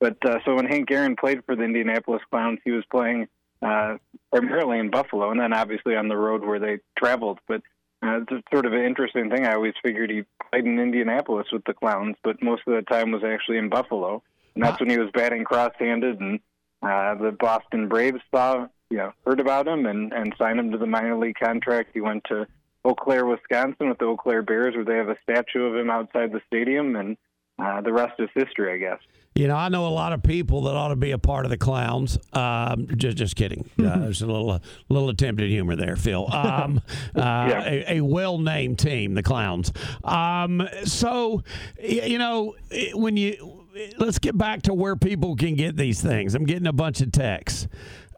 but 0.00 0.16
uh, 0.24 0.38
so 0.44 0.54
when 0.54 0.66
Hank 0.66 0.90
Aaron 0.90 1.16
played 1.16 1.44
for 1.44 1.54
the 1.54 1.62
Indianapolis 1.62 2.22
Clowns, 2.30 2.58
he 2.64 2.72
was 2.72 2.84
playing 2.90 3.28
uh, 3.62 3.98
primarily 4.32 4.78
in 4.78 4.90
Buffalo, 4.90 5.30
and 5.30 5.40
then 5.40 5.52
obviously 5.52 5.96
on 5.96 6.08
the 6.08 6.16
road 6.16 6.44
where 6.44 6.58
they 6.58 6.78
traveled. 6.98 7.38
But 7.46 7.62
uh, 8.02 8.20
it's 8.20 8.32
a 8.32 8.42
sort 8.52 8.66
of 8.66 8.72
an 8.72 8.84
interesting 8.84 9.30
thing. 9.30 9.46
I 9.46 9.54
always 9.54 9.74
figured 9.82 10.10
he 10.10 10.24
played 10.50 10.66
in 10.66 10.78
Indianapolis 10.78 11.46
with 11.52 11.64
the 11.64 11.74
Clowns, 11.74 12.16
but 12.22 12.42
most 12.42 12.62
of 12.66 12.74
the 12.74 12.82
time 12.82 13.12
was 13.12 13.22
actually 13.24 13.58
in 13.58 13.68
Buffalo, 13.68 14.22
and 14.54 14.64
that's 14.64 14.80
when 14.80 14.90
he 14.90 14.98
was 14.98 15.10
batting 15.14 15.44
cross-handed. 15.44 16.20
And 16.20 16.40
uh, 16.82 17.14
the 17.14 17.30
Boston 17.38 17.88
Braves 17.88 18.20
saw, 18.34 18.66
you 18.90 18.98
know, 18.98 19.12
heard 19.26 19.40
about 19.40 19.66
him 19.66 19.86
and 19.86 20.12
and 20.12 20.34
signed 20.38 20.58
him 20.58 20.70
to 20.72 20.78
the 20.78 20.86
minor 20.86 21.18
league 21.18 21.36
contract. 21.38 21.90
He 21.94 22.00
went 22.00 22.24
to 22.28 22.46
Eau 22.84 22.94
Claire, 22.94 23.26
Wisconsin, 23.26 23.88
with 23.88 23.98
the 23.98 24.06
Eau 24.06 24.16
Claire 24.16 24.42
Bears, 24.42 24.74
where 24.74 24.84
they 24.84 24.96
have 24.96 25.08
a 25.08 25.16
statue 25.22 25.64
of 25.64 25.74
him 25.74 25.90
outside 25.90 26.32
the 26.32 26.40
stadium, 26.46 26.94
and 26.96 27.16
uh, 27.58 27.80
the 27.80 27.92
rest 27.92 28.14
is 28.18 28.28
history, 28.34 28.72
I 28.72 28.78
guess. 28.78 29.00
You 29.34 29.48
know, 29.48 29.56
I 29.56 29.68
know 29.68 29.86
a 29.86 29.88
lot 29.88 30.14
of 30.14 30.22
people 30.22 30.62
that 30.62 30.74
ought 30.74 30.88
to 30.88 30.96
be 30.96 31.10
a 31.10 31.18
part 31.18 31.44
of 31.44 31.50
the 31.50 31.58
clowns. 31.58 32.16
Um, 32.32 32.86
just, 32.96 33.18
just 33.18 33.36
kidding. 33.36 33.68
Uh, 33.86 34.00
there's 34.00 34.22
a 34.22 34.26
little, 34.26 34.60
little 34.88 35.08
attempted 35.10 35.48
humor 35.48 35.76
there, 35.76 35.94
Phil. 35.94 36.28
Um, 36.34 36.80
uh, 37.16 37.62
a, 37.64 37.98
a 37.98 38.00
well-named 38.00 38.80
team, 38.80 39.14
the 39.14 39.22
clowns. 39.22 39.72
Um, 40.02 40.66
so, 40.84 41.44
you 41.80 42.18
know, 42.18 42.56
when 42.94 43.16
you 43.16 43.64
let's 43.98 44.18
get 44.18 44.36
back 44.36 44.62
to 44.62 44.74
where 44.74 44.96
people 44.96 45.36
can 45.36 45.54
get 45.54 45.76
these 45.76 46.00
things. 46.00 46.34
I'm 46.34 46.44
getting 46.44 46.66
a 46.66 46.72
bunch 46.72 47.00
of 47.00 47.12
texts. 47.12 47.68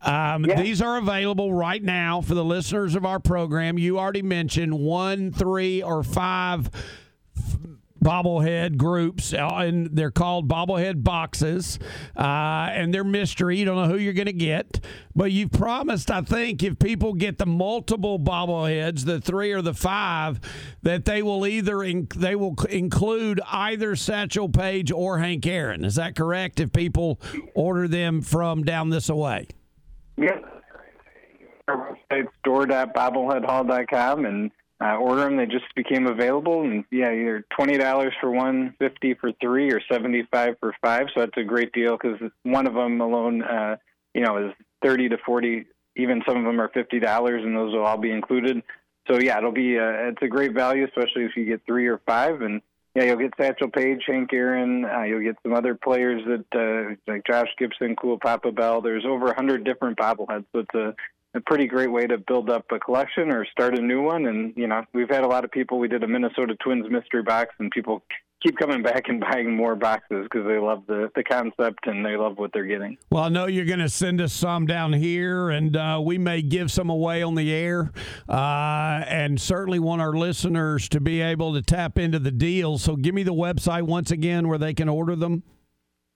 Um, 0.02 0.42
These 0.42 0.80
are 0.80 0.98
available 0.98 1.52
right 1.52 1.82
now 1.82 2.20
for 2.20 2.34
the 2.34 2.44
listeners 2.44 2.94
of 2.94 3.04
our 3.04 3.20
program. 3.20 3.78
You 3.78 3.98
already 3.98 4.22
mentioned 4.22 4.78
one, 4.78 5.32
three, 5.32 5.82
or 5.82 6.02
five 6.02 6.70
bobblehead 8.02 8.76
groups, 8.76 9.34
uh, 9.34 9.48
and 9.56 9.88
they're 9.92 10.12
called 10.12 10.48
bobblehead 10.48 11.02
boxes, 11.02 11.80
uh, 12.16 12.68
and 12.70 12.94
they're 12.94 13.02
mystery. 13.02 13.58
You 13.58 13.64
don't 13.64 13.76
know 13.76 13.92
who 13.92 13.98
you're 13.98 14.12
going 14.12 14.26
to 14.26 14.32
get, 14.32 14.84
but 15.16 15.32
you've 15.32 15.50
promised, 15.50 16.10
I 16.10 16.22
think, 16.22 16.62
if 16.62 16.78
people 16.78 17.12
get 17.12 17.38
the 17.38 17.46
multiple 17.46 18.18
bobbleheads, 18.18 19.04
the 19.04 19.20
three 19.20 19.52
or 19.52 19.62
the 19.62 19.74
five, 19.74 20.40
that 20.82 21.06
they 21.06 21.22
will 21.22 21.44
either 21.44 21.82
in, 21.82 22.06
they 22.14 22.36
will 22.36 22.54
include 22.70 23.40
either 23.50 23.96
Satchel 23.96 24.48
Paige 24.48 24.92
or 24.92 25.18
Hank 25.18 25.44
Aaron. 25.46 25.84
Is 25.84 25.96
that 25.96 26.14
correct? 26.14 26.60
If 26.60 26.72
people 26.72 27.20
order 27.54 27.88
them 27.88 28.22
from 28.22 28.62
down 28.62 28.90
this 28.90 29.08
away. 29.08 29.48
Yeah. 30.18 30.38
Our 31.68 31.96
website, 32.10 32.26
store.bobbleheadhall.com, 32.40 34.24
and 34.24 34.50
uh, 34.80 34.96
order 34.96 35.22
them. 35.22 35.36
They 35.36 35.46
just 35.46 35.66
became 35.76 36.06
available, 36.06 36.62
and 36.62 36.84
yeah, 36.90 37.12
either 37.12 37.44
twenty 37.54 37.76
dollars 37.78 38.14
for 38.20 38.30
one, 38.30 38.74
fifty 38.78 39.14
for 39.14 39.32
three, 39.40 39.70
or 39.70 39.80
seventy-five 39.90 40.56
for 40.60 40.74
five. 40.82 41.06
So 41.14 41.20
that's 41.20 41.36
a 41.36 41.44
great 41.44 41.72
deal 41.72 41.96
because 41.96 42.18
one 42.42 42.66
of 42.66 42.74
them 42.74 43.00
alone, 43.00 43.42
uh, 43.42 43.76
you 44.14 44.22
know, 44.22 44.48
is 44.48 44.54
thirty 44.82 45.08
to 45.08 45.18
forty. 45.24 45.66
Even 45.96 46.22
some 46.26 46.38
of 46.38 46.44
them 46.44 46.60
are 46.60 46.70
fifty 46.72 47.00
dollars, 47.00 47.42
and 47.44 47.56
those 47.56 47.74
will 47.74 47.84
all 47.84 47.98
be 47.98 48.10
included. 48.10 48.62
So 49.10 49.18
yeah, 49.20 49.38
it'll 49.38 49.52
be 49.52 49.78
uh, 49.78 50.08
it's 50.10 50.22
a 50.22 50.28
great 50.28 50.54
value, 50.54 50.84
especially 50.84 51.24
if 51.24 51.36
you 51.36 51.44
get 51.44 51.62
three 51.66 51.86
or 51.86 52.00
five, 52.06 52.40
and 52.42 52.62
yeah, 52.98 53.04
you'll 53.04 53.16
get 53.16 53.32
Satchel 53.40 53.70
Paige, 53.70 54.02
Hank 54.08 54.32
Aaron. 54.32 54.84
Uh, 54.84 55.02
you'll 55.02 55.22
get 55.22 55.36
some 55.44 55.54
other 55.54 55.76
players 55.76 56.20
that 56.26 56.44
uh, 56.58 56.96
like 57.06 57.22
Josh 57.24 57.46
Gibson, 57.56 57.94
Cool 57.94 58.18
Papa 58.18 58.50
Bell. 58.50 58.80
There's 58.80 59.04
over 59.06 59.28
a 59.28 59.34
hundred 59.36 59.62
different 59.62 59.96
bobbleheads, 59.96 60.46
so 60.52 60.60
it's 60.60 60.74
a 60.74 60.94
a 61.34 61.40
pretty 61.42 61.66
great 61.66 61.92
way 61.92 62.06
to 62.06 62.18
build 62.18 62.50
up 62.50 62.64
a 62.72 62.78
collection 62.80 63.30
or 63.30 63.44
start 63.44 63.78
a 63.78 63.82
new 63.82 64.02
one. 64.02 64.26
And 64.26 64.52
you 64.56 64.66
know, 64.66 64.82
we've 64.92 65.08
had 65.08 65.22
a 65.22 65.28
lot 65.28 65.44
of 65.44 65.52
people. 65.52 65.78
We 65.78 65.86
did 65.86 66.02
a 66.02 66.08
Minnesota 66.08 66.56
Twins 66.56 66.90
mystery 66.90 67.22
box, 67.22 67.54
and 67.60 67.70
people 67.70 68.02
keep 68.42 68.56
coming 68.56 68.82
back 68.82 69.08
and 69.08 69.20
buying 69.20 69.54
more 69.54 69.74
boxes 69.74 70.24
because 70.24 70.46
they 70.46 70.58
love 70.58 70.84
the 70.86 71.10
the 71.14 71.24
concept 71.24 71.86
and 71.86 72.04
they 72.04 72.16
love 72.16 72.38
what 72.38 72.52
they're 72.52 72.66
getting. 72.66 72.96
Well, 73.10 73.24
I 73.24 73.28
know 73.28 73.46
you're 73.46 73.64
going 73.64 73.78
to 73.80 73.88
send 73.88 74.20
us 74.20 74.32
some 74.32 74.66
down 74.66 74.92
here, 74.92 75.50
and 75.50 75.76
uh, 75.76 76.00
we 76.04 76.18
may 76.18 76.42
give 76.42 76.70
some 76.70 76.90
away 76.90 77.22
on 77.22 77.34
the 77.34 77.52
air. 77.52 77.92
Uh, 78.28 79.04
and 79.06 79.40
certainly 79.40 79.78
want 79.78 80.00
our 80.00 80.12
listeners 80.12 80.88
to 80.90 81.00
be 81.00 81.20
able 81.20 81.54
to 81.54 81.62
tap 81.62 81.98
into 81.98 82.18
the 82.18 82.30
deal. 82.30 82.78
So 82.78 82.96
give 82.96 83.14
me 83.14 83.22
the 83.22 83.34
website 83.34 83.82
once 83.82 84.10
again 84.10 84.48
where 84.48 84.58
they 84.58 84.74
can 84.74 84.88
order 84.88 85.16
them. 85.16 85.42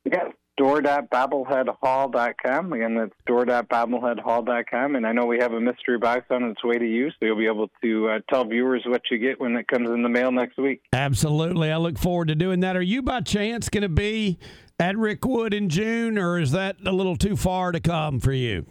Yeah, 0.04 0.28
store.bobbleheadhall.com. 0.58 2.72
Again, 2.72 2.94
that's 2.94 3.12
store.bobbleheadhall.com. 3.22 4.96
And 4.96 5.06
I 5.06 5.12
know 5.12 5.26
we 5.26 5.38
have 5.38 5.52
a 5.52 5.60
mystery 5.60 5.98
box 5.98 6.24
on 6.30 6.44
its 6.44 6.64
way 6.64 6.78
to 6.78 6.86
you, 6.86 7.10
so 7.10 7.16
you'll 7.22 7.36
be 7.36 7.46
able 7.46 7.68
to 7.82 8.08
uh, 8.08 8.20
tell 8.30 8.44
viewers 8.44 8.82
what 8.86 9.02
you 9.10 9.18
get 9.18 9.40
when 9.40 9.56
it 9.56 9.66
comes 9.68 9.90
in 9.90 10.02
the 10.02 10.08
mail 10.08 10.32
next 10.32 10.58
week. 10.58 10.82
Absolutely. 10.92 11.72
I 11.72 11.78
look 11.78 11.98
forward 11.98 12.28
to 12.28 12.34
doing 12.34 12.60
that. 12.60 12.76
Are 12.76 12.82
you 12.82 13.02
by 13.02 13.20
chance 13.20 13.68
going 13.68 13.82
to 13.82 13.88
be 13.88 14.38
at 14.78 14.96
Rickwood 14.96 15.54
in 15.54 15.68
June, 15.68 16.18
or 16.18 16.38
is 16.38 16.52
that 16.52 16.76
a 16.84 16.92
little 16.92 17.16
too 17.16 17.36
far 17.36 17.72
to 17.72 17.80
come 17.80 18.20
for 18.20 18.32
you? 18.32 18.66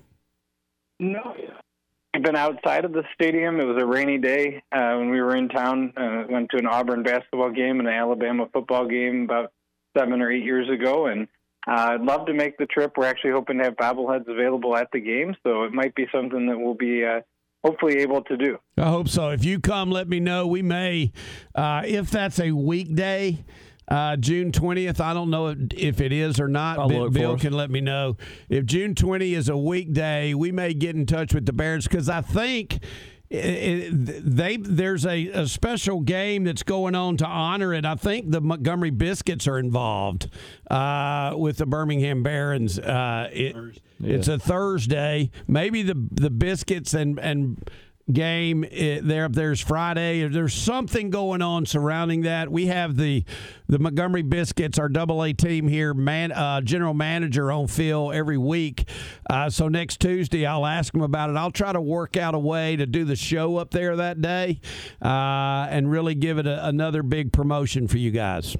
No. 0.99 1.35
We've 2.13 2.21
been 2.21 2.35
outside 2.35 2.83
of 2.83 2.91
the 2.91 3.03
stadium. 3.13 3.59
It 3.59 3.63
was 3.63 3.81
a 3.81 3.85
rainy 3.85 4.17
day 4.17 4.61
uh, 4.71 4.95
when 4.97 5.09
we 5.09 5.21
were 5.21 5.35
in 5.35 5.47
town. 5.47 5.93
Uh, 5.95 6.25
went 6.29 6.49
to 6.51 6.57
an 6.57 6.67
Auburn 6.67 7.03
basketball 7.03 7.51
game 7.51 7.79
and 7.79 7.87
an 7.87 7.93
Alabama 7.93 8.47
football 8.51 8.85
game 8.85 9.23
about 9.23 9.53
seven 9.97 10.21
or 10.21 10.29
eight 10.29 10.43
years 10.43 10.69
ago, 10.69 11.05
and 11.05 11.27
uh, 11.67 11.71
I'd 11.71 12.01
love 12.01 12.25
to 12.25 12.33
make 12.33 12.57
the 12.57 12.65
trip. 12.65 12.93
We're 12.97 13.05
actually 13.05 13.31
hoping 13.31 13.59
to 13.59 13.65
have 13.65 13.75
bobbleheads 13.75 14.27
available 14.27 14.75
at 14.75 14.87
the 14.91 14.99
game, 14.99 15.35
so 15.43 15.63
it 15.63 15.73
might 15.73 15.93
be 15.95 16.07
something 16.11 16.47
that 16.47 16.57
we'll 16.57 16.73
be 16.73 17.05
uh, 17.05 17.21
hopefully 17.63 17.99
able 17.99 18.23
to 18.23 18.37
do. 18.37 18.57
I 18.77 18.89
hope 18.89 19.07
so. 19.07 19.29
If 19.29 19.45
you 19.45 19.59
come, 19.59 19.91
let 19.91 20.09
me 20.09 20.19
know. 20.19 20.47
We 20.47 20.61
may, 20.61 21.11
uh, 21.53 21.83
if 21.85 22.09
that's 22.09 22.39
a 22.39 22.51
weekday. 22.51 23.43
Uh, 23.87 24.15
June 24.15 24.53
20th. 24.53 25.01
I 25.01 25.13
don't 25.13 25.29
know 25.29 25.47
if, 25.47 25.57
if 25.75 25.99
it 25.99 26.13
is 26.13 26.39
or 26.39 26.47
not. 26.47 26.79
I'll 26.79 26.87
Bill, 26.87 27.09
Bill 27.09 27.37
can 27.37 27.51
let 27.51 27.69
me 27.69 27.81
know. 27.81 28.15
If 28.47 28.65
June 28.65 28.95
20 28.95 29.33
is 29.33 29.49
a 29.49 29.57
weekday, 29.57 30.33
we 30.33 30.53
may 30.53 30.73
get 30.73 30.95
in 30.95 31.05
touch 31.05 31.33
with 31.33 31.45
the 31.45 31.51
Bears 31.51 31.89
because 31.89 32.07
I 32.07 32.21
think 32.21 32.79
they 33.31 34.57
there's 34.57 35.05
a, 35.05 35.27
a 35.29 35.47
special 35.47 36.01
game 36.01 36.43
that's 36.43 36.63
going 36.63 36.95
on 36.95 37.15
to 37.17 37.25
honor 37.25 37.73
it. 37.73 37.85
I 37.85 37.95
think 37.95 38.29
the 38.29 38.41
Montgomery 38.41 38.89
Biscuits 38.89 39.47
are 39.47 39.57
involved 39.57 40.29
uh, 40.69 41.33
with 41.37 41.57
the 41.57 41.65
Birmingham 41.65 42.23
Barons. 42.23 42.77
Uh, 42.77 43.29
it, 43.31 43.55
It's 44.03 44.27
a 44.27 44.37
Thursday. 44.37 45.31
Maybe 45.47 45.81
the 45.81 45.95
the 46.11 46.29
Biscuits 46.29 46.93
and 46.93 47.19
and 47.19 47.69
game 48.13 48.65
eh, 48.69 48.99
there 49.01 49.27
there's 49.29 49.61
Friday. 49.61 50.27
There's 50.27 50.53
something 50.53 51.09
going 51.09 51.41
on 51.41 51.65
surrounding 51.65 52.21
that. 52.21 52.51
We 52.51 52.67
have 52.67 52.97
the 52.97 53.23
the 53.67 53.79
Montgomery 53.79 54.21
Biscuits 54.21 54.77
our 54.77 54.89
double 54.89 55.23
A 55.23 55.33
team 55.33 55.67
here 55.67 55.93
man 55.93 56.31
uh, 56.31 56.61
general 56.61 56.93
manager 56.93 57.51
on 57.51 57.67
Phil 57.67 58.11
every 58.11 58.37
week. 58.37 58.87
Uh, 59.29 59.49
so 59.49 59.67
next 59.67 59.99
Tuesday 59.99 60.45
I'll 60.45 60.65
ask 60.65 60.93
him 60.93 61.01
about 61.01 61.29
it. 61.29 61.35
I'll 61.35 61.51
try 61.51 61.71
to 61.73 61.81
work 61.81 62.17
out 62.17 62.35
a 62.35 62.39
way 62.39 62.75
to 62.75 62.85
do 62.85 63.05
the 63.05 63.15
show 63.15 63.57
up 63.57 63.71
there 63.71 63.95
that 63.95 64.21
day 64.21 64.59
uh, 65.01 65.67
and 65.69 65.89
really 65.89 66.15
give 66.15 66.37
it 66.37 66.47
a, 66.47 66.67
another 66.67 67.03
big 67.03 67.31
promotion 67.31 67.87
for 67.87 67.97
you 67.97 68.11
guys 68.11 68.55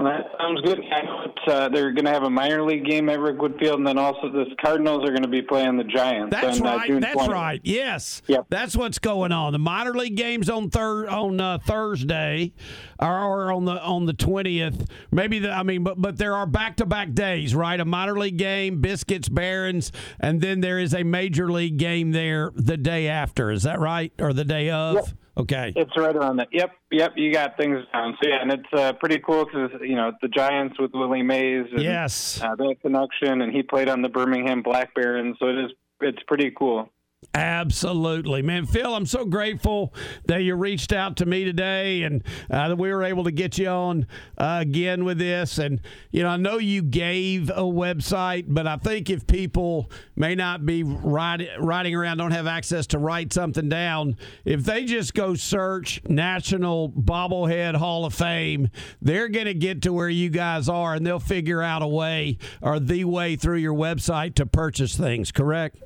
Well, 0.00 0.08
that 0.12 0.26
sounds 0.40 0.60
good. 0.62 0.80
I 0.92 1.02
know 1.02 1.22
it's, 1.26 1.48
uh, 1.52 1.68
they're 1.68 1.92
going 1.92 2.04
to 2.06 2.10
have 2.10 2.24
a 2.24 2.30
minor 2.30 2.64
league 2.64 2.84
game 2.84 3.08
at 3.08 3.20
Rickwood 3.20 3.60
Field, 3.60 3.78
and 3.78 3.86
then 3.86 3.96
also 3.96 4.28
the 4.28 4.46
Cardinals 4.60 5.04
are 5.04 5.10
going 5.10 5.22
to 5.22 5.28
be 5.28 5.40
playing 5.40 5.76
the 5.76 5.84
Giants. 5.84 6.32
That's 6.34 6.60
on, 6.60 6.66
uh, 6.66 6.76
right. 6.78 6.86
June 6.88 7.00
That's 7.00 7.14
20th. 7.14 7.28
right. 7.28 7.60
Yes. 7.62 8.20
Yep. 8.26 8.46
That's 8.48 8.76
what's 8.76 8.98
going 8.98 9.30
on. 9.30 9.52
The 9.52 9.60
minor 9.60 9.94
league 9.94 10.16
games 10.16 10.50
on 10.50 10.68
thir- 10.68 11.08
on 11.08 11.40
uh, 11.40 11.58
Thursday, 11.58 12.52
or, 12.98 13.52
on 13.52 13.66
the 13.66 13.80
on 13.80 14.06
the 14.06 14.14
twentieth. 14.14 14.90
Maybe 15.12 15.38
the 15.38 15.52
I 15.52 15.62
mean, 15.62 15.84
but 15.84 16.00
but 16.02 16.18
there 16.18 16.34
are 16.34 16.46
back 16.46 16.78
to 16.78 16.86
back 16.86 17.12
days, 17.14 17.54
right? 17.54 17.78
A 17.78 17.84
minor 17.84 18.18
league 18.18 18.36
game, 18.36 18.80
Biscuits, 18.80 19.28
Barons, 19.28 19.92
and 20.18 20.40
then 20.40 20.60
there 20.60 20.80
is 20.80 20.92
a 20.92 21.04
major 21.04 21.52
league 21.52 21.76
game 21.76 22.10
there 22.10 22.50
the 22.56 22.76
day 22.76 23.06
after. 23.06 23.52
Is 23.52 23.62
that 23.62 23.78
right, 23.78 24.12
or 24.18 24.32
the 24.32 24.44
day 24.44 24.70
of? 24.70 25.14
Okay. 25.36 25.72
It's 25.74 25.96
right 25.96 26.14
around 26.14 26.36
that. 26.36 26.48
Yep, 26.52 26.70
yep. 26.92 27.12
You 27.16 27.32
got 27.32 27.56
things 27.56 27.78
down. 27.92 28.16
So 28.22 28.28
yeah, 28.28 28.40
and 28.40 28.52
it's 28.52 28.72
uh, 28.72 28.92
pretty 28.94 29.18
cool 29.18 29.44
because 29.44 29.70
you 29.80 29.96
know 29.96 30.12
the 30.22 30.28
Giants 30.28 30.78
with 30.78 30.92
Willie 30.94 31.22
Mays. 31.22 31.66
And, 31.72 31.82
Yes. 31.82 32.40
uh, 32.40 32.54
that 32.54 32.76
connection, 32.82 33.42
and 33.42 33.52
he 33.52 33.62
played 33.62 33.88
on 33.88 34.02
the 34.02 34.08
Birmingham 34.08 34.62
Black 34.62 34.94
Barons. 34.94 35.36
So 35.40 35.48
it 35.48 35.58
is. 35.64 35.70
It's 36.00 36.22
pretty 36.26 36.52
cool. 36.56 36.88
Absolutely, 37.32 38.42
man. 38.42 38.66
Phil, 38.66 38.94
I'm 38.94 39.06
so 39.06 39.24
grateful 39.24 39.92
that 40.26 40.42
you 40.42 40.54
reached 40.54 40.92
out 40.92 41.16
to 41.16 41.26
me 41.26 41.44
today 41.44 42.02
and 42.02 42.22
uh, 42.50 42.68
that 42.68 42.76
we 42.76 42.92
were 42.92 43.02
able 43.02 43.24
to 43.24 43.32
get 43.32 43.58
you 43.58 43.68
on 43.68 44.06
uh, 44.38 44.58
again 44.60 45.04
with 45.04 45.18
this. 45.18 45.58
And, 45.58 45.80
you 46.10 46.22
know, 46.22 46.28
I 46.28 46.36
know 46.36 46.58
you 46.58 46.82
gave 46.82 47.50
a 47.50 47.62
website, 47.62 48.44
but 48.48 48.66
I 48.66 48.76
think 48.76 49.10
if 49.10 49.26
people 49.26 49.90
may 50.14 50.34
not 50.34 50.64
be 50.64 50.84
writing, 50.84 51.48
writing 51.58 51.94
around, 51.94 52.18
don't 52.18 52.30
have 52.30 52.46
access 52.46 52.86
to 52.88 52.98
write 52.98 53.32
something 53.32 53.68
down, 53.68 54.16
if 54.44 54.62
they 54.64 54.84
just 54.84 55.14
go 55.14 55.34
search 55.34 56.00
National 56.08 56.88
Bobblehead 56.90 57.74
Hall 57.74 58.04
of 58.04 58.14
Fame, 58.14 58.68
they're 59.02 59.28
going 59.28 59.46
to 59.46 59.54
get 59.54 59.82
to 59.82 59.92
where 59.92 60.08
you 60.08 60.30
guys 60.30 60.68
are 60.68 60.94
and 60.94 61.04
they'll 61.04 61.18
figure 61.18 61.62
out 61.62 61.82
a 61.82 61.88
way 61.88 62.38
or 62.62 62.78
the 62.78 63.04
way 63.04 63.34
through 63.34 63.58
your 63.58 63.74
website 63.74 64.34
to 64.36 64.46
purchase 64.46 64.96
things, 64.96 65.32
correct? 65.32 65.82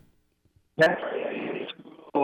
That's 0.77 1.01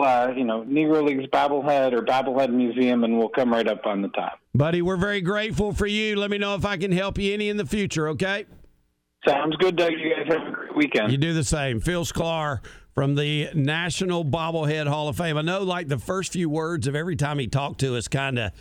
uh, 0.01 0.33
you 0.35 0.43
know 0.43 0.63
Negro 0.63 1.03
Leagues 1.03 1.25
bobblehead 1.31 1.93
or 1.93 2.01
bobblehead 2.01 2.51
museum, 2.51 3.03
and 3.03 3.17
we'll 3.17 3.29
come 3.29 3.51
right 3.51 3.67
up 3.67 3.85
on 3.85 4.01
the 4.01 4.09
top. 4.09 4.39
Buddy, 4.53 4.81
we're 4.81 4.97
very 4.97 5.21
grateful 5.21 5.73
for 5.73 5.85
you. 5.85 6.15
Let 6.15 6.31
me 6.31 6.37
know 6.37 6.55
if 6.55 6.65
I 6.65 6.77
can 6.77 6.91
help 6.91 7.17
you 7.17 7.33
any 7.33 7.49
in 7.49 7.57
the 7.57 7.65
future, 7.65 8.07
okay? 8.09 8.45
Sounds 9.27 9.55
good, 9.57 9.75
Doug. 9.75 9.91
You 9.91 10.15
guys 10.15 10.33
have 10.37 10.47
a 10.47 10.51
great 10.51 10.75
weekend. 10.75 11.11
You 11.11 11.17
do 11.17 11.33
the 11.33 11.43
same. 11.43 11.79
Phil 11.79 12.05
Sklar 12.05 12.59
from 12.93 13.15
the 13.15 13.49
National 13.53 14.23
Bobblehead 14.23 14.87
Hall 14.87 15.09
of 15.09 15.17
Fame. 15.17 15.37
I 15.37 15.41
know, 15.41 15.63
like, 15.63 15.87
the 15.87 15.97
first 15.97 16.31
few 16.31 16.49
words 16.49 16.87
of 16.87 16.95
every 16.95 17.15
time 17.15 17.39
he 17.39 17.47
talked 17.47 17.79
to 17.81 17.97
us 17.97 18.07
kind 18.07 18.39
of 18.39 18.51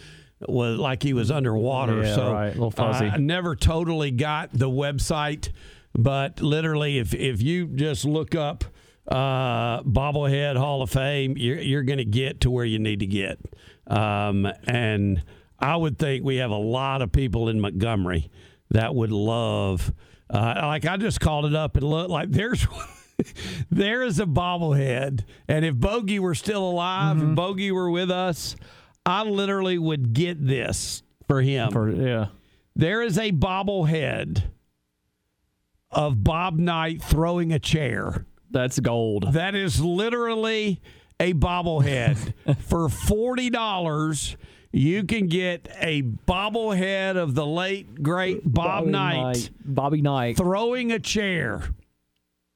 was 0.48 0.78
like 0.78 1.02
he 1.02 1.12
was 1.12 1.30
underwater. 1.30 2.02
Yeah, 2.02 2.14
so 2.14 2.32
right. 2.32 2.46
A 2.46 2.50
little 2.50 2.70
fuzzy. 2.70 3.06
I 3.06 3.18
never 3.18 3.54
totally 3.54 4.10
got 4.10 4.50
the 4.52 4.68
website, 4.68 5.50
but 5.94 6.40
literally, 6.40 6.98
if, 6.98 7.14
if 7.14 7.40
you 7.40 7.68
just 7.68 8.04
look 8.04 8.34
up 8.34 8.64
uh, 9.08 9.82
Bobblehead 9.82 10.56
Hall 10.56 10.82
of 10.82 10.90
Fame, 10.90 11.36
you're, 11.36 11.58
you're 11.60 11.82
going 11.82 11.98
to 11.98 12.04
get 12.04 12.40
to 12.42 12.50
where 12.50 12.64
you 12.64 12.78
need 12.78 13.00
to 13.00 13.06
get. 13.06 13.38
Um, 13.86 14.46
and 14.66 15.22
I 15.58 15.76
would 15.76 15.98
think 15.98 16.24
we 16.24 16.36
have 16.36 16.50
a 16.50 16.56
lot 16.56 17.02
of 17.02 17.12
people 17.12 17.48
in 17.48 17.60
Montgomery 17.60 18.30
that 18.70 18.94
would 18.94 19.12
love. 19.12 19.92
Uh, 20.30 20.54
like 20.62 20.86
I 20.86 20.96
just 20.96 21.20
called 21.20 21.44
it 21.46 21.54
up 21.54 21.76
and 21.76 21.84
looked 21.84 22.10
like 22.10 22.30
there's 22.30 22.66
there 23.70 24.02
is 24.02 24.18
a 24.20 24.24
bobblehead, 24.26 25.24
and 25.46 25.64
if 25.64 25.74
Bogey 25.76 26.18
were 26.18 26.34
still 26.34 26.64
alive, 26.68 27.16
Mm-hmm. 27.18 27.30
if 27.30 27.36
Bogey 27.36 27.70
were 27.72 27.90
with 27.90 28.10
us, 28.10 28.56
I 29.06 29.22
literally 29.24 29.76
would 29.78 30.14
get 30.14 30.44
this 30.44 31.02
for 31.28 31.42
him. 31.42 31.70
For, 31.72 31.90
yeah. 31.90 32.26
There 32.74 33.02
is 33.02 33.18
a 33.18 33.30
bobblehead 33.32 34.44
of 35.90 36.24
Bob 36.24 36.58
Knight 36.58 37.02
throwing 37.02 37.52
a 37.52 37.58
chair. 37.58 38.26
That's 38.54 38.80
gold. 38.80 39.32
That 39.34 39.54
is 39.54 39.80
literally 39.82 40.80
a 41.20 41.34
bobblehead. 41.34 42.32
For 42.60 42.88
forty 42.88 43.50
dollars, 43.50 44.36
you 44.72 45.04
can 45.04 45.26
get 45.26 45.68
a 45.80 46.02
bobblehead 46.02 47.16
of 47.16 47.34
the 47.34 47.44
late 47.46 48.02
great 48.02 48.42
Bob 48.44 48.64
Bobby 48.84 48.90
Knight, 48.90 49.16
Knight. 49.22 49.50
Bobby 49.64 50.00
Knight. 50.02 50.36
throwing 50.36 50.90
a 50.92 50.98
chair 50.98 51.62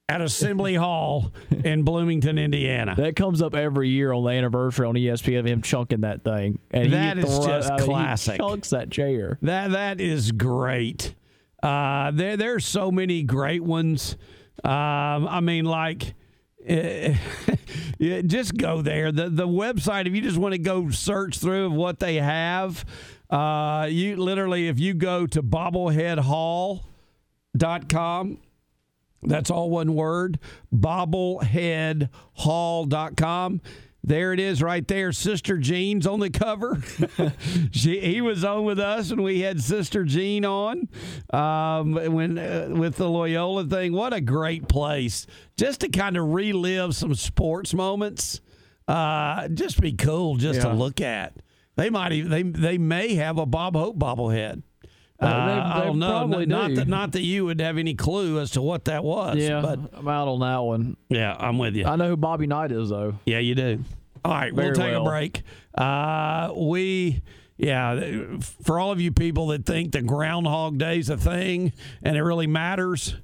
at 0.09 0.21
Assembly 0.23 0.75
Hall 0.77 1.33
in 1.65 1.83
Bloomington, 1.83 2.39
Indiana. 2.39 2.95
That 2.97 3.15
comes 3.15 3.43
up 3.43 3.55
every 3.55 3.89
year 3.91 4.13
on 4.13 4.25
the 4.25 4.31
anniversary 4.31 4.87
on 4.87 4.95
ESPN 4.95 5.41
of 5.41 5.47
him 5.47 5.61
chunking 5.63 6.01
that 6.01 6.25
thing. 6.25 6.59
And 6.71 6.93
That 6.93 7.19
is 7.19 7.25
throw- 7.25 7.47
just 7.47 7.71
I 7.71 7.77
mean, 7.77 7.87
classic. 7.87 8.33
He 8.35 8.39
chunks 8.39 8.71
that 8.71 8.91
chair. 8.91 9.39
That 9.43 9.73
that 9.73 10.01
is 10.01 10.33
great. 10.33 11.15
Uh, 11.63 12.13
there 12.13 12.37
there's 12.37 12.65
so 12.65 12.91
many 12.91 13.23
great 13.25 13.63
ones. 13.65 14.17
Um, 14.65 15.29
I 15.29 15.41
mean, 15.41 15.65
like, 15.65 16.15
yeah, 16.69 17.17
just 18.27 18.57
go 18.57 18.83
there. 18.83 19.13
the 19.13 19.31
The 19.31 19.49
website, 19.49 20.07
if 20.07 20.15
you 20.15 20.21
just 20.21 20.37
want 20.39 20.53
to 20.53 20.59
go 20.59 20.91
search 20.91 21.39
through 21.39 21.67
of 21.67 21.73
what 21.73 21.99
they 21.99 22.17
have, 22.17 22.85
uh, 23.31 23.87
you 23.91 24.17
literally, 24.17 24.69
if 24.69 24.79
you 24.81 24.95
go 24.95 25.27
to 25.27 25.43
bobbleheadhall.com, 25.43 28.39
that's 29.23 29.51
all 29.51 29.71
one 29.71 29.95
word, 29.95 30.39
bobbleheadhall.com. 30.75 33.61
There 34.09 34.33
it 34.33 34.41
is 34.41 34.63
right 34.63 34.89
there. 34.89 35.13
Sister 35.13 35.59
Jean's 35.59 36.07
on 36.07 36.19
the 36.21 36.31
cover. 36.31 36.81
she, 37.73 38.01
he 38.01 38.21
was 38.23 38.43
on 38.43 38.65
with 38.65 38.79
us 38.79 39.11
when 39.11 39.23
we 39.23 39.41
had 39.41 39.61
Sister 39.63 40.03
Jean 40.05 40.47
on 40.47 40.89
um, 41.31 41.93
when 41.93 42.39
uh, 42.39 42.69
with 42.71 42.97
the 42.97 43.09
Loyola 43.09 43.65
thing. 43.67 43.93
What 43.93 44.15
a 44.15 44.23
great 44.23 44.67
place 44.67 45.27
just 45.59 45.81
to 45.83 45.89
kind 45.91 46.17
of 46.17 46.27
relive 46.33 46.95
some 46.97 47.15
sports 47.15 47.75
moments. 47.75 48.41
Uh, 48.89 49.47
just 49.49 49.79
be 49.79 49.93
cool 49.93 50.37
just 50.37 50.63
to 50.63 50.73
look 50.73 51.03
at. 51.03 51.35
They 51.77 51.91
might 51.91 52.13
even, 52.13 52.31
they 52.31 52.43
they 52.45 52.79
may 52.79 53.15
have 53.17 53.37
a 53.37 53.45
Bob 53.45 53.77
Hope 53.77 53.99
bobblehead. 53.99 54.63
Uh, 55.21 55.47
they- 55.47 55.53
I 55.61 55.85
don't 55.85 55.99
know. 55.99 56.09
probably 56.11 56.47
Not 56.47 56.69
do. 56.69 56.77
that, 56.77 56.89
not 56.89 57.13
that 57.13 57.23
you 57.23 57.45
would 57.45 57.61
have 57.61 57.77
any 57.77 57.95
clue 57.95 58.39
as 58.41 58.53
to 58.53 58.63
what 58.63 58.85
that 58.87 59.03
was. 59.05 59.37
Yeah, 59.37 59.61
but 59.61 59.79
I'm 59.93 60.07
out 60.09 60.29
on 60.29 60.41
that 60.41 60.59
one. 60.59 60.97
yeah, 61.11 61.37
I'm 61.39 61.59
with 61.59 61.75
you. 61.75 61.85
I 61.85 61.97
know 61.97 62.09
who 62.09 62.17
Bobby 62.17 62.47
Knight 62.47 62.73
is 62.73 62.89
though. 62.89 63.17
Yeah, 63.27 63.41
you 63.41 63.55
do. 63.55 63.85
All 64.25 64.33
right, 64.33 64.55
we'll 64.55 64.73
take 64.75 64.95
a 64.95 65.03
break. 65.05 65.43
Uh, 65.75 66.53
we, 66.57 67.23
yeah, 67.57 68.39
for 68.41 68.79
all 68.79 68.91
of 68.93 69.01
you 69.01 69.13
people 69.13 69.49
that 69.49 69.65
think 69.67 69.93
the 69.93 70.03
Groundhog 70.03 70.79
Day's 70.79 71.09
a 71.11 71.17
thing 71.17 71.73
and 72.03 72.17
it 72.17 72.23
really 72.23 72.47
matters, 72.47 73.15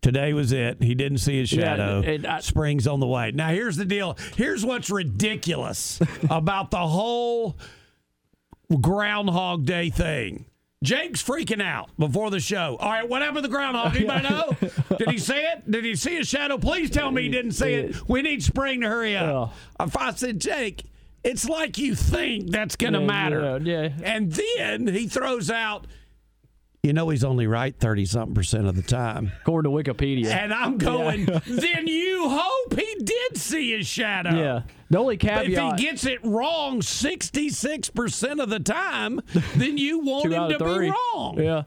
today 0.00 0.32
was 0.32 0.52
it. 0.52 0.82
He 0.82 0.94
didn't 0.94 1.18
see 1.18 1.38
his 1.38 1.52
Yeah, 1.52 1.62
shadow. 1.76 2.02
and 2.04 2.26
I- 2.26 2.40
Spring's 2.40 2.86
on 2.86 3.00
the 3.00 3.06
way. 3.06 3.30
Now, 3.32 3.48
here's 3.50 3.76
the 3.76 3.84
deal. 3.84 4.16
Here's 4.36 4.64
what's 4.64 4.90
ridiculous 4.90 6.00
about 6.30 6.70
the 6.70 6.86
whole 6.86 7.56
Groundhog 8.80 9.64
Day 9.66 9.90
thing. 9.90 10.46
Jake's 10.82 11.22
freaking 11.22 11.60
out 11.62 11.90
before 11.98 12.30
the 12.30 12.38
show. 12.40 12.76
All 12.78 12.88
right, 12.90 13.08
what 13.08 13.20
happened 13.20 13.38
to 13.38 13.42
the 13.42 13.48
groundhog? 13.48 13.96
Anybody 13.96 14.28
know? 14.28 14.56
Did 14.96 15.10
he 15.10 15.18
see 15.18 15.34
it? 15.34 15.68
Did 15.70 15.84
he 15.84 15.96
see 15.96 16.18
a 16.18 16.24
shadow? 16.24 16.56
Please 16.58 16.90
tell 16.90 17.10
me 17.10 17.22
he 17.22 17.28
didn't 17.28 17.52
see 17.52 17.74
it. 17.74 18.08
We 18.08 18.22
need 18.22 18.42
Spring 18.44 18.82
to 18.82 18.88
hurry 18.88 19.16
up. 19.16 19.54
If 19.80 19.96
I 19.96 20.12
said, 20.12 20.40
Jake, 20.40 20.84
it's 21.24 21.48
like 21.48 21.78
you 21.78 21.96
think 21.96 22.50
that's 22.50 22.76
going 22.76 22.92
to 22.92 23.00
Yeah, 23.00 23.06
matter. 23.06 23.60
yeah, 23.62 23.82
yeah. 23.82 23.88
And 24.04 24.30
then 24.32 24.86
he 24.86 25.08
throws 25.08 25.50
out, 25.50 25.86
you 26.82 26.92
know, 26.92 27.08
he's 27.08 27.24
only 27.24 27.46
right 27.46 27.76
30 27.78 28.04
something 28.06 28.34
percent 28.34 28.66
of 28.66 28.76
the 28.76 28.82
time. 28.82 29.32
According 29.42 29.70
to 29.72 29.76
Wikipedia. 29.92 30.26
And 30.28 30.52
I'm 30.54 30.78
going, 30.78 31.26
Yeah. 31.26 31.40
then 31.46 31.86
you 31.86 32.28
hope 32.28 32.78
he 32.78 32.94
did 33.04 33.36
see 33.36 33.76
his 33.76 33.86
shadow. 33.86 34.30
Yeah. 34.34 34.62
The 34.90 34.98
only 34.98 35.16
But 35.16 35.46
if 35.46 35.58
he 35.58 35.84
gets 35.84 36.06
it 36.06 36.24
wrong 36.24 36.80
66% 36.80 38.42
of 38.42 38.48
the 38.48 38.60
time, 38.60 39.20
then 39.56 39.76
you 39.78 39.98
want 40.00 40.32
him 40.32 40.48
to 40.50 40.58
three. 40.58 40.86
be 40.86 40.94
wrong. 41.14 41.38
Yeah. 41.38 41.62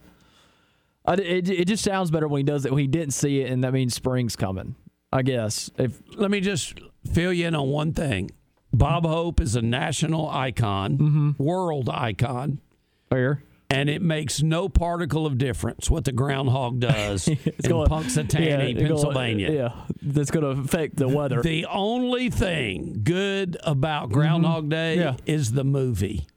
I, 1.05 1.13
it, 1.15 1.49
it 1.49 1.65
just 1.65 1.83
sounds 1.83 2.11
better 2.11 2.27
when 2.27 2.39
he 2.39 2.43
does 2.43 2.65
it 2.65 2.71
when 2.71 2.79
he 2.79 2.87
didn't 2.87 3.13
see 3.13 3.41
it, 3.41 3.51
and 3.51 3.63
that 3.63 3.73
means 3.73 3.93
spring's 3.95 4.35
coming. 4.35 4.75
I 5.11 5.23
guess 5.23 5.69
if 5.77 5.99
Let 6.15 6.31
me 6.31 6.39
just 6.41 6.79
fill 7.11 7.33
you 7.33 7.47
in 7.47 7.55
on 7.55 7.67
one 7.69 7.93
thing. 7.93 8.31
Bob 8.73 9.05
Hope 9.05 9.41
is 9.41 9.55
a 9.57 9.61
national 9.61 10.29
icon, 10.29 10.97
Mm-hmm. 10.97 11.43
world 11.43 11.89
icon, 11.89 12.61
fair. 13.09 13.43
And 13.71 13.89
it 13.89 14.01
makes 14.01 14.41
no 14.43 14.67
particle 14.69 15.25
of 15.25 15.37
difference 15.37 15.89
what 15.89 16.03
the 16.05 16.11
groundhog 16.11 16.79
does 16.79 17.27
in 17.27 17.37
Punxsutawney, 17.37 18.75
yeah, 18.79 18.87
Pennsylvania. 18.87 19.51
yeah, 19.51 19.73
that's 20.01 20.29
going 20.31 20.43
to 20.43 20.61
affect 20.61 20.97
the 20.97 21.07
weather. 21.07 21.41
The 21.41 21.65
only 21.67 22.29
thing 22.29 23.01
good 23.03 23.57
about 23.63 24.09
Groundhog 24.11 24.69
Day 24.69 24.97
Mm-hmm. 24.97 25.17
Yeah. 25.27 25.33
is 25.35 25.53
the 25.53 25.63
movie. 25.63 26.27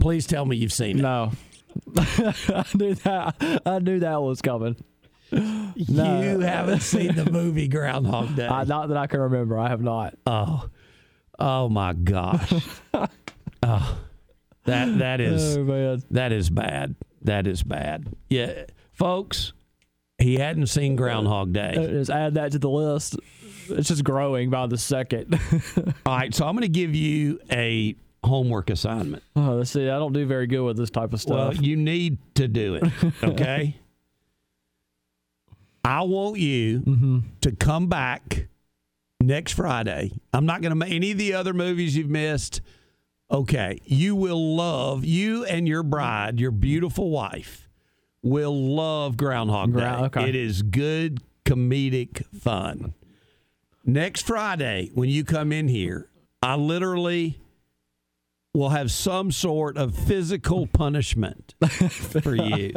Please 0.00 0.26
tell 0.26 0.44
me 0.46 0.56
you've 0.56 0.72
seen 0.72 0.98
it. 0.98 1.02
No. 1.02 1.32
I 1.96 2.64
knew 2.74 2.94
that. 2.94 3.60
I 3.66 3.78
knew 3.78 4.00
that 4.00 4.20
was 4.22 4.40
coming. 4.42 4.76
No. 5.30 5.72
You 6.22 6.40
haven't 6.40 6.80
seen 6.80 7.14
the 7.14 7.30
movie 7.30 7.68
Groundhog 7.68 8.36
Day. 8.36 8.46
I, 8.46 8.64
not 8.64 8.88
that 8.88 8.96
I 8.96 9.06
can 9.06 9.20
remember. 9.20 9.58
I 9.58 9.68
have 9.68 9.80
not. 9.82 10.14
Oh, 10.26 10.68
oh 11.38 11.68
my 11.70 11.94
gosh. 11.94 12.52
oh, 13.62 13.98
that 14.64 14.98
that 14.98 15.20
is 15.22 15.56
oh, 15.56 15.96
that 16.10 16.32
is 16.32 16.50
bad. 16.50 16.94
That 17.22 17.46
is 17.46 17.62
bad. 17.62 18.08
Yeah, 18.28 18.64
folks, 18.92 19.52
he 20.18 20.34
hadn't 20.36 20.66
seen 20.66 20.96
Groundhog 20.96 21.52
Day. 21.52 21.72
Just 21.76 22.10
add 22.10 22.34
that 22.34 22.52
to 22.52 22.58
the 22.58 22.70
list. 22.70 23.16
It's 23.68 23.88
just 23.88 24.02
growing 24.04 24.50
by 24.50 24.66
the 24.66 24.76
second. 24.78 25.38
All 26.06 26.16
right, 26.16 26.34
so 26.34 26.46
I'm 26.46 26.54
going 26.54 26.62
to 26.62 26.68
give 26.68 26.94
you 26.96 27.38
a 27.50 27.94
homework 28.24 28.70
assignment. 28.70 29.22
oh, 29.36 29.54
let's 29.54 29.70
see. 29.70 29.88
I 29.88 29.98
don't 29.98 30.12
do 30.12 30.26
very 30.26 30.46
good 30.48 30.62
with 30.62 30.76
this 30.76 30.90
type 30.90 31.12
of 31.12 31.20
stuff. 31.20 31.54
Well, 31.54 31.64
you 31.64 31.76
need 31.76 32.18
to 32.36 32.48
do 32.48 32.74
it. 32.76 32.84
Okay. 33.22 33.76
I 35.84 36.02
want 36.02 36.38
you 36.38 36.80
Mm-hmm. 36.80 37.18
to 37.42 37.52
come 37.52 37.88
back 37.88 38.46
next 39.20 39.52
Friday. 39.52 40.12
I'm 40.32 40.46
not 40.46 40.60
going 40.62 40.70
to 40.70 40.76
make 40.76 40.92
any 40.92 41.12
of 41.12 41.18
the 41.18 41.34
other 41.34 41.52
movies 41.52 41.96
you've 41.96 42.10
missed. 42.10 42.60
Okay. 43.32 43.80
You 43.84 44.14
will 44.14 44.54
love, 44.56 45.04
you 45.04 45.44
and 45.44 45.66
your 45.66 45.82
bride, 45.82 46.38
your 46.38 46.50
beautiful 46.50 47.10
wife, 47.10 47.68
will 48.22 48.54
love 48.74 49.16
Groundhog 49.16 49.68
Day. 49.72 49.80
Ground- 49.80 50.04
okay. 50.06 50.28
It 50.28 50.34
is 50.36 50.62
good 50.62 51.22
comedic 51.44 52.24
fun. 52.36 52.94
Next 53.84 54.26
Friday, 54.26 54.90
when 54.94 55.08
you 55.08 55.24
come 55.24 55.50
in 55.50 55.66
here, 55.68 56.08
I 56.42 56.56
literally 56.56 57.38
will 58.54 58.68
have 58.68 58.90
some 58.92 59.32
sort 59.32 59.76
of 59.78 59.96
physical 59.96 60.66
punishment 60.66 61.54
for 61.68 62.34
you 62.34 62.74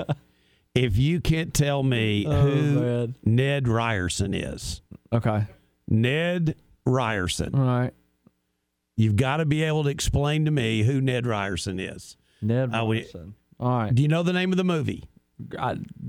if 0.73 0.97
you 0.97 1.19
can't 1.19 1.53
tell 1.53 1.83
me 1.83 2.25
Oh, 2.25 2.41
who 2.41 2.79
man. 2.79 3.15
Ned 3.25 3.67
Ryerson 3.67 4.33
is. 4.33 4.81
okay. 5.13 5.45
Ned 5.87 6.55
Ryerson. 6.85 7.53
All 7.53 7.61
right. 7.65 7.93
You've 8.97 9.15
got 9.15 9.37
to 9.37 9.45
be 9.45 9.63
able 9.63 9.83
to 9.83 9.89
explain 9.89 10.45
to 10.45 10.51
me 10.51 10.83
who 10.83 11.01
Ned 11.01 11.25
Ryerson 11.27 11.79
is. 11.79 12.15
Ned 12.41 12.73
I 12.73 12.81
Ryerson. 12.85 13.35
All 13.59 13.69
right. 13.69 13.93
Do 13.95 14.01
you 14.01 14.07
know 14.07 14.23
the 14.23 14.33
name 14.33 14.51
of 14.51 14.57
the 14.57 14.63
movie? 14.63 15.03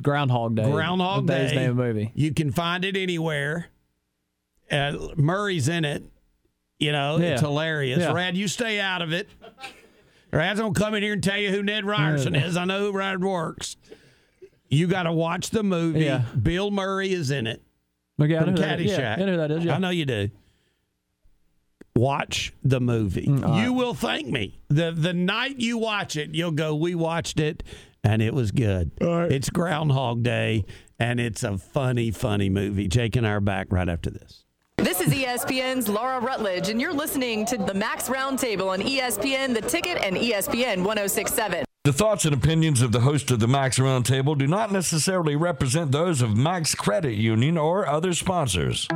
Groundhog 0.03 0.55
Day. 0.57 0.71
Groundhog 0.71 1.27
Day's 1.27 1.51
Day. 1.51 1.57
name 1.57 1.71
of 1.71 1.77
the 1.77 1.83
movie. 1.83 2.13
You 2.15 2.33
can 2.33 2.53
find 2.53 2.85
it 2.85 2.97
anywhere. 2.97 3.67
Uh, 4.71 4.93
Murray's 5.17 5.69
in 5.69 5.85
it. 5.85 6.05
You 6.79 6.93
know, 6.93 7.17
Yeah. 7.19 7.27
it's 7.33 7.41
hilarious. 7.41 8.01
Yeah. 8.01 8.13
Rad, 8.13 8.37
you 8.37 8.49
stay 8.49 8.79
out 8.81 9.03
of 9.03 9.13
it. 9.13 9.29
Rad's 10.33 10.61
gonna 10.61 10.75
come 10.75 10.95
in 10.95 11.03
here 11.03 11.13
and 11.15 11.23
tell 11.23 11.39
you 11.39 11.51
who 11.51 11.63
Ned 11.63 11.85
Ryerson 11.85 12.35
Yeah. 12.35 12.47
is. 12.47 12.57
I 12.57 12.65
know 12.67 12.81
who 12.81 12.93
Rad 12.97 13.23
works. 13.23 13.77
You 14.69 14.87
got 14.89 15.05
to 15.05 15.13
watch 15.13 15.51
the 15.51 15.63
movie. 15.63 16.01
Yeah. 16.01 16.25
Bill 16.41 16.71
Murray 16.71 17.13
is 17.13 17.31
in 17.31 17.47
it. 17.47 17.63
Okay, 18.21 18.37
I 18.37 18.41
from 18.41 18.55
know 18.55 18.61
who 18.63 18.67
that 18.69 18.81
is. 18.81 18.93
Caddyshack. 18.93 19.19
I 19.19 19.21
know 19.25 19.27
who 19.33 19.37
that 19.37 19.51
is. 19.53 19.67
I 19.69 19.79
know 19.79 19.91
you 19.91 20.05
do. 20.05 20.29
Watch 21.97 22.53
the 22.63 22.79
movie. 22.79 23.27
Mm, 23.27 23.63
you 23.63 23.73
will 23.73 23.95
thank 23.95 24.29
me. 24.29 24.61
The 24.69 24.93
the 24.93 25.15
night 25.15 25.59
you 25.59 25.79
watch 25.79 26.17
it, 26.17 26.35
you'll 26.35 26.51
go, 26.51 26.75
We 26.75 26.95
watched 26.95 27.41
it 27.41 27.63
and 28.05 28.21
it 28.21 28.35
was 28.35 28.51
good. 28.51 28.91
It's 29.01 29.49
Groundhog 29.49 30.23
Day 30.23 30.67
and 30.99 31.19
it's 31.19 31.43
a 31.43 31.57
funny, 31.57 32.11
funny 32.11 32.51
movie. 32.51 32.87
Jake 32.87 33.17
and 33.17 33.27
I 33.27 33.31
are 33.31 33.41
back 33.41 33.69
right 33.71 33.89
after 33.89 34.11
this. 34.11 34.45
This 34.77 35.01
is 35.01 35.09
ESPN's 35.09 35.89
Laura 35.89 36.21
Rutledge, 36.21 36.69
and 36.69 36.81
you're 36.81 36.93
listening 36.93 37.47
to 37.47 37.57
the 37.57 37.73
Max 37.73 38.09
Roundtable 38.09 38.69
on 38.69 38.81
ESPN, 38.81 39.55
The 39.55 39.63
Ticket, 39.63 39.97
and 40.03 40.17
ESPN 40.17 40.85
1067. 40.85 41.65
The 41.85 41.93
thoughts 41.93 42.27
and 42.27 42.35
opinions 42.35 42.83
of 42.83 42.93
the 42.93 43.01
host 43.01 43.31
of 43.31 43.41
the 43.41 43.49
Max 43.49 43.79
Roundtable 43.79 44.37
do 44.37 44.47
not 44.47 44.71
necessarily 44.71 45.35
represent 45.35 45.93
those 45.93 46.21
of 46.21 46.37
Max 46.37 46.75
Credit 46.75 47.15
Union 47.15 47.57
or 47.57 47.89
other 47.89 48.13
sponsors. 48.13 48.87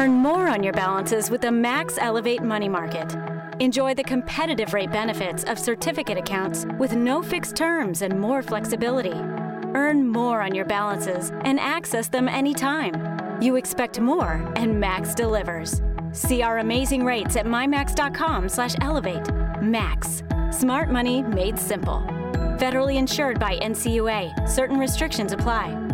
Earn 0.00 0.14
more 0.14 0.48
on 0.48 0.62
your 0.62 0.72
balances 0.72 1.30
with 1.30 1.42
the 1.42 1.52
Max 1.52 1.98
Elevate 1.98 2.42
Money 2.42 2.70
Market. 2.70 3.14
Enjoy 3.60 3.92
the 3.92 4.02
competitive 4.02 4.72
rate 4.72 4.90
benefits 4.90 5.44
of 5.44 5.58
certificate 5.58 6.16
accounts 6.16 6.64
with 6.78 6.94
no 6.94 7.22
fixed 7.22 7.54
terms 7.54 8.00
and 8.00 8.18
more 8.18 8.40
flexibility. 8.40 9.12
Earn 9.74 10.08
more 10.08 10.40
on 10.40 10.54
your 10.54 10.64
balances 10.64 11.32
and 11.44 11.60
access 11.60 12.08
them 12.08 12.30
anytime. 12.30 13.42
You 13.42 13.56
expect 13.56 14.00
more, 14.00 14.50
and 14.56 14.80
Max 14.80 15.14
delivers. 15.14 15.82
See 16.12 16.40
our 16.40 16.60
amazing 16.60 17.04
rates 17.04 17.36
at 17.36 17.44
mymax.com/elevate. 17.44 19.62
Max, 19.62 20.22
smart 20.50 20.90
money 20.90 21.22
made 21.22 21.58
simple. 21.58 22.02
Federally 22.56 22.96
insured 22.96 23.38
by 23.38 23.58
NCUA. 23.58 24.48
Certain 24.48 24.78
restrictions 24.78 25.34
apply. 25.34 25.89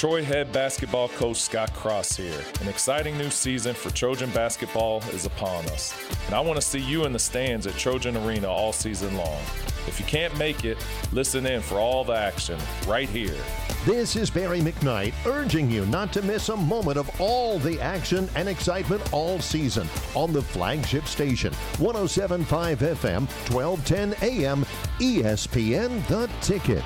Troy 0.00 0.24
head 0.24 0.50
basketball 0.50 1.10
coach 1.10 1.36
Scott 1.36 1.74
Cross 1.74 2.16
here. 2.16 2.42
An 2.62 2.68
exciting 2.68 3.18
new 3.18 3.28
season 3.28 3.74
for 3.74 3.90
Trojan 3.90 4.30
basketball 4.30 5.02
is 5.12 5.26
upon 5.26 5.66
us, 5.66 5.94
and 6.24 6.34
I 6.34 6.40
want 6.40 6.56
to 6.56 6.66
see 6.66 6.78
you 6.78 7.04
in 7.04 7.12
the 7.12 7.18
stands 7.18 7.66
at 7.66 7.74
Trojan 7.74 8.16
Arena 8.16 8.48
all 8.48 8.72
season 8.72 9.14
long. 9.14 9.42
If 9.86 10.00
you 10.00 10.06
can't 10.06 10.34
make 10.38 10.64
it, 10.64 10.78
listen 11.12 11.44
in 11.44 11.60
for 11.60 11.74
all 11.74 12.02
the 12.02 12.14
action 12.14 12.58
right 12.86 13.10
here. 13.10 13.36
This 13.84 14.16
is 14.16 14.30
Barry 14.30 14.60
McKnight 14.60 15.12
urging 15.26 15.70
you 15.70 15.84
not 15.84 16.14
to 16.14 16.22
miss 16.22 16.48
a 16.48 16.56
moment 16.56 16.96
of 16.96 17.20
all 17.20 17.58
the 17.58 17.78
action 17.78 18.26
and 18.36 18.48
excitement 18.48 19.02
all 19.12 19.38
season 19.38 19.86
on 20.14 20.32
the 20.32 20.40
flagship 20.40 21.04
station 21.04 21.52
1075 21.76 22.78
FM, 22.78 23.28
1210 23.52 24.14
AM, 24.22 24.64
ESPN 24.98 26.06
The 26.06 26.30
Ticket. 26.40 26.84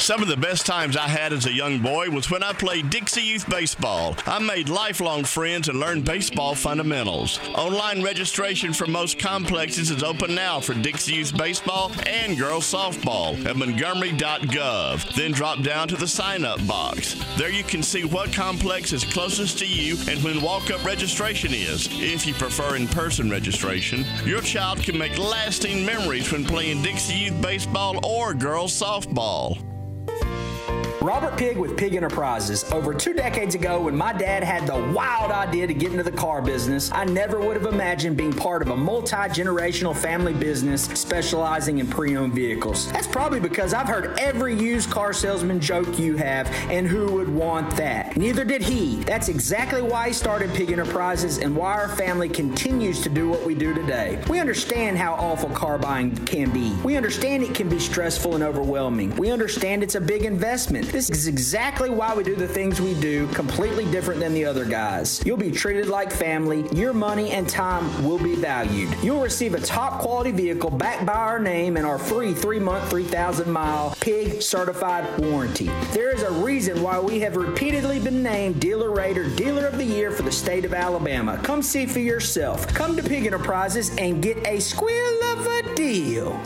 Some 0.00 0.22
of 0.22 0.28
the 0.28 0.36
best 0.36 0.64
times 0.64 0.96
I 0.96 1.06
had 1.06 1.34
as 1.34 1.44
a 1.44 1.52
young 1.52 1.78
boy 1.78 2.08
was 2.08 2.30
when 2.30 2.42
I 2.42 2.54
played 2.54 2.88
Dixie 2.88 3.20
Youth 3.20 3.48
Baseball. 3.50 4.16
I 4.26 4.38
made 4.38 4.70
lifelong 4.70 5.24
friends 5.24 5.68
and 5.68 5.78
learned 5.78 6.06
baseball 6.06 6.54
fundamentals. 6.54 7.38
Online 7.54 8.02
registration 8.02 8.72
for 8.72 8.86
most 8.86 9.18
complexes 9.18 9.90
is 9.90 10.02
open 10.02 10.34
now 10.34 10.58
for 10.58 10.72
Dixie 10.72 11.12
Youth 11.12 11.36
Baseball 11.36 11.92
and 12.06 12.38
girls 12.38 12.72
softball 12.72 13.44
at 13.44 13.56
montgomery.gov. 13.56 15.14
Then 15.14 15.32
drop 15.32 15.62
down 15.62 15.86
to 15.88 15.96
the 15.96 16.08
sign 16.08 16.46
up 16.46 16.66
box. 16.66 17.22
There 17.36 17.52
you 17.52 17.62
can 17.62 17.82
see 17.82 18.04
what 18.04 18.32
complex 18.32 18.94
is 18.94 19.04
closest 19.04 19.58
to 19.58 19.66
you 19.66 19.98
and 20.08 20.24
when 20.24 20.40
walk 20.40 20.70
up 20.70 20.82
registration 20.82 21.52
is. 21.52 21.88
If 21.92 22.26
you 22.26 22.32
prefer 22.32 22.76
in 22.76 22.88
person 22.88 23.30
registration, 23.30 24.06
your 24.24 24.40
child 24.40 24.78
can 24.78 24.96
make 24.96 25.18
lasting 25.18 25.84
memories 25.84 26.32
when 26.32 26.46
playing 26.46 26.82
Dixie 26.82 27.14
Youth 27.14 27.42
Baseball 27.42 28.00
or 28.04 28.32
girls 28.32 28.72
softball. 28.72 29.69
Robert 31.10 31.36
Pig 31.36 31.58
with 31.58 31.76
Pig 31.76 31.96
Enterprises. 31.96 32.70
Over 32.70 32.94
two 32.94 33.12
decades 33.12 33.56
ago, 33.56 33.80
when 33.80 33.96
my 33.96 34.12
dad 34.12 34.44
had 34.44 34.64
the 34.64 34.92
wild 34.94 35.32
idea 35.32 35.66
to 35.66 35.74
get 35.74 35.90
into 35.90 36.04
the 36.04 36.12
car 36.12 36.40
business, 36.40 36.88
I 36.92 37.04
never 37.04 37.40
would 37.40 37.56
have 37.56 37.66
imagined 37.66 38.16
being 38.16 38.32
part 38.32 38.62
of 38.62 38.68
a 38.68 38.76
multi 38.76 39.16
generational 39.16 39.94
family 39.94 40.32
business 40.32 40.84
specializing 40.84 41.80
in 41.80 41.88
pre 41.88 42.16
owned 42.16 42.32
vehicles. 42.32 42.92
That's 42.92 43.08
probably 43.08 43.40
because 43.40 43.74
I've 43.74 43.88
heard 43.88 44.20
every 44.20 44.54
used 44.54 44.88
car 44.88 45.12
salesman 45.12 45.58
joke 45.58 45.98
you 45.98 46.16
have, 46.16 46.46
and 46.70 46.86
who 46.86 47.10
would 47.14 47.28
want 47.28 47.76
that? 47.76 48.16
Neither 48.16 48.44
did 48.44 48.62
he. 48.62 49.02
That's 49.02 49.28
exactly 49.28 49.82
why 49.82 50.06
he 50.06 50.12
started 50.12 50.54
Pig 50.54 50.70
Enterprises 50.70 51.38
and 51.38 51.56
why 51.56 51.72
our 51.72 51.88
family 51.88 52.28
continues 52.28 53.00
to 53.00 53.08
do 53.08 53.28
what 53.28 53.44
we 53.44 53.56
do 53.56 53.74
today. 53.74 54.22
We 54.28 54.38
understand 54.38 54.96
how 54.96 55.14
awful 55.14 55.50
car 55.50 55.76
buying 55.76 56.14
can 56.24 56.52
be. 56.52 56.72
We 56.84 56.96
understand 56.96 57.42
it 57.42 57.52
can 57.52 57.68
be 57.68 57.80
stressful 57.80 58.36
and 58.36 58.44
overwhelming. 58.44 59.16
We 59.16 59.32
understand 59.32 59.82
it's 59.82 59.96
a 59.96 60.00
big 60.00 60.22
investment. 60.24 60.99
This 61.00 61.08
is 61.08 61.28
exactly 61.28 61.88
why 61.88 62.14
we 62.14 62.22
do 62.22 62.36
the 62.36 62.46
things 62.46 62.78
we 62.78 62.92
do, 62.92 63.26
completely 63.28 63.90
different 63.90 64.20
than 64.20 64.34
the 64.34 64.44
other 64.44 64.66
guys. 64.66 65.22
You'll 65.24 65.38
be 65.38 65.50
treated 65.50 65.86
like 65.86 66.12
family. 66.12 66.68
Your 66.72 66.92
money 66.92 67.30
and 67.30 67.48
time 67.48 68.04
will 68.04 68.18
be 68.18 68.34
valued. 68.34 68.94
You'll 69.02 69.22
receive 69.22 69.54
a 69.54 69.60
top 69.60 70.02
quality 70.02 70.30
vehicle 70.30 70.68
backed 70.68 71.06
by 71.06 71.14
our 71.14 71.38
name 71.38 71.78
and 71.78 71.86
our 71.86 71.98
free 71.98 72.34
three 72.34 72.58
month, 72.58 72.90
3,000 72.90 73.50
mile 73.50 73.96
PIG 74.00 74.42
certified 74.42 75.18
warranty. 75.18 75.70
There 75.94 76.14
is 76.14 76.22
a 76.22 76.32
reason 76.32 76.82
why 76.82 77.00
we 77.00 77.18
have 77.20 77.34
repeatedly 77.34 77.98
been 77.98 78.22
named 78.22 78.56
DealerRater 78.56 79.34
Dealer 79.38 79.68
of 79.68 79.78
the 79.78 79.84
Year 79.86 80.10
for 80.10 80.22
the 80.22 80.30
state 80.30 80.66
of 80.66 80.74
Alabama. 80.74 81.40
Come 81.42 81.62
see 81.62 81.86
for 81.86 82.00
yourself. 82.00 82.66
Come 82.74 82.94
to 82.98 83.02
Pig 83.02 83.24
Enterprises 83.24 83.90
and 83.96 84.22
get 84.22 84.46
a 84.46 84.60
squeal 84.60 85.22
of 85.32 85.46
a 85.46 85.74
deal. 85.74 86.38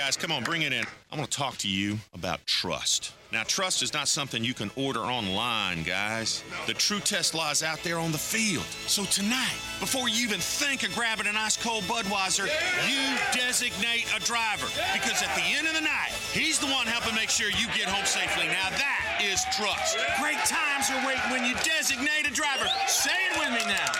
Guys, 0.00 0.16
come 0.16 0.32
on, 0.32 0.42
bring 0.42 0.62
it 0.62 0.72
in. 0.72 0.82
I 1.12 1.16
want 1.18 1.30
to 1.30 1.36
talk 1.36 1.58
to 1.58 1.68
you 1.68 1.98
about 2.14 2.44
trust. 2.46 3.12
Now, 3.34 3.42
trust 3.42 3.82
is 3.82 3.92
not 3.92 4.08
something 4.08 4.42
you 4.42 4.54
can 4.54 4.70
order 4.74 5.00
online, 5.00 5.82
guys. 5.82 6.42
The 6.66 6.72
true 6.72 7.00
test 7.00 7.34
lies 7.34 7.62
out 7.62 7.82
there 7.82 7.98
on 7.98 8.10
the 8.10 8.16
field. 8.16 8.64
So 8.86 9.04
tonight, 9.04 9.60
before 9.78 10.08
you 10.08 10.24
even 10.24 10.40
think 10.40 10.84
of 10.84 10.94
grabbing 10.94 11.26
an 11.26 11.36
ice 11.36 11.58
cold 11.62 11.84
Budweiser, 11.84 12.48
you 12.88 13.18
designate 13.38 14.06
a 14.16 14.20
driver. 14.24 14.68
Because 14.94 15.22
at 15.22 15.36
the 15.36 15.44
end 15.44 15.68
of 15.68 15.74
the 15.74 15.82
night, 15.82 16.16
he's 16.32 16.58
the 16.58 16.66
one 16.68 16.86
helping 16.86 17.14
make 17.14 17.28
sure 17.28 17.50
you 17.50 17.66
get 17.76 17.84
home 17.84 18.06
safely. 18.06 18.46
Now 18.46 18.70
that 18.70 19.20
is 19.22 19.44
trust. 19.54 19.98
Great 20.18 20.40
times 20.48 20.88
are 20.88 21.06
waiting 21.06 21.28
when 21.30 21.44
you 21.44 21.54
designate 21.60 22.26
a 22.26 22.32
driver. 22.32 22.72
Say 22.88 23.12
it 23.30 23.38
with 23.38 23.52
me 23.52 23.68
now. 23.68 23.92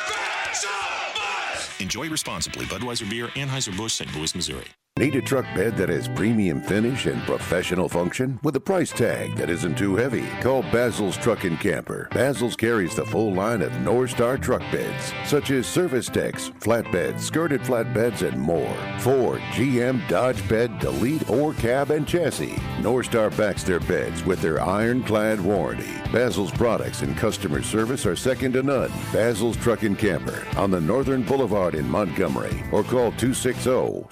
Enjoy 1.79 2.09
responsibly. 2.09 2.65
Budweiser 2.65 3.09
Beer, 3.09 3.29
Anheuser-Busch, 3.37 3.93
St. 3.93 4.17
Louis, 4.17 4.35
Missouri. 4.35 4.65
Need 5.01 5.17
a 5.17 5.23
truck 5.23 5.47
bed 5.55 5.79
that 5.79 5.89
has 5.89 6.09
premium 6.09 6.61
finish 6.61 7.07
and 7.07 7.23
professional 7.23 7.89
function 7.89 8.39
with 8.43 8.55
a 8.57 8.61
price 8.61 8.91
tag 8.91 9.35
that 9.37 9.49
isn't 9.49 9.79
too 9.79 9.97
heavy? 9.97 10.27
Call 10.43 10.61
Basil's 10.65 11.17
Truck 11.17 11.45
and 11.45 11.59
Camper. 11.59 12.07
Basil's 12.13 12.55
carries 12.55 12.95
the 12.95 13.07
full 13.07 13.33
line 13.33 13.63
of 13.63 13.73
North 13.81 14.11
Star 14.11 14.37
truck 14.37 14.61
beds, 14.71 15.15
such 15.25 15.53
as 15.53 15.67
service 15.67 16.09
decks, 16.09 16.51
flatbeds, 16.61 17.21
skirted 17.21 17.63
flatbeds, 17.63 18.29
and 18.29 18.39
more. 18.39 18.77
Ford, 18.99 19.41
GM, 19.53 20.07
Dodge 20.07 20.47
bed, 20.51 20.79
delete, 20.81 21.31
or 21.31 21.55
cab 21.55 21.91
and 21.93 22.07
chassis. 22.07 22.61
North 22.83 23.07
Star 23.07 23.31
backs 23.31 23.63
their 23.63 23.81
beds 23.81 24.23
with 24.27 24.43
their 24.43 24.61
ironclad 24.61 25.41
warranty. 25.41 25.95
Basil's 26.13 26.53
products 26.53 27.01
and 27.01 27.17
customer 27.17 27.63
service 27.63 28.05
are 28.05 28.17
second 28.17 28.53
to 28.53 28.63
none. 28.63 28.93
Basil's 29.15 29.57
Truck 29.57 29.83
and 29.83 29.99
Camper 29.99 30.47
on 30.59 30.71
the 30.71 30.81
Northern 30.81 31.23
Boulevard 31.23 31.75
in 31.75 31.89
Montgomery 31.89 32.63
or 32.71 32.83
call 32.83 33.13
260 33.13 34.05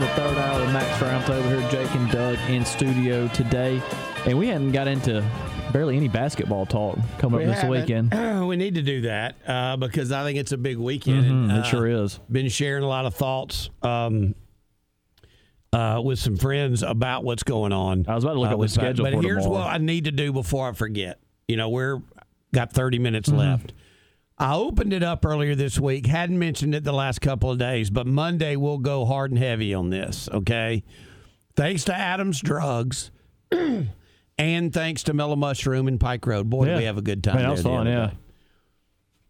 the 0.07 0.13
third 0.15 0.39
hour 0.39 0.61
of 0.61 0.67
the 0.67 0.73
Max 0.73 0.89
Roundtable 1.03 1.49
here, 1.61 1.71
Jake 1.71 1.93
and 1.95 2.11
Doug 2.11 2.39
in 2.49 2.65
studio 2.65 3.27
today, 3.29 3.83
and 4.27 4.39
we 4.39 4.47
hadn't 4.47 4.73
got 4.73 4.87
into 4.87 5.25
barely 5.73 5.97
any 5.97 6.07
basketball 6.09 6.65
talk 6.65 6.97
coming 7.19 7.39
We 7.41 7.45
up 7.47 7.51
this 7.51 7.63
haven't. 7.63 7.81
weekend. 8.13 8.47
we 8.49 8.57
need 8.57 8.75
to 8.77 8.83
do 8.83 9.01
that 9.03 9.35
uh, 9.47 9.77
because 9.77 10.13
I 10.13 10.23
think 10.23 10.39
it's 10.39 10.53
a 10.53 10.57
big 10.57 10.77
weekend. 10.79 11.25
Mhm, 11.25 11.31
and, 11.31 11.53
it 11.53 11.59
uh, 11.59 11.63
sure 11.65 11.87
is. 11.87 12.21
Been 12.31 12.49
sharing 12.49 12.85
a 12.85 12.89
lot 12.89 13.05
of 13.07 13.15
thoughts 13.15 13.69
um, 13.83 14.35
uh, 15.73 16.01
with 16.05 16.19
some 16.21 16.37
friends 16.37 16.83
about 16.85 17.25
what's 17.25 17.43
going 17.43 17.73
on. 17.73 18.05
I 18.09 18.15
was 18.15 18.23
about 18.25 18.35
to 18.35 18.41
look 18.41 18.53
up 18.53 18.61
the 18.61 18.69
schedule 18.69 19.05
But 19.05 19.15
here's 19.25 19.43
tomorrow. 19.45 19.65
what 19.65 19.75
I 19.75 19.79
need 19.79 20.05
to 20.05 20.13
do 20.13 20.33
before 20.33 20.69
I 20.69 20.73
forget. 20.73 21.19
You 21.49 21.57
know, 21.57 21.69
we're 21.69 22.01
got 22.55 22.73
30 22.73 22.99
minutes 23.01 23.29
Mm-hmm. 23.29 23.39
left. 23.39 23.73
I 24.39 24.55
opened 24.55 24.93
it 24.93 25.03
up 25.03 25.25
earlier 25.25 25.55
this 25.55 25.79
week. 25.81 26.07
Hadn't 26.07 26.39
mentioned 26.39 26.75
it 26.75 26.85
the 26.85 26.93
last 26.93 27.21
couple 27.21 27.51
of 27.51 27.59
days, 27.59 27.89
but 27.91 28.07
Monday 28.07 28.57
we'll 28.57 28.79
go 28.79 29.05
hard 29.07 29.31
and 29.31 29.39
heavy 29.39 29.73
on 29.73 29.89
this. 29.91 30.29
Okay, 30.31 30.85
thanks 31.55 31.85
to 31.85 31.95
Adams 31.95 32.41
Drugs. 32.41 33.11
And 34.39 34.71
thanks 34.73 35.05
to 35.05 35.15
Mellow 35.15 35.35
Mushroom 35.37 35.89
and 35.89 35.99
Pike 35.99 36.27
Road. 36.27 36.51
Boy, 36.51 36.67
Yeah. 36.67 36.77
we 36.77 36.85
have 36.85 36.99
a 36.99 37.03
good 37.03 37.25
time. 37.25 37.37
Man, 37.37 37.55
there 37.55 37.57
fun, 37.57 37.87
yeah. 37.87 38.07
day. 38.09 38.13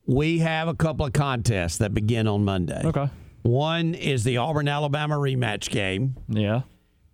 We 0.06 0.38
have 0.40 0.66
a 0.68 0.74
couple 0.74 1.06
of 1.06 1.12
contests 1.12 1.78
that 1.78 1.94
begin 1.94 2.26
on 2.26 2.44
Monday. 2.44 2.82
Okay. 2.84 3.08
One 3.42 3.94
is 3.94 4.24
the 4.24 4.38
Auburn 4.38 4.66
Alabama 4.66 5.14
rematch 5.16 5.70
game. 5.70 6.16
Yeah. 6.28 6.62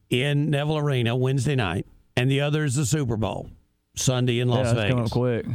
In 0.09 0.49
Neville 0.51 0.79
Arena 0.79 1.15
Wednesday 1.17 1.55
night, 1.55 1.87
and 2.17 2.31
the 2.31 2.41
other 2.41 2.65
is 2.65 2.75
the 2.77 2.87
Super 2.87 3.19
Bowl 3.19 3.51
Sunday 3.95 4.41
in 4.41 4.49
Las 4.49 4.69
yeah, 4.69 4.75
Vegas. 4.75 4.89
coming 4.91 5.05
up 5.05 5.11
quick. 5.11 5.47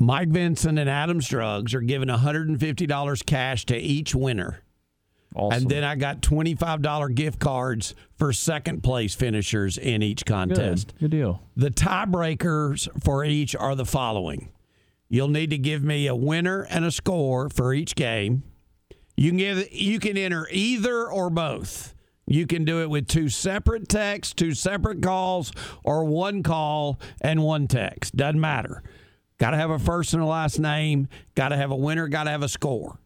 Mike 0.00 0.30
Vinson 0.30 0.78
and 0.78 0.90
Adams 0.90 1.28
Drugs 1.28 1.74
are 1.74 1.80
giving 1.80 2.08
$150 2.08 3.26
cash 3.26 3.66
to 3.66 3.76
each 3.76 4.14
winner 4.14 4.62
Awesome. 5.34 5.62
And 5.62 5.70
then 5.70 5.84
I 5.84 5.94
got 5.94 6.22
$25 6.22 7.14
gift 7.14 7.38
cards 7.38 7.94
for 8.18 8.32
second 8.32 8.82
place 8.82 9.14
finishers 9.14 9.78
in 9.78 10.02
each 10.02 10.26
contest. 10.26 10.94
Good, 10.94 11.10
Good 11.10 11.10
deal. 11.18 11.42
The 11.56 11.70
tiebreakers 11.70 12.88
for 13.02 13.24
each 13.24 13.54
are 13.54 13.76
the 13.76 13.84
following. 13.84 14.50
You'll 15.08 15.28
need 15.28 15.50
to 15.50 15.58
give 15.58 15.82
me 15.84 16.06
a 16.06 16.16
winner 16.16 16.66
and 16.68 16.84
a 16.84 16.90
score 16.90 17.48
for 17.48 17.72
each 17.72 17.94
game. 17.94 18.42
You 19.16 19.30
can 19.30 19.38
give 19.38 19.72
you 19.72 20.00
can 20.00 20.16
enter 20.16 20.48
either 20.50 21.08
or 21.08 21.30
both. 21.30 21.94
You 22.26 22.46
can 22.46 22.64
do 22.64 22.80
it 22.80 22.90
with 22.90 23.08
two 23.08 23.28
separate 23.28 23.88
texts, 23.88 24.34
two 24.34 24.54
separate 24.54 25.02
calls, 25.02 25.52
or 25.84 26.04
one 26.04 26.42
call 26.42 27.00
and 27.20 27.42
one 27.42 27.66
text. 27.66 28.16
Doesn't 28.16 28.40
matter. 28.40 28.82
Got 29.40 29.52
to 29.52 29.56
have 29.56 29.70
a 29.70 29.78
first 29.78 30.12
and 30.12 30.22
a 30.22 30.26
last 30.26 30.58
name. 30.58 31.08
Got 31.34 31.48
to 31.48 31.56
have 31.56 31.70
a 31.70 31.76
winner. 31.76 32.08
Got 32.08 32.24
to 32.24 32.30
have 32.30 32.42
a 32.42 32.48
score. 32.48 32.98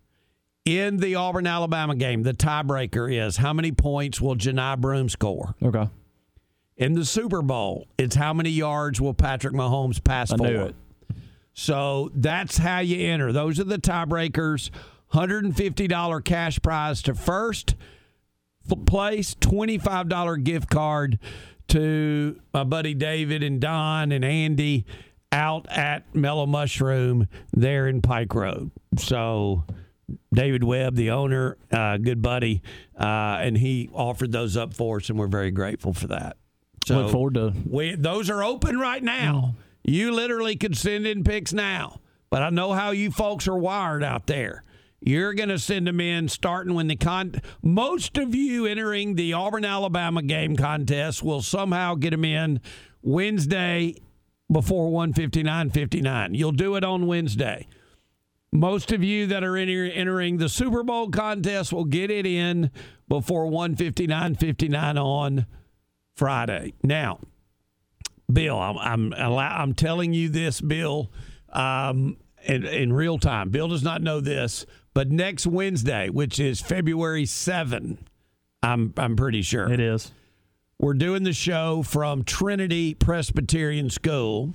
In 0.64 0.96
the 0.96 1.14
Auburn 1.14 1.46
Alabama 1.46 1.94
game, 1.94 2.24
the 2.24 2.32
tiebreaker 2.34 3.10
is 3.24 3.36
how 3.36 3.52
many 3.52 3.70
points 3.70 4.20
will 4.20 4.34
Johni 4.34 4.76
Broome 4.80 5.08
score? 5.08 5.54
Okay. 5.62 5.88
In 6.76 6.94
the 6.94 7.04
Super 7.04 7.40
Bowl, 7.40 7.86
it's 7.98 8.16
how 8.16 8.32
many 8.32 8.50
yards 8.50 9.00
will 9.00 9.14
Patrick 9.14 9.54
Mahomes 9.54 10.02
pass 10.02 10.32
I 10.32 10.36
for? 10.36 10.42
knew 10.42 10.62
it. 10.64 10.74
So 11.52 12.10
that's 12.16 12.58
how 12.58 12.80
you 12.80 13.08
enter. 13.08 13.30
Those 13.30 13.60
are 13.60 13.64
the 13.64 13.78
tiebreakers. 13.78 14.70
$150 15.12 16.24
cash 16.24 16.58
prize 16.60 17.00
to 17.02 17.14
first 17.14 17.76
place, 18.86 19.36
$25 19.36 20.42
gift 20.42 20.68
card 20.68 21.20
to 21.68 22.40
my 22.52 22.64
buddy 22.64 22.94
David 22.94 23.44
and 23.44 23.60
Don 23.60 24.10
and 24.10 24.24
Andy 24.24 24.84
out 25.34 25.66
at 25.68 26.14
Mellow 26.14 26.46
Mushroom 26.46 27.26
there 27.52 27.88
in 27.88 28.00
Pike 28.00 28.32
Road. 28.34 28.70
So 28.96 29.64
David 30.32 30.62
Webb, 30.62 30.94
the 30.94 31.10
owner, 31.10 31.58
uh, 31.72 31.96
good 31.98 32.22
buddy, 32.22 32.62
uh, 32.98 33.38
and 33.40 33.58
he 33.58 33.90
offered 33.92 34.30
those 34.32 34.56
up 34.56 34.72
for 34.72 34.98
us, 34.98 35.10
and 35.10 35.18
we're 35.18 35.26
very 35.26 35.50
grateful 35.50 35.92
for 35.92 36.06
that. 36.06 36.36
So 36.86 37.00
Look 37.00 37.12
forward 37.12 37.34
to 37.34 37.52
we, 37.68 37.94
those 37.94 38.30
are 38.30 38.44
open 38.44 38.78
right 38.78 39.02
now. 39.02 39.56
You 39.82 40.12
literally 40.12 40.56
could 40.56 40.76
send 40.76 41.06
in 41.06 41.24
picks 41.24 41.52
now, 41.52 42.00
but 42.30 42.42
I 42.42 42.50
know 42.50 42.72
how 42.72 42.92
you 42.92 43.10
folks 43.10 43.48
are 43.48 43.56
wired 43.56 44.04
out 44.04 44.26
there. 44.26 44.62
You're 45.00 45.34
going 45.34 45.50
to 45.50 45.58
send 45.58 45.86
them 45.86 46.00
in 46.00 46.28
starting 46.28 46.74
when 46.74 46.86
the 46.86 46.96
con. 46.96 47.40
Most 47.60 48.16
of 48.16 48.34
you 48.34 48.64
entering 48.64 49.16
the 49.16 49.34
Auburn 49.34 49.64
Alabama 49.64 50.22
game 50.22 50.56
contest 50.56 51.22
will 51.22 51.42
somehow 51.42 51.94
get 51.94 52.10
them 52.10 52.24
in 52.24 52.60
Wednesday 53.02 53.96
before 54.54 54.90
159.59. 54.90 56.30
You'll 56.32 56.52
do 56.52 56.76
it 56.76 56.84
on 56.84 57.06
Wednesday. 57.06 57.66
Most 58.50 58.92
of 58.92 59.02
you 59.02 59.26
that 59.26 59.42
are 59.42 59.56
enter- 59.56 59.84
entering 59.84 60.38
the 60.38 60.48
Super 60.48 60.82
Bowl 60.82 61.10
contest 61.10 61.72
will 61.72 61.84
get 61.84 62.10
it 62.10 62.24
in 62.24 62.70
before 63.08 63.46
159.59 63.46 64.96
on 64.96 65.46
Friday. 66.14 66.72
Now, 66.82 67.18
Bill, 68.32 68.58
I'm 68.58 69.12
I'm, 69.12 69.12
I'm 69.12 69.74
telling 69.74 70.14
you 70.14 70.28
this, 70.28 70.60
Bill, 70.60 71.10
um, 71.52 72.16
in, 72.44 72.64
in 72.64 72.92
real 72.92 73.18
time. 73.18 73.50
Bill 73.50 73.68
does 73.68 73.82
not 73.82 74.02
know 74.02 74.20
this, 74.20 74.64
but 74.94 75.10
next 75.10 75.46
Wednesday, 75.46 76.08
which 76.08 76.38
is 76.38 76.60
February 76.60 77.26
7, 77.26 77.98
I'm 78.62 78.94
I'm 78.96 79.16
pretty 79.16 79.42
sure 79.42 79.70
it 79.70 79.80
is. 79.80 80.12
We're 80.84 80.92
doing 80.92 81.22
the 81.22 81.32
show 81.32 81.82
from 81.82 82.24
Trinity 82.24 82.92
Presbyterian 82.92 83.88
School. 83.88 84.52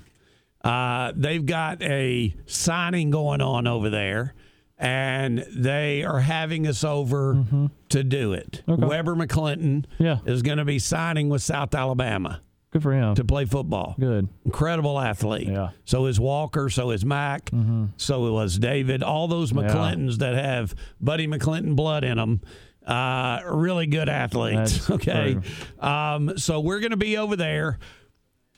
Uh, 0.63 1.11
they've 1.15 1.43
got 1.43 1.81
a 1.81 2.35
signing 2.45 3.09
going 3.09 3.41
on 3.41 3.65
over 3.65 3.89
there, 3.89 4.35
and 4.77 5.43
they 5.51 6.03
are 6.03 6.19
having 6.19 6.67
us 6.67 6.83
over 6.83 7.43
to 7.89 8.03
do 8.03 8.33
it. 8.33 8.61
Weber 8.67 9.15
McClinton 9.15 9.85
Yeah. 9.97 10.19
is 10.23 10.43
going 10.43 10.59
to 10.59 10.65
be 10.65 10.77
signing 10.77 11.29
with 11.29 11.41
South 11.41 11.73
Alabama 11.73 12.41
Good 12.69 12.83
for 12.83 12.93
him. 12.93 13.15
to 13.15 13.23
play 13.25 13.45
football. 13.45 13.95
Good. 13.99 14.27
Incredible 14.45 14.99
athlete. 14.99 15.47
Yeah. 15.47 15.69
So 15.85 16.05
is 16.05 16.19
Walker. 16.19 16.69
So 16.69 16.91
is 16.91 17.03
Mac. 17.03 17.49
So 17.97 18.27
it 18.27 18.31
was 18.31 18.59
David. 18.59 19.01
All 19.01 19.27
those 19.27 19.51
Yeah. 19.51 19.61
McClintons 19.63 20.17
that 20.19 20.35
have 20.35 20.75
Buddy 21.01 21.25
McClinton 21.25 21.75
blood 21.75 22.03
in 22.03 22.17
them. 22.17 22.41
Uh, 22.89 23.41
really 23.45 23.85
good 23.85 24.09
athletes. 24.09 24.87
That's 24.87 24.89
okay. 25.07 25.37
Um, 25.79 26.37
so 26.37 26.59
we're 26.59 26.79
going 26.79 26.89
to 26.91 26.97
be 26.97 27.17
over 27.17 27.35
there. 27.35 27.77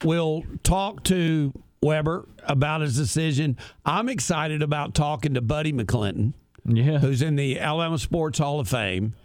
We'll 0.06 0.44
talk 0.64 1.04
to 1.06 1.52
Weber 1.84 2.28
about 2.46 2.80
his 2.82 2.96
decision. 2.96 3.58
I'm 3.86 4.08
excited 4.08 4.62
about 4.62 4.94
talking 4.96 5.34
to 5.34 5.42
Buddy 5.42 5.74
McClinton, 5.74 6.34
Yeah. 6.66 7.00
who's 7.00 7.22
in 7.22 7.36
the 7.36 7.60
Alabama 7.60 7.98
Sports 8.00 8.40
Hall 8.40 8.60
of 8.62 8.70
Fame, 8.70 9.16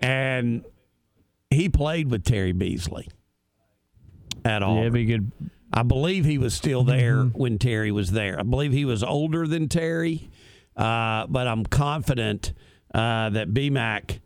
and 0.00 0.64
he 1.50 1.68
played 1.68 2.10
with 2.10 2.22
Terry 2.24 2.52
Beasley 2.52 3.08
at 4.44 4.62
all. 4.62 4.82
Yeah, 4.82 4.90
be 4.90 5.04
good. 5.06 5.32
I 5.72 5.82
believe 5.82 6.24
he 6.24 6.36
was 6.38 6.52
still 6.54 6.82
there 6.84 7.22
when 7.24 7.58
Terry 7.58 7.90
was 7.92 8.10
there. 8.10 8.38
I 8.38 8.42
believe 8.42 8.72
he 8.72 8.84
was 8.84 9.02
older 9.02 9.46
than 9.46 9.68
Terry, 9.68 10.28
uh, 10.76 11.26
but 11.28 11.46
I'm 11.46 11.64
confident 11.64 12.52
uh, 12.94 13.30
that 13.30 13.50
BMAC 13.50 14.20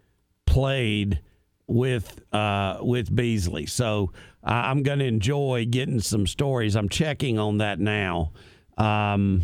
played 0.46 1.20
with 1.66 2.20
uh, 2.32 2.78
with 2.80 3.14
Beasley. 3.14 3.66
So 3.66 4.12
uh, 4.42 4.50
I'm 4.50 4.82
going 4.82 4.98
to 4.98 5.06
enjoy 5.06 5.66
getting 5.68 6.00
some 6.00 6.26
stories. 6.26 6.76
I'm 6.76 6.88
checking 6.88 7.38
on 7.38 7.58
that 7.58 7.78
now. 7.78 8.32
Um, 8.76 9.42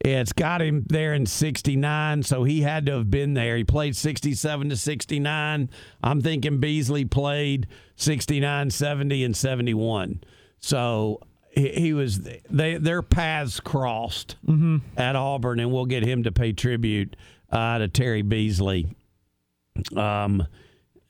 it's 0.00 0.34
got 0.34 0.60
him 0.60 0.84
there 0.88 1.14
in 1.14 1.24
69, 1.24 2.24
so 2.24 2.44
he 2.44 2.60
had 2.60 2.84
to 2.86 2.92
have 2.92 3.10
been 3.10 3.32
there. 3.32 3.56
He 3.56 3.64
played 3.64 3.96
67 3.96 4.68
to 4.68 4.76
69. 4.76 5.70
I'm 6.02 6.20
thinking 6.20 6.60
Beasley 6.60 7.06
played 7.06 7.68
69, 7.96 8.70
70, 8.70 9.24
and 9.24 9.34
71. 9.34 10.22
So 10.60 11.20
he, 11.50 11.68
he 11.68 11.92
was 11.94 12.20
they 12.50 12.76
their 12.76 13.00
paths 13.00 13.60
crossed 13.60 14.36
at 14.96 15.16
Auburn, 15.16 15.58
and 15.60 15.72
we'll 15.72 15.86
get 15.86 16.04
him 16.04 16.24
to 16.24 16.32
pay 16.32 16.52
tribute 16.52 17.16
uh, 17.54 17.78
to 17.78 17.88
Terry 17.88 18.22
Beasley. 18.22 18.94
Um, 19.96 20.46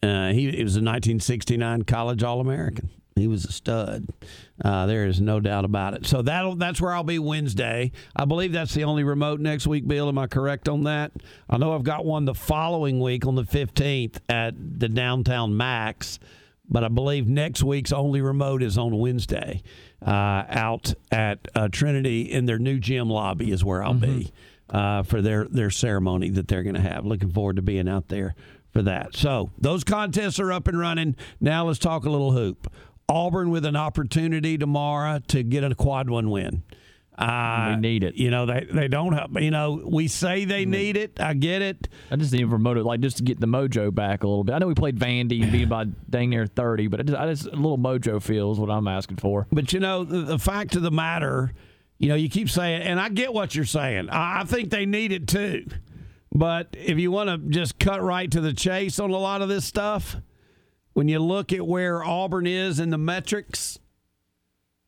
uh, 0.03 0.29
he, 0.29 0.51
he 0.51 0.63
was 0.63 0.77
a 0.77 0.85
1969 0.85 1.83
college 1.83 2.23
All 2.23 2.41
American. 2.41 2.91
He 3.17 3.29
was 3.29 3.45
a 3.45 3.53
stud. 3.53 4.09
Uh, 4.63 4.87
there 4.87 5.07
is 5.07 5.21
no 5.21 5.39
doubt 5.39 5.65
about 5.65 5.95
it. 5.95 6.05
So 6.05 6.21
that 6.23 6.59
that's 6.59 6.81
where 6.81 6.93
I'll 6.93 7.05
be 7.05 7.21
Wednesday. 7.21 7.93
I 8.15 8.25
believe 8.25 8.53
that's 8.53 8.75
the 8.75 8.85
only 8.85 9.05
remote 9.05 9.39
next 9.39 9.69
week. 9.69 9.87
Bill, 9.87 10.09
am 10.09 10.19
I 10.19 10.27
correct 10.27 10.69
on 10.69 10.83
that? 10.85 11.13
I 11.49 11.57
know 11.57 11.75
I've 11.75 11.85
got 11.85 12.05
one 12.05 12.25
the 12.25 12.35
following 12.35 12.99
week 12.99 13.25
on 13.25 13.37
the 13.37 13.45
15th 13.45 14.17
at 14.29 14.55
the 14.81 14.89
downtown 14.89 15.57
Max, 15.57 16.19
but 16.69 16.83
I 16.83 16.89
believe 16.89 17.29
next 17.29 17.63
week's 17.63 17.93
only 17.93 18.21
remote 18.21 18.65
is 18.65 18.77
on 18.77 18.99
Wednesday 18.99 19.63
uh, 20.05 20.45
out 20.49 20.93
at 21.13 21.47
uh, 21.55 21.69
Trinity 21.71 22.23
in 22.23 22.47
their 22.47 22.59
new 22.59 22.81
gym 22.81 23.09
lobby 23.09 23.53
is 23.53 23.65
where 23.65 23.85
I'll 23.85 23.95
be 23.95 24.33
uh, 24.71 25.03
for 25.03 25.21
their 25.23 25.47
their 25.47 25.71
ceremony 25.71 26.31
that 26.31 26.49
they're 26.49 26.63
going 26.63 26.75
to 26.77 26.81
have. 26.81 27.05
Looking 27.05 27.31
forward 27.31 27.57
to 27.57 27.63
being 27.63 27.89
out 27.89 28.09
there 28.09 28.35
for 28.73 28.83
that. 28.83 29.15
So 29.15 29.51
those 29.59 29.85
contests 29.85 30.41
are 30.41 30.53
up 30.53 30.67
and 30.69 30.79
running. 30.79 31.17
Now 31.41 31.67
let's 31.67 31.79
talk 31.79 32.05
a 32.05 32.11
little 32.11 32.33
hoop. 32.33 32.73
Auburn 33.09 33.51
with 33.51 33.65
an 33.67 33.77
opportunity 33.77 34.57
tomorrow 34.57 35.21
to 35.29 35.43
get 35.43 35.63
a 35.63 35.75
quad 35.75 36.09
one 36.09 36.31
win. 36.31 36.63
Uh, 37.17 37.75
We 37.75 37.81
need 37.81 38.03
it. 38.03 38.17
You 38.17 38.31
know 38.31 38.45
they 38.47 38.67
they 38.73 38.89
don't 38.89 39.13
have. 39.13 39.31
You 39.41 39.53
know 39.53 39.81
we 39.87 40.09
say 40.09 40.45
they 40.45 40.65
need 40.65 40.97
it. 40.97 41.21
I 41.21 41.35
get 41.35 41.63
it. 41.63 41.89
I 42.11 42.17
just 42.17 42.33
need 42.33 42.41
to 42.41 42.49
promote 42.49 42.77
it, 42.77 42.83
like 42.83 42.99
just 43.01 43.19
to 43.19 43.23
get 43.23 43.39
the 43.39 43.47
mojo 43.47 43.95
back 43.95 44.25
a 44.25 44.27
little 44.27 44.43
bit. 44.43 44.53
I 44.55 44.59
know 44.59 44.67
we 44.67 44.75
played 44.75 44.99
Vandy, 44.99 45.49
being 45.53 45.69
by 45.69 45.85
dang 46.11 46.31
near 46.31 46.47
thirty, 46.47 46.89
but 46.89 46.99
I 47.01 47.03
just, 47.05 47.19
I 47.19 47.27
just 47.27 47.47
a 47.47 47.51
little 47.51 47.79
mojo 47.79 48.21
feel 48.21 48.51
is 48.51 48.59
what 48.59 48.69
I'm 48.71 48.89
asking 48.89 49.19
for. 49.19 49.47
But 49.53 49.73
you 49.73 49.79
know, 49.79 50.03
the, 50.03 50.23
the 50.23 50.39
fact 50.41 50.75
of 50.75 50.83
the 50.83 50.91
matter, 50.91 51.53
you 51.99 52.09
know, 52.09 52.15
you 52.15 52.29
keep 52.29 52.51
saying, 52.51 52.83
and 52.83 53.01
I 53.01 53.09
get 53.09 53.33
what 53.33 53.55
you're 53.55 53.65
saying. 53.65 54.11
I, 54.11 54.41
I 54.41 54.45
think 54.45 54.71
they 54.71 54.87
need 54.87 55.13
it 55.13 55.27
too. 55.29 55.67
But 56.33 56.69
if 56.73 56.99
you 56.99 57.11
want 57.13 57.29
to 57.31 57.39
just 57.51 57.79
cut 57.79 58.03
right 58.03 58.29
to 58.33 58.41
the 58.41 58.53
chase 58.53 58.99
on 58.99 59.11
a 59.11 59.17
lot 59.17 59.41
of 59.43 59.49
this 59.49 59.65
stuff, 59.65 60.17
when 60.93 61.07
you 61.09 61.21
look 61.21 61.53
at 61.53 61.67
where 61.67 62.05
Auburn 62.05 62.47
is 62.47 62.81
in 62.81 62.91
the 62.91 62.99
metrics, 62.99 63.79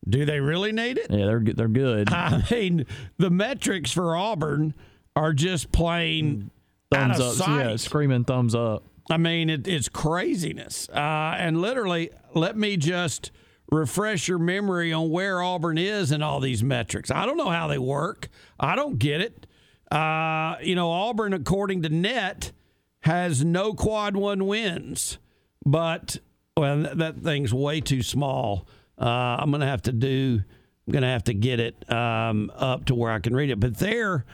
do 0.08 0.24
they 0.24 0.40
really 0.40 0.72
need 0.72 0.98
it? 0.98 1.06
Yeah, 1.10 1.26
they're 1.26 1.40
good- 1.40 1.56
they're 1.56 1.68
good. 1.68 2.12
I 2.12 2.42
mean, 2.50 2.86
the 3.18 3.30
metrics 3.30 3.92
for 3.92 4.16
Auburn 4.16 4.74
are 5.14 5.32
just 5.32 5.72
plain 5.72 6.50
Thumbs 6.92 7.18
up, 7.20 7.34
sight. 7.34 7.70
yeah, 7.70 7.76
screaming 7.76 8.24
thumbs 8.24 8.54
up. 8.54 8.84
I 9.10 9.16
mean, 9.16 9.50
it, 9.50 9.66
it's 9.68 9.88
craziness. 9.88 10.88
Uh, 10.88 11.34
and 11.38 11.60
literally, 11.60 12.10
let 12.34 12.56
me 12.56 12.76
just 12.76 13.30
refresh 13.70 14.28
your 14.28 14.38
memory 14.38 14.92
on 14.92 15.10
where 15.10 15.42
Auburn 15.42 15.78
is 15.78 16.12
in 16.12 16.22
all 16.22 16.40
these 16.40 16.62
metrics. 16.62 17.10
I 17.10 17.26
don't 17.26 17.36
know 17.36 17.50
how 17.50 17.66
they 17.66 17.78
work. 17.78 18.28
I 18.58 18.76
don't 18.76 18.98
get 18.98 19.20
it. 19.20 19.46
Uh, 19.90 20.56
you 20.62 20.74
know, 20.74 20.90
Auburn, 20.90 21.32
according 21.32 21.82
to 21.82 21.88
Net, 21.88 22.52
has 23.00 23.44
no 23.44 23.72
quad 23.72 24.16
one 24.16 24.46
wins, 24.46 25.18
but 25.64 26.18
well, 26.56 26.82
that, 26.82 26.98
that 26.98 27.16
thing's 27.18 27.54
way 27.54 27.80
too 27.80 28.02
small. 28.02 28.66
Uh, 28.98 29.36
I'm 29.38 29.50
gonna 29.50 29.66
have 29.66 29.82
to 29.82 29.92
do. 29.92 30.42
I'm 30.86 30.92
gonna 30.92 31.10
have 31.10 31.24
to 31.24 31.34
get 31.34 31.60
it 31.60 31.90
um, 31.92 32.50
up 32.56 32.86
to 32.86 32.94
where 32.94 33.12
I 33.12 33.18
can 33.20 33.34
read 33.34 33.50
it. 33.50 33.60
But 33.60 33.78
their 33.78 34.24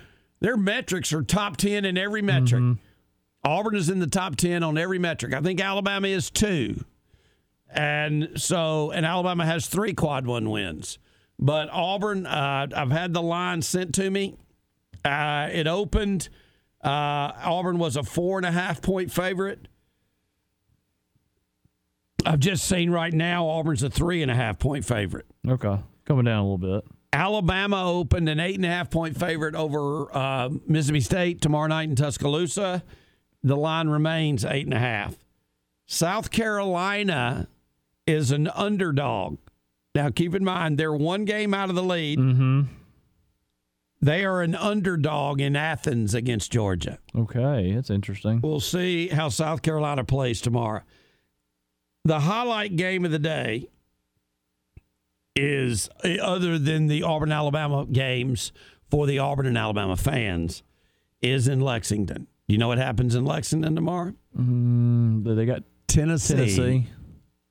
their 0.41 0.57
metrics 0.57 1.13
are 1.13 1.23
top 1.23 1.57
ten 1.57 1.85
in 1.85 1.99
every 1.99 2.23
metric. 2.23 2.63
Auburn 3.45 3.75
is 3.75 3.89
in 3.91 3.99
the 3.99 4.07
top 4.07 4.37
10 4.37 4.63
on 4.63 4.79
every 4.79 4.99
metric. 4.99 5.35
I 5.35 5.41
think 5.41 5.61
Alabama 5.61 6.07
is 6.07 6.31
two. 6.31 6.85
And 7.75 8.31
so, 8.37 8.91
and 8.91 9.07
Alabama 9.07 9.47
has 9.47 9.67
three 9.67 9.95
quad 9.95 10.27
one 10.27 10.51
wins. 10.51 10.99
But 11.39 11.69
Auburn, 11.73 12.27
uh, 12.27 12.69
I've 12.75 12.93
had 12.93 13.15
the 13.15 13.23
line 13.23 13.63
sent 13.63 13.95
to 13.95 14.11
me. 14.11 14.37
Uh, 15.05 15.49
it 15.51 15.67
opened, 15.67 16.29
uh, 16.85 17.33
Auburn 17.43 17.79
was 17.79 17.97
a 17.97 18.03
four 18.03 18.39
and 18.39 18.47
a 18.47 18.53
half 18.53 18.83
point 18.83 19.11
favorite. 19.11 19.67
I've 22.25 22.39
just 22.39 22.67
seen 22.67 22.91
right 22.91 23.13
now 23.13 23.47
Auburn's 23.49 23.83
a 23.83 23.91
three 23.91 24.23
and 24.23 24.31
a 24.31 24.35
half 24.35 24.59
point 24.59 24.85
favorite. 24.85 25.27
Okay. 25.49 25.79
Coming 26.05 26.27
down 26.27 26.39
a 26.39 26.43
little 26.43 26.59
bit. 26.59 26.85
Alabama 27.13 27.91
opened 27.91 28.29
an 28.29 28.39
eight 28.39 28.57
and 28.57 28.65
a 28.65 28.69
half 28.69 28.91
point 28.91 29.19
favorite 29.19 29.55
over 29.55 30.15
uh, 30.17 30.51
Mississippi 30.67 31.01
State 31.01 31.41
tomorrow 31.41 31.67
night 31.67 31.89
in 31.89 31.97
Tuscaloosa. 31.97 32.85
The 33.43 33.57
line 33.57 33.89
remains 33.89 34.45
eight 34.45 34.67
and 34.67 34.75
a 34.75 34.79
half. 34.79 35.17
South 35.87 36.31
Carolina 36.31 37.49
is 38.07 38.31
an 38.31 38.49
underdog. 38.49 39.39
Now, 39.95 40.11
keep 40.11 40.35
in 40.35 40.45
mind, 40.45 40.79
they're 40.79 40.93
one 40.93 41.25
game 41.25 41.53
out 41.53 41.69
of 41.69 41.75
the 41.77 41.83
lead. 41.83 42.19
Mm-hmm. 42.19 42.63
They 44.01 44.25
are 44.25 44.43
an 44.43 44.57
underdog 44.57 45.41
in 45.41 45.55
Athens 45.55 46.13
against 46.13 46.51
Georgia. 46.51 46.99
Okay, 47.17 47.73
that's 47.75 47.91
interesting. 47.91 48.41
We'll 48.43 48.59
see 48.59 49.09
how 49.09 49.29
South 49.29 49.63
Carolina 49.63 50.03
plays 50.03 50.41
tomorrow. 50.41 50.83
The 52.05 52.21
highlight 52.21 52.75
game 52.75 53.05
of 53.05 53.13
the 53.13 53.21
day 53.21 53.69
is, 55.37 55.89
eh, 56.03 56.17
other 56.21 56.59
than 56.59 56.89
the 56.89 57.05
Auburn 57.05 57.31
Alabama 57.31 57.87
games 57.87 58.53
for 58.91 59.07
the 59.07 59.21
Auburn 59.21 59.47
and 59.47 59.57
Alabama 59.57 59.97
fans, 59.97 60.65
is 61.21 61.47
in 61.47 61.61
Lexington. 61.61 62.27
You 62.49 62.59
know 62.59 62.69
what 62.69 62.79
happens 62.79 63.15
in 63.15 63.25
Lexington 63.25 63.77
tomorrow? 63.77 64.15
Mm, 64.37 65.37
they 65.37 65.47
got 65.47 65.63
Tennessee, 65.87 66.35
Tennessee. 66.35 66.89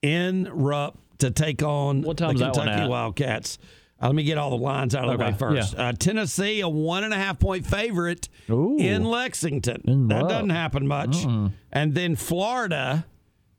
In 0.02 0.50
Rupp 0.52 0.98
to 1.20 1.32
take 1.32 1.64
on 1.64 2.02
the 2.02 2.14
Kentucky? 2.16 2.88
Wildcats. 2.88 3.58
Uh, 4.02 4.08
let 4.08 4.16
me 4.16 4.24
get 4.24 4.38
all 4.38 4.50
the 4.50 4.58
lines 4.58 4.96
out 4.96 5.08
of 5.08 5.18
the 5.18 5.24
way 5.24 5.32
first. 5.34 5.76
Uh, 5.78 5.94
Tennessee, 5.94 6.62
a 6.62 6.68
one 6.70 7.04
and 7.04 7.14
a 7.14 7.18
half 7.18 7.38
point 7.38 7.66
favorite 7.68 8.30
in 8.48 9.04
Lexington. 9.04 9.82
In 9.86 10.08
that 10.08 10.28
doesn't 10.28 10.50
happen 10.50 10.88
much. 10.88 11.24
Uh-uh. 11.26 11.50
And 11.72 11.94
then 11.94 12.16
Florida 12.16 13.06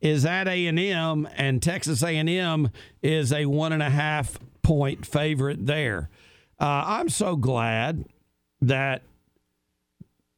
is 0.00 0.26
at 0.26 0.48
A 0.48 0.66
and 0.66 0.80
M, 0.80 1.28
and 1.36 1.62
Texas 1.62 2.02
A 2.02 2.08
and 2.16 2.28
M 2.28 2.70
is 3.02 3.32
a 3.32 3.46
one 3.46 3.72
and 3.72 3.82
a 3.82 3.90
half 3.90 4.36
point 4.64 5.06
favorite 5.06 5.66
there. 5.66 6.10
Uh, 6.58 6.82
I'm 6.86 7.08
so 7.08 7.36
glad 7.36 8.04
that 8.60 9.02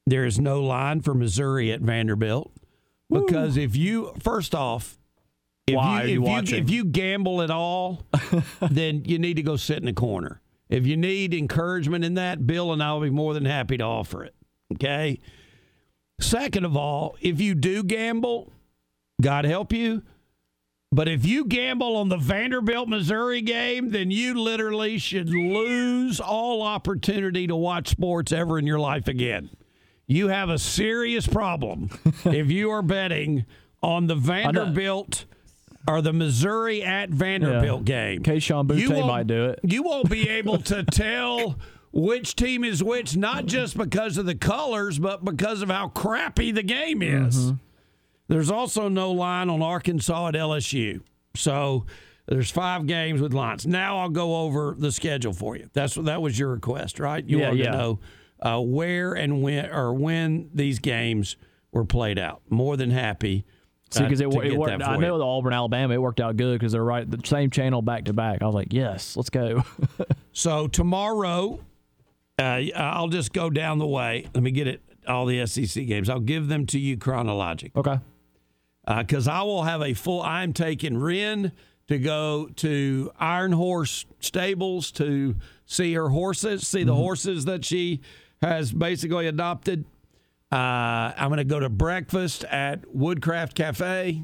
there 0.06 0.26
is 0.26 0.38
no 0.38 0.62
line 0.62 1.00
for 1.00 1.14
Missouri 1.14 1.72
at 1.72 1.80
Vanderbilt 1.80 2.52
because 3.10 3.56
if 3.56 3.74
you 3.74 4.12
first 4.22 4.54
off, 4.54 4.98
if 5.66 5.76
Why 5.76 6.02
are 6.02 6.06
you, 6.06 6.14
you 6.14 6.22
if 6.22 6.28
watching? 6.28 6.62
if 6.62 6.70
you 6.70 6.84
gamble 6.84 7.42
at 7.42 7.50
all, 7.50 8.04
then 8.70 9.04
you 9.04 9.18
need 9.18 9.34
to 9.34 9.42
go 9.42 9.56
sit 9.56 9.78
in 9.78 9.86
the 9.86 9.92
corner. 9.92 10.40
If 10.68 10.86
you 10.86 10.96
need 10.96 11.34
encouragement 11.34 12.04
in 12.04 12.14
that, 12.14 12.46
Bill 12.46 12.72
and 12.72 12.82
I 12.82 12.92
will 12.92 13.00
be 13.00 13.10
more 13.10 13.34
than 13.34 13.44
happy 13.44 13.76
to 13.78 13.84
offer 13.84 14.24
it. 14.24 14.34
Okay. 14.72 15.20
Second 16.20 16.64
of 16.64 16.76
all, 16.76 17.16
if 17.20 17.40
you 17.40 17.54
do 17.54 17.82
gamble, 17.82 18.52
God 19.20 19.44
help 19.44 19.72
you. 19.72 20.02
But 20.92 21.08
if 21.08 21.26
you 21.26 21.46
gamble 21.46 21.96
on 21.96 22.08
the 22.08 22.16
Vanderbilt 22.16 22.88
Missouri 22.88 23.40
game, 23.40 23.90
then 23.90 24.12
you 24.12 24.40
literally 24.40 24.96
should 24.98 25.28
lose 25.28 26.20
all 26.20 26.62
opportunity 26.62 27.48
to 27.48 27.56
watch 27.56 27.88
sports 27.88 28.30
ever 28.30 28.60
in 28.60 28.66
your 28.66 28.78
life 28.78 29.08
again. 29.08 29.50
You 30.06 30.28
have 30.28 30.50
a 30.50 30.58
serious 30.58 31.26
problem 31.26 31.90
if 32.24 32.48
you 32.48 32.70
are 32.70 32.82
betting 32.82 33.44
on 33.82 34.06
the 34.06 34.14
Vanderbilt 34.14 35.24
or 35.88 36.00
the 36.02 36.12
Missouri 36.12 36.82
at 36.82 37.10
Vanderbilt 37.10 37.84
game. 37.84 38.22
Keishawn 38.22 38.68
You 38.78 38.88
Butte 38.88 39.06
might 39.06 39.26
do 39.26 39.46
it. 39.46 39.60
You 39.62 39.82
won't 39.82 40.08
be 40.10 40.28
able 40.28 40.58
to 40.58 40.82
tell 40.90 41.58
which 41.92 42.34
team 42.36 42.64
is 42.64 42.82
which, 42.82 43.16
not 43.16 43.46
just 43.46 43.76
because 43.76 44.18
of 44.18 44.26
the 44.26 44.34
colors, 44.34 44.98
but 44.98 45.24
because 45.24 45.62
of 45.62 45.68
how 45.70 45.88
crappy 45.88 46.50
the 46.50 46.62
game 46.62 47.02
is. 47.02 47.52
There's 48.28 48.50
also 48.50 48.88
no 48.88 49.12
line 49.12 49.50
on 49.50 49.62
Arkansas 49.62 50.28
at 50.28 50.34
LSU. 50.34 51.00
So 51.36 51.84
there's 52.26 52.50
five 52.50 52.86
games 52.86 53.20
with 53.20 53.34
lines. 53.34 53.66
Now 53.66 53.98
I'll 53.98 54.08
go 54.08 54.36
over 54.42 54.74
the 54.78 54.90
schedule 54.90 55.32
for 55.34 55.56
you. 55.56 55.68
That's 55.74 55.94
that 55.94 56.22
was 56.22 56.38
your 56.38 56.48
request, 56.50 56.98
right? 56.98 57.24
You 57.24 57.38
Yeah, 57.40 57.48
wanted 57.48 57.64
yeah. 57.64 57.70
to 57.72 57.76
know 57.78 58.00
uh, 58.40 58.60
where 58.60 59.12
and 59.12 59.42
when 59.42 59.66
or 59.66 59.92
when 59.92 60.50
these 60.54 60.78
games 60.78 61.36
were 61.70 61.84
played 61.84 62.18
out. 62.18 62.40
More 62.48 62.76
than 62.76 62.90
happy. 62.90 63.44
See, 63.94 64.02
uh, 64.02 64.08
because 64.08 64.20
it, 64.20 64.30
to 64.30 64.40
it 64.40 64.56
worked. 64.56 64.82
I 64.82 64.96
know 64.96 65.18
the 65.18 65.24
Auburn, 65.24 65.52
Alabama, 65.52 65.94
it 65.94 66.02
worked 66.02 66.20
out 66.20 66.36
good 66.36 66.58
because 66.58 66.72
they're 66.72 66.84
right 66.84 67.08
the 67.08 67.20
same 67.24 67.50
channel 67.50 67.82
back 67.82 68.06
to 68.06 68.12
back. 68.12 68.42
I 68.42 68.46
was 68.46 68.54
like, 68.54 68.72
yes, 68.72 69.16
let's 69.16 69.30
go. 69.30 69.62
So 70.36 70.66
tomorrow, 70.66 71.60
uh, 72.40 72.60
I'll 72.74 73.06
just 73.06 73.32
go 73.32 73.50
down 73.50 73.78
the 73.78 73.86
way. 73.86 74.26
Let 74.34 74.42
me 74.42 74.50
get 74.50 74.66
it. 74.66 74.82
All 75.06 75.26
the 75.26 75.46
SEC 75.46 75.86
games. 75.86 76.10
I'll 76.10 76.18
give 76.18 76.48
them 76.48 76.66
to 76.66 76.78
you 76.78 76.96
chronological. 76.96 77.80
Okay. 77.80 78.00
Because 78.84 79.28
I 79.28 79.42
will 79.42 79.62
have 79.62 79.80
a 79.80 79.94
full. 79.94 80.22
I'm 80.22 80.52
taking 80.52 80.98
Ren 80.98 81.52
to 81.86 81.98
go 81.98 82.48
to 82.56 83.12
Iron 83.18 83.52
Horse 83.52 84.06
Stables 84.18 84.90
to 84.92 85.36
see 85.66 85.94
her 85.94 86.08
horses, 86.08 86.66
see 86.66 86.82
the 86.82 86.94
horses 86.94 87.44
that 87.44 87.64
she 87.64 88.00
has 88.42 88.72
basically 88.72 89.28
adopted. 89.28 89.84
Uh, 90.52 91.12
I'm 91.16 91.28
going 91.28 91.38
to 91.38 91.44
go 91.44 91.58
to 91.60 91.68
breakfast 91.68 92.44
at 92.44 92.84
Woodcraft 92.94 93.54
Cafe 93.56 94.22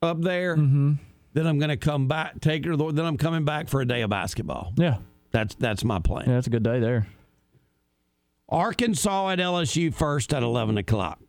up 0.00 0.20
there. 0.22 0.56
Mm-hmm. 0.56 0.94
Then 1.34 1.46
I'm 1.46 1.58
going 1.58 1.68
to 1.68 1.76
come 1.76 2.08
back, 2.08 2.40
take 2.40 2.64
her. 2.64 2.74
Then 2.76 3.04
I'm 3.04 3.18
coming 3.18 3.44
back 3.44 3.68
for 3.68 3.80
a 3.80 3.86
day 3.86 4.02
of 4.02 4.10
basketball. 4.10 4.72
yeah. 4.76 4.98
That's 5.30 5.54
that's 5.56 5.84
my 5.84 5.98
plan. 5.98 6.24
Yeah, 6.26 6.34
that's 6.36 6.46
a 6.46 6.50
good 6.50 6.62
day 6.62 6.80
there. 6.80 7.06
Arkansas 8.48 9.28
at 9.28 9.38
LSU 9.38 9.92
first 9.92 10.32
at 10.32 10.42
11 10.42 10.78
o'clock 10.78 11.20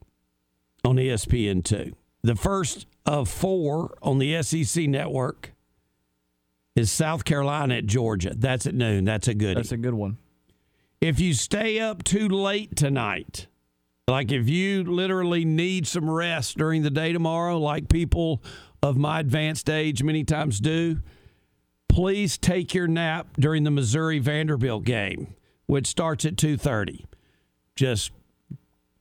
on 0.85 0.95
ESPN 0.95 1.63
two. 1.65 1.95
The 2.23 2.35
first 2.35 2.87
of 3.05 3.27
four 3.27 3.97
on 4.01 4.19
the 4.19 4.41
SEC 4.41 4.87
network 4.87 5.51
is 6.75 6.89
South 6.91 7.25
Carolina 7.25 7.75
at 7.75 7.87
Georgia. 7.87 8.33
That's 8.35 8.65
at 8.65 8.73
noon. 8.73 9.03
That's 9.03 9.27
a 9.27 9.33
good. 9.33 9.57
That's 9.57 9.73
a 9.73 9.77
good 9.77 9.93
one. 9.93 10.17
If 11.01 11.19
you 11.19 11.33
stay 11.33 11.79
up 11.79 12.03
too 12.03 12.29
late 12.29 12.75
tonight, 12.77 13.47
like 14.09 14.31
if 14.31 14.49
you 14.49 14.83
literally 14.83 15.45
need 15.45 15.87
some 15.87 16.09
rest 16.09 16.57
during 16.57 16.81
the 16.81 16.89
day 16.89 17.13
tomorrow, 17.13 17.57
like 17.57 17.89
people 17.89 18.43
of 18.81 18.97
my 18.97 19.19
advanced 19.19 19.69
age 19.69 20.03
many 20.03 20.23
times 20.23 20.59
do, 20.59 20.99
please 21.87 22.37
take 22.37 22.73
your 22.73 22.87
nap 22.87 23.27
during 23.39 23.63
the 23.63 23.71
Missouri 23.71 24.19
Vanderbilt 24.19 24.83
game, 24.83 25.33
which 25.67 25.87
starts 25.87 26.25
at 26.25 26.35
2:30. 26.35 27.05
Just 27.75 28.11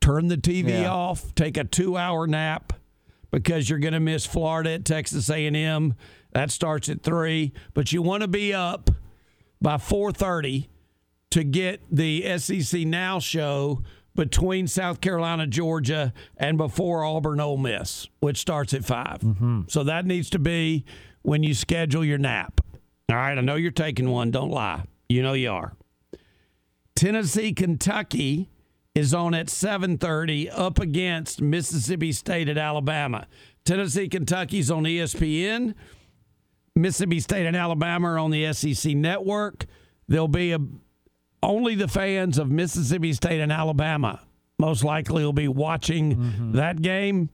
turn 0.00 0.28
the 0.28 0.36
TV 0.36 0.70
Yeah. 0.82 0.90
off, 0.92 1.34
take 1.34 1.56
a 1.56 1.64
2-hour 1.64 2.26
nap 2.26 2.72
because 3.30 3.68
you're 3.68 3.78
going 3.78 3.92
to 3.94 4.00
miss 4.00 4.26
Florida 4.26 4.72
at 4.74 4.84
Texas 4.84 5.28
A&M. 5.28 5.94
That 6.32 6.50
starts 6.50 6.88
at 6.88 7.02
3, 7.02 7.52
but 7.74 7.92
you 7.92 8.02
want 8.02 8.22
to 8.22 8.28
be 8.28 8.52
up 8.54 8.90
by 9.60 9.76
4:30 9.76 10.68
to 11.30 11.44
get 11.44 11.82
the 11.90 12.22
SEC 12.24 12.84
Now 12.84 13.18
show 13.18 13.82
between 14.18 14.66
South 14.66 15.00
Carolina, 15.00 15.46
Georgia, 15.46 16.12
and 16.36 16.58
before 16.58 17.04
Auburn 17.04 17.38
Ole 17.38 17.56
Miss, 17.56 18.08
which 18.18 18.38
starts 18.38 18.74
at 18.74 18.84
5. 18.84 19.20
Mm-hmm. 19.20 19.60
So 19.68 19.84
that 19.84 20.06
needs 20.06 20.28
to 20.30 20.40
be 20.40 20.84
when 21.22 21.44
you 21.44 21.54
schedule 21.54 22.04
your 22.04 22.18
nap. 22.18 22.60
All 23.08 23.14
right, 23.14 23.38
I 23.38 23.40
know 23.40 23.54
you're 23.54 23.70
taking 23.70 24.10
one. 24.10 24.32
Don't 24.32 24.50
lie. 24.50 24.82
You 25.08 25.22
know 25.22 25.34
you 25.34 25.52
are. 25.52 25.72
Tennessee, 26.96 27.52
Kentucky 27.52 28.50
is 28.92 29.14
on 29.14 29.34
at 29.34 29.46
7:30 29.46 30.50
up 30.52 30.80
against 30.80 31.40
Mississippi 31.40 32.10
State 32.10 32.48
at 32.48 32.58
Alabama. 32.58 33.28
Tennessee, 33.64 34.08
Kentucky's 34.08 34.68
on 34.68 34.82
ESPN. 34.82 35.76
Mississippi 36.74 37.20
State 37.20 37.46
and 37.46 37.56
Alabama 37.56 38.08
are 38.08 38.18
on 38.18 38.32
the 38.32 38.52
SEC 38.52 38.96
network. 38.96 39.66
There'll 40.08 40.26
be 40.26 40.50
a 40.50 40.58
only 41.42 41.74
the 41.74 41.88
fans 41.88 42.38
of 42.38 42.50
Mississippi 42.50 43.12
State 43.12 43.40
and 43.40 43.52
Alabama 43.52 44.20
most 44.58 44.82
likely 44.84 45.24
will 45.24 45.32
be 45.32 45.48
watching 45.48 46.52
that 46.52 46.82
game. 46.82 47.30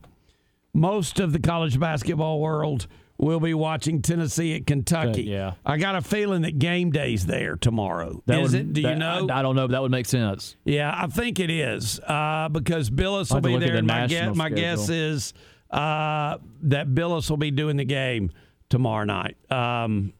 Most 0.73 1.19
of 1.19 1.31
the 1.31 1.39
college 1.39 1.79
basketball 1.79 2.39
world 2.41 2.87
will 3.17 3.39
be 3.39 3.53
watching 3.53 4.01
Tennessee 4.01 4.53
at 4.55 4.67
Kentucky. 4.67 5.23
yeah. 5.23 5.53
I 5.65 5.77
got 5.77 5.95
a 5.95 6.01
feeling 6.01 6.41
that 6.41 6.59
game 6.59 6.91
day's 6.91 7.25
there 7.25 7.55
tomorrow. 7.55 8.21
That 8.25 8.41
is 8.41 8.51
would- 8.51 8.59
it? 8.61 8.73
Do 8.73 8.81
that- 8.81 8.89
you 8.89 8.95
know? 8.99 9.27
I, 9.29 9.39
I 9.39 9.41
don't 9.41 9.55
know, 9.55 9.67
but 9.67 9.71
that 9.71 9.81
would 9.81 9.91
make 9.91 10.05
sense. 10.05 10.57
Yeah, 10.65 10.93
I 10.93 11.07
think 11.07 11.39
it 11.39 11.49
is 11.49 11.99
uh, 12.01 12.49
because 12.51 12.89
Bilas 12.89 13.31
I'll 13.31 13.37
will 13.39 13.57
be 13.57 13.65
there. 13.65 13.77
the 13.77 13.83
My, 13.83 14.07
guess, 14.07 14.35
my 14.35 14.49
guess 14.49 14.89
is 14.89 15.33
uh, 15.71 16.37
that 16.63 16.89
Bilas 16.89 17.29
will 17.29 17.37
be 17.37 17.51
doing 17.51 17.77
the 17.77 17.85
game 17.85 18.31
tomorrow 18.69 19.05
night. 19.05 19.37
Um, 19.49 20.11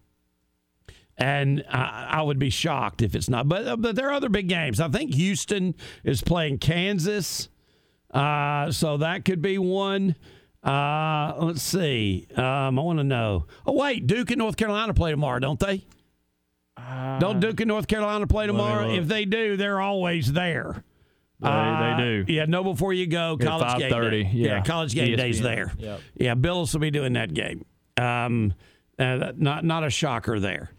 and 1.18 1.64
I, 1.70 2.08
I 2.12 2.22
would 2.22 2.40
be 2.40 2.50
shocked 2.50 3.02
if 3.02 3.16
it's 3.16 3.30
not. 3.30 3.48
But, 3.48 3.68
uh, 3.68 3.76
but 3.78 3.96
there 3.96 4.10
are 4.10 4.14
other 4.14 4.30
big 4.30 4.48
games. 4.50 4.80
I 4.80 4.90
think 4.90 5.14
Houston 5.14 5.76
is 6.04 6.22
playing 6.22 6.58
Kansas. 6.60 7.50
Uh, 8.12 8.72
so 8.72 8.98
that 8.98 9.26
could 9.26 9.42
be 9.42 9.58
one. 9.58 10.16
Uh, 10.64 11.34
let's 11.40 11.62
see. 11.62 12.28
Um, 12.36 12.80
I 12.80 12.82
want 12.82 13.00
to 13.00 13.04
know. 13.04 13.46
Oh, 13.66 13.74
wait. 13.74 14.08
Duke 14.08 14.32
and 14.32 14.40
North 14.40 14.58
Carolina 14.58 14.94
play 14.94 15.12
tomorrow, 15.12 15.40
don't 15.40 15.60
they? 15.60 15.86
don't 17.20 17.40
Duke 17.40 17.60
and 17.62 17.68
North 17.68 17.88
Carolina 17.88 18.28
play 18.28 18.48
tomorrow? 18.48 18.90
If 18.90 19.08
they 19.08 19.26
do, 19.26 19.58
they're 19.58 19.80
always 19.82 20.34
there. 20.34 20.84
They- 21.40 21.50
they 21.50 21.96
do. 21.98 22.26
Yeah, 22.34 22.46
know 22.46 22.64
before 22.64 22.94
you 22.94 23.08
go. 23.08 23.34
At 23.40 23.46
College 23.46 23.78
game 23.80 23.92
5:30, 23.92 24.10
day. 24.24 24.30
yeah. 24.34 24.62
college 24.64 24.96
game 24.96 25.16
day's 25.18 25.42
there. 25.42 25.74
Yep. 25.78 26.00
Yeah, 26.16 26.36
Bilas 26.36 26.74
will 26.74 26.80
be 26.80 26.92
doing 26.92 27.14
that 27.14 27.34
game. 27.34 27.66
Um, 27.98 28.54
uh, 28.98 29.34
not 29.36 29.64
not 29.66 29.84
a 29.84 29.90
shocker 29.90 30.40
there, 30.40 30.72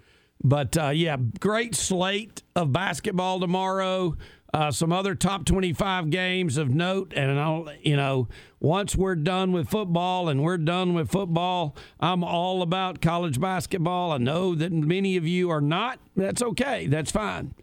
but 0.42 0.76
uh, 0.76 0.90
yeah, 0.90 1.16
great 1.40 1.74
slate 1.74 2.42
of 2.54 2.72
basketball 2.72 3.40
tomorrow. 3.40 4.16
Uh, 4.54 4.70
some 4.70 4.92
other 4.92 5.14
top 5.14 5.44
twenty-five 5.44 6.08
games 6.08 6.56
of 6.56 6.70
note, 6.70 7.12
and 7.14 7.38
I'll 7.38 7.68
you 7.82 7.96
know 7.96 8.28
once 8.60 8.96
we're 8.96 9.16
done 9.16 9.52
with 9.52 9.68
football 9.68 10.28
and 10.28 10.42
we're 10.42 10.56
done 10.56 10.94
with 10.94 11.10
football, 11.10 11.76
I'm 12.00 12.24
all 12.24 12.62
about 12.62 13.00
college 13.00 13.40
basketball. 13.40 14.12
I 14.12 14.18
know 14.18 14.54
that 14.54 14.72
many 14.72 15.16
of 15.16 15.26
you 15.26 15.50
are 15.50 15.60
not. 15.60 15.98
That's 16.14 16.42
okay. 16.42 16.86
That's 16.86 17.10
fine. 17.10 17.54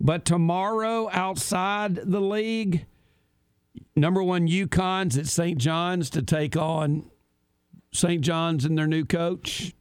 But 0.00 0.24
tomorrow, 0.24 1.08
outside 1.12 1.94
the 1.94 2.20
league, 2.20 2.86
number 3.94 4.22
one 4.22 4.48
UConn's 4.48 5.16
at 5.16 5.28
St. 5.28 5.58
John's 5.58 6.10
to 6.10 6.22
take 6.22 6.56
on 6.56 7.10
St. 7.92 8.20
John's 8.20 8.64
and 8.64 8.76
their 8.76 8.86
new 8.86 9.04
coach. 9.04 9.74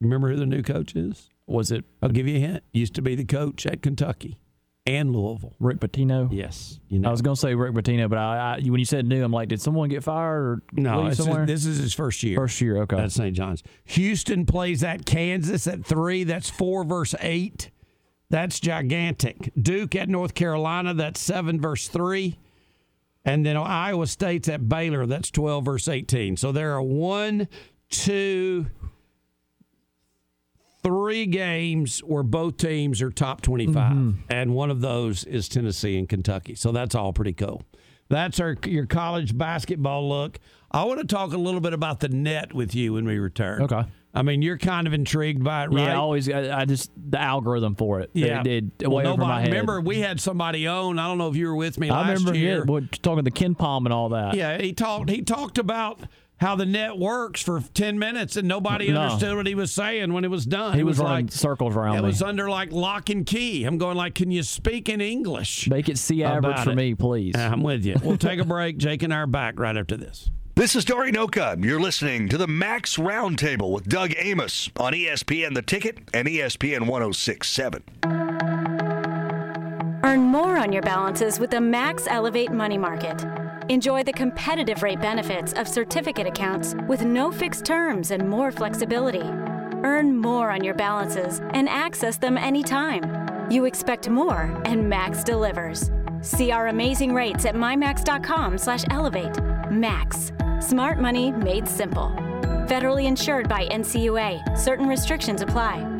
Remember 0.00 0.30
who 0.30 0.36
the 0.36 0.46
new 0.46 0.62
coach 0.62 0.94
is? 0.96 1.28
Was 1.46 1.70
it? 1.70 1.84
I'll 2.02 2.08
give 2.08 2.26
you 2.28 2.36
a 2.36 2.40
hint. 2.40 2.62
Used 2.72 2.94
to 2.94 3.02
be 3.02 3.14
the 3.14 3.24
coach 3.24 3.66
at 3.66 3.82
Kentucky 3.82 4.38
and 4.86 5.14
Louisville. 5.14 5.54
Rick 5.60 5.80
Pitino. 5.80 6.28
Yes, 6.32 6.78
you 6.88 6.98
know. 6.98 7.08
I 7.08 7.10
was 7.10 7.22
going 7.22 7.34
to 7.34 7.40
say 7.40 7.54
Rick 7.54 7.74
Pitino, 7.74 8.08
but 8.08 8.18
I, 8.18 8.56
I, 8.56 8.60
when 8.62 8.78
you 8.78 8.84
said 8.84 9.04
new, 9.06 9.22
I'm 9.22 9.32
like, 9.32 9.48
did 9.48 9.60
someone 9.60 9.88
get 9.88 10.02
fired 10.04 10.42
or 10.42 10.62
No, 10.72 11.02
leave 11.02 11.12
it's 11.12 11.24
just- 11.24 11.46
this 11.46 11.66
is 11.66 11.78
his 11.78 11.92
first 11.92 12.22
year. 12.22 12.36
First 12.36 12.60
year, 12.60 12.78
okay. 12.82 12.96
At 12.98 13.12
St. 13.12 13.34
John's. 13.36 13.62
Houston 13.84 14.46
plays 14.46 14.82
at 14.82 15.04
Kansas 15.04 15.66
at 15.66 15.84
three. 15.84 16.24
That's 16.24 16.48
four 16.48 16.84
verse 16.84 17.14
eight. 17.20 17.70
That's 18.30 18.60
gigantic. 18.60 19.52
Duke 19.60 19.96
at 19.96 20.08
North 20.08 20.34
Carolina. 20.34 20.94
That's 20.94 21.20
seven 21.20 21.60
verse 21.60 21.88
three. 21.88 22.38
And 23.24 23.44
then 23.44 23.56
Iowa 23.56 24.06
State's 24.06 24.48
at 24.48 24.66
Baylor. 24.68 25.04
That's 25.04 25.30
12 25.30 25.62
verse 25.64 25.88
18. 25.88 26.38
So 26.38 26.52
there 26.52 26.72
are 26.72 26.80
one, 26.80 27.48
two, 27.90 28.66
three 30.82 31.26
games 31.26 32.00
where 32.00 32.22
both 32.22 32.56
teams 32.56 33.02
are 33.02 33.10
top 33.10 33.40
25. 33.42 33.74
Mm-hmm. 33.92 34.20
And 34.30 34.54
one 34.54 34.70
of 34.70 34.80
those 34.80 35.24
is 35.24 35.48
Tennessee 35.48 35.98
and 35.98 36.08
Kentucky. 36.08 36.54
So 36.54 36.72
that's 36.72 36.94
all 36.94 37.12
pretty 37.12 37.32
cool. 37.32 37.62
That's 38.08 38.40
our 38.40 38.56
your 38.66 38.86
college 38.86 39.36
basketball 39.38 40.08
look. 40.08 40.38
I 40.70 40.84
want 40.84 41.00
to 41.00 41.06
talk 41.06 41.32
a 41.32 41.36
little 41.36 41.60
bit 41.60 41.72
about 41.72 42.00
the 42.00 42.08
net 42.08 42.52
with 42.52 42.74
you 42.74 42.94
when 42.94 43.04
we 43.04 43.18
return. 43.18 43.62
Okay. 43.62 43.84
I 44.12 44.22
mean, 44.22 44.42
you're 44.42 44.58
kind 44.58 44.88
of 44.88 44.92
intrigued 44.92 45.44
by 45.44 45.64
it, 45.64 45.66
right? 45.68 45.84
Yeah, 45.84 45.92
I 45.92 45.96
always, 45.96 46.28
I, 46.28 46.62
I 46.62 46.64
just, 46.64 46.90
the 46.96 47.20
algorithm 47.20 47.76
for 47.76 48.00
it. 48.00 48.10
Yeah. 48.12 48.40
It 48.40 48.42
did 48.78 48.88
Well, 48.88 48.96
way 48.96 49.04
over 49.06 49.22
my 49.22 49.28
nobody-. 49.42 49.50
Remember, 49.50 49.80
we 49.80 50.00
had 50.00 50.20
somebody 50.20 50.66
on. 50.66 50.98
I 50.98 51.06
don't 51.06 51.18
know 51.18 51.28
if 51.28 51.36
you 51.36 51.46
were 51.46 51.54
with 51.54 51.78
me 51.78 51.88
I 51.90 52.00
last 52.00 52.18
remember 52.18 52.36
year. 52.36 52.64
yeah, 52.66 52.80
talking 53.02 53.24
to 53.24 53.30
KenPom 53.30 53.84
and 53.84 53.92
all 53.92 54.08
that. 54.08 54.34
Yeah, 54.34 54.60
he 54.60 54.72
talked. 54.72 55.08
He 55.10 55.22
talked 55.22 55.58
about 55.58 56.00
how 56.40 56.56
the 56.56 56.64
net 56.66 56.96
works 56.98 57.42
for 57.42 57.62
ten 57.74 57.98
minutes, 57.98 58.36
and 58.36 58.48
nobody 58.48 58.90
No. 58.90 59.00
understood 59.02 59.36
what 59.36 59.46
he 59.46 59.54
was 59.54 59.70
saying 59.72 60.12
when 60.12 60.24
it 60.24 60.30
was 60.30 60.46
done. 60.46 60.74
He 60.74 60.80
It 60.80 60.84
was, 60.84 60.98
running 60.98 61.26
like 61.26 61.32
circles 61.32 61.76
around 61.76 61.96
it 61.98 62.02
me. 62.02 62.06
was 62.06 62.22
under 62.22 62.48
like 62.48 62.72
lock 62.72 63.10
and 63.10 63.26
key. 63.26 63.64
I'm 63.64 63.78
going 63.78 63.96
like, 63.96 64.14
can 64.14 64.30
you 64.30 64.42
speak 64.42 64.88
in 64.88 65.00
English? 65.00 65.68
Make 65.68 65.88
it 65.88 65.98
C 65.98 66.24
average 66.24 66.60
for 66.60 66.70
it? 66.70 66.76
me, 66.76 66.94
please. 66.94 67.34
I'm 67.36 67.62
with 67.62 67.84
you. 67.84 67.96
We'll 68.02 68.16
take 68.16 68.40
a 68.40 68.44
break. 68.44 68.78
Jake 68.78 69.02
and 69.02 69.12
I 69.12 69.18
are 69.18 69.26
back 69.26 69.58
right 69.60 69.76
after 69.76 69.96
this. 69.96 70.30
This 70.56 70.74
is 70.74 70.84
Dari 70.84 71.12
Nowkhah. 71.12 71.64
You're 71.64 71.80
listening 71.80 72.28
to 72.28 72.36
the 72.36 72.46
Max 72.46 72.96
Roundtable 72.96 73.72
with 73.72 73.88
Doug 73.88 74.12
Amos 74.18 74.68
on 74.78 74.92
ESPN 74.92 75.54
The 75.54 75.62
Ticket 75.62 75.98
and 76.12 76.26
ESPN 76.28 76.86
1067. 76.86 77.82
Earn 80.02 80.20
more 80.22 80.56
on 80.56 80.72
your 80.72 80.82
balances 80.82 81.38
with 81.38 81.50
the 81.50 81.60
Max 81.60 82.06
Elevate 82.08 82.50
Money 82.52 82.78
Market. 82.78 83.24
Enjoy 83.70 84.02
the 84.02 84.12
competitive 84.12 84.82
rate 84.82 85.00
benefits 85.00 85.52
of 85.52 85.68
certificate 85.68 86.26
accounts 86.26 86.74
with 86.88 87.04
no 87.04 87.30
fixed 87.30 87.64
terms 87.64 88.10
and 88.10 88.28
more 88.28 88.50
flexibility. 88.50 89.22
Earn 89.84 90.16
more 90.16 90.50
on 90.50 90.64
your 90.64 90.74
balances 90.74 91.40
and 91.54 91.68
access 91.68 92.16
them 92.16 92.36
anytime. 92.36 93.04
You 93.48 93.66
expect 93.66 94.08
more, 94.08 94.60
and 94.64 94.88
Max 94.88 95.22
delivers. 95.22 95.92
See 96.20 96.50
our 96.50 96.66
amazing 96.66 97.14
rates 97.14 97.46
at 97.46 97.54
mymax.com/elevate. 97.54 99.70
Max, 99.70 100.32
smart 100.60 100.98
money 100.98 101.30
made 101.30 101.68
simple. 101.68 102.08
Federally 102.66 103.04
insured 103.04 103.48
by 103.48 103.68
NCUA. 103.70 104.58
Certain 104.58 104.88
restrictions 104.88 105.42
apply. 105.42 105.99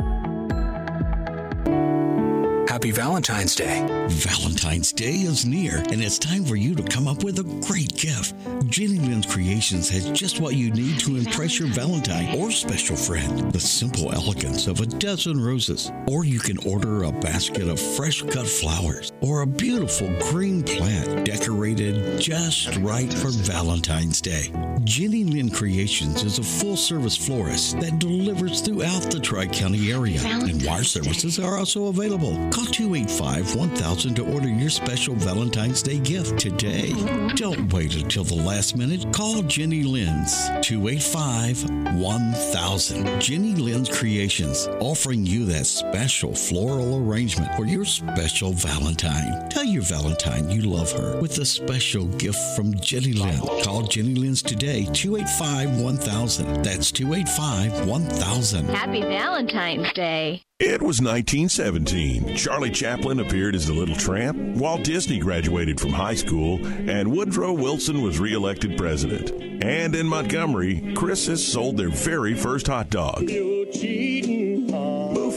Happy 2.81 2.93
Valentine's 2.93 3.55
Day. 3.55 3.87
Valentine's 4.09 4.91
Day 4.91 5.17
is 5.17 5.45
near, 5.45 5.85
and 5.91 6.01
it's 6.01 6.19
time 6.19 6.47
for 6.47 6.57
you 6.57 6.75
to 6.75 6.83
come 6.83 7.07
up 7.07 7.23
with 7.23 7.39
a 7.39 7.67
great 7.67 7.95
gift. 7.95 8.35
Jenny 8.71 8.99
Lynn's 8.99 9.27
Creations 9.27 9.91
has 9.91 10.11
just 10.13 10.41
what 10.41 10.55
you 10.57 10.71
need 10.71 10.99
to 11.01 11.19
impress 11.19 11.59
your 11.59 11.69
Valentine 11.69 12.39
or 12.39 12.51
special 12.51 12.97
friend. 12.97 13.53
The 13.53 13.61
simple 13.61 14.15
elegance 14.15 14.67
of 14.67 14.81
a 14.81 14.87
dozen 14.87 15.39
roses. 15.39 15.93
Or 16.07 16.25
you 16.25 16.39
can 16.39 16.57
order 16.67 17.03
a 17.03 17.13
basket 17.13 17.69
of 17.69 17.79
fresh 17.79 18.23
cut 18.23 18.47
flowers 18.47 19.13
or 19.21 19.43
a 19.43 19.47
beautiful 19.47 20.09
green 20.31 20.63
plant 20.63 21.27
decorated 21.27 22.19
just 22.19 22.75
right 22.79 23.13
for 23.13 23.29
Valentine's 23.29 24.23
Day. 24.23 24.51
Jenny 24.85 25.25
Lynn 25.25 25.51
Creations 25.51 26.23
is 26.23 26.39
a 26.39 26.43
full 26.43 26.77
service 26.77 27.15
florist 27.17 27.79
that 27.81 27.99
delivers 27.99 28.63
throughout 28.63 29.03
the 29.11 29.21
Tri 29.21 29.47
County 29.47 29.93
area, 29.93 30.21
and 30.25 30.65
wire 30.65 30.83
services 30.83 31.39
are 31.39 31.59
also 31.59 31.89
available. 31.89 32.33
Call 32.49 32.65
285 32.71 33.57
1000 33.57 34.15
to 34.15 34.33
order 34.33 34.49
your 34.49 34.71
special 34.71 35.15
Valentine's 35.15 35.83
Day 35.83 35.99
gift 35.99 36.39
today. 36.39 36.93
Don't 37.35 37.73
wait 37.73 37.97
until 37.97 38.25
the 38.25 38.35
last 38.35 38.77
minute. 38.77 39.13
Call 39.13 39.43
Jenny 39.43 39.83
Lynn's 39.83 40.49
285 40.63 41.69
1000. 41.95 43.21
Jenny 43.21 43.55
Lynn's 43.55 43.89
Creations, 43.89 44.69
offering 44.81 45.27
you 45.27 45.45
that 45.47 45.67
special 45.67 46.35
floral 46.35 46.97
arrangement 46.97 47.55
for 47.57 47.67
your 47.67 47.85
special 47.85 48.53
Valentine. 48.53 49.49
Tell 49.49 49.65
your 49.65 49.83
Valentine 49.83 50.51
you 50.51 50.63
love 50.63 50.93
her 50.93 51.21
with 51.21 51.39
a 51.39 51.45
special 51.45 52.07
gift 52.19 52.39
from 52.57 52.75
Jenny 52.75 53.13
Lynn. 53.13 53.41
Call 53.63 53.83
Jenny 53.83 54.15
Lynn's 54.15 54.43
today, 54.43 54.85
285 54.93 55.81
1000. 55.81 56.63
That's 56.63 56.93
285 56.93 57.87
1000. 57.87 58.69
Happy 58.69 59.03
Valentine's 59.03 59.93
Day. 59.93 60.43
It 60.63 60.83
was 60.83 61.01
1917. 61.01 62.37
Charlie 62.37 62.71
Chaplin 62.71 63.21
appeared 63.21 63.55
as 63.55 63.67
the 63.67 63.73
Little 63.73 63.97
Tramp, 63.97 64.37
Walt 64.59 64.85
Disney 64.85 65.19
graduated 65.19 65.81
from 65.81 65.89
high 65.89 66.15
school, 66.15 66.63
and 66.67 67.11
Woodrow 67.11 67.55
Wilson 67.55 68.03
was 68.03 68.21
reelected 68.21 68.77
president. 68.77 69.31
And 69.65 69.95
in 69.95 70.07
Montgomery, 70.07 70.93
Chris's 70.95 71.51
sold 71.51 71.79
their 71.79 71.89
very 71.89 72.35
first 72.35 72.67
hot 72.67 72.91
dog. 72.91 73.23
Move 73.23 73.75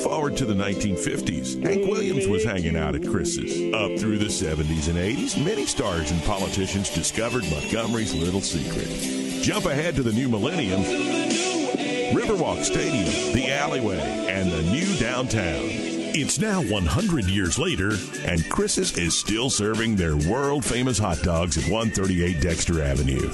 forward 0.04 0.36
to 0.36 0.46
the 0.46 0.56
1950s. 0.56 1.64
Hank 1.64 1.88
Williams 1.88 2.28
was 2.28 2.44
hanging 2.44 2.76
out 2.76 2.96
at 2.96 3.08
Chris's. 3.08 3.74
Up 3.74 3.98
through 3.98 4.18
the 4.18 4.26
70s 4.26 4.90
and 4.90 4.98
80s, 4.98 5.42
many 5.42 5.66
stars 5.66 6.12
and 6.12 6.22
politicians 6.24 6.90
discovered 6.90 7.50
Montgomery's 7.50 8.14
little 8.14 8.42
secret. 8.42 8.90
Jump 9.42 9.68
ahead 9.68 9.96
to 9.96 10.04
the 10.04 10.12
new 10.12 10.28
millennium. 10.28 11.33
Riverwalk 12.14 12.64
Stadium, 12.64 13.34
the 13.34 13.52
alleyway, 13.52 14.00
and 14.30 14.52
the 14.52 14.62
new 14.62 14.96
downtown. 14.98 15.66
It's 16.16 16.38
now 16.38 16.62
100 16.62 17.26
years 17.26 17.58
later, 17.58 17.98
and 18.24 18.48
Chris's 18.52 18.96
is 19.00 19.18
still 19.18 19.50
serving 19.50 19.96
their 19.96 20.16
world 20.16 20.64
famous 20.64 21.00
hot 21.00 21.24
dogs 21.24 21.58
at 21.58 21.64
138 21.64 22.40
Dexter 22.40 22.84
Avenue. 22.84 23.32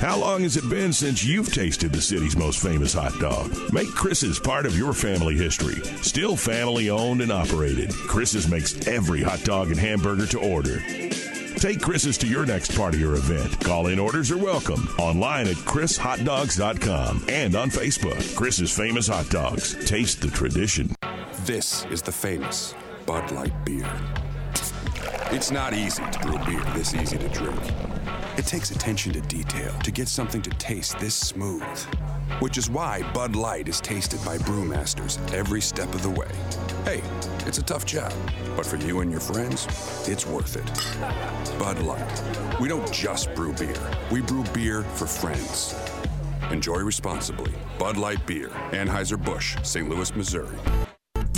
How 0.00 0.16
long 0.16 0.44
has 0.44 0.56
it 0.56 0.70
been 0.70 0.92
since 0.92 1.24
you've 1.24 1.52
tasted 1.52 1.92
the 1.92 2.00
city's 2.00 2.36
most 2.36 2.62
famous 2.62 2.94
hot 2.94 3.18
dog? 3.18 3.52
Make 3.72 3.88
Chris's 3.88 4.38
part 4.38 4.66
of 4.66 4.78
your 4.78 4.92
family 4.92 5.34
history. 5.34 5.82
Still 6.02 6.36
family 6.36 6.90
owned 6.90 7.20
and 7.20 7.32
operated. 7.32 7.90
Chris's 7.92 8.48
makes 8.48 8.86
every 8.86 9.20
hot 9.20 9.42
dog 9.42 9.72
and 9.72 9.80
hamburger 9.80 10.26
to 10.28 10.38
order. 10.38 10.80
Take 11.60 11.82
Chris's 11.82 12.16
to 12.18 12.26
your 12.26 12.46
next 12.46 12.74
party 12.74 13.04
or 13.04 13.16
event. 13.16 13.60
Call 13.60 13.88
in 13.88 13.98
orders 13.98 14.30
are 14.30 14.38
welcome. 14.38 14.88
Online 14.98 15.46
at 15.46 15.56
chrishotdogs.com 15.56 17.26
and 17.28 17.54
on 17.54 17.68
Facebook. 17.68 18.34
Chris's 18.34 18.74
Famous 18.74 19.08
Hot 19.08 19.28
Dogs. 19.28 19.76
Taste 19.84 20.22
the 20.22 20.28
tradition. 20.28 20.90
This 21.44 21.84
is 21.90 22.00
the 22.00 22.12
famous 22.12 22.74
Bud 23.04 23.30
Light 23.32 23.52
beer. 23.66 23.92
It's 25.32 25.50
not 25.50 25.74
easy 25.74 26.02
to 26.02 26.18
brew 26.20 26.38
beer 26.46 26.64
this 26.72 26.94
easy 26.94 27.18
to 27.18 27.28
drink. 27.28 27.60
It 28.40 28.46
takes 28.46 28.70
attention 28.70 29.12
to 29.12 29.20
detail 29.20 29.70
to 29.80 29.90
get 29.90 30.08
something 30.08 30.40
to 30.40 30.50
taste 30.52 30.98
this 30.98 31.14
smooth. 31.14 31.78
Which 32.40 32.56
is 32.56 32.70
why 32.70 33.02
Bud 33.12 33.36
Light 33.36 33.68
is 33.68 33.82
tasted 33.82 34.18
by 34.24 34.38
brewmasters 34.38 35.18
every 35.34 35.60
step 35.60 35.94
of 35.94 36.02
the 36.02 36.08
way. 36.08 36.30
Hey, 36.86 37.02
it's 37.46 37.58
a 37.58 37.62
tough 37.62 37.84
job, 37.84 38.14
but 38.56 38.64
for 38.64 38.76
you 38.76 39.00
and 39.00 39.10
your 39.10 39.20
friends, 39.20 39.66
it's 40.08 40.26
worth 40.26 40.56
it. 40.56 41.58
Bud 41.58 41.80
Light. 41.82 42.58
We 42.58 42.66
don't 42.66 42.90
just 42.90 43.34
brew 43.34 43.52
beer, 43.52 43.90
we 44.10 44.22
brew 44.22 44.44
beer 44.54 44.84
for 44.84 45.06
friends. 45.06 45.74
Enjoy 46.50 46.78
responsibly. 46.78 47.52
Bud 47.78 47.98
Light 47.98 48.26
Beer, 48.26 48.48
Anheuser-Busch, 48.70 49.58
St. 49.62 49.86
Louis, 49.86 50.16
Missouri. 50.16 50.56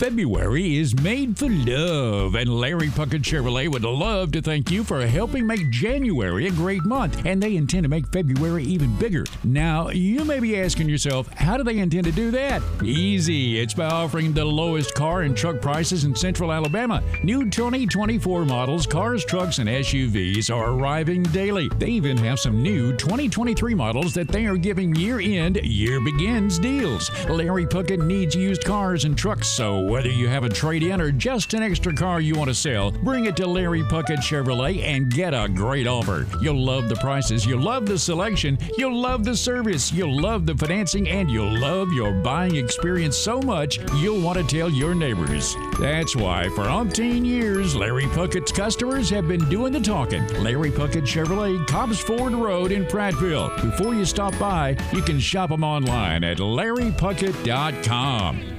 February 0.03 0.79
is 0.79 1.01
made 1.01 1.39
for 1.39 1.49
love, 1.49 2.35
and 2.35 2.53
Larry 2.53 2.89
Puckett 2.89 3.23
Chevrolet 3.23 3.71
would 3.71 3.85
love 3.85 4.33
to 4.33 4.43
thank 4.43 4.69
you 4.69 4.83
for 4.83 5.07
helping 5.07 5.47
make 5.47 5.71
January 5.71 6.49
a 6.49 6.51
great 6.51 6.85
month, 6.85 7.25
and 7.25 7.41
they 7.41 7.55
intend 7.55 7.85
to 7.85 7.89
make 7.89 8.09
February 8.09 8.65
even 8.65 8.93
bigger. 8.97 9.25
Now, 9.45 9.91
you 9.91 10.25
may 10.25 10.41
be 10.41 10.59
asking 10.59 10.89
yourself, 10.89 11.33
how 11.35 11.57
do 11.57 11.63
they 11.63 11.79
intend 11.79 12.07
to 12.07 12.11
do 12.11 12.33
that? 12.33 12.61
Easy. 12.83 13.61
It's 13.61 13.75
by 13.75 13.85
offering 13.85 14.33
the 14.33 14.45
lowest 14.45 14.93
car 14.97 15.23
and 15.23 15.37
truck 15.37 15.61
prices 15.61 16.03
in 16.03 16.17
central 16.17 16.53
Alabama. 16.53 17.01
New 17.23 17.49
2024 17.49 18.45
models, 18.45 18.89
cars, 18.89 19.25
trucks, 19.25 19.61
and 19.61 19.69
SUVs 19.69 20.53
are 20.53 20.73
arriving 20.73 21.23
daily. 21.23 21.69
They 21.79 21.91
even 21.91 22.17
have 22.17 22.41
some 22.41 22.61
new 22.61 22.91
2023 22.97 23.73
models 23.77 24.15
that 24.15 24.27
they 24.27 24.47
are 24.47 24.57
giving 24.57 24.97
year 24.97 25.21
end, 25.21 25.59
year 25.63 26.01
begins 26.01 26.59
deals. 26.59 27.09
Larry 27.29 27.67
Puckett 27.67 28.05
needs 28.05 28.35
used 28.35 28.65
cars 28.65 29.05
and 29.05 29.17
trucks, 29.17 29.47
so 29.47 29.92
whether 29.93 30.09
you 30.09 30.27
have 30.27 30.43
a 30.43 30.49
trade 30.49 30.83
in 30.83 31.03
or 31.03 31.13
just 31.13 31.53
an 31.53 31.63
extra 31.63 31.93
car 31.93 32.19
you 32.19 32.35
want 32.35 32.49
to 32.49 32.55
sell, 32.55 32.91
bring 32.91 33.27
it 33.27 33.37
to 33.37 33.47
Larry 33.47 33.83
Puckett 33.83 34.21
Chevrolet 34.21 34.83
and 34.83 35.11
get 35.11 35.35
a 35.35 35.51
great 35.51 35.87
offer. 35.87 36.27
You'll 36.41 36.65
love 36.65 36.89
the 36.89 36.97
prices, 36.97 37.45
you'll 37.45 37.61
love 37.61 37.85
the 37.85 37.99
selection, 37.99 38.57
you'll 38.79 38.99
love 38.99 39.23
the 39.23 39.37
service, 39.37 39.93
you'll 39.93 40.19
love 40.19 40.47
the 40.47 40.57
financing, 40.57 41.11
and 41.11 41.31
you'll 41.31 41.61
love 41.61 41.93
your 41.93 42.11
buying 42.11 42.57
experience 42.57 43.19
so 43.19 43.43
much 43.43 43.81
you'll 43.97 44.23
want 44.23 44.39
to 44.39 44.45
tell 44.45 44.71
your 44.71 44.95
neighbors. 44.95 45.55
That's 45.79 46.17
why, 46.17 46.49
for 46.55 46.65
umpteen 46.65 47.27
years, 47.27 47.77
Larry 47.77 48.07
Puckett's 48.07 48.51
customers 48.51 49.11
have 49.11 49.29
been 49.29 49.47
doing 49.51 49.75
the 49.75 49.81
talking. 49.81 50.27
Larry 50.43 50.71
Puckett 50.71 51.03
Chevrolet, 51.03 51.67
Cobbs 51.67 52.01
Ford 52.01 52.33
Road 52.33 52.73
in 52.73 52.87
Prattville. 52.87 53.55
Before 53.61 53.95
you 53.95 54.07
stop 54.07 54.39
by, 54.39 54.75
you 54.95 55.03
can 55.03 55.21
shop 55.21 55.51
them 55.51 55.63
online 55.63 56.25
at 56.25 56.39
larrypuckett.com. 56.39 58.53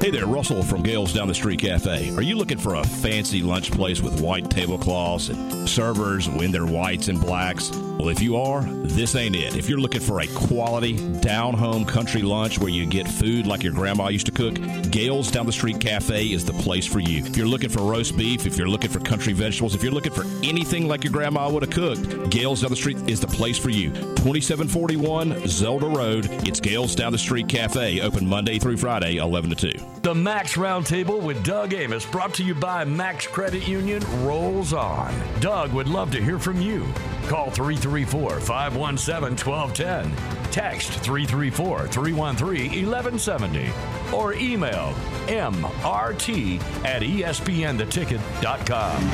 Hey 0.00 0.10
there, 0.10 0.24
Russell 0.24 0.62
from 0.62 0.82
Gales 0.82 1.12
Down 1.12 1.28
the 1.28 1.34
Street 1.34 1.60
Cafe. 1.60 2.16
Are 2.16 2.22
you 2.22 2.34
looking 2.34 2.56
for 2.56 2.76
a 2.76 2.82
fancy 2.82 3.42
lunch 3.42 3.70
place 3.70 4.00
with 4.00 4.22
white 4.22 4.50
tablecloths 4.50 5.28
and 5.28 5.68
servers 5.68 6.26
in 6.26 6.50
their 6.50 6.64
whites 6.64 7.08
and 7.08 7.20
blacks? 7.20 7.70
Well, 7.70 8.08
if 8.08 8.22
you 8.22 8.38
are, 8.38 8.62
this 8.62 9.14
ain't 9.14 9.36
it. 9.36 9.56
If 9.56 9.68
you're 9.68 9.78
looking 9.78 10.00
for 10.00 10.20
a 10.20 10.26
quality, 10.28 10.96
down 11.20 11.52
home 11.52 11.84
country 11.84 12.22
lunch 12.22 12.58
where 12.58 12.70
you 12.70 12.86
get 12.86 13.06
food 13.06 13.46
like 13.46 13.62
your 13.62 13.74
grandma 13.74 14.08
used 14.08 14.24
to 14.24 14.32
cook, 14.32 14.54
Gales 14.90 15.30
Down 15.30 15.44
the 15.44 15.52
Street 15.52 15.78
Cafe 15.82 16.32
is 16.32 16.46
the 16.46 16.54
place 16.54 16.86
for 16.86 17.00
you. 17.00 17.22
If 17.22 17.36
you're 17.36 17.46
looking 17.46 17.68
for 17.68 17.82
roast 17.82 18.16
beef, 18.16 18.46
if 18.46 18.56
you're 18.56 18.70
looking 18.70 18.88
for 18.88 19.00
country 19.00 19.34
vegetables, 19.34 19.74
if 19.74 19.82
you're 19.82 19.92
looking 19.92 20.14
for 20.14 20.24
anything 20.42 20.88
like 20.88 21.04
your 21.04 21.12
grandma 21.12 21.50
would 21.50 21.62
have 21.62 21.72
cooked, 21.72 22.30
Gales 22.30 22.62
Down 22.62 22.70
the 22.70 22.76
Street 22.76 22.96
is 23.06 23.20
the 23.20 23.26
place 23.26 23.58
for 23.58 23.68
you. 23.68 23.90
2741 23.90 25.46
Zelda 25.46 25.86
Road. 25.86 26.26
It's 26.48 26.58
Gales 26.58 26.94
Down 26.94 27.12
the 27.12 27.18
Street 27.18 27.48
Cafe, 27.48 28.00
open 28.00 28.26
Monday 28.26 28.58
through 28.58 28.78
Friday, 28.78 29.16
11 29.16 29.50
to 29.50 29.72
2. 29.72 29.89
The 30.02 30.14
Max 30.14 30.56
Roundtable 30.56 31.20
with 31.20 31.44
Doug 31.44 31.74
Amos, 31.74 32.06
brought 32.06 32.32
to 32.34 32.42
you 32.42 32.54
by 32.54 32.86
Max 32.86 33.26
Credit 33.26 33.68
Union, 33.68 34.02
rolls 34.24 34.72
on. 34.72 35.14
Doug 35.40 35.74
would 35.74 35.88
love 35.88 36.10
to 36.12 36.22
hear 36.22 36.38
from 36.38 36.58
you. 36.58 36.86
Call 37.28 37.50
334 37.50 38.40
517 38.40 39.46
1210. 39.46 40.50
Text 40.50 40.92
334 41.00 41.88
313 41.88 42.86
1170. 42.86 43.70
Or 44.10 44.32
email 44.32 44.94
mrt 45.26 46.62
at 46.86 47.02
espntheticket.com. 47.02 49.10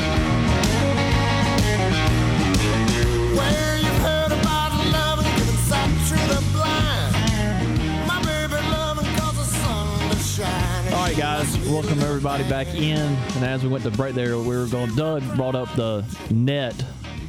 Well, 3.36 3.75
All 10.96 11.02
right, 11.02 11.16
guys, 11.16 11.58
welcome 11.68 12.00
everybody 12.00 12.42
back 12.48 12.68
in. 12.68 12.96
And 12.96 13.44
as 13.44 13.62
we 13.62 13.68
went 13.68 13.84
to 13.84 13.90
break 13.90 14.14
there, 14.14 14.38
we 14.38 14.56
were 14.56 14.66
going. 14.66 14.94
Doug 14.96 15.22
brought 15.36 15.54
up 15.54 15.70
the 15.76 16.02
net 16.30 16.74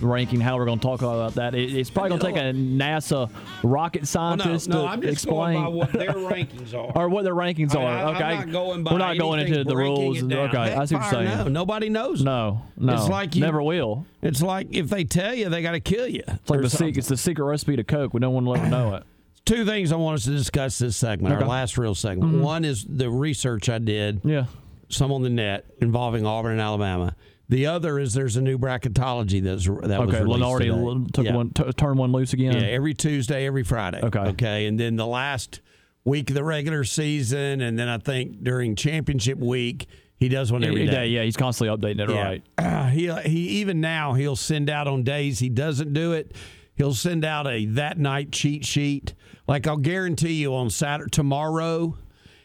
ranking. 0.01 0.39
How 0.39 0.57
we're 0.57 0.63
going 0.63 0.79
to 0.79 0.87
talk 0.87 1.01
about 1.01 1.33
that? 1.35 1.53
It, 1.53 1.75
it's 1.75 1.89
probably 1.89 2.17
going 2.17 2.21
to 2.21 2.27
take 2.27 2.37
a 2.37 2.57
NASA 2.57 3.29
rocket 3.63 4.03
oh, 4.03 4.05
scientist 4.05 4.69
no, 4.69 4.83
to 4.83 4.87
I'm 4.87 5.01
just 5.01 5.11
explain 5.11 5.55
going 5.55 5.65
by 5.65 5.69
what 5.69 5.91
their 5.91 6.09
rankings 6.13 6.73
are. 6.73 6.97
or 6.97 7.09
what 7.09 7.23
their 7.25 7.35
rankings 7.35 7.75
I- 7.75 7.83
are. 7.83 7.85
I- 7.85 8.03
I'm 8.03 8.15
okay, 8.15 8.35
not 8.37 8.51
going 8.51 8.83
by 8.83 8.93
we're 8.93 8.99
not 8.99 9.17
going 9.17 9.41
into 9.41 9.65
the 9.65 9.75
rules. 9.75 10.23
Okay, 10.23 10.57
I 10.57 10.85
see 10.85 10.95
what 10.95 11.11
you're 11.11 11.25
saying. 11.25 11.37
no. 11.37 11.47
Nobody 11.49 11.89
knows. 11.89 12.23
No, 12.23 12.61
no, 12.77 12.93
It's 12.93 13.09
like 13.09 13.35
you, 13.35 13.41
never 13.41 13.61
will. 13.61 14.05
It's 14.21 14.41
like 14.41 14.69
if 14.71 14.87
they 14.89 15.03
tell 15.03 15.35
you, 15.35 15.49
they 15.49 15.61
got 15.61 15.71
to 15.71 15.81
kill 15.81 16.07
you. 16.07 16.23
It's 16.25 16.49
like 16.49 16.61
the 16.61 16.69
secret. 16.69 16.99
It's 16.99 17.09
the 17.09 17.17
secret 17.17 17.43
recipe 17.43 17.75
to 17.75 17.83
Coke. 17.83 18.13
We 18.13 18.21
don't 18.21 18.33
want 18.33 18.45
to 18.45 18.49
let 18.51 18.61
them 18.61 18.71
know 18.71 18.95
it. 18.95 19.03
Two 19.47 19.65
things 19.65 19.91
I 19.91 19.95
want 19.95 20.15
us 20.19 20.25
to 20.25 20.31
discuss 20.31 20.77
this 20.77 20.95
segment, 20.97 21.33
Okay. 21.33 21.43
our 21.43 21.49
last 21.49 21.77
real 21.77 21.95
segment. 21.95 22.33
Mhm. 22.33 22.41
One 22.41 22.65
is 22.65 22.83
the 22.87 23.09
research 23.09 23.69
I 23.69 23.79
did. 23.79 24.21
Yeah. 24.23 24.45
Some 24.89 25.11
on 25.11 25.23
the 25.23 25.29
net 25.29 25.65
involving 25.81 26.25
Auburn 26.25 26.53
and 26.53 26.61
Alabama. 26.61 27.15
The 27.49 27.65
other 27.67 27.97
is 27.97 28.13
there's 28.13 28.35
a 28.35 28.41
new 28.41 28.57
bracketology 28.57 29.41
that's 29.41 29.65
that 29.65 29.99
was 30.05 30.13
okay, 30.13 30.21
released 30.21 30.41
Lunardi 30.41 30.97
today. 30.99 31.11
took 31.13 31.25
Yeah. 31.25 31.35
one, 31.35 31.49
t- 31.51 31.63
turned 31.77 31.97
one 31.97 32.11
loose 32.11 32.33
again. 32.33 32.53
Yeah, 32.55 32.67
every 32.67 32.93
Tuesday, 32.93 33.45
every 33.45 33.63
Friday. 33.63 34.01
Okay. 34.03 34.19
Okay. 34.19 34.65
And 34.67 34.77
then 34.79 34.97
the 34.97 35.07
last 35.07 35.61
week 36.03 36.29
of 36.29 36.35
the 36.35 36.43
regular 36.43 36.83
season, 36.83 37.61
and 37.61 37.79
then 37.79 37.87
I 37.87 37.97
think 37.99 38.43
during 38.43 38.75
championship 38.75 39.37
week, 39.39 39.87
he 40.19 40.27
does 40.29 40.51
one 40.51 40.63
every 40.65 40.85
day. 40.87 40.91
Yeah, 40.91 40.99
day. 40.99 41.07
Yeah, 41.07 41.23
he's 41.23 41.37
constantly 41.37 41.75
updating 41.77 42.01
it. 42.01 42.09
Yeah. 42.09 42.23
Right. 42.23 42.43
Uh, 42.57 42.87
he 42.89 43.11
he 43.29 43.39
even 43.59 43.79
now 43.79 44.13
he'll 44.13 44.35
send 44.35 44.69
out 44.69 44.87
on 44.87 45.03
days 45.03 45.39
he 45.39 45.47
doesn't 45.49 45.93
do 45.93 46.11
it. 46.13 46.33
He'll 46.77 46.93
send 46.93 47.25
out 47.25 47.47
a 47.47 47.65
that 47.65 47.97
night 47.97 48.31
cheat 48.31 48.63
sheet. 48.63 49.13
Like 49.47 49.65
I'll 49.67 49.77
guarantee 49.77 50.33
you 50.33 50.53
on 50.55 50.69
Saturday 50.69 51.09
tomorrow, 51.09 51.97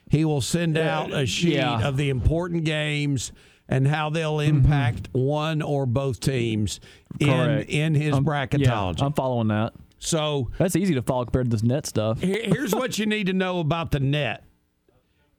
he 0.09 0.25
will 0.25 0.41
send 0.41 0.78
out 0.78 1.12
a 1.12 1.27
sheet 1.27 1.55
yeah. 1.55 1.86
of 1.86 1.97
the 1.97 2.09
important 2.09 2.65
games 2.65 3.31
and 3.69 3.86
how 3.86 4.11
they'll 4.11 4.41
impact 4.41 5.09
one 5.12 5.62
or 5.62 5.86
both 5.86 6.20
teams 6.20 6.81
in 7.20 7.28
Correct. 7.28 7.70
in 7.70 7.94
his 7.94 8.15
Um, 8.15 8.25
bracketology. 8.25 8.99
Yeah, 8.99 9.07
I'm 9.07 9.12
following 9.12 9.49
that. 9.49 9.75
So 9.99 10.51
that's 10.59 10.77
easy 10.77 10.94
to 10.94 11.02
follow 11.02 11.25
compared 11.25 11.47
to 11.47 11.51
this 11.51 11.62
net 11.62 11.86
stuff. 11.86 12.20
Here's 12.20 12.75
what 12.75 12.99
you 12.99 13.07
need 13.07 13.27
to 13.27 13.33
know 13.33 13.61
about 13.61 13.91
the 13.93 14.01
net 14.01 14.44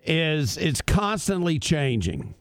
is 0.06 0.58
it's 0.58 0.82
constantly 0.82 1.60
changing. 1.60 2.34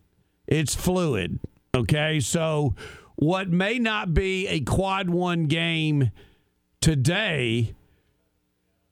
It's 0.47 0.75
fluid. 0.75 1.41
Okay? 1.75 2.21
So 2.21 2.75
what 3.17 3.49
may 3.49 3.79
not 3.79 4.15
be 4.15 4.47
a 4.49 4.61
quad 4.61 5.11
1 5.11 5.47
game 5.47 6.11
today 6.83 7.75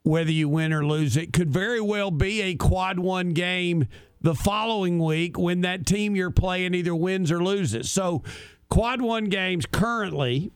whether 0.03 0.31
you 0.31 0.49
win 0.49 0.73
or 0.73 0.83
lose 0.83 1.15
it 1.15 1.31
could 1.31 1.51
very 1.51 1.79
well 1.79 2.09
be 2.09 2.41
a 2.41 2.55
quad 2.55 2.97
1 2.97 3.29
game 3.33 3.85
the 4.21 4.33
following 4.33 4.97
week 4.97 5.37
when 5.37 5.61
that 5.61 5.85
team 5.85 6.15
you're 6.15 6.31
playing 6.31 6.73
either 6.73 6.95
wins 6.95 7.31
or 7.31 7.43
loses. 7.43 7.89
So 7.89 8.23
quad 8.69 9.01
1 9.01 9.25
games 9.25 9.65
currently 9.65 10.51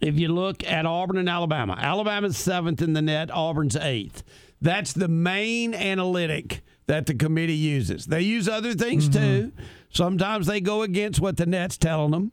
if 0.00 0.18
you 0.18 0.28
look 0.28 0.64
at 0.64 0.86
Auburn 0.86 1.18
and 1.18 1.28
Alabama, 1.28 1.76
Alabama's 1.78 2.36
seventh 2.36 2.80
in 2.80 2.92
the 2.92 3.02
net, 3.02 3.30
Auburn's 3.30 3.76
eighth. 3.76 4.22
That's 4.60 4.92
the 4.92 5.08
main 5.08 5.74
analytic 5.74 6.62
that 6.86 7.06
the 7.06 7.14
committee 7.14 7.54
uses. 7.54 8.06
They 8.06 8.22
use 8.22 8.48
other 8.48 8.74
things 8.74 9.08
mm-hmm. 9.08 9.20
too. 9.20 9.52
Sometimes 9.90 10.46
they 10.46 10.60
go 10.60 10.82
against 10.82 11.20
what 11.20 11.36
the 11.36 11.46
net's 11.46 11.76
telling 11.76 12.12
them, 12.12 12.32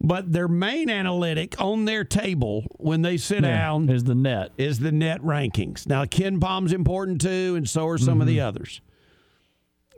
but 0.00 0.32
their 0.32 0.48
main 0.48 0.90
analytic 0.90 1.60
on 1.60 1.84
their 1.84 2.04
table 2.04 2.64
when 2.76 3.02
they 3.02 3.16
sit 3.16 3.42
Yeah, 3.42 3.56
down 3.56 3.88
is 3.88 4.04
the 4.04 4.14
net. 4.14 4.52
Is 4.58 4.78
the 4.78 4.92
net 4.92 5.20
rankings. 5.22 5.86
Now 5.86 6.04
KenPom's 6.04 6.72
important 6.72 7.20
too, 7.20 7.54
and 7.56 7.68
so 7.68 7.86
are 7.86 7.98
some 7.98 8.20
of 8.20 8.26
the 8.26 8.38
mm-hmm. 8.38 8.48
others. 8.48 8.80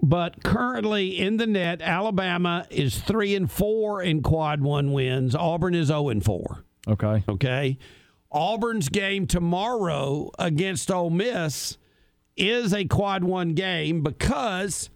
But 0.01 0.45
currently 0.45 1.19
in 1.19 1.39
the 1.39 1.47
net, 1.47 1.83
Alabama 1.83 2.67
is 2.71 2.99
three 2.99 3.35
and 3.35 3.51
four 3.51 4.01
in 4.01 4.23
quad 4.23 4.61
one 4.61 4.93
wins. 4.93 5.35
Auburn 5.35 5.75
is 5.75 5.89
zero 5.89 6.09
and 6.09 6.25
four. 6.25 6.65
Okay. 6.87 7.25
Okay. 7.29 7.79
Auburn's 8.31 8.89
game 8.89 9.27
tomorrow 9.27 10.31
against 10.39 10.91
Ole 10.91 11.11
Miss 11.11 11.79
is 12.37 12.73
a 12.73 12.85
quad 12.85 13.25
one 13.25 13.55
game 13.55 14.03
because 14.03 14.91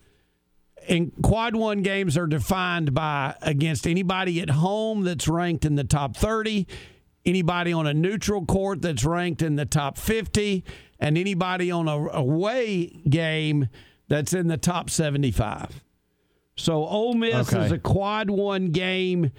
in 0.88 1.12
quad 1.22 1.54
one 1.56 1.82
games 1.82 2.16
are 2.16 2.26
defined 2.26 2.94
by 2.94 3.34
against 3.42 3.86
anybody 3.86 4.40
at 4.40 4.50
home 4.50 5.04
that's 5.04 5.28
ranked 5.28 5.64
in 5.64 5.74
the 5.76 5.84
top 5.84 6.16
30, 6.16 6.66
anybody 7.24 7.72
on 7.72 7.86
a 7.86 7.94
neutral 7.94 8.44
court 8.44 8.82
that's 8.82 9.04
ranked 9.04 9.42
in 9.42 9.56
the 9.56 9.66
top 9.66 9.98
50, 9.98 10.64
and 10.98 11.16
anybody 11.18 11.70
on 11.70 11.88
a 11.88 11.96
away 12.12 12.86
game 13.08 13.68
that's 14.08 14.32
in 14.32 14.48
the 14.48 14.56
top 14.56 14.90
75. 14.90 15.82
So 16.56 16.84
Ole 16.86 17.14
Miss 17.14 17.52
Okay. 17.52 17.66
is 17.66 17.72
a 17.72 17.78
quad 17.78 18.28
one 18.30 18.66
game 18.72 19.30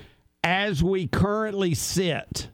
as 0.43 0.83
we 0.83 1.07
currently 1.07 1.73
sit. 1.73 2.49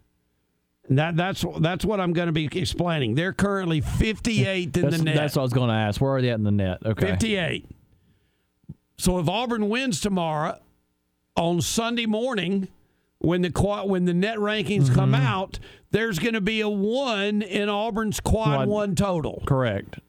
That 0.91 1.15
that's 1.15 1.45
that's 1.59 1.85
what 1.85 1.99
I'm 1.99 2.13
going 2.13 2.25
to 2.27 2.31
be 2.33 2.45
explaining. 2.51 3.13
They're 3.13 3.31
currently 3.33 3.79
58th 3.81 4.75
in 4.75 4.89
the 4.89 4.97
net. 4.97 5.15
that's 5.15 5.35
what 5.35 5.41
I 5.41 5.43
was 5.43 5.53
going 5.53 5.69
to 5.69 5.75
ask. 5.75 6.01
Where 6.01 6.15
are 6.15 6.21
they 6.21 6.29
at 6.29 6.39
in 6.39 6.43
the 6.43 6.51
net? 6.51 6.79
Okay. 6.83 7.05
58. 7.11 7.67
So 8.99 9.17
if 9.19 9.27
Auburn 9.29 9.69
wins 9.69 9.99
tomorrow 10.01 10.59
on 11.37 11.61
Sunday 11.61 12.05
morning, 12.05 12.67
when 13.19 13.41
the 13.41 13.49
quad, 13.49 13.89
when 13.89 14.05
the 14.05 14.13
net 14.13 14.37
rankings 14.37 14.93
come 14.93 15.13
Mm-hmm. 15.13 15.25
out, 15.25 15.59
there's 15.91 16.19
going 16.19 16.33
to 16.35 16.41
be 16.41 16.61
a 16.61 16.69
one 16.69 17.41
in 17.41 17.69
Auburn's 17.69 18.19
quad 18.19 18.55
Quad- 18.57 18.67
one 18.67 18.95
total. 18.95 19.41
Correct. 19.47 19.99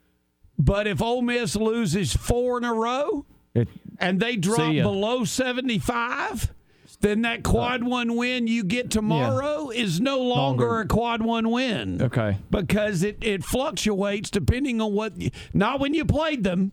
But 0.58 0.86
if 0.86 1.00
Ole 1.00 1.22
Miss 1.22 1.56
loses 1.56 2.12
four 2.14 2.58
in 2.58 2.64
a 2.64 2.74
row 2.74 3.24
It, 3.54 3.68
and 3.98 4.20
they 4.20 4.36
drop 4.36 4.72
below 4.72 5.24
75, 5.24 6.52
then 7.00 7.22
that 7.22 7.42
quad 7.42 7.82
one 7.82 8.14
win 8.16 8.46
you 8.46 8.62
get 8.64 8.90
tomorrow 8.90 9.70
is 9.70 10.00
no 10.00 10.18
longer, 10.18 10.66
Longer. 10.66 10.80
a 10.80 10.86
quad 10.86 11.22
one 11.22 11.48
win 11.50 12.02
okay. 12.02 12.36
because 12.50 13.02
it, 13.02 13.18
it 13.22 13.42
fluctuates 13.42 14.28
depending 14.30 14.82
on 14.82 14.92
what 14.92 15.14
not 15.54 15.80
when 15.80 15.94
you 15.94 16.04
played 16.04 16.44
them 16.44 16.72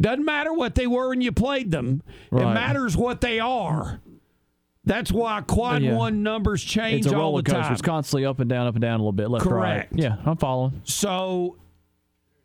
doesn't 0.00 0.24
matter 0.24 0.52
what 0.52 0.74
they 0.74 0.86
were 0.86 1.08
when 1.08 1.20
you 1.20 1.32
played 1.32 1.70
them 1.70 2.02
it 2.32 2.36
matters 2.36 2.96
what 2.96 3.20
they 3.20 3.38
are 3.40 4.00
that's 4.84 5.10
why 5.10 5.40
quad 5.40 5.82
Yeah. 5.82 5.94
one 5.96 6.22
numbers 6.22 6.62
change 6.62 7.06
It's 7.06 7.12
a 7.12 7.16
all 7.16 7.22
roller 7.22 7.42
the 7.42 7.50
coaster. 7.50 7.62
time 7.62 7.72
It's 7.72 7.82
constantly 7.82 8.24
up 8.24 8.38
and 8.40 8.48
down, 8.48 8.66
up 8.68 8.74
and 8.76 8.82
down 8.82 8.94
a 8.94 9.02
little 9.02 9.10
bit, 9.12 9.28
left 9.30 9.44
Correct. 9.44 9.92
right. 9.92 10.00
Yeah, 10.00 10.16
I'm 10.24 10.36
following. 10.36 10.80
so 10.84 11.56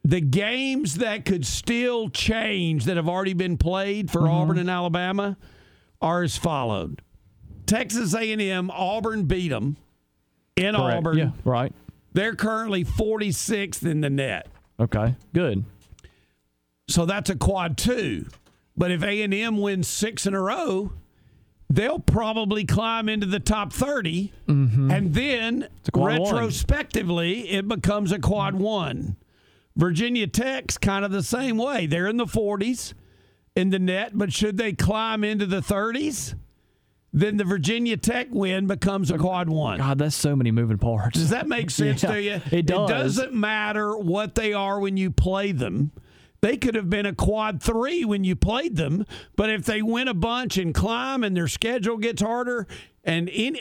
the 0.03 0.19
games 0.21 0.95
that 0.95 1.25
could 1.25 1.45
still 1.45 2.09
change 2.09 2.85
that 2.85 2.97
have 2.97 3.07
already 3.07 3.33
been 3.33 3.57
played 3.57 4.09
for 4.09 4.21
Mm-hmm. 4.21 4.31
Auburn 4.31 4.57
and 4.57 4.69
Alabama 4.71 5.37
are 6.01 6.23
as 6.23 6.35
followed. 6.35 7.03
Texas 7.67 8.15
A&M, 8.15 8.71
Auburn 8.71 9.25
beat 9.25 9.49
them 9.49 9.77
in 10.55 10.73
Correct. 10.73 10.97
Auburn. 10.97 11.17
Yeah, 11.19 11.29
right. 11.45 11.71
They're 12.13 12.33
currently 12.35 12.83
46th 12.83 13.85
in 13.85 14.01
the 14.01 14.09
net. 14.09 14.47
Okay, 14.79 15.13
good. 15.33 15.63
So 16.91 17.05
that's 17.05 17.29
a 17.29 17.35
quad 17.35 17.77
two. 17.77 18.27
But 18.77 18.91
if 18.91 19.03
A&M 19.03 19.57
wins 19.57 19.87
six 19.87 20.25
in 20.25 20.33
a 20.33 20.41
row, 20.41 20.93
they'll 21.69 21.99
probably 21.99 22.65
climb 22.65 23.09
into 23.09 23.25
the 23.27 23.39
top 23.39 23.73
30. 23.73 24.31
Mm-hmm. 24.47 24.91
And 24.91 25.13
then 25.13 25.67
quad 25.91 26.19
one. 26.19 26.33
retrospectively, 26.33 27.49
it 27.49 27.67
becomes 27.67 28.11
a 28.11 28.19
quad 28.19 28.55
one. 28.55 29.15
Virginia 29.75 30.27
Tech's 30.27 30.77
kind 30.77 31.05
of 31.05 31.11
the 31.11 31.23
same 31.23 31.57
way. 31.57 31.85
They're 31.85 32.07
in 32.07 32.17
the 32.17 32.25
40s 32.25 32.93
in 33.55 33.69
the 33.69 33.79
net, 33.79 34.11
but 34.13 34.31
should 34.33 34.57
they 34.57 34.73
climb 34.73 35.23
into 35.23 35.45
the 35.45 35.61
30s, 35.61 36.35
then 37.13 37.37
the 37.37 37.43
Virginia 37.43 37.97
Tech 37.97 38.27
win 38.31 38.67
becomes 38.67 39.11
a 39.11 39.17
quad 39.17 39.49
one. 39.49 39.77
God, 39.79 39.97
that's 39.97 40.15
so 40.15 40.35
many 40.35 40.51
moving 40.51 40.77
parts. 40.77 41.17
Does 41.19 41.29
that 41.31 41.47
make 41.47 41.69
sense 41.69 42.03
Yeah, 42.03 42.11
to 42.11 42.21
you? 42.21 42.41
it 42.51 42.65
does. 42.65 42.89
It 42.89 42.93
doesn't 42.93 43.33
matter 43.33 43.97
what 43.97 44.35
they 44.35 44.53
are 44.53 44.79
when 44.79 44.95
you 44.97 45.11
play 45.11 45.51
them. 45.51 45.91
They 46.41 46.57
could 46.57 46.73
have 46.73 46.89
been 46.89 47.05
a 47.05 47.13
quad 47.13 47.61
three 47.61 48.03
when 48.03 48.23
you 48.23 48.35
played 48.35 48.75
them, 48.75 49.05
but 49.35 49.51
if 49.51 49.63
they 49.65 49.83
win 49.83 50.07
a 50.07 50.13
bunch 50.15 50.57
and 50.57 50.73
climb 50.73 51.23
and 51.23 51.37
their 51.37 51.47
schedule 51.47 51.97
gets 51.97 52.19
harder, 52.21 52.67
and 53.03 53.29
in 53.29 53.57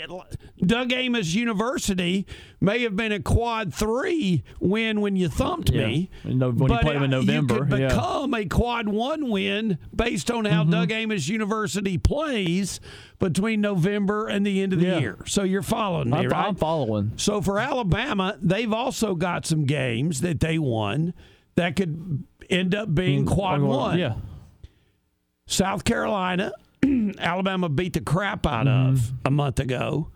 Doug 0.65 0.91
Amos 0.93 1.35
University 1.35 2.27
may 2.59 2.81
have 2.83 2.97
been 2.97 3.13
a 3.13 3.21
quad 3.21 3.73
three 3.75 4.43
win 4.61 5.03
when 5.03 5.15
you 5.15 5.29
thumped 5.29 5.71
Yeah. 5.71 5.87
me. 5.87 6.11
No- 6.25 6.51
when 6.53 6.71
you 6.73 6.79
played 6.79 6.97
them 6.97 7.03
in 7.03 7.11
November, 7.11 7.55
you 7.55 7.65
could 7.67 7.79
yeah. 7.81 7.89
become 7.89 8.33
a 8.35 8.45
quad 8.47 8.89
one 8.89 9.29
win 9.31 9.77
based 9.95 10.31
on 10.31 10.47
how 10.47 10.63
Mm-hmm. 10.63 10.71
Doug 10.73 10.91
Amos 10.93 11.29
University 11.29 11.99
plays 11.99 12.81
between 13.19 13.61
November 13.61 14.27
and 14.27 14.47
the 14.47 14.63
end 14.63 14.73
of 14.73 14.81
the 14.81 14.87
Yeah. 14.87 14.99
year. 14.99 15.19
So 15.27 15.43
you're 15.43 15.63
following 15.63 16.09
me, 16.11 16.17
I'm, 16.19 16.29
right? 16.29 16.47
I'm 16.49 16.55
following. 16.57 17.13
So 17.17 17.43
for 17.43 17.59
Alabama, 17.59 18.37
they've 18.41 18.73
also 18.73 19.15
got 19.15 19.45
some 19.45 19.65
games 19.65 20.23
that 20.23 20.41
they 20.41 20.59
won 20.59 21.13
that 21.57 21.77
could 21.77 22.25
end 22.51 22.75
up 22.75 22.95
being 22.95 23.25
mm, 23.25 23.31
quad 23.31 23.61
one. 23.63 23.99
Yeah. 23.99 24.15
South 25.47 25.85
Carolina, 25.85 26.53
Alabama 27.19 27.69
beat 27.69 27.95
the 27.95 28.01
crap 28.01 28.47
out 28.47 28.69
of 28.69 28.99
mm-hmm. 28.99 29.17
a 29.25 29.31
month 29.31 29.59
ago. 29.59 30.11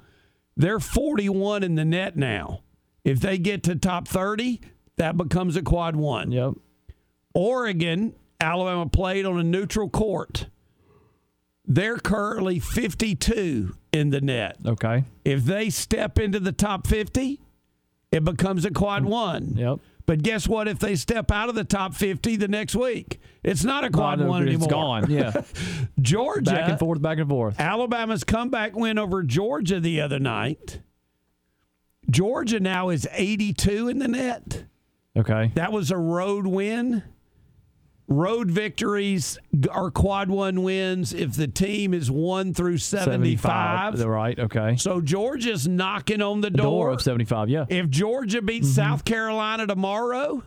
They're 0.56 0.80
41 0.80 1.62
in 1.62 1.74
the 1.74 1.84
net 1.84 2.16
now. 2.16 2.60
If 3.04 3.20
they 3.20 3.38
get 3.38 3.64
to 3.64 3.74
top 3.74 4.08
30, 4.08 4.60
that 4.96 5.16
becomes 5.16 5.56
a 5.56 5.62
quad 5.62 5.96
one. 5.96 6.30
Yep. 6.30 6.54
Oregon, 7.34 8.14
Alabama 8.40 8.88
played 8.88 9.26
on 9.26 9.38
a 9.38 9.42
neutral 9.42 9.88
court. 9.88 10.46
They're 11.66 11.98
currently 11.98 12.60
52 12.60 13.74
in 13.92 14.10
the 14.10 14.20
net. 14.20 14.58
Okay. 14.64 15.04
If 15.24 15.44
they 15.44 15.70
step 15.70 16.18
into 16.18 16.38
the 16.38 16.52
top 16.52 16.86
50, 16.86 17.40
it 18.12 18.24
becomes 18.24 18.64
a 18.64 18.70
quad 18.70 19.02
mm. 19.02 19.06
one. 19.06 19.54
Yep. 19.56 19.80
But 20.06 20.22
guess 20.22 20.46
what? 20.46 20.68
If 20.68 20.78
they 20.78 20.96
step 20.96 21.30
out 21.30 21.48
of 21.48 21.54
the 21.54 21.64
top 21.64 21.94
50 21.94 22.36
the 22.36 22.48
next 22.48 22.74
week, 22.76 23.20
it's 23.42 23.64
not 23.64 23.84
a 23.84 23.90
quad 23.90 24.18
Quad- 24.18 24.28
one 24.28 24.42
it's 24.42 24.50
anymore. 24.50 24.68
gone, 24.68 25.10
yeah. 25.10 25.32
Georgia, 26.00 26.50
Back 26.52 26.68
and 26.70 26.78
forth, 26.78 27.00
back 27.00 27.18
and 27.18 27.28
forth. 27.28 27.58
Alabama's 27.58 28.22
comeback 28.22 28.76
win 28.76 28.98
over 28.98 29.22
Georgia 29.22 29.80
the 29.80 30.00
other 30.02 30.18
night. 30.18 30.80
Georgia 32.10 32.60
now 32.60 32.90
is 32.90 33.08
82 33.12 33.88
in 33.88 33.98
the 33.98 34.08
net. 34.08 34.64
Okay. 35.16 35.52
That 35.54 35.72
was 35.72 35.90
a 35.90 35.96
road 35.96 36.46
win. 36.46 37.02
Road 38.06 38.50
victories 38.50 39.38
are 39.70 39.90
quad 39.90 40.28
one 40.28 40.62
wins 40.62 41.14
if 41.14 41.34
the 41.34 41.48
team 41.48 41.94
is 41.94 42.10
one 42.10 42.52
through 42.52 42.76
75. 42.76 43.98
Right. 44.04 44.38
Okay. 44.38 44.76
So 44.76 45.00
Georgia's 45.00 45.66
knocking 45.66 46.20
on 46.20 46.42
the 46.42 46.50
door 46.50 46.86
door. 46.86 46.90
of 46.90 47.00
75. 47.00 47.48
Yeah. 47.48 47.64
If 47.68 47.88
Georgia 47.88 48.42
beats 48.42 48.66
Mm-hmm. 48.68 48.74
South 48.74 49.04
Carolina 49.06 49.66
tomorrow, 49.66 50.42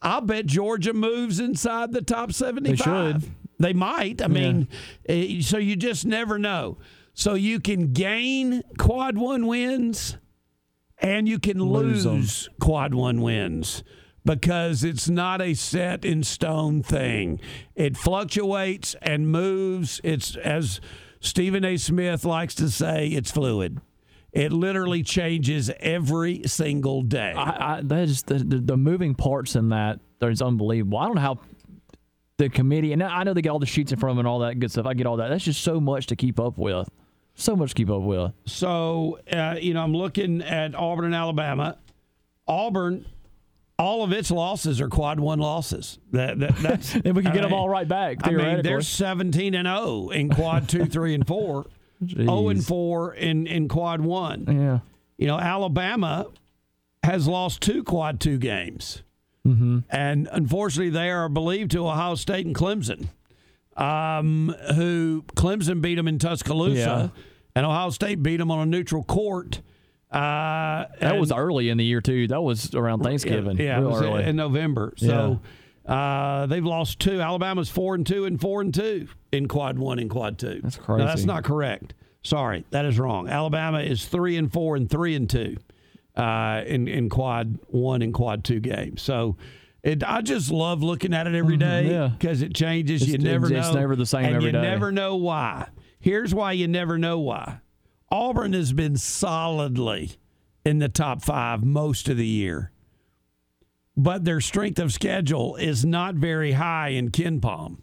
I'll 0.00 0.22
bet 0.22 0.46
Georgia 0.46 0.94
moves 0.94 1.40
inside 1.40 1.92
the 1.92 2.00
top 2.02 2.32
75. 2.32 2.78
should. 3.22 3.30
They 3.58 3.72
might. 3.74 4.22
I 4.22 4.28
mean, 4.28 4.68
eh, 5.08 5.40
so 5.40 5.58
you 5.58 5.76
just 5.76 6.06
never 6.06 6.38
know. 6.38 6.78
So 7.12 7.34
you 7.34 7.60
can 7.60 7.92
gain 7.92 8.62
quad 8.78 9.18
one 9.18 9.46
wins 9.46 10.16
and 10.98 11.28
you 11.28 11.38
can 11.38 11.60
Lose 11.62 12.06
lose, 12.06 12.48
quad 12.60 12.94
one 12.94 13.20
wins 13.20 13.82
because 14.28 14.84
it's 14.84 15.08
not 15.08 15.40
a 15.40 15.54
set 15.54 16.04
in 16.04 16.22
stone 16.22 16.82
thing. 16.82 17.40
It 17.74 17.96
fluctuates 17.96 18.94
and 19.00 19.32
moves. 19.32 20.02
It's 20.04 20.36
as 20.36 20.82
Stephen 21.20 21.64
A. 21.64 21.78
Smith 21.78 22.26
likes 22.26 22.54
to 22.56 22.68
say, 22.68 23.08
it's 23.08 23.30
fluid. 23.30 23.80
It 24.30 24.52
literally 24.52 25.02
changes 25.02 25.70
every 25.80 26.42
single 26.44 27.00
day. 27.00 27.32
I, 27.32 27.76
I 27.76 27.80
that 27.84 28.00
is 28.00 28.22
the, 28.24 28.34
the, 28.34 28.58
the 28.58 28.76
moving 28.76 29.14
parts 29.14 29.56
in 29.56 29.70
that. 29.70 30.00
There's 30.18 30.42
unbelievable. 30.42 30.98
I 30.98 31.06
don't 31.06 31.14
know 31.14 31.22
how 31.22 31.38
the 32.36 32.50
committee 32.50 32.92
and 32.92 33.02
I 33.02 33.24
know 33.24 33.32
they 33.32 33.40
get 33.40 33.48
all 33.48 33.58
the 33.58 33.64
sheets 33.66 33.92
in 33.92 33.98
front 33.98 34.10
of 34.10 34.16
them 34.16 34.26
and 34.26 34.28
all 34.28 34.40
that 34.40 34.60
good 34.60 34.70
stuff. 34.70 34.84
I 34.84 34.92
get 34.92 35.06
all 35.06 35.16
that. 35.16 35.28
That's 35.28 35.44
just 35.44 35.62
so 35.62 35.80
much 35.80 36.06
to 36.08 36.16
keep 36.16 36.38
up 36.38 36.58
with. 36.58 36.86
So 37.34 37.56
much 37.56 37.70
to 37.70 37.74
keep 37.76 37.88
up 37.88 38.02
with. 38.02 38.32
So, 38.44 39.20
uh, 39.32 39.56
you 39.58 39.72
know, 39.72 39.82
I'm 39.82 39.94
looking 39.94 40.42
at 40.42 40.74
Auburn 40.74 41.06
and 41.06 41.14
Alabama. 41.14 41.78
Auburn, 42.46 43.06
all 43.78 44.02
of 44.02 44.12
its 44.12 44.30
losses 44.30 44.80
are 44.80 44.88
quad 44.88 45.20
one 45.20 45.38
losses. 45.38 45.98
That, 46.12 46.38
that 46.40 46.56
that's 46.56 46.94
And 47.04 47.14
we 47.14 47.22
can 47.22 47.32
get 47.32 47.44
I 47.44 47.48
them 47.48 47.54
all 47.54 47.68
right 47.68 47.86
back. 47.86 48.18
I 48.24 48.30
mean, 48.32 48.62
they're 48.62 48.80
17 48.80 49.54
and 49.54 49.66
0 49.66 50.08
in 50.10 50.30
quad 50.30 50.68
two, 50.68 50.84
three, 50.86 51.14
and 51.14 51.26
four. 51.26 51.66
0 52.06 52.48
and 52.48 52.64
4 52.64 53.14
in 53.14 53.46
in 53.46 53.68
quad 53.68 54.00
one. 54.00 54.44
Yeah. 54.48 54.78
You 55.16 55.26
know, 55.26 55.38
Alabama 55.38 56.26
has 57.02 57.26
lost 57.26 57.60
two 57.60 57.82
quad 57.82 58.20
two 58.20 58.38
games. 58.38 59.02
Mm-hmm. 59.46 59.78
And 59.90 60.28
unfortunately, 60.30 60.90
they 60.90 61.10
are 61.10 61.28
believed 61.28 61.70
to 61.72 61.86
Ohio 61.86 62.14
State 62.16 62.46
and 62.46 62.54
Clemson, 62.54 63.08
um, 63.76 64.54
who 64.74 65.24
Clemson 65.34 65.80
beat 65.80 65.94
them 65.94 66.06
in 66.06 66.18
Tuscaloosa, 66.18 67.12
and 67.54 67.66
Ohio 67.66 67.90
State 67.90 68.22
beat 68.22 68.36
them 68.36 68.50
on 68.50 68.60
a 68.60 68.66
neutral 68.66 69.02
court. 69.02 69.60
Uh, 70.10 70.86
That 71.00 71.18
was 71.18 71.32
early 71.32 71.68
in 71.68 71.78
the 71.78 71.84
year 71.84 72.00
too. 72.00 72.28
That 72.28 72.40
was 72.42 72.74
around 72.74 73.02
Thanksgiving. 73.02 73.56
Yeah, 73.58 73.64
yeah 73.64 73.80
it 73.80 73.84
was 73.84 74.02
early. 74.02 74.24
in 74.24 74.36
November. 74.36 74.94
So 74.96 75.40
uh, 75.86 76.46
they've 76.46 76.64
lost 76.64 76.98
two. 77.00 77.20
Alabama's 77.20 77.68
four 77.68 77.94
and 77.94 78.06
two 78.06 78.24
and 78.24 78.40
four 78.40 78.60
and 78.60 78.72
two 78.72 79.08
in 79.32 79.48
quad 79.48 79.78
one 79.78 79.98
and 79.98 80.08
quad 80.10 80.38
two. 80.38 80.60
That's 80.62 80.76
crazy. 80.76 81.04
that's 81.04 81.24
not 81.24 81.44
correct. 81.44 81.94
Sorry, 82.22 82.64
that 82.70 82.84
is 82.84 82.98
wrong. 82.98 83.28
Alabama 83.28 83.80
is 83.80 84.04
three 84.06 84.36
and 84.36 84.52
four 84.52 84.76
and 84.76 84.88
three 84.90 85.14
and 85.14 85.28
two 85.30 85.56
uh, 86.16 86.62
in 86.66 86.88
in 86.88 87.08
quad 87.08 87.58
one 87.68 88.02
and 88.02 88.12
quad 88.14 88.44
two 88.44 88.60
games. 88.60 89.02
So. 89.02 89.36
It, 89.84 90.02
I 90.02 90.22
just 90.22 90.50
love 90.50 90.82
looking 90.82 91.14
at 91.14 91.28
it 91.28 91.36
every 91.36 91.56
Mhm, 91.56 91.88
yeah. 91.88 92.08
because 92.08 92.42
it 92.42 92.52
changes. 92.52 93.00
It's- 93.02 93.12
you 93.12 93.18
never 93.24 93.48
know. 93.48 93.60
it's 93.60 93.72
never 93.72 93.94
the 93.94 94.04
same 94.04 94.24
and 94.24 94.34
every 94.34 94.46
you 94.46 94.52
day. 94.52 94.60
never 94.60 94.90
know 94.90 95.14
why. 95.14 95.68
Here's 96.00 96.34
why 96.34 96.50
you 96.52 96.66
never 96.66 96.98
know 96.98 97.20
why. 97.20 97.58
Auburn 98.10 98.52
has 98.54 98.72
been 98.72 98.96
solidly 98.96 100.12
in 100.64 100.78
the 100.78 100.88
top 100.88 101.22
five 101.22 101.62
most 101.64 102.08
of 102.08 102.16
the 102.16 102.26
year, 102.26 102.72
but 103.96 104.24
their 104.24 104.40
strength 104.40 104.78
of 104.78 104.92
schedule 104.92 105.56
is 105.56 105.84
not 105.84 106.14
very 106.14 106.52
high 106.52 106.88
in 106.88 107.10
KenPom. 107.10 107.78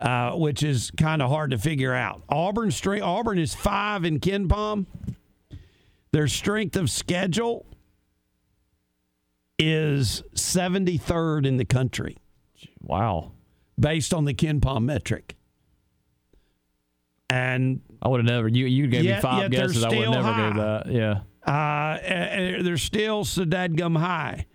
uh, 0.00 0.32
which 0.32 0.62
is 0.62 0.90
kind 0.92 1.20
of 1.20 1.28
hard 1.28 1.50
to 1.50 1.58
figure 1.58 1.92
out. 1.94 2.22
Auburn 2.30 2.70
strength. 2.70 3.02
Auburn 3.04 3.38
is 3.38 3.54
five 3.54 4.02
in 4.04 4.18
KenPom. 4.18 4.86
Their 6.12 6.26
strength 6.26 6.74
of 6.76 6.88
schedule 6.88 7.66
is 9.58 10.22
73rd 10.34 11.46
in 11.46 11.58
the 11.58 11.66
country. 11.66 12.16
Wow. 12.80 13.32
Based 13.78 14.14
on 14.14 14.24
the 14.24 14.32
KenPom 14.32 14.84
metric. 14.84 15.36
And 17.28 17.82
I 18.02 18.08
would 18.08 18.20
have 18.20 18.26
never. 18.26 18.48
You 18.48 18.66
you 18.66 18.86
gave 18.86 19.04
Yet- 19.04 19.16
me 19.16 19.20
five 19.22 19.50
guesses. 19.50 19.84
I 19.84 19.88
would 19.88 20.10
never 20.10 20.22
high. 20.32 20.46
gave 20.48 20.56
that. 20.56 20.92
Yeah. 20.92 21.20
uh, 21.46 21.50
uh, 21.50 22.62
they're 22.62 22.76
still 22.76 23.24
so 23.24 23.44
dadgum 23.44 23.98
high. 23.98 24.46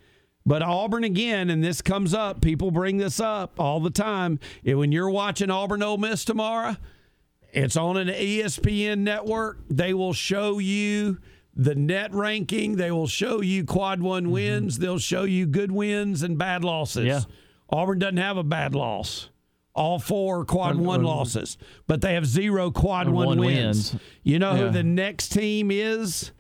But 0.47 0.61
Auburn 0.61 1.03
again, 1.03 1.49
and 1.49 1.63
this 1.63 1.81
comes 1.81 2.13
up. 2.13 2.39
People 2.41 2.69
bring 2.69 2.97
this 2.97 3.19
up 3.19 3.59
all 3.59 3.79
the 3.79 3.89
time. 3.89 4.39
When 4.63 4.91
you're 4.91 5.09
watching 5.09 5.49
Auburn 5.49 5.81
Ole 5.81 5.97
Miss 5.97 6.23
tomorrow, 6.23 6.77
it's 7.51 7.75
on 7.75 7.97
an 7.97 8.09
ESPN 8.09 8.99
network. 8.99 9.57
They 9.69 9.93
will 9.95 10.13
show 10.13 10.59
you 10.59 11.17
the 11.55 11.73
net 11.73 12.13
ranking. 12.13 12.75
They 12.75 12.91
will 12.91 13.07
show 13.07 13.41
you 13.41 13.65
quad 13.65 14.01
one 14.01 14.29
wins. 14.29 14.77
They'll 14.77 14.99
show 14.99 15.23
you 15.23 15.47
good 15.47 15.71
wins 15.71 16.21
and 16.21 16.37
bad 16.37 16.63
losses. 16.63 17.05
Yeah. 17.05 17.21
Auburn 17.71 17.97
doesn't 17.97 18.17
have 18.17 18.37
a 18.37 18.43
bad 18.43 18.75
loss. 18.75 19.29
All 19.75 19.99
four 19.99 20.45
quad 20.45 20.77
One- 20.77 20.85
one 20.85 21.03
losses, 21.03 21.57
but 21.85 21.99
they 22.01 22.13
have 22.13 22.25
zero 22.25 22.71
quad 22.71 23.09
one, 23.09 23.27
one 23.27 23.39
wins. 23.39 23.91
wins. 23.91 24.03
You 24.23 24.39
know 24.39 24.53
Yeah. 24.55 24.67
who 24.67 24.69
the 24.71 24.83
next 24.83 25.29
team 25.33 25.69
is 25.69 26.31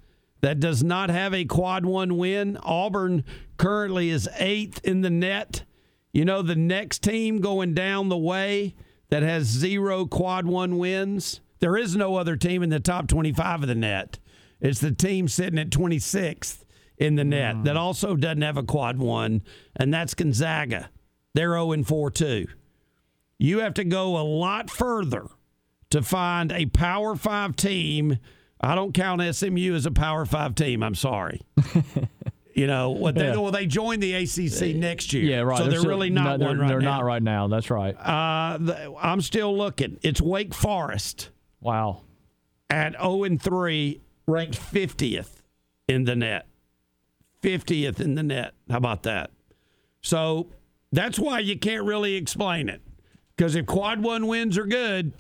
that 0.41 0.61
does 0.61 0.83
not 0.83 1.09
have 1.09 1.33
a 1.33 1.43
quad 1.43 1.85
one 1.85 2.17
win? 2.17 2.57
Auburn 2.63 3.25
currently 3.57 4.09
is 4.09 4.29
eighth 4.39 4.79
in 4.85 5.01
the 5.01 5.09
net. 5.09 5.63
You 6.13 6.23
know 6.23 6.41
the 6.41 6.55
next 6.55 7.03
team 7.03 7.41
going 7.41 7.73
down 7.73 8.07
the 8.07 8.17
way 8.17 8.73
that 9.09 9.21
has 9.21 9.47
zero 9.47 10.05
quad 10.05 10.47
one 10.47 10.77
wins? 10.77 11.41
There 11.59 11.75
is 11.75 11.95
no 11.95 12.15
other 12.15 12.37
team 12.37 12.63
in 12.63 12.69
the 12.69 12.79
top 12.79 13.07
25 13.07 13.63
of 13.63 13.67
the 13.67 13.75
net. 13.75 14.17
It's 14.61 14.79
the 14.79 14.91
team 14.91 15.27
sitting 15.27 15.59
at 15.59 15.71
26th 15.71 16.63
in 16.97 17.15
the 17.15 17.25
net 17.25 17.55
mm. 17.55 17.63
that 17.65 17.75
also 17.75 18.15
doesn't 18.15 18.41
have 18.41 18.55
a 18.57 18.63
quad 18.63 18.97
one, 18.97 19.41
and 19.75 19.93
that's 19.93 20.13
Gonzaga. 20.13 20.89
They're 21.33 21.51
0 21.51 21.73
and 21.73 21.85
4 21.85 22.11
too. 22.11 22.47
You 23.37 23.59
have 23.59 23.73
to 23.75 23.83
go 23.83 24.17
a 24.17 24.23
lot 24.23 24.69
further 24.69 25.25
to 25.89 26.01
find 26.01 26.51
a 26.51 26.65
Power 26.67 27.15
Five 27.15 27.55
team. 27.55 28.17
I 28.61 28.75
don't 28.75 28.93
count 28.93 29.21
SMU 29.35 29.73
as 29.75 29.85
a 29.85 29.91
Power 29.91 30.25
Five 30.25 30.55
team. 30.55 30.81
I'm 30.83 30.95
sorry. 30.95 31.41
you 32.55 32.65
know 32.67 32.91
what? 32.91 33.15
They, 33.15 33.25
Yeah. 33.27 33.35
Well, 33.37 33.51
they 33.51 33.65
join 33.67 33.99
the 33.99 34.13
ACC 34.13 34.75
next 34.75 35.11
year. 35.13 35.23
Yeah. 35.23 35.39
Right. 35.41 35.57
So 35.57 35.65
they're, 35.65 35.79
still- 35.79 35.89
really 35.89 36.09
not 36.09 36.39
they're, 36.39 36.47
one 36.47 36.59
right 36.59 36.67
They're 36.69 36.79
now. 36.81 36.97
not 36.99 37.03
right 37.05 37.21
now. 37.23 37.47
That's 37.47 37.69
right. 37.69 37.93
Uh, 37.95 38.57
the, 38.59 38.93
I'm 39.01 39.21
still 39.21 39.55
looking. 39.55 39.99
It's 40.01 40.21
Wake 40.21 40.53
Forest 40.53 41.29
Wow. 41.59 42.01
at 42.69 42.93
0 42.93 43.23
and 43.25 43.41
3, 43.41 44.01
ranked 44.27 44.57
50th 44.59 45.41
in 45.87 46.05
the 46.05 46.15
net. 46.15 46.47
50th 47.43 47.99
in 47.99 48.15
the 48.15 48.23
net. 48.23 48.53
How 48.69 48.77
about 48.77 49.03
that? 49.03 49.31
So 50.01 50.47
that's 50.91 51.19
why 51.19 51.39
you 51.39 51.57
can't 51.59 51.83
really 51.85 52.15
explain 52.15 52.69
it. 52.69 52.81
Because 53.35 53.55
if 53.55 53.65
quad 53.65 54.01
one 54.01 54.27
wins 54.27 54.57
are 54.57 54.65
good, 54.65 55.13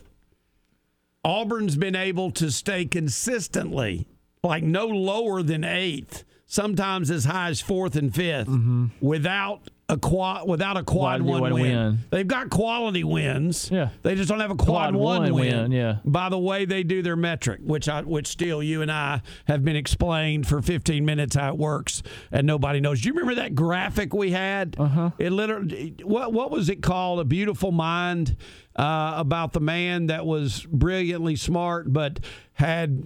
Auburn's 1.23 1.75
been 1.75 1.95
able 1.95 2.31
to 2.31 2.51
stay 2.51 2.85
consistently, 2.85 4.07
like 4.43 4.63
no 4.63 4.87
lower 4.87 5.41
than 5.41 5.63
eighth, 5.63 6.23
sometimes 6.45 7.11
as 7.11 7.25
high 7.25 7.49
as 7.49 7.61
fourth 7.61 7.95
and 7.95 8.13
5th 8.13 8.45
mm-hmm. 8.45 8.85
without 9.01 9.69
a 9.87 9.97
quad 9.97 10.47
without 10.47 10.77
a 10.77 10.83
quad 10.83 11.21
Quad 11.21 11.41
one 11.41 11.53
win. 11.53 11.61
win. 11.61 11.99
They've 12.09 12.27
got 12.27 12.49
quality 12.49 13.03
wins. 13.03 13.69
Yeah. 13.71 13.89
They 14.01 14.15
just 14.15 14.27
don't 14.27 14.39
have 14.39 14.49
a 14.49 14.55
quad, 14.55 14.93
Quad 14.93 14.95
one, 14.95 15.21
one 15.21 15.33
win. 15.35 15.57
win, 15.57 15.71
yeah. 15.71 15.97
By 16.03 16.29
the 16.29 16.39
way 16.39 16.65
they 16.65 16.81
do 16.81 17.03
their 17.03 17.15
metric, 17.15 17.59
which 17.63 17.87
I 17.87 18.01
which 18.01 18.25
still 18.27 18.63
you 18.63 18.81
and 18.81 18.91
I 18.91 19.21
have 19.45 19.63
been 19.63 19.75
explained 19.75 20.47
for 20.47 20.59
15 20.63 21.05
minutes 21.05 21.35
how 21.35 21.49
it 21.49 21.57
works 21.59 22.01
and 22.31 22.47
nobody 22.47 22.79
knows. 22.79 23.01
Do 23.01 23.09
you 23.09 23.13
remember 23.13 23.35
that 23.35 23.53
graphic 23.53 24.11
we 24.11 24.31
had? 24.31 24.75
Uh-huh. 24.79 25.11
It 25.19 25.31
literally 25.31 25.93
what 26.03 26.33
what 26.33 26.49
was 26.49 26.69
it 26.69 26.81
called? 26.81 27.19
A 27.19 27.25
beautiful 27.25 27.71
mind 27.71 28.37
uh, 28.75 29.13
about 29.17 29.53
the 29.53 29.59
man 29.61 30.07
that 30.07 30.25
was 30.25 30.65
brilliantly 30.71 31.35
smart 31.35 31.93
but 31.93 32.19
had 32.53 33.03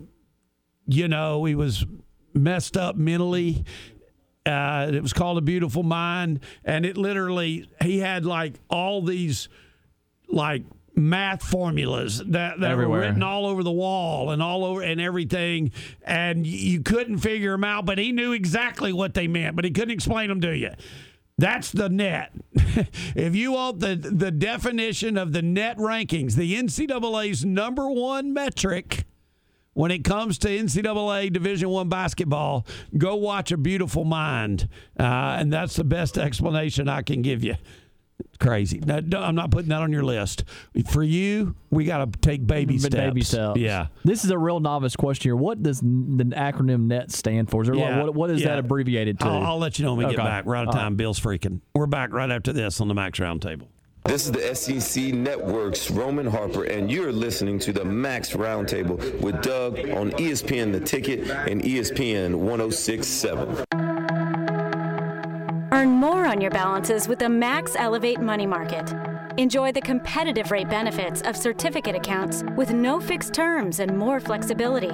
you 0.88 1.08
know, 1.10 1.44
he 1.46 1.54
was 1.56 1.86
messed 2.34 2.78
up 2.78 2.96
mentally. 2.96 3.64
Uh, 4.46 4.90
it 4.94 5.02
was 5.02 5.14
called 5.14 5.38
A 5.38 5.42
Beautiful 5.42 5.84
Mind. 5.84 6.40
And 6.64 6.86
it 6.86 6.98
literally, 6.98 7.70
he 7.82 8.00
had 8.00 8.26
like 8.26 8.54
all 8.70 9.02
these 9.02 9.50
like 10.28 10.64
math 10.96 11.44
formulas 11.44 12.22
that, 12.26 12.60
that 12.60 12.78
were 12.78 12.88
written 12.88 13.24
all 13.24 13.46
over 13.46 13.64
the 13.64 13.72
wall 13.72 14.32
and 14.32 14.42
all 14.42 14.66
over 14.66 14.82
and 14.82 15.00
everything. 15.00 15.72
And 16.04 16.46
you 16.46 16.82
couldn't 16.82 17.20
figure 17.20 17.52
them 17.52 17.64
out, 17.64 17.86
but 17.86 17.98
he 17.98 18.12
knew 18.12 18.32
exactly 18.34 18.94
what 18.94 19.14
they 19.14 19.28
meant, 19.28 19.56
but 19.56 19.66
he 19.66 19.72
couldn't 19.72 19.94
explain 19.94 20.30
them 20.30 20.42
to 20.42 20.56
you. 20.56 20.72
That's 21.38 21.72
the 21.72 21.88
net. 21.88 22.34
if 23.16 23.34
you 23.34 23.54
want 23.54 23.80
the 23.80 23.96
the 23.96 24.30
definition 24.30 25.18
of 25.18 25.32
the 25.32 25.42
net 25.42 25.78
rankings, 25.78 26.36
the 26.36 26.54
NCAA's 26.54 27.46
number 27.46 27.90
one 27.90 28.34
metric 28.34 29.06
when 29.80 29.92
it 29.92 30.04
comes 30.04 30.38
to 30.40 30.50
NCAA 30.50 31.32
Division 31.32 31.70
One 31.70 31.88
basketball, 31.88 32.68
go 32.98 33.16
watch 33.16 33.54
A 33.54 33.58
Beautiful 33.58 34.04
Mind, 34.04 34.68
uh, 35.00 35.04
and 35.40 35.54
that's 35.54 35.78
the 35.78 35.86
best 35.86 36.18
explanation 36.18 36.90
I 36.90 37.02
can 37.02 37.22
give 37.22 37.46
you. 37.46 37.56
Crazy. 38.40 38.80
No, 38.86 39.00
no, 39.00 39.22
I'm 39.22 39.36
not 39.36 39.52
putting 39.52 39.70
that 39.70 39.82
on 39.82 39.94
your 39.94 40.04
list. 40.04 40.44
For 40.90 41.02
you, 41.02 41.56
we 41.70 41.86
got 41.86 42.12
to 42.12 42.20
take 42.20 42.46
baby 42.46 42.78
steps. 42.78 42.94
Baby 42.96 43.22
steps. 43.22 43.58
Yeah. 43.58 43.88
This 44.04 44.26
is 44.26 44.32
a 44.32 44.38
real 44.38 44.60
novice 44.60 44.98
question 44.98 45.30
here. 45.30 45.36
What 45.38 45.64
does 45.64 45.80
the 45.80 45.86
acronym 46.36 46.88
NET 46.88 47.12
stand 47.12 47.50
for? 47.50 47.62
Is 47.62 47.68
there 47.68 47.76
like- 47.76 47.86
Yeah. 47.86 48.04
what, 48.04 48.14
what 48.16 48.30
is 48.32 48.42
Yeah. 48.42 48.50
that 48.50 48.60
abbreviated 48.60 49.20
to? 49.22 49.26
I'll, 49.28 49.44
I'll 49.44 49.58
let 49.60 49.80
you 49.80 49.86
know 49.86 49.94
when 49.96 50.08
we 50.08 50.14
get 50.14 50.22
back. 50.24 50.46
We're 50.46 50.56
out 50.58 50.64
of 50.64 50.70
All 50.70 50.74
right. 50.74 50.82
time. 50.82 50.96
Bill's 50.98 51.20
freaking. 51.22 51.62
We're 51.74 51.86
back 51.88 52.12
right 52.12 52.30
after 52.30 52.52
this 52.52 52.82
on 52.82 52.90
the 52.90 52.94
Max 52.94 53.20
Roundtable. 53.20 53.68
This 54.10 54.26
is 54.26 54.32
the 54.32 54.56
SEC 54.56 55.14
Network's 55.14 55.92
Roman 55.92 56.26
Harper, 56.26 56.64
and 56.64 56.90
you're 56.90 57.12
listening 57.12 57.60
to 57.60 57.72
the 57.72 57.86
Max 57.86 58.32
Roundtable 58.32 58.98
with 59.22 59.40
Doug 59.44 59.78
on 59.92 60.10
ESPN 60.14 60.72
The 60.72 60.80
Ticket 60.80 61.30
and 61.30 61.62
ESPN 61.62 62.34
1067. 62.34 63.66
Earn 65.72 65.90
more 65.92 66.26
on 66.26 66.42
your 66.42 66.50
balances 66.50 67.08
with 67.08 67.20
the 67.20 67.30
Max 67.30 67.76
Elevate 67.78 68.20
Money 68.20 68.48
Market. 68.48 68.92
Enjoy 69.38 69.72
the 69.72 69.82
competitive 69.82 70.50
rate 70.50 70.70
benefits 70.70 71.22
of 71.22 71.38
certificate 71.38 71.96
accounts 71.96 72.44
with 72.56 72.74
no 72.74 73.00
fixed 73.00 73.36
terms 73.36 73.80
and 73.80 73.96
more 73.96 74.20
flexibility. 74.20 74.90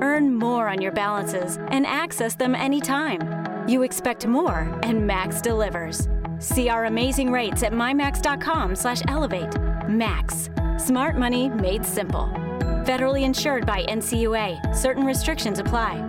Earn 0.00 0.34
more 0.34 0.66
on 0.66 0.82
your 0.82 0.90
balances 0.90 1.60
and 1.68 1.86
access 1.86 2.34
them 2.34 2.56
anytime. 2.56 3.68
You 3.68 3.84
expect 3.84 4.26
more, 4.26 4.76
and 4.82 5.06
Max 5.06 5.40
delivers. 5.40 6.08
See 6.38 6.68
our 6.68 6.86
amazing 6.86 7.32
rates 7.32 7.62
at 7.62 7.72
mymax.com/elevate. 7.72 9.88
Max, 9.88 10.50
smart 10.78 11.16
money 11.16 11.48
made 11.48 11.84
simple. 11.84 12.28
Federally 12.84 13.22
insured 13.22 13.66
by 13.66 13.84
NCUA. 13.88 14.74
Certain 14.74 15.04
restrictions 15.04 15.58
apply. 15.58 16.04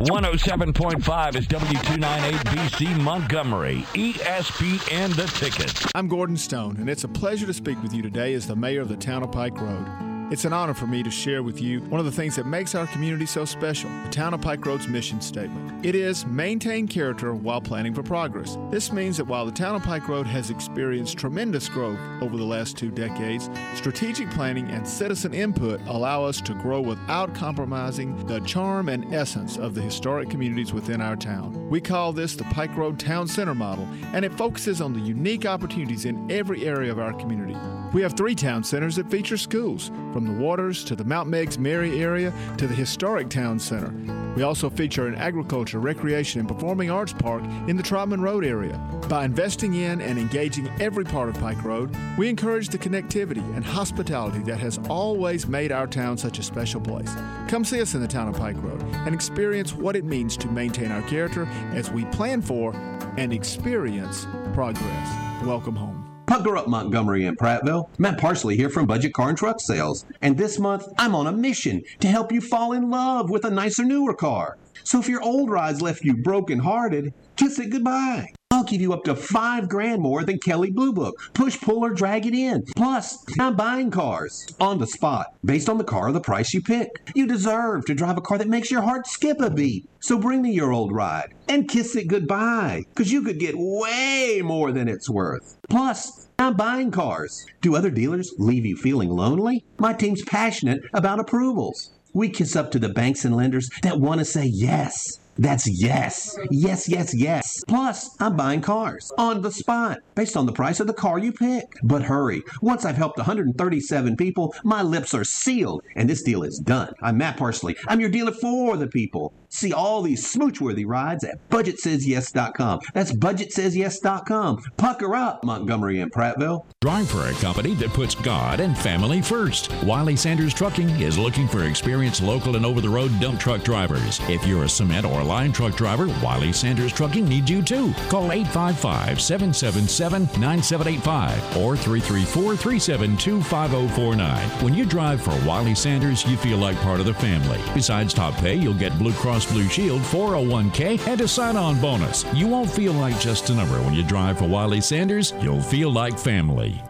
107.5 0.00 1.36
is 1.36 1.46
W298BC 1.46 3.00
Montgomery, 3.00 3.86
ESPN 3.94 5.16
The 5.16 5.26
Ticket. 5.38 5.86
I'm 5.94 6.08
Gordon 6.08 6.36
Stone, 6.36 6.76
and 6.76 6.90
it's 6.90 7.04
a 7.04 7.08
pleasure 7.08 7.46
to 7.46 7.54
speak 7.54 7.82
with 7.82 7.94
you 7.94 8.02
today 8.02 8.34
as 8.34 8.46
the 8.46 8.56
mayor 8.56 8.82
of 8.82 8.88
the 8.88 8.96
town 8.96 9.22
of 9.22 9.32
Pike 9.32 9.58
Road. 9.58 9.86
It's 10.34 10.44
an 10.44 10.52
honor 10.52 10.74
for 10.74 10.88
me 10.88 11.04
to 11.04 11.12
share 11.12 11.44
with 11.44 11.62
you 11.62 11.78
one 11.82 12.00
of 12.00 12.06
the 12.06 12.10
things 12.10 12.34
that 12.34 12.44
makes 12.44 12.74
our 12.74 12.88
community 12.88 13.24
so 13.24 13.44
special 13.44 13.88
the 14.02 14.10
Town 14.10 14.34
of 14.34 14.40
Pike 14.40 14.66
Road's 14.66 14.88
mission 14.88 15.20
statement. 15.20 15.86
It 15.86 15.94
is 15.94 16.26
maintain 16.26 16.88
character 16.88 17.36
while 17.36 17.60
planning 17.60 17.94
for 17.94 18.02
progress. 18.02 18.58
This 18.68 18.90
means 18.90 19.16
that 19.18 19.28
while 19.28 19.46
the 19.46 19.52
Town 19.52 19.76
of 19.76 19.84
Pike 19.84 20.08
Road 20.08 20.26
has 20.26 20.50
experienced 20.50 21.18
tremendous 21.18 21.68
growth 21.68 22.00
over 22.20 22.36
the 22.36 22.42
last 22.42 22.76
two 22.76 22.90
decades, 22.90 23.48
strategic 23.76 24.28
planning 24.32 24.66
and 24.70 24.88
citizen 24.88 25.32
input 25.32 25.80
allow 25.86 26.24
us 26.24 26.40
to 26.40 26.54
grow 26.54 26.80
without 26.80 27.32
compromising 27.32 28.16
the 28.26 28.40
charm 28.40 28.88
and 28.88 29.14
essence 29.14 29.56
of 29.56 29.76
the 29.76 29.82
historic 29.82 30.30
communities 30.30 30.72
within 30.72 31.00
our 31.00 31.14
town. 31.14 31.70
We 31.70 31.80
call 31.80 32.12
this 32.12 32.34
the 32.34 32.42
Pike 32.44 32.76
Road 32.76 32.98
Town 32.98 33.28
Center 33.28 33.54
model, 33.54 33.86
and 34.12 34.24
it 34.24 34.34
focuses 34.34 34.80
on 34.80 34.94
the 34.94 35.00
unique 35.00 35.46
opportunities 35.46 36.06
in 36.06 36.28
every 36.28 36.66
area 36.66 36.90
of 36.90 36.98
our 36.98 37.12
community. 37.12 37.56
We 37.92 38.02
have 38.02 38.14
three 38.14 38.34
town 38.34 38.64
centers 38.64 38.96
that 38.96 39.08
feature 39.08 39.36
schools, 39.36 39.92
from 40.12 40.23
the 40.26 40.32
Waters 40.32 40.84
to 40.84 40.96
the 40.96 41.04
Mount 41.04 41.28
Meigs 41.28 41.58
Mary 41.58 42.02
area 42.02 42.32
to 42.58 42.66
the 42.66 42.74
historic 42.74 43.28
town 43.28 43.58
center. 43.58 43.92
We 44.36 44.42
also 44.42 44.68
feature 44.68 45.06
an 45.06 45.14
agriculture, 45.14 45.78
recreation, 45.78 46.40
and 46.40 46.48
performing 46.48 46.90
arts 46.90 47.12
park 47.12 47.42
in 47.68 47.76
the 47.76 47.82
Trotman 47.82 48.20
Road 48.20 48.44
area. 48.44 48.76
By 49.08 49.24
investing 49.24 49.74
in 49.74 50.00
and 50.00 50.18
engaging 50.18 50.68
every 50.80 51.04
part 51.04 51.28
of 51.28 51.38
Pike 51.38 51.62
Road, 51.62 51.94
we 52.18 52.28
encourage 52.28 52.68
the 52.68 52.78
connectivity 52.78 53.44
and 53.54 53.64
hospitality 53.64 54.40
that 54.40 54.58
has 54.58 54.78
always 54.88 55.46
made 55.46 55.70
our 55.70 55.86
town 55.86 56.16
such 56.16 56.38
a 56.38 56.42
special 56.42 56.80
place. 56.80 57.14
Come 57.48 57.64
see 57.64 57.80
us 57.80 57.94
in 57.94 58.00
the 58.00 58.08
town 58.08 58.28
of 58.28 58.36
Pike 58.36 58.60
Road 58.62 58.82
and 58.82 59.14
experience 59.14 59.74
what 59.74 59.96
it 59.96 60.04
means 60.04 60.36
to 60.38 60.48
maintain 60.48 60.90
our 60.90 61.02
character 61.02 61.46
as 61.72 61.90
we 61.90 62.04
plan 62.06 62.42
for 62.42 62.74
and 63.16 63.32
experience 63.32 64.26
progress. 64.52 65.44
Welcome 65.44 65.76
home. 65.76 66.13
Pucker 66.26 66.56
up 66.56 66.68
Montgomery 66.68 67.26
and 67.26 67.38
Prattville. 67.38 67.88
Matt 67.98 68.18
Parsley 68.18 68.56
here 68.56 68.70
from 68.70 68.86
Budget 68.86 69.12
Car 69.12 69.28
and 69.28 69.38
Truck 69.38 69.60
Sales. 69.60 70.04
And 70.22 70.36
this 70.36 70.58
month, 70.58 70.88
I'm 70.98 71.14
on 71.14 71.26
a 71.26 71.32
mission 71.32 71.82
to 72.00 72.08
help 72.08 72.32
you 72.32 72.40
fall 72.40 72.72
in 72.72 72.90
love 72.90 73.30
with 73.30 73.44
a 73.44 73.50
nicer, 73.50 73.84
newer 73.84 74.14
car. 74.14 74.56
So 74.84 74.98
if 75.00 75.08
your 75.08 75.22
old 75.22 75.50
ride's 75.50 75.82
left 75.82 76.04
you 76.04 76.14
broken-hearted, 76.14 77.12
kiss 77.36 77.58
it 77.58 77.70
goodbye. 77.70 78.32
I'll 78.54 78.62
give 78.62 78.80
you 78.80 78.92
up 78.92 79.02
to 79.04 79.16
five 79.16 79.68
grand 79.68 80.00
more 80.00 80.22
than 80.22 80.38
Kelley 80.38 80.70
Blue 80.70 80.92
Book. 80.92 81.16
Push, 81.34 81.60
pull, 81.60 81.84
or 81.84 81.90
drag 81.90 82.24
it 82.24 82.34
in. 82.34 82.62
Plus, 82.76 83.18
I'm 83.40 83.56
buying 83.56 83.90
cars 83.90 84.46
on 84.60 84.78
the 84.78 84.86
spot 84.86 85.34
based 85.44 85.68
on 85.68 85.76
the 85.76 85.82
car 85.82 86.10
or 86.10 86.12
the 86.12 86.20
price 86.20 86.54
you 86.54 86.62
pick. 86.62 87.10
You 87.16 87.26
deserve 87.26 87.84
to 87.86 87.94
drive 87.94 88.16
a 88.16 88.20
car 88.20 88.38
that 88.38 88.46
makes 88.46 88.70
your 88.70 88.82
heart 88.82 89.08
skip 89.08 89.40
a 89.40 89.50
beat. 89.50 89.90
So 89.98 90.18
bring 90.18 90.40
me 90.40 90.52
your 90.52 90.72
old 90.72 90.92
ride 90.92 91.34
and 91.48 91.68
kiss 91.68 91.96
it 91.96 92.06
goodbye, 92.06 92.84
because 92.90 93.10
you 93.10 93.22
could 93.22 93.40
get 93.40 93.56
way 93.56 94.40
more 94.44 94.70
than 94.70 94.86
it's 94.88 95.10
worth. 95.10 95.56
Plus, 95.68 96.28
I'm 96.38 96.54
buying 96.54 96.92
cars. 96.92 97.44
Do 97.60 97.74
other 97.74 97.90
dealers 97.90 98.34
leave 98.38 98.64
you 98.64 98.76
feeling 98.76 99.10
lonely? 99.10 99.64
My 99.78 99.94
team's 99.94 100.22
passionate 100.22 100.80
about 100.92 101.18
approvals. 101.18 101.90
We 102.12 102.28
kiss 102.28 102.54
up 102.54 102.70
to 102.70 102.78
the 102.78 102.88
banks 102.88 103.24
and 103.24 103.34
lenders 103.34 103.68
that 103.82 103.98
want 103.98 104.20
to 104.20 104.24
say 104.24 104.44
yes. 104.44 105.18
That's 105.36 105.68
yes. 105.68 106.36
Yes, 106.50 106.88
yes, 106.88 107.14
yes. 107.14 107.64
Plus, 107.66 108.16
I'm 108.20 108.36
buying 108.36 108.60
cars 108.60 109.10
on 109.18 109.42
the 109.42 109.50
spot 109.50 109.98
based 110.14 110.36
on 110.36 110.46
the 110.46 110.52
price 110.52 110.80
of 110.80 110.86
the 110.86 110.92
car 110.92 111.18
you 111.18 111.32
pick. 111.32 111.64
But 111.82 112.02
hurry. 112.02 112.42
Once 112.62 112.84
I've 112.84 112.96
helped 112.96 113.18
137 113.18 114.16
people, 114.16 114.54
my 114.62 114.82
lips 114.82 115.12
are 115.12 115.24
sealed 115.24 115.82
and 115.96 116.08
this 116.08 116.22
deal 116.22 116.44
is 116.44 116.58
done. 116.58 116.92
I'm 117.02 117.18
Matt 117.18 117.36
Parsley. 117.36 117.76
I'm 117.88 118.00
your 118.00 118.10
dealer 118.10 118.32
for 118.32 118.76
the 118.76 118.86
people. 118.86 119.32
See 119.54 119.72
all 119.72 120.02
these 120.02 120.28
smooch-worthy 120.28 120.84
rides 120.84 121.22
at 121.22 121.48
budgetsays.yes.com. 121.48 122.80
That's 122.92 123.12
budgetsays.yes.com. 123.12 124.64
Pucker 124.76 125.14
up, 125.14 125.44
Montgomery 125.44 126.00
and 126.00 126.12
Prattville. 126.12 126.66
Drive 126.80 127.08
for 127.08 127.28
a 127.28 127.32
company 127.34 127.74
that 127.74 127.90
puts 127.90 128.16
God 128.16 128.58
and 128.58 128.76
family 128.76 129.22
first. 129.22 129.72
Wiley 129.84 130.16
Sanders 130.16 130.52
Trucking 130.52 130.90
is 131.00 131.16
looking 131.16 131.46
for 131.46 131.62
experienced 131.64 132.20
local 132.20 132.56
and 132.56 132.66
over 132.66 132.80
the 132.80 132.88
road 132.88 133.12
dump 133.20 133.38
truck 133.38 133.62
drivers. 133.62 134.18
If 134.28 134.44
you're 134.44 134.64
a 134.64 134.68
cement 134.68 135.06
or 135.06 135.22
line 135.22 135.52
truck 135.52 135.76
driver, 135.76 136.08
Wiley 136.20 136.52
Sanders 136.52 136.92
Trucking 136.92 137.28
needs 137.28 137.48
you 137.48 137.62
too. 137.62 137.92
Call 138.08 138.32
855 138.32 139.20
777 139.20 140.40
9785 140.40 141.56
or 141.58 141.76
334 141.76 142.56
372 142.56 143.40
5049. 143.40 144.48
When 144.64 144.74
you 144.74 144.84
drive 144.84 145.22
for 145.22 145.30
Wiley 145.46 145.76
Sanders, 145.76 146.26
you 146.26 146.36
feel 146.36 146.58
like 146.58 146.76
part 146.78 146.98
of 146.98 147.06
the 147.06 147.14
family. 147.14 147.60
Besides 147.72 148.12
top 148.12 148.34
pay, 148.34 148.56
you'll 148.56 148.74
get 148.74 148.98
Blue 148.98 149.12
Cross 149.12 149.43
Blue 149.46 149.68
Shield, 149.68 150.02
401k, 150.02 151.06
and 151.06 151.20
a 151.20 151.28
sign 151.28 151.56
on 151.56 151.80
bonus. 151.80 152.24
You 152.34 152.46
won't 152.46 152.70
feel 152.70 152.92
like 152.92 153.18
just 153.20 153.50
a 153.50 153.54
number 153.54 153.80
when 153.82 153.94
you 153.94 154.02
drive 154.02 154.38
for 154.38 154.48
Wiley 154.48 154.80
Sanders, 154.80 155.32
you'll 155.40 155.62
feel 155.62 155.90
like 155.90 156.18
family. 156.18 156.82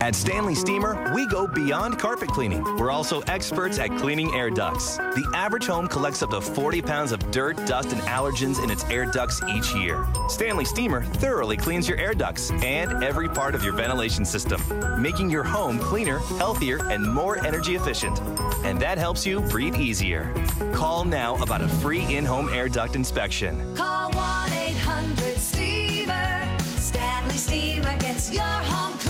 At 0.00 0.14
Stanley 0.14 0.54
Steamer, 0.54 1.12
we 1.12 1.26
go 1.26 1.48
beyond 1.48 1.98
carpet 1.98 2.28
cleaning. 2.28 2.62
We're 2.76 2.92
also 2.92 3.20
experts 3.22 3.80
at 3.80 3.90
cleaning 3.98 4.32
air 4.32 4.48
ducts. 4.48 4.96
The 4.96 5.28
average 5.34 5.66
home 5.66 5.88
collects 5.88 6.22
up 6.22 6.30
to 6.30 6.40
40 6.40 6.82
pounds 6.82 7.10
of 7.10 7.32
dirt, 7.32 7.56
dust, 7.66 7.90
and 7.90 8.00
allergens 8.02 8.62
in 8.62 8.70
its 8.70 8.84
air 8.84 9.06
ducts 9.06 9.42
each 9.48 9.74
year. 9.74 10.06
Stanley 10.28 10.64
Steamer 10.64 11.02
thoroughly 11.02 11.56
cleans 11.56 11.88
your 11.88 11.98
air 11.98 12.14
ducts 12.14 12.52
and 12.62 13.02
every 13.02 13.28
part 13.28 13.56
of 13.56 13.64
your 13.64 13.72
ventilation 13.72 14.24
system, 14.24 14.62
making 15.02 15.30
your 15.30 15.42
home 15.42 15.80
cleaner, 15.80 16.20
healthier, 16.38 16.78
and 16.92 17.04
more 17.04 17.44
energy 17.44 17.74
efficient. 17.74 18.20
And 18.62 18.78
that 18.80 18.98
helps 18.98 19.26
you 19.26 19.40
breathe 19.40 19.74
easier. 19.74 20.32
Call 20.72 21.06
now 21.06 21.34
about 21.42 21.60
a 21.60 21.68
free 21.68 22.14
in 22.14 22.24
home 22.24 22.48
air 22.50 22.68
duct 22.68 22.94
inspection. 22.94 23.74
Call 23.74 24.12
1 24.12 24.52
800 24.52 25.36
Steamer. 25.38 26.58
Stanley 26.78 27.36
Steamer 27.36 27.98
gets 27.98 28.32
your 28.32 28.44
home. 28.44 29.07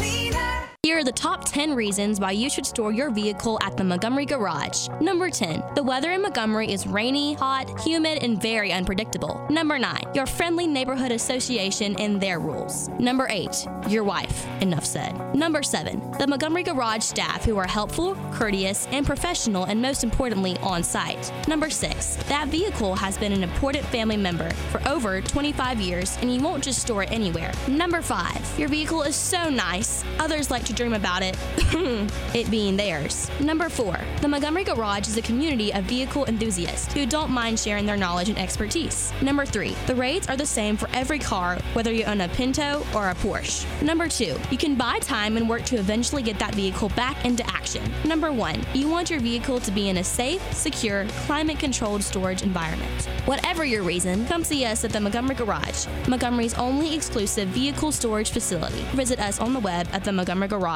Here 0.89 0.97
are 0.97 1.05
the 1.05 1.12
top 1.12 1.44
10 1.44 1.75
reasons 1.75 2.18
why 2.18 2.31
you 2.31 2.49
should 2.49 2.65
store 2.65 2.92
your 2.92 3.10
vehicle 3.10 3.58
at 3.60 3.76
the 3.76 3.84
Montgomery 3.84 4.25
Garage. 4.25 4.89
Number 5.02 5.28
10. 5.28 5.62
The 5.75 5.83
weather 5.83 6.12
in 6.12 6.23
Montgomery 6.23 6.73
is 6.73 6.86
rainy, 6.86 7.34
hot, 7.34 7.68
humid, 7.81 8.23
and 8.23 8.41
very 8.41 8.73
unpredictable. 8.73 9.47
Number 9.50 9.78
9. 9.78 10.02
Your 10.15 10.25
friendly 10.25 10.67
neighborhood 10.67 11.12
association 11.12 11.94
and 12.00 12.18
their 12.18 12.41
rules. 12.41 12.89
Number 12.99 13.26
8. 13.28 13.67
Your 13.91 14.02
wife. 14.02 14.47
Enough 14.62 14.86
said. 14.86 15.34
Number 15.34 15.62
7. 15.62 16.12
The 16.12 16.26
Montgomery 16.26 16.62
Garage 16.62 17.02
staff 17.02 17.44
who 17.44 17.58
are 17.58 17.68
helpful, 17.68 18.17
courteous, 18.33 18.86
and 18.91 19.05
professional, 19.05 19.65
and 19.65 19.83
most 19.83 20.05
importantly, 20.05 20.57
on 20.62 20.83
site. 20.83 21.31
Number 21.47 21.68
6. 21.68 22.17
That 22.31 22.49
vehicle 22.49 22.97
has 22.97 23.18
been 23.18 23.34
an 23.34 23.42
important 23.42 23.84
family 23.84 24.17
member 24.17 24.49
for 24.73 24.81
over 24.89 25.20
25 25.20 25.83
years, 25.83 26.17
and 26.23 26.34
you 26.34 26.41
won't 26.41 26.65
just 26.65 26.81
store 26.81 27.02
it 27.02 27.12
anywhere. 27.12 27.52
Number 27.68 28.00
5. 28.00 28.58
Your 28.58 28.70
vehicle 28.70 29.02
is 29.02 29.15
so 29.15 29.50
nice, 29.50 30.02
others 30.18 30.50
like 30.50 30.65
to 30.65 30.78
dream 30.79 30.95
about 30.95 31.23
it, 31.25 31.37
it 32.35 32.49
being 32.53 32.77
theirs. 32.77 33.29
Number 33.41 33.69
four, 33.69 33.99
the 34.21 34.29
Montgomery 34.29 34.63
Garage 34.63 35.09
is 35.09 35.17
a 35.17 35.23
community 35.23 35.75
of 35.75 35.83
vehicle 35.85 36.25
enthusiasts 36.27 36.93
who 36.95 37.05
don't 37.05 37.33
mind 37.33 37.59
sharing 37.59 37.85
their 37.85 37.97
knowledge 37.97 38.29
and 38.29 38.39
expertise. 38.39 39.13
Number 39.21 39.45
three, 39.45 39.75
the 39.89 39.95
rates 39.97 40.29
are 40.29 40.37
the 40.37 40.47
same 40.47 40.77
for 40.77 40.89
every 40.93 41.19
car, 41.19 41.59
whether 41.73 41.93
you 41.93 42.05
own 42.05 42.21
a 42.21 42.29
Pinto 42.29 42.87
or 42.95 43.11
a 43.11 43.15
Porsche. 43.17 43.67
Number 43.83 44.07
two, 44.07 44.39
you 44.53 44.57
can 44.57 44.77
buy 44.77 45.01
time 45.01 45.37
and 45.37 45.49
work 45.49 45.65
to 45.65 45.77
eventually 45.77 46.23
get 46.23 46.39
that 46.39 46.55
vehicle 46.55 46.91
back 46.91 47.25
into 47.25 47.45
action. 47.51 47.83
Number 48.05 48.31
one, 48.31 48.65
you 48.73 48.89
want 48.89 49.11
your 49.11 49.19
vehicle 49.19 49.59
to 49.59 49.73
be 49.73 49.89
in 49.89 49.97
a 49.97 50.05
safe, 50.05 50.41
secure, 50.55 51.07
climate 51.27 51.59
controlled 51.59 52.05
storage 52.05 52.43
environment. 52.43 53.07
Whatever 53.25 53.65
your 53.65 53.83
reason, 53.83 54.25
come 54.27 54.45
see 54.45 54.65
us 54.65 54.85
at 54.85 54.93
the 54.93 55.01
Montgomery 55.01 55.35
Garage, 55.35 55.87
Montgomery's 56.07 56.55
only 56.55 56.95
exclusive 56.95 57.49
vehicle 57.49 57.91
storage 57.91 58.31
facility. 58.31 58.83
Visit 58.95 59.19
us 59.19 59.41
on 59.41 59.53
the 59.53 59.61
web 59.61 59.89
at 59.93 60.05
themontgomerygarage.com. 60.05 60.68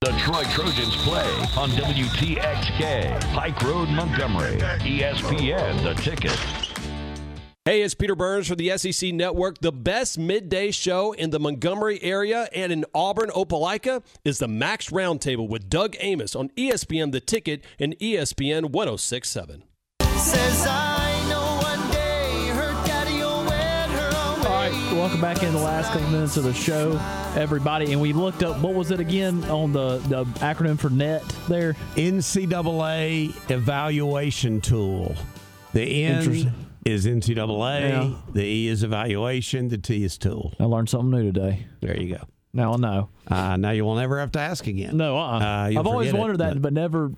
The 0.00 0.12
Troy 0.18 0.44
Trojans 0.52 0.94
play 0.98 1.28
on 1.56 1.70
WTXK, 1.70 3.20
Pike 3.34 3.62
Road, 3.62 3.88
Montgomery. 3.88 4.58
ESPN, 4.58 5.82
the 5.82 5.94
ticket. 6.00 6.38
Hey, 7.64 7.82
it's 7.82 7.94
Peter 7.94 8.14
Burns 8.14 8.46
for 8.46 8.54
the 8.54 8.76
SEC 8.78 9.12
Network. 9.12 9.58
The 9.60 9.72
best 9.72 10.18
midday 10.18 10.70
show 10.70 11.12
in 11.12 11.30
the 11.30 11.40
Montgomery 11.40 12.00
area 12.02 12.48
and 12.54 12.70
in 12.70 12.84
Auburn, 12.94 13.30
Opelika 13.30 14.04
is 14.24 14.38
the 14.38 14.48
Max 14.48 14.90
Roundtable 14.90 15.48
with 15.48 15.68
Doug 15.68 15.96
Amos 15.98 16.36
on 16.36 16.50
ESPN 16.50 17.10
The 17.10 17.20
Ticket 17.20 17.64
and 17.80 17.98
ESPN 17.98 18.70
1067. 18.70 19.64
Says 20.16 20.66
I 20.66 20.91
welcome 24.94 25.20
back 25.20 25.42
in 25.42 25.52
the 25.52 25.58
last 25.58 25.90
couple 25.92 26.08
minutes 26.10 26.36
of 26.36 26.44
the 26.44 26.52
show, 26.52 27.00
everybody. 27.34 27.92
And 27.92 28.00
we 28.00 28.12
looked 28.12 28.42
up 28.42 28.58
what 28.58 28.74
was 28.74 28.90
it 28.90 29.00
again 29.00 29.42
on 29.44 29.72
the, 29.72 29.98
the 29.98 30.24
acronym 30.40 30.78
for 30.78 30.90
NET 30.90 31.22
there? 31.48 31.74
NCAA 31.96 33.50
evaluation 33.50 34.60
tool. 34.60 35.14
The 35.72 36.04
N 36.04 36.52
is 36.84 37.06
NCAA. 37.06 37.88
Yeah. 37.88 38.14
The 38.32 38.44
E 38.44 38.68
is 38.68 38.82
evaluation. 38.82 39.68
The 39.68 39.78
T 39.78 40.04
is 40.04 40.18
tool. 40.18 40.52
I 40.60 40.64
learned 40.64 40.90
something 40.90 41.10
new 41.10 41.32
today. 41.32 41.66
There 41.80 41.98
you 41.98 42.16
go. 42.16 42.24
Now 42.52 42.74
I 42.74 42.76
know. 42.76 43.08
Uh, 43.26 43.56
now 43.56 43.70
you 43.70 43.84
will 43.84 43.94
never 43.94 44.20
have 44.20 44.32
to 44.32 44.40
ask 44.40 44.66
again. 44.66 44.96
No, 44.98 45.16
uh-uh. 45.16 45.68
you'll 45.68 45.80
I've 45.80 45.86
always 45.86 46.08
forget 46.08 46.18
it, 46.18 46.20
wondered 46.20 46.38
that, 46.38 46.60
but 46.60 46.74
never 46.74 47.12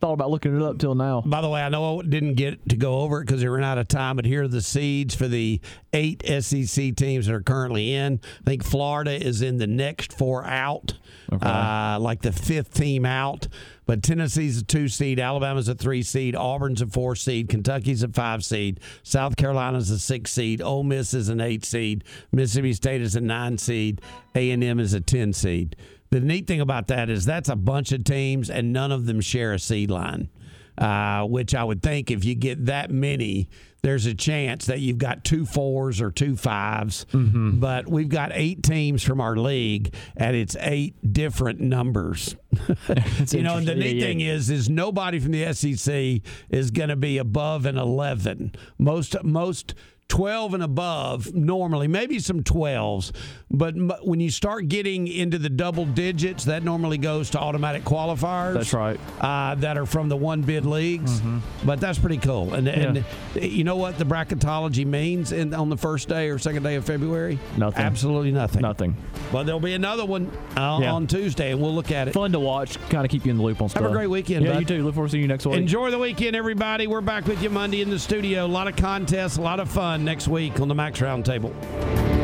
thought 0.00 0.14
about 0.14 0.30
looking 0.30 0.56
it 0.56 0.62
up 0.62 0.78
till 0.78 0.94
now. 0.94 1.20
By 1.20 1.40
the 1.40 1.48
way, 1.48 1.62
I 1.62 1.68
know 1.68 2.00
I 2.00 2.02
didn't 2.02 2.34
get 2.34 2.68
to 2.70 2.76
go 2.76 3.00
over 3.00 3.20
it 3.20 3.26
because 3.26 3.42
they 3.42 3.48
ran 3.48 3.64
out 3.64 3.78
of 3.78 3.86
time, 3.88 4.16
but 4.16 4.24
here 4.24 4.44
are 4.44 4.48
the 4.48 4.62
seeds 4.62 5.14
for 5.14 5.28
the 5.28 5.60
eight 5.92 6.22
SEC 6.26 6.96
teams 6.96 7.26
that 7.26 7.34
are 7.34 7.42
currently 7.42 7.94
in. 7.94 8.20
I 8.40 8.44
think 8.44 8.64
Florida 8.64 9.12
is 9.12 9.42
in 9.42 9.58
the 9.58 9.66
next 9.66 10.12
four 10.12 10.44
out, 10.44 10.94
uh, 11.30 11.98
like 12.00 12.22
the 12.22 12.32
fifth 12.32 12.72
team 12.74 13.04
out. 13.04 13.48
But 13.86 14.02
Tennessee's 14.02 14.60
a 14.60 14.64
two 14.64 14.88
seed, 14.88 15.18
Alabama's 15.18 15.68
a 15.68 15.74
three 15.74 16.02
seed, 16.02 16.36
Auburn's 16.36 16.80
a 16.80 16.86
four 16.86 17.16
seed, 17.16 17.48
Kentucky's 17.48 18.04
a 18.04 18.08
five 18.08 18.44
seed, 18.44 18.78
South 19.02 19.36
Carolina's 19.36 19.90
a 19.90 19.98
six 19.98 20.30
seed, 20.30 20.62
Ole 20.62 20.84
Miss 20.84 21.12
is 21.12 21.28
an 21.28 21.40
eight 21.40 21.64
seed, 21.64 22.04
Mississippi 22.30 22.72
State 22.72 23.02
is 23.02 23.16
a 23.16 23.20
nine 23.20 23.58
seed, 23.58 24.00
A 24.36 24.52
and 24.52 24.62
M 24.62 24.78
is 24.78 24.94
a 24.94 25.00
ten 25.00 25.32
seed. 25.32 25.74
The 26.10 26.20
neat 26.20 26.46
thing 26.46 26.60
about 26.60 26.88
that 26.88 27.08
is 27.08 27.24
that's 27.24 27.48
a 27.48 27.56
bunch 27.56 27.92
of 27.92 28.04
teams, 28.04 28.50
and 28.50 28.72
none 28.72 28.90
of 28.92 29.06
them 29.06 29.20
share 29.20 29.52
a 29.52 29.58
seed 29.58 29.90
line. 29.90 30.28
Uh, 30.78 31.24
which 31.26 31.54
I 31.54 31.62
would 31.62 31.82
think 31.82 32.10
if 32.10 32.24
you 32.24 32.34
get 32.34 32.66
that 32.66 32.90
many, 32.90 33.50
there's 33.82 34.06
a 34.06 34.14
chance 34.14 34.64
that 34.66 34.80
you've 34.80 34.96
got 34.96 35.24
two 35.24 35.44
fours 35.44 36.00
or 36.00 36.10
two 36.10 36.34
5s 36.36 37.60
But 37.60 37.86
we've 37.86 38.08
got 38.08 38.30
eight 38.32 38.62
teams 38.62 39.02
from 39.02 39.20
our 39.20 39.36
league, 39.36 39.92
and 40.16 40.34
it's 40.34 40.56
eight 40.58 41.12
different 41.12 41.60
numbers. 41.60 42.34
you 43.30 43.42
know, 43.42 43.58
and 43.58 43.66
the 43.68 43.74
neat 43.74 43.96
Yeah, 43.96 44.00
yeah. 44.00 44.06
thing 44.06 44.20
is, 44.22 44.48
is 44.48 44.70
nobody 44.70 45.18
from 45.18 45.32
the 45.32 45.52
SEC 45.52 46.22
is 46.48 46.70
going 46.70 46.88
to 46.88 46.96
be 46.96 47.18
above 47.18 47.66
an 47.66 47.76
11. 47.76 48.52
Most 48.78 49.22
most 49.22 49.74
12 50.10 50.54
and 50.54 50.62
above 50.62 51.32
normally, 51.34 51.86
maybe 51.88 52.18
some 52.18 52.42
12s, 52.42 53.12
but 53.50 53.74
m- 53.76 53.92
when 54.02 54.18
you 54.20 54.28
start 54.30 54.68
getting 54.68 55.06
into 55.06 55.38
the 55.38 55.48
double 55.48 55.86
digits, 55.86 56.44
that 56.44 56.64
normally 56.64 56.98
goes 56.98 57.30
to 57.30 57.38
automatic 57.38 57.84
qualifiers. 57.84 58.54
That's 58.54 58.72
right. 58.74 58.98
Uh, 59.20 59.54
that 59.54 59.78
are 59.78 59.86
from 59.86 60.08
the 60.08 60.16
one 60.16 60.42
bid 60.42 60.66
leagues, 60.66 61.22
but 61.64 61.80
that's 61.80 61.98
pretty 61.98 62.18
cool. 62.18 62.54
And, 62.54 62.66
and 62.68 63.04
you 63.40 63.62
know 63.64 63.76
what 63.76 63.98
the 63.98 64.04
bracketology 64.04 64.84
means 64.84 65.30
in, 65.32 65.54
on 65.54 65.68
the 65.70 65.76
first 65.76 66.08
day 66.08 66.28
or 66.28 66.38
second 66.38 66.64
day 66.64 66.74
of 66.74 66.84
February? 66.84 67.38
Nothing. 67.56 67.82
Absolutely 67.84 68.32
nothing. 68.32 68.62
Nothing. 68.62 68.96
But 69.30 69.44
there'll 69.44 69.60
be 69.60 69.74
another 69.74 70.04
one 70.04 70.28
uh, 70.56 70.80
Yeah. 70.82 70.92
on 70.92 71.06
Tuesday, 71.06 71.52
and 71.52 71.60
we'll 71.60 71.74
look 71.74 71.92
at 71.92 72.08
it. 72.08 72.14
Fun 72.14 72.32
to 72.32 72.40
watch. 72.40 72.78
Kind 72.88 73.04
of 73.04 73.10
keep 73.12 73.24
you 73.24 73.30
in 73.30 73.36
the 73.36 73.44
loop 73.44 73.62
on 73.62 73.68
stuff. 73.68 73.82
Have 73.82 73.92
a 73.92 73.94
great 73.94 74.08
weekend. 74.10 74.44
Yeah, 74.44 74.54
bud. 74.54 74.58
you 74.60 74.66
too. 74.66 74.82
Look 74.84 74.94
forward 74.94 75.08
to 75.08 75.12
seeing 75.12 75.22
you 75.22 75.28
next 75.28 75.46
week. 75.46 75.56
Enjoy 75.56 75.92
the 75.92 75.98
weekend, 75.98 76.34
everybody. 76.34 76.88
We're 76.88 77.00
back 77.00 77.26
with 77.26 77.40
you 77.42 77.48
Monday 77.50 77.80
in 77.80 77.90
the 77.90 77.98
studio. 77.98 78.44
A 78.44 78.48
lot 78.48 78.66
of 78.66 78.74
contests, 78.74 79.36
a 79.36 79.40
lot 79.42 79.60
of 79.60 79.70
fun 79.70 79.99
next 80.04 80.28
week 80.28 80.60
on 80.60 80.68
the 80.68 80.74
Max 80.74 81.00
Roundtable. 81.00 82.19